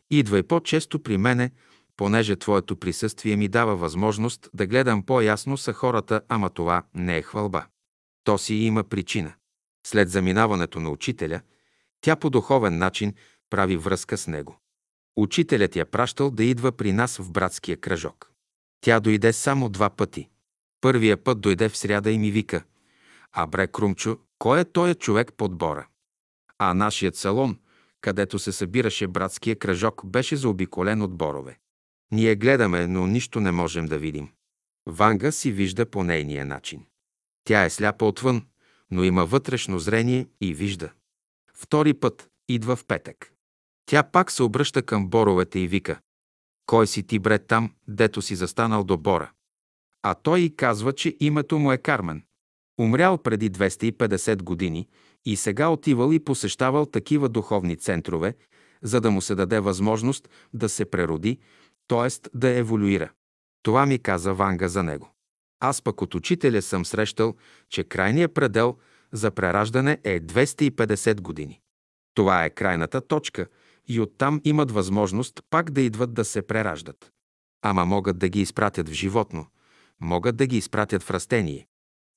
Идвай 0.10 0.44
по-често 0.44 1.04
при 1.04 1.18
мене, 1.18 1.52
понеже 1.98 2.36
твоето 2.36 2.76
присъствие 2.76 3.36
ми 3.36 3.48
дава 3.48 3.76
възможност 3.76 4.50
да 4.54 4.68
гледам 4.68 5.04
по-ясно 5.04 5.58
са 5.58 5.74
хората, 5.74 6.22
ама 6.30 6.50
това 6.50 6.84
не 6.94 7.18
е 7.18 7.22
хвалба. 7.22 7.66
То 8.24 8.38
си 8.38 8.56
има 8.56 8.84
причина. 8.84 9.34
След 9.88 10.10
заминаването 10.10 10.80
на 10.80 10.90
учителя, 10.90 11.42
тя 12.02 12.16
по 12.16 12.30
духовен 12.30 12.78
начин 12.78 13.14
прави 13.50 13.78
връзка 13.78 14.18
с 14.18 14.28
него. 14.28 14.60
Учителят 15.16 15.76
я 15.76 15.86
пращал 15.86 16.32
да 16.32 16.44
идва 16.44 16.72
при 16.72 16.94
нас 16.94 17.18
в 17.18 17.32
братския 17.32 17.78
кръжок. 17.78 18.32
Тя 18.82 19.00
дойде 19.00 19.34
само 19.34 19.70
два 19.70 19.90
пъти. 19.90 20.30
Първия 20.82 21.24
път 21.24 21.42
дойде 21.42 21.70
в 21.70 21.78
сряда 21.78 22.12
и 22.12 22.18
ми 22.18 22.32
вика 22.32 22.64
«А 23.32 23.48
бре, 23.48 23.68
Крумчо, 23.68 24.18
кой 24.38 24.60
е 24.60 24.66
той 24.66 24.96
човек 24.96 25.34
под 25.38 25.58
бора?» 25.58 25.88
А 26.58 26.74
нашият 26.74 27.16
салон, 27.16 27.58
където 28.02 28.40
се 28.40 28.52
събираше 28.52 29.08
братския 29.08 29.56
кръжок, 29.56 30.06
беше 30.06 30.36
заобиколен 30.36 31.02
от 31.02 31.18
борове. 31.18 31.58
Ние 32.12 32.36
гледаме, 32.36 32.88
но 32.88 33.08
нищо 33.08 33.40
не 33.40 33.52
можем 33.52 33.86
да 33.86 33.98
видим. 33.98 34.30
Ванга 34.86 35.32
си 35.32 35.52
вижда 35.52 35.86
по 35.86 36.04
нейния 36.04 36.46
начин. 36.46 36.86
Тя 37.44 37.64
е 37.64 37.70
сляпа 37.70 38.06
отвън, 38.06 38.46
но 38.92 39.04
има 39.04 39.26
вътрешно 39.26 39.80
зрение 39.80 40.28
и 40.42 40.54
вижда. 40.54 40.92
Втори 41.54 41.94
път 41.94 42.30
идва 42.50 42.76
в 42.76 42.86
петък. 42.86 43.34
Тя 43.86 44.04
пак 44.04 44.32
се 44.32 44.44
обръща 44.44 44.82
към 44.82 45.10
боровете 45.10 45.60
и 45.60 45.68
вика 45.68 46.00
«Кой 46.66 46.88
си 46.88 47.04
ти, 47.04 47.20
бре, 47.20 47.40
там, 47.40 47.74
дето 47.88 48.22
си 48.22 48.36
застанал 48.36 48.84
до 48.84 48.98
бора?» 48.98 49.32
А 50.04 50.14
той 50.14 50.40
и 50.40 50.56
казва, 50.56 50.94
че 50.94 51.18
името 51.20 51.60
му 51.60 51.72
е 51.72 51.78
Кармен. 51.78 52.24
Умрял 52.80 53.18
преди 53.18 53.52
250 53.52 54.44
години 54.44 54.88
и 55.26 55.36
сега 55.36 55.70
отивал 55.70 56.14
и 56.14 56.20
посещавал 56.20 56.86
такива 56.86 57.30
духовни 57.30 57.76
центрове, 57.76 58.34
за 58.82 59.02
да 59.02 59.12
му 59.12 59.22
се 59.22 59.36
даде 59.36 59.60
възможност 59.60 60.30
да 60.54 60.70
се 60.70 60.86
прероди, 60.86 61.40
т.е. 61.88 62.30
да 62.38 62.50
еволюира. 62.50 63.12
Това 63.64 63.86
ми 63.86 64.00
каза 64.00 64.34
Ванга 64.34 64.68
за 64.68 64.84
него. 64.84 65.12
Аз 65.60 65.82
пък 65.82 66.02
от 66.02 66.16
учителя 66.16 66.62
съм 66.62 66.86
срещал, 66.86 67.36
че 67.70 67.84
крайният 67.84 68.34
предел 68.34 68.78
за 69.12 69.32
прераждане 69.32 70.00
е 70.04 70.20
250 70.20 71.22
години. 71.22 71.60
Това 72.14 72.46
е 72.46 72.50
крайната 72.50 73.02
точка 73.02 73.48
и 73.88 74.00
оттам 74.00 74.42
имат 74.44 74.72
възможност 74.72 75.40
пак 75.50 75.72
да 75.72 75.82
идват 75.82 76.14
да 76.14 76.26
се 76.26 76.42
прераждат. 76.42 77.12
Ама 77.62 77.86
могат 77.86 78.18
да 78.20 78.30
ги 78.30 78.42
изпратят 78.42 78.90
в 78.90 78.94
животно, 78.94 79.46
могат 80.02 80.38
да 80.38 80.48
ги 80.48 80.58
изпратят 80.58 81.04
в 81.04 81.12
растение 81.12 81.68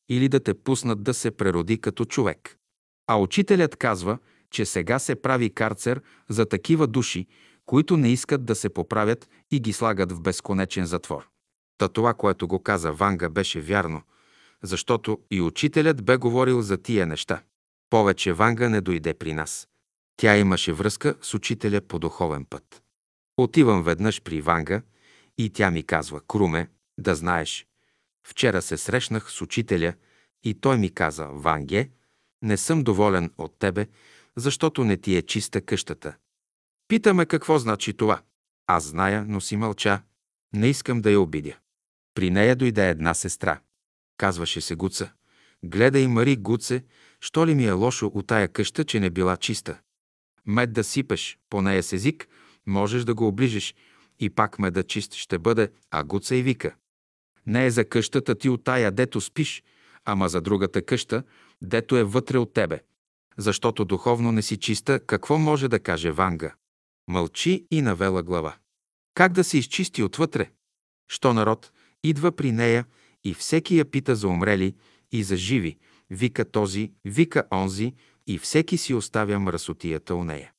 или 0.09 0.29
да 0.29 0.41
те 0.41 0.55
пуснат 0.55 1.03
да 1.03 1.15
се 1.15 1.31
прероди 1.31 1.81
като 1.81 2.05
човек. 2.05 2.59
А 3.07 3.17
учителят 3.17 3.77
казва, 3.77 4.19
че 4.51 4.65
сега 4.65 4.99
се 4.99 5.15
прави 5.15 5.51
карцер 5.51 6.01
за 6.29 6.47
такива 6.47 6.87
души, 6.87 7.27
които 7.67 7.97
не 7.97 8.09
искат 8.13 8.45
да 8.45 8.55
се 8.55 8.69
поправят 8.69 9.29
и 9.51 9.61
ги 9.61 9.73
слагат 9.73 10.13
в 10.13 10.21
безконечен 10.21 10.87
затвор. 10.87 11.29
Та 11.79 11.89
това, 11.89 12.15
което 12.15 12.49
го 12.49 12.63
каза 12.63 12.93
Ванга, 12.93 13.29
беше 13.29 13.61
вярно, 13.61 14.03
защото 14.63 15.19
и 15.31 15.41
учителят 15.41 16.05
бе 16.05 16.17
говорил 16.17 16.63
за 16.63 16.77
тия 16.77 17.07
неща. 17.07 17.43
Повече 17.91 18.33
Ванга 18.33 18.69
не 18.69 18.81
дойде 18.81 19.15
при 19.15 19.33
нас. 19.33 19.69
Тя 20.17 20.37
имаше 20.37 20.73
връзка 20.73 21.15
с 21.23 21.35
учителя 21.35 21.81
по 21.81 21.99
духовен 21.99 22.45
път. 22.45 22.83
Отивам 23.37 23.83
веднъж 23.83 24.23
при 24.23 24.41
Ванга 24.41 24.83
и 25.39 25.51
тя 25.51 25.71
ми 25.71 25.83
казва, 25.83 26.21
Круме, 26.21 26.69
да 26.99 27.15
знаеш, 27.15 27.67
вчера 28.27 28.63
се 28.63 28.77
срещнах 28.77 29.31
с 29.31 29.43
учителя 29.43 29.95
и 30.45 30.55
той 30.55 30.79
ми 30.79 30.91
каза, 30.91 31.29
Ванге, 31.33 31.91
не 32.43 32.57
съм 32.57 32.83
доволен 32.83 33.31
от 33.39 33.59
тебе, 33.59 33.87
защото 34.37 34.85
не 34.85 34.97
ти 34.97 35.17
е 35.17 35.23
чиста 35.23 35.61
къщата. 35.61 36.17
Питаме 36.89 37.27
какво 37.27 37.59
значи 37.59 37.93
това. 37.93 38.23
Аз 38.67 38.85
зная, 38.85 39.25
но 39.29 39.41
си 39.41 39.57
мълча. 39.57 40.03
Не 40.55 40.69
искам 40.69 41.01
да 41.01 41.11
я 41.11 41.21
обидя. 41.21 41.57
При 42.15 42.31
нея 42.31 42.57
дойде 42.57 42.89
една 42.89 43.15
сестра. 43.15 43.61
Казваше 44.17 44.61
се 44.61 44.75
Гуца. 44.75 45.13
Гледай, 45.65 46.07
Мари, 46.09 46.37
Гуце, 46.37 46.85
що 47.21 47.47
ли 47.47 47.55
ми 47.55 47.65
е 47.65 47.73
лошо 47.73 48.07
от 48.15 48.27
тая 48.27 48.49
къща, 48.49 48.85
че 48.85 49.01
не 49.01 49.11
била 49.11 49.37
чиста. 49.37 49.79
Мед 50.47 50.73
да 50.73 50.85
сипеш 50.85 51.39
по 51.51 51.63
нея 51.63 51.83
с 51.83 51.93
език, 51.93 52.29
можеш 52.67 53.05
да 53.05 53.15
го 53.15 53.27
оближиш 53.27 53.75
и 54.21 54.31
пак 54.31 54.59
меда 54.59 54.83
чист 54.83 55.15
ще 55.15 55.39
бъде, 55.39 55.71
а 55.91 56.05
Гуца 56.05 56.37
и 56.37 56.43
вика. 56.43 56.75
Не 57.47 57.67
е 57.67 57.71
за 57.71 57.85
къщата 57.85 58.35
ти 58.35 58.49
от 58.49 58.65
тая, 58.65 58.91
дето 58.93 59.21
спиш, 59.21 59.63
ама 60.05 60.29
за 60.29 60.41
другата 60.41 60.83
къща, 60.83 61.23
дето 61.63 61.97
е 61.97 62.05
вътре 62.05 62.39
от 62.39 62.53
тебе. 62.53 62.81
Защото 63.37 63.85
духовно 63.85 64.33
не 64.33 64.43
си 64.43 64.57
чиста, 64.57 65.01
какво 65.01 65.39
може 65.39 65.69
да 65.69 65.81
каже 65.81 66.11
Ванга? 66.11 66.55
Мълчи 67.09 67.67
и 67.71 67.83
навела 67.83 68.23
глава. 68.23 68.57
Как 69.15 69.33
да 69.33 69.45
се 69.45 69.59
изчисти 69.59 70.03
отвътре? 70.03 70.51
Що 71.09 71.35
народ 71.35 71.73
идва 72.05 72.33
при 72.33 72.53
нея 72.53 72.85
и 73.25 73.35
всеки 73.35 73.79
я 73.79 73.85
пита 73.85 74.17
за 74.17 74.29
умрели 74.29 74.75
и 75.13 75.23
за 75.23 75.37
живи, 75.37 75.79
вика 76.11 76.51
този, 76.51 76.93
вика 77.05 77.45
онзи 77.53 77.95
и 78.27 78.39
всеки 78.39 78.79
си 78.79 78.95
оставя 78.95 79.39
мръсотията 79.39 80.15
у 80.15 80.25
нея. 80.25 80.53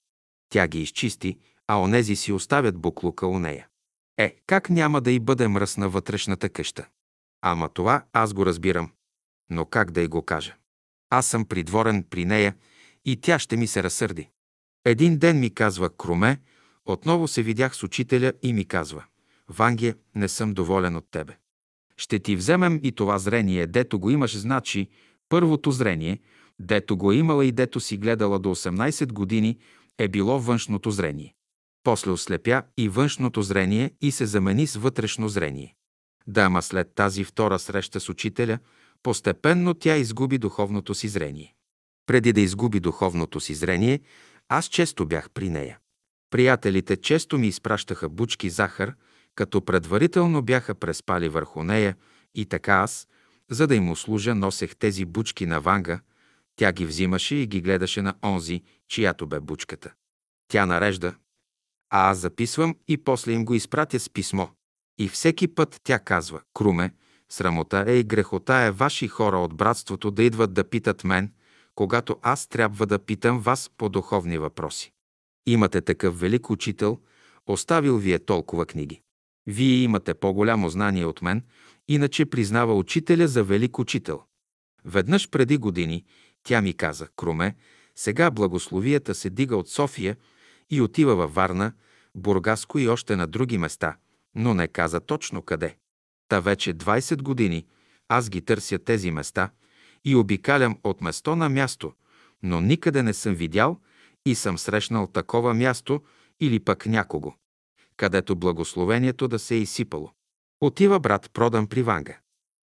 Тя 0.49 0.67
ги 0.67 0.81
изчисти, 0.81 1.37
а 1.67 1.81
онези 1.81 2.15
си 2.15 2.31
оставят 2.31 2.77
буклука 2.77 3.27
у 3.27 3.39
нея. 3.39 3.67
Е, 4.17 4.35
как 4.47 4.69
няма 4.69 5.01
да 5.01 5.11
й 5.11 5.19
бъде 5.19 5.47
мръсна 5.47 5.89
вътрешната 5.89 6.49
къща? 6.49 6.87
Ама 7.41 7.69
това 7.69 8.05
аз 8.13 8.33
го 8.33 8.45
разбирам. 8.45 8.91
Но 9.49 9.65
как 9.65 9.91
да 9.91 10.01
й 10.01 10.07
го 10.07 10.21
кажа? 10.21 10.55
Аз 11.15 11.25
съм 11.25 11.45
придворен 11.45 12.03
при 12.09 12.25
нея 12.25 12.55
и 13.05 13.15
тя 13.21 13.39
ще 13.39 13.57
ми 13.57 13.67
се 13.67 13.83
разсърди. 13.83 14.29
Един 14.85 15.17
ден 15.17 15.39
ми 15.39 15.53
казва 15.53 15.89
Круме, 15.89 16.37
отново 16.85 17.27
се 17.27 17.43
видях 17.43 17.75
с 17.75 17.83
учителя 17.83 18.33
и 18.43 18.53
ми 18.53 18.65
казва 18.65 19.03
Ванге, 19.49 19.93
не 20.15 20.27
съм 20.27 20.53
доволен 20.53 20.95
от 20.95 21.05
тебе. 21.11 21.37
Ще 21.97 22.19
ти 22.19 22.35
вземем 22.35 22.79
и 22.83 22.91
това 22.91 23.19
зрение, 23.19 23.67
дето 23.67 23.99
го 23.99 24.09
имаш, 24.09 24.37
значи 24.37 24.87
първото 25.29 25.71
зрение, 25.71 26.19
дето 26.59 26.97
го 26.97 27.11
е 27.11 27.15
имала 27.15 27.45
и 27.45 27.51
дето 27.51 27.79
си 27.79 27.97
гледала 27.97 28.39
до 28.39 28.49
18 28.49 29.11
години, 29.11 29.57
е 29.97 30.07
било 30.07 30.39
външното 30.39 30.91
зрение. 30.91 31.35
После 31.83 32.11
ослепя 32.11 32.63
и 32.77 32.89
външното 32.89 33.41
зрение 33.41 33.91
и 34.01 34.11
се 34.11 34.25
замени 34.25 34.67
с 34.67 34.75
вътрешно 34.75 35.29
зрение. 35.29 35.75
Да, 36.27 36.41
ама 36.41 36.61
след 36.61 36.95
тази 36.95 37.23
втора 37.23 37.59
среща 37.59 37.99
с 37.99 38.09
учителя, 38.09 38.59
постепенно 39.03 39.73
тя 39.73 39.95
изгуби 39.97 40.37
духовното 40.37 40.95
си 40.95 41.07
зрение. 41.07 41.55
Преди 42.05 42.33
да 42.33 42.41
изгуби 42.41 42.79
духовното 42.79 43.39
си 43.39 43.53
зрение, 43.53 43.99
аз 44.49 44.65
често 44.65 45.05
бях 45.05 45.29
при 45.29 45.49
нея. 45.49 45.79
Приятелите 46.29 46.97
често 46.97 47.37
ми 47.37 47.47
изпращаха 47.47 48.09
бучки 48.09 48.49
захар, 48.49 48.93
като 49.35 49.65
предварително 49.65 50.41
бяха 50.41 50.75
преспали 50.75 51.29
върху 51.29 51.63
нея 51.63 51.95
и 52.35 52.45
така 52.45 52.73
аз, 52.73 53.07
за 53.49 53.67
да 53.67 53.75
им 53.75 53.91
услужа, 53.91 54.35
носех 54.35 54.75
тези 54.75 55.05
бучки 55.05 55.45
на 55.45 55.61
Ванга, 55.61 55.99
тя 56.55 56.71
ги 56.71 56.85
взимаше 56.85 57.35
и 57.35 57.47
ги 57.47 57.61
гледаше 57.61 58.01
на 58.01 58.15
онзи, 58.23 58.63
чиято 58.87 59.27
бе 59.27 59.39
бучката. 59.39 59.93
Тя 60.47 60.65
нарежда, 60.65 61.15
а 61.89 62.09
аз 62.09 62.17
записвам 62.17 62.75
и 62.87 62.97
после 62.97 63.31
им 63.31 63.45
го 63.45 63.53
изпратя 63.53 63.99
с 63.99 64.09
писмо. 64.09 64.47
И 64.97 65.09
всеки 65.09 65.47
път 65.47 65.77
тя 65.83 65.99
казва, 65.99 66.41
Круме, 66.53 66.93
срамота 67.29 67.85
е 67.87 67.95
и 67.95 68.03
грехота 68.03 68.53
е 68.53 68.71
ваши 68.71 69.07
хора 69.07 69.37
от 69.37 69.55
братството 69.55 70.11
да 70.11 70.23
идват 70.23 70.53
да 70.53 70.63
питат 70.63 71.03
мен, 71.03 71.31
когато 71.75 72.17
аз 72.21 72.47
трябва 72.47 72.85
да 72.85 72.99
питам 72.99 73.39
вас 73.39 73.71
по 73.77 73.89
духовни 73.89 74.37
въпроси. 74.37 74.91
Имате 75.45 75.81
такъв 75.81 76.19
велик 76.19 76.49
учител, 76.49 76.99
оставил 77.47 77.97
ви 77.97 78.13
е 78.13 78.19
толкова 78.19 78.65
книги. 78.65 79.01
Вие 79.47 79.75
имате 79.75 80.13
по-голямо 80.13 80.69
знание 80.69 81.05
от 81.05 81.21
мен, 81.21 81.43
иначе 81.87 82.25
признава 82.25 82.75
учителя 82.75 83.27
за 83.27 83.43
велик 83.43 83.79
учител. 83.79 84.21
Веднъж 84.85 85.29
преди 85.29 85.57
години 85.57 86.05
тя 86.43 86.61
ми 86.61 86.73
каза, 86.73 87.07
Круме, 87.15 87.55
сега 87.95 88.31
благословията 88.31 89.15
се 89.15 89.29
дига 89.29 89.57
от 89.57 89.69
София 89.69 90.17
и 90.69 90.81
отива 90.81 91.15
във 91.15 91.33
Варна, 91.33 91.73
Бургаско 92.15 92.79
и 92.79 92.87
още 92.87 93.15
на 93.15 93.27
други 93.27 93.57
места, 93.57 93.97
но 94.35 94.53
не 94.53 94.67
каза 94.67 94.99
точно 94.99 95.41
къде. 95.41 95.77
Та 96.33 96.39
вече 96.39 96.73
20 96.73 97.21
години 97.21 97.65
аз 98.09 98.29
ги 98.29 98.41
търся 98.41 98.79
тези 98.79 99.11
места 99.11 99.49
и 100.05 100.15
обикалям 100.15 100.77
от 100.83 101.01
место 101.01 101.35
на 101.35 101.49
място, 101.49 101.93
но 102.43 102.61
никъде 102.61 103.03
не 103.03 103.13
съм 103.13 103.35
видял 103.35 103.79
и 104.25 104.35
съм 104.35 104.57
срещнал 104.57 105.07
такова 105.07 105.53
място 105.53 106.01
или 106.39 106.59
пък 106.59 106.85
някого, 106.85 107.33
където 107.97 108.35
благословението 108.35 109.27
да 109.27 109.39
се 109.39 109.55
е 109.55 109.57
изсипало. 109.57 110.11
Отива 110.61 110.99
брат 110.99 111.29
продан 111.33 111.67
при 111.67 111.83
Ванга. 111.83 112.17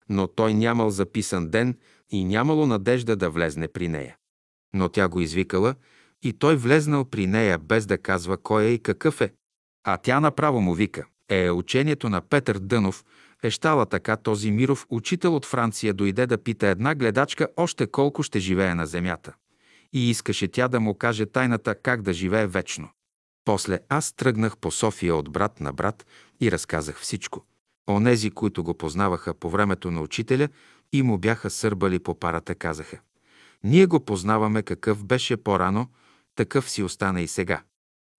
Но 0.08 0.26
той 0.26 0.54
нямал 0.54 0.90
записан 0.90 1.50
ден 1.50 1.78
и 2.10 2.24
нямало 2.24 2.66
надежда 2.66 3.16
да 3.16 3.30
влезне 3.30 3.68
при 3.68 3.88
нея. 3.88 4.16
Но 4.74 4.88
тя 4.88 5.08
го 5.08 5.20
извикала 5.20 5.74
и 6.22 6.32
той 6.32 6.56
влезнал 6.56 7.04
при 7.04 7.26
нея 7.26 7.58
без 7.58 7.86
да 7.86 7.98
казва 7.98 8.36
кой 8.36 8.64
е 8.64 8.68
и 8.68 8.78
какъв 8.78 9.20
е. 9.20 9.32
А 9.84 9.96
тя 9.96 10.20
направо 10.20 10.60
му 10.60 10.74
вика. 10.74 11.06
Е, 11.28 11.50
учението 11.50 12.08
на 12.08 12.20
Петър 12.20 12.58
Дънов 12.58 13.04
е 13.42 13.50
щала 13.50 13.86
така 13.86 14.16
този 14.16 14.50
Миров 14.50 14.86
учител 14.90 15.36
от 15.36 15.46
Франция 15.46 15.94
дойде 15.94 16.26
да 16.26 16.38
пита 16.38 16.66
една 16.66 16.94
гледачка 16.94 17.48
още 17.56 17.86
колко 17.86 18.22
ще 18.22 18.38
живее 18.38 18.74
на 18.74 18.86
земята. 18.86 19.34
И 19.92 20.10
искаше 20.10 20.48
тя 20.48 20.68
да 20.68 20.80
му 20.80 20.94
каже 20.94 21.26
тайната 21.26 21.74
как 21.74 22.02
да 22.02 22.12
живее 22.12 22.46
вечно. 22.46 22.88
После 23.44 23.78
аз 23.88 24.12
тръгнах 24.12 24.56
по 24.56 24.70
София 24.70 25.16
от 25.16 25.32
брат 25.32 25.60
на 25.60 25.72
брат 25.72 26.06
и 26.40 26.52
разказах 26.52 27.00
всичко. 27.00 27.44
Онези, 27.90 28.30
които 28.30 28.64
го 28.64 28.74
познаваха 28.74 29.34
по 29.34 29.50
времето 29.50 29.90
на 29.90 30.00
учителя 30.00 30.48
и 30.92 31.02
му 31.02 31.18
бяха 31.18 31.50
сърбали 31.50 31.98
по 31.98 32.18
парата, 32.18 32.54
казаха. 32.54 32.98
Ние 33.64 33.86
го 33.86 34.04
познаваме 34.04 34.62
какъв 34.62 35.04
беше 35.04 35.36
по-рано, 35.36 35.88
такъв 36.34 36.70
си 36.70 36.82
остана 36.82 37.20
и 37.20 37.28
сега. 37.28 37.62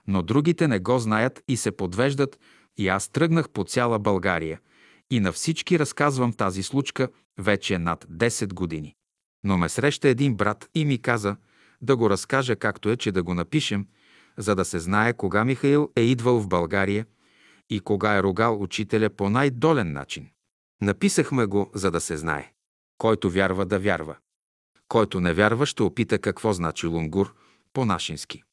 Но 0.07 0.21
другите 0.21 0.67
не 0.67 0.79
го 0.79 0.99
знаят 0.99 1.43
и 1.47 1.57
се 1.57 1.71
подвеждат 1.71 2.39
и 2.77 2.87
аз 2.87 3.09
тръгнах 3.09 3.49
по 3.49 3.63
цяла 3.63 3.99
България 3.99 4.59
и 5.11 5.19
на 5.19 5.31
всички 5.31 5.79
разказвам 5.79 6.33
тази 6.33 6.63
случка 6.63 7.09
вече 7.39 7.77
над 7.77 8.05
10 8.05 8.53
години. 8.53 8.95
Но 9.43 9.57
ме 9.57 9.69
среща 9.69 10.09
един 10.09 10.35
брат 10.35 10.69
и 10.75 10.85
ми 10.85 11.01
каза 11.01 11.35
да 11.81 11.97
го 11.97 12.09
разкажа 12.09 12.55
както 12.55 12.89
е, 12.89 12.97
че 12.97 13.11
да 13.11 13.23
го 13.23 13.33
напишем, 13.33 13.87
за 14.37 14.55
да 14.55 14.65
се 14.65 14.79
знае 14.79 15.13
кога 15.13 15.45
Михаил 15.45 15.89
е 15.95 16.01
идвал 16.01 16.39
в 16.39 16.47
България 16.47 17.05
и 17.69 17.79
кога 17.79 18.15
е 18.17 18.23
ругал 18.23 18.61
учителя 18.61 19.09
по 19.09 19.29
най-долен 19.29 19.93
начин. 19.93 20.29
Написахме 20.81 21.45
го, 21.45 21.71
за 21.73 21.91
да 21.91 22.01
се 22.01 22.17
знае. 22.17 22.51
Който 22.97 23.29
вярва, 23.29 23.65
да 23.65 23.79
вярва. 23.79 24.15
Който 24.87 25.19
не 25.19 25.33
вярва, 25.33 25.65
ще 25.65 25.83
опита 25.83 26.19
какво 26.19 26.53
значи 26.53 26.87
лунгур 26.87 27.33
по-нашински. 27.73 28.43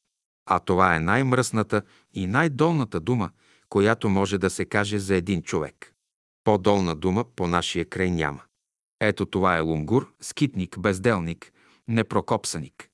А 0.45 0.59
това 0.59 0.95
е 0.95 0.99
най-мръсната 0.99 1.81
и 2.13 2.27
най-долната 2.27 2.99
дума, 2.99 3.29
която 3.69 4.09
може 4.09 4.37
да 4.37 4.49
се 4.49 4.65
каже 4.65 4.99
за 4.99 5.15
един 5.15 5.41
човек. 5.41 5.93
По-долна 6.43 6.95
дума 6.95 7.25
по 7.35 7.47
нашия 7.47 7.85
край 7.85 8.11
няма. 8.11 8.41
Ето 8.99 9.25
това 9.25 9.57
е 9.57 9.61
лунгур, 9.61 10.13
скитник, 10.21 10.79
безделник, 10.79 11.53
непрокопсаник. 11.87 12.89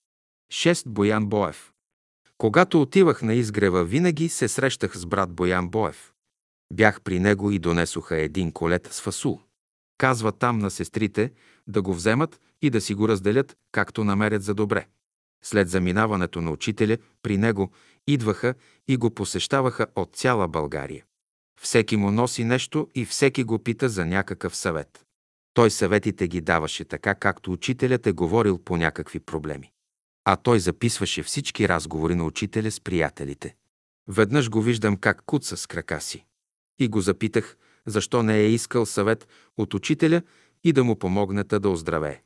6. 0.52 0.90
Боян 0.90 1.26
Боев 1.26 1.72
Когато 2.38 2.82
отивах 2.82 3.22
на 3.22 3.34
изгрева, 3.34 3.86
винаги 3.86 4.30
се 4.30 4.48
срещах 4.48 4.98
с 4.98 5.06
брат 5.06 5.34
Боян 5.34 5.70
Боев. 5.70 6.14
Бях 6.74 7.02
при 7.02 7.20
него 7.20 7.52
и 7.52 7.60
донесоха 7.60 8.18
един 8.18 8.52
колет 8.52 8.88
с 8.92 9.02
фасул. 9.02 9.42
Казва 9.98 10.32
там 10.32 10.60
на 10.60 10.72
сестрите 10.72 11.32
да 11.68 11.82
го 11.82 11.94
вземат 11.94 12.40
и 12.62 12.70
да 12.70 12.82
си 12.82 12.94
го 12.94 13.08
разделят, 13.08 13.58
както 13.72 14.04
намерят 14.04 14.44
за 14.44 14.54
добре. 14.54 14.88
След 15.44 15.70
заминаването 15.70 16.42
на 16.42 16.52
учителя, 16.52 16.98
при 17.22 17.38
него 17.38 17.72
идваха 18.08 18.54
и 18.88 18.98
го 18.98 19.12
посещаваха 19.12 19.88
от 19.96 20.16
цяла 20.16 20.48
България. 20.48 21.06
Всеки 21.61 21.98
му 21.98 22.11
носи 22.11 22.43
нещо 22.43 22.90
и 22.95 23.06
всеки 23.06 23.43
го 23.43 23.59
пита 23.59 23.90
за 23.90 24.06
някакъв 24.06 24.56
съвет. 24.56 25.06
Той 25.53 25.72
съветите 25.72 26.27
ги 26.27 26.42
даваше 26.42 26.85
така, 26.85 27.16
както 27.16 27.51
учителят 27.51 28.08
е 28.08 28.11
говорил 28.11 28.58
по 28.58 28.77
някакви 28.77 29.19
проблеми. 29.19 29.72
А 30.25 30.35
той 30.35 30.59
записваше 30.59 31.24
всички 31.24 31.69
разговори 31.69 32.16
на 32.16 32.24
учителя 32.24 32.72
с 32.72 32.80
приятелите. 32.80 33.56
Веднъж 34.08 34.50
го 34.50 34.61
виждам 34.61 34.98
как 34.98 35.22
куца 35.25 35.58
с 35.58 35.67
крака 35.67 36.01
си. 36.01 36.25
И 36.80 36.88
го 36.88 37.01
запитах, 37.01 37.58
защо 37.85 38.24
не 38.24 38.38
е 38.38 38.50
искал 38.50 38.85
съвет 38.85 39.27
от 39.58 39.74
учителя 39.74 40.22
и 40.64 40.74
да 40.74 40.84
му 40.84 41.00
помогнете 41.00 41.59
да 41.59 41.69
оздравее. 41.69 42.22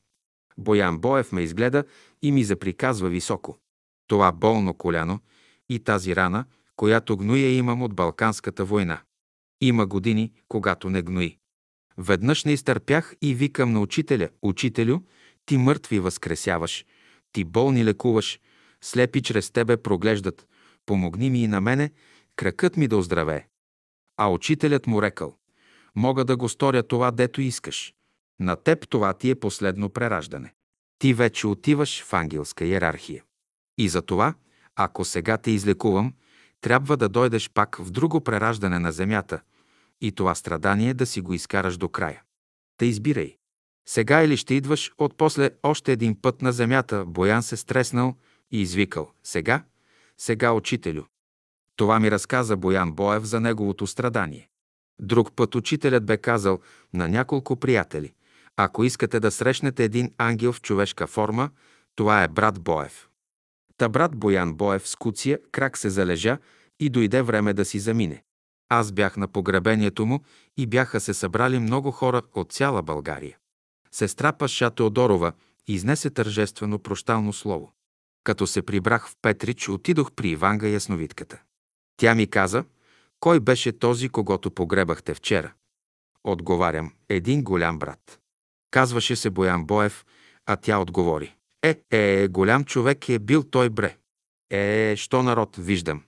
Боян 0.57 0.97
Боев 0.97 1.31
ме 1.31 1.41
изгледа 1.41 1.83
и 2.21 2.31
ми 2.31 2.43
заприказва 2.43 3.09
високо. 3.09 3.57
Това 4.07 4.31
болно 4.31 4.73
коляно 4.73 5.19
и 5.69 5.79
тази 5.79 6.15
рана, 6.15 6.45
която 6.75 7.17
гноя 7.17 7.57
имам 7.57 7.81
от 7.81 7.93
Балканската 7.93 8.65
война. 8.65 9.01
Има 9.61 9.85
години, 9.85 10.31
когато 10.47 10.89
не 10.89 11.01
гнои. 11.01 11.37
Веднъж 11.97 12.43
не 12.43 12.51
изтърпях 12.51 13.15
и 13.21 13.35
викам 13.35 13.73
на 13.73 13.81
учителя, 13.81 14.29
учителю, 14.41 14.99
ти 15.45 15.57
мъртви 15.57 15.99
възкресяваш, 15.99 16.85
ти 17.31 17.43
болни 17.43 17.85
лекуваш, 17.85 18.39
слепи 18.81 19.21
чрез 19.21 19.51
тебе 19.51 19.77
проглеждат, 19.77 20.47
помогни 20.85 21.29
ми 21.29 21.43
и 21.43 21.47
на 21.47 21.61
мене, 21.61 21.91
кракът 22.35 22.77
ми 22.77 22.87
да 22.87 22.97
оздравее. 22.97 23.47
А 24.17 24.27
учителят 24.27 24.87
му 24.87 25.01
рекал, 25.01 25.37
мога 25.95 26.25
да 26.25 26.37
го 26.37 26.49
сторя 26.49 26.83
това, 26.83 27.11
дето 27.11 27.41
искаш. 27.41 27.93
На 28.39 28.55
теб 28.55 28.89
това 28.89 29.13
ти 29.13 29.29
е 29.29 29.35
последно 29.35 29.89
прераждане. 29.89 30.53
Ти 30.99 31.13
вече 31.13 31.47
отиваш 31.47 32.03
в 32.03 32.13
ангелска 32.13 32.65
иерархия. 32.65 33.23
И 33.77 33.89
за 33.89 34.01
това, 34.01 34.33
ако 34.75 35.05
сега 35.05 35.37
те 35.37 35.51
излекувам, 35.51 36.13
трябва 36.61 36.97
да 36.97 37.09
дойдеш 37.09 37.49
пак 37.49 37.77
в 37.79 37.91
друго 37.91 38.21
прераждане 38.21 38.79
на 38.79 38.91
земята 38.91 39.41
и 40.01 40.11
това 40.11 40.35
страдание 40.35 40.93
да 40.93 41.05
си 41.05 41.21
го 41.21 41.33
изкараш 41.33 41.77
до 41.77 41.89
края. 41.89 42.23
Та 42.77 42.85
избирай. 42.85 43.35
Сега 43.87 44.23
или 44.23 44.37
ще 44.37 44.53
идваш 44.53 44.91
от 44.97 45.17
после 45.17 45.49
още 45.63 45.91
един 45.91 46.21
път 46.21 46.41
на 46.41 46.51
земята, 46.51 47.05
Боян 47.05 47.43
се 47.43 47.57
стреснал 47.57 48.15
и 48.51 48.61
извикал. 48.61 49.11
Сега? 49.23 49.63
Сега, 50.17 50.51
учителю. 50.51 51.03
Това 51.75 51.99
ми 51.99 52.11
разказа 52.11 52.57
Боян 52.57 52.91
Боев 52.91 53.23
за 53.23 53.39
неговото 53.39 53.87
страдание. 53.87 54.49
Друг 55.01 55.35
път 55.35 55.55
учителят 55.55 56.05
бе 56.05 56.17
казал 56.17 56.59
на 56.93 57.07
няколко 57.07 57.55
приятели. 57.55 58.13
Ако 58.57 58.83
искате 58.83 59.19
да 59.19 59.31
срещнете 59.31 59.83
един 59.83 60.11
ангел 60.17 60.53
в 60.53 60.61
човешка 60.61 61.07
форма, 61.07 61.49
това 61.95 62.23
е 62.23 62.27
брат 62.27 62.59
Боев. 62.59 63.09
Та 63.77 63.89
брат 63.89 64.15
Боян 64.15 64.53
Боев 64.53 64.87
с 64.87 64.95
куция 64.95 65.39
крак 65.51 65.77
се 65.77 65.89
залежа 65.89 66.37
и 66.79 66.89
дойде 66.89 67.21
време 67.21 67.53
да 67.53 67.65
си 67.65 67.79
замине. 67.79 68.23
Аз 68.69 68.91
бях 68.91 69.17
на 69.17 69.27
погребението 69.27 70.05
му 70.05 70.19
и 70.57 70.65
бяха 70.65 70.99
се 70.99 71.13
събрали 71.13 71.59
много 71.59 71.91
хора 71.91 72.21
от 72.33 72.51
цяла 72.51 72.83
България. 72.83 73.37
Сестра 73.91 74.33
Паша 74.33 74.71
Теодорова 74.71 75.33
изнесе 75.67 76.09
тържествено 76.09 76.79
прощално 76.79 77.33
слово. 77.33 77.73
Като 78.23 78.47
се 78.47 78.61
прибрах 78.61 79.07
в 79.07 79.15
Петрич, 79.21 79.69
отидох 79.69 80.11
при 80.11 80.29
Иванга 80.29 80.67
Ясновидката. 80.67 81.41
Тя 81.97 82.15
ми 82.15 82.27
каза, 82.27 82.63
кой 83.19 83.39
беше 83.39 83.79
този, 83.79 84.09
когато 84.09 84.51
погребахте 84.51 85.13
вчера? 85.13 85.53
Отговарям, 86.23 86.93
един 87.09 87.43
голям 87.43 87.79
брат. 87.79 88.19
Казваше 88.71 89.15
се 89.15 89.29
Боян 89.29 89.65
Боев, 89.65 90.05
а 90.45 90.55
тя 90.55 90.79
отговори. 90.79 91.35
Е, 91.63 91.69
е, 91.69 92.23
е, 92.23 92.27
голям 92.27 92.65
човек 92.65 93.09
е 93.09 93.19
бил 93.19 93.43
той 93.43 93.69
бре. 93.69 93.97
Е, 94.49 94.91
е, 94.91 94.95
що 94.95 95.23
народ 95.23 95.55
виждам. 95.55 96.03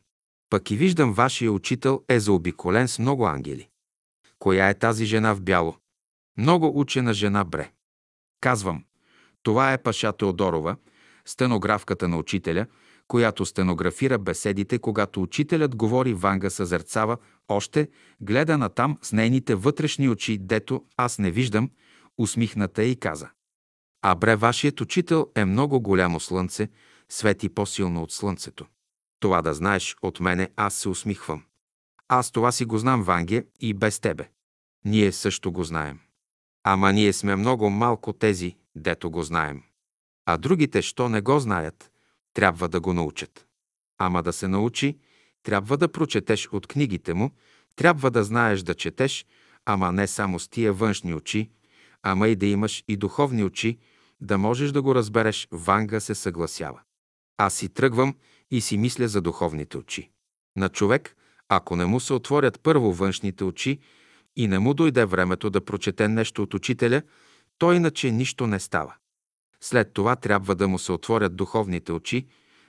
Пък 0.51 0.71
и 0.71 0.75
виждам, 0.75 1.13
вашия 1.13 1.51
учител 1.51 2.03
е 2.09 2.19
заобиколен 2.19 2.87
с 2.87 2.99
много 2.99 3.25
ангели. 3.25 3.67
Коя 4.39 4.69
е 4.69 4.73
тази 4.79 5.05
жена 5.05 5.33
в 5.33 5.41
бяло? 5.41 5.75
Много 6.37 6.79
учена 6.79 7.13
жена 7.13 7.43
бре. 7.43 7.71
Казвам, 8.41 8.83
това 9.43 9.73
е 9.73 9.77
Паша 9.77 10.13
Теодорова, 10.13 10.75
стенографката 11.25 12.07
на 12.07 12.17
учителя, 12.17 12.65
която 13.07 13.45
стенографира 13.45 14.17
беседите, 14.17 14.79
когато 14.79 15.21
учителят 15.21 15.75
говори, 15.75 16.13
Ванга 16.13 16.49
съзерцава, 16.49 17.17
още 17.47 17.89
гледа 18.21 18.57
натам 18.57 18.97
с 19.01 19.11
нейните 19.11 19.55
вътрешни 19.55 20.09
очи, 20.09 20.37
дето 20.37 20.85
аз 20.97 21.19
не 21.19 21.31
виждам, 21.31 21.69
усмихната 22.17 22.83
и 22.83 22.95
каза. 22.95 23.29
А 24.01 24.15
бре, 24.15 24.35
вашият 24.35 24.81
учител 24.81 25.27
е 25.35 25.45
много 25.45 25.81
голямо 25.81 26.19
слънце, 26.19 26.69
свети 27.09 27.49
по-силно 27.49 28.03
от 28.03 28.11
слънцето. 28.11 28.65
Това 29.21 29.41
да 29.41 29.53
знаеш 29.53 29.95
от 30.01 30.19
мене, 30.19 30.49
аз 30.55 30.73
се 30.73 30.89
усмихвам. 30.89 31.43
Аз 32.07 32.31
това 32.31 32.51
си 32.51 32.65
го 32.65 32.77
знам, 32.77 33.03
Ванге, 33.03 33.45
и 33.59 33.73
без 33.73 33.99
тебе. 33.99 34.29
Ние 34.85 35.11
също 35.11 35.51
го 35.51 35.63
знаем. 35.63 35.99
Ама 36.63 36.93
ние 36.93 37.13
сме 37.13 37.35
много 37.35 37.69
малко 37.69 38.13
тези, 38.13 38.55
дето 38.75 39.11
го 39.11 39.23
знаем. 39.23 39.63
А 40.25 40.37
другите, 40.37 40.81
що 40.81 41.09
не 41.09 41.21
го 41.21 41.39
знаят, 41.39 41.91
трябва 42.33 42.69
да 42.69 42.79
го 42.79 42.93
научат. 42.93 43.45
Ама 43.97 44.23
да 44.23 44.33
се 44.33 44.47
научи, 44.47 44.97
трябва 45.43 45.77
да 45.77 45.91
прочетеш 45.91 46.47
от 46.47 46.67
книгите 46.67 47.13
му, 47.13 47.31
трябва 47.75 48.11
да 48.11 48.23
знаеш 48.23 48.61
да 48.61 48.73
четеш, 48.73 49.25
ама 49.65 49.91
не 49.91 50.07
само 50.07 50.39
с 50.39 50.47
тия 50.47 50.73
външни 50.73 51.13
очи, 51.13 51.49
ама 52.03 52.27
и 52.27 52.35
да 52.35 52.45
имаш 52.45 52.83
и 52.87 52.97
духовни 52.97 53.43
очи, 53.43 53.77
да 54.21 54.37
можеш 54.37 54.71
да 54.71 54.81
го 54.81 54.95
разбереш, 54.95 55.47
Ванга 55.51 55.99
се 55.99 56.15
съгласява. 56.15 56.81
Аз 57.37 57.53
си 57.53 57.69
тръгвам 57.69 58.15
и 58.51 58.61
си 58.61 58.77
мисля 58.77 59.07
за 59.07 59.21
духовните 59.21 59.77
очи. 59.77 60.09
На 60.57 60.69
човек, 60.69 61.15
ако 61.49 61.75
не 61.75 61.85
му 61.85 61.99
се 61.99 62.13
отворят 62.13 62.59
първо 62.63 62.93
външните 62.93 63.43
очи 63.43 63.79
и 64.35 64.47
не 64.47 64.59
му 64.59 64.73
дойде 64.73 65.05
времето 65.05 65.49
да 65.49 65.65
прочете 65.65 66.07
нещо 66.07 66.43
от 66.43 66.53
учителя, 66.53 67.01
то 67.57 67.73
иначе 67.73 68.11
нищо 68.11 68.47
не 68.47 68.59
става. 68.59 68.93
След 69.61 69.93
това 69.93 70.15
трябва 70.15 70.55
да 70.55 70.67
му 70.67 70.79
се 70.79 70.91
отворят 70.91 71.35
духовните 71.35 71.91
очи, 71.91 72.27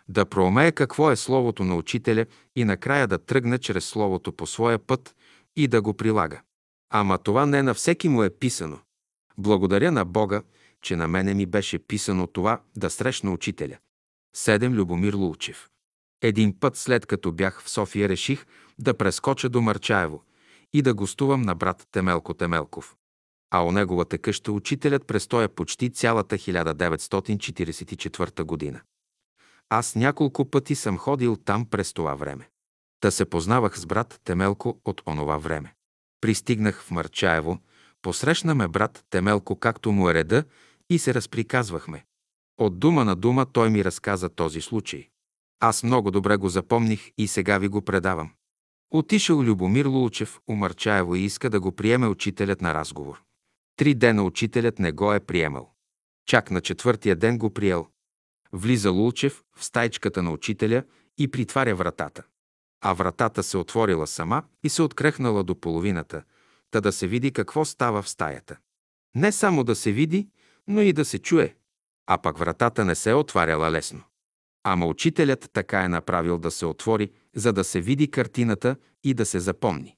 да 0.09 0.27
проумее 0.27 0.73
какво 0.73 1.11
е 1.11 1.17
Словото 1.17 1.65
на 1.65 1.77
учителя 1.77 2.27
и 2.57 2.65
накрая 2.65 3.07
да 3.07 3.19
тръгне 3.19 3.59
чрез 3.59 3.85
Словото 3.85 4.33
по 4.33 4.47
своя 4.47 4.79
път 4.79 5.17
и 5.57 5.69
да 5.69 5.83
го 5.83 5.95
прилага. 5.95 6.43
Ама 6.91 7.19
това 7.19 7.47
не 7.47 7.63
на 7.63 7.75
всеки 7.75 8.09
му 8.09 8.23
е 8.23 8.31
писано. 8.31 8.79
Благодаря 9.39 9.93
на 9.93 10.05
Бога, 10.05 10.43
че 10.83 10.97
на 10.97 11.09
мене 11.09 11.35
ми 11.35 11.47
беше 11.47 11.79
писано 11.79 12.27
това 12.27 12.61
да 12.77 12.91
срещна 12.91 13.33
учителя. 13.33 13.79
Седем 14.37 14.73
Любомир 14.73 15.15
Лулчев. 15.15 15.69
Един 16.23 16.61
път 16.61 16.77
след 16.77 17.07
като 17.07 17.33
бях 17.33 17.63
в 17.63 17.71
София 17.71 18.09
реших 18.09 18.47
да 18.79 18.95
прескоча 18.95 19.49
до 19.49 19.61
Марчаево 19.61 20.23
и 20.73 20.83
да 20.83 20.95
гостувам 20.95 21.43
на 21.43 21.55
брат 21.55 21.89
Темелко 21.93 22.35
Темелков. 22.35 22.97
А 23.51 23.63
у 23.63 23.73
неговата 23.73 24.19
къща 24.19 24.53
учителят 24.53 25.07
престоя 25.07 25.49
почти 25.49 25.91
цялата 25.91 26.39
1944 26.39 28.43
година. 28.43 28.81
Аз 29.69 29.95
няколко 29.95 30.51
пъти 30.51 30.75
съм 30.75 30.99
ходил 30.99 31.37
там 31.37 31.67
през 31.67 31.93
това 31.93 32.15
време. 32.15 32.49
Та 33.01 33.11
се 33.11 33.25
познавах 33.25 33.79
с 33.79 33.87
брат 33.87 34.21
Темелко 34.25 34.81
от 34.85 35.03
онова 35.07 35.39
време. 35.39 35.75
Пристигнах 36.21 36.83
в 36.83 36.91
Марчаево, 36.91 37.59
посрещна 38.03 38.55
ме 38.55 38.69
брат 38.69 39.05
Темелко, 39.11 39.57
както 39.57 39.93
му 39.93 40.11
е 40.11 40.15
реда, 40.15 40.45
и 40.91 40.99
се 40.99 41.15
разприказвахме. 41.15 42.05
От 42.59 42.79
дума 42.79 43.05
на 43.05 43.17
дума 43.17 43.47
той 43.47 43.71
ми 43.71 43.85
разказа 43.85 44.29
този 44.29 44.61
случай. 44.61 45.12
Аз 45.65 45.83
много 45.83 46.11
добре 46.11 46.37
го 46.37 46.49
запомних 46.49 47.11
и 47.19 47.29
сега 47.29 47.59
ви 47.59 47.69
го 47.69 47.83
предавам. 47.83 48.31
Отишъл 48.91 49.43
Любомир 49.43 49.87
Лулчев 49.87 50.41
у 50.47 50.55
Марчаево 50.55 51.15
и 51.15 51.21
иска 51.21 51.51
да 51.51 51.61
го 51.61 51.73
приеме 51.73 52.07
учителят 52.07 52.61
на 52.61 52.75
разговор. 52.75 53.23
Три 53.77 53.95
дена 53.95 54.23
учителят 54.23 54.79
не 54.79 54.93
го 54.93 55.13
е 55.13 55.21
приемал. 55.21 55.73
Чак 56.27 56.51
на 56.51 56.61
четвъртия 56.61 57.17
ден 57.17 57.39
го 57.39 57.51
приел. 57.51 57.87
Влиза 58.53 58.91
Лулчев 58.91 59.43
в 59.57 59.65
стайчката 59.65 60.23
на 60.23 60.31
учителя 60.31 60.85
и 61.19 61.31
притваря 61.31 61.75
вратата. 61.75 62.23
А 62.81 62.93
вратата 62.93 63.43
се 63.43 63.59
отворила 63.59 64.07
сама 64.07 64.43
и 64.65 64.69
се 64.69 64.83
открехнала 64.83 65.45
до 65.45 65.61
половината, 65.61 66.23
та 66.71 66.81
да 66.81 66.93
се 66.93 67.07
види 67.07 67.33
какво 67.33 67.65
става 67.65 68.03
в 68.03 68.09
стаята. 68.09 68.57
Не 69.15 69.33
само 69.33 69.65
да 69.65 69.75
се 69.75 69.93
види, 69.93 70.29
но 70.69 70.81
и 70.81 70.93
да 70.93 71.05
се 71.05 71.19
чуе. 71.19 71.57
А 72.07 72.19
пък 72.19 72.39
вратата 72.39 72.85
не 72.85 72.95
се 72.95 73.15
отваряла 73.15 73.71
лесно. 73.71 74.03
Ама 74.65 74.87
учителят 74.87 75.51
така 75.53 75.81
е 75.81 75.89
направил 75.89 76.39
да 76.39 76.51
се 76.51 76.67
отвори, 76.67 77.11
за 77.37 77.53
да 77.53 77.65
се 77.65 77.81
види 77.81 78.11
картината 78.11 78.77
и 79.05 79.15
да 79.15 79.27
се 79.27 79.41
запомни. 79.41 79.97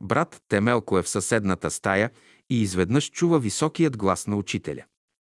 Брат 0.00 0.42
Темелко 0.48 0.98
е 0.98 1.02
в 1.02 1.08
съседната 1.08 1.70
стая 1.70 2.10
и 2.50 2.62
изведнъж 2.62 3.10
чува 3.10 3.38
високият 3.38 3.96
глас 3.96 4.26
на 4.26 4.36
учителя. 4.36 4.84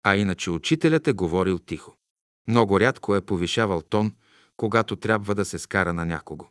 А 0.04 0.16
иначе 0.16 0.52
учителят 0.52 1.08
е 1.08 1.14
говорил 1.14 1.60
тихо. 1.60 1.98
Много 2.48 2.80
рядко 2.80 3.16
е 3.16 3.22
повишавал 3.22 3.82
тон, 3.82 4.14
когато 4.58 4.96
трябва 4.96 5.36
да 5.36 5.46
се 5.46 5.60
скара 5.60 5.94
на 5.94 6.06
някого. 6.06 6.48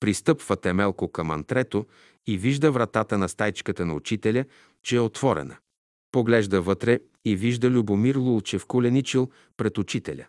Пристъпва 0.00 0.56
Темелко 0.56 1.12
към 1.12 1.30
антрето 1.30 1.86
и 2.26 2.38
вижда 2.38 2.72
вратата 2.72 3.18
на 3.18 3.28
стайчката 3.28 3.86
на 3.86 3.94
учителя, 3.94 4.44
че 4.82 4.96
е 4.96 5.00
отворена. 5.00 5.56
Поглежда 6.12 6.62
вътре 6.62 7.00
и 7.24 7.36
вижда 7.36 7.70
Любомир 7.70 8.16
Лулчев 8.16 8.66
коленичил 8.66 9.30
пред 9.56 9.78
учителя. 9.78 10.26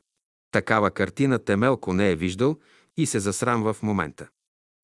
Такава 0.51 0.91
картина 0.91 1.39
Темелко 1.39 1.93
не 1.93 2.11
е 2.11 2.15
виждал 2.15 2.57
и 2.97 3.05
се 3.05 3.19
засрамва 3.19 3.73
в 3.73 3.83
момента. 3.83 4.27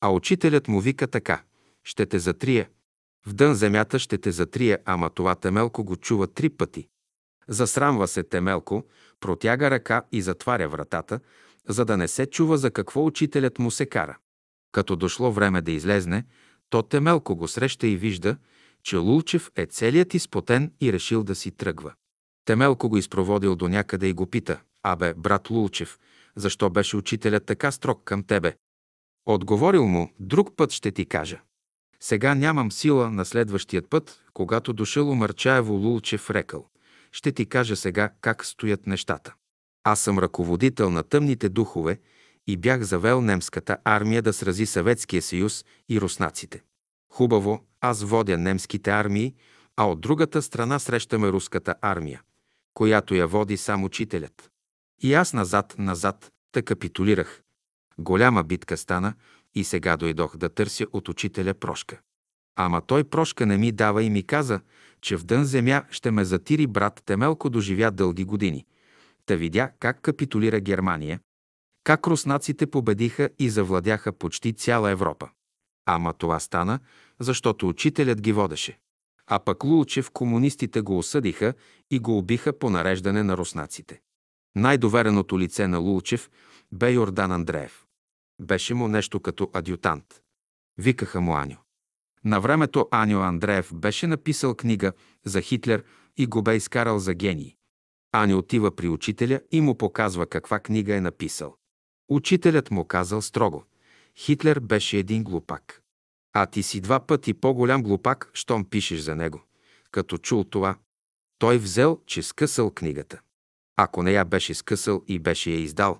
А 0.00 0.08
учителят 0.08 0.68
му 0.68 0.80
вика 0.80 1.06
така– 1.06 1.42
ще 1.84 2.06
те 2.06 2.18
затрия. 2.18 2.68
В 3.26 3.32
дън 3.32 3.54
земята 3.54 3.98
ще 3.98 4.18
те 4.18 4.32
затрия, 4.32 4.78
ама 4.84 5.10
това 5.10 5.34
Темелко 5.34 5.84
го 5.84 5.96
чува 5.96 6.26
три 6.26 6.48
пъти. 6.48 6.88
Засрамва 7.48 8.08
се 8.08 8.22
Темелко, 8.22 8.84
протяга 9.20 9.70
ръка 9.70 10.02
и 10.12 10.22
затваря 10.22 10.68
вратата, 10.68 11.20
за 11.68 11.84
да 11.84 11.96
не 11.96 12.08
се 12.08 12.26
чува 12.26 12.58
за 12.58 12.70
какво 12.70 13.06
учителят 13.06 13.58
му 13.58 13.70
се 13.70 13.86
кара. 13.86 14.18
Като 14.72 14.96
дошло 14.96 15.32
време 15.32 15.60
да 15.60 15.72
излезне, 15.72 16.24
то 16.70 16.82
Темелко 16.82 17.36
го 17.36 17.48
среща 17.48 17.86
и 17.86 17.96
вижда, 17.96 18.36
че 18.82 18.96
Лулчев 18.96 19.50
е 19.56 19.66
целият 19.66 20.14
изпотен 20.14 20.72
и 20.80 20.92
решил 20.92 21.24
да 21.24 21.34
си 21.34 21.50
тръгва. 21.50 21.94
Темелко 22.44 22.88
го 22.88 22.96
изпроводил 22.96 23.56
до 23.56 23.68
някъде 23.68 24.06
и 24.06 24.12
го 24.12 24.26
пита, 24.26 24.60
абе, 24.92 25.14
брат 25.14 25.50
Лулчев, 25.50 25.98
защо 26.36 26.70
беше 26.70 26.96
учителят 26.96 27.46
така 27.46 27.70
строг 27.70 28.04
към 28.04 28.22
тебе? 28.22 28.56
Отговорил 29.26 29.86
му, 29.86 30.12
друг 30.20 30.56
път 30.56 30.72
ще 30.72 30.92
ти 30.92 31.06
кажа. 31.06 31.40
Сега 32.00 32.34
нямам 32.34 32.72
сила 32.72 33.10
на 33.10 33.24
следващият 33.24 33.90
път, 33.90 34.24
когато 34.32 34.72
дошъл 34.72 35.10
Умърчаево 35.10 35.74
Лулчев 35.74 36.30
рекал. 36.30 36.68
Ще 37.12 37.32
ти 37.32 37.46
кажа 37.46 37.76
сега 37.76 38.12
как 38.20 38.44
стоят 38.44 38.86
нещата. 38.86 39.34
Аз 39.84 40.00
съм 40.00 40.18
ръководител 40.18 40.90
на 40.90 41.02
тъмните 41.02 41.48
духове 41.48 41.98
и 42.46 42.56
бях 42.56 42.82
завел 42.82 43.20
немската 43.20 43.76
армия 43.84 44.22
да 44.22 44.32
срази 44.32 44.66
Съветския 44.66 45.22
съюз 45.22 45.64
и 45.88 46.00
руснаците. 46.00 46.62
Хубаво, 47.12 47.64
аз 47.80 48.02
водя 48.02 48.38
немските 48.38 48.90
армии, 48.90 49.34
а 49.76 49.84
от 49.84 50.00
другата 50.00 50.42
страна 50.42 50.78
срещаме 50.78 51.28
руската 51.28 51.74
армия, 51.80 52.22
която 52.74 53.14
я 53.14 53.26
води 53.26 53.56
сам 53.56 53.84
учителят. 53.84 54.50
И 55.02 55.14
аз 55.14 55.32
назад-назад 55.32 56.32
та 56.52 56.62
капитулирах. 56.62 57.42
Голяма 57.98 58.44
битка 58.44 58.76
стана 58.76 59.14
и 59.54 59.64
сега 59.64 59.96
дойдох 59.96 60.36
да 60.36 60.48
търся 60.48 60.86
от 60.92 61.08
учителя 61.08 61.54
Прошка. 61.54 62.00
Ама 62.56 62.80
той 62.80 63.04
Прошка 63.04 63.46
не 63.46 63.58
ми 63.58 63.72
дава 63.72 64.02
и 64.02 64.10
ми 64.10 64.22
каза, 64.22 64.60
че 65.00 65.16
в 65.16 65.24
дън 65.24 65.44
земя 65.44 65.84
ще 65.90 66.10
ме 66.10 66.24
затири 66.24 66.66
брат 66.66 67.02
Темелко 67.06 67.50
доживя 67.50 67.90
дълги 67.90 68.24
години. 68.24 68.66
Та 69.26 69.34
видя 69.36 69.70
как 69.80 70.00
капитулира 70.00 70.60
Германия, 70.60 71.20
как 71.84 72.06
руснаците 72.06 72.66
победиха 72.66 73.30
и 73.38 73.50
завладяха 73.50 74.12
почти 74.12 74.52
цяла 74.52 74.90
Европа. 74.90 75.28
Ама 75.86 76.12
това 76.12 76.40
стана, 76.40 76.80
защото 77.20 77.68
учителят 77.68 78.20
ги 78.20 78.32
водеше. 78.32 78.78
А 79.26 79.38
пък 79.38 79.64
Лулчев 79.64 80.10
комунистите 80.10 80.80
го 80.80 80.98
осъдиха 80.98 81.54
и 81.90 81.98
го 81.98 82.18
убиха 82.18 82.58
по 82.58 82.70
нареждане 82.70 83.22
на 83.22 83.36
руснаците. 83.36 84.00
Най-довереното 84.56 85.38
лице 85.38 85.68
на 85.68 85.78
Лулчев 85.78 86.30
бе 86.72 86.92
Йордан 86.92 87.32
Андреев. 87.32 87.86
Беше 88.40 88.74
му 88.74 88.88
нещо 88.88 89.20
като 89.20 89.50
адютант. 89.52 90.22
Викаха 90.78 91.20
му 91.20 91.36
Аню. 91.36 91.56
На 92.24 92.40
времето 92.40 92.88
Аню 92.90 93.20
Андреев 93.20 93.74
беше 93.74 94.06
написал 94.06 94.54
книга 94.54 94.92
за 95.24 95.40
Хитлер 95.40 95.84
и 96.16 96.26
го 96.26 96.42
бе 96.42 96.56
изкарал 96.56 96.98
за 96.98 97.14
гений. 97.14 97.56
Аню 98.12 98.38
отива 98.38 98.76
при 98.76 98.88
учителя 98.88 99.40
и 99.52 99.60
му 99.60 99.78
показва 99.78 100.26
каква 100.26 100.58
книга 100.58 100.96
е 100.96 101.00
написал. 101.00 101.56
Учителят 102.08 102.70
му 102.70 102.84
казал 102.84 103.22
строго. 103.22 103.64
Хитлер 104.18 104.60
беше 104.60 104.98
един 104.98 105.24
глупак. 105.24 105.82
А 106.32 106.46
ти 106.46 106.62
си 106.62 106.80
два 106.80 107.00
пъти 107.06 107.34
по-голям 107.34 107.82
глупак, 107.82 108.30
щом 108.34 108.64
пишеш 108.64 109.00
за 109.00 109.16
него. 109.16 109.42
Като 109.90 110.18
чул 110.18 110.44
това, 110.44 110.76
той 111.38 111.58
взел, 111.58 112.00
че 112.06 112.22
скъсал 112.22 112.70
книгата. 112.70 113.20
Ако 113.76 114.02
не 114.02 114.12
я 114.12 114.24
беше 114.24 114.54
скъсал 114.54 115.02
и 115.08 115.18
беше 115.18 115.50
я 115.50 115.58
издал, 115.58 115.98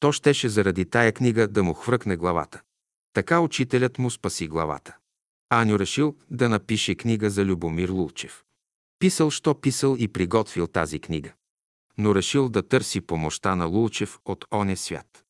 то 0.00 0.12
щеше 0.12 0.48
заради 0.48 0.84
тая 0.84 1.12
книга 1.12 1.48
да 1.48 1.62
му 1.62 1.74
хвръкне 1.74 2.16
главата. 2.16 2.60
Така 3.12 3.40
учителят 3.40 3.98
му 3.98 4.10
спаси 4.10 4.48
главата. 4.48 4.96
Аню 5.50 5.78
решил 5.78 6.16
да 6.30 6.48
напише 6.48 6.94
книга 6.94 7.30
за 7.30 7.44
Любомир 7.44 7.88
Лулчев. 7.88 8.44
Писал, 8.98 9.30
що 9.30 9.54
писал 9.54 9.96
и 9.98 10.08
приготвил 10.08 10.66
тази 10.66 10.98
книга. 10.98 11.32
Но 11.98 12.14
решил 12.14 12.48
да 12.48 12.62
търси 12.62 13.00
помощта 13.00 13.54
на 13.54 13.66
Лулчев 13.66 14.18
от 14.24 14.44
оня 14.50 14.76
свят. 14.76 15.24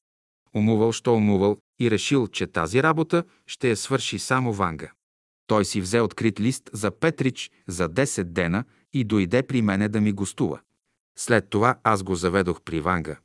Умувал, 0.54 0.92
що 0.92 1.14
умувал 1.14 1.58
и 1.80 1.90
решил, 1.90 2.28
че 2.28 2.46
тази 2.46 2.82
работа 2.82 3.24
ще 3.46 3.68
я 3.68 3.76
свърши 3.76 4.18
само 4.18 4.52
Ванга. 4.52 4.92
Той 5.46 5.64
си 5.64 5.80
взе 5.80 6.00
открит 6.00 6.40
лист 6.40 6.70
за 6.72 6.90
Петрич 6.90 7.50
за 7.68 7.88
10 7.88 8.24
дена 8.24 8.64
и 8.92 9.04
дойде 9.04 9.42
при 9.42 9.62
мене 9.62 9.88
да 9.88 10.00
ми 10.00 10.12
гостува. 10.12 10.60
След 11.20 11.48
това 11.50 11.78
аз 11.84 12.02
го 12.02 12.14
заведох 12.14 12.60
при 12.60 12.80
Ванга, 12.80 13.16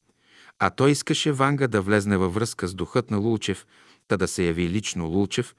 а 0.60 0.70
той 0.70 0.92
искаше 0.92 1.32
Ванга 1.32 1.68
да 1.68 1.82
влезне 1.82 2.18
във 2.18 2.34
връзка 2.34 2.68
с 2.68 2.74
духът 2.74 3.12
на 3.12 3.18
Лулчев, 3.18 3.66
та 4.08 4.18
да 4.18 4.28
се 4.28 4.44
яви 4.44 4.70
лично 4.70 5.08
Лулчев 5.08 5.56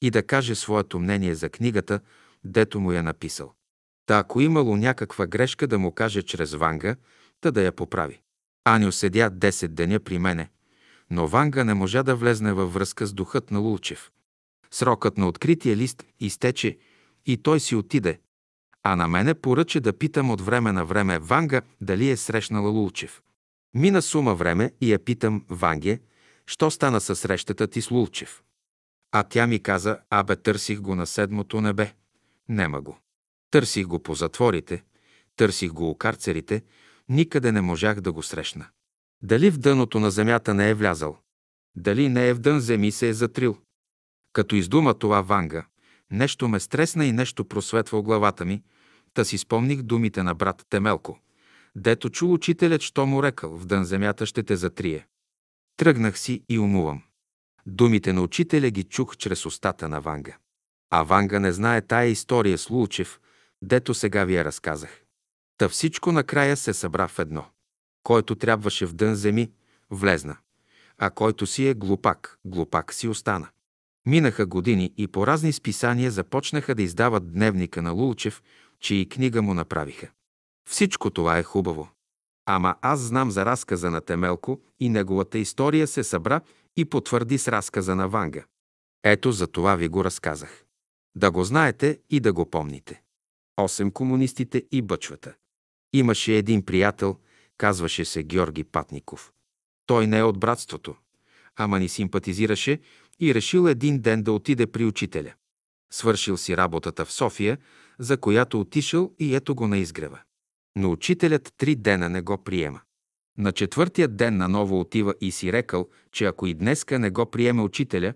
и 0.00 0.10
да 0.10 0.22
каже 0.22 0.54
своето 0.54 0.98
мнение 0.98 1.34
за 1.34 1.48
книгата, 1.48 2.00
дето 2.44 2.80
му 2.80 2.92
я 2.92 3.02
написал. 3.02 3.52
Та 4.06 4.18
ако 4.18 4.40
имало 4.40 4.76
някаква 4.76 5.26
грешка 5.26 5.66
да 5.66 5.78
му 5.78 5.92
каже 5.92 6.22
чрез 6.22 6.54
Ванга, 6.54 6.96
та 7.40 7.50
да 7.50 7.62
я 7.62 7.72
поправи. 7.72 8.20
Аню 8.64 8.92
седя 8.92 9.30
10 9.30 9.68
деня 9.68 10.00
при 10.00 10.18
мене, 10.18 10.50
но 11.10 11.26
Ванга 11.26 11.64
не 11.64 11.74
можа 11.74 12.02
да 12.02 12.16
влезне 12.16 12.52
във 12.52 12.74
връзка 12.74 13.06
с 13.06 13.12
духът 13.12 13.50
на 13.50 13.58
Лулчев. 13.58 14.10
Срокът 14.70 15.18
на 15.18 15.28
открития 15.28 15.76
лист 15.76 16.04
изтече 16.20 16.78
и 17.26 17.36
той 17.36 17.60
си 17.60 17.74
отиде, 17.74 18.18
а 18.90 18.96
на 18.96 19.08
мене 19.08 19.34
поръча 19.34 19.80
да 19.80 19.98
питам 19.98 20.30
от 20.30 20.40
време 20.40 20.72
на 20.72 20.84
време 20.84 21.18
Ванга 21.18 21.62
дали 21.80 22.10
е 22.10 22.16
срещнала 22.16 22.70
Лулчев. 22.70 23.22
Мина 23.74 24.02
сума 24.02 24.34
време 24.34 24.72
и 24.80 24.92
я 24.92 24.98
питам, 24.98 25.44
Ванге, 25.48 26.00
що 26.46 26.70
стана 26.70 27.00
със 27.00 27.20
срещата 27.20 27.66
ти 27.66 27.82
с 27.82 27.90
Лулчев? 27.90 28.42
А 29.12 29.22
тя 29.22 29.46
ми 29.46 29.62
каза, 29.62 29.98
абе, 30.10 30.36
търсих 30.36 30.80
го 30.80 30.94
на 30.94 31.06
седмото 31.06 31.60
небе. 31.60 31.92
Нема 32.48 32.80
го. 32.80 32.98
Търсих 33.50 33.86
го 33.86 33.98
по 33.98 34.14
затворите, 34.14 34.82
търсих 35.36 35.72
го 35.72 35.90
у 35.90 35.94
карцерите, 35.94 36.62
никъде 37.08 37.52
не 37.52 37.60
можах 37.60 38.00
да 38.00 38.12
го 38.12 38.22
срещна. 38.22 38.66
Дали 39.22 39.50
в 39.50 39.58
дъното 39.58 40.00
на 40.00 40.10
земята 40.10 40.54
не 40.54 40.70
е 40.70 40.74
влязал? 40.74 41.18
Дали 41.76 42.08
не 42.08 42.28
е 42.28 42.34
в 42.34 42.38
дън 42.38 42.60
земи 42.60 42.90
се 42.90 43.08
е 43.08 43.12
затрил? 43.14 43.58
Като 44.32 44.56
издума 44.56 44.94
това 44.94 45.20
Ванга, 45.20 45.66
нещо 46.10 46.48
ме 46.48 46.60
стресна 46.60 47.06
и 47.06 47.12
нещо 47.12 47.44
просветва 47.44 48.02
главата 48.02 48.44
ми, 48.44 48.62
та 49.18 49.24
си 49.24 49.38
спомних 49.38 49.82
думите 49.82 50.22
на 50.22 50.34
брат 50.34 50.66
Темелко, 50.70 51.20
дето 51.76 52.10
чул 52.10 52.32
учителят, 52.32 52.80
що 52.82 53.06
му 53.06 53.22
рекал, 53.22 53.56
в 53.56 53.66
дън 53.66 53.84
земята 53.84 54.26
ще 54.26 54.42
те 54.42 54.56
затрие. 54.56 55.06
Тръгнах 55.76 56.18
си 56.18 56.42
и 56.48 56.58
умувам. 56.58 57.02
Думите 57.66 58.12
на 58.12 58.22
учителя 58.22 58.70
ги 58.70 58.84
чух 58.84 59.16
чрез 59.16 59.46
устата 59.46 59.88
на 59.88 60.00
Ванга. 60.00 60.36
А 60.90 61.02
Ванга 61.02 61.38
не 61.38 61.52
знае 61.52 61.80
тая 61.80 62.08
история 62.08 62.58
с 62.58 62.70
Лулчев, 62.70 63.20
дето 63.62 63.94
сега 63.94 64.24
ви 64.24 64.36
я 64.36 64.44
разказах. 64.44 65.02
Та 65.56 65.68
всичко 65.68 66.12
накрая 66.12 66.56
се 66.56 66.74
събра 66.74 67.08
в 67.08 67.18
едно. 67.18 67.44
Който 68.02 68.34
трябваше 68.34 68.86
в 68.86 68.92
дън 68.92 69.14
земи, 69.14 69.50
влезна. 69.90 70.36
А 70.98 71.10
който 71.10 71.46
си 71.46 71.68
е 71.68 71.74
глупак, 71.74 72.38
глупак 72.44 72.92
си 72.92 73.08
остана. 73.08 73.48
Минаха 74.06 74.46
години 74.46 74.92
и 74.96 75.08
по 75.08 75.26
разни 75.26 75.52
списания 75.52 76.10
започнаха 76.10 76.74
да 76.74 76.82
издават 76.82 77.32
дневника 77.32 77.82
на 77.82 77.90
Лулчев, 77.90 78.42
че 78.80 78.94
и 78.94 79.08
книга 79.08 79.42
му 79.42 79.54
направиха. 79.54 80.08
Всичко 80.68 81.10
това 81.10 81.38
е 81.38 81.42
хубаво. 81.42 81.88
Ама 82.46 82.74
аз 82.82 83.00
знам 83.00 83.30
за 83.30 83.44
разказа 83.44 83.90
на 83.90 84.00
Темелко 84.00 84.60
и 84.80 84.88
неговата 84.88 85.38
история 85.38 85.86
се 85.86 86.04
събра 86.04 86.40
и 86.76 86.84
потвърди 86.84 87.38
с 87.38 87.48
разказа 87.48 87.94
на 87.94 88.08
Ванга. 88.08 88.44
Ето 89.04 89.32
за 89.32 89.46
това 89.46 89.76
ви 89.76 89.88
го 89.88 90.04
разказах. 90.04 90.64
Да 91.16 91.30
го 91.30 91.44
знаете 91.44 92.00
и 92.10 92.20
да 92.20 92.32
го 92.32 92.50
помните. 92.50 93.02
Осем 93.56 93.90
комунистите 93.90 94.64
и 94.72 94.82
бъчвата. 94.82 95.34
Имаше 95.92 96.36
един 96.36 96.64
приятел, 96.64 97.16
казваше 97.56 98.04
се 98.04 98.22
Георги 98.22 98.64
Патников. 98.64 99.32
Той 99.86 100.06
не 100.06 100.18
е 100.18 100.22
от 100.22 100.38
братството, 100.38 100.94
ама 101.56 101.78
ни 101.78 101.88
симпатизираше 101.88 102.80
и 103.20 103.34
решил 103.34 103.68
един 103.68 104.00
ден 104.00 104.22
да 104.22 104.32
отиде 104.32 104.66
при 104.66 104.84
учителя. 104.84 105.34
Свършил 105.92 106.36
си 106.36 106.56
работата 106.56 107.04
в 107.04 107.12
София, 107.12 107.58
за 107.98 108.16
която 108.16 108.60
отишъл 108.60 109.12
и 109.18 109.34
ето 109.34 109.54
го 109.54 109.66
на 109.66 109.78
изгрева. 109.78 110.20
Но 110.76 110.90
учителят 110.92 111.54
три 111.56 111.76
дена 111.76 112.08
не 112.08 112.22
го 112.22 112.44
приема. 112.44 112.80
На 113.38 113.52
четвъртия 113.52 114.08
ден 114.08 114.36
наново 114.36 114.80
отива 114.80 115.14
и 115.20 115.30
си 115.30 115.52
рекал, 115.52 115.88
че 116.12 116.24
ако 116.24 116.46
и 116.46 116.54
днеска 116.54 116.98
не 116.98 117.10
го 117.10 117.26
приеме 117.26 117.62
учителя, 117.62 118.14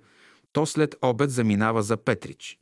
то 0.52 0.66
след 0.66 0.94
обед 1.02 1.30
заминава 1.30 1.82
за 1.82 1.96
Петрич. 1.96 2.58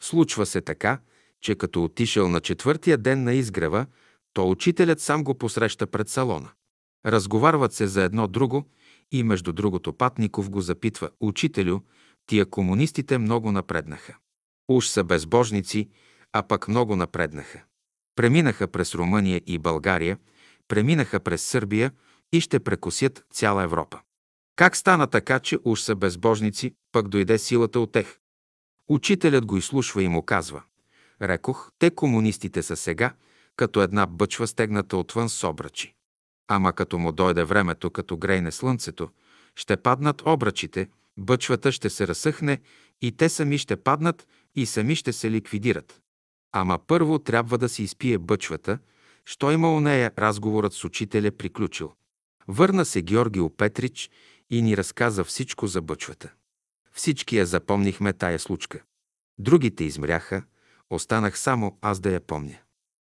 Случва 0.00 0.46
се 0.46 0.60
така, 0.60 1.00
че 1.40 1.54
като 1.54 1.84
отишъл 1.84 2.28
на 2.28 2.40
четвъртия 2.40 2.98
ден 2.98 3.24
на 3.24 3.32
изгрева, 3.32 3.86
то 4.32 4.50
учителят 4.50 5.00
сам 5.00 5.24
го 5.24 5.34
посреща 5.34 5.86
пред 5.86 6.08
салона. 6.08 6.50
Разговарват 7.06 7.72
се 7.72 7.86
за 7.86 8.02
едно 8.02 8.28
друго 8.28 8.64
и 9.12 9.22
между 9.22 9.52
другото 9.52 9.92
Патников 9.92 10.50
го 10.50 10.60
запитва 10.60 11.10
«Учителю, 11.20 11.80
тия 12.26 12.46
комунистите 12.46 13.18
много 13.18 13.52
напреднаха. 13.52 14.16
Уж 14.68 14.86
са 14.86 15.04
безбожници, 15.04 15.88
а 16.32 16.42
пък 16.42 16.68
много 16.68 16.96
напреднаха. 16.96 17.62
Преминаха 18.16 18.68
през 18.68 18.94
Румъния 18.94 19.40
и 19.46 19.58
България, 19.58 20.18
преминаха 20.68 21.20
през 21.20 21.42
Сърбия 21.42 21.92
и 22.32 22.40
ще 22.40 22.60
прекусят 22.60 23.24
цяла 23.32 23.62
Европа. 23.62 24.00
Как 24.56 24.76
стана 24.76 25.06
така, 25.06 25.40
че 25.40 25.58
уж 25.64 25.80
са 25.80 25.94
безбожници, 25.96 26.74
пък 26.92 27.08
дойде 27.08 27.38
силата 27.38 27.80
от 27.80 27.92
тех? 27.92 28.18
Учителят 28.88 29.46
го 29.46 29.56
изслушва 29.56 30.02
и 30.02 30.08
му 30.08 30.22
казва. 30.22 30.62
Рекох, 31.22 31.70
те 31.78 31.90
комунистите 31.90 32.62
са 32.62 32.76
сега, 32.76 33.14
като 33.56 33.82
една 33.82 34.06
бъчва 34.06 34.46
стегната 34.46 34.96
отвън 34.96 35.28
с 35.28 35.48
обръчи. 35.48 35.94
Ама 36.48 36.72
като 36.72 36.98
му 36.98 37.12
дойде 37.12 37.44
времето, 37.44 37.90
като 37.90 38.16
грейне 38.16 38.52
слънцето, 38.52 39.10
ще 39.56 39.76
паднат 39.76 40.22
обръчите, 40.26 40.88
бъчвата 41.16 41.72
ще 41.72 41.90
се 41.90 42.08
разсъхне 42.08 42.58
и 43.02 43.12
те 43.12 43.28
сами 43.28 43.58
ще 43.58 43.76
паднат 43.76 44.26
и 44.54 44.66
сами 44.66 44.96
ще 44.96 45.12
се 45.12 45.30
ликвидират. 45.30 46.00
Ама 46.52 46.78
първо 46.86 47.18
трябва 47.18 47.58
да 47.58 47.68
се 47.68 47.82
изпие 47.82 48.18
бъчвата, 48.18 48.78
що 49.24 49.50
има 49.50 49.74
у 49.74 49.80
нея 49.80 50.12
разговорът 50.18 50.72
с 50.72 50.84
учителя 50.84 51.30
приключил. 51.30 51.92
Върна 52.48 52.84
се 52.84 53.02
Георгио 53.02 53.50
Петрич 53.50 54.10
и 54.50 54.62
ни 54.62 54.76
разказа 54.76 55.24
всичко 55.24 55.66
за 55.66 55.82
бъчвата. 55.82 56.32
Всички 56.92 57.36
я 57.36 57.46
запомнихме 57.46 58.12
тая 58.12 58.38
случка. 58.38 58.82
Другите 59.38 59.84
измряха, 59.84 60.42
останах 60.90 61.38
само 61.38 61.78
аз 61.80 62.00
да 62.00 62.10
я 62.10 62.20
помня. 62.20 62.58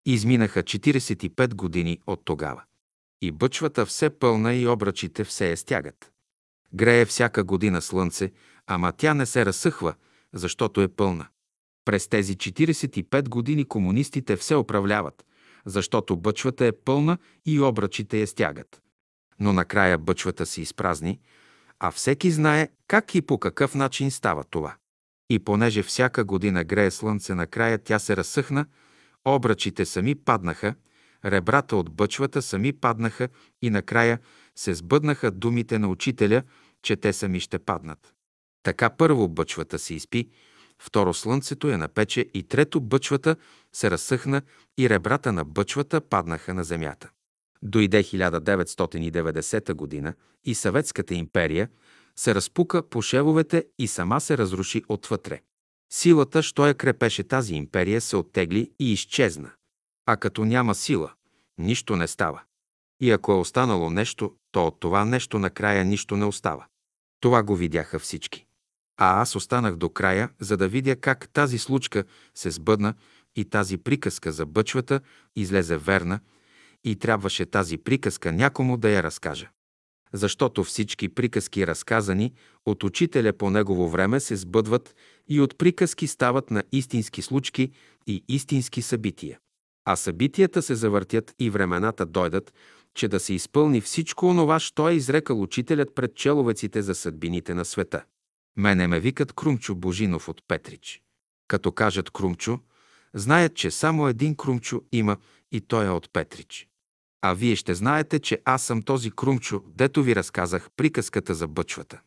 Изминаха 0.06 0.62
45 0.62 1.54
години 1.54 1.98
от 2.06 2.24
тогава. 2.24 2.62
И 3.22 3.32
бъчвата 3.32 3.86
все 3.86 4.10
пълна 4.10 4.54
и 4.54 4.66
обръчите 4.66 5.24
все 5.24 5.50
я 5.50 5.56
стягат. 5.56 6.12
Грее 6.74 7.04
всяка 7.04 7.44
година 7.44 7.82
слънце, 7.82 8.32
ама 8.66 8.92
тя 8.92 9.14
не 9.14 9.26
се 9.26 9.46
разсъхва, 9.46 9.94
защото 10.32 10.80
е 10.80 10.88
пълна. 10.88 11.26
През 11.84 12.08
тези 12.08 12.36
45 12.36 13.28
години 13.28 13.64
комунистите 13.64 14.36
все 14.36 14.54
управляват, 14.54 15.24
защото 15.66 16.16
бъчвата 16.16 16.66
е 16.66 16.72
пълна 16.72 17.18
и 17.46 17.60
обръчите 17.60 18.20
я 18.20 18.26
стягат. 18.26 18.82
Но 19.40 19.52
накрая 19.52 19.98
бъчвата 19.98 20.46
се 20.46 20.60
изпразни, 20.60 21.20
а 21.80 21.90
всеки 21.90 22.30
знае 22.30 22.68
как 22.88 23.14
и 23.14 23.22
по 23.22 23.38
какъв 23.38 23.74
начин 23.74 24.10
става 24.10 24.44
това. 24.44 24.76
И 25.30 25.38
понеже 25.38 25.82
всяка 25.82 26.24
година 26.24 26.64
грее 26.64 26.90
слънце, 26.90 27.34
накрая 27.34 27.78
тя 27.78 27.98
се 27.98 28.16
разсъхна, 28.16 28.66
обръчите 29.24 29.84
сами 29.84 30.14
паднаха, 30.14 30.74
ребрата 31.24 31.76
от 31.76 31.90
бъчвата 31.90 32.42
сами 32.42 32.72
паднаха 32.72 33.28
и 33.62 33.70
накрая 33.70 34.18
се 34.56 34.74
сбъднаха 34.74 35.30
думите 35.30 35.78
на 35.78 35.88
учителя, 35.88 36.42
че 36.82 36.96
те 36.96 37.12
сами 37.12 37.40
ще 37.40 37.58
паднат. 37.58 38.14
Така 38.62 38.90
първо 38.90 39.28
бъчвата 39.28 39.78
се 39.78 39.94
изпи, 39.94 40.28
второ 40.84 41.14
слънцето 41.14 41.68
я 41.68 41.78
напече 41.78 42.26
и 42.34 42.42
трето 42.42 42.80
бъчвата 42.80 43.36
се 43.72 43.90
разсъхна 43.90 44.42
и 44.78 44.90
ребрата 44.90 45.32
на 45.32 45.44
бъчвата 45.44 46.00
паднаха 46.00 46.54
на 46.54 46.64
земята. 46.64 47.10
Дойде 47.62 48.02
1990 48.02 49.74
година 49.74 50.14
и 50.44 50.54
Съветската 50.54 51.14
империя 51.14 51.68
се 52.16 52.34
разпука 52.34 52.88
по 52.88 53.02
шевовете 53.02 53.66
и 53.78 53.88
сама 53.88 54.20
се 54.20 54.38
разруши 54.38 54.82
отвътре. 54.88 55.40
Силата, 55.92 56.42
що 56.42 56.66
я 56.66 56.74
крепеше 56.74 57.22
тази 57.22 57.54
империя, 57.54 58.00
се 58.00 58.16
оттегли 58.16 58.70
и 58.78 58.92
изчезна. 58.92 59.50
А 60.06 60.16
като 60.16 60.44
няма 60.44 60.74
сила, 60.74 61.12
нищо 61.58 61.96
не 61.96 62.06
става. 62.06 62.42
И 63.00 63.10
ако 63.10 63.32
е 63.32 63.36
останало 63.36 63.90
нещо, 63.90 64.34
то 64.52 64.66
от 64.66 64.80
това 64.80 65.04
нещо 65.04 65.38
накрая 65.38 65.84
нищо 65.84 66.16
не 66.16 66.24
остава. 66.24 66.66
Това 67.20 67.42
го 67.42 67.56
видяха 67.56 67.98
всички. 67.98 68.46
А 68.97 69.23
аз 69.23 69.36
останах 69.36 69.76
до 69.76 69.89
края, 69.89 70.31
за 70.40 70.56
да 70.56 70.68
видя 70.68 70.97
как 70.97 71.28
тази 71.28 71.58
случка 71.58 72.05
се 72.34 72.50
сбъдна 72.50 72.94
и 73.36 73.44
тази 73.44 73.78
приказка 73.78 74.32
за 74.32 74.47
бъчвата 74.47 75.00
излезе 75.36 75.76
верна 75.76 76.20
и 76.84 76.97
трябваше 76.97 77.47
тази 77.47 77.78
приказка 77.78 78.32
някому 78.32 78.76
да 78.76 78.90
я 78.90 79.02
разкажа. 79.02 79.50
Защото 80.12 80.64
всички 80.64 81.08
приказки, 81.08 81.66
разказани 81.66 82.32
от 82.66 82.84
учителя 82.84 83.32
по 83.32 83.50
негово 83.50 83.89
време, 83.89 84.20
се 84.20 84.36
сбъдват 84.36 84.94
и 85.28 85.40
от 85.40 85.58
приказки 85.58 86.06
стават 86.06 86.50
на 86.50 86.62
истински 86.73 87.23
случки 87.23 87.70
и 88.06 88.24
истински 88.28 88.82
събития. 88.82 89.39
А 89.84 89.97
събитията 89.97 90.62
се 90.62 90.74
завъртят 90.74 91.34
и 91.39 91.50
времената 91.50 92.06
дойдат, 92.06 92.52
че 92.94 93.08
да 93.08 93.20
се 93.20 93.34
изпълни 93.34 93.81
всичко 93.81 94.26
онова, 94.26 94.60
що 94.60 94.89
е 94.89 94.94
изрекал 94.94 95.42
учителят 95.42 95.94
пред 95.94 96.14
человеците 96.14 96.82
за 96.82 96.94
съдбините 96.94 97.55
на 97.55 97.64
света. 97.64 98.05
Мене 98.57 98.86
ме 98.86 99.00
викат 99.00 99.33
Крумчо 99.33 99.74
Божинов 99.74 100.28
от 100.28 100.42
Петрич. 100.49 101.02
Като 101.49 101.73
кажат 101.73 102.10
Крумчо, 102.10 102.60
знаят, 103.15 103.55
че 103.55 103.70
само 103.70 104.08
един 104.08 104.36
Крумчо 104.36 104.83
има 104.92 105.16
и 105.52 105.60
той 105.60 105.86
е 105.86 105.91
от 105.91 106.12
Петрич. 106.12 106.68
А 107.23 107.34
вие 107.34 107.57
ще 107.57 107.74
знаете, 107.74 108.18
че 108.18 108.39
аз 108.44 108.62
съм 108.62 108.83
този 108.83 109.10
Крумчо, 109.10 109.62
дето 109.66 110.02
ви 110.02 110.16
разказах 110.16 110.68
приказката 110.76 111.34
за 111.34 111.49
бъчвата. 111.49 112.00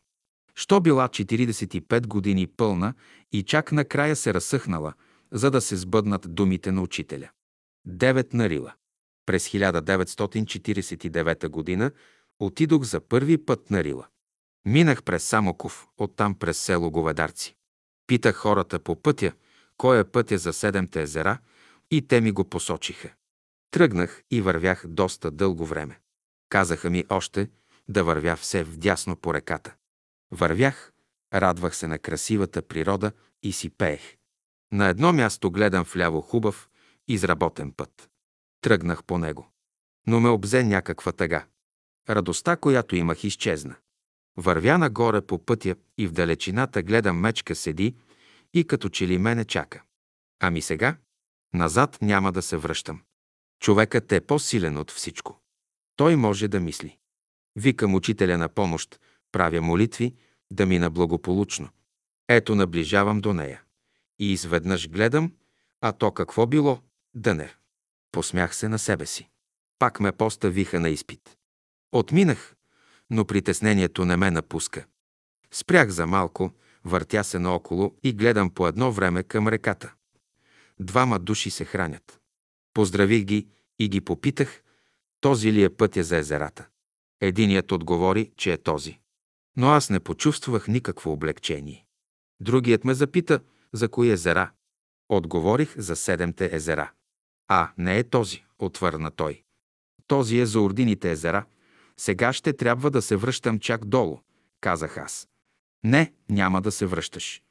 Що 0.54 0.80
била 0.80 1.08
45 1.08 2.06
години 2.06 2.46
пълна 2.46 2.94
и 3.32 3.42
чак 3.42 3.72
накрая 3.72 4.16
се 4.16 4.34
разсъхнала, 4.34 4.92
за 5.32 5.50
да 5.50 5.60
се 5.60 5.76
сбъднат 5.76 6.34
думите 6.34 6.72
на 6.72 6.82
учителя. 6.82 7.30
Девет 7.84 8.34
нарила. 8.34 8.72
През 9.26 9.48
1949 9.48 11.48
година 11.48 11.90
отидох 12.38 12.82
за 12.82 13.00
първи 13.00 13.44
път 13.44 13.70
на 13.70 13.84
Рила. 13.84 14.06
Минах 14.64 15.02
през 15.02 15.24
Самоков, 15.24 15.88
оттам 15.98 16.34
през 16.34 16.58
село 16.58 16.90
Говедарци. 16.90 17.56
Питах 18.06 18.36
хората 18.36 18.78
по 18.78 19.02
пътя, 19.02 19.32
кой 19.76 20.00
е 20.00 20.04
пътя 20.04 20.38
за 20.38 20.52
Седемте 20.52 21.02
езера, 21.02 21.38
и 21.90 22.08
те 22.08 22.20
ми 22.20 22.32
го 22.32 22.44
посочиха. 22.44 23.14
Тръгнах 23.70 24.22
и 24.30 24.40
вървях 24.40 24.84
доста 24.86 25.30
дълго 25.30 25.66
време. 25.66 26.00
Казаха 26.48 26.90
ми 26.90 27.04
още 27.08 27.50
да 27.88 28.04
вървя 28.04 28.36
все 28.36 28.64
вдясно 28.64 29.16
по 29.16 29.34
реката. 29.34 29.74
Вървях, 30.30 30.92
радвах 31.34 31.76
се 31.76 31.86
на 31.86 31.98
красивата 31.98 32.62
природа 32.62 33.12
и 33.42 33.52
си 33.52 33.70
пеех. 33.70 34.16
На 34.72 34.88
едно 34.88 35.12
място 35.12 35.50
гледам 35.50 35.84
вляво 35.84 36.20
хубав, 36.20 36.68
изработен 37.08 37.72
път. 37.72 38.10
Тръгнах 38.60 39.04
по 39.04 39.18
него. 39.18 39.52
Но 40.06 40.20
ме 40.20 40.28
обзе 40.28 40.64
някаква 40.64 41.12
тъга. 41.12 41.46
Радостта, 42.08 42.56
която 42.56 42.96
имах, 42.96 43.24
изчезна. 43.24 43.76
Вървя 44.40 44.78
нагоре 44.78 45.20
по 45.20 45.44
пътя 45.44 45.76
и 45.98 46.06
в 46.06 46.12
далечината 46.12 46.82
гледам 46.82 47.20
мечка 47.20 47.54
седи 47.54 47.96
и 48.54 48.66
като 48.66 48.88
че 48.88 49.06
ли 49.06 49.18
мене 49.18 49.44
чака. 49.44 49.82
Ами 50.40 50.62
сега? 50.62 50.96
Назад 51.54 51.98
няма 52.02 52.32
да 52.32 52.42
се 52.42 52.56
връщам. 52.56 53.02
Човекът 53.60 54.12
е 54.12 54.20
по-силен 54.20 54.76
от 54.76 54.90
всичко. 54.90 55.40
Той 55.96 56.16
може 56.16 56.48
да 56.48 56.60
мисли. 56.60 56.98
Викам 57.56 57.94
учителя 57.94 58.38
на 58.38 58.48
помощ, 58.48 59.00
правя 59.32 59.60
молитви, 59.60 60.14
да 60.50 60.66
мина 60.66 60.90
благополучно. 60.90 61.68
Ето 62.28 62.54
наближавам 62.54 63.20
до 63.20 63.34
нея. 63.34 63.62
И 64.18 64.32
изведнъж 64.32 64.88
гледам, 64.88 65.32
а 65.80 65.92
то 65.92 66.12
какво 66.12 66.46
било? 66.46 66.78
Дънер. 67.14 67.58
Посмях 68.12 68.56
се 68.56 68.68
на 68.68 68.78
себе 68.78 69.06
си. 69.06 69.28
Пак 69.78 70.00
ме 70.00 70.12
поставиха 70.12 70.80
на 70.80 70.88
изпит. 70.88 71.36
Отминах, 71.92 72.54
но 73.10 73.24
притеснението 73.24 74.04
не 74.04 74.16
ме 74.16 74.30
напуска. 74.30 74.86
Спрях 75.52 75.88
за 75.88 76.06
малко, 76.06 76.52
Въртя 76.84 77.24
се 77.24 77.38
наоколо 77.38 77.94
и 78.02 78.12
гледам 78.12 78.50
по 78.50 78.68
едно 78.68 78.92
време 78.92 79.22
към 79.22 79.48
реката. 79.48 79.94
Двама 80.80 81.18
души 81.18 81.50
се 81.50 81.64
хранят. 81.64 82.20
Поздравих 82.74 83.24
ги 83.24 83.48
и 83.78 83.88
ги 83.88 84.00
попитах, 84.00 84.62
този 85.20 85.52
ли 85.52 85.64
е 85.64 85.68
пътя 85.68 86.02
за 86.02 86.16
езерата. 86.16 86.68
Единият 87.20 87.72
отговори, 87.72 88.30
че 88.36 88.52
е 88.52 88.56
този. 88.58 88.98
Но 89.56 89.68
аз 89.68 89.90
не 89.90 90.00
почувствах 90.00 90.68
никакво 90.68 91.12
облегчение. 91.12 91.86
Другият 92.40 92.84
ме 92.84 92.94
запита, 92.94 93.40
за 93.72 93.88
кои 93.88 94.10
езера. 94.10 94.50
Отговорих 95.08 95.78
за 95.78 95.96
седемте 95.96 96.50
езера. 96.52 96.90
А, 97.48 97.70
не 97.78 97.98
е 97.98 98.04
този, 98.04 98.44
отвърна 98.58 99.10
той. 99.10 99.42
Този 100.06 100.38
е 100.38 100.46
за 100.46 100.60
Ордините 100.60 101.10
езера. 101.10 101.44
Сега 102.00 102.32
ще 102.32 102.52
трябва 102.52 102.90
да 102.90 103.02
се 103.02 103.16
връщам 103.16 103.58
чак 103.58 103.84
долу, 103.84 104.18
казах 104.60 104.98
аз. 104.98 105.28
Не, 105.84 106.12
няма 106.28 106.62
да 106.62 106.72
се 106.72 106.86
връщаш. 106.86 107.42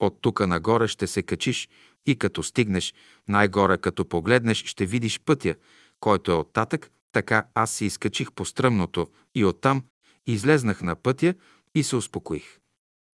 От 0.00 0.20
тука 0.20 0.46
нагоре 0.46 0.88
ще 0.88 1.06
се 1.06 1.22
качиш 1.22 1.68
и 2.06 2.16
като 2.16 2.42
стигнеш 2.42 2.94
най-горе, 3.28 3.78
като 3.78 4.08
погледнеш, 4.08 4.64
ще 4.64 4.86
видиш 4.86 5.20
пътя, 5.20 5.54
който 6.00 6.32
е 6.32 6.34
оттатък, 6.34 6.90
така 7.12 7.46
аз 7.54 7.70
се 7.70 7.84
изкачих 7.84 8.32
по 8.32 8.44
стръмното 8.44 9.08
и 9.34 9.44
оттам 9.44 9.84
излезнах 10.26 10.82
на 10.82 10.96
пътя 10.96 11.34
и 11.74 11.82
се 11.82 11.96
успокоих. 11.96 12.58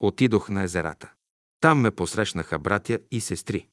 Отидох 0.01 0.49
на 0.49 0.63
езерата. 0.63 1.13
Там 1.61 1.81
ме 1.81 1.91
посрещнаха 1.91 2.59
братя 2.59 2.99
и 3.11 3.21
сестри. 3.21 3.67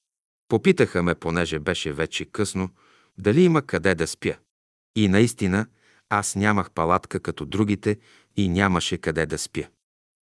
Попитаха 0.47 1.03
ме, 1.03 1.15
понеже 1.15 1.59
беше 1.59 1.93
вече 1.93 2.25
късно, 2.25 2.69
дали 3.17 3.41
има 3.41 3.61
къде 3.61 3.95
да 3.95 4.07
спя. 4.07 4.37
И 4.95 5.07
наистина, 5.07 5.67
аз 6.09 6.35
нямах 6.35 6.71
палатка 6.71 7.19
като 7.19 7.45
другите 7.45 7.97
и 8.35 8.49
нямаше 8.49 8.97
къде 8.97 9.25
да 9.25 9.37
спя. 9.37 9.67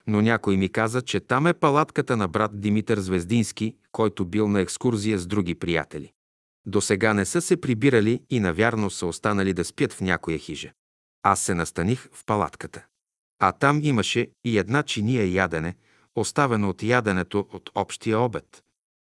Но 0.06 0.22
някой 0.22 0.56
ми 0.56 0.68
каза, 0.68 1.02
че 1.02 1.20
там 1.20 1.46
е 1.46 1.54
палатката 1.54 2.16
на 2.16 2.28
брат 2.28 2.60
Димитър 2.60 2.98
Звездински, 2.98 3.76
който 3.92 4.24
бил 4.24 4.48
на 4.48 4.60
екскурзия 4.60 5.18
с 5.18 5.26
други 5.26 5.54
приятели. 5.54 6.12
До 6.66 6.80
сега 6.80 7.14
не 7.14 7.24
са 7.24 7.40
се 7.40 7.60
прибирали 7.60 8.22
и 8.30 8.40
навярно 8.40 8.90
са 8.90 9.06
останали 9.06 9.52
да 9.52 9.64
спят 9.64 9.92
в 9.92 10.00
някоя 10.00 10.38
хижа. 10.38 10.72
Аз 11.22 11.40
се 11.40 11.54
настаних 11.54 12.08
в 12.12 12.24
палатката. 12.24 12.84
А 13.38 13.52
там 13.52 13.80
имаше 13.82 14.30
и 14.44 14.58
една 14.58 14.82
чиния 14.82 15.32
ядене, 15.32 15.74
оставено 16.14 16.68
от 16.68 16.82
яденето 16.82 17.48
от 17.52 17.70
общия 17.74 18.18
обед. 18.18 18.62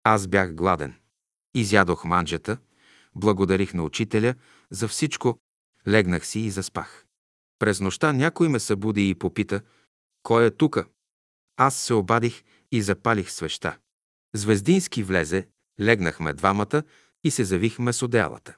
Аз 0.05 0.27
бях 0.27 0.55
гладен. 0.55 0.95
Изядох 1.55 2.05
манджата, 2.05 2.59
благодарих 3.15 3.75
на 3.75 3.83
учителя 3.83 4.35
за 4.71 4.89
всичко, 4.89 5.39
легнах 5.89 6.27
си 6.27 6.41
и 6.41 6.51
заспах. 6.51 7.05
През 7.59 7.81
нощта 7.81 8.13
някой 8.13 8.49
ме 8.49 8.61
събуди 8.61 9.09
и 9.09 9.15
попита, 9.15 9.61
кой 10.23 10.47
е 10.47 10.51
тука? 10.51 10.87
Аз 11.57 11.77
се 11.77 11.95
обадих 11.95 12.43
и 12.73 12.83
запалих 12.83 13.31
свеща. 13.31 13.79
Звездински 14.35 15.03
влезе, 15.03 15.49
легнахме 15.81 16.33
двамата 16.33 16.83
и 17.25 17.31
се 17.31 17.45
завихме 17.45 17.93
с 17.93 18.03
одеялата. 18.03 18.57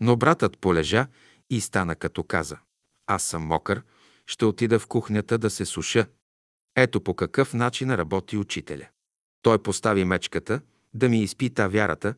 Но 0.00 0.16
братът 0.16 0.58
полежа 0.58 1.06
и 1.50 1.60
стана 1.60 1.96
като 1.96 2.24
каза. 2.24 2.58
Аз 3.06 3.22
съм 3.22 3.42
мокър, 3.42 3.82
ще 4.26 4.44
отида 4.44 4.78
в 4.78 4.86
кухнята 4.86 5.38
да 5.38 5.50
се 5.50 5.64
суша. 5.64 6.06
Ето 6.76 7.00
по 7.00 7.14
какъв 7.14 7.54
начин 7.54 7.94
работи 7.94 8.36
учителя. 8.36 8.88
Той 9.42 9.62
постави 9.62 10.04
мечката, 10.04 10.60
да 10.94 11.08
ми 11.08 11.22
изпита 11.22 11.68
вярата. 11.68 12.14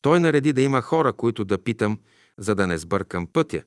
Той 0.00 0.20
нареди 0.20 0.52
да 0.52 0.62
има 0.62 0.82
хора, 0.82 1.12
които 1.12 1.44
да 1.44 1.64
питам, 1.64 2.00
за 2.38 2.54
да 2.54 2.66
не 2.66 2.78
сбъркам 2.78 3.26
пътя. 3.26 3.62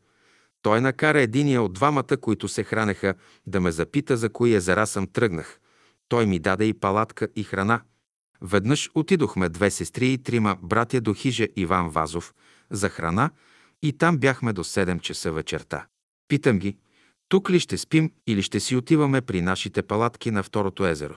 Той 0.62 0.82
накара 0.82 1.22
единия 1.22 1.62
от 1.62 1.74
двамата, 1.74 2.18
които 2.22 2.48
се 2.48 2.64
хранеха, 2.64 3.16
да 3.48 3.60
ме 3.60 3.72
запита 3.72 4.18
за 4.18 4.30
кои 4.30 4.56
езера 4.56 4.88
съм 4.88 5.08
тръгнах. 5.08 5.60
Той 6.10 6.26
ми 6.26 6.40
даде 6.40 6.66
и 6.66 6.74
палатка, 6.74 7.28
и 7.36 7.44
храна. 7.44 7.82
Веднъж 8.42 8.90
отидохме 8.96 9.50
две 9.50 9.72
сестри 9.72 10.14
и 10.14 10.18
трима 10.18 10.58
братя 10.62 11.02
до 11.02 11.14
хижа 11.14 11.48
Иван 11.56 11.90
Вазов 11.90 12.34
за 12.70 12.90
храна 12.90 13.32
и 13.82 13.98
там 13.98 14.18
бяхме 14.18 14.54
до 14.54 14.64
7 14.64 15.02
часа 15.02 15.32
вечерта. 15.32 15.88
Питам 16.28 16.60
ги, 16.60 16.78
тук 17.30 17.50
ли 17.50 17.60
ще 17.60 17.78
спим 17.78 18.12
или 18.28 18.42
ще 18.42 18.60
си 18.60 18.76
отиваме 18.76 19.22
при 19.22 19.42
нашите 19.42 19.82
палатки 19.82 20.32
на 20.32 20.44
второто 20.44 20.86
езеро? 20.86 21.16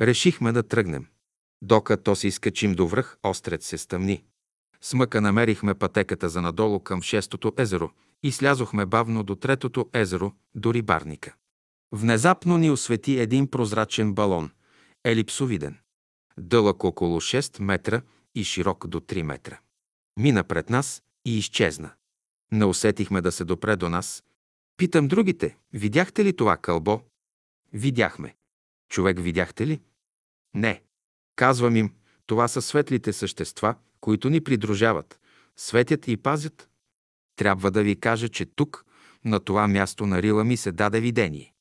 Решихме 0.00 0.52
да 0.52 0.62
тръгнем. 0.62 1.06
Докато 1.62 2.16
се 2.16 2.28
изкачим 2.28 2.74
до 2.74 2.86
връх, 2.86 3.16
остред 3.22 3.62
се 3.62 3.78
стъмни. 3.78 4.24
С 4.80 4.94
мъка 4.94 5.20
намерихме 5.20 5.74
пътеката 5.74 6.28
за 6.28 6.42
надолу 6.42 6.80
към 6.80 7.02
шестото 7.02 7.52
езеро 7.58 7.90
и 8.22 8.32
слязохме 8.32 8.86
бавно 8.86 9.22
до 9.22 9.36
третото 9.36 9.90
езеро, 9.92 10.32
до 10.54 10.74
рибарника. 10.74 11.34
Внезапно 11.92 12.58
ни 12.58 12.70
освети 12.70 13.18
един 13.18 13.50
прозрачен 13.50 14.14
балон, 14.14 14.50
елипсовиден 15.04 15.78
дълъг 16.38 16.84
около 16.84 17.20
6 17.20 17.60
метра 17.62 18.02
и 18.34 18.44
широк 18.44 18.86
до 18.86 19.00
3 19.00 19.22
метра. 19.22 19.60
Мина 20.16 20.44
пред 20.44 20.70
нас 20.70 21.02
и 21.24 21.38
изчезна. 21.38 21.90
Не 22.52 22.64
усетихме 22.64 23.20
да 23.20 23.32
се 23.32 23.44
допре 23.44 23.76
до 23.76 23.88
нас. 23.88 24.24
Питам 24.76 25.08
другите, 25.08 25.56
видяхте 25.72 26.24
ли 26.24 26.36
това 26.36 26.56
кълбо? 26.56 27.00
Видяхме. 27.72 28.34
Човек 28.88 29.20
видяхте 29.20 29.66
ли? 29.66 29.80
Не. 30.54 30.82
Казвам 31.36 31.76
им, 31.76 31.94
това 32.26 32.48
са 32.48 32.62
светлите 32.62 33.12
същества, 33.12 33.74
които 34.00 34.30
ни 34.30 34.44
придружават, 34.44 35.20
светят 35.56 36.08
и 36.08 36.16
пазят. 36.16 36.68
Трябва 37.36 37.70
да 37.70 37.82
ви 37.82 38.00
кажа, 38.00 38.28
че 38.28 38.44
тук, 38.44 38.84
на 39.24 39.40
това 39.40 39.68
място 39.68 40.06
на 40.06 40.22
Рила 40.22 40.44
ми 40.44 40.56
се 40.56 40.72
даде 40.72 41.00
видение. 41.00 41.52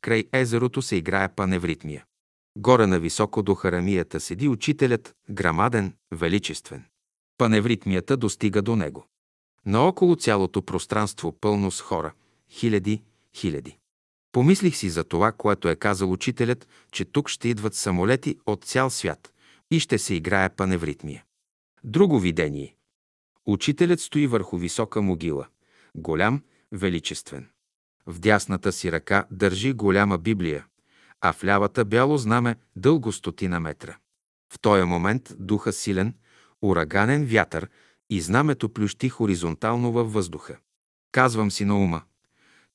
Край 0.00 0.24
езерото 0.32 0.82
се 0.82 0.96
играе 0.96 1.28
паневритмия. 1.28 2.04
Горе 2.56 2.86
на 2.86 2.98
високо 2.98 3.42
до 3.42 3.54
харамията 3.54 4.20
седи 4.20 4.48
учителят, 4.48 5.14
грамаден, 5.30 5.92
величествен. 6.12 6.84
Паневритмията 7.38 8.16
достига 8.16 8.62
до 8.62 8.76
него. 8.76 9.06
Наоколо 9.66 10.16
цялото 10.16 10.62
пространство 10.62 11.32
пълно 11.40 11.70
с 11.70 11.80
хора. 11.80 12.12
Хиляди, 12.50 13.02
хиляди. 13.34 13.78
Помислих 14.32 14.76
си 14.76 14.90
за 14.90 15.04
това, 15.04 15.32
което 15.32 15.68
е 15.68 15.76
казал 15.76 16.12
учителят, 16.12 16.68
че 16.92 17.04
тук 17.04 17.28
ще 17.28 17.48
идват 17.48 17.74
самолети 17.74 18.36
от 18.46 18.64
цял 18.64 18.90
свят 18.90 19.32
и 19.70 19.80
ще 19.80 19.98
се 19.98 20.14
играе 20.14 20.48
паневритмия. 20.48 21.24
Друго 21.84 22.18
видение. 22.18 22.75
Учителят 23.46 24.00
стои 24.00 24.26
върху 24.26 24.56
висока 24.56 25.02
могила. 25.02 25.46
Голям, 25.94 26.42
величествен. 26.72 27.48
В 28.06 28.18
дясната 28.18 28.72
си 28.72 28.92
ръка 28.92 29.26
държи 29.30 29.72
голяма 29.72 30.18
Библия, 30.18 30.66
а 31.20 31.32
в 31.32 31.44
лявата 31.44 31.84
бяло 31.84 32.18
знаме 32.18 32.56
дълго 32.76 33.12
стотина 33.12 33.60
метра. 33.60 33.96
В 34.52 34.58
този 34.60 34.82
момент 34.82 35.32
духа 35.38 35.72
силен, 35.72 36.14
ураганен 36.62 37.26
вятър 37.26 37.68
и 38.10 38.20
знамето 38.20 38.68
плющи 38.68 39.08
хоризонтално 39.08 39.92
във 39.92 40.12
въздуха. 40.12 40.56
Казвам 41.12 41.50
си 41.50 41.64
на 41.64 41.78
ума. 41.78 42.02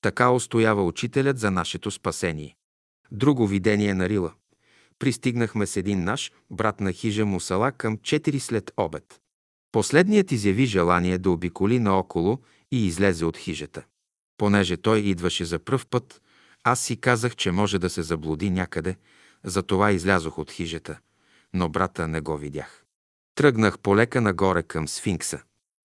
Така 0.01 0.29
устоява 0.29 0.85
учителят 0.85 1.39
за 1.39 1.51
нашето 1.51 1.91
спасение. 1.91 2.55
Друго 3.11 3.47
видение 3.47 3.93
на 3.93 4.09
Рила. 4.09 4.33
Пристигнахме 4.99 5.67
с 5.67 5.77
един 5.77 6.03
наш 6.03 6.31
брат 6.51 6.79
на 6.79 6.91
хижа 6.91 7.25
Мусала 7.25 7.71
към 7.71 7.97
4 7.97 8.39
след 8.39 8.71
обед. 8.77 9.20
Последният 9.71 10.31
изяви 10.31 10.65
желание 10.65 11.17
да 11.17 11.31
обиколи 11.31 11.79
наоколо 11.79 12.39
и 12.71 12.87
излезе 12.87 13.25
от 13.25 13.37
хижата. 13.37 13.83
Понеже 14.37 14.77
той 14.77 14.99
идваше 14.99 15.45
за 15.45 15.59
пръв 15.59 15.87
път, 15.87 16.21
аз 16.63 16.79
си 16.79 16.97
казах, 16.97 17.35
че 17.35 17.51
може 17.51 17.79
да 17.79 17.89
се 17.89 18.01
заблуди 18.01 18.49
някъде, 18.49 18.97
затова 19.43 19.91
излязох 19.91 20.37
от 20.37 20.51
хижата, 20.51 20.99
но 21.53 21.69
брата 21.69 22.07
не 22.07 22.21
го 22.21 22.37
видях. 22.37 22.83
Тръгнах 23.35 23.79
полека 23.79 24.21
нагоре 24.21 24.63
към 24.63 24.87
сфинкса. 24.87 25.41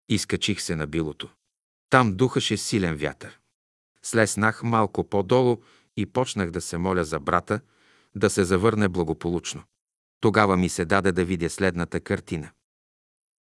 Изкачих 0.09 0.61
се 0.61 0.77
на 0.77 0.87
билото. 0.87 1.29
Там 1.91 2.17
духаше 2.17 2.57
силен 2.57 2.97
вятър. 2.97 3.39
Слеснах 4.03 4.63
малко 4.63 5.05
по-долу 5.05 5.57
и 5.97 6.07
почнах 6.07 6.51
да 6.51 6.61
се 6.61 6.79
моля 6.79 7.05
за 7.05 7.21
брата 7.21 7.61
да 8.15 8.31
се 8.31 8.45
завърне 8.45 8.89
благополучно. 8.89 9.63
Тогава 10.21 10.57
ми 10.57 10.69
се 10.69 10.85
даде 10.85 11.13
да 11.13 11.25
видя 11.25 11.51
следната 11.51 12.01
картина. 12.01 12.51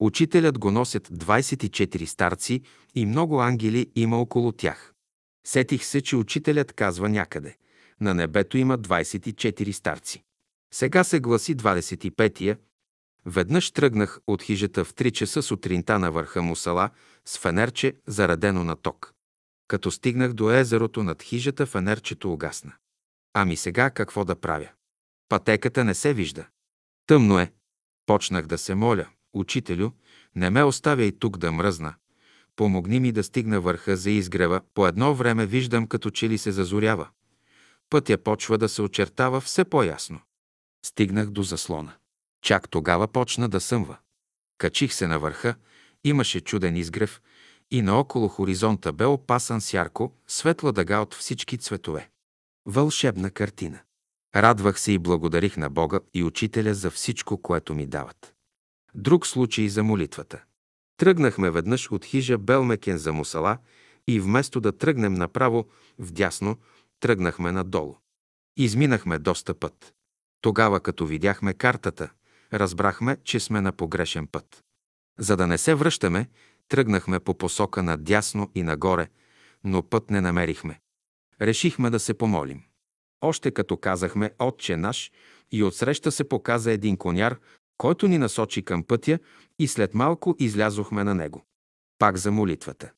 Учителят 0.00 0.58
го 0.58 0.70
носят 0.70 1.08
24 1.08 2.05
старци 2.05 2.62
и 2.94 3.07
много 3.07 3.41
ангели 3.41 3.91
има 3.94 4.20
около 4.20 4.52
тях. 4.52 4.94
Сетих 5.47 5.84
се, 5.84 6.00
че 6.00 6.16
учителят 6.16 6.73
казва 6.73 7.08
някъде. 7.08 7.57
На 8.00 8.15
небето 8.15 8.58
има 8.58 8.78
24 8.78 9.73
старци. 9.73 10.23
Сега 10.75 11.05
се 11.05 11.20
гласи 11.20 11.57
25-тия. 11.57 12.58
Веднъж 13.26 13.70
тръгнах 13.70 14.20
от 14.26 14.42
хижата 14.42 14.84
в 14.84 14.94
3 14.94 15.12
часа 15.12 15.42
сутринта 15.42 15.99
на 15.99 16.10
върха 16.10 16.42
Мусала 16.42 16.91
с 17.25 17.39
фенерче, 17.39 17.97
заредено 18.07 18.65
на 18.65 18.76
ток. 18.76 19.12
Като 19.68 19.91
стигнах 19.91 20.33
до 20.33 20.50
езерото 20.50 21.02
над 21.02 21.23
хижата, 21.23 21.66
фенерчето 21.66 22.33
угасна. 22.33 22.73
Ами 23.34 23.57
сега 23.57 23.91
какво 23.91 24.25
да 24.25 24.36
правя? 24.36 24.68
Пътеката 25.28 25.84
не 25.84 25.94
се 25.94 26.15
вижда. 26.15 26.47
Тъмно 27.07 27.39
е. 27.39 27.52
Почнах 28.07 28.47
да 28.47 28.58
се 28.58 28.75
моля. 28.75 29.07
Учителю, 29.36 29.90
не 30.34 30.50
ме 30.50 30.65
оставя 30.65 31.05
и 31.05 31.18
тук 31.18 31.39
да 31.39 31.52
мръзна. 31.52 31.94
Помогни 32.56 33.00
ми 33.00 33.12
да 33.12 33.23
стигна 33.23 33.60
върха 33.60 33.97
за 33.97 34.10
изгрева. 34.10 34.60
По 34.74 34.86
едно 34.86 35.15
време 35.15 35.47
виждам 35.47 35.86
като 35.86 36.10
че 36.10 36.28
ли 36.28 36.39
се 36.39 36.52
зазорява. 36.52 37.08
Пътя 37.90 38.18
почва 38.18 38.58
да 38.58 38.68
се 38.68 38.82
очертава 38.82 39.40
все 39.40 39.65
по-ясно. 39.65 40.20
Стигнах 40.86 41.31
до 41.31 41.42
заслона. 41.42 41.92
Чак 42.42 42.68
тогава 42.68 43.08
почна 43.08 43.48
да 43.48 43.60
съмва. 43.60 43.97
Качих 44.58 44.94
се 44.94 45.06
на 45.06 45.18
върха, 45.18 45.55
имаше 46.05 46.40
чуден 46.40 46.76
изгрев 46.76 47.20
и 47.70 47.82
наоколо 47.82 48.28
хоризонта 48.28 48.92
бе 48.92 49.05
опасан 49.05 49.60
с 49.60 49.73
ярко, 49.73 50.12
светла 50.26 50.73
дъга 50.73 51.00
от 51.00 51.15
всички 51.15 51.58
цветове. 51.58 52.10
Вълшебна 52.66 53.31
картина. 53.31 53.81
Радвах 54.36 54.81
се 54.81 54.92
и 54.92 54.98
благодарих 54.98 55.56
на 55.56 55.70
Бога 55.70 56.00
и 56.15 56.24
Учителя 56.24 56.74
за 56.74 56.90
всичко, 56.90 57.42
което 57.42 57.74
ми 57.74 57.86
дават. 57.86 58.35
Друг 58.99 59.26
случай 59.26 59.68
за 59.68 59.83
молитвата. 59.83 60.44
Тръгнахме 60.97 61.50
веднъж 61.50 61.91
от 61.91 62.05
хижа 62.05 62.39
Белмекен 62.39 62.99
за 62.99 63.12
Мусала 63.12 63.58
и 64.08 64.20
вместо 64.20 64.60
да 64.60 64.73
тръгнем 64.73 65.15
направо, 65.15 65.66
вдясно, 65.99 66.57
тръгнахме 67.00 67.52
надолу. 67.52 67.97
Изминахме 68.57 69.18
доста 69.18 69.55
път. 69.55 69.94
Тогава, 70.41 70.81
като 70.81 71.07
видяхме 71.07 71.55
картата, 71.55 72.10
разбрахме, 72.52 73.16
че 73.25 73.41
сме 73.41 73.60
на 73.60 73.73
погрешен 73.73 74.26
път. 74.26 74.65
За 75.18 75.36
да 75.36 75.47
не 75.47 75.58
се 75.58 75.75
връщаме, 75.75 76.28
тръгнахме 76.68 77.20
по 77.20 77.34
посока 77.39 77.83
надясно 77.83 78.50
и 78.55 78.62
нагоре, 78.62 79.08
но 79.65 79.83
път 79.83 80.10
не 80.10 80.20
намерихме. 80.20 80.81
Решихме 81.41 81.91
да 81.91 82.00
се 82.00 82.15
помолим. 82.15 82.62
Още 83.20 83.50
като 83.50 83.76
казахме 83.76 84.31
Отче 84.39 84.76
наш, 84.76 85.12
и 85.52 85.62
отсреща 85.62 86.12
се 86.12 86.28
показа 86.28 86.73
един 86.73 86.97
коняр, 86.97 87.39
който 87.78 88.08
ни 88.08 88.18
насочи 88.18 88.62
към 88.62 88.82
пътя 88.82 89.18
и 89.58 89.68
след 89.68 89.94
малко 89.94 90.36
излязохме 90.38 91.05
на 91.05 91.14
него. 91.14 91.44
Пак 91.98 92.16
за 92.16 92.32
молитвата. 92.32 92.90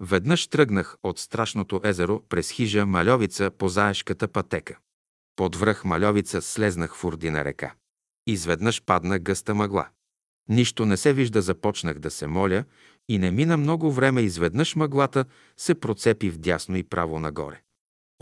Веднъж 0.00 0.46
тръгнах 0.46 0.96
от 1.02 1.18
страшното 1.18 1.80
езеро 1.84 2.22
през 2.28 2.50
хижа 2.50 2.86
Малевица 2.86 3.50
по 3.50 3.68
заешката 3.68 4.28
пътека. 4.28 4.78
Под 5.36 5.56
връх 5.56 5.84
Малевица 5.84 6.42
слезнах 6.42 6.96
в 6.96 7.04
урдина 7.04 7.44
река. 7.44 7.74
Изведнъж 8.26 8.82
падна 8.82 9.18
гъста 9.18 9.54
мъгла. 9.54 9.88
Нищо 10.48 10.86
не 10.86 10.96
се 10.96 11.12
вижда, 11.12 11.42
започнах 11.42 11.98
да 11.98 12.10
се 12.10 12.26
моля 12.26 12.64
и 13.08 13.18
не 13.18 13.30
мина 13.30 13.56
много 13.56 13.92
време, 13.92 14.22
изведнъж 14.22 14.76
мъглата 14.76 15.24
се 15.56 15.74
процепи 15.74 16.30
вдясно 16.30 16.76
и 16.76 16.82
право 16.82 17.18
нагоре. 17.18 17.60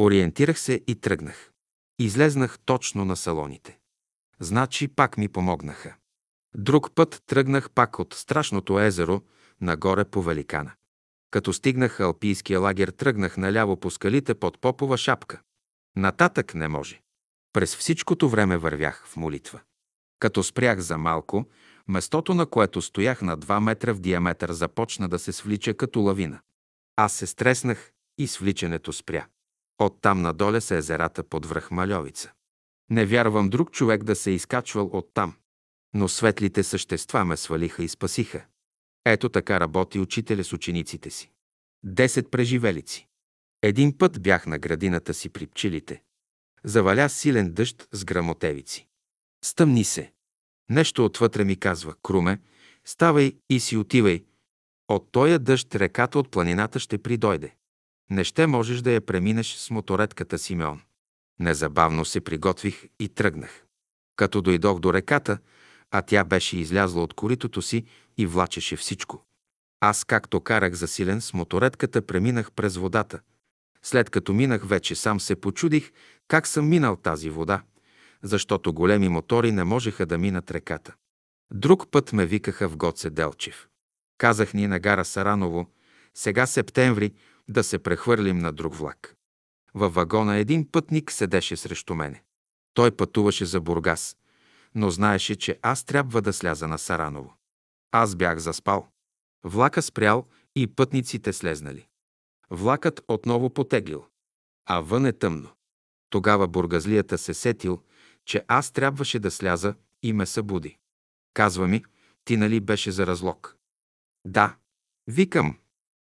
Ориентирах 0.01 0.59
се 0.59 0.81
и 0.87 0.95
тръгнах. 0.95 1.51
Излезнах 1.99 2.59
точно 2.65 3.05
на 3.05 3.17
салоните. 3.17 3.79
Значи 4.41 4.89
пак 4.89 5.19
ми 5.19 5.29
помогнаха. 5.29 5.95
Друг 6.57 6.95
път 6.95 7.23
тръгнах 7.27 7.71
пак 7.71 7.99
от 7.99 8.15
страшното 8.15 8.81
езеро 8.81 9.23
нагоре 9.61 10.05
по 10.05 10.23
Великана. 10.23 10.73
Като 11.31 11.53
стигнах 11.53 12.01
алпийския 12.01 12.61
лагер, 12.61 12.89
тръгнах 12.89 13.37
наляво 13.37 13.77
по 13.77 13.91
скалите 13.91 14.35
под 14.35 14.61
попова 14.61 14.99
шапка. 14.99 15.41
Нататък 15.97 16.55
не 16.55 16.69
може. 16.69 17.01
През 17.53 17.77
всичкото 17.77 18.29
време 18.29 18.57
вървях 18.57 19.07
в 19.07 19.17
молитва. 19.17 19.61
Като 20.19 20.43
спрях 20.43 20.81
за 20.81 20.99
малко, 20.99 21.49
местото, 21.89 22.35
на 22.35 22.47
което 22.47 22.83
стоях 22.83 23.23
на 23.23 23.39
2 23.39 23.61
метра 23.61 23.93
в 23.93 24.01
диаметър, 24.01 24.53
започна 24.53 25.09
да 25.09 25.19
се 25.19 25.33
свлича 25.33 25.75
като 25.75 26.01
лавина. 26.01 26.41
Аз 26.97 27.13
се 27.13 27.27
стреснах 27.27 27.93
и 28.19 28.27
свличането 28.27 28.93
спря. 28.93 29.27
Оттам 29.79 30.23
надоле 30.23 30.61
са 30.61 30.75
езерата 30.75 31.25
под 31.25 31.47
връх 31.47 31.71
Малевица. 31.71 32.33
Не 32.91 33.07
вярвам 33.07 33.51
друг 33.51 33.71
човек 33.71 34.05
да 34.05 34.17
се 34.17 34.31
е 34.31 34.35
изкачвал 34.35 34.91
оттам. 34.93 35.35
Но 35.95 36.09
светлите 36.09 36.63
същества 36.63 37.25
ме 37.25 37.37
свалиха 37.37 37.85
и 37.85 37.89
спасиха. 37.89 38.45
Ето 39.05 39.29
така 39.29 39.61
работи 39.61 39.99
учителя 39.99 40.45
с 40.45 40.53
учениците 40.53 41.11
си. 41.11 41.31
Десет 41.85 42.31
преживелици. 42.31 43.07
Един 43.63 43.99
път 43.99 44.23
бях 44.23 44.47
на 44.47 44.59
градината 44.59 45.15
си 45.15 45.29
при 45.29 45.47
пчелите. 45.47 46.03
Заваля 46.65 47.09
силен 47.09 47.53
дъжд 47.53 47.89
с 47.93 48.05
грамотевици. 48.05 48.87
Стъмни 49.45 49.85
се. 49.85 50.13
Нещо 50.71 51.05
отвътре 51.05 51.45
ми 51.45 51.57
казва, 51.57 51.95
Круме, 52.03 52.41
ставай 52.85 53.33
и 53.51 53.61
си 53.61 53.77
отивай. 53.77 54.25
От 54.89 55.09
тоя 55.13 55.39
дъжд 55.39 55.75
реката 55.75 56.19
от 56.19 56.31
планината 56.31 56.81
ще 56.81 56.99
придойде. 56.99 57.55
Не 58.11 58.25
ще 58.25 58.47
можеш 58.47 58.81
да 58.81 58.93
я 58.93 59.01
преминеш 59.01 59.55
с 59.55 59.71
моторетката 59.71 60.39
Симеон. 60.39 60.81
Незабавно 61.41 62.05
се 62.05 62.21
приготвих 62.21 62.85
и 62.99 63.09
тръгнах. 63.09 63.65
Като 64.17 64.43
дойдох 64.43 64.79
до 64.79 64.93
реката, 64.93 65.39
а 65.91 66.03
тя 66.03 66.25
беше 66.25 66.59
излязла 66.59 67.03
от 67.03 67.15
коритото 67.15 67.63
си 67.63 67.85
и 68.17 68.27
влачеше 68.27 68.77
всичко. 68.77 69.25
Аз, 69.81 70.05
както 70.05 70.41
карах 70.41 70.75
засилен 70.75 71.21
с 71.21 71.35
моторетката, 71.35 72.03
преминах 72.03 72.53
през 72.53 72.77
водата. 72.77 73.21
След 73.83 74.11
като 74.11 74.33
минах, 74.33 74.67
вече 74.67 74.95
сам 74.95 75.21
се 75.21 75.37
почудих 75.37 75.93
как 76.29 76.47
съм 76.47 76.69
минал 76.69 76.97
тази 76.97 77.31
вода, 77.31 77.63
защото 78.23 78.73
големи 78.73 79.09
мотори 79.09 79.53
не 79.53 79.65
можеха 79.65 80.07
да 80.07 80.19
минат 80.19 80.51
реката. 80.51 80.95
Друг 81.53 81.91
път 81.91 82.13
ме 82.13 82.27
викаха 82.27 82.69
в 82.69 82.77
Гоце 82.77 83.11
Делчев. 83.11 83.69
Казах 84.19 84.55
ни 84.55 84.67
на 84.67 84.79
гара 84.79 85.05
Сараново, 85.05 85.71
сега 86.15 86.47
септември, 86.47 87.13
да 87.49 87.65
се 87.65 87.79
прехвърлим 87.79 88.39
на 88.39 88.53
друг 88.53 88.75
влак. 88.75 89.15
Във 89.75 89.95
вагона 89.95 90.37
един 90.37 90.71
пътник 90.71 91.13
седеше 91.13 91.57
срещу 91.57 91.95
мене. 91.95 92.23
Той 92.75 92.97
пътуваше 92.97 93.45
за 93.45 93.61
Бургас, 93.61 94.17
но 94.75 94.91
знаеше, 94.91 95.37
че 95.37 95.59
аз 95.63 95.85
трябва 95.85 96.23
да 96.23 96.33
сляза 96.33 96.69
на 96.69 96.79
Сараново. 96.79 97.35
Аз 97.93 98.17
бях 98.17 98.39
заспал. 98.39 98.89
Влака 99.45 99.83
спрял 99.83 100.27
и 100.57 100.67
пътниците 100.67 101.33
слезнали. 101.33 101.87
Влакът 102.51 103.05
отново 103.09 103.51
потеглил. 103.51 104.07
А 104.67 104.81
вън 104.81 105.07
е 105.07 105.13
тъмно. 105.13 105.51
Тогава 106.11 106.49
бургазлията 106.49 107.19
се 107.19 107.35
сетил, 107.35 107.83
че 108.25 108.45
аз 108.49 108.71
трябваше 108.71 109.19
да 109.19 109.31
сляза 109.31 109.75
и 110.03 110.13
ме 110.13 110.27
събуди. 110.27 110.79
Казва 111.35 111.69
ми, 111.69 111.85
ти 112.25 112.37
нали 112.37 112.61
беше 112.61 112.91
за 112.91 113.07
разлог? 113.07 113.57
Да. 114.27 114.57
Викам. 115.07 115.59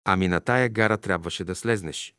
Ами 0.05 0.27
на 0.27 0.39
тая 0.39 0.69
гара 0.69 0.97
трябваше 0.97 1.43
да 1.43 1.55
слезнеш. 1.55 2.15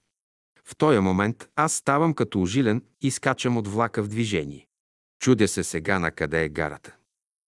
В 0.69 0.77
този 0.77 0.99
момент 0.99 1.49
аз 1.57 1.73
ставам 1.73 2.15
като 2.15 2.41
ожилен 2.41 2.85
и 3.01 3.11
скачам 3.11 3.57
от 3.57 3.69
влака 3.69 4.03
в 4.03 4.09
движение. 4.09 4.67
Чудя 5.23 5.49
се 5.49 5.65
сега 5.65 5.99
на 5.99 6.11
къде 6.11 6.45
е 6.45 6.49
гарата. 6.49 6.97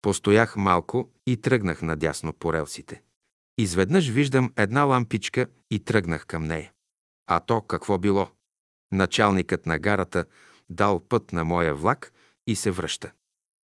Постоях 0.03 0.57
малко 0.57 1.11
и 1.27 1.37
тръгнах 1.37 1.83
надясно 1.83 2.33
по 2.33 2.53
релсите. 2.53 3.03
Изведнъж 3.59 4.09
виждам 4.09 4.53
една 4.57 4.83
лампичка 4.83 5.47
и 5.71 5.79
тръгнах 5.79 6.27
към 6.27 6.45
нея. 6.45 6.73
А 7.27 7.41
то 7.41 7.61
какво 7.61 7.99
било? 7.99 8.29
Началникът 8.93 9.67
на 9.67 9.79
гарата 9.79 10.25
дал 10.71 11.01
път 11.09 11.33
на 11.33 11.45
моя 11.45 11.75
влак 11.75 12.13
и 12.47 12.57
се 12.57 12.71
връща. 12.71 13.13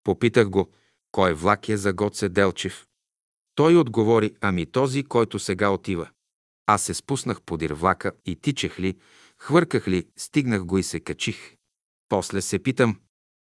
Попитах 0.04 0.50
го, 0.50 0.72
кой 1.12 1.34
влак 1.34 1.70
е 1.70 1.78
за 1.78 1.94
Гоце 1.94 2.30
Делчев. 2.30 2.88
Той 3.56 3.76
отговори, 3.76 4.36
ами 4.42 4.66
този, 4.66 5.04
който 5.04 5.40
сега 5.40 5.70
отива. 5.70 6.10
Аз 6.66 6.84
се 6.84 6.94
спуснах 6.94 7.42
подир 7.42 7.72
влака 7.72 8.12
и 8.26 8.36
тичах 8.36 8.80
ли, 8.80 8.98
хвърках 9.42 9.88
ли, 9.88 10.08
стигнах 10.18 10.66
го 10.66 10.78
и 10.78 10.84
се 10.84 11.00
качих. 11.00 11.56
После 12.10 12.42
се 12.42 12.60
питам, 12.60 13.00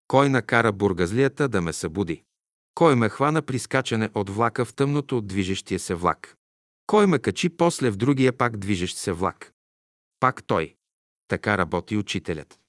кой 0.07 0.29
накара 0.29 0.71
бургазлията 0.71 1.49
да 1.49 1.61
ме 1.61 1.73
събуди? 1.73 2.23
Кой 2.75 2.95
ме 2.95 3.09
хвана 3.09 3.41
при 3.41 3.59
скачане 3.59 4.09
от 4.13 4.29
влака 4.29 4.65
в 4.65 4.73
тъмното 4.73 5.17
от 5.17 5.27
движещия 5.27 5.79
се 5.79 5.95
влак? 5.95 6.35
Кой 6.87 7.07
ме 7.07 7.19
качи 7.19 7.49
после 7.49 7.89
в 7.89 7.97
другия 7.97 8.37
пак 8.37 8.57
движещ 8.57 8.97
се 8.97 9.11
влак? 9.11 9.53
Пак 10.19 10.43
той. 10.43 10.75
Така 11.27 11.57
работи 11.57 11.97
учителят. 11.97 12.59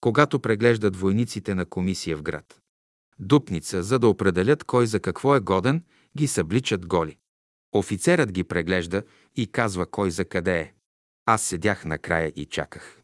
Когато 0.00 0.40
преглеждат 0.40 0.96
войниците 0.96 1.54
на 1.54 1.66
комисия 1.66 2.16
в 2.16 2.22
град. 2.22 2.60
Дупница, 3.18 3.82
за 3.82 3.98
да 3.98 4.08
определят 4.08 4.64
кой 4.64 4.86
за 4.86 5.00
какво 5.00 5.36
е 5.36 5.40
годен, 5.40 5.84
ги 6.16 6.26
събличат 6.26 6.86
голи. 6.86 7.18
Офицерът 7.72 8.32
ги 8.32 8.44
преглежда 8.44 9.02
и 9.36 9.46
казва 9.52 9.86
кой 9.86 10.10
за 10.10 10.24
къде 10.24 10.60
е. 10.60 10.72
Аз 11.30 11.42
седях 11.42 11.84
накрая 11.84 12.32
и 12.36 12.46
чаках. 12.46 13.02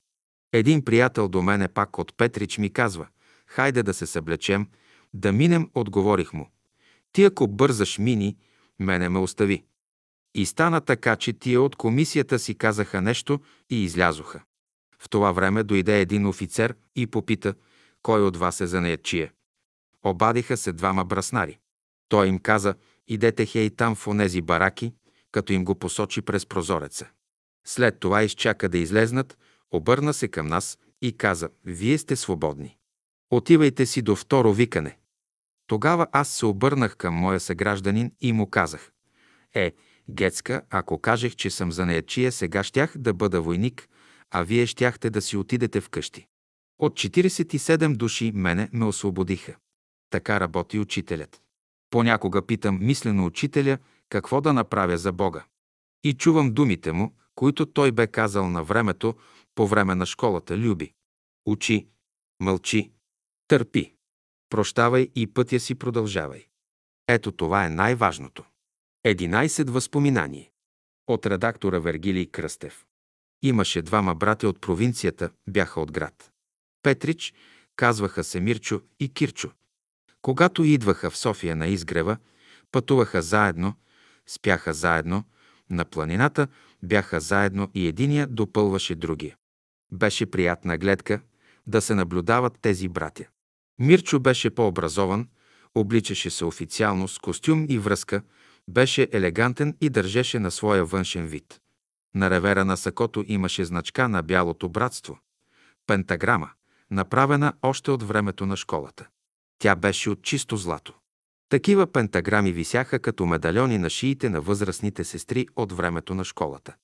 Един 0.52 0.84
приятел 0.84 1.28
до 1.28 1.42
мене 1.42 1.68
пак 1.68 1.98
от 1.98 2.16
Петрич 2.16 2.58
ми 2.58 2.72
казва, 2.72 3.06
хайде 3.46 3.82
да 3.82 3.94
се 3.94 4.06
съблечем, 4.06 4.68
да 5.14 5.32
минем, 5.32 5.70
отговорих 5.74 6.32
му. 6.32 6.50
Ти 7.12 7.24
ако 7.24 7.48
бързаш 7.48 7.98
мини, 7.98 8.36
мене 8.78 9.08
ме 9.08 9.18
остави. 9.18 9.64
И 10.34 10.46
стана 10.46 10.80
така, 10.80 11.16
че 11.16 11.32
тия 11.32 11.62
от 11.62 11.76
комисията 11.76 12.38
си 12.38 12.54
казаха 12.54 13.02
нещо 13.02 13.40
и 13.70 13.84
излязоха. 13.84 14.42
В 14.98 15.08
това 15.08 15.32
време 15.32 15.62
дойде 15.62 16.00
един 16.00 16.26
офицер 16.26 16.74
и 16.96 17.06
попита, 17.06 17.54
кой 18.02 18.22
от 18.22 18.36
вас 18.36 18.60
е 18.60 18.66
занаячие. 18.66 19.32
Обадиха 20.04 20.56
се 20.56 20.72
двама 20.72 21.04
браснари. 21.04 21.58
Той 22.08 22.26
им 22.26 22.38
каза, 22.38 22.74
идете 23.08 23.46
хей 23.46 23.70
там 23.70 23.94
в 23.94 24.06
онези 24.06 24.40
бараки, 24.40 24.92
като 25.32 25.52
им 25.52 25.64
го 25.64 25.74
посочи 25.74 26.22
през 26.22 26.46
прозореца. 26.46 27.10
След 27.66 28.00
това 28.00 28.22
изчака 28.22 28.68
да 28.68 28.78
излезнат, 28.78 29.38
обърна 29.70 30.14
се 30.14 30.28
към 30.28 30.46
нас 30.46 30.78
и 31.02 31.16
каза, 31.16 31.48
вие 31.64 31.98
сте 31.98 32.16
свободни. 32.16 32.76
Отивайте 33.30 33.86
си 33.86 34.02
до 34.02 34.16
второ 34.16 34.52
викане. 34.52 34.98
Тогава 35.66 36.06
аз 36.12 36.28
се 36.28 36.46
обърнах 36.46 36.96
към 36.96 37.14
моя 37.14 37.40
съгражданин 37.40 38.12
и 38.20 38.32
му 38.32 38.50
казах, 38.50 38.92
е, 39.54 39.72
Гецка, 40.10 40.62
ако 40.70 40.98
кажех, 40.98 41.36
че 41.36 41.50
съм 41.50 41.72
за 41.72 41.86
неячия, 41.86 42.32
сега 42.32 42.62
щях 42.62 42.98
да 42.98 43.14
бъда 43.14 43.40
войник, 43.40 43.88
а 44.30 44.42
вие 44.42 44.66
щяхте 44.66 45.10
да 45.10 45.22
си 45.22 45.36
отидете 45.36 45.80
вкъщи. 45.80 46.26
От 46.78 46.92
47 46.92 47.96
души 47.96 48.32
мене 48.34 48.68
ме 48.72 48.84
освободиха. 48.84 49.56
Така 50.10 50.40
работи 50.40 50.78
учителят. 50.78 51.42
Понякога 51.90 52.46
питам 52.46 52.78
мислено 52.80 53.26
учителя 53.26 53.78
какво 54.08 54.40
да 54.40 54.52
направя 54.52 54.98
за 54.98 55.12
Бога. 55.12 55.44
И 56.04 56.14
чувам 56.14 56.52
думите 56.52 56.92
му, 56.92 57.14
които 57.34 57.66
той 57.66 57.92
бе 57.92 58.06
казал 58.06 58.48
на 58.48 58.64
времето, 58.64 59.14
по 59.54 59.66
време 59.66 59.94
на 59.94 60.06
школата 60.06 60.58
Люби. 60.58 60.92
Учи, 61.46 61.88
мълчи, 62.40 62.92
търпи, 63.48 63.94
прощавай 64.50 65.08
и 65.14 65.26
пътя 65.26 65.60
си 65.60 65.74
продължавай. 65.74 66.46
Ето 67.08 67.32
това 67.32 67.64
е 67.64 67.70
най-важното. 67.70 68.44
11 69.06 69.70
възпоминание. 69.70 70.50
От 71.06 71.26
редактора 71.26 71.78
Вергилий 71.78 72.26
Кръстев. 72.26 72.86
Имаше 73.42 73.82
двама 73.82 74.14
брати 74.14 74.46
от 74.46 74.60
провинцията, 74.60 75.30
бяха 75.48 75.80
от 75.80 75.92
град. 75.92 76.32
Петрич, 76.82 77.34
казваха 77.76 78.24
се 78.24 78.40
Мирчо 78.40 78.80
и 79.00 79.14
Кирчо. 79.14 79.50
Когато 80.22 80.64
идваха 80.64 81.10
в 81.10 81.16
София 81.16 81.56
на 81.56 81.66
изгрева, 81.66 82.16
пътуваха 82.72 83.22
заедно, 83.22 83.74
спяха 84.26 84.74
заедно, 84.74 85.24
на 85.70 85.84
планината 85.84 86.48
бяха 86.84 87.20
заедно 87.20 87.70
и 87.74 87.88
единия 87.88 88.26
допълваше 88.26 88.94
другия. 88.94 89.36
Беше 89.92 90.26
приятна 90.26 90.78
гледка 90.78 91.20
да 91.66 91.80
се 91.80 91.94
наблюдават 91.94 92.58
тези 92.62 92.88
братя. 92.88 93.24
Мирчо 93.78 94.20
беше 94.20 94.50
по-образован, 94.50 95.28
обличаше 95.74 96.30
се 96.30 96.44
официално 96.44 97.08
с 97.08 97.18
костюм 97.18 97.66
и 97.68 97.78
връзка, 97.78 98.22
беше 98.68 99.08
елегантен 99.12 99.76
и 99.80 99.90
държеше 99.90 100.38
на 100.38 100.50
своя 100.50 100.84
външен 100.84 101.26
вид. 101.26 101.60
На 102.14 102.30
ревера 102.30 102.64
на 102.64 102.76
сакото 102.76 103.24
имаше 103.26 103.64
значка 103.64 104.08
на 104.08 104.22
бялото 104.22 104.68
братство– 104.68 105.18
пентаграма, 105.86 106.50
направена 106.90 107.52
още 107.62 107.90
от 107.90 108.02
времето 108.02 108.46
на 108.46 108.56
школата. 108.56 109.08
Тя 109.58 109.76
беше 109.76 110.10
от 110.10 110.22
чисто 110.22 110.56
злато. 110.56 110.94
Такива 111.48 111.86
пентаграми 111.86 112.52
висяха 112.52 112.98
като 112.98 113.26
медальони 113.26 113.78
на 113.78 113.90
шиите 113.90 114.28
на 114.28 114.40
възрастните 114.40 115.04
сестри 115.04 115.46
от 115.56 115.72
времето 115.72 116.14
на 116.14 116.24
школата. 116.24 116.74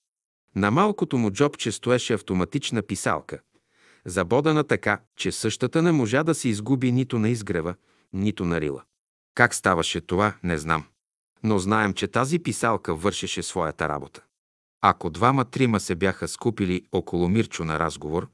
На 0.57 0.71
малкото 0.71 1.19
му 1.19 1.31
джобче 1.31 1.73
стоеше 1.73 2.15
автоматична 2.15 2.83
писалка, 2.83 3.41
забодана 4.05 4.65
така, 4.65 5.01
че 5.17 5.33
същата 5.33 5.83
не 5.83 5.93
можа 5.93 6.23
да 6.23 6.35
се 6.35 6.49
изгуби 6.49 6.93
нито 6.93 7.19
на 7.19 7.29
изгрева, 7.29 7.75
нито 8.13 8.45
на 8.45 8.61
рила. 8.61 8.83
Как 9.35 9.55
ставаше 9.55 10.01
това, 10.01 10.35
не 10.43 10.59
знам. 10.59 10.85
Но 11.43 11.59
знаем, 11.59 11.93
че 11.93 12.09
тази 12.09 12.39
писалка 12.39 12.95
вършеше 12.95 13.43
своята 13.43 13.89
работа. 13.89 14.23
Ако 14.81 15.11
двама-трима 15.11 15.81
се 15.81 15.95
бяха 15.95 16.29
скупили 16.29 16.83
около 16.93 17.29
Мирчо 17.29 17.65
на 17.65 17.79
разговор, 17.79 18.29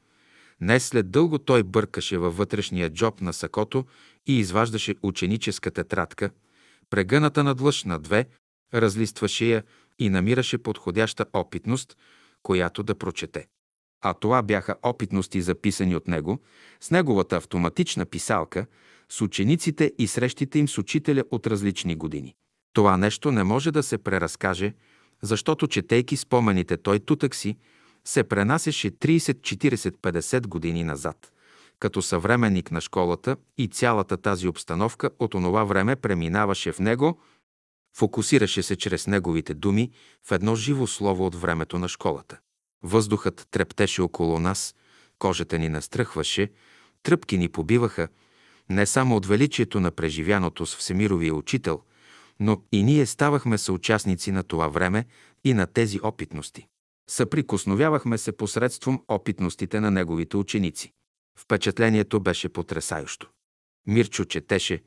не 0.61 0.81
след 0.81 1.11
дълго 1.11 1.39
той 1.39 1.63
бъркаше 1.63 2.19
във 2.19 2.37
вътрешния 2.37 2.91
джоб 2.91 3.21
на 3.21 3.33
сакото 3.33 3.85
и 4.27 4.39
изваждаше 4.39 4.95
ученическа 5.03 5.71
тетрадка, 5.71 6.31
прегъната 6.91 7.45
надлъж 7.45 7.85
на 7.85 7.99
две, 7.99 8.27
разлистваше 8.75 9.45
я 9.45 9.63
и 9.99 10.09
намираше 10.09 10.59
подходяща 10.59 11.27
опитност, 11.33 11.97
която 12.43 12.83
да 12.83 12.95
прочете. 12.95 13.47
А 14.01 14.15
това 14.15 14.43
бяха 14.43 14.77
опитности 14.83 15.43
записани 15.43 15.97
от 15.97 16.09
него, 16.09 16.39
с 16.81 16.91
неговата 16.91 17.37
автоматична 17.37 18.07
писалка, 18.07 18.67
с 19.09 19.21
учениците 19.21 19.93
и 19.99 20.07
срещите 20.07 20.59
им 20.59 20.69
с 20.69 20.79
учителя 20.79 21.25
от 21.31 21.47
различни 21.47 21.97
години. 21.97 22.35
Това 22.73 22.97
нещо 22.97 23.33
не 23.33 23.45
може 23.45 23.71
да 23.71 23.83
се 23.83 23.99
преразкаже, 23.99 24.75
защото 25.23 25.67
четейки 25.67 26.17
спомените 26.17 26.77
той 26.77 26.99
тутък 26.99 27.35
си, 27.35 27.57
се 28.05 28.25
пренасяше 28.25 28.91
30, 28.91 29.19
40, 29.19 29.91
50 29.91 30.47
години 30.47 30.85
назад. 30.85 31.33
Като 31.81 32.03
съвременник 32.03 32.71
на 32.71 32.81
школата 32.81 33.37
и 33.59 33.69
цялата 33.69 34.17
тази 34.17 34.49
обстановка 34.49 35.11
от 35.19 35.35
онова 35.35 35.65
време 35.65 35.97
преминаваше 35.97 36.73
в 36.73 36.79
него, 36.79 37.21
фокусираше 37.97 38.63
се 38.63 38.77
чрез 38.77 39.07
неговите 39.07 39.55
думи 39.55 39.91
в 40.29 40.33
едно 40.33 40.55
живо 40.55 40.87
слово 40.87 41.27
от 41.27 41.35
времето 41.35 41.79
на 41.79 41.89
школата. 41.89 42.39
Въздухът 42.83 43.47
трептеше 43.51 44.03
около 44.03 44.41
нас, 44.41 44.75
кожата 45.19 45.59
ни 45.59 45.69
настръхваше, 45.69 46.51
тръпки 47.03 47.39
ни 47.39 47.49
побиваха, 47.49 48.09
не 48.71 48.87
само 48.87 49.17
от 49.17 49.27
величието 49.27 49.81
на 49.81 49.91
преживяното 49.91 50.67
с 50.67 50.77
Всемировия 50.77 51.35
учител, 51.35 51.83
но 52.41 52.63
и 52.73 52.83
ние 52.83 53.07
ставахме 53.07 53.59
съучастници 53.59 54.33
на 54.33 54.43
това 54.43 54.69
време 54.69 55.05
и 55.45 55.55
на 55.55 55.67
тези 55.67 56.01
опитности. 56.03 56.67
Съприкосновявахме 57.11 58.19
се 58.19 58.33
посредством 58.33 59.03
опитностите 59.09 59.81
на 59.81 59.91
неговите 59.91 60.37
ученици. 60.37 60.93
Впечатлението 61.37 62.21
беше 62.21 62.49
потрясащо. 62.49 63.31
Мирчо 63.87 64.25
четеше, 64.25 64.83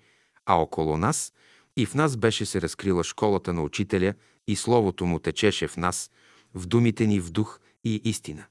а 0.45 0.55
около 0.55 0.97
нас 0.97 1.33
и 1.77 1.85
в 1.85 1.95
нас 1.95 2.17
беше 2.17 2.45
се 2.45 2.61
разкрила 2.61 3.03
школата 3.03 3.53
на 3.53 3.63
учителя 3.63 4.13
и 4.47 4.55
словото 4.55 5.05
му 5.05 5.19
течеше 5.19 5.67
в 5.67 5.77
нас, 5.77 6.11
в 6.53 6.65
думите 6.65 7.07
ни 7.07 7.19
в 7.19 7.31
дух 7.31 7.59
и 7.83 8.01
истина. 8.03 8.45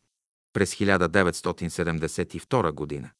През 0.52 0.74
1972 0.74 2.72
година. 2.72 3.10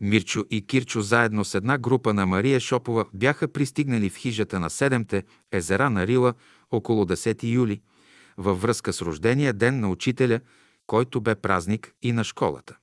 Мирчо 0.00 0.44
и 0.50 0.66
Кирчо 0.66 1.00
заедно 1.00 1.44
с 1.44 1.54
една 1.54 1.78
група 1.78 2.14
на 2.14 2.26
Мария 2.26 2.60
Шопова 2.60 3.06
бяха 3.14 3.48
пристигнали 3.48 4.10
в 4.10 4.16
хижата 4.16 4.60
на 4.60 4.70
Седемте 4.70 5.24
езера 5.52 5.90
на 5.90 6.06
Рила 6.06 6.34
около 6.70 7.04
10 7.04 7.42
юли– 7.42 7.82
във 8.38 8.62
връзка 8.62 8.92
с 8.92 9.02
рождения 9.02 9.52
ден 9.52 9.80
на 9.80 9.90
учителя, 9.90 10.40
който 10.86 11.20
бе 11.20 11.34
празник 11.34 11.92
и 12.02 12.12
на 12.12 12.24
школата. 12.24 12.76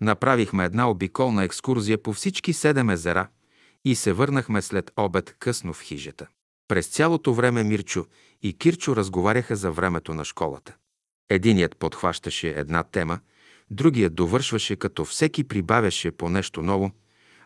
Направихме 0.00 0.64
една 0.64 0.90
обиколна 0.90 1.44
екскурзия 1.44 2.02
по 2.02 2.12
всички 2.12 2.52
седем 2.52 2.90
езера 2.90 3.28
и 3.84 3.94
се 3.94 4.12
върнахме 4.12 4.62
след 4.62 4.90
обед 4.96 5.36
късно 5.38 5.72
в 5.72 5.82
хижата. 5.82 6.26
През 6.68 6.86
цялото 6.86 7.34
време 7.34 7.64
Мирчо 7.64 8.06
и 8.42 8.58
Кирчо 8.58 8.96
разговаряха 8.96 9.56
за 9.56 9.72
времето 9.72 10.14
на 10.14 10.24
школата. 10.24 10.74
Единият 11.30 11.76
подхващаше 11.76 12.48
една 12.48 12.82
тема, 12.82 13.18
другият 13.70 14.14
довършваше, 14.14 14.76
като 14.76 15.04
всеки 15.04 15.44
прибавяше 15.44 16.10
по 16.10 16.28
нещо 16.28 16.62
ново, 16.62 16.90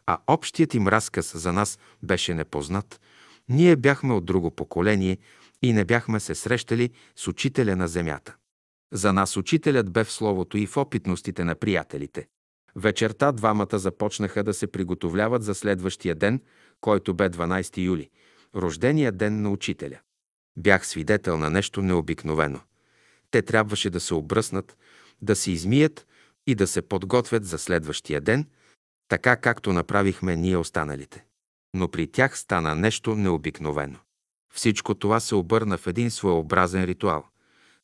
а 0.07 0.19
общият 0.27 0.75
им 0.75 0.89
разказ 0.89 1.37
за 1.39 1.53
нас 1.53 1.79
беше 2.03 2.35
непознат. 2.35 3.01
Ние 3.49 3.77
бяхме 3.77 4.15
от 4.15 4.25
друго 4.25 4.51
поколение 4.51 5.19
и 5.63 5.73
не 5.73 5.85
бяхме 5.85 6.21
се 6.21 6.35
срещали 6.35 6.91
с 7.17 7.29
учителя 7.29 7.77
на 7.77 7.89
земята. 7.89 8.37
За 8.93 9.13
нас 9.13 9.37
учителят 9.37 9.91
бе 9.91 10.05
в 10.05 10.13
словото 10.13 10.59
и 10.59 10.67
в 10.67 10.77
опитностите 10.77 11.45
на 11.45 11.55
приятелите. 11.55 12.27
Вечерта 12.79 13.33
двамата 13.33 13.79
започнаха 13.79 14.45
да 14.45 14.55
се 14.55 14.67
приготовляват 14.67 15.43
за 15.43 15.55
следващия 15.55 16.15
ден, 16.15 16.41
който 16.81 17.15
бе 17.15 17.31
12 17.31 17.79
юли, 17.79 18.11
рождения 18.57 19.13
ден 19.13 19.43
на 19.43 19.51
учителя. 19.51 19.99
Бях 20.59 20.87
свидетел 20.87 21.39
на 21.39 21.51
нещо 21.51 21.83
необикновено. 21.83 22.61
Те 23.31 23.43
трябваше 23.43 23.91
да 23.91 24.01
се 24.01 24.15
обръснат, 24.15 24.77
да 25.23 25.37
се 25.37 25.51
измият 25.51 26.07
и 26.47 26.55
да 26.55 26.67
се 26.67 26.83
подготвят 26.83 27.45
за 27.45 27.59
следващия 27.59 28.21
ден, 28.21 28.47
така 29.09 29.37
както 29.37 29.73
направихме 29.73 30.37
ние 30.37 30.57
останалите. 30.57 31.25
Но 31.75 31.89
при 31.89 32.07
тях 32.07 32.39
стана 32.39 32.75
нещо 32.75 33.15
необикновено. 33.15 33.99
Всичко 34.55 34.95
това 34.95 35.21
се 35.21 35.35
обърна 35.35 35.79
в 35.79 35.87
един 35.87 36.11
своеобразен 36.11 36.85
ритуал. 36.85 37.25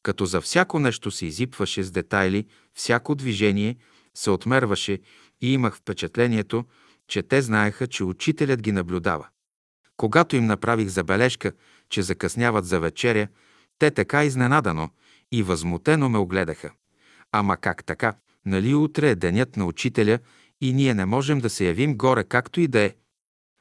Като 0.02 0.26
за 0.26 0.40
всяко 0.40 0.78
нещо 0.78 1.10
се 1.10 1.26
изипваше 1.26 1.82
с 1.82 1.90
детайли, 1.90 2.46
всяко 2.74 3.14
движение 3.14 3.76
се 4.16 4.30
отмерваше 4.30 5.00
и 5.40 5.52
имах 5.52 5.76
впечатлението, 5.76 6.64
че 7.08 7.22
те 7.22 7.42
знаеха, 7.42 7.86
че 7.86 8.04
учителят 8.04 8.62
ги 8.62 8.72
наблюдава. 8.72 9.28
Когато 9.96 10.36
им 10.36 10.46
направих 10.46 10.88
забележка, 10.88 11.52
че 11.88 12.02
закъсняват 12.02 12.66
за 12.66 12.80
вечеря, 12.80 13.28
те 13.78 13.90
така 13.90 14.24
изненадано 14.24 14.90
и 15.32 15.42
възмутено 15.42 16.08
ме 16.08 16.18
огледаха. 16.18 16.70
Ама 17.32 17.56
как 17.56 17.84
така? 17.84 18.14
Нали 18.46 18.74
утре 18.74 19.10
е 19.10 19.14
денят 19.14 19.56
на 19.56 19.66
учителя 19.66 20.18
и 20.60 20.72
ние 20.72 20.94
не 20.94 21.04
можем 21.04 21.38
да 21.38 21.50
се 21.50 21.66
явим 21.66 21.96
горе 21.96 22.24
както 22.24 22.60
и 22.60 22.68
да 22.68 22.80
е? 22.80 22.94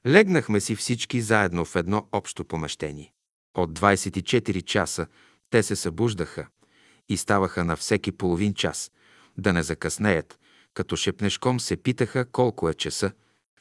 Легнахме 0.08 0.60
си 0.60 0.76
всички 0.76 1.22
заедно 1.22 1.66
в 1.66 1.76
едно 1.76 2.08
общо 2.12 2.46
помещение. 2.46 3.14
От 3.58 3.80
24 3.80 4.64
часа 4.64 5.08
те 5.50 5.64
се 5.64 5.76
събуждаха 5.76 6.48
и 7.10 7.18
ставаха 7.18 7.64
на 7.64 7.76
всеки 7.76 8.12
половин 8.12 8.54
час, 8.54 8.92
да 9.38 9.54
не 9.54 9.64
закъснеят, 9.64 10.40
като 10.74 10.96
шепнешком 10.96 11.60
се 11.60 11.78
питаха 11.78 12.26
колко 12.32 12.70
е 12.70 12.74
часа. 12.74 13.12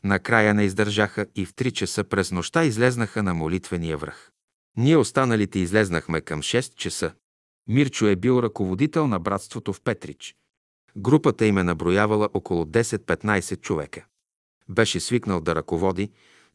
Накрая 0.05 0.55
не 0.55 0.65
издържаха 0.65 1.27
и 1.35 1.47
в 1.47 1.55
3 1.55 1.73
часа 1.73 2.05
през 2.05 2.33
нощта 2.33 2.65
излезнаха 2.65 3.23
на 3.23 3.35
молитвения 3.35 3.97
връх. 3.97 4.31
Ние 4.77 4.97
останалите 4.97 5.59
излезнахме 5.59 6.21
към 6.21 6.43
6 6.43 6.75
часа. 6.75 7.13
Мирчо 7.69 8.07
е 8.07 8.17
бил 8.17 8.43
ръководител 8.43 9.07
на 9.07 9.21
братството 9.21 9.73
в 9.73 9.81
Петрич. 9.81 10.37
Групата 10.97 11.47
им 11.47 11.59
е 11.59 11.63
наброявала 11.63 12.29
около 12.35 12.65
10-15 12.65 13.61
човека. 13.61 14.05
Беше 14.69 15.01
свикнал 15.01 15.41
да 15.41 15.55
ръководи, 15.55 16.11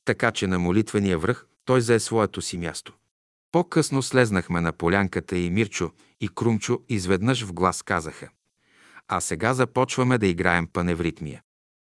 така 0.05 0.31
че 0.31 0.47
на 0.47 0.59
молитвения 0.59 1.17
връх 1.17 1.45
той 1.65 1.81
зае 1.81 1.99
своето 1.99 2.41
си 2.41 2.57
място. 2.57 2.93
По-късно 3.51 4.01
слезнахме 4.01 4.61
на 4.61 4.71
полянката 4.71 5.37
и 5.37 5.49
Мирчо 5.49 5.91
и 6.21 6.29
Крумчо 6.29 6.79
изведнъж 6.89 7.45
в 7.45 7.53
глас 7.53 7.81
казаха. 7.81 8.29
А 9.07 9.21
сега 9.21 9.53
започваме 9.53 10.17
да 10.17 10.27
играем 10.27 10.67
паневритмия. 10.73 11.41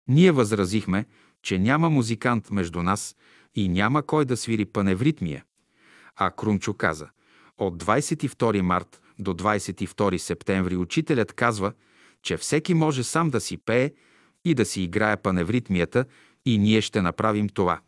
Ние 0.08 0.32
възразихме, 0.32 1.04
че 1.42 1.58
няма 1.58 1.90
музикант 1.90 2.50
между 2.50 2.82
нас 2.82 3.16
и 3.54 3.68
няма 3.68 4.02
кой 4.02 4.24
да 4.24 4.36
свири 4.36 4.64
паневритмия. 4.64 5.44
А 6.16 6.30
Крумчо 6.30 6.74
каза, 6.74 7.08
от 7.58 7.84
22 7.84 8.60
март 8.60 9.00
до 9.18 9.34
22 9.34 10.16
септември 10.16 10.76
учителят 10.76 11.32
казва, 11.32 11.72
че 12.22 12.36
всеки 12.36 12.74
може 12.74 13.04
сам 13.04 13.30
да 13.30 13.40
си 13.40 13.56
пее 13.56 13.92
и 14.44 14.54
да 14.54 14.64
си 14.64 14.82
играе 14.82 15.16
паневритмията 15.16 16.04
и 16.44 16.58
ние 16.58 16.80
ще 16.80 17.02
направим 17.02 17.48
това. 17.48 17.80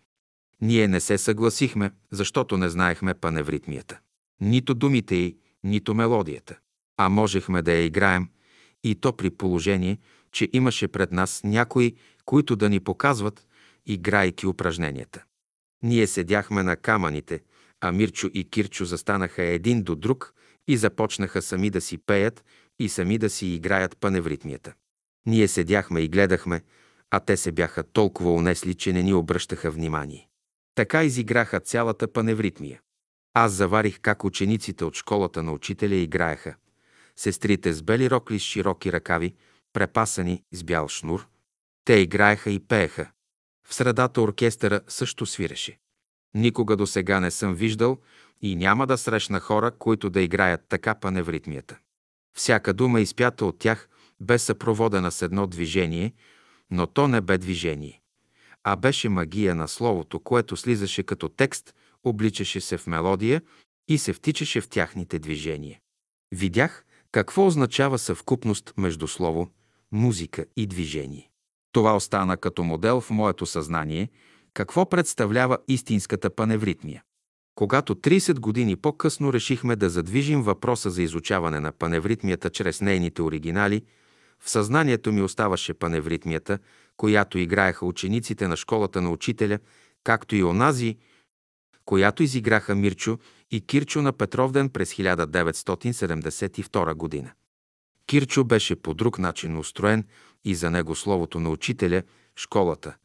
Ние 0.61 0.89
не 0.89 1.01
се 1.01 1.19
съгласихме, 1.19 1.91
защото 2.11 2.57
не 2.57 2.69
знаехме 2.69 3.15
паневритмията. 3.15 3.99
Нито 4.41 4.75
думите 4.75 5.15
й, 5.15 5.37
нито 5.65 5.95
мелодията. 5.95 6.59
А 6.97 7.09
можехме 7.09 7.63
да 7.63 7.73
я 7.73 7.85
играем 7.85 8.29
и 8.85 8.95
то 8.95 9.17
при 9.17 9.31
положение, 9.31 9.99
че 10.33 10.49
имаше 10.53 10.89
пред 10.89 11.13
нас 11.13 11.41
някои, 11.45 11.97
които 12.25 12.57
да 12.57 12.69
ни 12.69 12.81
показват, 12.81 13.47
играйки 13.87 14.47
упражненията. 14.47 15.25
Ние 15.83 16.07
седяхме 16.07 16.63
на 16.63 16.77
камъните, 16.77 17.41
а 17.81 17.93
Мирчо 17.93 18.31
и 18.35 18.51
Кирчо 18.51 18.85
застанаха 18.85 19.43
един 19.43 19.83
до 19.83 19.97
друг 19.97 20.35
и 20.69 20.77
започнаха 20.77 21.43
сами 21.43 21.71
да 21.71 21.81
си 21.81 21.99
пеят 21.99 22.45
и 22.79 22.89
сами 22.89 23.19
да 23.19 23.31
си 23.31 23.47
играят 23.47 23.97
паневритмията. 23.97 24.75
Ние 25.27 25.49
седяхме 25.49 26.01
и 26.01 26.09
гледахме, 26.09 26.63
а 27.11 27.21
те 27.21 27.37
се 27.37 27.53
бяха 27.53 27.83
толкова 27.83 28.33
унесли, 28.33 28.75
че 28.75 28.93
не 28.93 29.03
ни 29.03 29.15
обръщаха 29.15 29.71
внимание. 29.71 30.29
Така 30.75 31.05
изиграха 31.05 31.61
цялата 31.61 32.13
паневритмия. 32.13 32.81
Аз 33.35 33.53
заварих 33.53 34.01
как 34.01 34.25
учениците 34.25 34.85
от 34.85 34.95
школата 34.95 35.43
на 35.43 35.53
учителя 35.53 35.95
играеха. 35.95 36.55
Сестрите 37.17 37.73
с 37.73 37.83
бели 37.83 38.11
рокли 38.11 38.39
с 38.39 38.43
широки 38.43 38.93
ръкави, 38.93 39.35
препасани 39.73 40.43
с 40.53 40.65
бял 40.65 40.89
шнур. 40.89 41.29
Те 41.85 41.95
играеха 41.95 42.51
и 42.51 42.59
пееха. 42.59 43.11
В 43.69 43.75
средата 43.75 44.21
оркестъра 44.23 44.81
също 44.89 45.27
свиреше. 45.27 45.79
Никога 46.35 46.77
до 46.77 46.87
сега 46.87 47.21
не 47.21 47.31
съм 47.31 47.55
виждал 47.55 47.99
и 48.41 48.57
няма 48.57 48.87
да 48.87 48.99
срещна 48.99 49.41
хора, 49.41 49.71
които 49.71 50.11
да 50.11 50.21
играят 50.21 50.61
така 50.69 50.95
паневритмията. 50.95 51.79
Всяка 52.37 52.75
дума 52.75 53.01
изпята 53.01 53.47
от 53.47 53.59
тях 53.59 53.89
бе 54.21 54.39
съпроводена 54.39 55.13
с 55.13 55.23
едно 55.23 55.47
движение, 55.47 56.13
но 56.71 56.87
то 56.87 57.09
не 57.09 57.21
бе 57.21 57.39
движение, 57.39 58.01
а 58.65 58.77
беше 58.77 59.09
магия 59.09 59.55
на 59.55 59.69
словото, 59.69 60.21
което 60.21 60.57
слизаше 60.57 61.03
като 61.03 61.29
текст, 61.29 61.75
обличаше 62.05 62.61
се 62.61 62.79
в 62.79 62.87
мелодия 62.87 63.43
и 63.89 63.99
се 63.99 64.13
втичаше 64.13 64.61
в 64.61 64.69
тяхните 64.69 65.19
движения. 65.19 65.81
Видях 66.35 66.85
какво 67.13 67.47
означава 67.47 67.99
съвкупност 67.99 68.75
между 68.77 69.09
слово, 69.09 69.51
музика 69.93 70.45
и 70.57 70.67
движение. 70.67 71.31
Това 71.73 71.97
остана 71.97 72.37
като 72.37 72.65
модел 72.65 73.01
в 73.01 73.11
моето 73.11 73.47
съзнание, 73.47 74.09
какво 74.55 74.89
представлява 74.89 75.59
истинската 75.69 76.31
паневритмия. 76.31 77.03
Когато 77.55 77.95
30 77.95 78.41
години 78.41 78.77
по-късно 78.77 79.33
решихме 79.33 79.77
да 79.77 79.91
задвижим 79.91 80.43
въпроса 80.43 80.91
за 80.91 81.03
изучаване 81.03 81.61
на 81.61 81.73
паневритмията 81.73 82.51
чрез 82.51 82.81
нейните 82.81 83.23
оригинали, 83.23 83.83
в 84.41 84.51
съзнанието 84.51 85.13
ми 85.13 85.23
оставаше 85.23 85.75
паневритмията, 85.75 86.59
която 86.97 87.39
играеха 87.39 87.87
учениците 87.87 88.49
на 88.49 88.57
школата 88.57 89.01
на 89.01 89.11
учителя, 89.11 89.59
както 90.05 90.37
и 90.37 90.45
онази, 90.45 90.97
която 91.85 92.23
изиграха 92.23 92.75
Мирчо 92.75 93.19
и 93.53 93.61
Кирчо 93.61 94.03
на 94.03 94.13
Петровден 94.13 94.69
през 94.69 94.95
1972 94.95 96.95
година. 96.95 97.33
Кирчо 98.07 98.45
беше 98.45 98.77
по 98.77 98.95
друг 98.95 99.19
начин 99.19 99.59
устроен 99.59 100.05
и 100.45 100.55
за 100.55 100.71
него 100.71 100.95
словото 100.95 101.41
на 101.41 101.51
учителя, 101.51 102.03
школата, 102.37 102.97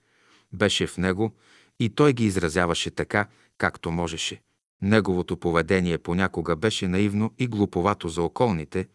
беше 0.53 0.87
в 0.87 0.97
него 0.97 1.31
и 1.79 1.89
той 1.89 2.13
ги 2.13 2.25
изразяваше 2.25 2.91
така, 2.91 3.27
както 3.57 3.91
можеше. 3.91 4.41
Неговото 4.81 5.37
поведение 5.37 5.97
понякога 5.97 6.55
беше 6.55 6.87
наивно 6.87 7.33
и 7.37 7.47
глуповато 7.47 8.09
за 8.09 8.21
околните, 8.21 8.87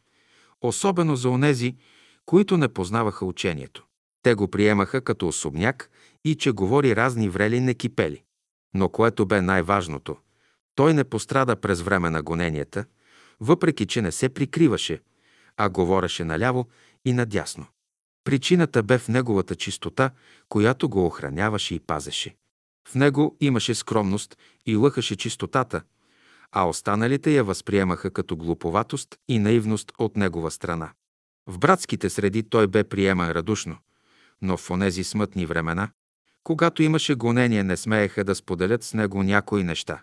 особено 0.61 1.17
за 1.17 1.29
онези, 1.29 1.77
които 2.27 2.57
не 2.57 2.69
познаваха 2.69 3.25
учението. 3.25 3.87
Те 4.23 4.35
го 4.35 4.49
приемаха 4.49 5.01
като 5.01 5.29
особняк 5.29 5.91
и 6.25 6.35
че 6.35 6.51
говори 6.51 6.97
разни 6.97 7.29
врели 7.29 7.61
некипели. 7.61 8.23
Но 8.75 8.89
което 8.89 9.27
бе 9.27 9.41
най-важното, 9.41 10.17
той 10.75 10.95
не 10.95 11.05
пострада 11.05 11.57
през 11.57 11.81
време 11.81 12.11
на 12.11 12.23
гоненията, 12.23 12.85
въпреки 13.41 13.87
че 13.87 14.03
не 14.03 14.13
се 14.13 14.29
прикриваше, 14.29 15.01
а 15.57 15.69
говореше 15.69 16.25
наляво 16.25 16.69
и 17.05 17.13
надясно. 17.13 17.67
Причината 18.25 18.83
бе 18.83 18.99
в 18.99 19.09
неговата 19.09 19.55
чистота, 19.57 20.11
която 20.49 20.89
го 20.89 21.07
охраняваше 21.07 21.75
и 21.75 21.81
пазеше. 21.81 22.37
В 22.89 22.95
него 22.95 23.37
имаше 23.41 23.75
скромност 23.75 24.39
и 24.67 24.77
лъхаше 24.77 25.17
чистотата, 25.17 25.83
а 26.53 26.69
останалите 26.69 27.35
я 27.35 27.45
възприемаха 27.45 28.11
като 28.11 28.37
глуповатост 28.37 29.17
и 29.29 29.39
наивност 29.39 29.93
от 29.99 30.17
негова 30.17 30.51
страна. 30.51 30.93
В 31.47 31.59
братските 31.59 32.11
среди 32.11 32.43
той 32.43 32.67
бе 32.67 32.85
приеман 32.85 33.31
радушно, 33.31 33.77
но 34.43 34.57
в 34.57 34.71
онези 34.71 35.05
смътни 35.05 35.47
времена, 35.47 35.91
когато 36.45 36.83
имаше 36.83 37.15
гонение, 37.15 37.65
не 37.65 37.77
смееха 37.77 38.25
да 38.25 38.35
споделят 38.35 38.83
с 38.83 38.95
него 38.95 39.23
някои 39.23 39.65
неща, 39.65 40.03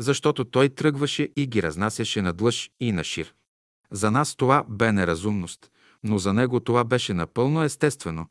защото 0.00 0.44
той 0.44 0.68
тръгваше 0.68 1.28
и 1.36 1.46
ги 1.46 1.62
разнасяше 1.62 2.22
на 2.22 2.32
длъж 2.32 2.70
и 2.80 2.92
на 2.92 3.04
шир. 3.04 3.34
За 3.90 4.10
нас 4.10 4.36
това 4.36 4.64
бе 4.68 4.92
неразумност, 4.92 5.70
но 6.02 6.18
за 6.18 6.32
него 6.32 6.60
това 6.60 6.84
беше 6.84 7.14
напълно 7.14 7.62
естествено, 7.62 8.26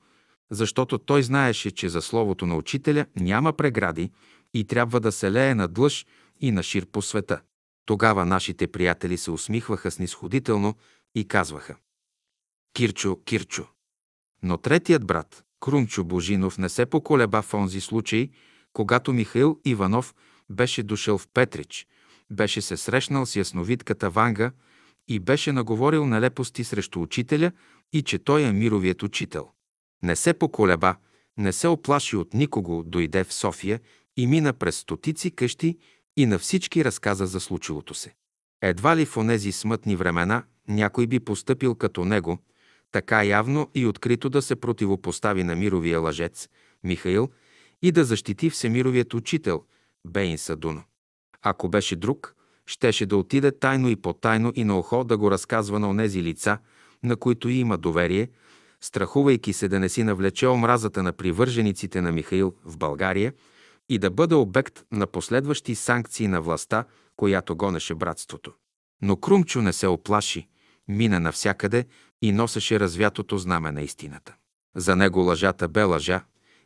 защото 0.52 0.98
той 0.98 1.24
знаеше, 1.24 1.72
че 1.72 1.90
за 1.90 2.02
словото 2.02 2.46
на 2.46 2.56
учителя 2.56 3.06
няма 3.16 3.54
прегради 3.54 4.12
и 4.54 4.64
трябва 4.64 5.00
да 5.00 5.12
се 5.12 5.32
лее 5.32 5.56
на 5.56 5.68
длъж 5.68 6.06
и 6.42 6.52
на 6.52 6.64
шир 6.64 6.86
по 6.86 7.02
света. 7.02 7.42
Тогава 7.86 8.26
нашите 8.26 8.68
приятели 8.68 9.18
се 9.18 9.32
усмихваха 9.32 9.92
снисходително 9.92 10.76
и 11.16 11.28
казваха 11.28 11.76
Кирчо, 12.74 13.20
Кирчо. 13.26 13.68
Но 14.44 14.58
третият 14.58 15.06
брат, 15.06 15.44
Крумчо 15.60 16.04
Божинов, 16.04 16.58
не 16.58 16.70
се 16.70 16.86
поколеба 16.86 17.42
в 17.42 17.54
онзи 17.54 17.82
случай, 17.82 18.30
когато 18.74 19.14
Михаил 19.14 19.60
Иванов 19.66 20.16
беше 20.50 20.84
дошъл 20.84 21.18
в 21.18 21.28
Петрич, 21.34 21.88
беше 22.32 22.62
се 22.62 22.78
срещнал 22.78 23.26
с 23.26 23.36
ясновидката 23.36 24.10
Ванга 24.10 24.52
и 25.08 25.20
беше 25.20 25.52
наговорил 25.52 26.06
нелепости 26.06 26.64
срещу 26.64 27.02
учителя 27.02 27.52
и 27.94 28.02
че 28.02 28.20
той 28.20 28.42
е 28.42 28.52
мировият 28.52 29.04
учител. 29.04 29.50
Не 30.04 30.16
се 30.16 30.34
поколеба, 30.34 30.96
не 31.38 31.54
се 31.54 31.68
оплаши 31.68 32.16
от 32.16 32.34
никого, 32.34 32.84
дойде 32.84 33.24
в 33.24 33.34
София 33.34 33.80
и 34.18 34.28
мина 34.28 34.54
през 34.54 34.78
стотици 34.78 35.32
къщи 35.32 35.78
и 36.18 36.26
на 36.26 36.40
всички 36.40 36.86
разказа 36.86 37.28
за 37.28 37.40
случилото 37.40 37.94
се. 37.94 38.14
Едва 38.62 38.98
ли 38.98 39.06
в 39.06 39.18
онези 39.18 39.52
смътни 39.52 39.96
времена 39.96 40.44
някой 40.68 41.08
би 41.08 41.20
постъпил 41.20 41.76
като 41.76 42.06
него, 42.06 42.38
така 42.92 43.24
явно 43.24 43.70
и 43.76 43.86
открито 43.86 44.30
да 44.30 44.42
се 44.42 44.56
противопостави 44.56 45.44
на 45.44 45.56
мировия 45.56 46.00
лъжец, 46.00 46.50
Михаил, 46.84 47.30
и 47.82 47.92
да 47.92 48.04
защити 48.04 48.50
всемировият 48.50 49.14
учител, 49.14 49.64
Бейн 50.08 50.38
Садуно. 50.38 50.84
Ако 51.42 51.70
беше 51.70 51.96
друг, 51.96 52.36
щеше 52.66 53.06
да 53.06 53.18
отиде 53.18 53.60
тайно 53.60 53.90
и 53.90 53.96
потайно 53.96 54.52
и 54.56 54.64
на 54.64 54.80
ухо 54.80 55.04
да 55.04 55.18
го 55.18 55.32
разказва 55.32 55.80
на 55.80 55.90
онези 55.90 56.24
лица, 56.24 56.58
на 57.04 57.16
които 57.16 57.50
има 57.50 57.78
доверие, 57.78 58.30
страхувайки 58.82 59.54
се 59.54 59.68
да 59.68 59.80
не 59.80 59.90
си 59.90 60.04
навлече 60.04 60.48
омразата 60.48 61.04
на 61.04 61.14
привържениците 61.14 62.02
на 62.02 62.12
Михаил 62.12 62.56
в 62.66 62.78
България 62.78 63.34
и 63.90 63.98
да 63.98 64.12
бъде 64.12 64.36
обект 64.36 64.84
на 64.92 65.08
последващи 65.08 65.76
санкции 65.76 66.28
на 66.28 66.42
властта, 66.42 66.86
която 67.16 67.56
гонеше 67.56 67.96
братството. 67.96 68.54
Но 69.02 69.18
Крумчо 69.18 69.62
не 69.62 69.74
се 69.74 69.88
оплаши, 69.88 70.48
мина 70.88 71.20
навсякъде 71.20 71.86
и 72.22 72.32
носеше 72.32 72.80
развятото 72.80 73.38
знаме 73.38 73.72
на 73.72 73.82
истината. 73.82 74.36
За 74.76 74.96
него 74.96 75.20
лъжата 75.20 75.68
бе 75.68 75.84
лъжа 75.84 76.24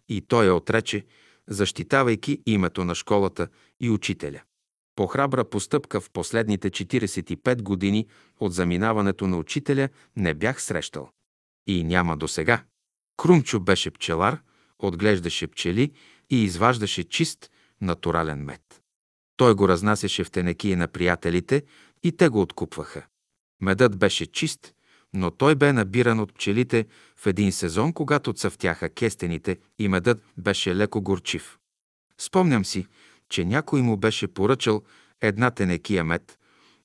и 0.09 0.21
той 0.21 0.45
я 0.45 0.55
отрече, 0.55 1.05
защитавайки 1.49 2.41
името 2.45 2.85
на 2.85 2.95
школата 2.95 3.47
и 3.79 3.89
учителя. 3.89 4.41
По-храбра 4.95 5.49
постъпка 5.49 6.01
в 6.01 6.09
последните 6.09 6.69
45 6.69 7.61
години 7.61 8.07
от 8.39 8.53
заминаването 8.53 9.27
на 9.27 9.37
учителя 9.37 9.89
не 10.15 10.33
бях 10.33 10.61
срещал. 10.61 11.09
И 11.67 11.83
няма 11.83 12.17
до 12.17 12.27
сега. 12.27 12.63
Крумчо 13.17 13.59
беше 13.59 13.91
пчелар, 13.91 14.41
отглеждаше 14.79 15.47
пчели 15.47 15.91
и 16.29 16.43
изваждаше 16.43 17.03
чист, 17.03 17.51
натурален 17.81 18.39
мед. 18.39 18.81
Той 19.37 19.55
го 19.55 19.67
разнасяше 19.67 20.23
в 20.23 20.31
тенекия 20.31 20.77
на 20.77 20.87
приятелите 20.87 21.63
и 22.03 22.11
те 22.11 22.29
го 22.29 22.41
откупваха. 22.41 23.05
Медът 23.61 23.97
беше 23.97 24.25
чист, 24.25 24.73
но 25.13 25.31
той 25.31 25.55
бе 25.55 25.73
набиран 25.73 26.19
от 26.19 26.33
пчелите 26.33 26.85
в 27.15 27.27
един 27.27 27.51
сезон, 27.51 27.93
когато 27.93 28.33
цъфтяха 28.33 28.89
кестените 28.89 29.57
и 29.79 29.87
медът 29.87 30.23
беше 30.37 30.75
леко 30.75 31.01
горчив. 31.01 31.57
Спомням 32.17 32.65
си, 32.65 32.87
че 33.29 33.45
някой 33.45 33.81
му 33.81 33.97
беше 33.97 34.27
поръчал 34.27 34.83
една 35.21 35.51
тенекия 35.51 36.03
мед 36.03 36.39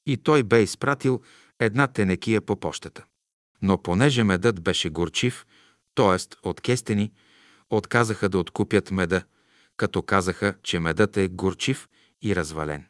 и 0.07 0.17
той 0.17 0.43
бе 0.43 0.63
изпратил 0.63 1.23
една 1.61 1.87
тенекия 1.87 2.41
по 2.41 2.57
почтата. 2.57 3.05
Но 3.63 3.83
понеже 3.83 4.25
медът 4.25 4.61
беше 4.63 4.91
горчив, 4.91 5.47
т.е. 5.95 6.49
от 6.49 6.61
кестени, 6.61 7.13
отказаха 7.71 8.29
да 8.29 8.39
откупят 8.39 8.91
меда, 8.91 9.23
като 9.77 10.03
казаха, 10.03 10.55
че 10.63 10.81
медът 10.81 11.17
е 11.17 11.29
горчив 11.29 11.89
и 12.23 12.37
развален. 12.37 12.87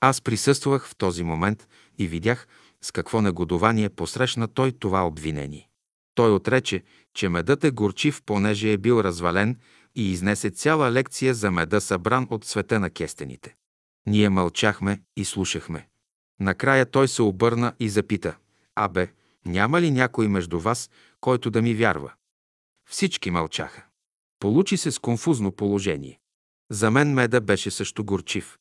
Аз 0.00 0.20
присъствах 0.20 0.88
в 0.88 0.96
този 0.96 1.22
момент 1.22 1.68
и 1.98 2.06
видях 2.06 2.46
с 2.82 2.92
какво 2.92 3.22
негодование 3.22 3.88
посрещна 3.88 4.48
той 4.48 4.72
това 4.72 5.06
обвинение. 5.06 5.68
Той 6.14 6.34
отрече, 6.34 6.82
че 7.14 7.28
медът 7.28 7.64
е 7.64 7.70
горчив, 7.70 8.22
понеже 8.26 8.72
е 8.72 8.78
бил 8.78 9.00
развален 9.00 9.56
и 9.94 10.12
изнесе 10.12 10.50
цяла 10.50 10.92
лекция 10.92 11.34
за 11.34 11.50
меда, 11.50 11.80
събран 11.80 12.26
от 12.30 12.44
света 12.44 12.80
на 12.80 12.90
кестените. 12.90 13.54
Ние 14.06 14.28
мълчахме 14.28 15.02
и 15.16 15.24
слушахме. 15.24 15.88
Накрая 16.40 16.86
той 16.86 17.08
се 17.08 17.22
обърна 17.22 17.72
и 17.80 17.88
запита. 17.88 18.36
Абе, 18.74 19.12
няма 19.46 19.80
ли 19.80 19.90
някой 19.90 20.28
между 20.28 20.60
вас, 20.60 20.90
който 21.20 21.50
да 21.50 21.62
ми 21.62 21.74
вярва? 21.74 22.12
Всички 22.90 23.30
мълчаха. 23.30 23.84
Получи 24.40 24.76
се 24.76 24.90
с 24.90 24.98
конфузно 24.98 25.52
положение. 25.52 26.20
За 26.70 26.90
мен 26.90 27.14
меда 27.14 27.40
беше 27.40 27.70
също 27.70 28.04
горчив, 28.04 28.58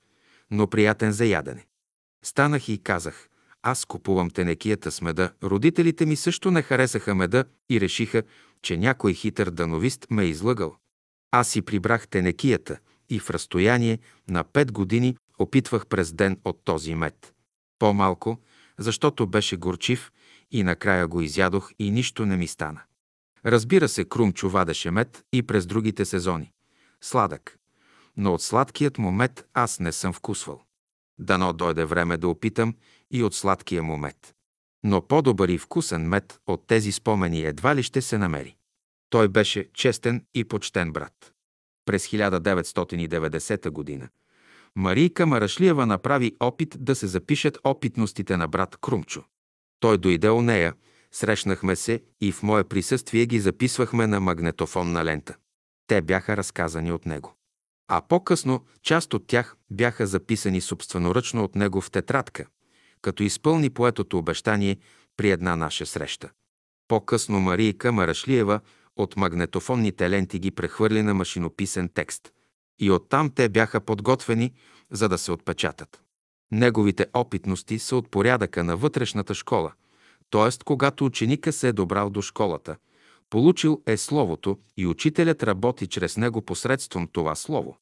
но 0.52 0.68
приятен 0.68 1.12
за 1.12 1.26
ядене. 1.26 1.66
Станах 2.24 2.70
и 2.70 2.84
казах, 2.84 3.30
аз 3.68 3.86
купувам 3.86 4.30
тенекията 4.30 4.92
с 4.92 5.02
меда. 5.02 5.32
Родителите 5.44 6.06
ми 6.06 6.16
също 6.16 6.52
не 6.52 6.62
харесаха 6.62 7.16
меда 7.16 7.44
и 7.70 7.82
решиха, 7.82 8.24
че 8.62 8.78
някой 8.78 9.14
хитър 9.14 9.50
дановист 9.50 10.08
ме 10.10 10.24
е 10.24 10.28
излъгал. 10.28 10.76
Аз 11.32 11.50
си 11.50 11.62
прибрах 11.62 12.08
тенекията 12.08 12.78
и 13.10 13.20
в 13.20 13.30
разстояние 13.30 14.00
на 14.30 14.44
пет 14.44 14.72
години 14.72 15.18
опитвах 15.40 15.88
през 15.88 16.14
ден 16.14 16.40
от 16.46 16.62
този 16.64 16.96
мед. 16.96 17.34
По-малко, 17.80 18.40
защото 18.78 19.28
беше 19.28 19.58
горчив 19.58 20.12
и 20.52 20.64
накрая 20.64 21.08
го 21.08 21.22
изядох 21.22 21.72
и 21.80 21.92
нищо 21.92 22.26
не 22.26 22.38
ми 22.38 22.48
стана. 22.48 22.82
Разбира 23.46 23.88
се, 23.88 24.06
Крумчо 24.06 24.50
вадеше 24.50 24.92
мед 24.92 25.24
и 25.34 25.44
през 25.44 25.66
другите 25.66 26.06
сезони. 26.06 26.52
Сладък. 27.02 27.58
Но 28.18 28.34
от 28.34 28.42
сладкият 28.42 28.98
му 28.98 29.12
мед 29.12 29.48
аз 29.54 29.80
не 29.80 29.92
съм 29.92 30.14
вкусвал. 30.14 30.62
Дано 31.20 31.54
дойде 31.54 31.86
време 31.86 32.18
да 32.18 32.28
опитам 32.28 32.76
и 33.12 33.24
от 33.24 33.36
сладкия 33.36 33.84
му 33.84 33.98
мед. 33.98 34.36
Но 34.84 35.02
по-добър 35.02 35.50
и 35.50 35.58
вкусен 35.58 36.08
мед 36.08 36.40
от 36.48 36.68
тези 36.68 36.92
спомени 36.92 37.44
едва 37.44 37.76
ли 37.76 37.84
ще 37.84 38.02
се 38.02 38.18
намери. 38.18 38.56
Той 39.10 39.28
беше 39.28 39.70
честен 39.74 40.26
и 40.36 40.44
почтен 40.44 40.92
брат. 40.92 41.34
През 41.86 42.08
1990 42.08 43.70
година 43.70 44.10
Марийка 44.76 45.26
Марашлиева 45.26 45.86
направи 45.86 46.36
опит 46.40 46.76
да 46.80 46.96
се 46.96 47.08
запишат 47.08 47.58
опитностите 47.64 48.38
на 48.38 48.48
брат 48.48 48.78
Крумчо. 48.82 49.24
Той 49.80 49.98
дойде 49.98 50.30
у 50.30 50.42
нея, 50.42 50.74
срещнахме 51.12 51.76
се 51.76 52.04
и 52.22 52.32
в 52.32 52.44
мое 52.44 52.64
присъствие 52.64 53.26
ги 53.26 53.40
записвахме 53.40 54.08
на 54.08 54.20
магнетофонна 54.20 55.06
лента. 55.06 55.36
Те 55.88 56.02
бяха 56.02 56.38
разказани 56.38 56.92
от 56.92 57.06
него. 57.06 57.36
А 57.88 58.02
по-късно 58.02 58.66
част 58.82 59.14
от 59.14 59.28
тях 59.28 59.56
бяха 59.72 60.08
записани 60.08 60.62
собственоръчно 60.62 61.44
от 61.44 61.56
него 61.56 61.82
в 61.82 61.92
тетрадка, 61.92 62.46
като 63.08 63.24
изпълни 63.24 63.70
поетото 63.70 64.18
обещание 64.18 64.78
при 65.18 65.32
една 65.32 65.56
наша 65.56 65.86
среща. 65.86 66.30
По-късно 66.88 67.40
Марийка 67.40 67.92
Марашлиева 67.92 68.60
от 68.96 69.18
магнетофонните 69.18 70.10
ленти 70.10 70.40
ги 70.40 70.52
прехвърли 70.52 71.04
на 71.04 71.14
машинописен 71.14 71.90
текст. 71.94 72.32
И 72.80 72.92
оттам 72.92 73.30
те 73.30 73.50
бяха 73.50 73.82
подготвени, 73.82 74.54
за 74.92 75.10
да 75.10 75.18
се 75.18 75.32
отпечатат. 75.32 76.02
Неговите 76.52 77.06
опитности 77.14 77.80
са 77.80 77.96
от 77.96 78.12
порядъка 78.12 78.64
на 78.64 78.78
вътрешната 78.78 79.34
школа, 79.34 79.72
т.е. 80.30 80.64
когато 80.66 81.06
ученика 81.06 81.52
се 81.52 81.68
е 81.68 81.74
добрал 81.74 82.10
до 82.10 82.22
школата, 82.22 82.76
получил 83.30 83.82
е 83.86 83.98
Словото 83.98 84.58
и 84.78 84.88
учителят 84.88 85.44
работи 85.44 85.88
чрез 85.88 86.18
него 86.18 86.42
посредством 86.42 87.08
това 87.12 87.36
Слово. 87.36 87.78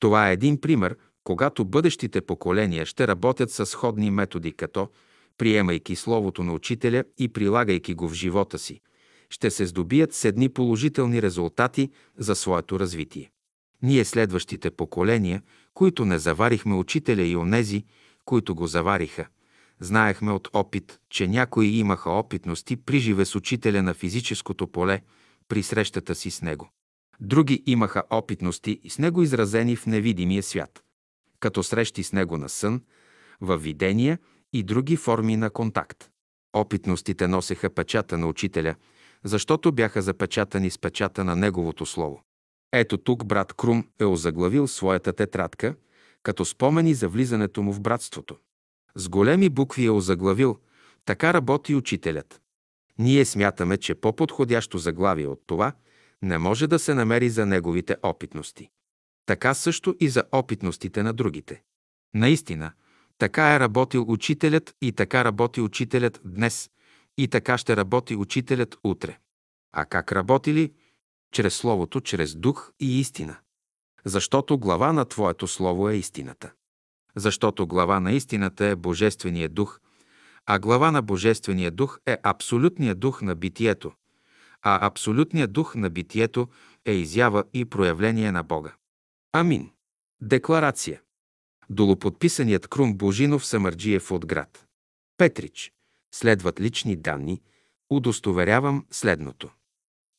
Това 0.00 0.30
е 0.30 0.32
един 0.32 0.60
пример, 0.60 0.96
когато 1.24 1.64
бъдещите 1.64 2.20
поколения 2.20 2.86
ще 2.86 3.08
работят 3.08 3.50
с 3.50 3.66
сходни 3.66 4.10
методи, 4.10 4.52
като 4.52 4.88
приемайки 5.38 5.96
Словото 5.96 6.42
на 6.42 6.52
учителя 6.52 7.04
и 7.18 7.28
прилагайки 7.28 7.94
го 7.94 8.08
в 8.08 8.14
живота 8.14 8.58
си, 8.58 8.80
ще 9.30 9.50
се 9.50 9.66
здобият 9.66 10.14
с 10.14 10.24
едни 10.24 10.48
положителни 10.48 11.22
резултати 11.22 11.90
за 12.18 12.34
своето 12.34 12.80
развитие. 12.80 13.30
Ние 13.82 14.04
следващите 14.04 14.70
поколения, 14.70 15.42
които 15.74 16.04
не 16.04 16.18
заварихме 16.18 16.74
учителя 16.74 17.22
и 17.22 17.36
онези, 17.36 17.84
които 18.24 18.54
го 18.54 18.66
завариха, 18.66 19.26
знаехме 19.80 20.32
от 20.32 20.48
опит, 20.52 20.98
че 21.10 21.28
някои 21.28 21.66
имаха 21.66 22.10
опитности 22.10 22.76
при 22.76 22.98
живе 22.98 23.24
с 23.24 23.34
учителя 23.34 23.82
на 23.82 23.94
физическото 23.94 24.66
поле 24.66 25.02
при 25.48 25.62
срещата 25.62 26.14
си 26.14 26.30
с 26.30 26.42
него. 26.42 26.70
Други 27.20 27.62
имаха 27.66 28.02
опитности 28.10 28.80
с 28.88 28.98
него 28.98 29.22
изразени 29.22 29.76
в 29.76 29.86
невидимия 29.86 30.42
свят, 30.42 30.83
като 31.44 31.62
срещи 31.62 32.02
с 32.02 32.12
него 32.12 32.36
на 32.36 32.48
сън, 32.48 32.82
във 33.40 33.62
видения 33.62 34.18
и 34.52 34.62
други 34.62 34.96
форми 34.96 35.36
на 35.36 35.50
контакт. 35.50 36.10
Опитностите 36.52 37.28
носеха 37.28 37.70
печата 37.70 38.18
на 38.18 38.26
учителя, 38.26 38.74
защото 39.24 39.72
бяха 39.72 40.02
запечатани 40.02 40.70
с 40.70 40.78
печата 40.78 41.24
на 41.24 41.36
неговото 41.36 41.86
слово. 41.86 42.22
Ето 42.72 42.98
тук 42.98 43.24
брат 43.24 43.52
Крум 43.52 43.84
е 44.00 44.04
озаглавил 44.04 44.68
своята 44.68 45.12
тетрадка, 45.12 45.74
като 46.22 46.44
спомени 46.44 46.94
за 46.94 47.08
влизането 47.08 47.62
му 47.62 47.72
в 47.72 47.80
братството. 47.80 48.36
С 48.94 49.08
големи 49.08 49.48
букви 49.48 49.84
е 49.84 49.90
озаглавил 49.90 50.58
«Така 51.04 51.34
работи 51.34 51.74
учителят». 51.74 52.40
Ние 52.98 53.24
смятаме, 53.24 53.76
че 53.76 53.94
по-подходящо 53.94 54.78
заглавие 54.78 55.26
от 55.26 55.42
това 55.46 55.72
не 56.22 56.38
може 56.38 56.66
да 56.66 56.78
се 56.78 56.94
намери 56.94 57.30
за 57.30 57.46
неговите 57.46 57.96
опитности. 58.02 58.70
Така 59.26 59.54
също 59.54 59.96
и 60.00 60.08
за 60.08 60.24
опитностите 60.32 61.02
на 61.02 61.12
другите. 61.12 61.62
Наистина, 62.14 62.72
така 63.18 63.54
е 63.54 63.60
работил 63.60 64.04
учителят 64.08 64.74
и 64.82 64.92
така 64.92 65.24
работи 65.24 65.60
учителят 65.60 66.20
днес 66.24 66.70
и 67.18 67.28
така 67.28 67.58
ще 67.58 67.76
работи 67.76 68.16
учителят 68.16 68.76
утре. 68.84 69.18
А 69.72 69.84
как 69.84 70.12
работили? 70.12 70.72
Чрез 71.32 71.54
Словото, 71.54 72.00
чрез 72.00 72.36
дух 72.36 72.72
и 72.80 73.00
истина. 73.00 73.36
Защото 74.04 74.58
глава 74.58 74.92
на 74.92 75.04
Твоето 75.04 75.46
Слово 75.46 75.88
е 75.88 75.94
истината. 75.94 76.52
Защото 77.16 77.66
глава 77.66 78.00
на 78.00 78.12
истината 78.12 78.66
е 78.66 78.76
Божествения 78.76 79.48
дух, 79.48 79.80
а 80.46 80.58
глава 80.58 80.90
на 80.90 81.02
Божествения 81.02 81.70
дух 81.70 82.00
е 82.06 82.18
абсолютният 82.22 83.00
дух 83.00 83.22
на 83.22 83.34
битието, 83.34 83.92
а 84.62 84.86
абсолютният 84.86 85.52
дух 85.52 85.74
на 85.74 85.90
битието 85.90 86.48
е 86.84 86.92
изява 86.92 87.44
и 87.52 87.64
проявление 87.64 88.32
на 88.32 88.42
Бога. 88.42 88.74
Амин. 89.36 89.70
Декларация. 90.20 91.00
Долуподписаният 91.70 92.68
Крум 92.68 92.96
Божинов 92.96 93.46
Самарджиев 93.46 94.10
от 94.10 94.26
град. 94.26 94.66
Петрич. 95.16 95.72
Следват 96.14 96.60
лични 96.60 96.96
данни. 96.96 97.42
Удостоверявам 97.90 98.86
следното. 98.90 99.50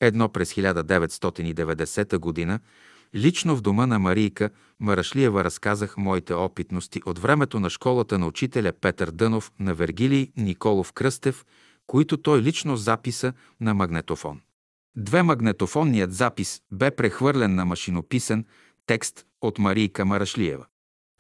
Едно 0.02 0.30
през 0.30 0.53
1990 0.53 2.18
година 2.18 2.60
лично 3.16 3.56
в 3.56 3.61
дома 3.61 3.85
на 3.85 4.00
Марийка 4.00 4.50
Марашлиева 4.80 5.44
разказах 5.44 5.98
моите 5.98 6.34
опитности 6.34 7.02
от 7.06 7.19
времето 7.19 7.60
на 7.60 7.69
школата 7.69 8.19
на 8.19 8.27
учителя 8.27 8.74
Петър 8.82 9.11
Дънов 9.11 9.52
на 9.60 9.74
Вергилий 9.74 10.32
Николов 10.38 10.94
Кръстев, 10.94 11.45
които 11.88 12.22
той 12.22 12.42
лично 12.42 12.77
записа 12.77 13.34
на 13.60 13.74
магнетофон. 13.74 14.42
Две 14.98 15.24
магнетофонният 15.24 16.14
запис 16.14 16.61
бе 16.72 16.92
прехвърлен 16.92 17.56
на 17.56 17.66
машинописен 17.66 18.45
текст 18.86 19.26
от 19.42 19.60
Марийка 19.60 20.06
Марашлиева. 20.06 20.66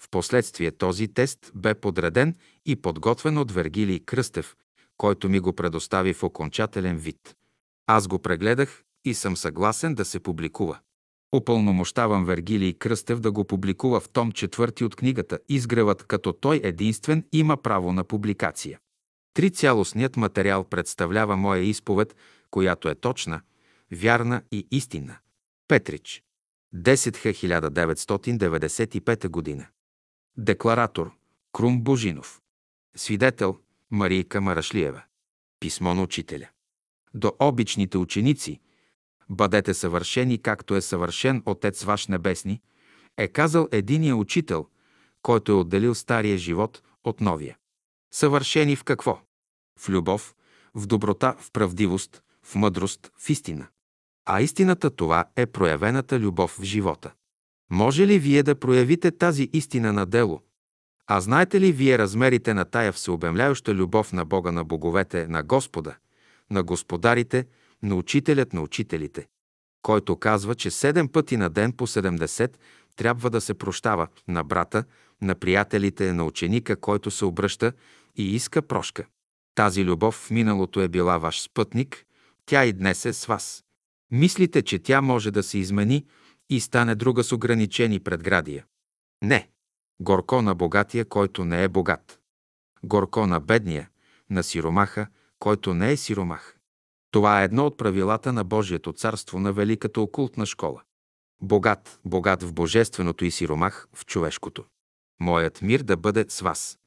Впоследствие 0.01 0.71
този 0.71 1.07
тест 1.07 1.51
бе 1.55 1.73
подреден 1.73 2.35
и 2.65 2.75
подготвен 2.75 3.37
от 3.37 3.51
Вергилий 3.51 3.99
Кръстев, 3.99 4.55
който 4.97 5.29
ми 5.29 5.39
го 5.39 5.53
предостави 5.53 6.13
в 6.13 6.23
окончателен 6.23 6.97
вид. 6.97 7.35
Аз 7.87 8.07
го 8.07 8.19
прегледах 8.19 8.83
и 9.05 9.13
съм 9.13 9.37
съгласен 9.37 9.95
да 9.95 10.05
се 10.05 10.19
публикува. 10.19 10.79
Опълномощавам 11.31 12.25
Вергилий 12.25 12.73
Кръстев 12.73 13.19
да 13.19 13.31
го 13.31 13.45
публикува 13.45 13.99
в 13.99 14.09
том 14.09 14.31
четвърти 14.31 14.83
от 14.83 14.95
книгата 14.95 15.39
Изгревът, 15.49 16.03
като 16.03 16.33
той 16.33 16.61
единствен 16.63 17.23
има 17.31 17.57
право 17.57 17.93
на 17.93 18.03
публикация. 18.03 18.79
Три 19.33 19.51
цялостният 19.51 20.17
материал 20.17 20.63
представлява 20.63 21.37
моя 21.37 21.63
изповед, 21.63 22.15
която 22.51 22.89
е 22.89 22.95
точна, 22.95 23.41
вярна 23.91 24.41
и 24.51 24.67
истинна. 24.71 25.17
Петрич. 25.67 26.24
10 26.75 27.11
1995 27.11 29.27
година. 29.27 29.67
Декларатор 30.37 31.11
Крум 31.53 31.81
Божинов. 31.81 32.41
Свидетел 32.95 33.57
Марийка 33.91 34.41
Марашлиева. 34.41 35.03
Писмо 35.59 35.93
на 35.93 36.03
учителя. 36.03 36.49
До 37.13 37.33
обичните 37.39 37.97
ученици, 37.97 38.59
бъдете 39.29 39.73
съвършени, 39.73 40.41
както 40.41 40.75
е 40.75 40.81
съвършен 40.81 41.43
Отец 41.45 41.83
ваш 41.83 42.07
небесни, 42.07 42.61
е 43.17 43.27
казал 43.27 43.67
единия 43.71 44.15
учител, 44.15 44.67
който 45.21 45.51
е 45.51 45.55
отделил 45.55 45.95
стария 45.95 46.37
живот 46.37 46.83
от 47.03 47.21
новия. 47.21 47.57
Съвършени 48.13 48.75
в 48.75 48.83
какво? 48.83 49.21
В 49.79 49.89
любов, 49.89 50.35
в 50.73 50.87
доброта, 50.87 51.35
в 51.39 51.51
правдивост, 51.51 52.23
в 52.43 52.55
мъдрост, 52.55 53.11
в 53.17 53.29
истина. 53.29 53.67
А 54.25 54.41
истината 54.41 54.89
това 54.89 55.25
е 55.35 55.45
проявената 55.45 56.19
любов 56.19 56.57
в 56.59 56.63
живота. 56.63 57.11
Може 57.71 58.07
ли 58.07 58.19
вие 58.19 58.43
да 58.43 58.55
проявите 58.55 59.11
тази 59.11 59.49
истина 59.53 59.93
на 59.93 60.05
дело? 60.05 60.41
А 61.07 61.21
знаете 61.21 61.61
ли 61.61 61.71
вие 61.71 61.97
размерите 61.97 62.53
на 62.53 62.65
тая 62.65 62.91
всеобемляюща 62.91 63.73
любов 63.73 64.13
на 64.13 64.25
Бога 64.25 64.51
на 64.51 64.63
боговете, 64.63 65.27
на 65.27 65.43
Господа, 65.43 65.95
на 66.51 66.63
господарите, 66.63 67.47
на 67.83 67.95
учителят 67.95 68.53
на 68.53 68.61
учителите, 68.61 69.27
който 69.81 70.15
казва, 70.15 70.55
че 70.55 70.71
седем 70.71 71.07
пъти 71.07 71.37
на 71.37 71.49
ден 71.49 71.73
по 71.73 71.87
70 71.87 72.55
трябва 72.95 73.29
да 73.29 73.41
се 73.41 73.53
прощава 73.53 74.07
на 74.27 74.43
брата, 74.43 74.83
на 75.21 75.35
приятелите, 75.35 76.13
на 76.13 76.25
ученика, 76.25 76.75
който 76.75 77.11
се 77.11 77.25
обръща 77.25 77.73
и 78.15 78.35
иска 78.35 78.61
прошка. 78.61 79.05
Тази 79.55 79.85
любов 79.85 80.15
в 80.15 80.31
миналото 80.31 80.81
е 80.81 80.87
била 80.87 81.17
ваш 81.17 81.41
спътник, 81.41 82.05
тя 82.45 82.65
и 82.65 82.73
днес 82.73 83.05
е 83.05 83.13
с 83.13 83.25
вас. 83.25 83.64
Мислите, 84.11 84.61
че 84.61 84.79
тя 84.79 85.01
може 85.01 85.31
да 85.31 85.43
се 85.43 85.57
измени 85.57 86.05
и 86.49 86.59
стане 86.59 86.95
друга 86.95 87.23
с 87.23 87.31
ограничени 87.31 87.99
предградия. 87.99 88.65
Не. 89.21 89.49
Горко 89.99 90.41
на 90.41 90.55
богатия, 90.55 91.05
който 91.05 91.45
не 91.45 91.63
е 91.63 91.67
богат. 91.67 92.19
Горко 92.83 93.27
на 93.27 93.39
бедния, 93.39 93.89
на 94.29 94.43
сиромаха, 94.43 95.07
който 95.39 95.73
не 95.73 95.91
е 95.91 95.97
сиромах. 95.97 96.57
Това 97.11 97.41
е 97.41 97.45
едно 97.45 97.65
от 97.65 97.77
правилата 97.77 98.33
на 98.33 98.43
Божието 98.43 98.93
царство 98.93 99.39
на 99.39 99.53
великата 99.53 100.01
окултна 100.01 100.45
школа. 100.45 100.81
Богат, 101.41 101.99
богат 102.05 102.43
в 102.43 102.53
божественото 102.53 103.25
и 103.25 103.31
сиромах 103.31 103.87
в 103.93 104.05
човешкото. 104.05 104.65
Моят 105.19 105.61
мир 105.61 105.83
да 105.83 105.97
бъде 105.97 106.25
с 106.29 106.41
вас. 106.41 106.79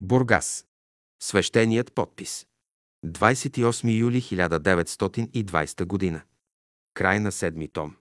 Бургас. 0.00 0.66
Свещеният 1.22 1.92
подпис. 1.92 2.46
28 3.06 3.98
юли 3.98 4.22
1920 4.22 5.84
година. 5.84 6.22
Край 6.94 7.18
на 7.18 7.32
седми 7.32 7.66
том. 7.66 7.96